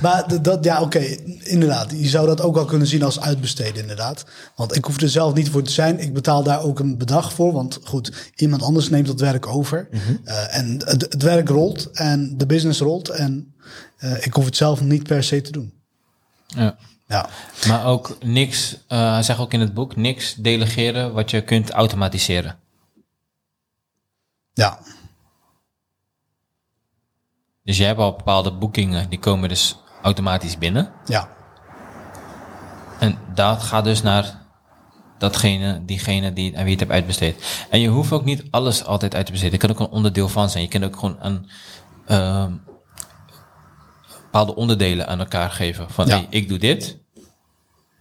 Maar 0.00 0.42
dat, 0.42 0.64
ja, 0.64 0.80
oké, 0.80 0.98
inderdaad. 1.42 1.90
Je 1.90 2.08
zou 2.08 2.26
dat 2.26 2.40
ook 2.40 2.54
wel 2.54 2.64
kunnen 2.64 2.86
zien 2.86 3.02
als 3.02 3.20
uitbesteden, 3.20 3.80
inderdaad. 3.82 4.24
Want 4.56 4.76
ik 4.76 4.84
hoef 4.84 5.00
er 5.00 5.08
zelf 5.08 5.34
niet 5.34 5.50
voor 5.50 5.62
te 5.62 5.72
zijn. 5.72 5.98
Ik 6.00 6.12
betaal 6.12 6.42
daar 6.42 6.62
ook 6.62 6.78
een 6.78 6.98
bedrag 6.98 7.32
voor. 7.32 7.52
Want 7.52 7.78
goed, 7.84 8.30
iemand 8.34 8.62
anders 8.62 8.88
neemt 8.88 9.06
dat 9.06 9.20
werk 9.20 9.46
over. 9.46 9.88
Eh, 10.24 10.56
en 10.56 10.82
het, 10.84 11.02
het 11.02 11.22
werk 11.22 11.48
rolt 11.48 11.90
en 11.90 12.34
de 12.36 12.46
business 12.46 12.80
rolt. 12.80 13.08
En 13.08 13.54
eh, 13.96 14.26
ik 14.26 14.32
hoef 14.32 14.44
het 14.44 14.56
zelf 14.56 14.80
niet 14.80 15.02
per 15.02 15.24
se 15.24 15.40
te 15.40 15.52
doen. 15.52 15.72
Ja. 16.46 16.76
Ja, 17.06 17.28
Maar 17.68 17.86
ook 17.86 18.16
niks, 18.24 18.76
eh, 18.88 19.12
hij 19.12 19.22
zegt 19.22 19.38
ook 19.38 19.52
in 19.52 19.60
het 19.60 19.74
boek, 19.74 19.96
niks 19.96 20.34
delegeren 20.34 21.12
wat 21.12 21.30
je 21.30 21.42
kunt 21.42 21.70
automatiseren. 21.70 22.56
ja, 24.52 24.78
Dus 27.64 27.76
je 27.78 27.84
hebt 27.84 27.98
al 27.98 28.16
bepaalde 28.16 28.52
boekingen, 28.52 29.08
die 29.08 29.18
komen 29.18 29.48
dus 29.48 29.76
automatisch 30.02 30.58
binnen. 30.58 30.92
ja. 31.06 31.28
En 32.98 33.18
dat 33.34 33.62
gaat 33.62 33.84
dus 33.84 34.02
naar 34.02 34.40
datgene, 35.18 35.84
diegene 35.84 36.32
die, 36.32 36.50
aan 36.50 36.56
wie 36.56 36.64
je 36.64 36.70
het 36.70 36.80
hebt 36.80 36.90
uitbesteed. 36.92 37.66
En 37.70 37.80
je 37.80 37.88
hoeft 37.88 38.12
ook 38.12 38.24
niet 38.24 38.44
alles 38.50 38.84
altijd 38.84 39.14
uit 39.14 39.26
te 39.26 39.32
besteden. 39.32 39.58
Het 39.58 39.66
kan 39.66 39.76
ook 39.76 39.80
een 39.88 39.96
onderdeel 39.96 40.28
van 40.28 40.50
zijn. 40.50 40.62
Je 40.62 40.68
kan 40.68 40.84
ook 40.84 40.94
gewoon 40.96 41.16
een, 41.20 41.48
ehm, 42.06 42.52
bepaalde 44.22 44.54
onderdelen 44.54 45.06
aan 45.06 45.18
elkaar 45.18 45.50
geven. 45.50 45.90
Van, 45.90 46.06
Ja. 46.06 46.14
hey, 46.16 46.26
ik 46.30 46.48
doe 46.48 46.58
dit, 46.58 46.98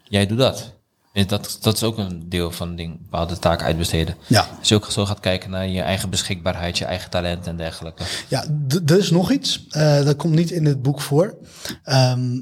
jij 0.03 0.25
doet 0.25 0.38
dat. 0.38 0.73
Dat, 1.13 1.57
dat 1.61 1.75
is 1.75 1.83
ook 1.83 1.97
een 1.97 2.29
deel 2.29 2.51
van 2.51 2.75
ding, 2.75 3.01
bepaalde 3.01 3.39
taken 3.39 3.65
uitbesteden. 3.65 4.15
Ja. 4.27 4.47
Als 4.59 4.69
je 4.69 4.75
ook 4.75 4.91
zo 4.91 5.05
gaat 5.05 5.19
kijken 5.19 5.49
naar 5.49 5.67
je 5.67 5.81
eigen 5.81 6.09
beschikbaarheid, 6.09 6.77
je 6.77 6.85
eigen 6.85 7.09
talent 7.09 7.47
en 7.47 7.57
dergelijke. 7.57 8.03
Ja, 8.27 8.45
er 8.85 8.97
is 8.97 9.11
nog 9.11 9.31
iets. 9.31 9.67
eh, 9.69 10.05
dat 10.05 10.15
komt 10.15 10.33
niet 10.33 10.51
in 10.51 10.65
het 10.65 10.81
boek 10.81 11.01
voor. 11.01 11.38
Ehm, 11.83 12.39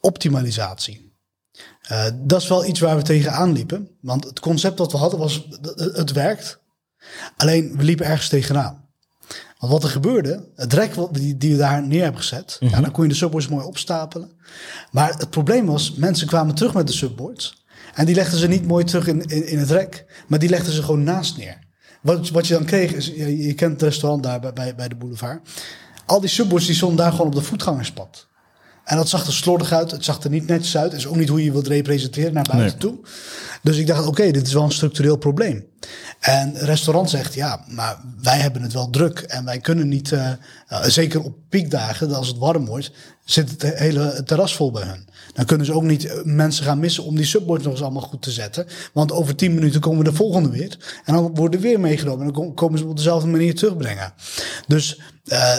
optimalisatie. 0.00 1.08
Eh, 1.82 2.04
dat 2.14 2.42
is 2.42 2.48
wel 2.48 2.64
iets 2.66 2.80
waar 2.80 2.96
we 2.96 3.02
tegenaan 3.02 3.52
liepen. 3.52 3.88
Want 4.00 4.24
het 4.24 4.40
concept 4.40 4.76
dat 4.76 4.92
we 4.92 4.98
hadden 4.98 5.18
was, 5.18 5.46
het 5.76 6.12
werkt. 6.12 6.60
Alleen, 7.36 7.76
we 7.76 7.84
liepen 7.84 8.06
ergens 8.06 8.28
tegenaan. 8.28 8.88
Want 9.58 9.72
wat 9.72 9.84
er 9.84 9.90
gebeurde, 9.90 10.48
het 10.54 10.72
rek 10.72 10.94
wat 10.94 11.14
die, 11.14 11.36
die 11.36 11.52
we 11.52 11.58
daar 11.58 11.86
neer 11.86 12.02
hebben 12.02 12.20
gezet, 12.20 12.56
ja, 12.60 12.80
dan 12.80 12.90
kon 12.90 13.02
je 13.02 13.08
de 13.08 13.14
subboards 13.16 13.48
mooi 13.48 13.64
opstapelen. 13.64 14.30
Maar 14.90 15.08
het 15.18 15.30
probleem 15.30 15.66
was, 15.66 15.94
mensen 15.94 16.26
kwamen 16.26 16.54
terug 16.54 16.74
met 16.74 16.86
de 16.86 16.92
subboards. 16.92 17.59
En 17.94 18.06
die 18.06 18.14
legden 18.14 18.38
ze 18.38 18.48
niet 18.48 18.66
mooi 18.66 18.84
terug 18.84 19.06
in, 19.06 19.22
in, 19.24 19.46
in 19.46 19.58
het 19.58 19.70
rek, 19.70 20.04
maar 20.26 20.38
die 20.38 20.48
legden 20.48 20.72
ze 20.72 20.82
gewoon 20.82 21.02
naast 21.02 21.36
neer. 21.36 21.58
Wat, 22.02 22.28
wat 22.30 22.46
je 22.46 22.54
dan 22.54 22.64
kreeg, 22.64 22.92
is, 22.92 23.06
je, 23.06 23.46
je 23.46 23.54
kent 23.54 23.72
het 23.72 23.82
restaurant 23.82 24.22
daar 24.22 24.40
bij, 24.40 24.52
bij, 24.52 24.74
bij 24.74 24.88
de 24.88 24.94
boulevard. 24.96 25.48
Al 26.06 26.20
die 26.20 26.28
subboards 26.30 26.66
die 26.66 26.74
stonden 26.74 26.96
daar 26.98 27.10
gewoon 27.12 27.26
op 27.26 27.34
de 27.34 27.42
voetgangerspad. 27.42 28.28
En 28.84 28.96
dat 28.96 29.08
zag 29.08 29.26
er 29.26 29.32
slordig 29.32 29.72
uit, 29.72 29.90
het 29.90 30.04
zag 30.04 30.22
er 30.22 30.30
niet 30.30 30.46
netjes 30.46 30.76
uit. 30.76 30.90
Het 30.92 31.00
is 31.00 31.06
ook 31.06 31.16
niet 31.16 31.28
hoe 31.28 31.44
je 31.44 31.52
wilt 31.52 31.66
representeren 31.66 32.32
naar 32.32 32.46
buiten 32.50 32.78
Nee. 32.78 32.78
toe. 32.78 33.04
Dus 33.62 33.76
ik 33.76 33.86
dacht, 33.86 34.06
oké, 34.06 34.30
dit 34.30 34.46
is 34.46 34.52
wel 34.52 34.62
een 34.62 34.72
structureel 34.72 35.16
probleem. 35.16 35.64
En 36.20 36.52
het 36.54 36.62
restaurant 36.62 37.10
zegt, 37.10 37.34
ja, 37.34 37.64
maar 37.68 38.00
wij 38.22 38.38
hebben 38.38 38.62
het 38.62 38.72
wel 38.72 38.90
druk. 38.90 39.18
En 39.18 39.44
wij 39.44 39.58
kunnen 39.58 39.88
niet, 39.88 40.12
eh, 40.12 40.30
eh, 40.30 40.82
zeker 40.82 41.22
op 41.22 41.36
piekdagen, 41.48 42.14
als 42.14 42.28
het 42.28 42.38
warm 42.38 42.66
wordt, 42.66 42.92
zit 43.24 43.50
het 43.50 43.78
hele 43.78 44.22
terras 44.24 44.56
vol 44.56 44.70
bij 44.70 44.82
hun. 44.82 45.08
Dan 45.32 45.44
kunnen 45.44 45.66
ze 45.66 45.72
ook 45.72 45.82
niet 45.82 46.04
eh, 46.04 46.22
mensen 46.24 46.64
gaan 46.64 46.78
missen 46.78 47.04
om 47.04 47.16
die 47.16 47.24
subboards 47.24 47.64
nog 47.64 47.72
eens 47.72 47.82
allemaal 47.82 48.02
goed 48.02 48.22
te 48.22 48.30
zetten. 48.30 48.66
Want 48.92 49.12
over 49.12 49.34
tien 49.36 49.54
minuten 49.54 49.80
komen 49.80 50.04
de 50.04 50.12
volgende 50.12 50.48
weer. 50.50 51.00
En 51.04 51.14
dan 51.14 51.34
worden 51.34 51.60
weer 51.60 51.80
meegenomen. 51.80 52.26
En 52.26 52.32
dan 52.32 52.42
kom- 52.42 52.54
komen 52.54 52.78
ze 52.78 52.86
op 52.86 52.96
dezelfde 52.96 53.28
manier 53.28 53.54
terugbrengen. 53.54 54.12
Dus 54.66 55.00
eh, 55.24 55.56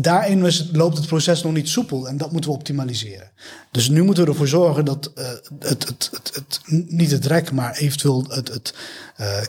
daarin 0.00 0.52
loopt 0.72 0.96
het 0.96 1.06
proces 1.06 1.42
nog 1.42 1.52
niet 1.52 1.68
soepel. 1.68 2.08
En 2.08 2.16
dat 2.16 2.32
moeten 2.32 2.50
we 2.50 2.56
optimaliseren. 2.56 3.30
Dus 3.70 3.88
nu 3.88 4.02
moeten 4.02 4.24
we 4.24 4.30
ervoor 4.30 4.48
zorgen 4.48 4.84
dat 4.84 5.10
eh, 5.14 5.28
het, 5.58 5.86
het, 5.88 6.10
het, 6.32 6.60
niet 6.88 7.10
het 7.10 7.26
rek, 7.26 7.52
maar 7.52 7.76
eventueel 7.76 8.24
het, 8.28 8.48
het 8.48 8.74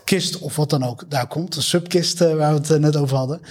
kist 0.04 0.38
of 0.40 0.56
wat 0.56 0.70
dan 0.70 0.84
ook 0.84 1.06
daar 1.10 1.28
komt. 1.28 1.54
De 1.54 1.62
subkist 1.62 2.20
waar 2.20 2.54
we 2.62 2.74
het 2.74 2.80
net 2.82 2.96
over 2.96 3.18
hadden. 3.18 3.42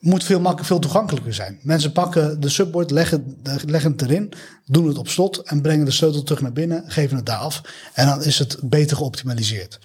Moet 0.00 0.24
veel, 0.24 0.40
makkelijk, 0.40 0.66
veel 0.66 0.78
toegankelijker 0.78 1.34
zijn. 1.34 1.58
Mensen 1.62 1.92
pakken 1.92 2.40
de 2.40 2.48
subboard, 2.48 2.90
leggen, 2.90 3.36
leggen 3.66 3.92
het 3.92 4.02
erin, 4.02 4.32
doen 4.66 4.86
het 4.86 4.98
op 4.98 5.08
slot 5.08 5.38
en 5.38 5.60
brengen 5.60 5.84
de 5.84 5.90
sleutel 5.90 6.22
terug 6.22 6.40
naar 6.40 6.52
binnen, 6.52 6.84
geven 6.86 7.16
het 7.16 7.26
daar 7.26 7.38
af. 7.38 7.62
En 7.94 8.06
dan 8.06 8.22
is 8.22 8.38
het 8.38 8.58
beter 8.62 8.96
geoptimaliseerd. 8.96 9.78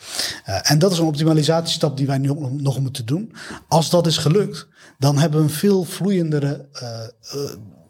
Eh, 0.46 0.72
en 0.72 0.80
dat 0.80 0.92
is 0.92 0.98
een 0.98 1.06
optimalisatiestap 1.06 1.98
die 1.98 2.08
wij 2.08 2.18
nu 2.18 2.28
nog, 2.28 2.52
nog 2.52 2.80
moeten 2.80 3.06
doen. 3.06 3.34
Als 3.68 3.90
dat 3.90 4.08
is 4.08 4.18
gelukt, 4.18 4.68
dan 5.00 5.18
hebben 5.18 5.40
we 5.40 5.46
een 5.46 5.54
veel 5.54 5.84
vloeiendere 5.84 6.68
eh, 6.74 7.00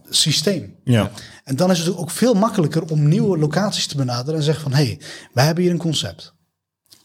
systeem. 0.10 0.76
Ja. 0.84 1.12
En 1.44 1.56
dan 1.56 1.72
is 1.72 1.80
het 1.80 1.98
ook 1.98 2.12
veel 2.12 2.34
makkelijker 2.34 2.84
om 2.84 3.08
nieuwe 3.08 3.38
locaties 3.38 3.88
te 3.88 3.98
benaderen 3.98 4.36
en 4.36 4.46
zeggen 4.46 4.64
van 4.64 4.74
hé, 4.74 4.86
hey, 4.86 5.00
wij 5.34 5.46
hebben 5.46 5.64
hier 5.64 5.74
een 5.74 5.80
concept. 5.80 6.35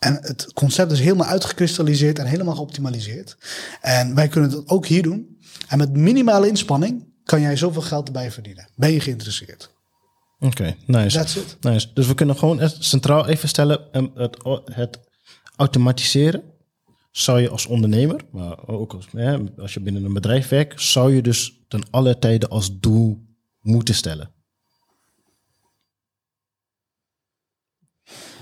En 0.01 0.19
het 0.21 0.53
concept 0.53 0.93
is 0.93 1.01
helemaal 1.01 1.27
uitgekristalliseerd 1.27 2.19
en 2.19 2.27
helemaal 2.27 2.55
geoptimaliseerd. 2.55 3.37
En 3.81 4.15
wij 4.15 4.29
kunnen 4.29 4.51
dat 4.51 4.69
ook 4.69 4.87
hier 4.87 5.03
doen. 5.03 5.39
En 5.69 5.79
met 5.79 5.97
minimale 5.97 6.49
inspanning 6.49 7.05
kan 7.25 7.41
jij 7.41 7.57
zoveel 7.57 7.83
geld 7.83 8.07
erbij 8.07 8.31
verdienen. 8.31 8.69
Ben 8.77 8.93
je 8.93 9.01
geïnteresseerd? 9.01 9.71
Oké, 10.39 10.77
nice. 10.87 11.17
That's 11.17 11.37
it. 11.37 11.57
nice. 11.61 11.91
Dus 11.95 12.07
we 12.07 12.15
kunnen 12.15 12.37
gewoon 12.37 12.71
centraal 12.79 13.29
even 13.29 13.49
stellen, 13.49 13.93
em, 13.93 14.11
het, 14.15 14.37
het 14.65 15.01
automatiseren 15.57 16.43
zou 17.11 17.41
je 17.41 17.49
als 17.49 17.67
ondernemer, 17.67 18.21
maar 18.33 18.67
ook 18.69 18.93
als, 18.93 19.07
hè, 19.11 19.39
als 19.57 19.75
je 19.75 19.81
binnen 19.81 20.05
een 20.05 20.13
bedrijf 20.13 20.49
werkt, 20.49 20.83
zou 20.83 21.15
je 21.15 21.23
dus 21.23 21.65
ten 21.69 21.83
alle 21.91 22.19
tijde 22.19 22.49
als 22.49 22.79
doel 22.79 23.27
moeten 23.61 23.95
stellen. 23.95 24.31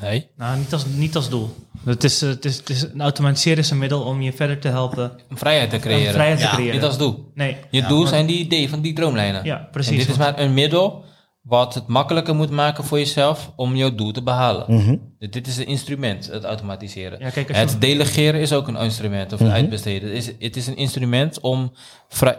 Nee. 0.03 0.29
Nou, 0.37 0.59
niet 0.59 0.73
als, 0.73 0.87
niet 0.87 1.17
als 1.17 1.29
doel. 1.29 1.55
Het 1.85 2.05
is, 2.05 2.23
eh, 2.23 2.29
het, 2.29 2.45
is, 2.45 2.57
het 2.57 2.71
is 2.71 2.83
een 2.83 3.01
automatiseren 3.01 3.59
is 3.59 3.71
een 3.71 3.79
middel 3.79 4.03
om 4.03 4.21
je 4.21 4.33
verder 4.33 4.59
te 4.59 4.69
helpen. 4.69 5.13
Om 5.31 5.39
vrijheid 5.39 5.71
te 5.71 5.79
creëren. 5.79 6.13
vrijheid 6.13 6.39
te 6.39 6.45
Ja, 6.45 6.53
creëren. 6.53 6.75
Niet 6.75 6.85
als 6.85 6.99
doel. 6.99 7.31
Nee. 7.35 7.57
Je 7.71 7.83
doel 7.87 8.07
zijn 8.07 8.27
die 8.27 8.39
ideeën 8.39 8.69
van 8.69 8.81
die 8.81 8.93
droomlijnen. 8.93 9.45
Ja, 9.45 9.69
precies. 9.73 9.91
En 9.93 9.99
dit 9.99 10.09
is 10.09 10.17
maar 10.17 10.39
een 10.39 10.55
middel 10.55 11.05
wat 11.43 11.75
het 11.75 11.87
makkelijker 11.87 12.35
moet 12.35 12.51
maken 12.51 12.85
voor 12.85 12.99
jezelf 12.99 13.53
om 13.57 13.77
jouw 13.77 13.95
doel 13.95 14.13
te 14.13 14.23
behalen. 14.23 15.11
Dit- 15.19 15.33
Dit 15.33 15.47
is 15.47 15.57
een 15.57 15.67
instrument, 15.67 16.27
het 16.27 16.45
automatiseren. 16.45 17.19
Ja, 17.21 17.31
kijk, 17.31 17.49
als 17.49 17.57
je- 17.59 17.65
het 17.65 17.81
delegeren 17.81 18.41
is 18.41 18.53
ook 18.53 18.69
een 18.69 18.77
instrument, 18.77 19.33
of 19.33 19.39
het 19.39 19.51
uitbesteden. 19.51 20.09
Het 20.09 20.19
is, 20.19 20.33
het 20.39 20.57
is 20.57 20.67
een 20.67 20.77
instrument 20.77 21.41
om 21.41 21.73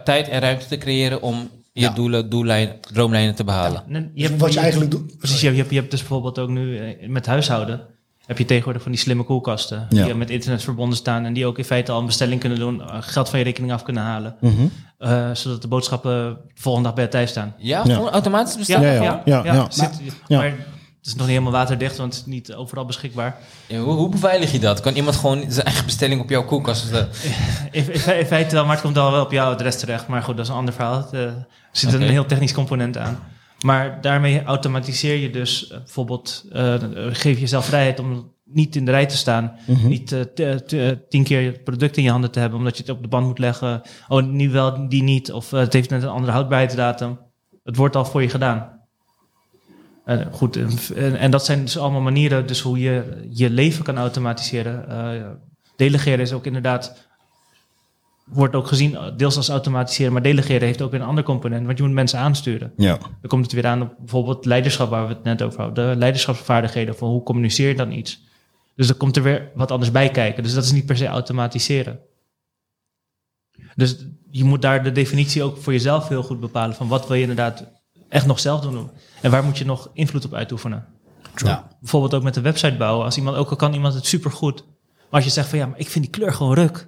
tijd 0.04 0.28
en 0.28 0.40
ruimte 0.40 0.66
te 0.68 0.78
creëren 0.78 1.22
om 1.22 1.50
je 1.80 1.86
Ja. 1.86 1.94
doelen, 1.94 2.30
doellijnen, 2.30 2.76
droomlijnen 2.94 3.36
te 3.36 3.44
behalen. 3.44 3.84
Je 4.14 4.24
hebt, 4.28 4.40
Wat 4.40 4.54
je 4.54 4.60
eigenlijk 4.60 4.92
doet. 4.92 5.18
Precies, 5.18 5.42
je 5.42 5.48
hebt, 5.52 5.70
je 5.70 5.76
hebt 5.76 5.92
dus 5.92 6.00
bijvoorbeeld 6.00 6.40
ook 6.40 6.50
nu 6.50 6.78
eh, 6.80 7.10
met 7.10 7.26
huishouden. 7.26 7.82
Heb 8.26 8.38
je 8.38 8.46
tegenwoordig 8.46 8.82
van 8.82 8.92
die 8.92 9.02
slimme 9.02 9.24
koelkasten. 9.24 9.86
Ja. 9.90 10.06
Die 10.06 10.14
met 10.14 10.30
internet 10.30 10.64
verbonden 10.64 10.98
staan. 10.98 11.26
En 11.26 11.34
die 11.34 11.46
ook 11.46 11.58
in 11.58 11.64
feite 11.66 11.92
al 11.92 12.00
een 12.00 12.06
bestelling 12.06 12.40
kunnen 12.40 12.60
doen. 12.60 12.82
eh, 12.82 12.98
Geld 13.00 13.30
van 13.30 13.40
je 13.40 13.46
rekening 13.46 13.72
af 13.74 13.84
kunnen 13.84 14.04
halen. 14.04 14.36
eh, 14.98 15.30
zodat 15.34 15.62
de 15.62 15.68
boodschappen 15.68 16.12
de 16.12 16.38
volgende 16.62 16.88
dag 16.88 16.96
bij 16.98 17.04
je 17.06 17.10
thuis 17.12 17.30
staan. 17.30 17.54
Ja, 17.58 17.84
automatisch 18.12 18.58
bestellen. 18.58 18.94
Ja, 18.94 19.02
ja. 19.04 19.22
ja, 19.26 19.54
ja. 19.54 19.66
Zit- 19.70 20.02
Ja. 20.28 20.38
Maar 20.38 20.46
het 20.48 21.08
is 21.08 21.12
nog 21.16 21.22
niet 21.28 21.28
helemaal 21.38 21.52
waterdicht, 21.52 21.98
want 21.98 22.14
het 22.16 22.22
is 22.26 22.32
niet 22.32 22.54
overal 22.54 22.86
beschikbaar. 22.86 23.38
Ja, 23.68 23.80
hoe, 23.80 23.94
hoe 23.94 24.10
beveilig 24.10 24.52
je 24.52 24.60
dat? 24.60 24.80
Kan 24.80 24.94
iemand 24.96 25.16
gewoon 25.16 25.44
zijn 25.48 25.66
eigen 25.66 25.86
bestelling 25.86 26.22
op 26.22 26.30
jouw 26.30 26.46
koelkast 26.46 26.82
zetten? 26.82 27.10
In, 27.72 27.84
in, 27.94 28.18
in 28.20 28.26
feite 28.26 28.56
wel, 28.56 28.64
maar 28.66 28.74
het 28.74 28.84
komt 28.84 28.98
al 28.98 29.12
wel 29.12 29.24
op 29.24 29.32
jouw 29.32 29.52
adres 29.52 29.80
terecht. 29.80 30.08
Maar 30.08 30.24
goed, 30.24 30.36
dat 30.38 30.46
is 30.46 30.52
een 30.52 30.58
ander 30.58 30.74
verhaal. 30.74 31.08
Het, 31.12 31.34
zit 31.72 31.94
Oké. 31.94 32.04
een 32.04 32.10
heel 32.10 32.26
technisch 32.26 32.54
component 32.54 32.98
aan. 32.98 33.20
Maar 33.66 34.02
daarmee 34.02 34.44
automatiseer 34.44 35.16
je 35.16 35.30
dus 35.30 35.68
eh, 35.68 35.78
bijvoorbeeld, 35.78 36.46
eh, 36.52 36.74
geef 37.12 37.34
je 37.36 37.40
jezelf 37.40 37.66
vrijheid 37.66 38.00
om 38.00 38.34
niet 38.46 38.76
in 38.76 38.86
de 38.86 38.92
rij 38.92 39.06
te 39.06 39.18
staan. 39.18 39.52
Niet 39.68 40.12
eh, 40.12 40.22
te- 40.22 40.64
te- 40.68 41.06
tien 41.10 41.24
keer 41.24 41.46
het 41.46 41.64
product 41.64 41.98
in 41.98 42.04
je 42.04 42.10
handen 42.10 42.32
te 42.32 42.40
hebben, 42.40 42.58
omdat 42.60 42.78
je 42.78 42.84
het 42.84 42.92
op 42.92 43.02
de 43.02 43.08
band 43.08 43.26
moet 43.26 43.40
leggen. 43.40 43.82
Oh, 44.08 44.24
nu 44.24 44.50
wel, 44.50 44.90
die 44.90 45.04
niet. 45.04 45.32
Of 45.32 45.52
het 45.52 45.74
heeft 45.74 45.90
net 45.90 46.04
een 46.04 46.10
andere 46.10 46.32
houdbaarheidsdatum. 46.32 47.20
Het 47.64 47.76
wordt 47.76 47.96
al 47.96 48.06
voor 48.06 48.22
je 48.22 48.30
gedaan. 48.30 48.78
En 50.06 50.28
goed, 50.32 50.58
en, 50.96 51.16
en 51.16 51.32
dat 51.32 51.46
zijn 51.46 51.62
dus 51.62 51.78
allemaal 51.78 52.02
manieren 52.02 52.48
dus 52.48 52.60
hoe 52.62 52.80
je 52.80 53.26
je 53.30 53.50
leven 53.50 53.84
kan 53.84 53.98
automatiseren. 53.98 54.90
Eh, 54.90 55.28
delegeren 55.76 56.20
is 56.20 56.34
ook 56.34 56.46
inderdaad 56.46 57.09
wordt 58.32 58.56
ook 58.56 58.68
gezien 58.68 58.96
eh, 58.96 59.04
deels 59.18 59.38
als 59.38 59.50
automatiseren, 59.50 60.14
maar 60.14 60.22
delegeren 60.22 60.68
heeft 60.68 60.82
ook 60.82 60.92
weer 60.92 61.02
een 61.02 61.08
ander 61.08 61.24
component, 61.24 61.66
want 61.66 61.78
je 61.78 61.84
moet 61.84 61.94
mensen 61.94 62.20
aansturen. 62.20 62.74
Ja. 62.78 62.98
Dan 62.98 63.28
komt 63.28 63.44
het 63.44 63.54
weer 63.54 63.68
aan 63.68 63.82
op 63.82 63.94
bijvoorbeeld 63.98 64.46
leiderschap, 64.46 64.90
waar 64.90 65.08
we 65.08 65.14
het 65.14 65.24
net 65.24 65.42
over 65.42 65.62
hadden. 65.62 65.90
De 65.90 65.96
leiderschapsvaardigheden, 65.96 66.96
van 66.96 67.10
hoe 67.10 67.24
communiceer 67.24 67.68
je 67.68 67.76
dan 67.76 67.92
iets. 67.92 68.28
Dus 68.76 68.90
er 68.90 68.96
komt 68.96 69.16
er 69.16 69.24
weer 69.24 69.52
wat 69.54 69.72
anders 69.72 69.92
bij 69.92 70.10
kijken. 70.10 70.44
Dus 70.44 70.54
dat 70.54 70.64
is 70.64 70.72
niet 70.72 70.86
per 70.86 70.98
se 70.98 71.06
automatiseren. 71.06 72.00
Dus 73.76 74.06
je 74.30 74.44
moet 74.44 74.62
daar 74.62 74.84
de 74.84 74.92
definitie 74.92 75.44
ook 75.44 75.58
voor 75.58 75.74
jezelf 75.74 76.08
heel 76.08 76.24
goed 76.24 76.40
bepalen. 76.40 76.76
Van 76.76 76.88
wat 76.88 77.08
wil 77.08 77.16
je 77.16 77.22
inderdaad 77.22 77.64
echt 78.10 78.26
nog 78.26 78.40
zelf 78.40 78.62
doen? 78.62 78.90
En 79.22 79.32
waar 79.32 79.44
moet 79.44 79.58
je 79.58 79.66
nog 79.66 79.90
invloed 79.94 80.26
op 80.26 80.34
uitoefenen? 80.34 80.86
Ja. 81.36 81.68
Bijvoorbeeld 81.80 82.14
ook 82.14 82.24
met 82.24 82.34
de 82.34 82.42
website 82.42 82.78
bouwen. 82.78 83.06
Als 83.06 83.18
iemand, 83.18 83.38
ook 83.38 83.50
al 83.50 83.56
kan 83.56 83.74
iemand 83.74 83.94
het 83.94 84.06
supergoed. 84.06 84.64
Maar 84.66 85.08
als 85.10 85.24
je 85.24 85.30
zegt 85.30 85.50
van 85.50 85.60
ja, 85.60 85.66
maar 85.66 85.80
ik 85.80 85.90
vind 85.90 86.04
die 86.04 86.14
kleur 86.14 86.34
gewoon 86.34 86.54
ruk. 86.54 86.88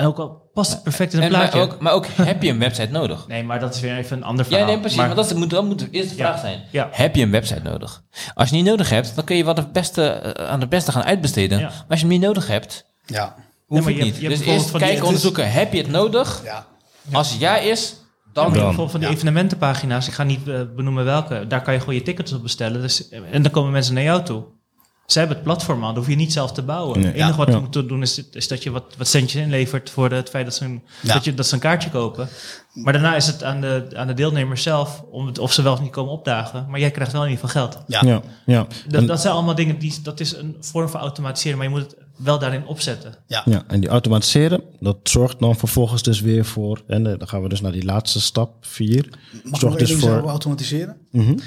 En 0.00 0.06
ook 0.06 0.18
al 0.18 0.50
past 0.54 0.70
het 0.72 0.82
perfect 0.82 1.12
in 1.12 1.18
een 1.18 1.24
En, 1.24 1.30
maar, 1.32 1.40
plaatje. 1.40 1.60
ook, 1.60 1.80
maar 1.80 1.92
ook, 1.92 2.06
heb 2.06 2.42
je 2.42 2.48
een 2.50 2.58
website 2.58 2.90
nodig? 2.90 3.26
Nee, 3.28 3.44
maar 3.44 3.60
dat 3.60 3.74
is 3.74 3.80
weer 3.80 3.96
even 3.96 4.16
een 4.16 4.22
ander 4.24 4.44
Ja, 4.44 4.50
verhaal. 4.50 4.66
nee, 4.68 4.78
precies. 4.80 4.98
Maar, 4.98 5.14
dat, 5.14 5.24
is, 5.26 5.32
moet, 5.32 5.50
dat 5.50 5.64
moet 5.64 5.78
de 5.78 5.88
eerste 5.90 6.16
Ja. 6.16 6.24
vraag 6.26 6.40
zijn. 6.40 6.62
Ja. 6.70 6.88
Heb 6.92 7.14
je 7.16 7.22
een 7.22 7.30
website 7.30 7.60
nodig? 7.62 8.02
Als 8.34 8.48
je 8.50 8.56
niet 8.56 8.64
nodig 8.64 8.90
hebt, 8.90 9.14
dan 9.14 9.24
kun 9.24 9.36
je 9.36 9.44
wat 9.44 9.56
het 9.56 9.72
beste, 9.72 10.02
eh, 10.08 10.48
aan 10.48 10.60
het 10.60 10.68
beste 10.68 10.92
gaan 10.92 11.02
uitbesteden. 11.04 11.58
Ja. 11.58 11.64
Maar 11.66 11.84
als 11.88 12.00
je 12.00 12.06
hem 12.06 12.14
niet 12.14 12.24
nodig 12.26 12.46
hebt, 12.46 12.86
Ja. 13.06 13.34
hoeft 13.66 13.82
maar 13.82 13.90
het 13.92 13.98
je 13.98 14.04
niet. 14.04 14.12
hebt- 14.12 14.20
je 14.22 14.28
hebt 14.28 14.38
dus 14.44 14.46
eerst 14.54 14.70
kijken, 14.76 15.04
onderzoeken. 15.04 15.50
Heb 15.52 15.72
je 15.72 15.78
het 15.78 15.90
nodig? 15.90 16.40
Ja. 16.44 16.66
Als 17.12 17.36
ja 17.38 17.56
is, 17.56 17.94
dan... 18.32 18.52
Bijvoorbeeld 18.52 18.90
van 18.90 19.00
die 19.00 19.08
Ja. 19.08 19.14
evenementenpagina's, 19.14 20.06
ik 20.06 20.12
ga 20.14 20.22
niet 20.22 20.48
eh, 20.48 20.60
benoemen 20.76 21.04
welke, 21.04 21.46
daar 21.48 21.62
kan 21.62 21.74
je 21.74 21.80
gewoon 21.80 21.94
je 21.94 22.02
tickets 22.02 22.32
op 22.32 22.42
bestellen. 22.42 22.80
Dus, 22.80 23.08
en 23.08 23.42
dan 23.42 23.50
komen 23.52 23.70
mensen 23.72 23.94
naar 23.94 24.02
jou 24.02 24.22
toe. 24.22 24.44
Ze 25.10 25.18
hebben 25.18 25.36
het 25.36 25.44
platform 25.46 25.82
al, 25.82 25.88
dat 25.88 25.96
hoef 25.96 26.08
je 26.08 26.14
niet 26.16 26.32
zelf 26.32 26.52
te 26.52 26.62
bouwen. 26.62 26.96
Nee. 26.98 27.06
Het 27.06 27.14
enige 27.16 27.30
Ja. 27.30 27.36
wat 27.36 27.48
Ja. 27.48 27.54
je 27.54 27.60
moet 27.60 27.88
doen 27.88 28.02
is, 28.02 28.22
is 28.32 28.48
dat 28.48 28.62
je 28.62 28.70
wat, 28.70 28.84
wat 28.98 29.08
centjes 29.08 29.42
inlevert 29.42 29.90
voor 29.90 30.08
de- 30.08 30.14
het 30.14 30.28
feit 30.28 30.44
dat 30.44 30.54
ze, 30.54 30.64
een, 30.64 30.82
Ja. 31.02 31.12
dat, 31.14 31.24
je, 31.24 31.34
dat 31.34 31.46
ze 31.46 31.54
een 31.54 31.60
kaartje 31.60 31.90
kopen. 31.90 32.28
Maar 32.74 32.92
daarna 32.92 33.16
is 33.16 33.26
het 33.26 33.42
aan 33.44 33.60
de, 33.60 33.86
aan 33.94 34.06
de 34.06 34.14
deelnemers 34.14 34.62
zelf 34.62 35.04
om 35.10 35.26
het, 35.26 35.38
of 35.38 35.52
ze 35.52 35.62
wel 35.62 35.72
of 35.72 35.80
niet 35.80 35.90
komen 35.90 36.12
opdagen. 36.12 36.66
Maar 36.68 36.80
jij 36.80 36.90
krijgt 36.90 37.12
wel 37.12 37.24
in 37.24 37.30
ieder 37.30 37.48
geval 37.48 37.62
geld. 37.62 37.78
Ja. 37.86 38.00
Ja. 38.04 38.22
ja. 38.46 38.66
Dat, 38.88 39.06
dat 39.06 39.20
zijn 39.20 39.32
allemaal 39.34 39.54
dingen, 39.54 39.78
die, 39.78 39.94
dat 40.02 40.20
is 40.20 40.36
een 40.36 40.56
vorm 40.60 40.88
van 40.88 41.00
automatiseren, 41.00 41.56
maar 41.58 41.66
je 41.66 41.72
moet 41.72 41.82
het 41.82 41.96
wel 42.16 42.38
daarin 42.38 42.66
opzetten. 42.66 43.14
Ja. 43.26 43.42
Ja, 43.44 43.62
en 43.66 43.80
die 43.80 43.88
automatiseren, 43.88 44.62
dat 44.80 44.96
zorgt 45.02 45.38
dan 45.38 45.56
vervolgens 45.56 46.02
dus 46.02 46.20
weer 46.20 46.44
voor, 46.44 46.82
en 46.86 47.06
eh, 47.06 47.18
dan 47.18 47.28
gaan 47.28 47.42
we 47.42 47.48
dus 47.48 47.60
naar 47.60 47.72
die 47.72 47.84
laatste 47.84 48.20
stap, 48.20 48.52
vier. 48.60 49.08
Mag 49.44 49.60
Zorgt 49.60 49.78
dus 49.78 49.92
voor, 49.92 50.22
automatiseren? 50.28 50.96
Mhm. 51.10 51.38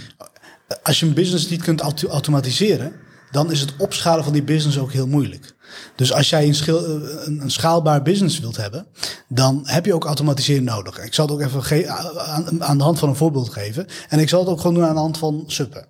Als 0.84 1.00
je 1.00 1.06
een 1.06 1.14
business 1.14 1.50
niet 1.50 1.62
kunt 1.64 1.82
auto- 1.82 2.08
automatiseren, 2.08 2.94
dan 3.34 3.52
is 3.52 3.60
het 3.62 3.74
opschalen 3.78 4.24
van 4.24 4.34
die 4.34 4.44
business 4.44 4.78
ook 4.78 4.92
heel 4.92 5.08
moeilijk. 5.08 5.56
Dus 5.96 6.14
als 6.14 6.30
jij 6.30 6.48
een, 6.48 6.56
schil- 6.56 6.86
eh, 6.86 7.26
een, 7.26 7.42
een 7.42 7.52
schaalbaar 7.52 8.02
business 8.02 8.40
wilt 8.40 8.58
hebben, 8.58 8.86
dan 9.28 9.62
heb 9.64 9.86
je 9.86 9.94
ook 9.94 10.06
automatisering 10.06 10.66
nodig. 10.66 11.00
Ik 11.00 11.14
zal 11.14 11.26
het 11.26 11.34
ook 11.36 11.42
even 11.42 11.64
ge- 11.64 11.88
aan, 12.20 12.64
aan 12.64 12.78
de 12.78 12.84
hand 12.84 13.00
van 13.00 13.10
een 13.10 13.16
voorbeeld 13.16 13.50
geven. 13.50 13.86
En 14.10 14.20
ik 14.20 14.30
zal 14.30 14.40
het 14.40 14.50
ook 14.50 14.58
gewoon 14.62 14.74
doen 14.74 14.86
aan 14.86 14.94
de 14.94 15.00
hand 15.00 15.18
van 15.18 15.44
suppen. 15.48 15.86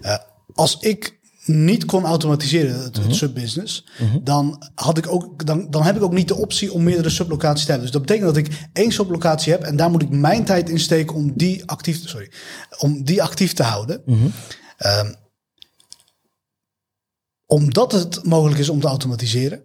Eh, 0.00 0.14
als 0.54 0.76
ik 0.80 1.18
niet 1.44 1.84
kon 1.84 2.04
automatiseren, 2.04 2.82
het, 2.82 2.96
het 2.96 3.14
subbusiness, 3.14 3.86
dan, 4.22 4.62
had 4.74 4.98
ik 4.98 5.12
ook, 5.12 5.46
dan, 5.46 5.66
dan 5.70 5.82
heb 5.82 5.96
ik 5.96 6.02
ook 6.02 6.12
niet 6.12 6.28
de 6.28 6.34
optie 6.36 6.72
om 6.72 6.82
meerdere 6.82 7.10
sublocaties 7.10 7.64
te 7.64 7.70
hebben. 7.70 7.90
Dus 7.90 7.96
dat 7.98 8.06
betekent 8.06 8.34
dat 8.34 8.44
ik 8.46 8.68
één 8.72 8.92
sublocatie 8.92 9.52
heb 9.52 9.62
en 9.62 9.76
daar 9.76 9.90
moet 9.90 10.02
ik 10.02 10.10
mijn 10.10 10.44
tijd 10.44 10.68
in 10.68 10.80
steken 10.80 11.14
om 11.16 11.32
die 11.36 11.64
actief, 11.66 12.08
sorry, 12.08 12.30
om 12.78 13.04
die 13.04 13.22
actief 13.22 13.52
te 13.52 13.62
houden. 13.62 14.02
Ehm, 14.76 15.12
omdat 17.50 17.92
het 17.92 18.24
mogelijk 18.24 18.60
is 18.60 18.68
om 18.68 18.80
te 18.80 18.86
automatiseren, 18.86 19.62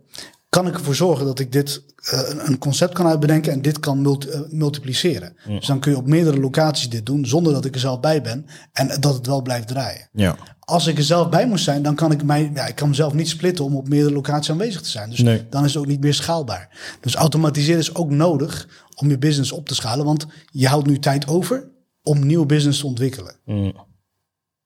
kan 0.49 0.67
ik 0.67 0.73
ervoor 0.73 0.95
zorgen 0.95 1.25
dat 1.25 1.39
ik 1.39 1.51
dit 1.51 1.83
eh, 2.05 2.19
een- 2.45 2.57
concept 2.57 2.93
kan 2.93 3.07
uitbedenken 3.07 3.51
en 3.51 3.61
dit 3.61 3.79
kan 3.79 4.01
multi- 4.01 4.27
eh, 4.29 4.39
multipliceren. 4.49 5.35
Dus 5.47 5.65
dan 5.67 5.79
kun 5.79 5.91
je 5.91 5.97
op 5.97 6.07
meerdere 6.07 6.39
locaties 6.39 6.89
dit 6.89 7.05
doen 7.05 7.25
zonder 7.25 7.53
dat 7.53 7.65
ik 7.65 7.73
er 7.73 7.79
zelf 7.79 7.99
bij 7.99 8.21
ben 8.21 8.45
en 8.73 8.87
dat 9.01 9.13
het 9.13 9.25
wel 9.27 9.41
blijft 9.41 9.67
draaien. 9.67 10.09
ja, 10.11 10.35
Als 10.59 10.87
ik 10.87 10.97
er 10.97 11.03
zelf 11.03 11.29
bij 11.29 11.47
moest 11.47 11.63
zijn, 11.63 11.81
dan 11.81 11.95
kan 11.95 12.11
ik 12.11 12.23
mij, 12.23 12.51
ja, 12.53 12.65
ik 12.67 12.75
kan 12.75 12.89
mezelf 12.89 13.13
niet 13.13 13.29
splitten 13.29 13.65
om 13.65 13.75
op 13.75 13.87
meerdere 13.89 14.13
locaties 14.13 14.51
aanwezig 14.51 14.81
te 14.81 14.89
zijn. 14.89 15.09
Dus 15.09 15.19
Nee. 15.19 15.45
dan 15.49 15.63
is 15.65 15.73
het 15.73 15.81
ook 15.83 15.89
niet 15.89 16.01
meer 16.01 16.13
schaalbaar. 16.13 16.97
Dus 17.01 17.15
automatiseren 17.15 17.79
is 17.79 17.95
ook 17.95 18.09
nodig 18.09 18.67
om 18.95 19.09
je 19.09 19.17
business 19.17 19.51
op 19.51 19.67
te 19.67 19.75
schalen, 19.75 20.05
want 20.05 20.25
je 20.51 20.67
houdt 20.67 20.87
nu 20.87 20.99
tijd 20.99 21.27
over 21.27 21.69
om 22.03 22.25
nieuwe 22.25 22.45
business 22.45 22.79
te 22.79 22.85
ontwikkelen. 22.85 23.35
Mm. 23.45 23.73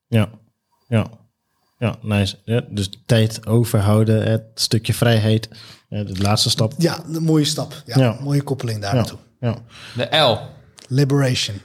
ja, 0.07 0.29
ja, 0.87 1.09
ja, 1.79 1.95
nice. 2.01 2.37
Ja, 2.43 2.61
dus 2.69 2.89
tijd 3.05 3.47
overhouden, 3.47 4.23
het 4.31 4.43
stukje 4.55 4.93
vrijheid, 4.93 5.49
eh, 5.89 6.05
de 6.05 6.21
laatste 6.21 6.49
stap. 6.49 6.73
Ja, 6.77 6.99
een 7.05 7.23
mooie 7.23 7.45
stap. 7.45 7.73
Ja, 7.85 7.99
Ja. 7.99 8.17
mooie 8.21 8.41
koppeling 8.43 8.81
daar 8.81 8.89
Ja, 8.91 8.95
naartoe. 8.95 9.19
ja. 9.39 9.55
De 9.95 10.17
L. 10.17 10.37
Liberation. 10.87 11.61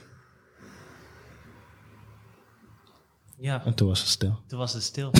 Ja, 3.37 3.61
En 3.65 3.73
toen 3.73 3.87
was 3.87 3.99
het 3.99 4.09
stil. 4.09 4.39
toen 4.47 4.59
was 4.59 4.73
het 4.73 4.83
stil. 4.83 5.11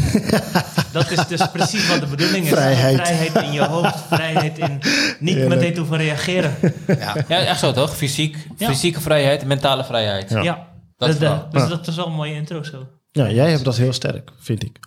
dat 0.91 1.11
is 1.11 1.27
dus 1.27 1.51
precies 1.51 1.87
wat 1.87 1.99
de 1.99 2.05
bedoeling 2.07 2.45
is. 2.45 2.51
Vrijheid. 2.51 2.95
Vrijheid 2.95 3.35
in 3.45 3.51
je 3.51 3.63
hoofd, 3.65 3.99
vrijheid 4.07 4.57
in 4.57 4.79
niet 5.19 5.35
Heerlijk. 5.35 5.61
meteen 5.61 5.77
hoeven 5.77 5.97
reageren. 5.97 6.55
Ja, 6.87 7.15
echt 7.27 7.59
zo 7.59 7.71
toch? 7.71 7.95
Fysiek, 7.95 8.47
Ja. 8.57 8.67
fysieke 8.67 9.01
vrijheid, 9.01 9.45
mentale 9.45 9.83
vrijheid. 9.83 10.29
Ja. 10.29 10.41
Ja, 10.41 10.67
Dat 10.97 11.09
dus, 11.09 11.17
wel. 11.17 11.35
dat, 11.35 11.51
dus 11.51 11.61
Ja. 11.61 11.67
dat 11.67 11.87
is 11.87 11.95
wel 11.95 12.05
een 12.05 12.13
mooie 12.13 12.33
intro 12.33 12.63
zo. 12.63 12.87
Ja, 13.15 13.31
jij 13.31 13.51
hebt 13.51 13.63
dat 13.63 13.75
heel 13.77 13.93
sterk, 13.93 14.31
vind 14.37 14.63
ik. 14.63 14.79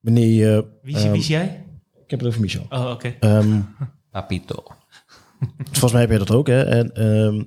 Wanneer 0.00 0.26
je... 0.26 0.78
Wie, 0.82 0.96
is- 0.96 1.02
ehm, 1.02 1.12
wie 1.12 1.20
is 1.20 1.26
jij? 1.26 1.66
ik 2.04 2.10
heb 2.10 2.18
het 2.20 2.28
over 2.28 2.40
Michel. 2.40 2.66
Oh, 2.68 2.90
oké. 2.90 3.16
Ehm, 3.20 3.60
Papito. 4.10 4.64
volgens 5.70 5.92
mij 5.92 6.00
heb 6.00 6.10
je 6.10 6.18
dat 6.18 6.30
ook, 6.30 6.46
hè? 6.46 6.62
En 6.62 6.94
ehm, 6.94 7.44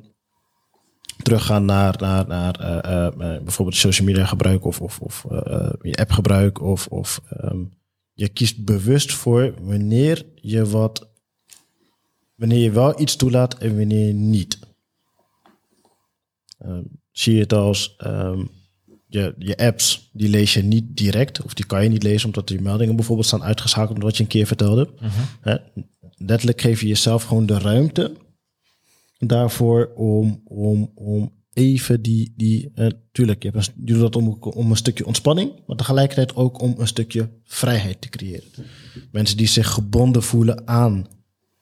teruggaan 1.23 1.65
naar, 1.65 1.95
naar, 1.99 2.27
naar 2.27 2.59
eh, 2.59 3.05
eh, 3.07 3.43
bijvoorbeeld 3.43 3.77
social 3.77 4.07
media 4.07 4.25
gebruik 4.25 4.65
of, 4.65 4.81
of, 4.81 4.99
of 4.99 5.25
je 5.81 5.95
app 5.95 6.11
gebruik. 6.11 6.61
Of, 6.61 6.87
of 6.87 7.21
ehm, 7.29 7.63
je 8.13 8.29
kiest 8.29 8.65
bewust 8.65 9.13
voor 9.13 9.53
wanneer 9.61 10.25
je 10.35 10.65
wat... 10.65 11.09
Wanneer 12.35 12.59
je 12.59 12.71
wel 12.71 12.99
iets 13.01 13.15
toelaat 13.15 13.57
en 13.57 13.77
wanneer 13.77 14.13
niet. 14.13 14.59
Zie 17.17 17.33
je 17.33 17.39
het 17.39 17.53
als... 17.53 17.95
ehm, 17.97 18.45
je, 19.07 19.35
je 19.37 19.57
apps, 19.57 20.09
die 20.13 20.29
lees 20.29 20.53
je 20.53 20.63
niet 20.63 20.97
direct. 20.97 21.41
Of 21.41 21.53
die 21.53 21.65
kan 21.65 21.83
je 21.83 21.89
niet 21.89 22.03
lezen, 22.03 22.25
omdat 22.25 22.47
die 22.47 22.61
meldingen 22.61 22.95
bijvoorbeeld 22.95 23.27
staan 23.27 23.43
uitgeschakeld... 23.43 24.01
wat 24.01 24.17
je 24.17 24.23
een 24.23 24.29
keer 24.29 24.47
vertelde. 24.47 24.89
Hè? 25.41 25.55
Letterlijk 26.17 26.61
geef 26.61 26.81
je 26.81 26.87
jezelf 26.87 27.23
gewoon 27.23 27.45
de 27.45 27.59
ruimte 27.59 28.15
daarvoor 29.17 29.91
om, 29.95 30.41
om, 30.45 30.91
om 30.95 31.33
even 31.53 32.01
die, 32.01 32.33
die 32.35 32.71
uh, 32.75 32.87
tuurlijk, 33.11 33.43
je, 33.43 33.49
hebt 33.49 33.67
een, 33.67 33.73
je 33.85 33.93
doet 33.93 34.01
dat 34.01 34.15
om, 34.15 34.27
om 34.39 34.69
een 34.69 34.77
stukje 34.77 35.05
ontspanning, 35.05 35.51
maar 35.67 35.77
tegelijkertijd 35.77 36.35
ook 36.35 36.61
om 36.61 36.75
een 36.77 36.87
stukje 36.87 37.29
vrijheid 37.43 38.01
te 38.01 38.09
creëren. 38.09 38.43
Mensen 39.11 39.37
die 39.37 39.47
zich 39.47 39.69
gebonden 39.69 40.23
voelen 40.23 40.67
aan 40.67 41.07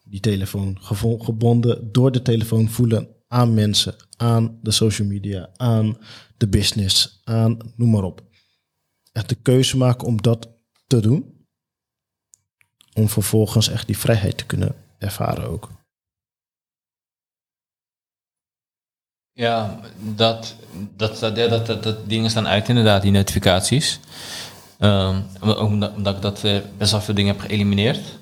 die 0.03 0.19
telefoon, 0.19 0.77
gebonden 1.19 1.91
door 1.91 2.11
de 2.11 2.21
telefoon 2.21 2.69
voelen 2.69 3.07
aan 3.33 3.53
mensen, 3.53 3.95
aan 4.17 4.59
de 4.61 4.71
social 4.71 5.07
media, 5.07 5.49
aan 5.57 5.97
de 6.37 6.47
business, 6.47 7.21
aan 7.23 7.57
noem 7.75 7.89
maar 7.89 8.03
op. 8.03 8.21
Echt 9.11 9.29
de 9.29 9.35
keuze 9.35 9.77
maken 9.77 10.07
om 10.07 10.21
dat 10.21 10.49
te 10.87 10.99
doen, 10.99 11.47
om 12.93 13.09
vervolgens 13.09 13.69
echt 13.69 13.87
die 13.87 13.97
vrijheid 13.97 14.37
te 14.37 14.45
kunnen 14.45 14.75
ervaren 14.97 15.47
ook. 15.47 15.69
Ja, 19.31 19.79
dat, 19.99 20.55
dat, 20.95 21.19
dat, 21.19 21.35
dat, 21.65 21.83
dat, 21.83 22.09
dingen 22.09 22.29
staan 22.29 22.47
uit 22.47 22.69
inderdaad, 22.69 23.01
die 23.01 23.11
notificaties. 23.11 23.99
Omdat, 24.79 25.93
omdat 25.95 26.15
ik 26.15 26.21
dat 26.21 26.43
eh, 26.43 26.59
best 26.77 26.91
wel 26.91 27.01
veel 27.01 27.13
dingen 27.13 27.35
heb 27.35 27.45
geëlimineerd. 27.45 28.19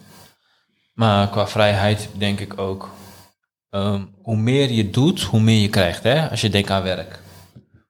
Maar 0.93 1.29
qua 1.29 1.47
vrijheid 1.47 2.09
denk 2.17 2.39
ik 2.39 2.59
ook. 2.59 2.89
Ehm, 3.71 4.01
hoe 4.21 4.35
meer 4.37 4.71
je 4.71 4.89
doet, 4.89 5.21
hoe 5.21 5.39
meer 5.41 5.61
je 5.61 5.69
krijgt. 5.69 6.03
Hè? 6.03 6.29
Als 6.29 6.41
je 6.41 6.49
denkt 6.49 6.69
aan 6.69 6.83
werk. 6.83 7.19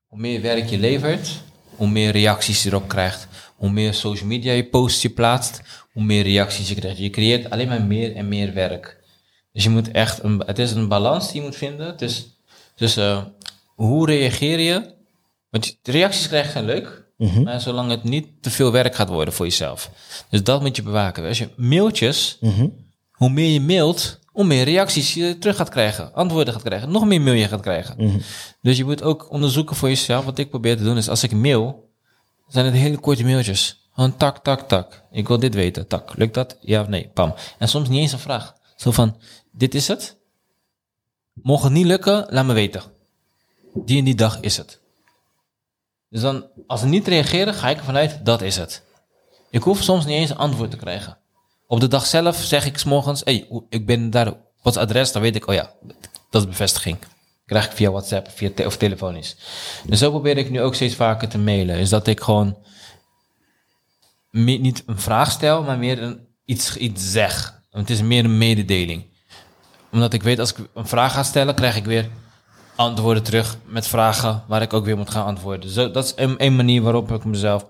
Hoe 0.07 0.19
meer 0.19 0.41
werk 0.41 0.69
je 0.69 0.77
levert, 0.79 1.29
hoe 1.75 1.87
meer 1.89 2.11
reacties 2.11 2.63
je 2.63 2.69
erop 2.69 2.87
krijgt. 2.87 3.27
Hoe 3.55 3.69
meer 3.71 3.93
social 3.93 4.27
media 4.27 4.51
je 4.53 4.65
posts 4.65 5.01
je 5.01 5.09
plaatst, 5.09 5.61
hoe 5.91 6.03
meer 6.03 6.23
reacties 6.23 6.69
je 6.69 6.75
krijgt. 6.75 6.97
Je 6.97 7.09
creëert 7.09 7.49
alleen 7.49 7.67
maar 7.67 7.83
meer 7.83 8.15
en 8.15 8.27
meer 8.27 8.53
werk. 8.53 8.99
Dus 9.51 9.63
je 9.63 9.69
moet 9.69 9.91
echt, 9.91 10.23
een, 10.23 10.43
het 10.45 10.59
is 10.59 10.71
een 10.71 10.87
balans 10.87 11.31
die 11.31 11.35
je 11.41 11.47
moet 11.47 11.55
vinden. 11.55 11.97
Dus 12.75 12.97
eh, 12.97 13.23
hoe 13.75 14.05
reageer 14.05 14.59
je? 14.59 14.93
Want 15.49 15.65
je- 15.65 15.75
de 15.81 15.91
reacties 15.91 16.27
krijgen 16.27 16.51
zijn 16.51 16.65
leuk, 16.65 16.99
Mhm. 17.17 17.41
maar 17.43 17.61
zolang 17.61 17.89
het 17.89 18.03
niet 18.03 18.27
te 18.41 18.49
veel 18.49 18.71
werk 18.71 18.95
gaat 18.95 19.09
worden 19.09 19.33
voor 19.33 19.45
jezelf. 19.45 19.89
Dus 20.29 20.43
dat 20.43 20.61
moet 20.61 20.75
je 20.75 20.81
bewaken. 20.83 21.27
Als 21.27 21.37
je 21.37 21.49
mailtjes, 21.55 22.37
Mhm. 22.41 22.67
hoe 23.11 23.29
meer 23.29 23.49
je 23.51 23.61
mailt, 23.61 24.19
hoe 24.31 24.45
meer 24.45 24.63
reacties 24.63 25.13
je 25.13 25.37
terug 25.37 25.55
gaat 25.55 25.69
krijgen, 25.69 26.13
antwoorden 26.13 26.53
gaat 26.53 26.63
krijgen, 26.63 26.91
nog 26.91 27.05
meer 27.05 27.21
mail 27.21 27.35
je 27.35 27.47
gaat 27.47 27.61
krijgen. 27.61 27.95
Mhm. 27.97 28.19
Dus 28.61 28.77
je 28.77 28.85
moet 28.85 29.03
ook 29.03 29.31
onderzoeken 29.31 29.75
voor 29.75 29.89
jezelf. 29.89 30.25
Wat 30.25 30.37
ik 30.37 30.49
probeer 30.49 30.77
te 30.77 30.83
doen 30.83 30.97
is, 30.97 31.09
als 31.09 31.23
ik 31.23 31.31
mail, 31.31 31.89
zijn 32.47 32.65
het 32.65 32.73
hele 32.73 32.97
korte 32.97 33.23
mailtjes. 33.23 33.89
Gewoon 33.93 34.17
tak, 34.17 34.37
tak, 34.37 34.67
tak. 34.67 35.03
Ik 35.11 35.27
wil 35.27 35.39
dit 35.39 35.53
weten. 35.53 35.87
Tak. 35.87 36.17
Lukt 36.17 36.33
dat? 36.33 36.57
Ja 36.61 36.81
of 36.81 36.87
nee? 36.87 37.09
Pam. 37.13 37.33
En 37.57 37.67
soms 37.67 37.89
niet 37.89 37.99
eens 37.99 38.11
een 38.11 38.19
vraag. 38.19 38.55
Zo 38.75 38.91
van, 38.91 39.17
dit 39.51 39.75
is 39.75 39.87
het. 39.87 40.17
Mocht 41.33 41.63
het 41.63 41.71
niet 41.71 41.85
lukken, 41.85 42.25
laat 42.29 42.45
me 42.45 42.53
weten. 42.53 42.83
Die 43.73 43.97
en 43.97 44.03
die 44.03 44.15
dag 44.15 44.39
is 44.39 44.57
het. 44.57 44.79
Dus 46.09 46.21
dan, 46.21 46.45
als 46.67 46.79
ze 46.79 46.85
niet 46.85 47.07
reageren, 47.07 47.53
ga 47.53 47.69
ik 47.69 47.77
ervan 47.77 47.95
uit, 47.95 48.25
dat 48.25 48.41
is 48.41 48.57
het. 48.57 48.83
Ik 49.49 49.63
hoef 49.63 49.83
soms 49.83 50.05
niet 50.05 50.17
eens 50.17 50.29
een 50.29 50.37
antwoord 50.37 50.71
te 50.71 50.77
krijgen. 50.77 51.17
Op 51.71 51.79
de 51.79 51.87
dag 51.87 52.05
zelf 52.05 52.37
zeg 52.37 52.65
ik 52.65 52.77
's 52.77 52.83
morgens, 52.83 53.21
hey, 53.23 53.47
ik 53.69 53.85
ben 53.85 54.09
daar, 54.09 54.33
wat 54.61 54.75
is 54.75 54.81
adres? 54.81 55.11
Dan 55.11 55.21
weet 55.21 55.35
ik, 55.35 55.47
oh 55.47 55.53
ja, 55.53 55.71
dat 56.29 56.41
is 56.41 56.47
bevestiging. 56.47 56.97
Krijg 57.45 57.65
ik 57.65 57.71
via 57.71 57.91
WhatsApp 57.91 58.29
via 58.29 58.51
of 58.65 58.77
telefonisch. 58.77 59.35
Dus 59.85 59.99
zo 59.99 60.09
probeer 60.09 60.37
ik 60.37 60.49
nu 60.49 60.61
ook 60.61 60.75
steeds 60.75 60.95
vaker 60.95 61.27
te 61.27 61.37
mailen. 61.37 61.77
Is 61.77 61.89
dat 61.89 62.07
ik 62.07 62.21
gewoon 62.21 62.57
niet 64.31 64.83
een 64.85 64.99
vraag 64.99 65.31
stel, 65.31 65.63
maar 65.63 65.77
meer 65.77 66.19
iets, 66.45 66.77
iets 66.77 67.11
zeg. 67.11 67.61
Het 67.69 67.89
is 67.89 68.01
meer 68.01 68.25
een 68.25 68.37
mededeling. 68.37 69.05
Omdat 69.91 70.13
ik 70.13 70.23
weet, 70.23 70.39
als 70.39 70.53
ik 70.53 70.67
een 70.73 70.87
vraag 70.87 71.13
ga 71.13 71.23
stellen, 71.23 71.55
krijg 71.55 71.75
ik 71.75 71.85
weer 71.85 72.09
antwoorden 72.75 73.23
terug 73.23 73.57
met 73.65 73.87
vragen 73.87 74.43
waar 74.47 74.61
ik 74.61 74.73
ook 74.73 74.85
weer 74.85 74.97
moet 74.97 75.11
gaan 75.11 75.25
antwoorden. 75.25 75.69
Zo, 75.69 75.91
dat 75.91 76.05
is 76.05 76.13
een, 76.15 76.35
een 76.37 76.55
manier 76.55 76.81
waarop 76.81 77.11
ik 77.11 77.23
mezelf 77.23 77.65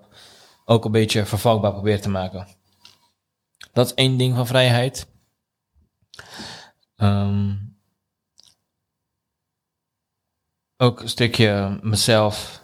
ook 0.66 0.86
een 0.86 0.92
beetje 0.92 1.26
vervangbaar 1.26 1.72
probeer 1.72 2.02
te 2.02 2.10
maken. 2.10 2.60
Dat 3.74 3.86
is 3.86 3.94
één 3.94 4.18
ding 4.18 4.36
van 4.36 4.48
vrijheid. 4.48 5.08
Ehm, 6.96 7.56
ook 10.78 11.02
een 11.02 11.10
stukje 11.10 11.80
mezelf. 11.82 12.62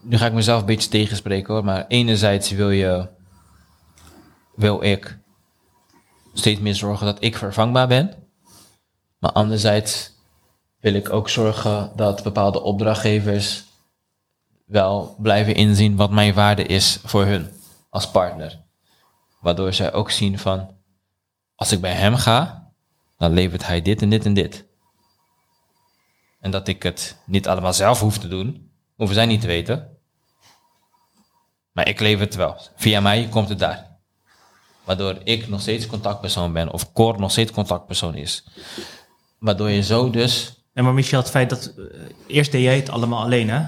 Nu 0.00 0.16
ga 0.16 0.26
ik 0.26 0.32
mezelf 0.32 0.60
een 0.60 0.66
beetje 0.66 0.90
tegenspreken 0.90 1.54
hoor. 1.54 1.64
Maar 1.64 1.86
enerzijds 1.86 2.50
wil 2.50 2.70
je. 2.70 3.08
Wil 4.54 4.82
ik 4.82 5.18
steeds 6.32 6.60
meer 6.60 6.74
zorgen 6.74 7.06
dat 7.06 7.22
ik 7.22 7.36
vervangbaar 7.36 7.88
ben. 7.88 8.14
Maar 9.18 9.32
anderzijds 9.32 10.12
wil 10.80 10.94
ik 10.94 11.12
ook 11.12 11.28
zorgen 11.28 11.92
dat 11.96 12.22
bepaalde 12.22 12.62
opdrachtgevers 12.62 13.64
wel 14.64 15.16
blijven 15.18 15.54
inzien 15.54 15.96
wat 15.96 16.10
mijn 16.10 16.34
waarde 16.34 16.62
is 16.62 16.98
voor 17.04 17.24
hun 17.24 17.48
als 17.90 18.10
partner. 18.10 18.63
Waardoor 19.44 19.72
zij 19.72 19.92
ook 19.92 20.10
zien 20.10 20.38
van, 20.38 20.70
als 21.54 21.72
ik 21.72 21.80
bij 21.80 21.92
hem 21.92 22.16
ga, 22.16 22.70
dan 23.18 23.32
levert 23.32 23.66
hij 23.66 23.82
dit 23.82 24.02
en 24.02 24.10
dit 24.10 24.24
en 24.24 24.34
dit. 24.34 24.64
En 26.40 26.50
dat 26.50 26.68
ik 26.68 26.82
het 26.82 27.16
niet 27.26 27.48
allemaal 27.48 27.72
zelf 27.72 28.00
hoef 28.00 28.18
te 28.18 28.28
doen, 28.28 28.70
hoeven 28.96 29.14
zij 29.16 29.26
niet 29.26 29.40
te 29.40 29.46
weten. 29.46 29.96
Maar 31.72 31.88
ik 31.88 32.00
lever 32.00 32.24
het 32.24 32.34
wel. 32.34 32.56
Via 32.76 33.00
mij 33.00 33.28
komt 33.30 33.48
het 33.48 33.58
daar. 33.58 33.98
Waardoor 34.84 35.18
ik 35.24 35.48
nog 35.48 35.60
steeds 35.60 35.86
contactpersoon 35.86 36.52
ben, 36.52 36.72
of 36.72 36.92
Cor 36.92 37.18
nog 37.18 37.30
steeds 37.30 37.52
contactpersoon 37.52 38.14
is. 38.14 38.44
Waardoor 39.38 39.70
je 39.70 39.82
zo 39.82 40.10
dus 40.10 40.64
En 40.72 40.84
maar 40.84 40.94
Michel, 40.94 41.20
het 41.20 41.30
feit 41.30 41.50
dat... 41.50 41.66
eh, 41.76 41.84
eerst 42.26 42.52
deed 42.52 42.62
jij 42.62 42.76
het 42.76 42.88
allemaal 42.90 43.22
alleen, 43.22 43.50
hè? 43.50 43.66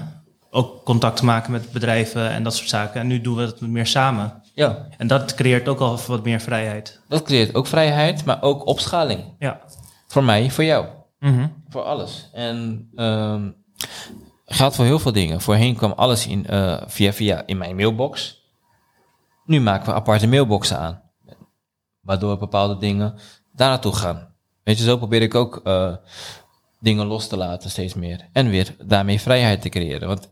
Ook 0.49 0.83
contact 0.83 1.21
maken 1.21 1.51
met 1.51 1.71
bedrijven 1.71 2.29
en 2.29 2.43
dat 2.43 2.55
soort 2.55 2.69
zaken. 2.69 3.01
En 3.01 3.07
nu 3.07 3.21
doen 3.21 3.35
we 3.35 3.41
het 3.41 3.61
meer 3.61 3.87
samen. 3.87 4.41
Ja, 4.57 4.87
En 4.97 5.07
dat 5.07 5.35
creëert 5.35 5.67
ook 5.67 5.79
al 5.79 5.99
wat 6.07 6.23
meer 6.23 6.39
vrijheid. 6.39 7.01
dat 7.07 7.23
creëert 7.23 7.55
ook 7.55 7.67
vrijheid, 7.67 8.25
maar 8.25 8.41
ook 8.41 8.65
opschaling. 8.65 9.35
Ja. 9.39 9.61
Voor 10.07 10.23
mij, 10.23 10.51
voor 10.51 10.63
jou, 10.63 10.85
Mhm. 11.19 11.47
voor 11.69 11.81
alles. 11.81 12.29
En 12.33 12.89
ehm 12.95 13.49
geldt 14.45 14.75
voor 14.75 14.85
heel 14.85 14.99
veel 14.99 15.11
dingen. 15.11 15.41
Voorheen 15.41 15.75
kwam 15.75 15.91
alles 15.91 16.27
in, 16.27 16.47
eh, 16.47 16.81
via 16.85 17.13
via 17.13 17.43
in 17.45 17.57
mijn 17.57 17.75
mailbox. 17.75 18.41
Nu 19.45 19.59
maken 19.61 19.85
we 19.85 19.93
aparte 19.93 20.27
mailboxen 20.27 20.77
aan. 20.79 21.01
Waardoor 22.01 22.37
bepaalde 22.37 22.77
dingen 22.77 23.15
daar 23.53 23.69
naartoe 23.69 23.95
gaan. 23.95 24.33
Weet 24.63 24.77
je, 24.77 24.83
zo 24.83 24.97
probeer 24.97 25.21
ik 25.21 25.35
ook 25.35 25.61
eh, 25.63 25.95
dingen 26.79 27.05
los 27.05 27.27
te 27.27 27.37
laten 27.37 27.69
steeds 27.69 27.93
meer. 27.93 28.29
En 28.33 28.49
weer 28.49 28.75
daarmee 28.85 29.19
vrijheid 29.21 29.61
te 29.61 29.69
creëren. 29.69 30.07
Want 30.07 30.31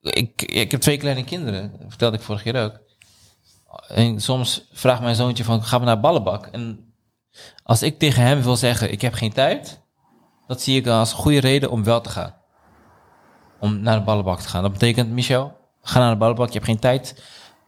ik, 0.00 0.42
ik 0.42 0.70
heb 0.70 0.80
twee 0.80 0.96
kleine 0.96 1.24
kinderen, 1.24 1.72
vertelde 1.88 2.16
ik 2.16 2.22
vorige 2.22 2.44
keer 2.50 2.62
ook. 2.64 2.80
En 3.88 4.20
soms 4.20 4.68
vraagt 4.72 5.00
mijn 5.02 5.14
zoontje 5.14 5.44
van, 5.44 5.62
gaan 5.62 5.80
we 5.80 5.86
naar 5.86 6.00
ballenbak? 6.00 6.46
En 6.46 6.92
als 7.62 7.82
ik 7.82 7.98
tegen 7.98 8.22
hem 8.22 8.42
wil 8.42 8.56
zeggen, 8.56 8.92
ik 8.92 9.00
heb 9.00 9.12
geen 9.14 9.32
tijd, 9.32 9.80
dat 10.46 10.60
zie 10.62 10.76
ik 10.80 10.86
als 10.86 11.12
goede 11.12 11.40
reden 11.40 11.70
om 11.70 11.84
wel 11.84 12.00
te 12.00 12.08
gaan. 12.08 12.34
Om 13.60 13.80
naar 13.80 13.98
de 13.98 14.04
ballenbak 14.04 14.40
te 14.40 14.48
gaan. 14.48 14.62
Dat 14.62 14.72
betekent, 14.72 15.10
Michel, 15.10 15.56
ga 15.82 15.98
naar 15.98 16.10
de 16.10 16.16
ballenbak, 16.16 16.46
je 16.46 16.52
hebt 16.52 16.64
geen 16.64 16.78
tijd. 16.78 17.22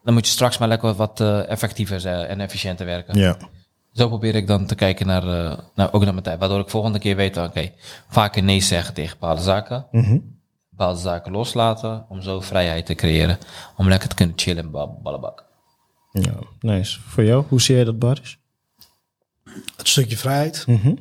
Dan 0.05 0.15
moet 0.15 0.27
je 0.27 0.33
straks 0.33 0.59
maar 0.59 0.69
lekker 0.69 0.95
wat 0.95 1.21
eh, 1.21 1.49
effectiever 1.49 2.07
eh, 2.07 2.31
en 2.31 2.41
efficiënter 2.41 2.87
werken. 2.87 3.19
Ja. 3.19 3.37
Zo 3.93 4.09
probeer 4.09 4.35
ik 4.35 4.47
dan 4.47 4.67
te 4.67 4.75
kijken 4.75 5.07
naar, 5.07 5.23
eh, 5.23 5.59
naar, 5.75 5.93
ook 5.93 6.03
naar 6.03 6.13
mijn 6.13 6.25
tijd. 6.25 6.39
Waardoor 6.39 6.61
ik 6.61 6.69
volgende 6.71 6.99
keer 6.99 7.17
weet, 7.17 7.37
oké, 7.37 7.71
vaker 8.09 8.43
nee 8.43 8.61
zeggen 8.61 8.95
tegen 8.95 9.17
bepaalde 9.21 9.43
zaken. 9.43 9.87
Mhm. 9.91 10.19
bepaalde 10.71 11.01
zaken 11.01 11.33
loslaten 11.33 12.07
om 12.09 12.23
zo 12.23 12.41
vrijheid 12.41 12.87
te 12.87 12.95
creëren. 12.95 13.39
Om 13.77 13.89
lekker 13.89 14.09
te 14.09 14.15
kunnen 14.15 14.39
chillen 14.39 14.65
in 14.65 14.71
bal- 14.71 15.01
ballenbak. 15.03 15.45
Ja, 16.23 16.35
nice. 16.61 17.01
Voor 17.09 17.25
jou, 17.25 17.45
hoe 17.49 17.61
zie 17.61 17.75
jij 17.75 17.85
dat, 17.85 17.99
Baris? 17.99 18.39
Het 19.77 19.89
stukje 19.89 20.17
vrijheid. 20.17 20.65
Mhm. 20.67 20.95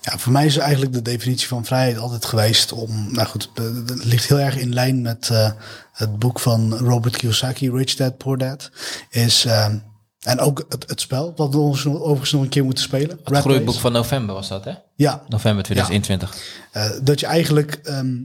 Ja, 0.00 0.18
voor 0.18 0.32
mij 0.32 0.46
is 0.46 0.56
eigenlijk 0.56 0.92
de 0.92 1.02
definitie 1.02 1.48
van 1.48 1.64
vrijheid 1.64 1.98
altijd 1.98 2.24
geweest 2.24 2.72
om, 2.72 3.12
nou 3.12 3.26
goed, 3.28 3.50
het 3.54 4.04
ligt 4.04 4.28
heel 4.28 4.38
erg 4.40 4.56
in 4.56 4.72
lijn 4.72 5.02
met 5.02 5.30
eh, 5.30 5.52
het 5.92 6.18
boek 6.18 6.40
van 6.40 6.74
Robert 6.74 7.16
Kiyosaki, 7.16 7.70
Rich 7.70 7.94
Dad 7.94 8.16
Poor 8.16 8.38
Dad, 8.38 8.70
is 9.10 9.44
eh, 9.44 9.64
en 10.22 10.38
ook 10.40 10.64
het, 10.68 10.88
het 10.88 11.00
spel 11.00 11.32
wat 11.36 11.52
we 11.54 11.58
ons 11.60 11.84
nog- 11.84 12.00
overigens 12.00 12.32
nog 12.32 12.42
een 12.42 12.48
keer 12.48 12.64
moeten 12.64 12.84
spelen. 12.84 13.18
Het 13.24 13.36
groeiboek 13.38 13.74
van 13.74 13.92
november 13.92 14.34
was 14.34 14.48
dat, 14.48 14.64
hè? 14.64 14.74
Ja, 14.94 15.22
November 15.28 15.64
2021. 15.64 16.36
eh, 16.72 16.90
dat 17.02 17.20
je 17.20 17.26
eigenlijk 17.26 17.74
ehm, 17.74 18.16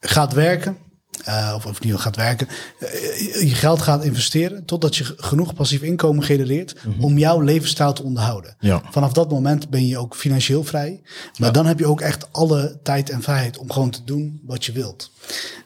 gaat 0.00 0.32
werken, 0.32 0.76
eh, 1.24 1.52
of, 1.56 1.66
of 1.66 1.80
niet 1.80 1.94
gaat 1.94 2.16
werken, 2.16 2.48
eh, 2.78 3.40
je 3.48 3.54
geld 3.54 3.82
gaat 3.82 4.04
investeren 4.04 4.64
totdat 4.64 4.96
je 4.96 5.04
genoeg 5.16 5.54
passief 5.54 5.82
inkomen 5.82 6.24
genereert 6.24 6.74
om 7.00 7.18
jouw 7.18 7.40
levensstijl 7.40 7.92
te 7.92 8.02
onderhouden. 8.02 8.56
Ja. 8.58 8.82
Vanaf 8.90 9.12
dat 9.12 9.30
moment 9.30 9.70
ben 9.70 9.86
je 9.86 9.98
ook 9.98 10.16
financieel 10.16 10.64
vrij. 10.64 11.00
Maar 11.38 11.52
dan 11.52 11.66
heb 11.66 11.78
je 11.78 11.86
ook 11.86 12.00
echt 12.00 12.32
alle 12.32 12.78
tijd 12.82 13.10
en 13.10 13.22
vrijheid 13.22 13.58
om 13.58 13.72
gewoon 13.72 13.90
te 13.90 14.04
doen 14.04 14.40
wat 14.44 14.64
je 14.64 14.72
wilt. 14.72 15.10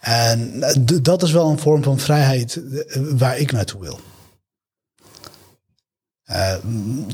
En 0.00 0.62
eh, 0.62 0.74
dat 1.02 1.22
is 1.22 1.32
wel 1.32 1.50
een 1.50 1.58
vorm 1.58 1.82
van 1.82 1.98
vrijheid 1.98 2.60
waar 3.16 3.38
ik 3.38 3.52
naartoe 3.52 3.80
wil. 3.80 4.00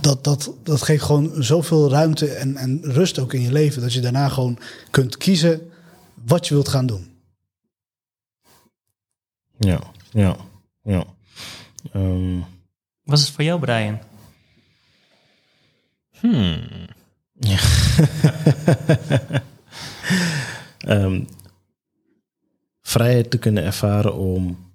Dat, 0.01 0.25
dat, 0.25 0.53
dat 0.63 0.83
geeft 0.83 1.03
gewoon 1.03 1.33
zoveel 1.39 1.91
ruimte 1.91 2.27
en, 2.27 2.57
en 2.57 2.81
rust 2.83 3.19
ook 3.19 3.33
in 3.33 3.43
je 3.43 3.53
leven. 3.53 3.83
Dat 3.83 3.93
je 3.93 4.01
daarna 4.01 4.29
gewoon 4.29 4.59
kunt 4.91 5.17
kiezen 5.17 5.61
wat 6.25 6.49
je 6.49 6.55
wilt 6.55 6.69
gaan 6.69 6.87
doen. 6.87 7.12
Ja, 9.65 9.81
ja, 10.11 10.37
ja. 10.83 11.05
Ehm, 11.93 12.41
Was 13.05 13.21
het 13.21 13.31
voor 13.31 13.45
jou, 13.45 13.61
Brian? 13.61 13.99
Hmm. 16.21 16.61
ehm, 20.79 21.25
vrijheid 22.81 23.31
te 23.31 23.39
kunnen 23.39 23.65
ervaren 23.65 24.15
om 24.15 24.73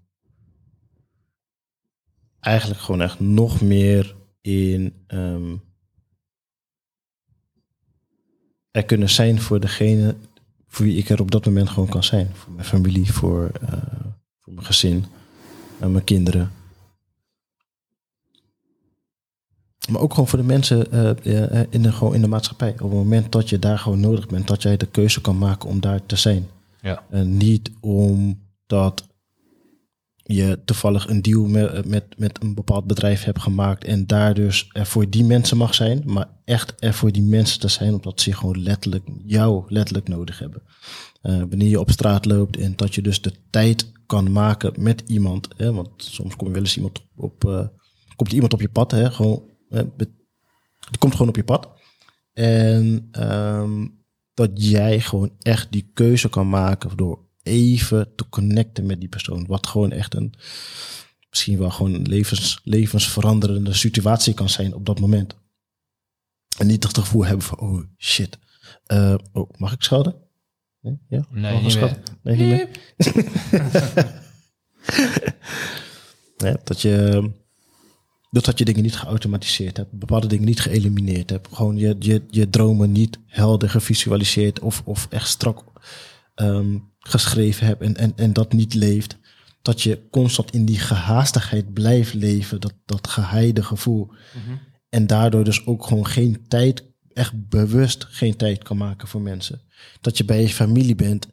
eigenlijk 2.40 2.82
gewoon 2.82 3.02
echt 3.02 3.20
nog 3.20 3.62
meer 3.62 4.16
in 4.42 5.04
ehm, 5.08 5.56
er 8.72 8.86
kunnen 8.86 9.10
zijn 9.10 9.42
voor 9.42 9.60
degene 9.60 10.16
voor 10.68 10.86
wie 10.86 10.98
ik 10.98 11.10
er 11.10 11.22
op 11.22 11.32
dat 11.32 11.46
moment 11.46 11.70
gewoon 11.70 11.90
kan 11.90 12.04
zijn. 12.04 12.30
Voor 12.34 12.52
mijn 12.54 12.66
familie, 12.66 13.14
voor, 13.14 13.52
voor 14.48 14.56
mijn 14.56 14.68
gezin, 14.68 15.06
en 15.80 15.92
mijn 15.92 16.04
kinderen. 16.04 16.52
Maar 19.90 20.02
ook 20.02 20.14
gewoon 20.14 20.28
voor 20.28 20.40
de 20.40 20.46
mensen 20.46 20.92
eh, 20.92 21.60
eh, 21.60 21.68
in, 21.70 21.82
de, 21.82 21.92
gewoon 21.92 22.16
in 22.16 22.22
de 22.22 22.28
maatschappij. 22.28 22.72
Op 22.72 22.80
het 22.80 22.92
moment 22.92 23.32
dat 23.32 23.50
je 23.50 23.60
daar 23.60 23.80
gewoon 23.80 24.00
nodig 24.00 24.28
bent, 24.28 24.48
dat 24.48 24.62
jij 24.62 24.78
de 24.78 24.86
keuze 24.86 25.22
kan 25.22 25.38
maken 25.38 25.70
om 25.70 25.80
daar 25.80 26.06
te 26.06 26.16
zijn. 26.16 26.48
Ja. 26.82 27.04
En 27.10 27.38
niet 27.38 27.72
omdat 27.80 29.08
je 30.24 30.60
toevallig 30.66 31.08
een 31.08 31.22
deal 31.22 31.46
met, 31.46 31.86
met, 31.86 32.04
met 32.18 32.44
een 32.44 32.54
bepaald 32.54 32.88
bedrijf 32.88 33.24
hebt 33.24 33.42
gemaakt 33.42 33.84
en 33.84 34.08
daar 34.08 34.34
dus 34.34 34.70
er 34.72 34.86
voor 34.86 35.10
die 35.10 35.24
mensen 35.24 35.58
mag 35.58 35.74
zijn, 35.74 36.02
maar 36.06 36.28
echt 36.46 36.74
er 36.80 36.94
voor 36.94 37.12
die 37.12 37.24
mensen 37.24 37.60
te 37.60 37.68
zijn, 37.68 37.94
omdat 37.94 38.22
ze 38.22 38.34
gewoon 38.34 38.62
letterlijk 38.62 39.08
jou 39.26 39.64
letterlijk 39.68 40.08
nodig 40.08 40.40
hebben. 40.40 40.62
Eh, 41.22 41.38
wanneer 41.38 41.70
je 41.70 41.80
op 41.80 41.92
straat 41.92 42.26
loopt 42.26 42.58
en 42.58 42.76
dat 42.76 42.96
je 42.96 43.02
dus 43.02 43.22
de 43.22 43.34
tijd 43.50 43.92
kan 44.06 44.32
maken 44.32 44.74
met 44.84 45.04
iemand, 45.06 45.48
hè, 45.58 45.74
want 45.74 45.90
soms 46.04 46.36
komt 46.36 46.52
wel 46.52 46.62
eens 46.62 46.76
iemand 46.76 47.02
op, 47.16 47.46
eh, 47.46 47.68
komt 48.16 48.32
iemand 48.32 48.54
op 48.54 48.62
je 48.62 48.70
pad, 48.70 48.92
hè, 48.92 49.12
gewoon, 49.12 49.44
bet- 49.70 50.16
die 50.90 50.98
komt 51.00 51.12
gewoon 51.14 51.28
op 51.28 51.36
je 51.36 51.44
pad. 51.44 51.70
En 52.34 53.08
ehm, 53.12 53.88
dat 54.34 54.52
jij 54.54 55.00
gewoon 55.02 55.32
echt 55.40 55.72
die 55.72 55.90
keuze 55.94 56.30
kan 56.30 56.50
maken 56.50 56.98
door 56.98 57.26
even 57.44 58.16
te 58.16 58.30
connecten 58.30 58.86
met 58.86 59.00
die 59.00 59.10
persoon. 59.10 59.46
Wat 59.46 59.68
gewoon 59.68 59.92
echt 59.92 60.16
een, 60.16 60.34
misschien 61.30 61.58
wel 61.58 61.70
gewoon 61.72 61.94
een 61.94 62.08
levens, 62.08 62.60
levensveranderende 62.64 63.74
situatie 63.74 64.34
kan 64.34 64.50
zijn 64.50 64.74
op 64.74 64.86
dat 64.86 65.00
moment. 65.00 65.36
En 66.58 66.68
niet 66.68 66.84
het 66.84 66.98
gevoel 66.98 67.26
hebben 67.26 67.46
van, 67.46 67.60
oh 67.60 67.84
shit. 67.98 68.40
Eh, 68.86 69.16
oh, 69.32 69.50
mag 69.58 69.74
ik 69.74 69.84
schelden? 69.84 70.16
Nee, 70.82 70.98
ja? 71.08 71.26
Nee, 71.30 71.62
niet? 71.62 71.80
Nee, 72.24 72.36
niet 72.36 72.48
meer. 72.48 72.70
Ja, 76.38 76.58
dat 76.64 76.82
je 76.82 77.30
doordat 78.30 78.58
je 78.58 78.66
dingen 78.66 78.84
niet 78.84 78.96
geautomatiseerd 78.96 79.78
hebt, 79.78 79.92
bepaalde 79.92 80.28
dingen 80.28 80.46
niet 80.46 80.60
geëlimineerd 80.60 81.30
hebt, 81.30 81.48
gewoon 81.52 81.78
je, 81.78 81.96
je, 82.00 82.24
je 82.30 82.50
dromen 82.50 82.92
niet 82.92 83.20
helder 83.26 83.70
gevisualiseerd 83.70 84.60
of, 84.60 84.82
of 84.86 85.08
echt 85.10 85.28
strak 85.28 85.64
ehm, 86.36 86.78
geschreven 87.00 87.66
hebt 87.66 87.82
en, 87.82 87.96
en, 87.96 88.14
en 88.16 88.34
dat 88.34 88.54
niet 88.54 88.74
leeft, 88.74 89.18
dat 89.62 89.82
je 89.82 90.08
constant 90.10 90.54
in 90.54 90.66
die 90.66 90.80
gehaastigheid 90.80 91.74
blijft 91.74 92.14
leven, 92.14 92.62
dat, 92.62 92.74
dat 92.86 93.08
geheide 93.08 93.64
gevoel. 93.64 94.12
En 94.90 95.08
daardoor 95.08 95.44
dus 95.44 95.66
ook 95.66 95.86
gewoon 95.86 96.08
geen 96.08 96.46
tijd, 96.48 96.84
echt 97.18 97.50
bewust 97.50 98.06
geen 98.10 98.36
tijd 98.36 98.64
kan 98.64 98.78
maken 98.78 99.08
voor 99.08 99.22
mensen. 99.22 99.62
Dat 100.02 100.18
je 100.18 100.26
bij 100.26 100.42
je 100.42 100.50
familie 100.50 100.96
bent 100.96 101.28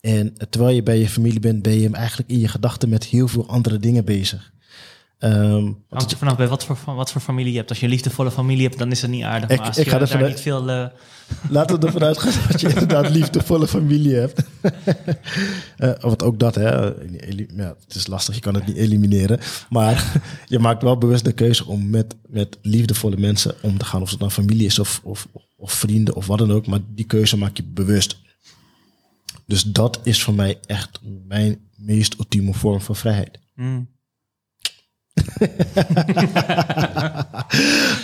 en 0.00 0.34
terwijl 0.50 0.74
je 0.74 0.82
bij 0.82 0.98
je 0.98 1.08
familie 1.08 1.40
bent, 1.40 1.62
ben 1.62 1.78
je 1.78 1.90
eigenlijk 1.90 2.30
in 2.30 2.38
je 2.38 2.48
gedachten 2.48 2.88
met 2.88 3.04
heel 3.04 3.28
veel 3.28 3.48
andere 3.48 3.78
dingen 3.78 4.04
bezig. 4.04 4.52
Ehm, 5.20 5.72
Hangt 5.88 6.10
er 6.12 6.18
vanaf 6.18 6.36
bij 6.36 6.48
wat 6.48 6.64
voor, 6.64 6.78
wat 6.84 7.12
voor 7.12 7.20
familie 7.20 7.50
je 7.52 7.56
hebt. 7.58 7.68
Als 7.70 7.78
je 7.78 7.84
een 7.84 7.90
liefdevolle 7.92 8.30
familie 8.30 8.62
hebt, 8.66 8.78
dan 8.78 8.90
is 8.90 9.02
het 9.02 9.10
niet 9.10 9.22
aardig. 9.22 9.50
Ik- 9.50 9.58
maar 9.58 9.66
als 9.66 9.78
ik 9.78 9.84
je 9.84 9.90
ga 9.90 9.98
daar 9.98 10.28
niet 10.28 10.40
veel... 10.40 10.70
eh, 10.70 10.86
Laten 11.50 11.80
we 11.80 11.86
ervan 11.86 12.02
uitgaan 12.02 12.32
dat 12.50 12.60
je 12.60 12.68
inderdaad 12.68 13.08
liefdevolle 13.10 13.66
familie 13.68 14.14
hebt. 14.14 14.42
Eh, 15.76 15.90
want 16.00 16.22
ook 16.22 16.38
dat, 16.38 16.54
hè. 16.54 16.70
Ja, 17.56 17.74
het 17.84 17.94
is 17.94 18.06
lastig, 18.06 18.34
je 18.34 18.40
kan 18.40 18.54
het 18.54 18.66
niet 18.66 18.76
elimineren. 18.76 19.38
Maar 19.70 20.20
je 20.46 20.58
maakt 20.58 20.82
wel 20.82 20.98
bewust 20.98 21.24
de 21.24 21.32
keuze 21.32 21.66
om 21.66 21.90
met, 21.90 22.16
met 22.28 22.58
liefdevolle 22.62 23.16
mensen 23.16 23.54
om 23.62 23.78
te 23.78 23.84
gaan. 23.84 24.02
Of 24.02 24.10
het 24.10 24.18
nou 24.18 24.30
familie 24.30 24.66
is 24.66 24.78
of, 24.78 25.00
of, 25.04 25.28
of 25.56 25.72
vrienden 25.72 26.14
of 26.16 26.26
wat 26.26 26.38
dan 26.38 26.52
ook. 26.52 26.66
Maar 26.66 26.80
die 26.94 27.04
keuze 27.04 27.36
maak 27.36 27.56
je 27.56 27.62
bewust. 27.62 28.18
Dus 29.46 29.62
dat 29.62 30.00
is 30.02 30.22
voor 30.22 30.34
mij 30.34 30.58
echt 30.66 31.00
mijn 31.26 31.58
meest 31.76 32.14
ultieme 32.18 32.54
vorm 32.54 32.80
van 32.80 32.96
vrijheid. 32.96 33.38
hmm. 33.54 33.88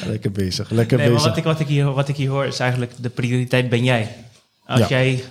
Lekker 0.06 0.32
bezig, 0.32 0.70
lekker 0.70 0.96
Nee, 0.98 1.06
maar 1.06 1.14
bezig. 1.16 1.28
wat 1.28 1.36
ik, 1.38 1.44
wat, 1.44 1.60
ik 1.60 1.66
hier, 1.66 1.92
wat 1.92 2.08
ik 2.08 2.16
hier 2.16 2.30
hoor 2.30 2.46
is 2.46 2.58
eigenlijk 2.58 2.92
de 3.00 3.08
prioriteit 3.10 3.68
ben 3.68 3.84
jij. 3.84 4.16
Als 4.66 4.80
Ja. 4.80 4.88
jij 4.88 5.24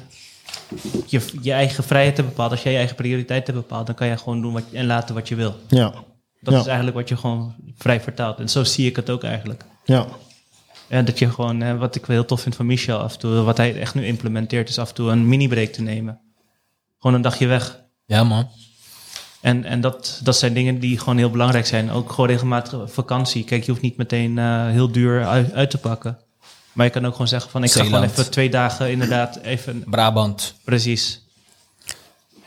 je, 1.08 1.22
je 1.42 1.52
eigen 1.52 1.84
vrijheid 1.84 2.18
hebt 2.18 2.30
bepaald, 2.30 2.52
als 2.52 2.64
jij 2.64 2.72
je 2.72 2.78
eigen 2.78 2.96
prioriteit 2.96 3.48
hebt 3.48 3.60
bepaald, 3.60 3.86
dan 3.86 3.96
kan 3.96 4.08
je 4.08 4.18
gewoon 4.18 4.42
doen 4.42 4.54
wat, 4.54 4.64
en 4.74 4.86
laten 4.86 5.16
wat 5.16 5.28
je 5.28 5.36
wil. 5.36 5.56
Ja, 5.68 5.94
Dat 6.42 6.54
Ja. 6.54 6.60
is 6.60 6.66
eigenlijk 6.66 6.98
wat 6.98 7.10
je 7.10 7.18
gewoon 7.18 7.56
vrij 7.78 8.02
vertaalt. 8.02 8.40
En 8.40 8.50
zo 8.50 8.64
zie 8.64 8.90
ik 8.90 8.96
het 8.96 9.10
ook 9.10 9.24
eigenlijk. 9.24 9.64
ja, 9.86 10.06
Ja, 10.90 11.02
dat 11.02 11.20
je 11.20 11.30
gewoon, 11.30 11.62
hè, 11.62 11.78
wat 11.78 11.96
ik 11.96 12.06
wel 12.06 12.16
heel 12.18 12.26
tof 12.26 12.42
vind 12.42 12.56
van 12.56 12.66
Michel, 12.66 13.00
af 13.00 13.14
en 13.14 13.20
toe, 13.20 13.42
wat 13.44 13.58
hij 13.58 13.80
echt 13.80 13.96
nu 13.96 14.06
implementeert, 14.06 14.70
is 14.70 14.80
af 14.80 14.90
en 14.90 14.96
toe 14.96 15.10
een 15.12 15.28
mini-break 15.28 15.70
te 15.70 15.82
nemen. 15.82 16.20
Gewoon 17.00 17.16
een 17.16 17.22
dagje 17.22 17.48
weg. 17.48 17.80
Ja, 18.06 18.24
man. 18.24 18.48
En, 19.46 19.66
en 19.66 19.82
dat, 19.82 20.20
dat 20.24 20.38
zijn 20.38 20.54
dingen 20.54 20.80
die 20.80 21.00
gewoon 21.00 21.18
heel 21.18 21.30
belangrijk 21.30 21.66
zijn. 21.66 21.92
Ook 21.92 22.10
gewoon 22.10 22.30
regelmatig 22.30 22.82
vakantie. 22.86 23.44
Kijk, 23.44 23.64
je 23.64 23.72
hoeft 23.72 23.84
niet 23.84 23.98
meteen 23.98 24.38
eh, 24.38 24.68
heel 24.68 24.92
duur 24.92 25.26
uit, 25.26 25.54
uit 25.54 25.70
te 25.70 25.78
pakken. 25.78 26.18
Maar 26.74 26.86
je 26.86 26.92
kan 26.92 27.06
ook 27.06 27.12
gewoon 27.12 27.28
zeggen 27.28 27.52
van 27.52 27.64
ik 27.64 27.72
ga 27.72 27.84
gewoon 27.84 28.04
even 28.04 28.32
twee 28.32 28.50
dagen 28.50 28.92
inderdaad 28.92 29.36
even 29.36 29.84
Brabant. 29.88 30.54
precies. 30.64 31.22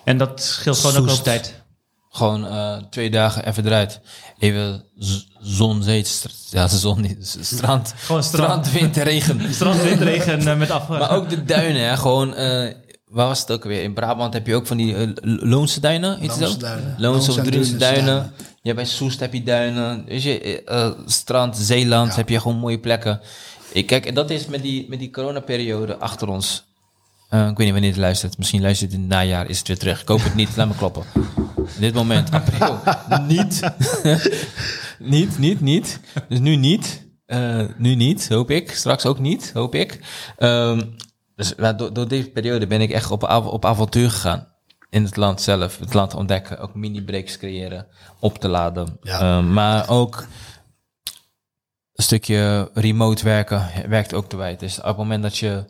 En 0.04 0.18
dat 0.18 0.42
scheelt 0.42 0.76
gewoon 0.78 0.96
ook 0.96 1.08
Soest. 1.08 1.18
ook 1.18 1.24
tijd. 1.24 1.62
Gewoon 2.10 2.46
eh, 2.46 2.76
twee 2.90 3.10
dagen 3.10 3.46
even 3.46 3.66
eruit. 3.66 4.00
Even 4.38 4.84
zon, 5.40 5.82
zee, 5.82 6.06
ja, 6.50 6.68
zon 6.86 7.00
niet, 7.00 7.38
strand. 7.40 7.94
Gewoon 7.96 8.22
strand. 8.22 8.66
strand, 8.66 8.80
wind 8.80 8.96
en 8.96 9.04
regen. 9.04 9.40
Strand, 9.54 9.82
windregen 9.82 10.48
eh, 10.48 10.56
met 10.56 10.70
af. 10.70 10.88
Maar 10.88 11.10
ook 11.10 11.28
de 11.28 11.44
duinen, 11.44 11.88
hè. 11.88 11.96
Gewoon, 11.96 12.34
waar 13.08 13.26
was 13.26 13.40
het 13.40 13.50
ook 13.50 13.64
weer? 13.64 13.82
In 13.82 13.92
Brabant 13.92 14.32
heb 14.32 14.46
je 14.46 14.54
ook 14.54 14.66
van 14.66 14.76
die 14.76 14.94
eh, 14.94 15.08
Loonse 15.22 15.80
duinen, 15.80 16.18
Loonse 16.20 16.50
zo? 16.50 16.56
duinen. 16.56 16.94
Loonse 16.98 17.02
Loonse 17.02 17.30
of 17.30 17.36
Drunense 17.46 17.76
duinen. 17.76 18.04
duinen. 18.06 18.32
Ja, 18.62 18.74
bij 18.74 18.84
Soest 18.84 19.20
heb 19.20 19.32
je 19.32 19.42
duinen. 19.42 20.04
Weet 20.06 20.22
je, 20.22 20.40
eh, 20.40 20.84
eh, 20.84 20.92
strand, 21.06 21.56
Zeeland 21.56 22.16
heb 22.16 22.28
je 22.28 22.40
gewoon 22.40 22.56
mooie 22.56 22.78
plekken. 22.78 23.20
Ik, 23.72 23.86
kijk, 23.86 24.06
en 24.06 24.14
dat 24.14 24.30
is 24.30 24.46
met 24.46 24.62
die, 24.62 24.86
met 24.88 24.98
die 24.98 25.10
coronaperiode 25.10 25.96
achter 25.96 26.28
ons. 26.28 26.66
Ik 27.30 27.38
weet 27.38 27.58
niet 27.58 27.70
wanneer 27.70 27.90
het 27.90 27.98
luistert. 27.98 28.38
Misschien 28.38 28.60
luistert 28.62 28.90
het 28.90 29.00
in 29.00 29.06
het 29.06 29.14
najaar, 29.14 29.48
is 29.48 29.58
het 29.58 29.68
weer 29.68 29.78
terug. 29.78 30.00
Ik 30.02 30.08
hoop 30.08 30.22
het 30.22 30.34
niet, 30.34 30.56
laat 30.56 30.68
me 30.68 30.74
kloppen. 30.74 31.04
In 31.56 31.80
dit 31.80 31.94
moment, 31.94 32.30
april, 32.40 32.80
niet. 33.26 33.60
niet, 34.98 35.38
niet, 35.38 35.60
niet. 35.60 36.00
Dus 36.28 36.38
nu 36.38 36.56
niet. 36.56 37.06
Nu 37.76 37.94
niet, 37.94 38.28
hoop 38.28 38.50
ik. 38.50 38.70
Straks 38.70 39.06
ook 39.06 39.18
niet, 39.18 39.50
hoop 39.54 39.74
ik. 39.74 40.00
Ehm, 40.36 40.80
dus 41.38 41.54
door, 41.76 41.92
door 41.92 42.08
deze 42.08 42.30
periode 42.30 42.66
ben 42.66 42.80
ik 42.80 42.90
echt 42.90 43.10
op, 43.10 43.24
av- 43.24 43.46
op 43.46 43.64
avontuur 43.64 44.10
gegaan. 44.10 44.48
In 44.90 45.04
het 45.04 45.16
land 45.16 45.40
zelf, 45.40 45.78
het 45.78 45.94
land 45.94 46.14
ontdekken, 46.14 46.58
ook 46.58 46.74
mini-breaks 46.74 47.38
creëren, 47.38 47.86
op 48.20 48.38
te 48.38 48.48
laden. 48.48 48.98
Ja. 49.02 49.20
Ehm, 49.20 49.52
maar 49.52 49.88
ook 49.88 50.26
een 51.92 52.02
stukje 52.04 52.70
remote 52.74 53.24
werken 53.24 53.68
werkt 53.88 54.14
ook 54.14 54.30
erbij. 54.30 54.56
Dus 54.56 54.78
op 54.78 54.84
het 54.84 54.96
moment 54.96 55.22
dat 55.22 55.38
je 55.38 55.64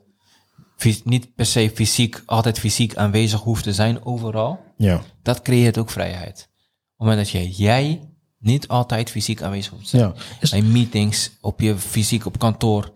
niet 1.04 1.34
per 1.34 1.46
se 1.46 1.70
fysiek, 1.74 2.22
altijd 2.26 2.58
fysiek 2.58 2.96
aanwezig 2.96 3.40
hoeft 3.40 3.62
te 3.64 3.72
zijn 3.72 4.04
overal, 4.04 4.60
Ja, 4.76 5.00
dat 5.22 5.42
creëert 5.42 5.78
ook 5.78 5.90
vrijheid. 5.90 6.48
Op 6.50 7.06
het 7.06 7.08
moment 7.08 7.18
dat 7.18 7.30
je, 7.30 7.50
jij 7.50 8.10
niet 8.38 8.68
altijd 8.68 9.10
fysiek 9.10 9.42
aanwezig 9.42 9.72
zijn. 9.82 10.02
ja. 10.02 10.12
Is, 10.40 10.50
Bij 10.50 10.62
meetings, 10.62 11.30
op 11.40 11.60
je 11.60 11.76
fysiek 11.78 12.26
op 12.26 12.38
kantoor, 12.38 12.92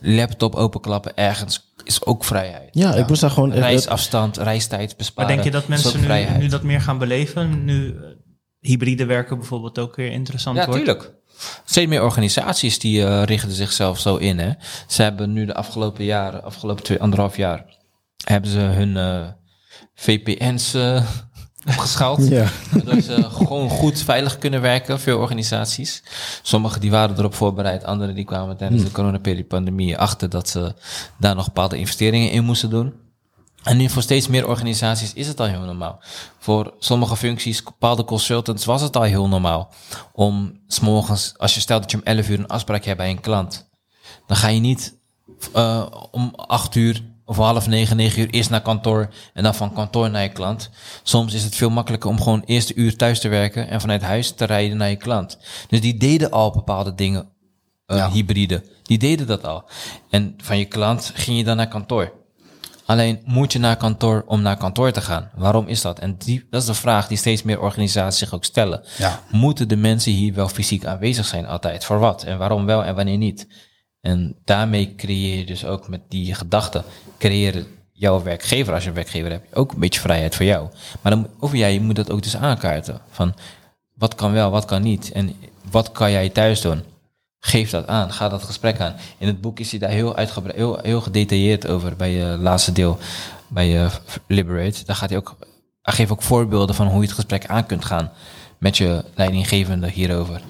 laptop 0.00 0.54
openklappen 0.54 1.16
ergens, 1.16 1.72
is 1.84 2.04
ook 2.04 2.24
vrijheid. 2.24 2.68
ja, 2.72 2.94
ik 2.94 3.08
moest 3.08 3.20
daar 3.20 3.30
gewoon... 3.30 3.52
Reisafstand, 3.52 4.36
reistijd 4.36 4.86
Maar 4.88 4.96
besparen. 4.96 5.30
denk 5.30 5.44
je 5.44 5.50
dat 5.50 5.68
mensen 5.68 6.00
nu, 6.00 6.38
nu 6.38 6.48
dat 6.48 6.62
meer 6.62 6.80
gaan 6.80 6.98
beleven? 6.98 7.64
Nu 7.64 7.88
eh, 7.96 8.02
hybride 8.60 9.04
werken 9.04 9.38
bijvoorbeeld 9.38 9.78
ook 9.78 9.96
weer 9.96 10.10
interessant 10.12 10.56
Ja, 10.56 10.66
wordt? 10.66 10.78
tuurlijk. 10.84 11.14
Steeds 11.64 11.88
meer 11.90 12.02
organisaties 12.02 12.78
die 12.78 13.04
eh, 13.06 13.22
richten 13.22 13.50
zichzelf 13.52 14.00
zo 14.00 14.16
in. 14.16 14.38
Hè. 14.38 14.50
Ze 14.86 15.02
hebben 15.02 15.32
nu 15.32 15.44
de 15.46 15.54
afgelopen 15.54 16.04
jaren, 16.04 16.42
afgelopen 16.44 16.84
twee, 16.84 17.00
anderhalf 17.00 17.36
jaar, 17.36 17.64
hebben 18.24 18.50
ze 18.50 18.58
hun 18.58 18.96
eh, 18.96 19.26
VPN's 19.94 20.74
eh, 20.74 21.04
opgeschaald. 21.66 22.28
Ja. 22.28 22.46
Waardoor 22.70 23.00
ze 23.00 23.30
gewoon 23.30 23.70
goed 23.70 23.98
veilig 23.98 24.38
kunnen 24.38 24.60
werken, 24.60 25.00
veel 25.00 25.18
organisaties. 25.18 26.02
Sommigen 26.42 26.80
die 26.80 26.90
waren 26.90 27.18
erop 27.18 27.34
voorbereid, 27.34 27.84
anderen 27.84 28.14
die 28.14 28.24
kwamen 28.24 28.56
tijdens 28.56 28.84
de 28.84 28.90
coronapandemie 28.90 29.98
achter 29.98 30.28
dat 30.28 30.48
ze 30.48 30.74
daar 31.18 31.34
nog 31.34 31.44
bepaalde 31.44 31.78
investeringen 31.78 32.30
in 32.30 32.44
moesten 32.44 32.70
doen. 32.70 32.94
En 33.62 33.76
nu 33.76 33.88
voor 33.88 34.02
steeds 34.02 34.28
meer 34.28 34.48
organisaties 34.48 35.12
is 35.12 35.26
het 35.28 35.40
al 35.40 35.46
heel 35.46 35.60
normaal. 35.60 36.02
Voor 36.38 36.74
sommige 36.78 37.16
functies, 37.16 37.62
bepaalde 37.62 38.04
consultants, 38.04 38.64
was 38.64 38.82
het 38.82 38.96
al 38.96 39.02
heel 39.02 39.28
normaal. 39.28 39.72
Om 40.12 40.60
s 40.66 40.80
morgens, 40.80 41.34
als 41.36 41.54
je 41.54 41.60
stelt 41.60 41.82
dat 41.82 41.90
je 41.90 41.96
om 41.96 42.02
11 42.02 42.28
uur 42.28 42.38
een 42.38 42.46
afspraak 42.46 42.84
hebt 42.84 42.98
bij 42.98 43.10
een 43.10 43.20
klant, 43.20 43.68
dan 44.26 44.36
ga 44.36 44.48
je 44.48 44.60
niet 44.60 44.98
eh, 45.52 45.86
om 46.10 46.32
8 46.34 46.74
uur 46.74 47.02
of 47.26 47.36
half 47.36 47.66
negen, 47.66 47.96
negen 47.96 48.22
uur 48.22 48.30
eerst 48.30 48.50
naar 48.50 48.60
kantoor 48.62 49.08
en 49.34 49.42
dan 49.42 49.54
van 49.54 49.72
kantoor 49.72 50.10
naar 50.10 50.22
je 50.22 50.28
klant. 50.28 50.70
Soms 51.02 51.34
is 51.34 51.44
het 51.44 51.54
veel 51.54 51.70
makkelijker 51.70 52.10
om 52.10 52.20
gewoon 52.22 52.42
eerste 52.46 52.74
uur 52.74 52.96
thuis 52.96 53.20
te 53.20 53.28
werken 53.28 53.68
en 53.68 53.80
vanuit 53.80 54.02
huis 54.02 54.30
te 54.30 54.44
rijden 54.44 54.76
naar 54.76 54.90
je 54.90 54.96
klant. 54.96 55.38
Dus 55.68 55.80
die 55.80 55.96
deden 55.96 56.30
al 56.30 56.50
bepaalde 56.50 56.94
dingen, 56.94 57.28
eh, 57.86 57.96
Ja. 57.96 58.10
hybride. 58.10 58.64
Die 58.82 58.98
deden 58.98 59.26
dat 59.26 59.44
al. 59.44 59.68
En 60.10 60.34
van 60.42 60.58
je 60.58 60.64
klant 60.64 61.10
ging 61.14 61.38
je 61.38 61.44
dan 61.44 61.56
naar 61.56 61.68
kantoor. 61.68 62.12
Alleen 62.84 63.20
moet 63.24 63.52
je 63.52 63.58
naar 63.58 63.76
kantoor 63.76 64.24
om 64.26 64.42
naar 64.42 64.56
kantoor 64.56 64.92
te 64.92 65.00
gaan? 65.00 65.30
Waarom 65.34 65.66
is 65.66 65.80
dat? 65.80 65.98
En 65.98 66.16
die, 66.18 66.46
dat 66.50 66.60
is 66.60 66.66
de 66.66 66.74
vraag 66.74 67.06
die 67.08 67.16
steeds 67.16 67.42
meer 67.42 67.60
organisaties 67.60 68.18
zich 68.18 68.34
ook 68.34 68.44
stellen. 68.44 68.84
Ja. 68.98 69.20
Moeten 69.30 69.68
de 69.68 69.76
mensen 69.76 70.12
hier 70.12 70.34
wel 70.34 70.48
fysiek 70.48 70.84
aanwezig 70.84 71.26
zijn 71.26 71.46
altijd? 71.46 71.84
Voor 71.84 71.98
wat? 71.98 72.22
En 72.22 72.38
waarom 72.38 72.66
wel 72.66 72.84
en 72.84 72.94
wanneer 72.94 73.16
niet? 73.16 73.46
En 74.06 74.36
daarmee 74.44 74.94
creëer 74.94 75.38
je 75.38 75.46
dus 75.46 75.64
ook 75.64 75.88
met 75.88 76.00
die 76.08 76.34
gedachten, 76.34 76.84
creëer 77.18 77.66
jouw 77.92 78.22
werkgever, 78.22 78.74
als 78.74 78.82
je 78.82 78.88
een 78.88 78.94
werkgever 78.94 79.30
hebt, 79.30 79.54
ook 79.54 79.72
een 79.72 79.78
beetje 79.78 80.00
vrijheid 80.00 80.34
voor 80.34 80.44
jou. 80.44 80.68
Maar 81.00 81.12
dan, 81.12 81.28
of 81.38 81.52
jij 81.52 81.78
moet 81.78 81.96
dat 81.96 82.10
ook 82.10 82.22
dus 82.22 82.36
aankaarten. 82.36 83.00
Van 83.10 83.34
wat 83.94 84.14
kan 84.14 84.32
wel, 84.32 84.50
wat 84.50 84.64
kan 84.64 84.82
niet? 84.82 85.12
En 85.12 85.34
wat 85.70 85.92
kan 85.92 86.10
jij 86.10 86.28
thuis 86.28 86.60
doen? 86.60 86.82
Geef 87.38 87.70
dat 87.70 87.86
aan, 87.86 88.12
ga 88.12 88.28
dat 88.28 88.42
gesprek 88.42 88.80
aan. 88.80 88.94
In 89.18 89.26
het 89.26 89.40
boek 89.40 89.60
is 89.60 89.70
hij 89.70 89.80
daar 89.80 89.90
heel 89.90 90.16
uitgebreid, 90.16 90.56
heel, 90.56 90.78
heel 90.82 91.00
gedetailleerd 91.00 91.66
over 91.66 91.96
bij 91.96 92.10
je 92.10 92.36
laatste 92.40 92.72
deel, 92.72 92.98
bij 93.48 93.68
je 93.68 93.88
Liberate. 94.26 94.84
Daar 94.84 94.96
gaat 94.96 95.08
hij 95.08 95.18
ook, 95.18 95.36
hij 95.82 95.94
geeft 95.94 96.10
ook 96.10 96.22
voorbeelden 96.22 96.74
van 96.74 96.86
hoe 96.86 97.00
je 97.00 97.06
het 97.06 97.16
gesprek 97.16 97.46
aan 97.46 97.66
kunt 97.66 97.84
gaan 97.84 98.10
met 98.58 98.76
je 98.76 99.04
leidinggevende 99.14 99.90
hierover. 99.90 100.40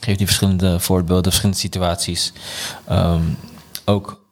Geeft 0.00 0.18
die 0.18 0.26
verschillende 0.26 0.80
voorbeelden, 0.80 1.24
verschillende 1.24 1.60
situaties. 1.60 2.32
Ehm, 2.86 3.22
ook 3.84 4.24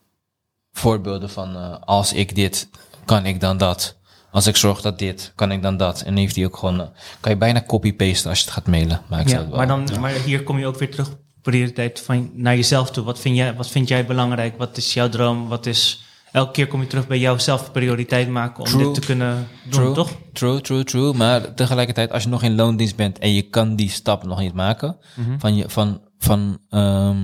voorbeelden 0.73 1.31
van 1.31 1.57
eh, 1.57 1.75
als 1.81 2.13
ik 2.13 2.35
dit, 2.35 2.69
kan 3.05 3.27
ik 3.27 3.41
dan 3.41 3.57
dat. 3.59 3.97
Als 4.31 4.47
ik 4.47 4.57
zorg 4.57 4.81
dat 4.81 4.99
dit, 4.99 5.33
kan 5.35 5.53
ik 5.53 5.63
dan 5.63 5.77
dat. 5.77 6.01
En 6.03 6.17
heeft 6.17 6.37
hij 6.37 6.45
ook 6.45 6.57
gewoon, 6.57 6.81
eh, 6.81 6.87
kan 7.21 7.33
je 7.33 7.39
bijna 7.39 7.63
copy-pasten 7.67 8.31
als 8.31 8.39
je 8.39 8.45
het 8.45 8.55
gaat 8.55 8.67
mailen. 8.67 9.03
Maar, 9.09 9.21
ik 9.21 9.29
Ja, 9.29 9.49
wel- 9.49 9.57
maar, 9.57 9.67
dan, 9.67 9.89
maar 10.01 10.11
hier 10.11 10.43
kom 10.43 10.59
je 10.59 10.67
ook 10.67 10.79
weer 10.79 10.91
terug 10.91 11.17
prioriteit 11.43 12.01
van 12.01 12.31
naar 12.35 12.55
jezelf 12.57 12.91
toe. 12.91 13.05
Wat 13.05 13.19
vind, 13.19 13.37
jij, 13.37 13.55
wat 13.55 13.69
vind 13.69 13.89
jij 13.89 14.07
belangrijk? 14.07 14.59
Wat 14.59 14.77
is 14.77 14.95
jouw 14.95 15.09
droom? 15.09 15.49
Wat 15.49 15.67
is, 15.67 16.03
elke 16.33 16.53
keer 16.53 16.67
kom 16.67 16.81
je 16.81 16.87
terug 16.87 17.07
bij 17.07 17.19
jouzelf 17.19 17.73
prioriteit 17.73 18.29
maken 18.29 18.59
om 18.65 18.71
True. 18.71 18.85
dit 18.85 18.95
te 18.95 19.01
kunnen 19.01 19.49
doen, 19.63 19.71
True, 19.73 19.93
toch? 19.95 20.11
True, 20.33 20.61
true, 20.61 20.85
true. 20.85 21.13
Maar 21.13 21.55
tegelijkertijd, 21.55 22.13
als 22.13 22.23
je 22.23 22.29
nog 22.29 22.43
in 22.43 22.55
loondienst 22.55 22.97
bent 22.97 23.19
en 23.19 23.33
je 23.35 23.43
kan 23.43 23.77
die 23.77 23.91
stap 23.91 24.25
nog 24.25 24.41
niet 24.41 24.55
maken, 24.55 24.97
Mhm. 25.17 25.39
van, 25.39 25.57
je, 25.57 25.65
van, 25.69 26.01
van 26.19 26.59
ehm, 26.69 27.17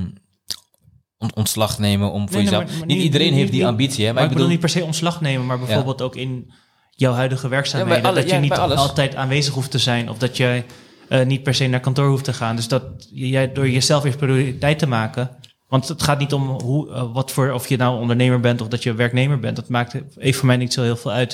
ont- 1.18 1.34
ontslag 1.34 1.78
nemen 1.78 2.12
om 2.12 2.28
voor 2.28 2.36
Nee, 2.36 2.44
nee, 2.44 2.44
jezelf. 2.52 2.64
maar- 2.70 2.78
maar 2.78 2.86
niet 2.86 3.02
iedereen 3.02 3.26
niet- 3.30 3.36
heeft 3.38 3.50
die 3.50 3.60
niet- 3.60 3.68
ambitie, 3.68 4.06
hè? 4.06 4.12
Maar, 4.12 4.22
ik 4.22 4.28
bedoel 4.28 4.48
niet 4.48 4.60
per 4.60 4.68
se 4.68 4.84
ontslag 4.84 5.20
nemen, 5.20 5.46
maar 5.46 5.58
bijvoorbeeld 5.58 6.02
ook 6.02 6.16
in 6.16 6.52
jouw 6.90 7.12
huidige 7.12 7.48
werkzaamheden. 7.48 7.96
Ja, 7.96 8.00
bij 8.02 8.10
alle- 8.10 8.20
dat 8.20 8.28
je 8.30 8.34
ja, 8.36 8.40
niet 8.40 8.78
altijd 8.78 9.14
aanwezig 9.14 9.54
hoeft 9.54 9.70
te 9.70 9.78
zijn 9.78 10.10
of 10.10 10.18
dat 10.18 10.36
jij 10.36 10.64
eh, 11.08 11.26
niet 11.26 11.42
per 11.42 11.54
se 11.54 11.66
naar 11.66 11.80
kantoor 11.80 12.08
hoeft 12.08 12.24
te 12.24 12.32
gaan. 12.32 12.56
Dus 12.56 12.68
dat 12.68 12.82
jij 13.10 13.52
door 13.52 13.68
jezelf 13.70 14.04
eerst 14.04 14.18
prioriteit 14.18 14.78
te 14.78 14.86
maken. 14.86 15.30
Want 15.74 15.88
het 15.88 16.02
gaat 16.02 16.18
niet 16.18 16.32
om 16.32 16.48
hoe, 16.48 16.90
eh, 16.90 17.12
wat 17.12 17.30
voor, 17.32 17.52
of 17.52 17.68
je 17.68 17.76
nou 17.76 18.00
ondernemer 18.00 18.40
bent 18.40 18.60
of 18.60 18.68
dat 18.68 18.82
je 18.82 18.94
werknemer 18.94 19.38
bent. 19.38 19.56
Dat 19.56 19.68
maakt 19.68 19.94
even 20.16 20.38
voor 20.38 20.46
mij 20.46 20.56
niet 20.56 20.72
zo 20.72 20.82
heel 20.82 20.96
veel 20.96 21.10
uit. 21.10 21.32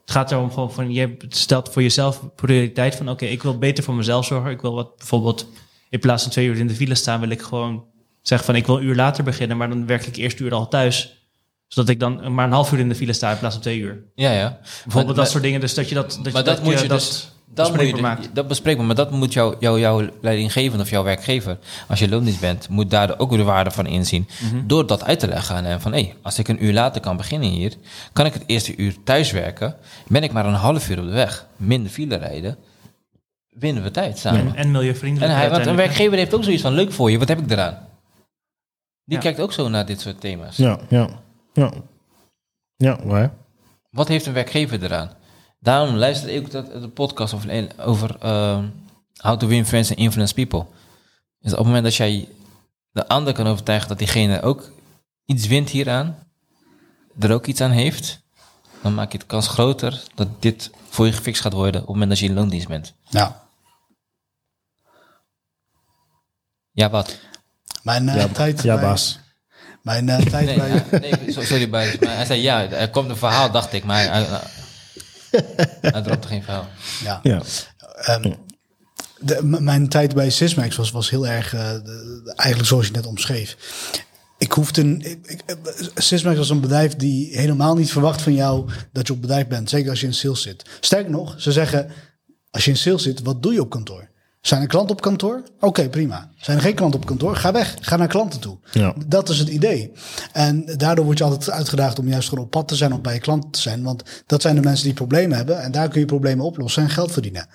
Het 0.00 0.10
gaat 0.10 0.30
erom 0.30 0.50
gewoon 0.50 0.72
van, 0.72 0.92
je 0.92 1.16
stelt 1.28 1.68
voor 1.68 1.82
jezelf 1.82 2.34
prioriteit 2.34 2.94
van, 2.94 3.08
oké, 3.08 3.24
ik 3.24 3.42
wil 3.42 3.58
beter 3.58 3.84
voor 3.84 3.94
mezelf 3.94 4.24
zorgen. 4.24 4.50
Ik 4.50 4.60
wil 4.60 4.74
wat 4.74 4.96
bijvoorbeeld, 4.96 5.46
in 5.90 5.98
plaats 5.98 6.22
van 6.22 6.32
twee 6.32 6.46
uur 6.46 6.56
in 6.56 6.66
de 6.66 6.74
file 6.74 6.94
staan, 6.94 7.20
wil 7.20 7.28
ik 7.28 7.42
gewoon 7.42 7.84
zeggen 8.22 8.46
van, 8.46 8.56
ik 8.56 8.66
wil 8.66 8.76
een 8.76 8.84
uur 8.84 8.94
later 8.94 9.24
beginnen, 9.24 9.56
maar 9.56 9.68
dan 9.68 9.86
werk 9.86 10.06
ik 10.06 10.16
eerst 10.16 10.40
uur 10.40 10.54
al 10.54 10.68
thuis. 10.68 11.26
Zodat 11.68 11.88
ik 11.88 12.00
dan 12.00 12.34
maar 12.34 12.46
een 12.46 12.52
half 12.52 12.72
uur 12.72 12.78
in 12.78 12.88
de 12.88 12.94
file 12.94 13.12
sta 13.12 13.30
in 13.30 13.38
plaats 13.38 13.54
van 13.54 13.62
twee 13.62 13.78
uur. 13.78 14.04
Ja, 14.14 14.32
ja. 14.32 14.58
Bijvoorbeeld 14.60 15.06
Maar- 15.06 15.14
dat 15.14 15.30
soort 15.30 15.42
dingen. 15.42 15.60
Dus 15.60 15.74
dat 15.74 15.88
je 15.88 15.94
dat. 15.94 16.18
dat 16.22 16.32
maar 16.32 16.44
dat, 16.44 16.62
moet 16.62 16.80
je 16.80 16.88
dat 16.88 16.98
dus. 16.98 17.32
Dat, 17.54 17.76
moet 17.76 17.86
je, 17.88 17.96
maakt. 17.96 18.34
dat 18.34 18.48
bespreekbaar, 18.48 18.86
maar 18.86 18.94
dat 18.94 19.10
moet 19.10 19.32
jou, 19.32 19.56
jou, 19.60 19.78
jouw 19.80 20.08
leidinggevende 20.20 20.82
of 20.84 20.90
jouw 20.90 21.02
werkgever, 21.02 21.58
als 21.88 21.98
je 21.98 22.08
loondienst 22.08 22.40
bent, 22.40 22.68
moet 22.68 22.90
daar 22.90 23.18
ook 23.18 23.30
de 23.30 23.42
waarde 23.42 23.70
van 23.70 23.86
inzien. 23.86 24.28
Mhm. 24.52 24.66
Door 24.66 24.86
dat 24.86 25.04
uit 25.04 25.20
te 25.20 25.28
leggen 25.28 25.56
aan 25.56 25.64
hem 25.64 25.80
van, 25.80 25.92
hé, 25.92 26.12
als 26.22 26.38
ik 26.38 26.48
een 26.48 26.64
uur 26.64 26.72
later 26.72 27.00
kan 27.00 27.16
beginnen 27.16 27.48
hier, 27.48 27.72
kan 28.12 28.26
ik 28.26 28.32
het 28.32 28.42
eerste 28.46 28.76
uur 28.76 28.94
thuis 29.04 29.30
werken, 29.30 29.76
ben 30.06 30.22
ik 30.22 30.32
maar 30.32 30.46
een 30.46 30.54
half 30.54 30.88
uur 30.90 30.98
op 30.98 31.04
de 31.04 31.12
weg, 31.12 31.46
minder 31.56 31.90
file 31.90 32.16
rijden, 32.16 32.56
winnen 33.48 33.82
we 33.82 33.90
tijd 33.90 34.18
samen. 34.18 34.40
En, 34.46 34.54
en 34.54 34.70
milieuvriendelijk. 34.70 35.32
En 35.32 35.38
hij, 35.38 35.50
want 35.50 35.66
een 35.66 35.76
werkgever 35.76 36.16
heeft 36.18 36.34
ook 36.34 36.44
zoiets 36.44 36.62
van, 36.62 36.72
leuk 36.72 36.92
voor 36.92 37.10
je, 37.10 37.18
wat 37.18 37.28
heb 37.28 37.38
ik 37.40 37.50
eraan? 37.50 37.86
Die 39.04 39.16
Ja. 39.16 39.22
kijkt 39.22 39.40
ook 39.40 39.52
zo 39.52 39.68
naar 39.68 39.86
dit 39.86 40.00
soort 40.00 40.20
thema's. 40.20 40.56
Ja, 40.56 40.78
ja, 40.88 41.08
ja. 41.52 41.72
Ja, 42.76 42.98
waar? 43.04 43.32
Wat 43.90 44.08
heeft 44.08 44.26
een 44.26 44.32
werkgever 44.32 44.82
eraan? 44.82 45.10
Daarom 45.60 45.94
luister 45.94 46.28
ik 46.28 46.42
ook 46.44 46.50
dat, 46.50 46.72
de 46.82 46.88
podcast 46.88 47.34
over, 47.34 47.68
over 47.78 48.16
ehm, 48.20 48.68
how 49.16 49.38
to 49.38 49.46
win 49.46 49.66
friends 49.66 49.90
and 49.90 49.98
influence 49.98 50.34
people. 50.34 50.64
Dus 51.40 51.52
op 51.52 51.58
het 51.58 51.66
moment 51.66 51.84
dat 51.84 51.94
jij 51.94 52.28
de 52.90 53.08
ander 53.08 53.32
kan 53.34 53.46
overtuigen 53.46 53.88
dat 53.88 53.98
diegene 53.98 54.42
ook 54.42 54.70
iets 55.24 55.46
wint 55.46 55.70
hieraan, 55.70 56.18
er 57.18 57.32
ook 57.32 57.46
iets 57.46 57.60
aan 57.60 57.70
heeft, 57.70 58.20
dan 58.82 58.94
maak 58.94 59.12
je 59.12 59.18
de 59.18 59.24
kans 59.26 59.48
groter 59.48 60.02
dat 60.14 60.28
dit 60.42 60.70
voor 60.88 61.06
je 61.06 61.12
gefixt 61.12 61.42
gaat 61.42 61.52
worden 61.52 61.80
op 61.80 61.86
het 61.86 61.88
moment 61.96 62.10
dat 62.10 62.18
je 62.18 62.26
in 62.26 62.34
loondienst 62.34 62.68
bent. 62.68 62.94
Ja. 63.08 63.46
Ja, 66.72 66.90
wat? 66.90 67.18
Mijn 67.82 68.08
eh, 68.08 68.16
Ja, 68.16 68.28
tijd 68.28 68.62
ja 68.62 68.74
bij, 68.74 68.82
baas. 68.84 69.18
Mijn 69.82 70.08
eh, 70.08 70.26
tijd 70.26 70.46
Nee, 70.46 70.56
bij... 70.56 70.68
ja, 70.68 70.98
nee 70.98 71.32
so- 71.32 71.42
sorry, 71.42 71.68
Buis. 71.70 71.98
Maar 71.98 72.14
hij 72.14 72.24
zei 72.24 72.40
ja, 72.40 72.62
er 72.70 72.90
komt 72.90 73.10
een 73.10 73.16
verhaal, 73.16 73.50
dacht 73.50 73.72
ik, 73.72 73.84
maar 73.84 74.04
hij, 75.80 76.02
dropte 76.02 76.28
geen 76.28 76.42
verhaal. 76.42 76.68
Ja. 77.04 77.20
Ja. 77.22 77.42
Ehm, 78.02 78.32
de, 79.20 79.42
mijn 79.42 79.88
tijd 79.88 80.14
bij 80.14 80.30
Sysmax 80.30 80.76
was, 80.76 80.90
was 80.90 81.10
heel 81.10 81.26
erg, 81.26 81.54
eh, 81.54 81.72
de- 81.72 81.82
de- 82.24 82.32
eigenlijk 82.36 82.68
zoals 82.68 82.86
je 82.86 82.92
net 82.92 83.06
omschreef. 83.06 83.56
Ik 84.38 84.52
hoefde 84.52 84.80
een, 84.80 85.02
ik, 85.26 85.40
eh, 85.46 85.54
Sysmax 85.94 86.36
was 86.36 86.50
een 86.50 86.60
bedrijf 86.60 86.96
die 86.96 87.36
helemaal 87.36 87.74
niet 87.76 87.92
verwacht 87.92 88.22
van 88.22 88.34
jou 88.34 88.70
dat 88.92 89.06
je 89.06 89.12
op 89.12 89.20
bedrijf 89.20 89.46
bent. 89.46 89.70
Zeker 89.70 89.90
als 89.90 90.00
je 90.00 90.06
in 90.06 90.14
sales 90.14 90.42
zit. 90.42 90.64
Sterker 90.80 91.10
nog, 91.10 91.34
ze 91.38 91.52
zeggen, 91.52 91.90
als 92.50 92.64
je 92.64 92.70
in 92.70 92.76
sales 92.76 93.02
zit, 93.02 93.22
wat 93.22 93.42
doe 93.42 93.52
je 93.52 93.60
op 93.60 93.70
kantoor? 93.70 94.08
Zijn 94.40 94.62
er 94.62 94.66
klanten 94.66 94.96
op 94.96 95.00
kantoor? 95.00 95.42
Oké, 95.60 95.88
prima. 95.88 96.30
Zijn 96.36 96.56
er 96.56 96.62
geen 96.62 96.74
klanten 96.74 97.00
op 97.00 97.06
kantoor? 97.06 97.36
Ga 97.36 97.52
weg. 97.52 97.76
Ga 97.80 97.96
naar 97.96 98.08
klanten 98.08 98.40
toe. 98.40 98.58
Ja. 98.70 98.94
Dat 99.06 99.28
is 99.28 99.38
het 99.38 99.48
idee. 99.48 99.92
En 100.32 100.64
daardoor 100.76 101.04
word 101.04 101.18
je 101.18 101.24
altijd 101.24 101.50
uitgedaagd 101.50 101.98
om 101.98 102.08
juist 102.08 102.28
gewoon 102.28 102.44
op 102.44 102.50
pad 102.50 102.68
te 102.68 102.76
zijn 102.76 102.92
of 102.92 103.00
bij 103.00 103.14
je 103.14 103.20
klant 103.20 103.52
te 103.52 103.60
zijn. 103.60 103.82
Want 103.82 104.02
dat 104.26 104.42
zijn 104.42 104.54
de 104.54 104.60
mensen 104.60 104.84
die 104.84 104.94
problemen 104.94 105.36
hebben. 105.36 105.62
En 105.62 105.72
daar 105.72 105.88
kun 105.88 106.00
je 106.00 106.06
problemen 106.06 106.44
oplossen 106.44 106.82
en 106.82 106.90
geld 106.90 107.12
verdienen. 107.12 107.46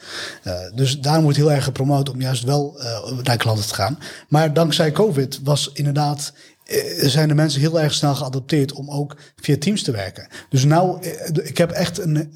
Eh, 0.43 0.53
dus 0.75 0.99
daarom 0.99 1.23
wordt 1.23 1.37
heel 1.37 1.51
erg 1.51 1.63
gepromoot 1.63 2.09
om 2.09 2.21
juist 2.21 2.43
wel 2.43 2.79
eh, 2.79 3.11
naar 3.23 3.37
klanten 3.37 3.67
te 3.67 3.73
gaan. 3.73 3.97
Maar 4.29 4.53
dankzij 4.53 4.91
COVID 4.91 5.39
was 5.43 5.69
inderdaad 5.73 6.33
eh, 6.63 7.07
zijn 7.07 7.27
de 7.27 7.35
mensen 7.35 7.61
heel 7.61 7.81
erg 7.81 7.93
snel 7.93 8.15
geadopteerd 8.15 8.73
om 8.73 8.89
ook 8.89 9.17
via 9.35 9.57
Teams 9.57 9.83
te 9.83 9.91
werken. 9.91 10.27
Dus 10.49 10.65
nou, 10.65 11.01
ik 11.43 11.57
heb 11.57 11.71
echt 11.71 11.99
een, 11.99 12.33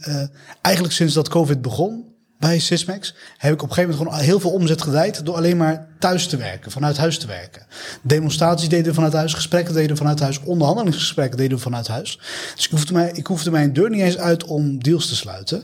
eigenlijk 0.61 0.95
sinds 0.95 1.14
dat 1.14 1.30
COVID 1.30 1.61
begon 1.61 2.07
bij 2.39 2.59
Sysmex, 2.59 3.15
heb 3.38 3.53
ik 3.53 3.61
op 3.61 3.69
een 3.69 3.73
gegeven 3.76 3.95
moment 3.97 4.14
gewoon 4.14 4.30
heel 4.30 4.39
veel 4.39 4.51
omzet 4.51 4.81
gedraaid 4.81 5.26
door 5.26 5.35
alleen 5.35 5.57
maar 5.57 5.88
thuis 5.99 6.27
te 6.27 6.38
werken, 6.38 6.72
vanuit 6.72 6.97
huis 6.97 7.19
te 7.19 7.27
werken. 7.27 7.65
Demonstraties 8.01 8.69
deden 8.69 8.85
we 8.85 8.93
vanuit 8.93 9.14
huis, 9.14 9.34
gesprekken 9.34 9.73
deden 9.73 9.89
we 9.89 9.95
vanuit 9.97 10.19
huis, 10.19 10.39
onderhandelingsgesprekken 10.39 11.38
deden 11.38 11.57
we 11.57 11.64
vanuit 11.64 11.88
huis. 11.88 12.19
Dus 12.55 12.65
ik 12.65 12.72
hoefde, 12.72 12.93
mij, 12.93 13.11
ik 13.14 13.27
hoefde 13.27 13.51
mijn 13.51 13.73
deur 13.73 13.89
niet 13.89 14.01
eens 14.01 14.18
uit 14.18 14.43
om 14.43 14.84
deals 14.84 15.07
te 15.07 15.15
sluiten. 15.15 15.64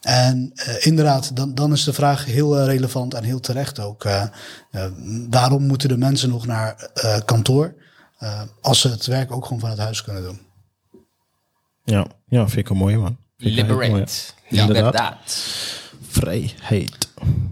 En 0.00 0.50
eh, 0.54 0.86
inderdaad, 0.86 1.36
dan, 1.36 1.54
dan 1.54 1.72
is 1.72 1.84
de 1.84 1.92
vraag 1.92 2.24
heel 2.24 2.58
eh, 2.58 2.66
relevant 2.66 3.14
en 3.14 3.24
heel 3.24 3.40
terecht 3.40 3.80
ook. 3.80 4.04
eh, 4.04 4.24
waarom 5.30 5.66
moeten 5.66 5.88
de 5.88 5.96
mensen 5.96 6.28
nog 6.28 6.46
naar 6.46 6.90
eh, 6.94 7.18
kantoor? 7.24 7.74
Uh, 8.22 8.42
als 8.60 8.80
ze 8.80 8.88
het 8.88 9.06
werk 9.06 9.32
ook 9.32 9.44
gewoon 9.44 9.60
vanuit 9.60 9.78
huis 9.78 10.02
kunnen 10.02 10.22
doen. 10.22 10.40
Ja, 11.84 12.06
ja 12.26 12.48
vind 12.48 12.58
ik 12.60 12.70
een 12.70 12.76
mooie 12.76 12.98
man. 12.98 13.16
Een 13.38 13.50
hele 13.50 13.88
mooie. 14.92 15.81
Ja. 16.14 16.20
Vrijheid. 16.20 17.08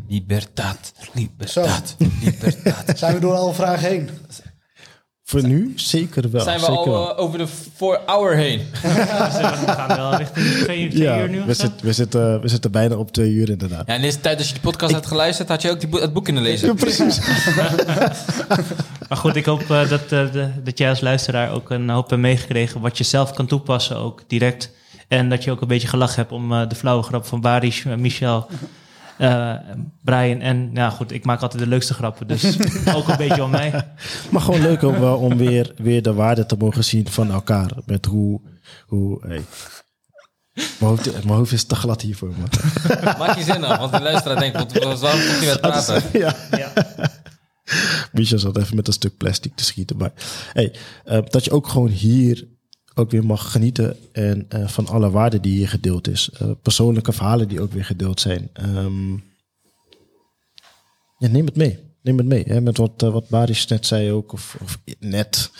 Libertaat. 0.09 0.93
Libertaat. 1.15 1.97
Libertaat. 2.23 2.99
Zijn 2.99 3.15
we 3.15 3.21
door 3.21 3.35
alle 3.35 3.55
vragen 3.55 3.89
heen? 3.89 4.11
Voor 5.25 5.47
nu 5.47 5.73
zeker 5.77 6.31
wel. 6.31 6.41
Zijn 6.43 6.59
we 6.59 6.65
zeker 6.65 6.79
al 6.79 6.91
wel. 6.91 7.17
eh, 7.17 7.23
over 7.25 7.39
de 7.39 7.47
4 7.77 8.01
hour 8.07 8.37
heen? 8.37 8.59
We 8.83 8.89
gaan 9.67 9.97
wel 9.97 10.15
richting 10.17 10.47
twee, 10.47 10.89
twee 10.89 11.03
ja, 11.03 11.21
uur 11.21 11.29
nu. 11.29 11.45
we, 11.45 11.55
zitten, 11.55 11.87
we, 11.87 11.93
zitten, 11.93 12.41
we 12.41 12.49
zitten 12.49 12.71
bijna 12.71 12.97
op 12.97 13.13
twee 13.13 13.31
uur 13.33 13.51
inderdaad. 13.51 13.87
Ja, 13.87 13.95
in 13.95 14.01
deze 14.01 14.21
tijd 14.21 14.39
als 14.39 14.47
je 14.47 14.53
die 14.53 14.63
podcast 14.63 14.93
had 14.95 15.07
geluisterd, 15.07 15.49
had 15.49 15.63
je 15.63 15.71
ook 15.71 15.81
die 15.81 15.89
boek- 15.89 16.01
het 16.01 16.13
boek 16.13 16.25
kunnen 16.25 16.43
lezen. 16.43 16.75
precies. 16.75 17.19
Maar 19.09 19.19
goed, 19.19 19.37
ik 19.37 19.45
hoop 19.45 19.61
eh, 19.71 19.89
dat, 19.89 20.03
eh, 20.03 20.33
de, 20.33 20.51
dat 20.65 20.79
jij 20.79 20.89
als 20.89 21.01
luisteraar 21.01 21.51
ook 21.53 21.71
een 21.71 21.89
hoop 21.89 22.11
hebt 22.11 22.23
meegekregen 22.23 22.81
wat 22.81 22.99
je 22.99 23.05
zelf 23.05 23.33
kan 23.33 23.47
toepassen, 23.47 23.97
ook 23.97 24.23
direct. 24.27 24.71
En 25.11 25.29
dat 25.29 25.45
je 25.45 25.51
ook 25.51 25.61
een 25.61 25.69
beetje 25.69 25.89
gelachen 25.89 26.17
hebt 26.17 26.33
om 26.33 26.53
eh, 26.53 26.69
de 26.69 26.75
flauwe 26.75 27.03
grap 27.03 27.27
van 27.27 27.41
Baris, 27.41 27.85
eh, 27.85 27.95
Michel, 27.95 28.47
eh, 29.19 29.55
Brian. 30.03 30.41
En 30.41 30.71
ja, 30.75 30.91
goed, 30.91 31.13
ik 31.13 31.25
maak 31.25 31.41
altijd 31.43 31.63
de 31.63 31.69
leukste 31.69 31.95
grappen, 31.95 32.27
dus 32.27 32.59
ook 32.97 33.09
een 33.09 33.17
beetje 33.17 33.43
om 33.43 33.51
mij. 33.51 33.87
Maar 34.31 34.41
gewoon 34.41 34.61
leuk 34.61 34.83
om, 34.83 35.01
wel 35.01 35.17
om 35.17 35.37
weer, 35.37 35.73
weer 35.77 36.03
de 36.03 36.13
waarde 36.13 36.47
te 36.47 36.57
mogen 36.59 36.85
zien 36.85 37.09
van 37.09 37.31
elkaar. 37.31 37.71
Met 37.87 38.05
hoe... 38.05 38.41
hoe 38.87 39.19
hey. 39.27 39.43
mijn, 40.53 40.65
hoofd, 40.79 41.13
mijn 41.13 41.37
hoofd 41.37 41.53
is 41.53 41.65
te 41.65 41.75
glad 41.75 42.01
hiervoor, 42.01 42.33
man. 42.39 42.49
Maak 43.19 43.37
je 43.37 43.45
zin 43.45 43.65
af, 43.65 43.79
want 43.79 43.93
de 43.93 44.01
luisteraar 44.01 44.39
denkt, 44.39 44.57
wat, 44.57 45.01
waarom 45.01 45.21
komt 45.21 45.39
hij 45.39 45.47
met 45.47 45.61
praten? 45.61 46.03
ja. 46.13 46.35
Ja. 46.51 46.73
Micha 48.13 48.37
zat 48.37 48.57
even 48.57 48.77
met 48.77 48.87
een 48.87 48.93
stuk 48.93 49.17
plastic 49.17 49.55
te 49.55 49.65
schieten. 49.65 49.97
Maar 49.97 50.13
hey, 50.53 50.75
dat 51.25 51.45
je 51.45 51.51
ook 51.51 51.69
gewoon 51.69 51.89
hier 51.89 52.49
ook 52.95 53.11
weer 53.11 53.25
mag 53.25 53.53
genieten 53.53 53.97
en, 54.13 54.47
eh, 54.49 54.69
van 54.69 54.87
alle 54.87 55.11
waarde 55.11 55.41
die 55.41 55.57
hier 55.57 55.69
gedeeld 55.69 56.09
is. 56.09 56.31
Eh, 56.31 56.51
persoonlijke 56.63 57.13
verhalen 57.13 57.49
die 57.49 57.61
ook 57.61 57.73
weer 57.73 57.85
gedeeld 57.85 58.21
zijn. 58.21 58.51
Ehm, 58.53 59.13
ja, 61.19 61.29
neem 61.29 61.47
het 61.47 61.57
mee. 61.57 61.79
Neem 62.03 62.19
het 62.19 62.27
mee. 62.27 62.45
Hè, 62.47 62.61
met 62.61 62.77
wat, 62.77 63.03
eh, 63.03 63.13
wat 63.13 63.29
Baris 63.29 63.67
net 63.67 63.87
zei 63.87 64.13
ook, 64.13 64.33
of, 64.33 64.57
of 64.63 64.81
net 64.99 65.51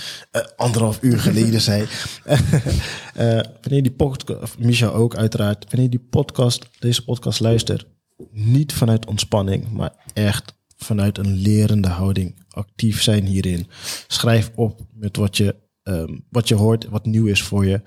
anderhalf 0.57 0.99
uur 1.03 1.19
geleden 1.29 1.61
zei. 1.61 1.87
Wanneer 3.63 3.83
die 3.83 3.93
podcast, 3.93 4.59
Micha 4.59 4.89
ook 4.89 5.17
uiteraard, 5.17 5.67
wanneer 5.71 5.91
die 5.91 6.07
podcast, 6.11 6.69
deze 6.79 7.05
podcast 7.05 7.41
luistert, 7.41 7.87
niet 8.33 8.73
vanuit 8.73 9.07
ontspanning, 9.07 9.73
maar 9.73 9.93
echt 10.13 10.55
vanuit 10.77 11.19
een 11.19 11.35
lerende 11.35 11.89
houding 11.89 12.45
actief 12.51 13.03
zijn 13.03 13.27
hierin. 13.27 13.67
Schrijf 14.07 14.51
op 14.55 14.81
met 14.93 15.17
wat 15.17 15.37
je, 15.37 15.55
ehm, 15.83 16.19
wat 16.31 16.49
je 16.49 16.55
hoort, 16.55 16.89
wat 16.89 17.07
nieuw 17.07 17.27
is 17.27 17.43
voor 17.43 17.67
je. 17.67 17.83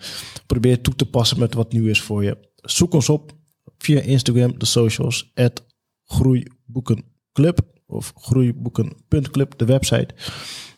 Probeer 0.45 0.82
toe 0.82 0.95
te 0.95 1.06
passen 1.06 1.40
met 1.40 1.53
wat 1.53 1.72
nieuw 1.72 1.88
is 1.88 2.02
voor 2.02 2.24
je. 2.24 2.49
Zoek 2.56 2.94
ons 2.94 3.10
op 3.10 3.32
via 3.78 4.02
Instagram, 4.02 4.60
de 4.60 4.65
socials, 4.65 5.32
at 5.34 5.65
groeiboekenclub 6.06 7.60
of 7.86 8.14
groeiboeken.club, 8.15 9.57
de 9.57 9.65
website. 9.65 10.07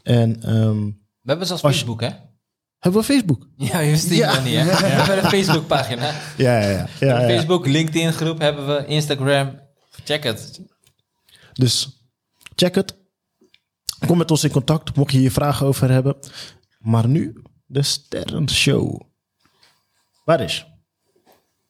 En 0.03 0.41
ehm, 0.43 0.83
We 0.85 1.31
hebben 1.31 1.47
zelfs 1.47 1.61
je- 1.61 1.67
Facebook, 1.67 2.01
hè? 2.01 2.09
hebben 2.79 3.01
we 3.01 3.05
Facebook? 3.07 3.47
Ja, 3.57 3.79
je 3.79 3.91
wist 3.91 4.03
het 4.09 4.17
Ja. 4.17 4.39
niet, 4.43 4.55
hè? 4.55 4.63
We 4.79 4.85
hebben 4.85 5.23
een 5.23 5.29
Facebookpagina. 5.29 6.21
Ja, 6.37 6.59
ja, 6.69 6.87
ja. 6.99 7.19
Facebook, 7.19 7.65
LinkedIn 7.67 8.13
groep 8.13 8.39
hebben 8.39 8.67
we, 8.67 8.85
Instagram. 8.85 9.59
Check 10.03 10.23
het. 10.23 10.61
Dus 11.53 11.99
check 12.55 12.75
het. 12.75 12.97
Kom 14.07 14.17
met 14.17 14.31
ons 14.31 14.43
in 14.43 14.51
contact, 14.51 14.95
mocht 14.95 15.11
je 15.11 15.17
hier 15.17 15.31
vragen 15.31 15.65
over 15.67 15.89
hebben. 15.91 16.15
Maar 16.85 17.07
nu 17.07 17.41
de 17.65 17.81
Sterrenshow. 17.83 19.01
Waar 20.25 20.41
is? 20.41 20.65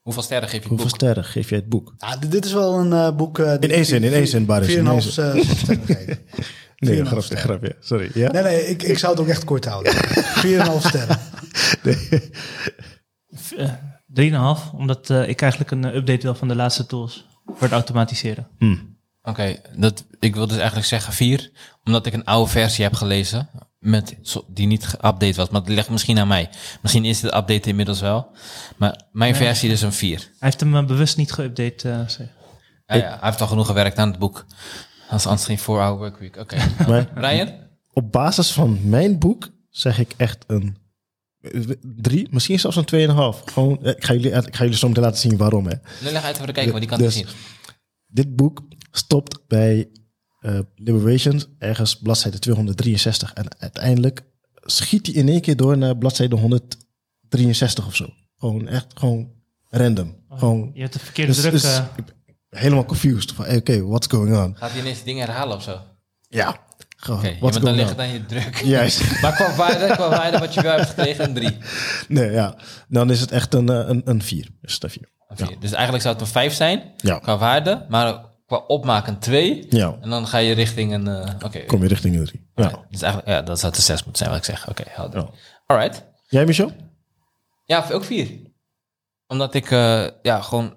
Hoeveel 0.02 0.24
sterren 0.24 0.50
geef 0.50 0.58
je 0.58 0.60
het 0.60 0.68
Hoeveel 0.70 0.88
boek? 0.88 0.96
sterren 0.96 1.24
geef 1.24 1.50
je 1.50 1.56
het 1.56 1.70
boek? 1.70 1.94
Ja, 1.98 2.18
dit, 2.18 2.32
dit 2.32 2.46
is 2.46 2.54
wel 2.54 2.80
een 2.80 2.94
eh, 2.94 3.16
boek... 3.16 3.40
eh, 3.40 3.46
die- 3.60 3.70
In 3.70 3.76
één 3.76 3.86
zin, 3.86 4.04
in 4.04 4.14
één 4.14 4.28
zin, 4.28 4.46
Baris, 4.46 4.74
in 4.76 4.88
één 4.88 5.02
4,5 5.02 5.06
eh, 5.06 5.12
sterren 5.12 5.46
geven. 5.86 6.20
Nee, 6.78 6.98
4,5 7.00 7.06
grapje, 7.08 7.22
sterren. 7.22 7.46
grapje. 7.46 7.76
Sorry. 7.80 8.12
Ja? 8.14 8.32
Nee, 8.32 8.44
nee, 8.44 8.66
ik, 8.68 8.84
ik 8.84 8.98
zou 8.98 9.12
het 9.12 9.22
ook 9.22 9.28
echt 9.28 9.44
kort 9.44 9.66
houden. 9.66 9.94
4,5 10.46 10.88
sterren. 10.88 11.20
Eh, 13.58 13.74
3,5, 14.60 14.72
omdat 14.74 15.10
eh, 15.10 15.28
ik 15.30 15.42
eigenlijk 15.42 15.72
een 15.72 15.86
eh, 15.86 15.96
update 15.96 16.22
wil 16.22 16.36
van 16.36 16.48
de 16.48 16.56
laatste 16.56 16.86
tools 16.86 17.28
voor 17.46 17.62
het 17.62 17.72
automatiseren. 17.72 18.48
Oké, 19.24 19.62
dat 19.78 20.06
ik 20.20 20.36
wil 20.36 20.48
dus 20.48 20.58
eigenlijk 20.58 20.88
zeggen 20.88 21.14
vier, 21.14 21.52
omdat 21.84 22.06
ik 22.06 22.14
een 22.14 22.24
oude 22.26 22.52
versie 22.52 22.84
heb 22.84 22.94
gelezen 22.94 23.50
met 23.86 24.16
zo- 24.22 24.46
die 24.48 24.68
niet 24.68 24.88
geüpdate 24.96 25.36
was, 25.36 25.50
maar 25.50 25.62
dat 25.64 25.68
ligt 25.70 25.90
misschien 25.90 26.20
aan 26.20 26.28
mij. 26.28 26.50
Misschien 26.82 27.06
is 27.06 27.20
de 27.20 27.28
update 27.36 27.70
inmiddels 27.70 28.02
wel, 28.02 28.32
maar 28.78 29.02
mijn 29.12 29.36
versie 29.36 29.70
is 29.72 29.82
een 29.82 29.94
vier. 29.94 30.18
Hij 30.20 30.30
heeft 30.40 30.60
hem 30.60 30.76
eh, 30.76 30.86
bewust 30.86 31.18
niet 31.18 31.32
geüpdate. 31.40 31.90
eh, 31.90 32.08
zeg. 32.08 32.28
Ja, 32.86 32.96
ja, 32.96 33.10
hij 33.10 33.30
heeft 33.30 33.42
al 33.42 33.48
genoeg 33.48 33.68
gewerkt 33.68 33.98
aan 33.98 34.10
het 34.10 34.20
boek. 34.20 34.46
Als 35.10 35.26
anders 35.26 35.46
geen 35.46 35.60
4-hour 35.60 35.98
workweek. 35.98 36.38
Oké. 36.38 36.58
Maar 36.88 37.10
Ryan? 37.16 37.54
op 37.94 38.12
basis 38.12 38.52
van 38.52 38.80
mijn 38.90 39.20
boek 39.20 39.50
zeg 39.70 40.00
ik 40.00 40.14
echt 40.18 40.44
een 40.48 40.78
drie, 41.82 42.28
misschien 42.32 42.60
zelfs 42.60 42.76
een 42.76 42.86
tweeënhalf. 42.86 43.42
Gewoon, 43.46 43.84
eh, 43.84 43.92
ik 43.92 44.04
ga 44.06 44.14
jullie, 44.14 44.32
ik 44.32 44.56
ga 44.56 44.64
jullie 44.64 44.78
zo 44.78 44.88
meteen 44.88 45.04
laten 45.04 45.20
zien 45.20 45.38
waarom. 45.38 45.66
Hè. 45.68 45.74
Nu 46.04 46.12
leg 46.12 46.24
uit 46.24 46.38
voor 46.38 46.46
de 46.48 46.52
kijker, 46.54 46.72
want 46.74 46.84
die 46.84 46.94
kan 46.98 47.04
Dus- 47.06 47.16
het 47.16 47.28
zien. 47.28 47.36
Dit 48.08 48.36
boek 48.36 48.62
stopt 48.92 49.40
bij 49.48 49.88
eh, 50.46 50.60
Liberations, 50.76 51.48
ergens 51.58 51.96
bladzijde 51.98 52.40
263. 52.40 53.34
En 53.34 53.46
uiteindelijk 53.60 54.24
schiet 54.62 55.06
hij 55.06 55.16
in 55.16 55.30
één 55.30 55.42
keer 55.42 55.56
door 55.56 55.78
naar 55.78 55.98
bladzijde 55.98 56.36
163 56.36 57.86
of 57.88 57.96
zo. 57.96 58.10
Gewoon 58.38 58.68
echt 58.68 58.86
gewoon 58.94 59.32
random. 59.70 60.16
Gewoon, 60.30 60.72
Je 60.74 60.82
hebt 60.82 60.94
de 60.94 61.00
verkeerde 61.00 61.32
dus, 61.32 61.42
druk. 61.42 61.52
dus 61.52 61.82
ben 62.50 62.60
helemaal 62.60 62.86
confused. 62.86 63.32
Van, 63.32 63.46
hey, 63.46 63.58
Oké, 63.58 63.82
what's 63.86 64.08
going 64.08 64.38
on? 64.38 64.56
Gaat 64.58 64.72
hij 64.72 64.80
ineens 64.80 65.04
dingen 65.04 65.26
herhalen 65.26 65.58
of 65.58 65.64
zo? 65.64 65.80
Ja, 66.30 66.58
gewoon, 66.98 67.22
maar 67.42 67.60
dan 67.60 67.74
ligt 67.76 67.90
het 67.90 68.00
aan 68.00 68.12
je 68.14 68.26
druk. 68.26 68.62
Juist. 68.64 69.02
Maar 69.22 69.34
qua 69.36 69.56
waarde, 69.56 69.94
qua 69.94 70.10
waarde 70.10 70.38
wat 70.38 70.54
je 70.54 70.62
wel 70.62 70.76
hebt 70.78 70.90
gekregen, 70.90 71.26
een 71.26 71.34
drie. 71.34 71.58
Nee, 72.08 72.32
ja. 72.32 72.56
Dan 72.88 73.12
is 73.12 73.22
het 73.22 73.32
echt 73.32 73.54
een, 73.54 73.70
eh, 73.70 73.88
een, 73.88 74.02
een 74.06 74.22
vier. 74.22 74.48
Is 74.62 74.74
het 74.74 74.84
een 74.84 74.90
vier. 74.90 75.10
Dus 75.60 75.72
eigenlijk 75.72 76.04
zou 76.04 76.14
het 76.16 76.24
een 76.24 76.32
vijf 76.32 76.54
zijn, 76.54 76.94
Ja. 76.98 77.20
qua 77.20 77.38
waarde, 77.38 77.86
maar 77.90 78.26
qua 78.46 78.58
opmaak 78.58 79.08
een 79.08 79.20
twee. 79.20 79.66
Ja, 79.70 79.98
En 80.02 80.10
dan 80.10 80.28
ga 80.28 80.38
je 80.38 80.54
richting 80.54 80.94
een... 80.94 81.08
eh, 81.08 81.34
Oké, 81.46 81.60
kom 81.66 81.82
je 81.82 81.88
richting 81.88 82.16
een 82.16 82.26
drie. 82.26 82.50
Ja. 82.56 82.86
dus 82.90 83.02
eigenlijk, 83.02 83.32
ja, 83.34 83.42
dat 83.42 83.60
zou 83.60 83.74
de 83.74 83.82
zes 83.82 84.04
moeten 84.04 84.18
zijn 84.26 84.30
wat 84.30 84.38
ik 84.48 84.56
zeg. 84.56 84.70
Oké. 84.70 84.84
Ja. 84.96 85.28
Alright. 85.66 86.04
Jij, 86.28 86.46
Michel? 86.46 86.72
Ja, 87.66 87.86
ook 87.92 88.04
vier. 88.04 88.30
Omdat 89.28 89.54
ik 89.54 89.72
eh, 89.72 90.08
ja, 90.22 90.42
gewoon 90.42 90.76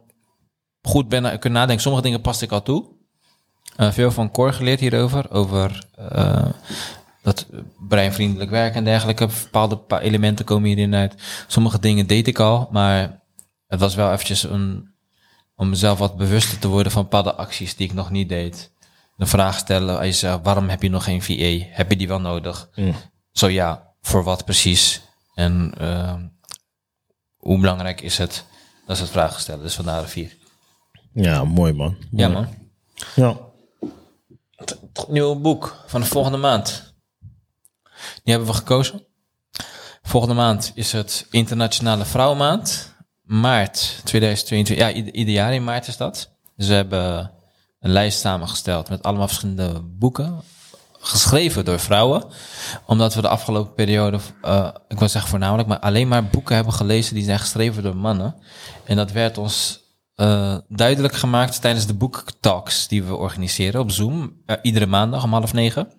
goed 0.82 1.08
ben 1.08 1.22
kunnen 1.38 1.58
nadenken. 1.58 1.82
Sommige 1.82 2.04
dingen 2.04 2.20
paste 2.20 2.44
ik 2.44 2.52
al 2.52 2.62
toe. 2.62 2.96
Eh, 3.76 3.90
veel 3.92 4.10
van 4.10 4.30
Cor 4.30 4.52
geleerd 4.52 4.80
hierover. 4.80 5.30
Over 5.30 5.84
eh, 5.94 6.46
dat 7.22 7.46
breinvriendelijk 7.88 8.50
werk 8.50 8.74
en 8.74 8.84
dergelijke. 8.84 9.26
Bepaalde 9.26 9.76
pa- 9.76 10.00
elementen 10.00 10.44
komen 10.44 10.68
hierin 10.68 10.94
uit. 10.94 11.14
Sommige 11.46 11.78
dingen 11.78 12.06
deed 12.06 12.26
ik 12.26 12.38
al, 12.38 12.68
maar 12.70 13.20
het 13.66 13.80
was 13.80 13.94
wel 13.94 14.12
eventjes 14.12 14.42
een, 14.42 14.94
om 15.58 15.68
mezelf 15.68 15.98
wat 15.98 16.16
bewuster 16.16 16.58
te 16.58 16.68
worden 16.68 16.92
van 16.92 17.02
bepaalde 17.02 17.34
acties 17.34 17.76
die 17.76 17.86
ik 17.86 17.94
nog 17.94 18.10
niet 18.10 18.28
deed. 18.28 18.72
De 19.16 19.26
vraag 19.26 19.58
stellen 19.58 19.98
aan 19.98 20.06
jezelf, 20.06 20.42
waarom 20.42 20.68
heb 20.68 20.82
je 20.82 20.90
nog 20.90 21.04
geen 21.04 21.22
VA? 21.22 21.66
Heb 21.70 21.90
je 21.90 21.96
die 21.96 22.08
wel 22.08 22.20
nodig? 22.20 22.68
Mm. 22.74 22.94
Zo 23.32 23.48
ja, 23.48 23.94
voor 24.00 24.24
wat 24.24 24.44
precies? 24.44 25.00
En 25.34 25.74
ehm, 25.78 26.26
hoe 27.36 27.58
belangrijk 27.58 28.00
is 28.00 28.18
het? 28.18 28.44
Dat 28.86 28.96
is 28.96 29.02
het 29.02 29.10
vraag 29.10 29.40
stellen. 29.40 29.62
Dus 29.62 29.74
vandaar 29.74 30.02
de 30.02 30.08
vier. 30.08 30.36
Ja, 31.12 31.44
mooi 31.44 31.72
man. 31.72 31.96
Ja 32.10 32.28
man. 32.28 32.48
Ja. 33.14 33.36
het 34.56 34.78
nieuwe 35.08 35.36
boek 35.36 35.84
van 35.86 36.00
de 36.00 36.06
volgende 36.06 36.38
maand. 36.38 36.94
Die 38.24 38.34
hebben 38.34 38.46
we 38.48 38.54
gekozen. 38.54 39.06
Volgende 40.02 40.34
maand 40.34 40.72
is 40.74 40.92
het 40.92 41.26
Internationale 41.30 42.04
Vrouwenmaand. 42.04 42.87
Maart 43.28 44.00
2022. 44.04 44.76
Ja, 44.76 44.92
ieder, 44.92 45.14
ieder 45.14 45.34
jaar 45.34 45.54
in 45.54 45.64
maart 45.64 45.86
is 45.86 45.96
dat. 45.96 46.30
Dus 46.56 46.66
we 46.66 46.74
hebben 46.74 47.30
een 47.80 47.90
lijst 47.90 48.20
samengesteld 48.20 48.88
met 48.88 49.02
allemaal 49.02 49.26
verschillende 49.26 49.80
boeken. 49.84 50.40
Geschreven 51.00 51.64
door 51.64 51.78
vrouwen. 51.78 52.24
Omdat 52.86 53.14
we 53.14 53.20
de 53.20 53.28
afgelopen 53.28 53.74
periode, 53.74 54.18
eh, 54.42 54.68
ik 54.88 54.98
wil 54.98 55.08
zeggen 55.08 55.30
voornamelijk, 55.30 55.68
maar 55.68 55.78
alleen 55.78 56.08
maar 56.08 56.24
boeken 56.24 56.54
hebben 56.54 56.72
gelezen 56.72 57.14
die 57.14 57.24
zijn 57.24 57.38
geschreven 57.38 57.82
door 57.82 57.96
mannen. 57.96 58.34
En 58.84 58.96
dat 58.96 59.12
werd 59.12 59.38
ons 59.38 59.80
eh, 60.14 60.56
duidelijk 60.68 61.14
gemaakt 61.14 61.60
tijdens 61.60 61.86
de 61.86 61.94
boektalks 61.94 62.88
die 62.88 63.02
we 63.02 63.16
organiseren 63.16 63.80
op 63.80 63.90
Zoom. 63.90 64.32
eh, 64.46 64.56
iedere 64.62 64.86
maandag 64.86 65.24
om 65.24 65.32
half 65.32 65.52
negen. 65.52 65.92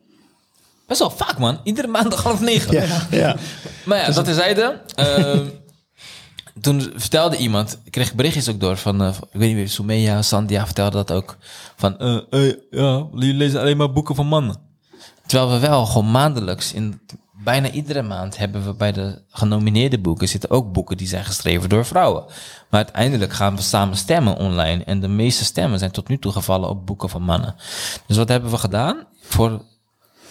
Best 0.88 1.00
wel 1.00 1.10
vaak, 1.12 1.38
man. 1.38 1.60
Iedere 1.64 1.88
maandag 1.88 2.24
half 2.24 2.42
negen. 2.42 2.74
Ja, 2.74 3.08
ja. 3.12 3.36
Maar 3.86 3.98
ja, 3.98 4.12
dat 4.12 4.26
terzijde. 4.26 4.82
Ehm 4.96 5.48
toen 6.62 6.92
vertelde 6.96 7.38
iemand, 7.38 7.80
ik 7.84 7.92
kreeg 7.92 8.14
berichtjes 8.14 8.50
ook 8.50 8.60
door 8.60 8.78
van, 8.78 9.02
eh, 9.02 9.08
ik 9.08 9.40
weet 9.40 9.48
niet 9.48 9.58
meer, 9.58 9.70
Soumeya, 9.70 10.22
Sandia 10.22 10.66
vertelde 10.66 10.98
dat 10.98 11.12
ook. 11.12 11.38
Van, 11.76 11.98
eh, 11.98 12.16
eh, 12.30 12.56
ja, 12.70 13.08
jullie 13.12 13.34
lezen 13.34 13.60
alleen 13.60 13.78
maar 13.78 13.92
boeken 13.92 14.16
van 14.16 14.28
mannen. 14.28 14.56
Terwijl 15.26 15.52
we 15.52 15.60
wel 15.60 15.86
gewoon 15.86 16.12
maandelijks, 16.12 16.74
in 16.74 17.02
bijna 17.44 17.70
iedere 17.70 18.02
maand 18.02 18.38
hebben 18.38 18.66
we 18.66 18.74
bij 18.74 18.92
de 18.92 19.22
genomineerde 19.30 20.00
boeken 20.00 20.28
zitten 20.28 20.50
ook 20.50 20.72
boeken 20.72 20.98
die 20.98 21.08
zijn 21.08 21.26
geschreven 21.26 21.70
door 21.70 21.86
vrouwen. 21.86 22.24
Maar 22.70 22.84
uiteindelijk 22.84 23.34
gaan 23.34 23.56
we 23.56 23.62
samen 23.62 23.98
stemmen 23.98 24.38
online 24.38 24.84
en 24.84 25.00
de 25.00 25.08
meeste 25.08 25.44
stemmen 25.44 25.80
zijn 25.80 25.92
tot 25.92 26.08
nu 26.08 26.18
toe 26.18 26.32
gevallen 26.32 26.70
op 26.70 26.86
boeken 26.86 27.10
van 27.10 27.22
mannen. 27.22 27.56
Dus 28.08 28.18
wat 28.18 28.30
hebben 28.30 28.52
we 28.52 28.58
gedaan? 28.58 29.08
Voor 29.22 29.62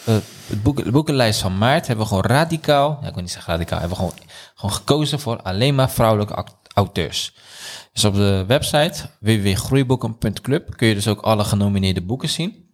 eh, 0.05 0.15
het 0.47 0.63
boek, 0.63 0.85
de 0.85 0.91
boekenlijst 0.91 1.41
van 1.41 1.59
maart 1.59 1.87
hebben 1.87 2.05
we 2.05 2.11
gewoon 2.11 2.31
radicaal, 2.31 2.99
ja, 3.01 3.09
ik 3.09 3.15
wil 3.15 3.23
niet 3.23 3.33
zeggen 3.33 3.53
radicaal, 3.53 3.79
hebben 3.79 3.99
we 3.99 4.05
gewoon, 4.05 4.19
gewoon 4.55 4.75
gekozen 4.75 5.21
voor 5.21 5.43
alleen 5.43 5.75
maar 5.75 5.91
vrouwelijke 5.91 6.45
auteurs. 6.75 7.35
Dus 7.93 8.05
op 8.05 8.15
de 8.15 8.45
website 8.47 9.11
www.groeiboeken.club 9.21 10.77
kun 10.77 10.89
je 10.89 10.95
dus 10.95 11.09
ook 11.09 11.21
alle 11.21 11.45
genomineerde 11.45 12.03
boeken 12.03 12.29
zien. 12.29 12.67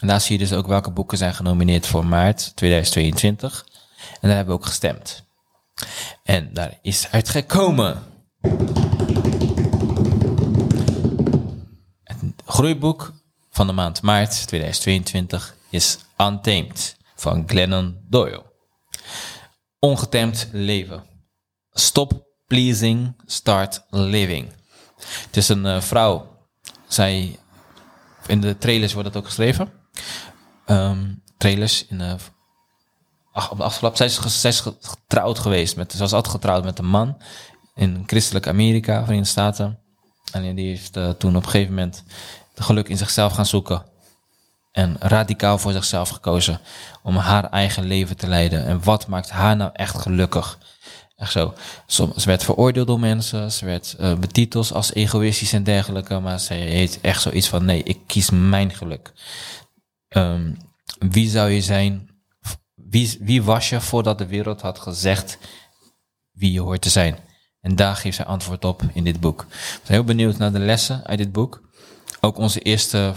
En 0.00 0.06
daar 0.06 0.20
zie 0.20 0.38
je 0.38 0.44
dus 0.44 0.52
ook 0.52 0.66
welke 0.66 0.90
boeken 0.90 1.18
zijn 1.18 1.34
genomineerd 1.34 1.86
voor 1.86 2.06
maart 2.06 2.56
2022. 2.56 3.66
En 4.20 4.28
daar 4.28 4.36
hebben 4.36 4.54
we 4.54 4.60
ook 4.60 4.66
gestemd. 4.66 5.24
En 6.22 6.50
daar 6.52 6.78
is 6.82 7.08
uitgekomen. 7.10 8.02
Het 12.04 12.18
groeiboek 12.44 13.12
van 13.50 13.66
de 13.66 13.72
maand 13.72 14.02
maart 14.02 14.46
2022 14.46 15.56
is 15.70 15.98
Untamed 16.16 16.96
van 17.14 17.42
Glennon 17.46 17.98
Doyle. 18.08 18.42
Ongetemd 19.78 20.48
leven. 20.52 21.04
Stop 21.72 22.26
pleasing, 22.46 23.14
start 23.26 23.84
living. 23.90 24.52
Het 25.26 25.36
is 25.36 25.48
een 25.48 25.66
eh, 25.66 25.80
vrouw. 25.80 26.38
Zij, 26.86 27.38
in 28.26 28.40
de 28.40 28.58
trailers 28.58 28.92
wordt 28.92 29.08
het 29.08 29.16
ook 29.16 29.24
geschreven. 29.26 29.72
Ehm, 30.66 31.14
trailers 31.38 31.86
in 31.86 31.98
de, 31.98 32.16
ach, 33.32 33.50
op 33.50 33.56
de 33.56 33.62
afgelopen. 33.62 33.96
Zij 33.96 34.06
is, 34.06 34.40
zij 34.40 34.50
is 34.50 34.60
ge- 34.60 34.76
getrouwd 34.80 35.38
geweest. 35.38 35.76
Met, 35.76 35.92
ze 35.92 36.08
was 36.08 36.28
getrouwd 36.28 36.64
met 36.64 36.78
een 36.78 36.86
man 36.88 37.22
in 37.74 38.02
christelijk 38.06 38.48
Amerika, 38.48 39.02
Verenigde 39.02 39.30
Staten. 39.30 39.78
En 40.32 40.54
die 40.54 40.68
heeft 40.68 40.96
eh, 40.96 41.10
toen 41.10 41.36
op 41.36 41.44
een 41.44 41.50
gegeven 41.50 41.74
moment 41.74 42.04
geluk 42.54 42.88
in 42.88 42.96
zichzelf 42.96 43.32
gaan 43.32 43.46
zoeken. 43.46 43.92
En 44.74 44.96
radicaal 44.98 45.58
voor 45.58 45.72
zichzelf 45.72 46.08
gekozen 46.08 46.60
om 47.02 47.16
haar 47.16 47.50
eigen 47.50 47.84
leven 47.84 48.16
te 48.16 48.26
leiden. 48.26 48.66
En 48.66 48.84
wat 48.84 49.06
maakt 49.06 49.30
haar 49.30 49.56
nou 49.56 49.70
echt 49.72 49.98
gelukkig? 49.98 50.58
Echt 51.16 51.32
zo. 51.32 51.54
Ze 51.86 52.08
werd 52.24 52.44
veroordeeld 52.44 52.86
door 52.86 53.00
mensen. 53.00 53.52
Ze 53.52 53.64
werd 53.64 53.94
eh, 53.98 54.14
betiteld 54.14 54.72
als 54.72 54.94
egoïstisch 54.94 55.52
en 55.52 55.62
dergelijke. 55.62 56.18
Maar 56.18 56.40
ze 56.40 56.54
heeft 56.54 57.00
echt 57.00 57.22
zoiets 57.22 57.48
van: 57.48 57.64
nee, 57.64 57.82
ik 57.82 57.98
kies 58.06 58.30
mijn 58.30 58.74
geluk. 58.74 59.12
Ehm, 60.08 60.52
wie 60.98 61.28
zou 61.28 61.50
je 61.50 61.60
zijn? 61.60 62.10
Wie, 62.74 63.18
wie 63.20 63.42
was 63.42 63.68
je 63.68 63.80
voordat 63.80 64.18
de 64.18 64.26
wereld 64.26 64.60
had 64.60 64.78
gezegd 64.78 65.38
wie 66.32 66.52
je 66.52 66.60
hoort 66.60 66.82
te 66.82 66.90
zijn? 66.90 67.18
En 67.60 67.76
daar 67.76 67.96
geeft 67.96 68.16
zij 68.16 68.24
antwoord 68.24 68.64
op 68.64 68.82
in 68.92 69.04
dit 69.04 69.20
boek. 69.20 69.46
We 69.48 69.56
zijn 69.58 69.98
heel 69.98 70.04
benieuwd 70.04 70.38
naar 70.38 70.52
de 70.52 70.58
lessen 70.58 71.04
uit 71.04 71.18
dit 71.18 71.32
boek. 71.32 71.62
Ook 72.20 72.38
onze 72.38 72.60
eerste 72.60 73.14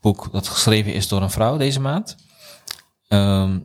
boek 0.00 0.32
dat 0.32 0.48
geschreven 0.48 0.92
is 0.94 1.08
door 1.08 1.22
een 1.22 1.30
vrouw 1.30 1.56
deze 1.56 1.80
maand. 1.80 2.16
Ehm, 3.08 3.58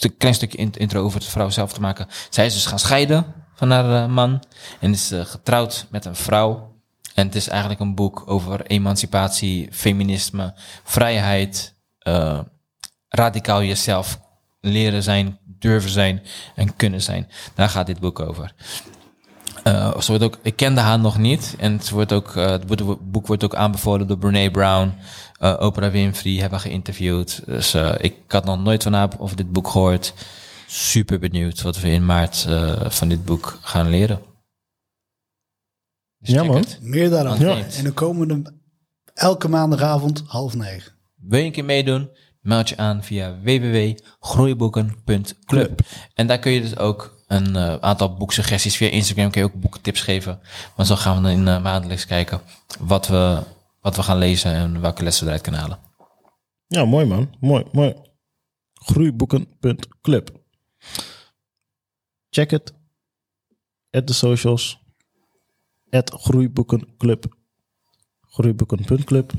een 0.00 0.16
klein 0.18 0.34
stukje 0.34 0.58
in- 0.58 0.72
intro 0.72 1.02
over 1.02 1.20
de 1.20 1.26
vrouw 1.26 1.48
zelf 1.50 1.72
te 1.72 1.80
maken. 1.80 2.06
Zij 2.30 2.46
is 2.46 2.52
dus 2.54 2.66
gaan 2.66 2.78
scheiden 2.78 3.34
van 3.54 3.70
haar 3.70 4.02
eh, 4.02 4.08
man 4.08 4.42
en 4.80 4.92
is 4.92 5.10
eh, 5.10 5.24
getrouwd 5.24 5.86
met 5.90 6.04
een 6.04 6.16
vrouw. 6.16 6.74
En 7.14 7.26
het 7.26 7.34
is 7.34 7.48
eigenlijk 7.48 7.80
een 7.80 7.94
boek 7.94 8.22
over 8.26 8.66
emancipatie, 8.66 9.68
feminisme, 9.72 10.54
vrijheid, 10.84 11.74
eh, 11.98 12.40
radicaal 13.08 13.62
jezelf 13.62 14.20
leren 14.60 15.02
zijn, 15.02 15.38
durven 15.44 15.90
zijn 15.90 16.22
en 16.54 16.76
kunnen 16.76 17.02
zijn. 17.02 17.28
Daar 17.54 17.68
gaat 17.68 17.86
dit 17.86 18.00
boek 18.00 18.20
over. 18.20 18.54
Eh, 19.66 20.00
ze 20.00 20.06
wordt 20.08 20.24
ook, 20.24 20.38
ik 20.42 20.56
kende 20.56 20.80
haar 20.80 20.98
nog 20.98 21.18
niet. 21.18 21.54
En 21.58 21.72
het, 21.72 21.90
wordt 21.90 22.12
ook, 22.12 22.36
eh, 22.36 22.50
het 22.50 22.66
boek- 23.10 23.26
wordt 23.26 23.44
ook 23.44 23.54
aanbevolen 23.54 24.06
door 24.06 24.18
Brene 24.18 24.50
Brown. 24.50 24.92
eh 25.38 25.56
Oprah 25.58 25.90
Winfrey 25.92 26.32
hebben 26.32 26.60
geïnterviewd. 26.60 27.42
Dus 27.46 27.74
ik 27.98 28.14
had 28.28 28.44
nog 28.44 28.62
nooit 28.62 28.82
van 28.82 28.92
haar 28.92 29.10
over 29.18 29.36
dit 29.36 29.52
boek 29.52 29.68
gehoord. 29.68 30.14
Super 30.66 31.18
benieuwd 31.18 31.62
wat 31.62 31.80
we 31.80 31.88
in 31.88 32.06
maart 32.06 32.44
eh, 32.48 32.90
van 32.90 33.08
dit 33.08 33.24
boek 33.24 33.58
gaan 33.60 33.88
leren. 33.88 34.20
Dus 36.18 36.34
Ja, 36.34 36.42
man. 36.42 36.56
het. 36.56 36.78
Meer 36.82 37.10
daarover. 37.10 37.48
Ja. 37.48 37.64
En 37.66 37.84
de 37.84 37.92
komende, 37.92 38.54
elke 39.14 39.48
maandagavond 39.48 40.22
half 40.26 40.54
negen. 40.54 40.92
Wil 41.16 41.38
je 41.38 41.44
een 41.44 41.52
keer 41.52 41.64
meedoen? 41.64 42.10
Meld 42.40 42.68
je 42.68 42.76
aan 42.76 43.04
via 43.04 43.38
www.groeiboeken.club. 43.42 45.80
En 46.14 46.26
daar 46.26 46.38
kun 46.38 46.52
je 46.52 46.60
dus 46.60 46.76
ook 46.76 47.15
een 47.26 47.56
eh, 47.56 47.76
aantal 47.76 48.14
boeksuggesties 48.14 48.76
via 48.76 48.88
Instagram 48.88 49.30
kun 49.30 49.40
je 49.40 49.46
ook 49.46 49.60
boekentips 49.60 50.00
geven. 50.00 50.40
Maar 50.76 50.86
zo 50.86 50.96
gaan 50.96 51.16
we 51.16 51.22
dan 51.22 51.30
in 51.30 51.48
eh, 51.48 51.62
maandelijks 51.62 52.06
kijken 52.06 52.40
wat 52.78 53.06
we, 53.06 53.42
wat 53.80 53.96
we 53.96 54.02
gaan 54.02 54.18
lezen 54.18 54.52
en 54.52 54.80
welke 54.80 55.02
lessen 55.02 55.22
we 55.22 55.28
eruit 55.28 55.42
kunnen 55.42 55.60
halen. 55.60 55.78
Ja, 56.66 56.84
mooi 56.84 57.06
man. 57.06 57.34
Mooi, 57.40 57.64
mooi. 57.72 57.94
Groeiboeken.club. 58.72 60.40
Check 62.30 62.50
het. 62.50 62.74
At 63.90 64.06
de 64.06 64.12
socials. 64.12 64.80
At 65.90 66.10
groeiboekenclub. 66.10 67.36
Groeiboeken.club. 68.20 69.32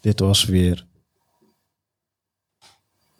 Dit 0.00 0.20
was 0.20 0.44
weer 0.44 0.86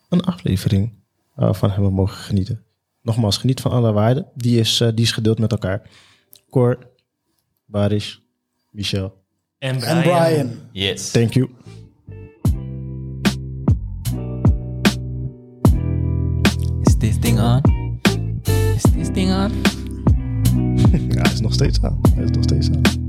een 0.09 0.21
aflevering 0.21 1.05
waarvan 1.35 1.71
hebben 1.71 1.89
we 1.89 1.95
mogen 1.95 2.17
genieten. 2.17 2.66
Nogmaals, 3.07 3.37
geniet 3.37 3.61
van 3.61 3.71
alle 3.71 3.93
waarden. 3.93 4.27
Die 4.35 4.59
is, 4.59 4.81
eh, 4.81 4.89
die 4.95 5.05
is 5.05 5.13
gedeeld 5.13 5.39
met 5.39 5.51
elkaar. 5.51 5.83
Cor, 6.51 6.79
Baris, 7.65 8.23
Michel. 8.71 9.15
En 9.59 9.83
En 9.83 10.03
Brian. 10.03 10.51
Yes. 10.73 11.11
Thank 11.11 11.33
you. 11.33 11.49
Is 16.83 16.97
this 16.99 17.19
thing 17.19 17.39
on? 17.39 17.61
Is 18.75 18.83
this 18.83 19.09
thing 19.13 19.31
on? 19.31 19.53
Ja, 21.17 21.23
hij 21.23 21.33
is 21.33 21.41
nog 21.41 21.53
steeds 21.53 21.83
aan. 21.83 22.01
Hij 22.15 22.25
is 22.25 22.31
nog 22.31 22.43
steeds 22.43 22.71
aan. 22.71 23.06